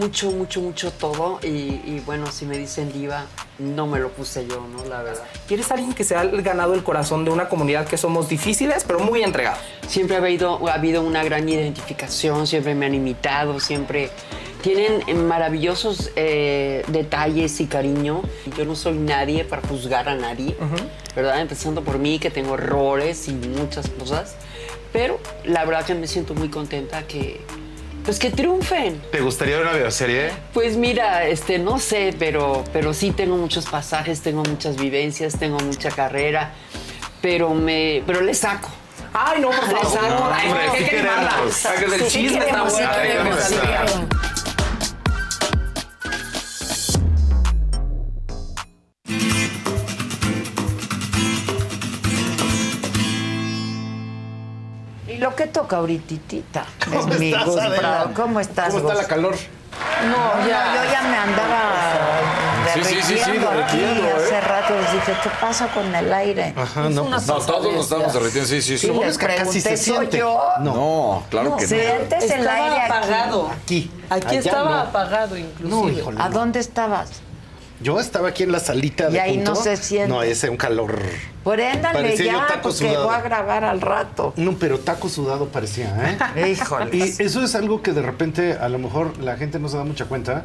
mucho, 0.00 0.30
mucho, 0.30 0.62
mucho 0.62 0.90
todo. 0.90 1.38
Y, 1.42 1.46
y 1.48 2.02
bueno, 2.06 2.32
si 2.32 2.46
me 2.46 2.56
dicen 2.56 2.90
diva, 2.90 3.26
no 3.58 3.86
me 3.86 3.98
lo 3.98 4.10
puse 4.10 4.46
yo, 4.46 4.66
¿no? 4.66 4.84
La 4.86 5.02
verdad. 5.02 5.24
¿Quieres 5.46 5.70
alguien 5.70 5.92
que 5.92 6.04
se 6.04 6.16
ha 6.16 6.24
ganado 6.24 6.72
el 6.72 6.82
corazón 6.82 7.26
de 7.26 7.30
una 7.30 7.48
comunidad 7.50 7.86
que 7.86 7.98
somos 7.98 8.28
difíciles, 8.28 8.84
pero 8.84 9.00
muy 9.00 9.22
entregados? 9.22 9.60
Siempre 9.86 10.16
ha 10.16 10.20
habido, 10.20 10.66
ha 10.68 10.74
habido 10.74 11.02
una 11.02 11.22
gran 11.24 11.46
identificación, 11.46 12.46
siempre 12.46 12.74
me 12.74 12.86
han 12.86 12.94
imitado, 12.94 13.60
siempre 13.60 14.10
tienen 14.66 15.26
maravillosos 15.28 16.10
eh, 16.16 16.82
detalles 16.88 17.60
y 17.60 17.66
cariño. 17.66 18.22
Yo 18.58 18.64
no 18.64 18.74
soy 18.74 18.94
nadie 18.94 19.44
para 19.44 19.62
juzgar 19.62 20.08
a 20.08 20.16
nadie, 20.16 20.56
¿verdad? 21.14 21.40
Empezando 21.40 21.84
por 21.84 21.98
mí, 21.98 22.18
que 22.18 22.30
tengo 22.30 22.54
errores 22.54 23.28
y 23.28 23.32
muchas 23.32 23.88
cosas. 23.88 24.34
Pero 24.92 25.20
la 25.44 25.64
verdad 25.64 25.84
que 25.86 25.94
me 25.94 26.08
siento 26.08 26.34
muy 26.34 26.48
contenta 26.48 27.04
que, 27.06 27.40
pues 28.04 28.18
que 28.18 28.30
triunfen. 28.30 29.00
¿Te 29.12 29.20
gustaría 29.20 29.56
ver 29.58 29.66
una 29.68 29.76
bioserie? 29.76 30.30
Pues 30.52 30.76
mira, 30.76 31.26
este, 31.28 31.60
no 31.60 31.78
sé, 31.78 32.12
pero, 32.18 32.64
pero 32.72 32.92
sí 32.92 33.12
tengo 33.12 33.36
muchos 33.36 33.66
pasajes, 33.66 34.20
tengo 34.20 34.42
muchas 34.42 34.76
vivencias, 34.76 35.38
tengo 35.38 35.58
mucha 35.60 35.90
carrera, 35.92 36.54
pero 37.22 37.54
me, 37.54 38.02
pero 38.04 38.20
le 38.20 38.34
saco. 38.34 38.68
Ay, 39.18 39.40
no, 39.40 39.48
por 39.50 39.68
Le 39.68 39.74
favor. 39.76 39.92
saco. 39.92 40.08
No, 40.08 40.30
Ay, 40.32 40.48
hombre, 40.50 40.64
¿qué 40.72 40.78
sí 40.84 40.90
queremos? 40.90 41.62
queremos. 41.62 41.78
Que 41.78 41.84
el 42.04 42.10
Sí 42.10 42.18
chisme 42.18 42.38
queremos, 42.40 42.72
bueno. 42.72 43.36
sí 43.48 43.54
Y 55.56 55.74
ahorititita 55.74 56.66
¿Cómo 56.84 57.06
mi 57.14 57.32
estás, 57.32 57.48
Adela? 57.56 58.10
¿Cómo 58.14 58.40
estás, 58.40 58.68
¿Cómo 58.68 58.78
está 58.78 58.92
Gus? 58.92 59.02
la 59.02 59.08
calor? 59.08 59.36
No, 60.08 60.46
ya, 60.48 60.74
yo 60.74 60.90
ya 60.90 61.02
me 61.02 61.16
andaba 61.16 61.86
Sí, 62.74 62.84
sí, 62.84 62.94
sí, 62.94 63.02
sí, 63.02 63.14
derritiendo 63.14 63.48
aquí 63.50 63.76
derritiendo, 63.78 64.08
¿eh? 64.08 64.12
hace 64.16 64.40
rato. 64.40 64.74
Les 64.74 64.92
dije, 64.92 65.12
¿qué 65.22 65.30
pasa 65.40 65.68
con 65.68 65.94
el 65.94 66.12
aire? 66.12 66.54
Ajá, 66.56 66.88
no, 66.90 67.04
pues, 67.04 67.26
No, 67.26 67.34
todos 67.38 67.72
nos 67.72 67.84
estamos 67.84 68.12
derritiendo, 68.12 68.48
sí, 68.48 68.60
sí, 68.62 68.78
sí. 68.78 68.88
Les 68.92 69.18
pregunté, 69.18 69.76
¿soy 69.76 70.08
yo? 70.10 70.40
No, 70.60 71.22
claro 71.30 71.56
que 71.56 71.62
no. 71.62 71.68
Sientes 71.68 72.30
el 72.30 72.48
aire 72.48 72.80
aquí. 72.80 72.92
apagado. 72.92 73.50
Aquí. 73.50 73.90
Aquí 74.10 74.36
estaba 74.36 74.70
no. 74.70 74.76
apagado 74.78 75.36
inclusive. 75.38 75.70
No, 75.70 75.88
híjole. 75.88 76.22
¿A 76.22 76.28
dónde 76.28 76.60
estabas? 76.60 77.10
Yo 77.80 78.00
estaba 78.00 78.28
aquí 78.28 78.42
en 78.42 78.52
la 78.52 78.60
salita 78.60 79.08
de 79.10 79.16
Y 79.16 79.20
ahí 79.20 79.36
no 79.36 79.54
se 79.54 79.76
siente. 79.76 80.08
No, 80.08 80.22
ese 80.22 80.48
un 80.48 80.56
calor. 80.56 80.98
Préndale 81.44 82.16
ya, 82.16 82.46
taco 82.46 82.70
porque 82.70 82.88
sudado. 82.88 83.06
voy 83.06 83.14
a 83.14 83.20
grabar 83.20 83.64
al 83.64 83.80
rato. 83.80 84.32
No, 84.36 84.54
pero 84.54 84.78
taco 84.80 85.08
sudado 85.08 85.48
parecía, 85.48 86.18
¿eh? 86.34 86.48
Híjole. 86.52 86.96
Y 86.96 87.02
eso 87.02 87.42
es 87.42 87.54
algo 87.54 87.82
que 87.82 87.92
de 87.92 88.02
repente 88.02 88.54
a 88.54 88.68
lo 88.68 88.78
mejor 88.78 89.18
la 89.18 89.36
gente 89.36 89.58
no 89.58 89.68
se 89.68 89.76
da 89.76 89.84
mucha 89.84 90.06
cuenta, 90.06 90.44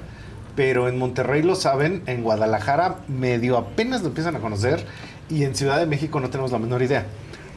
pero 0.55 0.89
en 0.89 0.97
Monterrey 0.99 1.41
lo 1.41 1.55
saben, 1.55 2.03
en 2.05 2.21
Guadalajara 2.23 2.97
medio 3.07 3.57
apenas 3.57 4.01
lo 4.01 4.07
empiezan 4.09 4.35
a 4.35 4.39
conocer 4.39 4.85
y 5.29 5.45
en 5.45 5.55
Ciudad 5.55 5.79
de 5.79 5.85
México 5.85 6.19
no 6.19 6.29
tenemos 6.29 6.51
la 6.51 6.59
menor 6.59 6.81
idea. 6.83 7.05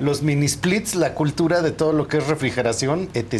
Los 0.00 0.22
mini 0.22 0.48
splits, 0.48 0.94
la 0.96 1.14
cultura 1.14 1.62
de 1.62 1.70
todo 1.70 1.92
lo 1.92 2.08
que 2.08 2.16
es 2.18 2.26
refrigeración, 2.26 3.08
etc. 3.14 3.32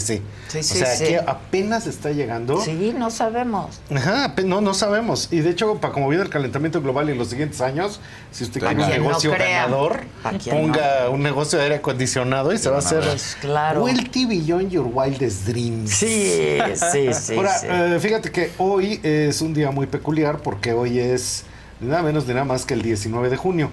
Sí, 0.48 0.58
o 0.58 0.62
sí, 0.62 0.62
sea, 0.62 0.94
sí. 0.94 1.04
que 1.04 1.18
apenas 1.18 1.86
está 1.88 2.12
llegando. 2.12 2.60
Sí, 2.60 2.94
no 2.96 3.10
sabemos. 3.10 3.80
Ajá, 3.94 4.34
no, 4.44 4.60
no 4.60 4.72
sabemos. 4.72 5.28
Y 5.32 5.40
de 5.40 5.50
hecho, 5.50 5.76
para 5.80 5.92
como 5.92 6.08
viene 6.08 6.22
el 6.24 6.30
calentamiento 6.30 6.80
global 6.80 7.08
en 7.08 7.18
los 7.18 7.28
siguientes 7.28 7.60
años, 7.60 8.00
si 8.30 8.44
usted 8.44 8.60
quiere 8.60 8.74
un 8.76 8.80
no 8.80 8.88
negocio 8.88 9.32
crea. 9.32 9.62
ganador, 9.64 10.00
ponga 10.48 11.08
un 11.10 11.22
negocio 11.22 11.58
de 11.58 11.64
aire 11.64 11.76
acondicionado 11.76 12.52
y 12.52 12.58
se 12.58 12.70
va 12.70 12.76
a 12.76 12.78
hacer 12.78 13.02
Pues, 13.02 13.36
claro. 13.40 13.82
Wealthy 13.84 14.26
Beyond 14.26 14.70
Your 14.70 14.88
Wildest 14.92 15.46
Dreams. 15.46 15.90
Sí, 15.90 16.58
sí, 16.92 17.08
sí, 17.20 17.34
Ahora, 17.36 17.58
sí. 17.58 17.66
eh, 17.68 17.98
fíjate 18.00 18.30
que 18.30 18.52
hoy 18.58 19.00
es 19.02 19.40
un 19.40 19.54
día 19.54 19.70
muy 19.70 19.86
peculiar 19.86 20.38
porque 20.38 20.72
hoy 20.72 20.98
es 21.00 21.44
nada 21.80 22.02
menos 22.02 22.26
de 22.26 22.34
nada 22.34 22.44
más 22.46 22.64
que 22.64 22.74
el 22.74 22.82
19 22.82 23.28
de 23.28 23.36
junio. 23.36 23.70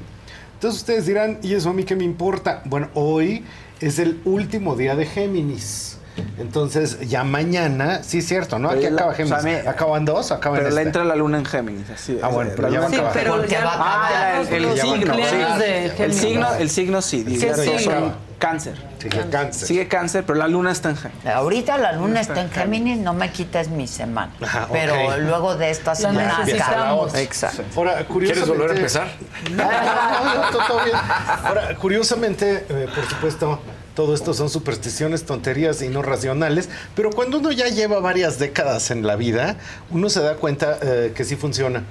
Entonces 0.62 0.82
ustedes 0.82 1.08
dirán, 1.08 1.40
¿y 1.42 1.56
eso 1.56 1.72
a 1.72 1.74
mí 1.74 1.84
qué 1.86 1.96
me 1.96 2.04
importa? 2.04 2.62
Bueno, 2.66 2.90
hoy 2.94 3.44
es 3.80 3.98
el 3.98 4.22
último 4.26 4.76
día 4.76 4.96
de 4.96 5.08
Géminis. 5.08 5.98
Entonces, 6.38 7.00
ya 7.10 7.24
mañana, 7.24 8.04
sí 8.04 8.20
es 8.20 8.28
cierto, 8.28 8.60
¿no? 8.60 8.70
Aquí 8.70 8.82
Pero 8.84 8.94
acaba 8.94 9.12
o 9.12 9.16
sea, 9.16 9.26
Géminis. 9.40 9.64
me- 9.64 9.68
Acaban 9.68 10.06
dos, 10.06 10.32
acaban 10.32 10.60
Pero 10.60 10.70
le 10.70 10.76
este. 10.76 10.88
entra 10.88 11.04
la 11.04 11.16
luna 11.16 11.40
en 11.40 11.46
Géminis. 11.46 11.90
Así, 11.90 12.20
Ah, 12.22 12.28
bueno, 12.28 12.52
pero 12.56 12.68
la 12.70 12.74
ya 12.76 12.80
va 12.80 12.86
a 12.86 12.90
acabar. 12.90 13.12
pero 13.12 13.34
Porque 13.38 13.48
ya 13.50 13.66
va 13.66 13.74
a 13.74 13.78
nos- 13.78 13.86
acabar. 13.88 14.14
Ah, 14.14 14.42
el, 14.42 14.54
el 14.54 14.62
los 14.64 14.80
signo, 14.80 15.14
sí. 15.16 15.22
el 15.34 15.92
Géminis. 15.94 16.16
signo, 16.22 16.54
el 16.60 16.70
signo 16.70 17.02
sí. 17.02 17.24
¿Qué 17.24 17.30
diría- 17.32 17.56
signo? 17.56 17.80
son 17.80 18.14
Cáncer. 18.42 18.74
Sigue 18.98 19.30
cáncer. 19.30 19.68
Sigue 19.68 19.88
cáncer, 19.88 20.24
pero 20.26 20.40
la 20.40 20.48
luna 20.48 20.72
está 20.72 20.90
en 20.90 20.98
Géminis. 20.98 21.28
Ahorita 21.28 21.78
la 21.78 21.92
luna 21.92 22.22
está 22.22 22.42
en 22.42 22.50
Géminis, 22.50 22.98
no 22.98 23.14
me 23.14 23.32
quites 23.32 23.70
mi 23.70 23.86
semana. 23.86 24.34
Ajá, 24.42 24.68
Pero 24.72 24.96
luego 25.20 25.56
de 25.56 25.70
esta 25.70 25.94
semana. 25.94 26.44
Exacto. 26.48 27.64
Ahora, 27.76 28.04
curiosamente... 28.08 28.34
¿Quieres 28.34 28.48
volver 28.48 28.72
a 28.72 28.76
empezar? 28.76 29.08
No, 29.52 29.64
no, 29.64 30.36
no, 30.36 30.50
todo, 30.50 30.68
todo 30.68 30.84
bien. 30.86 30.98
Ahora, 31.44 31.76
curiosamente, 31.76 32.66
eh, 32.68 32.88
por 32.96 33.06
supuesto, 33.08 33.60
todo 33.96 34.16
esto 34.16 34.34
son 34.34 34.50
supersticiones, 34.50 35.24
tonterías 35.24 35.80
y 35.84 35.90
no 35.90 36.02
racionales, 36.02 36.68
pero 36.96 37.12
cuando 37.12 37.38
uno 37.38 37.52
ya 37.52 37.68
lleva 37.68 38.00
varias 38.00 38.40
décadas 38.40 38.90
en 38.90 39.06
la 39.06 39.18
vida, 39.18 39.58
uno 39.92 40.10
se 40.10 40.20
da 40.20 40.36
cuenta 40.38 40.80
eh, 40.82 41.14
que 41.16 41.26
sí 41.26 41.36
funciona. 41.36 41.84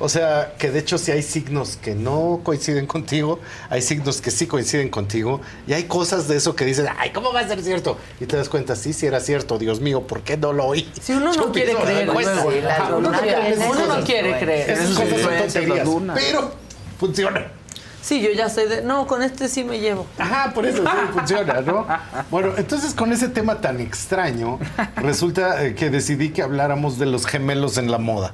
O 0.00 0.08
sea, 0.08 0.54
que 0.58 0.70
de 0.70 0.78
hecho 0.78 0.96
si 0.96 1.12
hay 1.12 1.22
signos 1.22 1.76
que 1.76 1.94
no 1.94 2.40
coinciden 2.42 2.86
contigo, 2.86 3.38
hay 3.68 3.82
signos 3.82 4.20
que 4.22 4.30
sí 4.30 4.46
coinciden 4.46 4.88
contigo, 4.88 5.42
y 5.66 5.74
hay 5.74 5.84
cosas 5.84 6.26
de 6.26 6.36
eso 6.36 6.56
que 6.56 6.64
dices, 6.64 6.86
ay, 6.98 7.10
¿cómo 7.10 7.32
va 7.32 7.40
a 7.40 7.46
ser 7.46 7.62
cierto? 7.62 7.98
Y 8.18 8.24
te 8.24 8.36
das 8.36 8.48
cuenta, 8.48 8.74
sí, 8.76 8.94
sí 8.94 9.06
era 9.06 9.20
cierto, 9.20 9.58
Dios 9.58 9.80
mío, 9.80 10.06
¿por 10.06 10.22
qué 10.22 10.38
no 10.38 10.54
lo 10.54 10.64
oí? 10.64 10.90
Si 11.00 11.12
uno 11.12 11.32
no 11.32 11.52
quiere 11.52 11.74
creer, 11.74 12.08
uno 12.08 13.86
no 13.86 14.04
quiere 14.04 14.38
creer. 14.38 14.70
Esas 14.70 14.96
cosas 14.96 15.20
son 15.20 15.36
tonterías, 15.36 15.88
pero 16.14 16.54
funciona. 16.98 17.59
Sí, 18.02 18.20
yo 18.20 18.30
ya 18.30 18.48
sé 18.48 18.66
de. 18.66 18.82
No, 18.82 19.06
con 19.06 19.22
este 19.22 19.48
sí 19.48 19.64
me 19.64 19.78
llevo. 19.78 20.06
Ajá, 20.18 20.52
por 20.54 20.66
eso 20.66 20.82
sí 20.82 20.88
funciona, 21.12 21.60
¿no? 21.60 21.86
Bueno, 22.30 22.52
entonces 22.56 22.94
con 22.94 23.12
ese 23.12 23.28
tema 23.28 23.60
tan 23.60 23.80
extraño, 23.80 24.58
resulta 24.96 25.64
eh, 25.64 25.74
que 25.74 25.90
decidí 25.90 26.30
que 26.30 26.42
habláramos 26.42 26.98
de 26.98 27.06
los 27.06 27.26
gemelos 27.26 27.76
en 27.78 27.90
la 27.90 27.98
moda. 27.98 28.32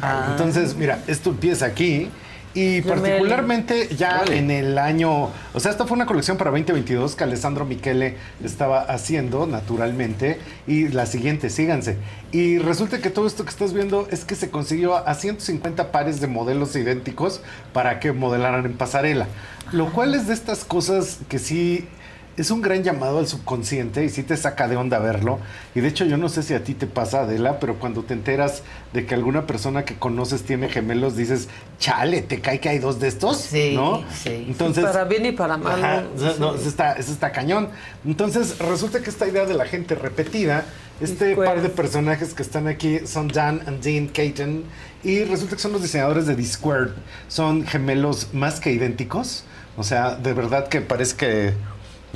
Ah. 0.00 0.28
Entonces, 0.30 0.74
mira, 0.76 1.00
esto 1.06 1.30
empieza 1.30 1.66
aquí. 1.66 2.10
Y 2.54 2.82
particularmente 2.82 3.88
ya 3.96 4.24
en 4.30 4.50
el 4.50 4.76
año, 4.78 5.30
o 5.54 5.60
sea, 5.60 5.70
esta 5.70 5.86
fue 5.86 5.94
una 5.94 6.04
colección 6.04 6.36
para 6.36 6.50
2022 6.50 7.16
que 7.16 7.24
Alessandro 7.24 7.64
Michele 7.64 8.16
estaba 8.44 8.82
haciendo 8.82 9.46
naturalmente 9.46 10.38
y 10.66 10.88
la 10.88 11.06
siguiente, 11.06 11.48
síganse. 11.48 11.96
Y 12.30 12.58
resulta 12.58 13.00
que 13.00 13.08
todo 13.08 13.26
esto 13.26 13.44
que 13.44 13.50
estás 13.50 13.72
viendo 13.72 14.06
es 14.10 14.24
que 14.24 14.34
se 14.34 14.50
consiguió 14.50 14.96
a 14.96 15.14
150 15.14 15.92
pares 15.92 16.20
de 16.20 16.26
modelos 16.26 16.76
idénticos 16.76 17.40
para 17.72 18.00
que 18.00 18.12
modelaran 18.12 18.66
en 18.66 18.74
pasarela. 18.74 19.28
Lo 19.72 19.90
cual 19.90 20.14
es 20.14 20.26
de 20.26 20.34
estas 20.34 20.64
cosas 20.64 21.20
que 21.30 21.38
sí 21.38 21.88
es 22.36 22.50
un 22.50 22.62
gran 22.62 22.82
llamado 22.82 23.18
al 23.18 23.26
subconsciente 23.26 24.04
y 24.04 24.08
sí 24.08 24.22
te 24.22 24.36
saca 24.36 24.68
de 24.68 24.76
onda 24.76 24.98
verlo. 24.98 25.38
Y 25.74 25.80
de 25.80 25.88
hecho 25.88 26.04
yo 26.04 26.16
no 26.16 26.28
sé 26.28 26.42
si 26.42 26.54
a 26.54 26.64
ti 26.64 26.74
te 26.74 26.86
pasa, 26.86 27.22
Adela, 27.22 27.60
pero 27.60 27.78
cuando 27.78 28.02
te 28.02 28.14
enteras 28.14 28.62
de 28.92 29.04
que 29.04 29.14
alguna 29.14 29.46
persona 29.46 29.84
que 29.84 29.96
conoces 29.96 30.42
tiene 30.42 30.68
gemelos, 30.68 31.16
dices, 31.16 31.48
chale, 31.78 32.22
¿te 32.22 32.40
cae 32.40 32.60
que 32.60 32.68
hay 32.70 32.78
dos 32.78 33.00
de 33.00 33.08
estos? 33.08 33.38
Sí, 33.38 33.74
¿No? 33.74 34.02
sí. 34.12 34.46
Entonces, 34.48 34.84
para 34.84 35.04
bien 35.04 35.26
y 35.26 35.32
para 35.32 35.56
mal. 35.56 35.84
Ajá, 35.84 36.04
¿no? 36.38 36.54
eso 36.54 36.68
está, 36.68 36.92
eso 36.92 37.12
está 37.12 37.32
cañón. 37.32 37.68
Entonces, 38.04 38.58
resulta 38.58 39.00
que 39.00 39.10
esta 39.10 39.28
idea 39.28 39.44
de 39.44 39.54
la 39.54 39.66
gente 39.66 39.94
repetida, 39.94 40.64
este 41.00 41.36
par 41.36 41.60
de 41.60 41.68
personajes 41.68 42.32
que 42.32 42.42
están 42.42 42.68
aquí 42.68 43.00
son 43.06 43.28
Dan 43.28 43.62
and 43.66 43.82
Dean 43.82 44.08
Caton, 44.08 44.64
y 45.04 45.24
resulta 45.24 45.56
que 45.56 45.62
son 45.62 45.72
los 45.72 45.82
diseñadores 45.82 46.26
de 46.26 46.36
Discord. 46.36 46.92
Son 47.28 47.66
gemelos 47.66 48.28
más 48.32 48.60
que 48.60 48.70
idénticos. 48.70 49.44
O 49.76 49.82
sea, 49.82 50.14
de 50.14 50.32
verdad 50.32 50.68
que 50.68 50.80
parece 50.80 51.16
que 51.16 51.54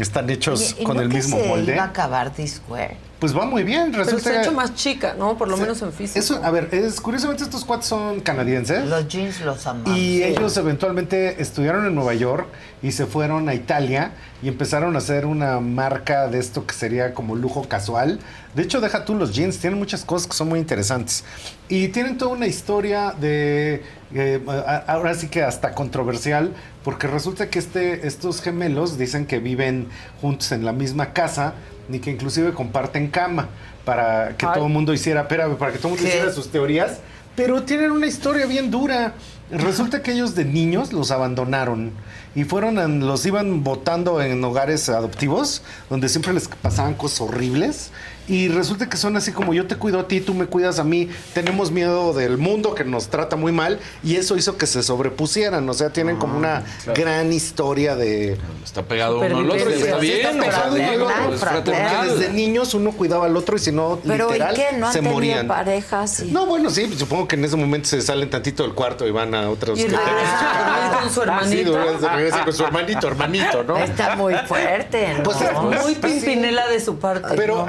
están 0.03 0.29
hechos 0.31 0.73
Oye, 0.75 0.83
¿y 0.83 0.85
con 0.85 0.97
no 0.97 1.03
el 1.03 1.09
que 1.09 1.17
mismo 1.17 1.37
se 1.39 1.47
molde. 1.49 1.73
iba 1.75 1.83
a 1.85 1.87
acabar 1.87 2.35
Discord? 2.35 2.93
Pues 3.19 3.35
va 3.35 3.47
muy 3.47 3.63
bien, 3.63 3.93
Pero 3.93 4.05
resulta 4.05 4.31
se 4.31 4.37
ha 4.37 4.43
hecho 4.43 4.53
más 4.53 4.75
chica, 4.75 5.15
¿no? 5.19 5.39
Por 5.39 5.49
lo 5.49 5.57
menos 5.57 5.81
en 5.81 5.91
físico. 5.91 6.19
Eso, 6.19 6.39
a 6.45 6.51
ver, 6.51 6.69
es, 6.73 7.01
curiosamente 7.01 7.45
estos 7.45 7.65
cuates 7.65 7.87
son 7.87 8.21
canadienses. 8.21 8.85
Los 8.85 9.09
jeans 9.09 9.41
los 9.41 9.67
amamos. 9.67 9.97
Y 9.99 10.19
Sí. 10.19 10.25
ellos 10.25 10.55
eventualmente 10.59 11.41
estudiaron 11.41 11.87
en 11.87 11.95
Nueva 11.95 12.13
York 12.13 12.47
y 12.83 12.93
se 12.93 13.07
fueron 13.07 13.49
a 13.49 13.55
Italia 13.55 14.11
y 14.43 14.49
empezaron 14.49 14.95
a 14.97 14.99
hacer 14.99 15.25
una 15.25 15.61
marca 15.61 16.29
de 16.29 16.39
esto 16.39 16.67
que 16.67 16.75
sería 16.75 17.15
como 17.15 17.37
lujo 17.37 17.67
casual. 17.67 18.21
De 18.55 18.63
hecho, 18.63 18.83
deja 18.83 19.07
tú 19.07 19.15
los 19.15 19.35
jeans, 19.35 19.57
tienen 19.61 19.79
muchas 19.79 20.05
cosas 20.05 20.29
que 20.29 20.35
son 20.37 20.51
muy 20.51 20.59
interesantes. 20.59 21.25
Y 21.71 21.89
tienen 21.89 22.19
toda 22.19 22.33
una 22.33 22.47
historia 22.47 23.15
de, 23.19 23.83
eh, 24.15 24.41
ahora 24.87 25.15
sí 25.15 25.29
que 25.29 25.43
hasta 25.43 25.73
controversial, 25.73 26.53
porque 26.85 27.07
resulta 27.07 27.51
que 27.51 27.59
este, 27.59 28.07
estos 28.07 28.41
gemelos 28.43 28.99
dicen 28.99 29.27
que 29.27 29.39
viven 29.39 29.89
juntos 30.21 30.53
en 30.53 30.65
la 30.65 30.73
misma 30.73 31.13
casa 31.13 31.55
ni 31.89 31.99
que 32.01 32.11
inclusive 32.11 32.53
comparten 32.53 33.09
cama 33.09 33.49
para 33.85 34.37
que 34.37 34.47
Ay. 34.47 34.53
todo 34.55 34.67
el 34.67 34.73
mundo 34.73 34.93
hiciera, 34.93 35.23
espérame, 35.23 35.57
para 35.57 35.73
que 35.73 35.79
todo 35.79 35.89
el 35.89 35.95
mundo 35.95 36.03
¿Qué? 36.11 36.17
hiciera 36.17 36.33
sus 36.33 36.49
teorías. 36.51 36.99
Pero 37.37 37.63
tienen 37.65 37.91
una 37.93 38.07
historia 38.07 38.47
bien 38.47 38.71
dura. 38.71 39.13
Resulta 39.51 40.03
que 40.03 40.13
ellos 40.13 40.35
de 40.35 40.45
niños 40.45 40.93
los 40.93 41.11
abandonaron 41.13 41.93
y 42.35 42.45
fueron, 42.45 42.79
a- 42.79 42.89
los 42.89 43.25
iban 43.27 43.63
votando 43.63 44.21
en 44.23 44.43
hogares 44.43 44.89
adoptivos, 44.89 45.63
donde 45.91 46.09
siempre 46.09 46.33
les 46.33 46.49
pasaban 46.49 46.95
cosas 46.95 47.21
horribles. 47.21 47.91
Y 48.29 48.49
resulta 48.49 48.89
que 48.89 48.97
son 48.97 49.17
así 49.17 49.31
como 49.33 49.55
yo 49.55 49.67
te 49.67 49.77
cuido 49.77 50.01
a 50.01 50.09
ti, 50.09 50.21
tú 50.21 50.35
me 50.35 50.47
cuidas 50.47 50.79
a 50.79 50.85
mí, 50.85 51.09
tenemos 51.33 51.71
miedo 51.71 52.13
del 52.13 52.39
mundo 52.39 52.75
que 52.75 52.85
nos 52.85 53.09
trata 53.09 53.37
muy 53.37 53.53
mal 53.53 53.79
y 54.03 54.17
eso 54.17 54.37
hizo 54.37 54.57
que 54.57 54.67
se 54.67 54.83
sobrepusieran. 54.83 55.69
O 55.69 55.75
sea, 55.75 55.91
tienen 55.91 56.17
como 56.17 56.37
una 56.37 56.65
gran 56.95 57.33
historia 57.33 57.95
de... 57.95 58.37
Está 58.65 58.83
pegado 58.83 59.21
uno 59.21 59.39
al 59.39 59.51
otro 59.51 59.71
y 59.71 59.75
está 59.75 60.01
Sí, 60.01 60.07
bien. 60.07 60.17
está 60.19 60.31
o 60.31 60.33
sea, 60.33 60.41
pegado 60.43 60.75
uno 60.75 60.85
al 60.85 60.91
digo, 60.93 61.07
otro. 61.07 61.39
fraternal. 61.39 62.19
desde 62.19 62.33
niños 62.33 62.75
uno 62.75 62.91
cuidaba 62.93 63.27
al 63.27 63.37
otro 63.37 63.57
y 63.57 63.61
si 63.61 63.71
no, 63.73 64.01
Pero 64.07 64.29
¿y 64.31 64.33
literal, 64.33 64.55
qué? 64.57 64.77
¿No 64.77 64.87
han 64.89 64.93
se 64.93 65.01
morían. 65.03 65.47
parejas? 65.47 66.21
Y- 66.21 66.33
No, 66.33 66.47
bueno, 66.47 66.69
sí, 66.71 66.85
pues, 66.89 66.99
supongo 66.99 67.29
que 67.29 67.37
en 67.37 67.45
ese 67.45 67.57
momento 67.57 67.89
se 67.89 68.03
salen 68.03 68.29
tantito 68.29 68.65
del 68.65 68.73
cuarto 68.75 69.07
y 69.07 69.13
van 69.13 69.35
a 69.35 69.49
otros. 69.51 69.79
Y 69.79 69.83
regresan 69.85 70.07
a 70.17 70.91
dormir 70.91 71.01
con 71.01 71.09
su 71.11 71.15
Sí, 71.15 71.21
hermanito. 71.61 72.09
regresan 72.17 72.45
con 72.45 72.53
su 72.53 72.65
hermanito, 72.65 73.07
hermanito, 73.09 73.63
¿no? 73.63 73.77
Está 73.79 74.17
muy 74.17 74.35
fuerte, 74.49 75.15
¿no? 75.15 75.23
Pues 75.23 75.41
es 75.41 75.53
Muy 75.53 75.95
pues, 75.95 76.15
sí. 76.15 76.21
pimpinela 76.21 76.67
de 76.69 76.81
su 76.81 76.99
parte. 76.99 77.35
Pero 77.37 77.59
¿no? 77.59 77.67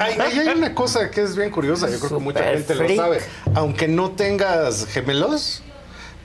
Hay 0.48 0.58
una 0.58 0.74
cosa 0.74 1.10
que 1.10 1.22
es 1.22 1.36
bien 1.36 1.50
curiosa, 1.50 1.88
yo 1.88 1.98
creo 1.98 2.18
que 2.18 2.24
mucha 2.24 2.44
gente 2.44 2.74
freak. 2.74 2.90
lo 2.90 2.96
sabe. 2.96 3.20
Aunque 3.54 3.88
no 3.88 4.10
tengas 4.12 4.86
gemelos, 4.86 5.62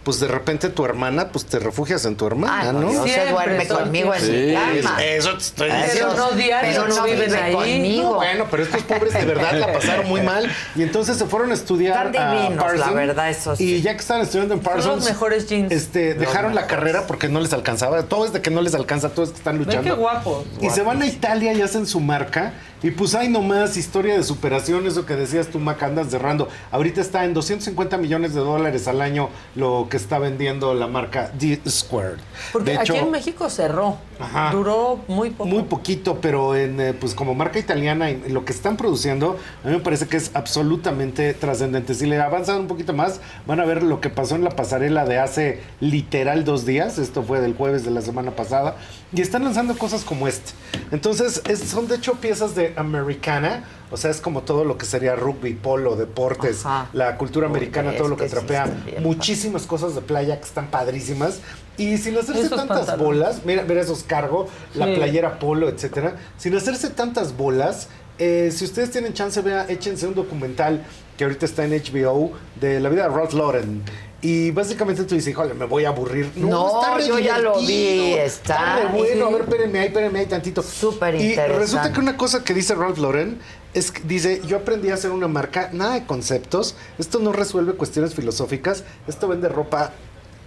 pues 0.04 0.20
de 0.20 0.28
repente 0.28 0.70
tu 0.70 0.84
hermana, 0.86 1.30
pues 1.30 1.46
te 1.46 1.60
refugias 1.60 2.06
en 2.06 2.16
tu 2.16 2.28
hermana, 2.28 2.74
¿no? 2.74 2.92
no, 2.92 3.04
se 3.08 3.26
duerme 3.30 3.66
son 3.66 3.84
conmigo 3.84 4.14
en 4.14 4.22
Sí, 4.22 4.32
mi 4.32 4.54
cama. 4.82 5.04
eso 5.04 5.32
te 5.32 5.38
estoy 5.38 5.70
Pero 5.70 5.84
diciendo. 5.86 6.14
no 6.18 6.32
diario, 6.32 6.70
pero 6.72 6.88
no 6.88 6.96
no 6.98 7.04
viven 7.04 7.26
vive 7.28 7.38
ahí. 7.42 7.54
conmigo. 7.54 8.04
No, 8.04 8.16
bueno, 8.16 8.48
pero 8.52 8.64
estos 8.64 8.82
pobres 8.84 9.14
de 9.14 9.26
verdad 9.26 9.54
la 9.60 9.74
pasaron 9.74 10.08
muy 10.08 10.22
mal 10.22 10.52
y 10.76 10.82
entonces 10.84 11.18
se 11.18 11.26
fueron 11.26 11.52
a 11.52 11.54
estudiar 11.54 12.08
Están 12.08 12.28
a 12.28 12.34
divinos, 12.42 12.64
Parsons, 12.64 12.88
la 12.88 12.94
verdad, 12.94 13.30
eso 13.30 13.56
sí. 13.56 13.76
Y 13.76 13.82
ya 13.82 13.94
que 13.94 14.00
estaban 14.00 14.24
estudiando 14.24 14.54
en 14.56 14.62
Son 14.64 14.72
Parsons, 14.74 14.96
los 14.98 15.06
mejores 15.06 15.48
jeans. 15.48 15.72
este, 15.72 16.14
dejaron 16.16 16.54
la 16.56 16.68
carrera 16.68 17.08
porque 17.08 17.30
no 17.30 17.40
les 17.40 17.54
alcanzaba. 17.54 18.04
Todo 18.04 18.26
es 18.26 18.34
de 18.34 18.42
que 18.42 18.50
no 18.52 18.62
les 18.62 18.74
alcanza, 18.76 19.10
todo 19.10 19.26
es 19.26 19.32
que 19.32 19.38
están 19.38 19.58
Ven 19.58 19.66
luchando. 19.68 19.90
qué 19.96 20.00
guapos. 20.00 20.46
Y 20.62 20.70
se 20.70 20.82
van 20.82 21.02
a 21.02 21.06
Italia 21.06 21.54
y 21.54 21.62
hacen 21.62 21.86
su 21.88 22.00
marca. 22.00 22.54
Y 22.82 22.92
pues 22.92 23.16
hay 23.16 23.30
nomás 23.30 23.78
historia 23.78 24.18
de 24.18 24.24
superación, 24.24 24.86
eso 24.86 25.06
que 25.06 25.16
decías 25.16 25.48
tú, 25.48 25.58
Mac, 25.60 25.82
andas 25.84 26.10
cerrando. 26.10 26.50
Ahorita 26.70 27.00
está 27.00 27.24
en 27.24 27.34
250 27.34 27.96
millones 27.98 28.34
de 28.34 28.42
dólares 28.42 28.90
al 28.90 29.02
año 29.02 29.30
lo 29.56 29.88
que 29.90 29.93
está 29.98 30.20
vendiendo 30.20 30.74
la 30.74 30.88
marca 30.88 31.32
D-Squared. 31.38 32.18
Porque 32.52 32.72
De 32.72 32.78
aquí 32.78 32.92
hecho, 32.92 33.02
en 33.06 33.12
México 33.12 33.50
cerró. 33.50 33.98
Ajá. 34.20 34.52
Duró 34.52 35.00
muy 35.08 35.32
poco. 35.32 35.50
muy 35.50 35.64
poquito, 35.64 36.20
pero 36.22 36.56
en, 36.56 36.80
eh, 36.80 36.94
pues 36.94 37.16
como 37.16 37.34
marca 37.34 37.60
italiana, 37.60 38.10
en 38.10 38.34
lo 38.34 38.46
que 38.46 38.54
están 38.54 38.78
produciendo, 38.78 39.38
a 39.64 39.68
mí 39.68 39.74
me 39.74 39.80
parece 39.80 40.08
que 40.08 40.18
es 40.18 40.32
absolutamente 40.34 41.34
trascendente. 41.34 41.94
Si 41.96 42.06
le 42.06 42.20
avanzan 42.22 42.58
un 42.62 42.68
poquito 42.68 42.94
más, 42.94 43.20
van 43.48 43.60
a 43.60 43.66
ver 43.66 43.84
lo 43.84 44.00
que 44.02 44.10
pasó 44.10 44.36
en 44.36 44.44
la 44.44 44.52
pasarela 44.52 45.06
de 45.06 45.20
hace 45.20 45.62
literal 45.80 46.46
dos 46.46 46.66
días. 46.66 46.98
Esto 47.00 47.24
fue 47.24 47.42
del 47.42 47.56
jueves 47.56 47.84
de 47.86 47.92
la 47.92 48.02
semana 48.02 48.32
pasada. 48.32 48.76
Y 49.12 49.22
están 49.22 49.44
lanzando 49.44 49.78
cosas 49.78 50.04
como 50.04 50.28
este. 50.28 50.52
Entonces, 50.92 51.42
es- 51.48 51.60
son 51.60 51.88
de 51.88 51.96
hecho 51.96 52.14
piezas 52.16 52.56
de 52.56 52.74
americana. 52.78 53.64
O 53.94 53.98
sea, 53.98 54.10
es 54.12 54.20
como 54.20 54.42
todo 54.42 54.66
lo 54.66 54.78
que 54.78 54.86
sería 54.86 55.16
rugby, 55.16 55.54
polo, 55.54 55.96
deportes, 55.96 56.66
Ajá. 56.66 56.90
la 56.94 57.16
cultura 57.18 57.48
Uy, 57.48 57.52
americana, 57.52 57.96
todo 57.96 58.08
lo 58.10 58.18
que 58.18 58.26
sí 58.28 58.32
trapea. 58.36 58.66
bien 58.86 59.04
Muchísimas 59.04 59.68
cosas 59.68 59.94
de 59.96 60.02
playa 60.02 60.38
que 60.40 60.46
están 60.46 60.68
padrísimas. 60.68 61.40
Y 61.78 61.98
sin 61.98 62.18
hacerse 62.18 62.42
Esos 62.42 62.58
tantas 62.58 62.80
pantalones. 62.88 63.06
bolas, 63.06 63.42
mira, 63.46 63.64
mira 63.64 63.82
esos 63.82 64.04
cargo, 64.04 64.48
la 64.76 64.86
Sí. 64.88 64.96
playera 64.96 65.40
polo, 65.40 65.70
etcétera, 65.70 66.16
sin 66.38 66.56
hacerse 66.56 66.90
tantas 66.90 67.38
bolas. 67.38 67.88
eh, 68.20 68.52
si 68.56 68.64
ustedes 68.66 68.92
tienen 68.92 69.14
chance, 69.14 69.42
vea, 69.42 69.66
échense 69.68 70.06
un 70.06 70.14
documental 70.14 70.84
que 71.18 71.24
ahorita 71.24 71.48
está 71.48 71.66
en 71.66 71.74
HBO 71.74 72.32
de 72.62 72.80
la 72.80 72.90
vida 72.90 73.10
de 73.10 73.16
Ralph 73.16 73.34
Lauren. 73.34 73.82
Y 74.22 74.52
básicamente 74.52 75.04
tú 75.06 75.16
dices, 75.16 75.32
híjole, 75.32 75.56
me 75.56 75.66
voy 75.66 75.86
a 75.86 75.90
aburrir. 75.90 76.32
No, 76.36 76.80
está 76.80 76.96
re 76.96 77.08
yo 77.08 77.18
ya 77.18 77.40
lo 77.40 77.58
vi, 77.60 78.14
está- 78.14 78.76
re 78.84 78.86
bueno. 78.96 79.26
A 79.26 79.28
sí. 79.30 79.34
ver, 79.34 79.42
espérenme 79.42 79.80
ahí, 79.80 79.88
espérenme 79.88 80.20
ahí 80.20 80.26
tantito. 80.28 80.62
Súper 80.62 81.16
Y 81.16 81.30
interesante. 81.30 81.58
resulta 81.60 81.92
que 81.92 82.00
una 82.00 82.16
cosa 82.16 82.44
que 82.44 82.54
dice 82.54 82.76
Ralph 82.76 83.00
Lauren 83.00 83.40
es 83.74 83.92
dice, 84.06 84.42
yo 84.48 84.58
aprendí 84.58 84.90
a 84.90 84.94
hacer 84.96 85.12
una 85.12 85.28
marca, 85.28 85.70
nada 85.74 85.94
de 85.96 86.06
conceptos, 86.06 86.76
esto 86.98 87.20
no 87.20 87.32
resuelve 87.32 87.74
cuestiones 87.74 88.14
filosóficas, 88.14 88.84
esto 89.08 89.28
vende 89.28 89.50
ropa 89.50 89.92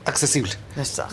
accesible. 0.04 0.52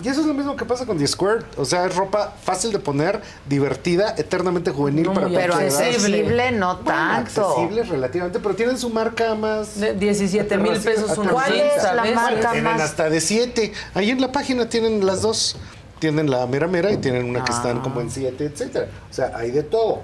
Y 0.03 0.07
eso 0.07 0.21
es 0.21 0.27
lo 0.27 0.35
mismo 0.35 0.55
que 0.55 0.65
pasa 0.65 0.85
con 0.85 0.99
The 0.99 1.07
Square. 1.07 1.43
O 1.57 1.65
sea, 1.65 1.87
es 1.87 1.95
ropa 1.95 2.31
fácil 2.43 2.71
de 2.71 2.77
poner, 2.77 3.21
divertida, 3.49 4.13
eternamente 4.19 4.69
juvenil 4.69 5.05
No, 5.07 5.13
para 5.15 5.27
Pero 5.29 5.59
edad. 5.59 5.63
accesible 5.63 6.51
no 6.51 6.75
Bueno, 6.75 6.85
tanto. 6.85 7.41
accesible 7.47 7.81
relativamente, 7.83 8.39
pero 8.39 8.53
tienen 8.55 8.77
su 8.77 8.91
marca 8.91 9.33
más... 9.33 9.79
De 9.79 9.95
17 9.95 10.57
mil 10.59 10.77
pesos 10.79 11.17
una 11.17 11.31
¿Cuál 11.31 11.55
es 11.59 11.77
la 11.77 11.95
¿sabes? 11.95 12.13
marca? 12.15 12.51
tienen 12.51 12.63
más- 12.65 12.81
hasta 12.81 13.09
de 13.09 13.19
7. 13.19 13.73
Ahí 13.95 14.11
en 14.11 14.21
la 14.21 14.31
página 14.31 14.69
tienen 14.69 15.03
las 15.03 15.23
dos. 15.23 15.55
Tienen 15.97 16.29
la 16.29 16.45
mera 16.45 16.67
mera 16.67 16.91
y 16.91 16.97
tienen 16.97 17.25
una 17.25 17.43
que 17.45 17.51
están 17.51 17.79
como 17.81 17.99
en 18.01 18.11
7, 18.11 18.45
etcétera. 18.45 18.89
O 19.09 19.13
sea, 19.13 19.31
hay 19.35 19.49
de 19.51 19.63
todo. 19.63 20.01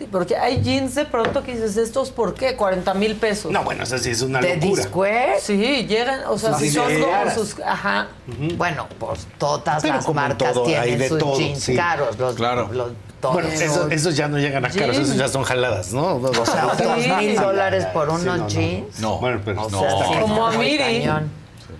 Sí, 0.00 0.08
porque 0.10 0.34
hay 0.34 0.62
jeans 0.62 0.94
de 0.94 1.04
pronto 1.04 1.42
que 1.42 1.52
dices, 1.52 1.76
¿estos 1.76 2.10
por 2.10 2.32
qué? 2.32 2.56
40 2.56 2.94
mil 2.94 3.16
pesos. 3.16 3.52
No, 3.52 3.62
bueno, 3.64 3.82
eso 3.84 3.98
sí 3.98 4.08
es 4.08 4.22
una 4.22 4.40
¿De 4.40 4.56
locura. 4.56 4.82
Discord? 4.82 5.40
Sí, 5.42 5.86
llegan, 5.86 6.20
o 6.26 6.38
sea, 6.38 6.54
si 6.54 6.70
son 6.70 6.90
como 6.98 7.30
sus... 7.34 7.60
Ajá. 7.60 8.08
Bueno, 8.56 8.86
pues 8.98 9.26
todas 9.36 9.82
Pero 9.82 9.96
las 9.96 10.08
marcas 10.14 10.54
todo, 10.54 10.64
tienen 10.64 11.06
sus 11.06 11.18
todo, 11.18 11.36
jeans 11.38 11.62
sí. 11.62 11.76
caros. 11.76 12.18
Los, 12.18 12.34
Claro. 12.34 12.70
los 12.72 12.92
Bueno, 13.20 13.48
toreros. 13.50 13.60
eso- 13.60 13.90
esos 13.90 14.16
ya 14.16 14.26
no 14.28 14.38
llegan 14.38 14.64
a 14.64 14.70
caros, 14.70 14.96
esos 14.96 15.16
ya 15.18 15.28
son 15.28 15.42
jaladas, 15.42 15.92
¿no? 15.92 16.14
O 16.16 16.46
sea, 16.46 16.74
Sí. 16.96 17.12
mil 17.26 17.36
dólares 17.36 17.84
por 17.92 18.08
unos 18.08 18.24
no, 18.24 18.36
no. 18.38 18.48
jeans. 18.48 19.00
No. 19.00 19.18
Bueno, 19.18 19.42
pero 19.44 19.60
O 19.66 19.68
sea. 19.68 20.20
Como 20.22 20.46
a 20.46 20.52
Miri. 20.52 21.04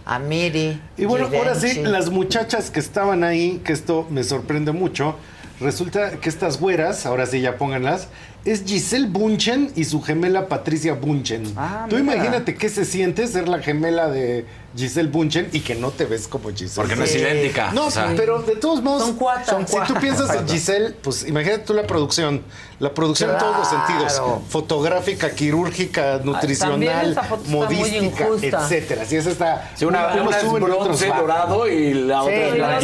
A 0.04 0.18
Miri. 0.18 0.78
Y 0.98 1.06
bueno, 1.06 1.30
ahora 1.34 1.54
sí, 1.54 1.80
las 1.84 2.10
muchachas 2.10 2.70
que 2.70 2.80
estaban 2.80 3.24
ahí, 3.24 3.62
que 3.64 3.72
esto 3.72 4.06
me 4.10 4.24
sorprende 4.24 4.72
mucho, 4.72 5.14
resulta 5.60 6.12
que 6.20 6.28
estas 6.28 6.58
güeras, 6.58 7.06
ahora 7.06 7.26
sí 7.26 7.40
ya 7.40 7.56
pónganlas, 7.56 8.08
es 8.44 8.64
Giselle 8.64 9.06
Bunchen 9.08 9.70
y 9.76 9.84
su 9.84 10.00
gemela 10.00 10.48
Patricia 10.48 10.94
Bunchen. 10.94 11.44
Ah, 11.56 11.86
Tú 11.88 11.96
mira. 11.96 12.14
imagínate 12.14 12.54
qué 12.54 12.68
se 12.68 12.84
siente 12.84 13.26
ser 13.26 13.48
la 13.48 13.58
gemela 13.60 14.08
de 14.08 14.46
Giselle 14.76 15.08
Bunchen 15.08 15.48
y 15.52 15.60
que 15.60 15.74
no 15.74 15.90
te 15.90 16.04
ves 16.04 16.28
como 16.28 16.50
Giselle. 16.50 16.72
Porque 16.76 16.94
no 16.96 17.04
es 17.04 17.14
idéntica, 17.14 17.72
No, 17.72 17.86
o 17.86 17.90
sea. 17.90 18.12
pero 18.16 18.40
de 18.42 18.56
todos 18.56 18.82
modos, 18.82 19.02
Son 19.02 19.14
cuatas. 19.16 19.46
Son 19.48 19.66
si 19.66 19.76
tú 19.86 19.94
piensas 20.00 20.34
en. 20.34 20.48
Giselle, 20.48 20.90
pues 21.02 21.26
imagínate 21.26 21.64
tú 21.64 21.74
la 21.74 21.82
producción. 21.86 22.42
La 22.78 22.94
producción 22.94 23.30
en 23.30 23.38
todos 23.38 23.56
los 23.58 23.68
sentidos. 23.68 24.22
Fotográfica, 24.48 25.30
quirúrgica, 25.34 26.20
nutricional, 26.24 27.14
modística, 27.46 28.26
etcétera. 28.42 29.04
Si 29.04 29.16
esa 29.16 29.30
está. 29.30 29.70
Sí, 29.74 29.84
una, 29.84 30.14
unos 30.14 30.26
una 30.28 30.38
es 30.38 30.50
bronce 30.50 31.06
dorado 31.08 31.68
y 31.68 31.92
la 31.94 32.22
otra 32.22 32.34
Sí, 32.34 32.40
es 32.40 32.58
la 32.58 32.78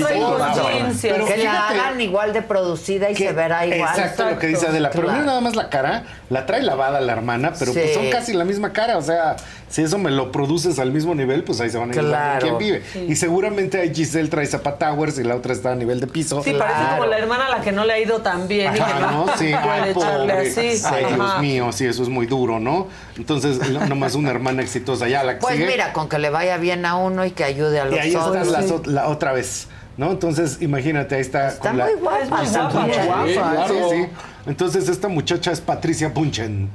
jeans, 0.54 0.98
Pero 1.02 1.24
que 1.26 1.36
la 1.38 1.68
hagan 1.68 2.00
igual 2.00 2.32
de 2.32 2.42
producida 2.42 3.10
y 3.10 3.14
que- 3.14 3.28
se 3.28 3.32
verá 3.32 3.66
igual. 3.66 3.88
Exacto, 3.98 4.30
lo 4.30 4.38
que 4.38 4.46
dice 4.48 4.66
Adela. 4.66 4.90
Pero 4.90 5.04
Claro. 5.04 5.18
mira 5.20 5.26
nada 5.26 5.40
más 5.40 5.56
la 5.56 5.70
cara, 5.70 6.04
la 6.28 6.44
trae 6.46 6.62
lavada 6.62 7.00
la 7.00 7.12
hermana, 7.12 7.52
pero 7.58 7.72
pues 7.72 7.88
Sí. 7.90 7.94
son 7.94 8.10
casi 8.10 8.32
la 8.32 8.44
misma 8.44 8.72
cara. 8.72 8.98
O 8.98 9.02
sea, 9.02 9.36
si 9.68 9.82
eso 9.82 9.96
me 9.98 10.10
lo 10.10 10.32
produces 10.32 10.78
al 10.80 10.90
mismo 10.90 11.14
nivel, 11.14 11.44
pues 11.44 11.60
ahí 11.60 11.70
se 11.70 11.78
van 11.78 11.90
a 11.90 11.94
ir 11.94 12.00
Claro. 12.00 12.40
quién 12.40 12.58
vive. 12.58 12.82
Sí. 12.92 13.06
Y 13.08 13.14
seguramente 13.16 13.80
ahí 13.80 13.94
Giselle 13.94 14.28
trae 14.28 14.44
Zapatowers 14.46 15.18
y 15.18 15.24
la 15.24 15.36
otra 15.36 15.52
está 15.52 15.72
a 15.72 15.74
nivel 15.76 16.00
de 16.00 16.06
piso. 16.08 16.42
Sí, 16.42 16.52
parece 16.58 16.80
como 16.90 17.06
la 17.06 17.18
hermana 17.18 17.46
a 17.46 17.50
la 17.58 17.60
que 17.60 17.70
no 17.72 17.84
le 17.84 17.92
ha 17.92 17.98
ido 18.00 18.22
tan 18.22 18.48
bien 18.48 18.74
Ajá, 18.80 19.00
no 19.12 19.26
¿no? 19.26 19.36
Sí, 19.36 19.52
ay, 19.52 19.94
pobre. 19.94 20.32
así. 20.48 20.82
Ay, 20.84 21.04
Dios 21.06 21.20
Ajá. 21.20 21.40
mío, 21.40 21.70
sí, 21.72 21.86
eso 21.86 22.02
es 22.02 22.08
muy 22.08 22.26
duro, 22.26 22.58
¿no? 22.58 22.88
Entonces, 23.16 23.70
no- 23.70 23.86
nomás 23.86 24.14
una 24.16 24.30
hermana 24.30 24.62
exitosa. 24.62 25.06
Ya 25.08 25.22
la 25.22 25.34
que 25.34 25.40
Pues 25.40 25.54
sigue. 25.54 25.66
mira, 25.66 25.92
con 25.92 26.08
que 26.08 26.18
le 26.18 26.30
vaya 26.30 26.56
bien 26.56 26.84
a 26.86 26.96
uno 26.96 27.24
y 27.24 27.30
que 27.30 27.44
ayude 27.44 27.78
a 27.80 27.84
los 27.84 27.94
y 27.94 27.98
ahí 27.98 28.08
está 28.08 28.26
otros. 28.26 28.48
la, 28.48 28.62
so- 28.62 28.82
la 28.84 29.08
otra 29.08 29.32
vez, 29.32 29.68
¿no? 29.96 30.10
Entonces, 30.10 30.58
imagínate, 30.60 31.14
ahí 31.14 31.20
está. 31.20 31.48
Está 31.48 31.68
con 31.68 31.78
la- 31.78 31.84
muy 31.86 31.94
guapa, 31.94 32.20
Está 32.24 32.42
está 32.42 32.62
muy 32.68 32.88
guapa, 32.90 33.04
guapa. 33.06 33.26
sí, 33.26 33.32
claro. 33.34 33.74
sí, 33.90 33.96
sí. 33.96 34.08
Entonces, 34.46 34.88
esta 34.88 35.08
muchacha 35.08 35.50
es 35.52 35.60
Patricia 35.60 36.08
Bunchen. 36.10 36.68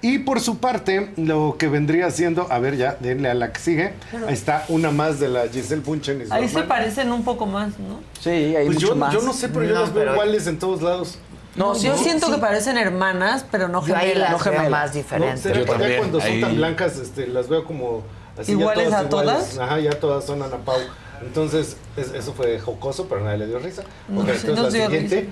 Y 0.00 0.20
por 0.20 0.40
su 0.40 0.58
parte, 0.58 1.10
lo 1.16 1.56
que 1.58 1.68
vendría 1.68 2.10
siendo, 2.10 2.46
a 2.50 2.58
ver, 2.60 2.76
ya, 2.76 2.96
denle 3.00 3.28
a 3.30 3.34
la 3.34 3.52
que 3.52 3.60
sigue. 3.60 3.92
Ahí 4.26 4.32
está 4.34 4.64
una 4.68 4.90
más 4.90 5.18
de 5.20 5.28
la 5.28 5.48
Giselle 5.48 5.82
Bunchen. 5.82 6.22
y 6.22 6.26
su 6.26 6.32
Ahí 6.32 6.48
se 6.48 6.62
parecen 6.62 7.10
un 7.12 7.24
poco 7.24 7.46
más, 7.46 7.78
¿no? 7.78 8.00
Sí, 8.20 8.30
hay 8.30 8.64
Pues 8.66 8.76
mucho 8.76 8.88
yo, 8.88 8.96
más. 8.96 9.12
yo 9.12 9.20
no 9.22 9.32
sé, 9.32 9.48
pero 9.48 9.64
yo 9.64 9.74
No, 9.74 9.80
las 9.80 9.92
veo 9.92 10.02
pero- 10.04 10.12
iguales 10.14 10.46
en 10.46 10.58
todos 10.58 10.82
lados. 10.82 11.18
No, 11.56 11.76
yo 11.76 11.96
no, 11.96 11.98
siento 11.98 12.26
sí. 12.28 12.32
que 12.34 12.38
parecen 12.38 12.78
hermanas, 12.78 13.44
pero 13.50 13.66
no 13.66 13.84
Yo 13.84 13.96
ahí 13.96 14.10
gemelas. 14.10 14.30
las 14.30 14.38
no 14.38 14.44
veo 14.44 14.52
gemelas. 14.60 14.70
más 14.70 14.90
No, 14.90 14.94
diferentes. 14.94 15.40
¿será 15.40 15.58
Yo 15.58 15.64
también, 15.66 15.98
cuando 15.98 16.20
son 16.20 16.30
ahí- 16.30 16.40
tan 16.40 16.56
blancas, 16.56 16.96
este, 16.98 17.26
las 17.26 17.48
veo 17.48 17.64
como 17.64 18.04
así 18.38 18.52
ya 18.52 18.58
¿Iguales 18.58 18.84
a 18.92 19.02
iguales. 19.02 19.08
todas? 19.10 19.58
Ajá, 19.58 19.80
ya 19.80 19.90
todas 19.98 20.24
son 20.24 20.40
Ana 20.42 20.58
Pau. 20.58 20.78
Entonces, 21.22 21.76
es- 21.96 22.12
eso 22.14 22.32
fue 22.34 22.60
jocoso, 22.60 23.06
pero 23.08 23.24
nadie 23.24 23.38
le 23.38 23.46
dio 23.48 23.58
risa. 23.58 23.82
No, 24.08 24.20
Ok, 24.20 24.26
sí, 24.28 24.46
entonces 24.46 24.56
no 24.56 24.62
la 24.62 24.70
siguiente. 24.70 25.28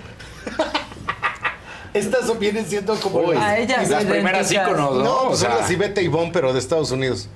Estas 1.98 2.26
son- 2.26 2.38
vienen 2.38 2.66
siendo 2.66 2.94
como 3.00 3.18
Uy, 3.20 3.36
A 3.36 3.58
ellas 3.58 3.88
las 3.88 4.04
primeras 4.04 4.50
íconos, 4.52 4.96
¿no? 4.96 5.04
No, 5.04 5.14
O 5.22 5.26
pues 5.28 5.38
son 5.40 5.50
sea, 5.50 5.60
las 5.60 5.70
Ivete 5.70 6.02
Ivonne, 6.02 6.30
pero 6.32 6.52
de 6.52 6.58
Estados 6.58 6.90
Unidos. 6.90 7.28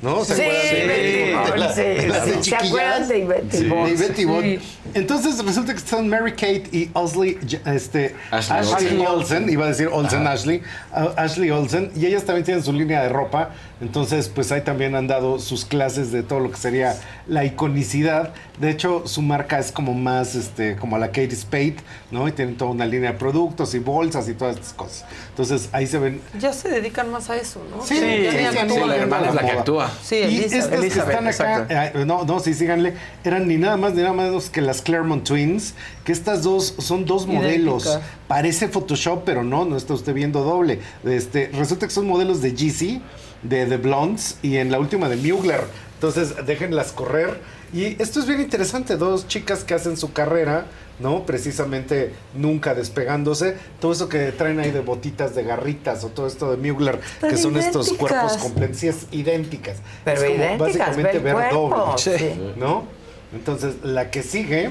¿No? 0.00 0.24
¿Se 0.24 0.36
Sí, 0.36 0.42
acuerdan 0.42 1.50
de 1.50 1.56
la- 1.58 1.72
sí, 1.74 1.80
de. 1.82 2.12
¿Se 2.34 2.40
chiquillas? 2.40 2.66
acuerdan 2.68 3.08
de 3.08 3.18
Ivette 3.18 3.54
y 3.54 3.56
Sí, 3.58 3.64
Ivonne? 3.64 3.84
de 3.84 3.90
Ivette 3.94 4.18
y 4.18 4.22
Ivonne. 4.22 4.58
Sí. 4.60 4.78
Entonces 4.94 5.44
resulta 5.44 5.72
que 5.72 5.78
están 5.78 6.08
Mary 6.08 6.32
Kate 6.32 6.64
y 6.72 6.88
Osley, 6.94 7.36
este, 7.66 8.14
Ashley 8.30 8.58
Ashley, 8.60 8.86
Olsen. 9.00 9.06
Olsen, 9.06 9.50
iba 9.50 9.64
a 9.66 9.68
decir 9.68 9.88
Olsen 9.92 10.26
Ashley, 10.26 10.62
uh, 10.92 11.08
Ashley 11.16 11.50
Olsen, 11.50 11.90
y 11.96 12.06
ellas 12.06 12.24
también 12.24 12.44
tienen 12.44 12.64
su 12.64 12.72
línea 12.72 13.02
de 13.02 13.08
ropa, 13.10 13.50
entonces 13.82 14.28
pues 14.30 14.50
ahí 14.50 14.62
también 14.62 14.94
han 14.94 15.06
dado 15.08 15.38
sus 15.40 15.64
clases 15.66 16.10
de 16.10 16.22
todo 16.22 16.40
lo 16.40 16.50
que 16.50 16.56
sería 16.56 16.96
la 17.26 17.44
iconicidad. 17.44 18.32
De 18.58 18.70
hecho, 18.70 19.02
su 19.06 19.20
marca 19.22 19.58
es 19.58 19.70
como 19.72 19.92
más, 19.94 20.34
este, 20.34 20.76
como 20.76 20.96
la 20.98 21.08
Kate 21.08 21.36
Spade, 21.36 21.76
¿no? 22.10 22.26
Y 22.26 22.32
tienen 22.32 22.56
toda 22.56 22.70
una 22.70 22.86
línea 22.86 23.12
de 23.12 23.18
productos 23.18 23.74
y 23.74 23.78
bolsas 23.80 24.26
y 24.28 24.34
todas 24.34 24.56
estas 24.56 24.72
cosas. 24.72 25.04
Entonces 25.30 25.68
ahí 25.72 25.86
se 25.86 25.98
ven 25.98 26.20
Ya 26.40 26.52
se 26.52 26.68
dedican 26.70 27.10
más 27.10 27.28
a 27.30 27.36
eso, 27.36 27.60
¿no? 27.70 27.84
Sí, 27.84 27.96
sí, 27.96 28.02
sí, 28.30 28.38
sí, 28.68 28.80
la 28.86 28.96
hermana 28.96 29.28
es 29.28 29.34
la 29.34 29.40
que 29.42 29.52
moda. 29.52 29.87
Sí, 30.02 30.16
y 30.16 30.38
Elizabeth. 30.38 30.52
estas 30.54 30.80
que 30.80 31.12
están 31.12 31.28
acá, 31.28 31.66
eh, 31.68 32.04
no, 32.04 32.24
no, 32.24 32.40
sí, 32.40 32.54
síganle, 32.54 32.94
eran 33.24 33.46
ni 33.48 33.56
nada 33.56 33.76
más 33.76 33.94
ni 33.94 34.02
nada 34.02 34.14
menos 34.14 34.50
que 34.50 34.60
las 34.60 34.82
Claremont 34.82 35.26
Twins, 35.26 35.74
que 36.04 36.12
estas 36.12 36.42
dos 36.42 36.74
son 36.78 37.04
dos 37.04 37.26
modelos. 37.26 37.98
Parece 38.26 38.68
Photoshop, 38.68 39.22
pero 39.24 39.42
no, 39.42 39.64
no 39.64 39.76
está 39.76 39.94
usted 39.94 40.14
viendo 40.14 40.42
doble. 40.42 40.80
Este, 41.04 41.50
resulta 41.54 41.86
que 41.86 41.92
son 41.92 42.06
modelos 42.06 42.42
de 42.42 42.50
GC, 42.52 43.00
de 43.42 43.66
The 43.66 43.76
Blondes 43.76 44.38
y 44.42 44.56
en 44.56 44.70
la 44.70 44.78
última 44.78 45.08
de 45.08 45.16
Mugler. 45.16 45.62
Entonces, 45.94 46.34
déjenlas 46.46 46.92
correr. 46.92 47.40
Y 47.72 48.00
esto 48.00 48.20
es 48.20 48.26
bien 48.26 48.40
interesante, 48.40 48.96
dos 48.96 49.28
chicas 49.28 49.64
que 49.64 49.74
hacen 49.74 49.96
su 49.96 50.12
carrera, 50.12 50.66
¿no? 50.98 51.24
Precisamente 51.24 52.12
nunca 52.34 52.74
despegándose. 52.74 53.56
Todo 53.80 53.92
eso 53.92 54.08
que 54.08 54.32
traen 54.32 54.60
ahí 54.60 54.70
de 54.70 54.80
botitas, 54.80 55.34
de 55.34 55.44
garritas 55.44 56.04
o 56.04 56.08
todo 56.08 56.26
esto 56.26 56.54
de 56.54 56.56
Mugler, 56.56 57.00
Pero 57.20 57.32
que 57.32 57.38
son 57.40 57.56
estos 57.56 57.92
cuerpos 57.92 58.38
es 58.82 59.06
idénticas. 59.10 59.78
Pero 60.04 60.20
es 60.20 60.24
como 60.24 60.36
idénticas, 60.36 60.58
básicamente 60.58 61.18
ver 61.18 61.34
cuerpo, 61.34 61.68
doble, 61.68 62.18
sí. 62.18 62.52
¿no? 62.56 62.84
Entonces, 63.32 63.74
la 63.82 64.10
que 64.10 64.22
sigue, 64.22 64.70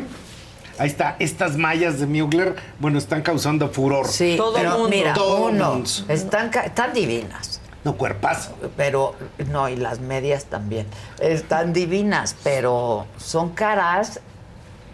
ahí 0.79 0.87
está, 0.87 1.15
estas 1.19 1.57
mallas 1.57 1.99
de 1.99 2.07
Mugler, 2.07 2.55
bueno, 2.79 2.97
están 2.97 3.21
causando 3.21 3.69
furor. 3.69 4.07
Sí, 4.07 4.35
Todo 4.37 4.53
pero 4.53 4.71
mundo. 4.71 4.89
mira, 4.89 5.13
Todo 5.13 5.45
uno, 5.47 5.73
mundo. 5.73 5.89
están, 6.07 6.51
están 6.65 6.93
divinas. 6.93 7.61
No, 7.83 7.95
cuerpazo. 7.95 8.53
Pero, 8.75 9.15
no, 9.49 9.69
y 9.69 9.77
las 9.77 9.99
medias 9.99 10.45
también. 10.45 10.87
Están 11.19 11.71
divinas, 11.71 12.35
pero 12.43 13.05
son 13.17 13.51
caras. 13.51 14.19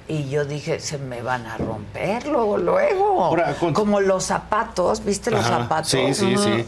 Y 0.07 0.29
yo 0.29 0.43
dije, 0.45 0.79
se 0.79 0.97
me 0.97 1.21
van 1.21 1.45
a 1.45 1.57
romper 1.57 2.27
luego, 2.27 2.57
luego. 2.57 3.23
Ahora, 3.23 3.53
con- 3.55 3.73
Como 3.73 4.01
los 4.01 4.25
zapatos, 4.25 5.03
¿viste 5.05 5.31
los 5.31 5.39
Ajá, 5.45 5.59
zapatos? 5.61 5.89
sí, 5.89 6.13
sí, 6.13 6.37
sí. 6.37 6.65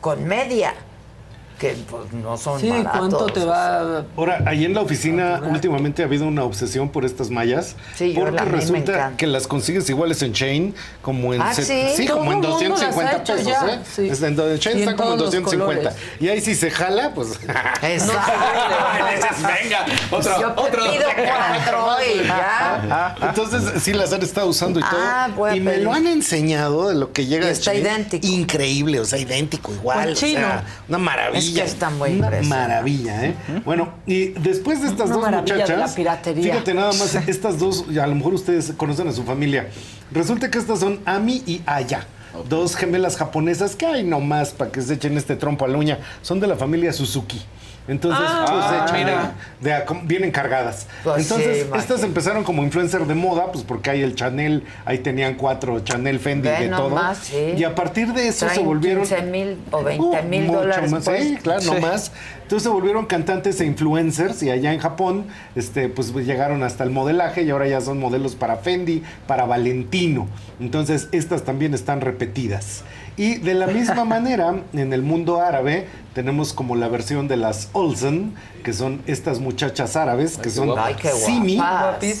Con 0.00 0.24
media. 0.24 0.74
Que 1.58 1.76
pues, 1.88 2.12
no 2.12 2.36
son 2.36 2.60
Sí, 2.60 2.68
baratos. 2.68 2.98
¿cuánto 2.98 3.26
te 3.26 3.44
va? 3.44 4.04
Ahora, 4.16 4.42
ahí 4.44 4.64
en 4.64 4.74
la 4.74 4.80
oficina 4.80 5.40
últimamente 5.48 6.02
ha 6.02 6.06
habido 6.06 6.26
una 6.26 6.42
obsesión 6.42 6.88
por 6.88 7.04
estas 7.04 7.30
mallas. 7.30 7.76
Sí, 7.94 8.12
yo 8.12 8.20
porque 8.24 8.44
resulta 8.44 9.12
que 9.16 9.26
las 9.28 9.46
consigues 9.46 9.88
iguales 9.88 10.20
en 10.22 10.32
Chain, 10.32 10.74
como 11.00 11.32
en, 11.32 11.40
Ah, 11.40 11.54
se- 11.54 11.94
¿sí? 11.94 12.08
como 12.08 12.32
en 12.32 12.40
Todo 12.40 12.58
mundo 12.58 12.68
las 12.74 12.82
ha 12.82 12.84
250 12.90 13.16
hecho 13.22 13.34
pesos, 13.34 13.46
ya, 13.46 13.74
¿eh? 13.74 13.78
sí. 13.94 14.08
Es 14.08 14.20
en, 14.22 14.36
Chain 14.58 14.76
en 14.78 14.82
está 14.82 14.96
como 14.96 15.12
en 15.12 15.18
todos 15.18 15.32
los 15.34 15.42
250. 15.44 15.90
colores. 15.90 15.94
Y 16.20 16.28
ahí 16.28 16.40
si 16.40 16.54
se 16.56 16.70
jala, 16.72 17.12
pues. 17.14 17.28
Exacto. 17.82 18.32
Venga, 19.62 19.86
otro, 20.10 20.40
Yo 20.40 20.52
otro. 20.56 20.82
pido 20.90 21.04
cuatro 21.16 21.86
y 22.14 22.26
ya. 22.26 23.14
Entonces, 23.22 23.82
sí 23.82 23.92
las 23.92 24.12
han 24.12 24.22
estado 24.22 24.48
usando 24.48 24.80
y 24.80 24.82
todo. 24.82 24.98
Ah, 25.00 25.28
bueno, 25.36 25.56
y 25.56 25.60
me 25.60 25.76
lo 25.78 25.92
han 25.92 26.06
enseñado 26.08 26.88
de 26.88 26.94
lo 26.96 27.12
que 27.12 27.26
llega 27.26 27.44
Y 27.44 27.46
de 27.46 27.52
está 27.52 27.70
Chain. 27.72 27.82
idéntico. 27.82 28.26
Increíble, 28.26 29.00
o 29.00 29.04
sea, 29.04 29.18
idéntico, 29.18 29.72
igual. 29.72 30.02
Con 30.04 30.12
o 30.12 30.16
sea, 30.16 30.28
chino. 30.28 30.46
una 30.88 30.98
maravilla. 30.98 31.43
Es 31.48 31.54
que 31.54 31.62
está 31.62 31.90
muy 31.90 32.18
Una 32.18 32.30
maravilla, 32.42 33.26
¿eh? 33.26 33.34
Bueno, 33.64 33.94
y 34.06 34.28
después 34.28 34.82
de 34.82 34.88
estas 34.88 35.10
Una 35.10 35.16
dos 35.16 35.24
de 35.46 35.54
muchachas. 35.54 35.78
la 35.78 35.94
piratería. 35.94 36.52
Fíjate 36.52 36.74
nada 36.74 36.92
más, 36.92 37.14
estas 37.28 37.58
dos, 37.58 37.84
y 37.90 37.98
a 37.98 38.06
lo 38.06 38.14
mejor 38.14 38.34
ustedes 38.34 38.72
conocen 38.76 39.08
a 39.08 39.12
su 39.12 39.22
familia. 39.24 39.68
Resulta 40.12 40.50
que 40.50 40.58
estas 40.58 40.80
son 40.80 41.00
Ami 41.04 41.42
y 41.46 41.62
Aya. 41.66 42.06
Dos 42.48 42.74
gemelas 42.74 43.16
japonesas 43.16 43.76
que 43.76 43.86
hay 43.86 44.02
nomás 44.02 44.50
para 44.50 44.72
que 44.72 44.82
se 44.82 44.94
echen 44.94 45.16
este 45.16 45.36
trompo 45.36 45.64
a 45.64 45.68
la 45.68 45.78
uña. 45.78 45.98
Son 46.20 46.40
de 46.40 46.48
la 46.48 46.56
familia 46.56 46.92
Suzuki. 46.92 47.40
Entonces, 47.86 48.24
Ah, 48.26 48.86
pues, 48.88 48.98
mira. 48.98 49.34
de, 49.60 49.68
de 49.68 49.74
a- 49.74 49.84
com- 49.84 50.06
vienen 50.06 50.30
cargadas. 50.30 50.86
Pues 51.02 51.22
Entonces, 51.22 51.46
sí, 51.54 51.60
estas 51.60 51.68
imagínate. 51.76 52.06
empezaron 52.06 52.42
como 52.44 52.62
influencer 52.62 53.04
de 53.06 53.14
moda, 53.14 53.52
pues 53.52 53.62
porque 53.62 53.90
hay 53.90 54.00
el 54.02 54.14
Chanel, 54.14 54.64
ahí 54.86 54.98
tenían 54.98 55.34
cuatro 55.34 55.80
Chanel 55.80 56.18
Fendi 56.18 56.48
Ve 56.48 56.60
de 56.60 56.68
todo. 56.70 56.88
nomás, 56.88 57.18
sí. 57.18 57.54
Y 57.58 57.64
a 57.64 57.74
partir 57.74 58.12
de 58.14 58.28
eso 58.28 58.48
se 58.48 58.60
volvieron 58.60 59.02
15 59.04 59.22
mil 59.24 59.58
o 59.70 59.82
20 59.84 60.02
Uh, 60.02 60.22
mil 60.28 60.44
mucho 60.44 60.60
dólares. 60.60 60.90
más, 60.90 61.04
pues. 61.04 61.22
sí, 61.24 61.36
claro, 61.42 61.60
no 61.62 61.80
más. 61.80 62.12
Entonces 62.42 62.62
se 62.62 62.68
volvieron 62.70 63.04
cantantes 63.06 63.60
e 63.60 63.66
influencers 63.66 64.42
y 64.42 64.50
allá 64.50 64.72
en 64.72 64.78
Japón, 64.78 65.26
este, 65.54 65.88
pues 65.88 66.12
llegaron 66.14 66.62
hasta 66.62 66.84
el 66.84 66.90
modelaje 66.90 67.42
y 67.42 67.50
ahora 67.50 67.66
ya 67.68 67.80
son 67.82 67.98
modelos 67.98 68.34
para 68.34 68.56
Fendi, 68.56 69.02
para 69.26 69.44
Valentino. 69.44 70.26
Entonces 70.60 71.08
estas 71.12 71.42
también 71.44 71.74
están 71.74 72.00
repetidas. 72.00 72.82
Y 73.16 73.36
de 73.36 73.54
la 73.54 73.66
misma 73.66 74.04
manera, 74.04 74.54
en 74.72 74.92
el 74.92 75.02
mundo 75.02 75.40
árabe 75.40 75.86
tenemos 76.14 76.52
como 76.52 76.76
la 76.76 76.88
versión 76.88 77.28
de 77.28 77.36
las 77.36 77.68
Olsen, 77.72 78.34
que 78.62 78.72
son 78.72 79.02
estas 79.06 79.40
muchachas 79.40 79.96
árabes, 79.96 80.38
que 80.38 80.50
son 80.50 80.74
Ay, 80.78 80.96
Simi 81.24 81.60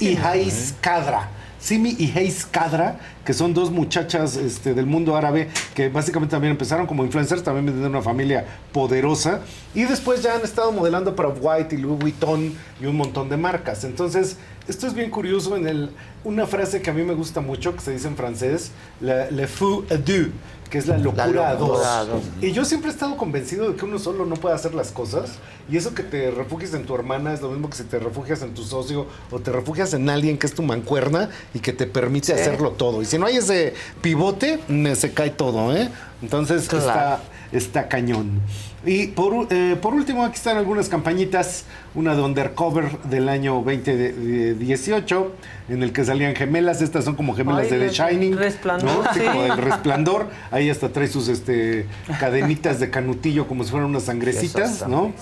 y 0.00 0.16
Hais 0.16 0.74
Kadra. 0.80 1.28
Simi 1.64 1.96
y 1.98 2.12
Heis 2.14 2.44
Kadra, 2.44 2.98
que 3.24 3.32
son 3.32 3.54
dos 3.54 3.70
muchachas 3.70 4.36
este, 4.36 4.74
del 4.74 4.84
mundo 4.84 5.16
árabe 5.16 5.48
que 5.74 5.88
básicamente 5.88 6.32
también 6.32 6.50
empezaron 6.50 6.86
como 6.86 7.06
influencers, 7.06 7.42
también 7.42 7.64
vienen 7.64 7.82
de 7.82 7.88
una 7.88 8.02
familia 8.02 8.44
poderosa 8.70 9.40
y 9.74 9.84
después 9.84 10.22
ya 10.22 10.34
han 10.34 10.42
estado 10.42 10.72
modelando 10.72 11.16
para 11.16 11.30
White 11.30 11.74
y 11.74 11.78
Louis 11.78 11.98
Vuitton 11.98 12.54
y 12.82 12.84
un 12.84 12.98
montón 12.98 13.30
de 13.30 13.38
marcas. 13.38 13.84
Entonces, 13.84 14.36
Esto 14.66 14.86
es 14.86 14.94
bien 14.94 15.10
curioso 15.10 15.56
en 15.56 15.66
el, 15.66 15.90
una 16.24 16.46
frase 16.46 16.80
que 16.80 16.90
a 16.90 16.92
mí 16.94 17.02
me 17.04 17.14
gusta 17.14 17.40
mucho, 17.40 17.74
que 17.74 17.80
se 17.82 17.92
dice 17.92 18.08
en 18.08 18.16
francés, 18.16 18.70
la, 19.00 19.30
le 19.30 19.46
fou 19.46 19.84
à 19.90 19.96
deux, 19.96 20.28
que 20.70 20.78
es 20.78 20.86
la 20.86 20.96
locura, 20.96 21.50
a, 21.50 21.54
dos. 21.54 21.68
locura 21.68 21.98
a 22.00 22.04
dos. 22.06 22.22
Y 22.40 22.52
yo 22.52 22.64
siempre 22.64 22.90
he 22.90 22.92
estado 22.94 23.16
convencido 23.18 23.68
de 23.70 23.76
que 23.76 23.84
uno 23.84 23.98
solo 23.98 24.24
no 24.24 24.36
puede 24.36 24.54
hacer 24.54 24.74
las 24.74 24.90
cosas. 24.90 25.32
Y 25.70 25.76
eso 25.76 25.94
que 25.94 26.02
te 26.02 26.30
refugies 26.30 26.72
en 26.74 26.84
tu 26.86 26.94
hermana 26.94 27.32
es 27.34 27.42
lo 27.42 27.50
mismo 27.50 27.68
que 27.70 27.76
si 27.76 27.84
te 27.84 27.98
refugias 27.98 28.40
en 28.42 28.54
tu 28.54 28.62
socio 28.64 29.06
o 29.30 29.38
te 29.38 29.52
refugias 29.52 29.92
en 29.94 30.08
alguien 30.08 30.38
que 30.38 30.46
es 30.46 30.54
tu 30.54 30.62
mancuerna 30.62 31.28
y 31.52 31.58
que 31.60 31.72
te 31.74 31.86
permite 31.86 32.26
Sí. 32.26 32.32
hacerlo 32.32 32.70
todo. 32.72 33.02
Y 33.02 33.04
si 33.04 33.18
no 33.18 33.26
hay 33.26 33.36
ese 33.36 33.74
pivote, 34.02 34.60
se 34.94 35.12
cae 35.12 35.30
todo, 35.30 35.74
¿eh? 35.76 35.90
Entonces 36.22 36.68
Claro. 36.68 36.86
está, 36.86 37.20
está 37.52 37.88
cañón. 37.88 38.40
Y 38.86 39.08
por, 39.08 39.46
eh, 39.50 39.76
por 39.80 39.94
último, 39.94 40.24
aquí 40.24 40.36
están 40.36 40.56
algunas 40.56 40.88
campañitas. 40.88 41.64
Una 41.94 42.14
de 42.14 42.22
Undercover 42.22 42.98
del 43.04 43.28
año 43.28 43.62
2018, 43.64 45.32
en 45.68 45.82
el 45.82 45.92
que 45.92 46.04
salían 46.04 46.34
gemelas. 46.34 46.82
Estas 46.82 47.04
son 47.04 47.14
como 47.14 47.34
gemelas 47.34 47.70
Ay, 47.70 47.78
de 47.78 47.88
The 47.88 47.94
Shining. 47.94 48.36
Resplandor, 48.36 48.90
¿no? 48.90 49.12
Sí, 49.14 49.20
sí. 49.20 49.26
como 49.26 49.42
del 49.42 49.56
resplandor. 49.58 50.26
Ahí 50.50 50.70
hasta 50.70 50.88
trae 50.90 51.06
sus 51.06 51.28
este, 51.28 51.86
cadenitas 52.18 52.80
de 52.80 52.90
canutillo 52.90 53.46
como 53.46 53.64
si 53.64 53.70
fueran 53.70 53.88
unas 53.88 54.04
sangrecitas, 54.04 54.86
¿no? 54.88 55.12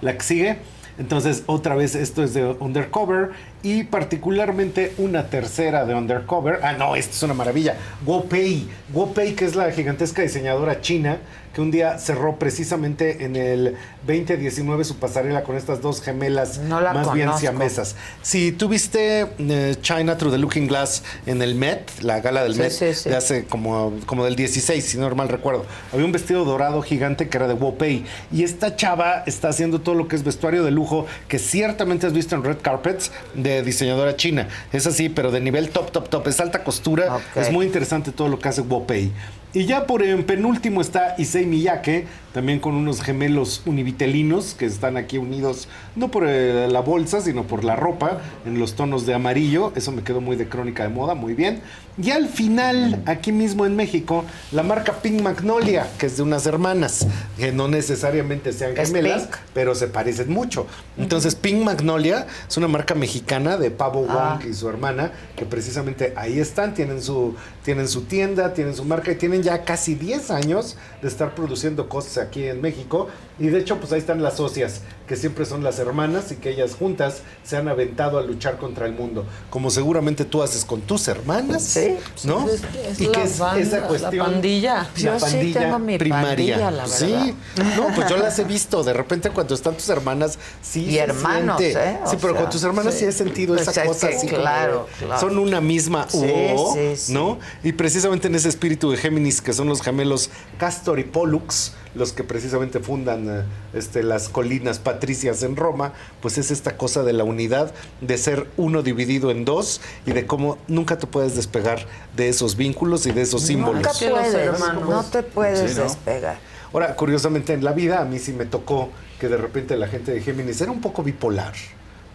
La 0.00 0.16
que 0.16 0.22
sigue. 0.22 0.58
Entonces, 0.98 1.42
otra 1.46 1.74
vez, 1.74 1.94
esto 1.94 2.22
es 2.22 2.34
de 2.34 2.44
Undercover. 2.44 3.30
Y 3.62 3.84
particularmente 3.84 4.92
una 4.98 5.28
tercera 5.28 5.84
de 5.84 5.94
Undercover. 5.94 6.60
Ah, 6.62 6.72
no, 6.74 6.96
esta 6.96 7.14
es 7.14 7.22
una 7.22 7.34
maravilla. 7.34 7.76
GoPay. 8.04 8.68
GoPay, 8.92 9.34
que 9.34 9.44
es 9.44 9.54
la 9.54 9.70
gigantesca 9.72 10.22
diseñadora 10.22 10.80
china, 10.80 11.18
que 11.54 11.60
un 11.60 11.70
día 11.70 11.98
cerró 11.98 12.38
precisamente 12.38 13.24
en 13.24 13.36
el 13.36 13.76
2019 14.06 14.84
su 14.84 14.96
pasarela 14.96 15.42
con 15.44 15.56
estas 15.56 15.80
dos 15.80 16.02
gemelas 16.02 16.58
No 16.58 16.80
más 16.80 17.12
bien 17.12 17.26
conozco. 17.26 17.40
siamesas. 17.40 17.94
Si 18.22 18.52
tú 18.52 18.68
viste 18.68 19.28
eh, 19.38 19.76
China 19.80 20.16
Through 20.16 20.32
the 20.32 20.38
Looking 20.38 20.66
Glass 20.66 21.02
en 21.26 21.42
el 21.42 21.54
Met, 21.54 22.00
la 22.00 22.20
gala 22.20 22.42
del 22.42 22.54
Sí, 22.54 22.60
Met, 22.60 22.72
sí, 22.72 22.94
sí. 22.94 23.08
de 23.10 23.16
hace 23.16 23.44
como, 23.44 23.92
como 24.06 24.24
del 24.24 24.34
16, 24.36 24.84
si 24.84 24.98
no 24.98 25.12
mal 25.14 25.28
recuerdo. 25.28 25.66
Había 25.92 26.04
un 26.06 26.12
vestido 26.12 26.44
dorado 26.44 26.80
gigante 26.82 27.28
que 27.28 27.36
era 27.36 27.48
de 27.48 27.54
Wopay. 27.54 28.04
Y 28.32 28.44
esta 28.44 28.76
chava 28.76 29.22
está 29.26 29.48
haciendo 29.48 29.80
todo 29.80 29.94
lo 29.94 30.08
que 30.08 30.16
es 30.16 30.24
vestuario 30.24 30.64
de 30.64 30.70
lujo, 30.70 31.06
que 31.28 31.38
ciertamente 31.38 32.06
has 32.06 32.12
visto 32.12 32.34
en 32.34 32.44
red 32.44 32.56
carpets 32.62 33.12
de 33.34 33.62
diseñadora 33.62 34.16
china. 34.16 34.48
Es 34.72 34.86
así, 34.86 35.08
pero 35.08 35.30
de 35.30 35.40
nivel 35.40 35.68
top, 35.70 35.90
top, 35.92 36.08
top. 36.08 36.26
Es 36.28 36.40
alta 36.40 36.64
costura. 36.64 37.18
Es 37.36 37.52
muy 37.52 37.66
interesante 37.66 38.10
todo 38.12 38.28
lo 38.28 38.38
que 38.38 38.48
hace 38.48 38.62
Wopay. 38.62 39.12
Y 39.54 39.66
ya 39.66 39.86
por 39.86 40.02
en 40.02 40.24
penúltimo 40.24 40.80
está 40.80 41.14
Issei 41.18 41.41
Miyake, 41.46 42.06
también 42.32 42.60
con 42.60 42.74
unos 42.74 43.02
gemelos 43.02 43.62
univitelinos 43.66 44.54
que 44.54 44.64
están 44.64 44.96
aquí 44.96 45.18
unidos 45.18 45.68
no 45.96 46.10
por 46.10 46.24
eh, 46.26 46.68
la 46.68 46.80
bolsa, 46.80 47.20
sino 47.20 47.44
por 47.44 47.64
la 47.64 47.76
ropa, 47.76 48.20
en 48.46 48.58
los 48.58 48.74
tonos 48.74 49.06
de 49.06 49.14
amarillo. 49.14 49.72
Eso 49.76 49.92
me 49.92 50.02
quedó 50.02 50.20
muy 50.20 50.36
de 50.36 50.48
crónica 50.48 50.82
de 50.82 50.88
moda, 50.88 51.14
muy 51.14 51.34
bien. 51.34 51.60
Y 52.00 52.10
al 52.10 52.26
final, 52.28 53.02
aquí 53.04 53.32
mismo 53.32 53.66
en 53.66 53.76
México, 53.76 54.24
la 54.50 54.62
marca 54.62 54.94
Pink 55.02 55.20
Magnolia, 55.20 55.86
que 55.98 56.06
es 56.06 56.16
de 56.16 56.22
unas 56.22 56.46
hermanas, 56.46 57.06
que 57.36 57.52
no 57.52 57.68
necesariamente 57.68 58.52
sean 58.54 58.74
gemelas, 58.74 59.28
pero 59.52 59.74
se 59.74 59.88
parecen 59.88 60.30
mucho. 60.30 60.66
Entonces, 60.96 61.34
Pink 61.34 61.62
Magnolia 61.62 62.26
es 62.48 62.56
una 62.56 62.66
marca 62.68 62.94
mexicana 62.94 63.58
de 63.58 63.70
Pavo 63.70 64.06
Ah. 64.08 64.38
Wong 64.40 64.48
y 64.50 64.54
su 64.54 64.68
hermana, 64.70 65.12
que 65.36 65.44
precisamente 65.44 66.14
ahí 66.16 66.40
están, 66.40 66.72
tienen 66.72 67.02
su, 67.02 67.36
tienen 67.62 67.86
su 67.88 68.02
tienda, 68.04 68.54
tienen 68.54 68.74
su 68.74 68.84
marca 68.84 69.12
y 69.12 69.16
tienen 69.16 69.42
ya 69.42 69.62
casi 69.64 69.94
10 69.94 70.30
años 70.30 70.78
de 71.02 71.08
estar 71.08 71.34
produciendo 71.34 71.90
cosas 71.90 72.16
aquí 72.16 72.44
en 72.44 72.62
México. 72.62 73.08
Y 73.38 73.48
de 73.48 73.58
hecho, 73.58 73.78
pues 73.78 73.90
ahí 73.92 73.98
están 73.98 74.22
las 74.22 74.36
socias, 74.36 74.82
que 75.08 75.16
siempre 75.16 75.46
son 75.46 75.64
las 75.64 75.78
hermanas 75.78 76.30
y 76.32 76.36
que 76.36 76.50
ellas 76.50 76.74
juntas 76.78 77.22
se 77.42 77.56
han 77.56 77.66
aventado 77.66 78.18
a 78.18 78.22
luchar 78.22 78.58
contra 78.58 78.86
el 78.86 78.92
mundo. 78.92 79.24
Como 79.50 79.70
seguramente 79.70 80.24
tú 80.24 80.42
haces 80.42 80.64
con 80.64 80.82
tus 80.82 81.08
hermanas, 81.08 81.76
¿no? 82.24 82.46
Es, 82.48 82.60
es 82.90 83.00
y 83.00 83.06
la 83.06 83.12
que 83.12 83.22
es 83.22 83.38
banda, 83.38 83.60
esa 83.62 83.80
la 83.80 83.88
cuestión. 83.88 84.26
pandilla. 84.26 84.74
La 84.74 84.90
Yo 84.96 85.18
sí 85.18 85.24
pandilla 85.24 85.60
tengo 85.60 85.78
mi 85.78 85.98
primaria. 85.98 86.28
pandilla, 86.28 86.70
la 86.70 86.82
verdad. 86.82 86.96
Sí, 86.96 87.34
no, 87.76 87.94
pues 87.94 88.08
yo 88.08 88.16
las 88.18 88.38
he 88.38 88.44
visto. 88.44 88.84
De 88.84 88.92
repente 88.92 89.30
cuando 89.30 89.54
están 89.54 89.74
tus 89.74 89.88
hermanas, 89.88 90.38
sí. 90.60 90.84
Y 90.84 90.98
hermanos, 90.98 91.58
siente. 91.58 91.80
¿eh? 91.90 91.98
O 92.04 92.10
Sí, 92.10 92.16
pero 92.20 92.34
sea, 92.34 92.42
con 92.42 92.50
tus 92.50 92.62
hermanas 92.62 92.94
sí, 92.94 93.00
sí. 93.00 93.06
he 93.06 93.12
sentido 93.12 93.54
Pues 93.54 93.66
esa 93.66 93.82
es 93.82 93.88
cosa 93.88 94.08
que 94.10 94.16
así. 94.16 94.26
claro, 94.28 94.86
claro. 94.98 95.20
Son 95.20 95.38
una 95.38 95.60
misma 95.60 96.06
Sí, 96.08 96.18
O, 96.54 96.74
sí, 96.74 96.96
sí. 96.96 97.12
¿no? 97.14 97.38
Y 97.64 97.72
precisamente 97.72 98.28
en 98.28 98.34
ese 98.34 98.48
espíritu 98.50 98.90
de 98.90 98.98
Géminis, 98.98 99.40
que 99.40 99.52
son 99.52 99.68
los 99.68 99.80
gemelos 99.82 100.30
Castor 100.58 100.98
y 101.00 101.04
Pollux, 101.04 101.72
los 101.94 102.12
que 102.12 102.24
precisamente 102.24 102.80
fundan 102.80 103.28
eh, 103.28 103.42
este, 103.74 104.02
las 104.02 104.28
colinas 104.28 104.78
patricias 104.78 105.42
en 105.42 105.56
Roma, 105.56 105.92
pues 106.20 106.38
es 106.38 106.50
esta 106.50 106.76
cosa 106.76 107.02
de 107.02 107.12
la 107.12 107.24
unidad, 107.24 107.72
de 108.00 108.18
ser 108.18 108.46
uno 108.56 108.82
dividido 108.82 109.30
en 109.30 109.44
dos 109.44 109.80
y 110.06 110.12
de 110.12 110.26
cómo 110.26 110.58
nunca 110.68 110.98
te 110.98 111.06
puedes 111.06 111.36
despegar 111.36 111.86
de 112.16 112.28
esos 112.28 112.56
vínculos 112.56 113.06
y 113.06 113.12
de 113.12 113.22
esos 113.22 113.42
símbolos. 113.42 113.82
Nunca 113.82 113.92
puedes, 113.92 114.60
no 114.88 115.02
te 115.04 115.22
puedes 115.22 115.70
Sí, 115.70 115.76
¿no? 115.76 115.84
despegar. 115.84 116.38
Ahora, 116.72 116.96
curiosamente 116.96 117.52
en 117.52 117.62
la 117.64 117.72
vida 117.72 118.00
a 118.00 118.04
mí 118.04 118.18
sí 118.18 118.32
me 118.32 118.46
tocó 118.46 118.90
que 119.20 119.28
de 119.28 119.36
repente 119.36 119.76
la 119.76 119.88
gente 119.88 120.12
de 120.12 120.20
Géminis 120.22 120.60
era 120.60 120.72
un 120.72 120.80
poco 120.80 121.02
bipolar. 121.02 121.52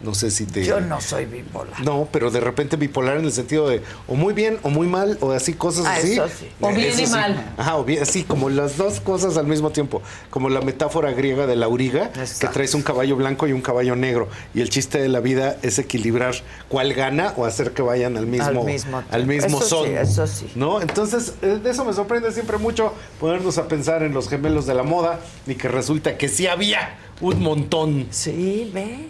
No 0.01 0.13
sé 0.13 0.29
si 0.29 0.45
te... 0.45 0.63
Yo 0.63 0.79
no 0.79 1.01
soy 1.01 1.25
bipolar. 1.25 1.79
No, 1.83 2.07
pero 2.11 2.29
de 2.29 2.39
repente 2.39 2.75
bipolar 2.77 3.17
en 3.17 3.25
el 3.25 3.31
sentido 3.31 3.67
de 3.67 3.81
o 4.07 4.13
muy 4.15 4.33
bien 4.33 4.59
o 4.61 4.69
muy 4.69 4.85
mal 4.85 5.17
o 5.21 5.31
así 5.31 5.53
cosas 5.53 5.85
Ah, 5.87 5.95
así. 5.97 6.13
eso 6.13 6.27
sí. 6.27 6.47
O 6.61 6.67
bien 6.69 6.89
Eso 6.91 7.01
y 7.01 7.05
sí. 7.07 7.11
mal. 7.11 7.53
Ajá, 7.57 7.77
o 7.77 7.83
bien, 7.83 8.05
sí, 8.05 8.23
como 8.23 8.49
las 8.49 8.77
dos 8.77 8.99
cosas 8.99 9.37
al 9.37 9.47
mismo 9.47 9.71
tiempo. 9.71 10.03
Como 10.29 10.49
la 10.49 10.61
metáfora 10.61 11.11
griega 11.13 11.47
de 11.47 11.55
la 11.55 11.65
auriga, 11.65 12.11
que 12.11 12.47
traes 12.47 12.75
un 12.75 12.83
caballo 12.83 13.15
blanco 13.15 13.47
y 13.47 13.53
un 13.53 13.61
caballo 13.61 13.95
negro. 13.95 14.27
Y 14.53 14.61
el 14.61 14.69
chiste 14.69 14.99
de 15.01 15.07
la 15.09 15.19
vida 15.19 15.57
es 15.63 15.79
equilibrar 15.79 16.35
cuál 16.69 16.93
gana 16.93 17.33
o 17.35 17.45
hacer 17.45 17.71
que 17.71 17.81
vayan 17.81 18.17
al 18.17 18.27
mismo, 18.27 18.45
Al 18.47 18.63
mismo 18.65 19.03
al 19.09 19.25
mismo 19.25 19.59
Eso 19.59 19.83
sí, 19.83 19.91
eso 19.91 20.27
sí. 20.27 20.51
¿No? 20.55 20.79
Entonces, 20.81 21.33
eh, 21.41 21.59
de 21.63 21.69
eso 21.71 21.83
me 21.85 21.93
sorprende 21.93 22.31
siempre 22.31 22.57
mucho 22.59 22.93
ponernos 23.19 23.57
a 23.57 23.67
pensar 23.67 24.03
en 24.03 24.13
los 24.13 24.29
gemelos 24.29 24.67
de 24.67 24.75
la 24.75 24.83
moda 24.83 25.19
y 25.47 25.55
que 25.55 25.67
resulta 25.67 26.17
que 26.17 26.29
sí 26.29 26.45
había 26.45 26.95
un 27.19 27.41
montón. 27.41 28.07
Sí, 28.11 28.69
ve. 28.73 29.09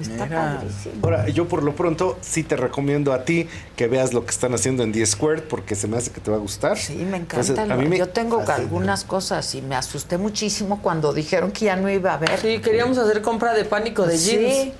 Está 0.00 0.26
padrísimo. 0.28 0.94
Ahora, 1.02 1.28
yo 1.28 1.48
por 1.48 1.62
lo 1.62 1.74
pronto 1.74 2.18
sí 2.20 2.42
te 2.42 2.56
recomiendo 2.56 3.12
a 3.12 3.24
ti 3.24 3.48
que 3.76 3.86
veas 3.88 4.12
lo 4.12 4.24
que 4.24 4.30
están 4.30 4.52
haciendo 4.54 4.82
en 4.82 4.92
The 4.92 5.06
Squared 5.06 5.44
porque 5.44 5.74
se 5.74 5.88
me 5.88 5.96
hace 5.96 6.10
que 6.10 6.20
te 6.20 6.30
va 6.30 6.36
a 6.36 6.40
gustar. 6.40 6.76
Sí, 6.78 6.94
me 6.96 7.16
Entonces, 7.16 7.50
encanta. 7.50 7.74
a 7.74 7.76
mí 7.76 7.86
me 7.88 7.98
Yo 7.98 8.08
tengo 8.08 8.44
algunas 8.46 9.04
cosas 9.04 9.54
y 9.54 9.62
me 9.62 9.74
asusté 9.74 10.18
muchísimo 10.18 10.82
cuando 10.82 11.12
dijeron 11.12 11.50
que 11.50 11.66
ya 11.66 11.76
no 11.76 11.88
iba 11.90 12.10
a 12.12 12.14
haber. 12.14 12.38
Sí, 12.40 12.58
queríamos 12.60 12.98
hacer 12.98 13.22
compra 13.22 13.54
de 13.54 13.64
pánico 13.64 14.04
de 14.06 14.18
Sí. 14.18 14.30
jeans. 14.36 14.72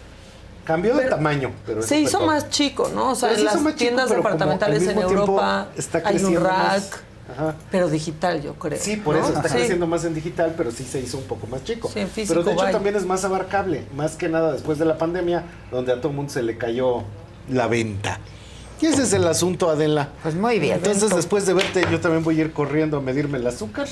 Cambió 0.64 0.96
de 0.96 1.05
tamaño, 1.05 1.52
pero 1.64 1.80
Se 1.80 1.96
hizo 2.00 2.26
más 2.26 2.50
chico, 2.50 2.90
¿no? 2.92 3.12
O 3.12 3.14
sea, 3.14 3.28
Pero 3.28 3.36
se 3.36 3.42
en 3.42 3.46
hizo 3.46 3.56
las 3.64 3.66
chico, 3.68 3.78
tiendas 3.78 4.10
departamentales 4.10 4.82
al 4.82 4.90
en 4.96 4.98
Europa 4.98 5.68
está 5.76 6.02
hay 6.05 6.16
un 6.24 6.42
más. 6.42 6.90
Ajá. 7.30 7.56
pero 7.70 7.88
digital, 7.88 8.42
yo 8.42 8.55
creo. 8.55 8.78
Sí, 8.80 8.96
por 8.96 9.16
¿no? 9.16 9.22
eso 9.22 9.34
está 9.34 9.48
creciendo 9.48 9.86
más 9.86 10.05
en 10.05 10.14
digital, 10.14 10.55
pero 10.56 10.70
sí 10.70 10.84
se 10.84 11.00
hizo 11.00 11.18
un 11.18 11.24
poco 11.24 11.46
más 11.46 11.64
chico. 11.64 11.90
Sí, 11.92 12.00
en 12.00 12.08
físico, 12.08 12.34
pero 12.34 12.44
de 12.44 12.52
hecho 12.52 12.60
vaya. 12.60 12.72
también 12.72 12.96
es 12.96 13.05
más 13.05 13.24
abarcable, 13.24 13.84
más 13.94 14.16
que 14.16 14.28
nada 14.28 14.52
después 14.52 14.78
de 14.78 14.84
la 14.84 14.96
pandemia, 14.96 15.44
donde 15.70 15.92
a 15.92 15.96
todo 15.96 16.10
el 16.10 16.16
mundo 16.16 16.32
se 16.32 16.42
le 16.42 16.56
cayó 16.56 17.02
la 17.48 17.66
venta. 17.66 18.20
Y 18.80 18.86
ese 18.86 19.02
es 19.05 19.12
el 19.12 19.26
asunto, 19.26 19.70
Adela. 19.70 20.10
Pues 20.22 20.34
muy 20.34 20.58
bien. 20.58 20.76
Entonces, 20.76 21.14
después 21.14 21.46
de 21.46 21.55
verte, 21.55 21.86
yo 21.90 21.98
también 21.98 22.22
voy 22.22 22.38
a 22.38 22.44
ir 22.44 22.52
corriendo 22.52 22.98
a 22.98 23.00
medirme 23.00 23.38
el 23.38 23.46
azúcar. 23.46 23.88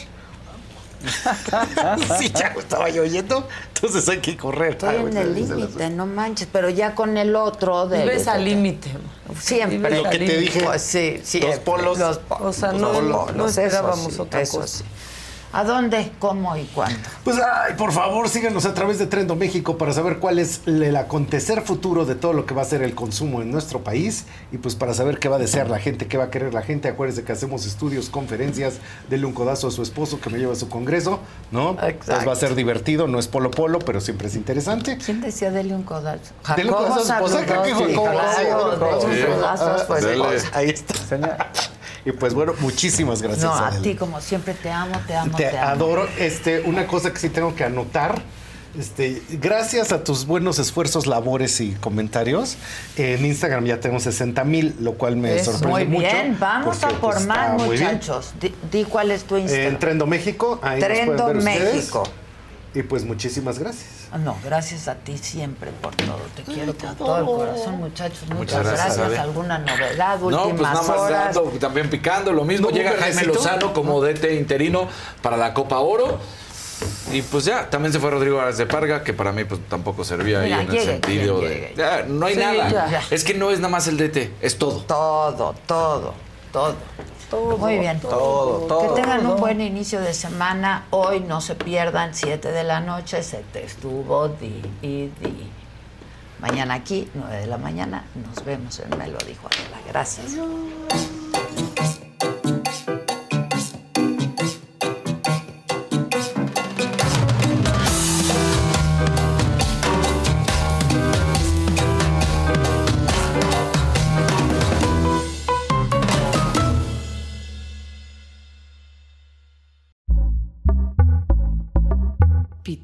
sí, 2.18 2.30
ya 2.34 2.54
estaba 2.58 2.88
yo 2.88 3.02
oyendo. 3.02 3.46
Entonces 3.74 4.08
hay 4.08 4.18
que 4.18 4.36
correr. 4.36 4.72
Estoy 4.72 4.96
Ah, 4.96 5.00
en 5.00 5.16
el 5.16 5.34
límite, 5.34 5.90
no 5.90 6.06
manches, 6.06 6.48
pero 6.50 6.68
ya 6.70 6.94
con 6.94 7.16
el 7.16 7.36
otro 7.36 7.86
de 7.88 8.02
Vives 8.02 8.28
al 8.28 8.44
límite. 8.44 8.90
Siempre. 9.40 10.02
Lo 10.02 10.10
que 10.10 10.18
te 10.18 10.36
dije, 10.38 10.62
Pues 10.62 10.82
sí, 10.82 11.20
sí. 11.24 11.40
dos 11.40 11.58
polos. 11.60 11.98
Los 11.98 12.18
polos. 12.18 12.56
O 12.56 12.58
sea, 12.58 12.72
los 12.72 12.80
no- 12.80 12.92
polos, 12.92 13.34
no 13.36 13.46
eso 13.46 13.60
esperábamos 13.60 14.12
sí, 14.14 14.20
otra 14.20 14.40
eso 14.42 14.60
cosa. 14.60 14.84
¿A 15.54 15.62
dónde, 15.62 16.10
cómo 16.18 16.56
y 16.56 16.64
cuándo? 16.64 16.98
Pues, 17.22 17.36
ay, 17.38 17.74
por 17.78 17.92
favor, 17.92 18.28
síganos 18.28 18.66
a 18.66 18.74
través 18.74 18.98
de 18.98 19.06
Trendo 19.06 19.36
México 19.36 19.78
para 19.78 19.92
saber 19.92 20.18
cuál 20.18 20.40
es 20.40 20.62
el 20.66 20.96
acontecer 20.96 21.62
futuro 21.62 22.04
de 22.04 22.16
todo 22.16 22.32
lo 22.32 22.44
que 22.44 22.54
va 22.54 22.62
a 22.62 22.64
ser 22.64 22.82
el 22.82 22.96
consumo 22.96 23.40
en 23.40 23.52
nuestro 23.52 23.84
país 23.84 24.24
y 24.50 24.58
pues 24.58 24.74
para 24.74 24.94
saber 24.94 25.20
qué 25.20 25.28
va 25.28 25.36
a 25.36 25.38
desear 25.38 25.70
la 25.70 25.78
gente, 25.78 26.08
qué 26.08 26.18
va 26.18 26.24
a 26.24 26.30
querer 26.30 26.52
la 26.54 26.62
gente. 26.62 26.88
Acuérdense 26.88 27.22
que 27.22 27.30
hacemos 27.30 27.66
estudios, 27.66 28.08
conferencias, 28.10 28.78
denle 29.08 29.26
un 29.26 29.32
codazo 29.32 29.68
a 29.68 29.70
su 29.70 29.82
esposo 29.82 30.20
que 30.20 30.28
me 30.28 30.38
lleva 30.38 30.54
a 30.54 30.56
su 30.56 30.68
congreso, 30.68 31.20
¿no? 31.52 31.76
Pues 31.76 32.26
va 32.26 32.32
a 32.32 32.36
ser 32.36 32.56
divertido, 32.56 33.06
no 33.06 33.20
es 33.20 33.28
polo 33.28 33.52
polo, 33.52 33.78
pero 33.78 34.00
siempre 34.00 34.26
es 34.26 34.34
interesante. 34.34 34.98
¿Quién 34.98 35.20
decía 35.20 35.52
dele 35.52 35.74
un 35.74 35.84
codazo? 35.84 36.32
Dele 36.56 36.70
un 36.70 36.76
codazo 36.76 37.00
a 37.00 37.04
su 37.04 37.12
esposa, 37.12 37.46
creo 37.46 37.62
que 37.62 37.70
Jacobo, 37.70 37.86
sí, 37.86 37.94
Jacobo, 37.94 38.10
claro, 38.10 39.00
sí, 39.00 39.06
dele 39.06 39.20
sí. 39.22 39.26
un 39.30 39.34
codazo 39.36 39.64
a 39.64 39.78
su 39.78 39.92
Ah, 39.92 39.96
esposa. 40.34 40.48
Ahí 40.58 40.70
está. 40.70 41.50
Y 42.04 42.12
pues 42.12 42.34
bueno, 42.34 42.52
muchísimas 42.60 43.22
gracias. 43.22 43.44
No, 43.44 43.54
a 43.54 43.68
Adela. 43.68 43.82
ti 43.82 43.94
como 43.94 44.20
siempre 44.20 44.54
te 44.54 44.70
amo, 44.70 44.94
te 45.06 45.14
amo, 45.16 45.36
Te 45.36 45.44
te, 45.50 45.58
amo. 45.58 45.68
adoro. 45.70 46.08
Este, 46.18 46.60
una 46.60 46.86
cosa 46.86 47.12
que 47.12 47.18
sí 47.18 47.30
tengo 47.30 47.54
que 47.54 47.64
anotar. 47.64 48.20
Este, 48.78 49.22
gracias 49.30 49.92
a 49.92 50.02
tus 50.02 50.26
buenos 50.26 50.58
esfuerzos, 50.58 51.06
labores 51.06 51.60
y 51.60 51.74
comentarios, 51.74 52.56
en 52.96 53.24
Instagram 53.24 53.64
ya 53.66 53.78
tenemos 53.78 54.02
60 54.02 54.42
mil, 54.42 54.74
lo 54.80 54.94
cual 54.94 55.16
me 55.16 55.42
sorprende 55.44 55.68
Muy 55.68 55.84
mucho. 55.86 56.00
bien, 56.12 56.36
vamos 56.40 56.82
a 56.82 56.88
por 56.88 57.14
pues, 57.14 57.24
más, 57.24 57.52
muy 57.52 57.68
muchachos. 57.78 58.32
Di, 58.40 58.52
di 58.72 58.82
cuál 58.82 59.12
es 59.12 59.22
tu 59.24 59.36
Instagram. 59.36 59.68
En 59.74 59.78
Trendo 59.78 60.06
México, 60.08 60.58
ahí 60.60 60.80
Trendo 60.80 61.22
pueden 61.22 61.44
ver 61.44 61.54
ustedes. 61.54 61.74
México. 61.76 62.02
Y 62.74 62.82
pues 62.82 63.04
muchísimas 63.04 63.60
gracias. 63.60 64.03
No, 64.18 64.36
gracias 64.44 64.86
a 64.88 64.94
ti 64.94 65.18
siempre 65.18 65.70
por 65.82 65.94
todo. 65.96 66.18
Te 66.36 66.42
quiero 66.42 66.74
con 66.76 66.94
todo 66.96 67.18
el 67.18 67.24
corazón, 67.24 67.76
muchachos. 67.78 68.20
Muchas, 68.28 68.64
Muchas 68.64 68.96
gracias. 68.96 69.18
¿Alguna 69.18 69.58
novedad? 69.58 70.18
No, 70.18 70.28
pues 70.30 70.36
Últimas 70.36 70.72
nada 70.74 70.86
más 70.86 70.98
horas. 71.00 71.34
dando, 71.34 71.50
también 71.58 71.90
picando 71.90 72.32
lo 72.32 72.44
mismo. 72.44 72.70
¿No 72.70 72.76
Llega 72.76 72.92
Jaime? 72.98 73.24
Lozano 73.24 73.72
como 73.72 74.00
DT 74.00 74.34
interino 74.34 74.88
para 75.20 75.36
la 75.36 75.52
Copa 75.52 75.78
Oro. 75.80 76.18
Y 77.12 77.22
pues 77.22 77.44
ya, 77.44 77.70
también 77.70 77.92
se 77.92 77.98
fue 78.00 78.10
Rodrigo 78.10 78.40
Aras 78.40 78.58
de 78.58 78.66
Parga, 78.66 79.02
que 79.04 79.12
para 79.14 79.32
mí 79.32 79.44
pues 79.44 79.60
tampoco 79.68 80.04
servía 80.04 80.40
Mira, 80.40 80.58
ahí 80.58 80.64
en 80.64 80.70
llegue, 80.70 80.82
el 80.82 80.86
sentido 81.02 81.40
llegue, 81.40 81.48
de. 81.48 81.60
llegue. 81.60 81.74
Ya, 81.76 82.02
no 82.06 82.26
hay 82.26 82.34
Sí, 82.34 82.40
nada. 82.40 82.68
ya. 82.90 83.02
Es 83.10 83.24
que 83.24 83.34
no 83.34 83.50
es 83.50 83.58
nada 83.58 83.70
más 83.70 83.86
el 83.86 83.96
DT, 83.96 84.32
es 84.40 84.58
todo. 84.58 84.80
Todo, 84.82 85.54
todo, 85.66 86.14
todo. 86.52 86.74
Muy 87.58 87.78
bien. 87.78 88.00
Todo, 88.00 88.66
todo. 88.66 88.94
Que 88.94 89.00
tengan 89.00 89.26
un 89.26 89.38
buen 89.38 89.60
inicio 89.60 90.00
de 90.00 90.14
semana. 90.14 90.84
Hoy 90.90 91.20
no 91.20 91.40
se 91.40 91.54
pierdan, 91.54 92.14
7 92.14 92.52
de 92.52 92.64
la 92.64 92.80
noche, 92.80 93.22
se 93.22 93.38
te 93.52 93.64
estuvo 93.64 94.28
di 94.28 94.62
y 94.82 95.06
di. 95.20 95.50
Mañana 96.40 96.74
aquí, 96.74 97.08
9 97.14 97.36
de 97.36 97.46
la 97.46 97.58
mañana, 97.58 98.04
nos 98.14 98.44
vemos 98.44 98.78
en 98.80 98.98
Me 98.98 99.08
lo 99.08 99.18
dijo 99.18 99.46
Adela. 99.46 99.80
Gracias. 99.88 100.36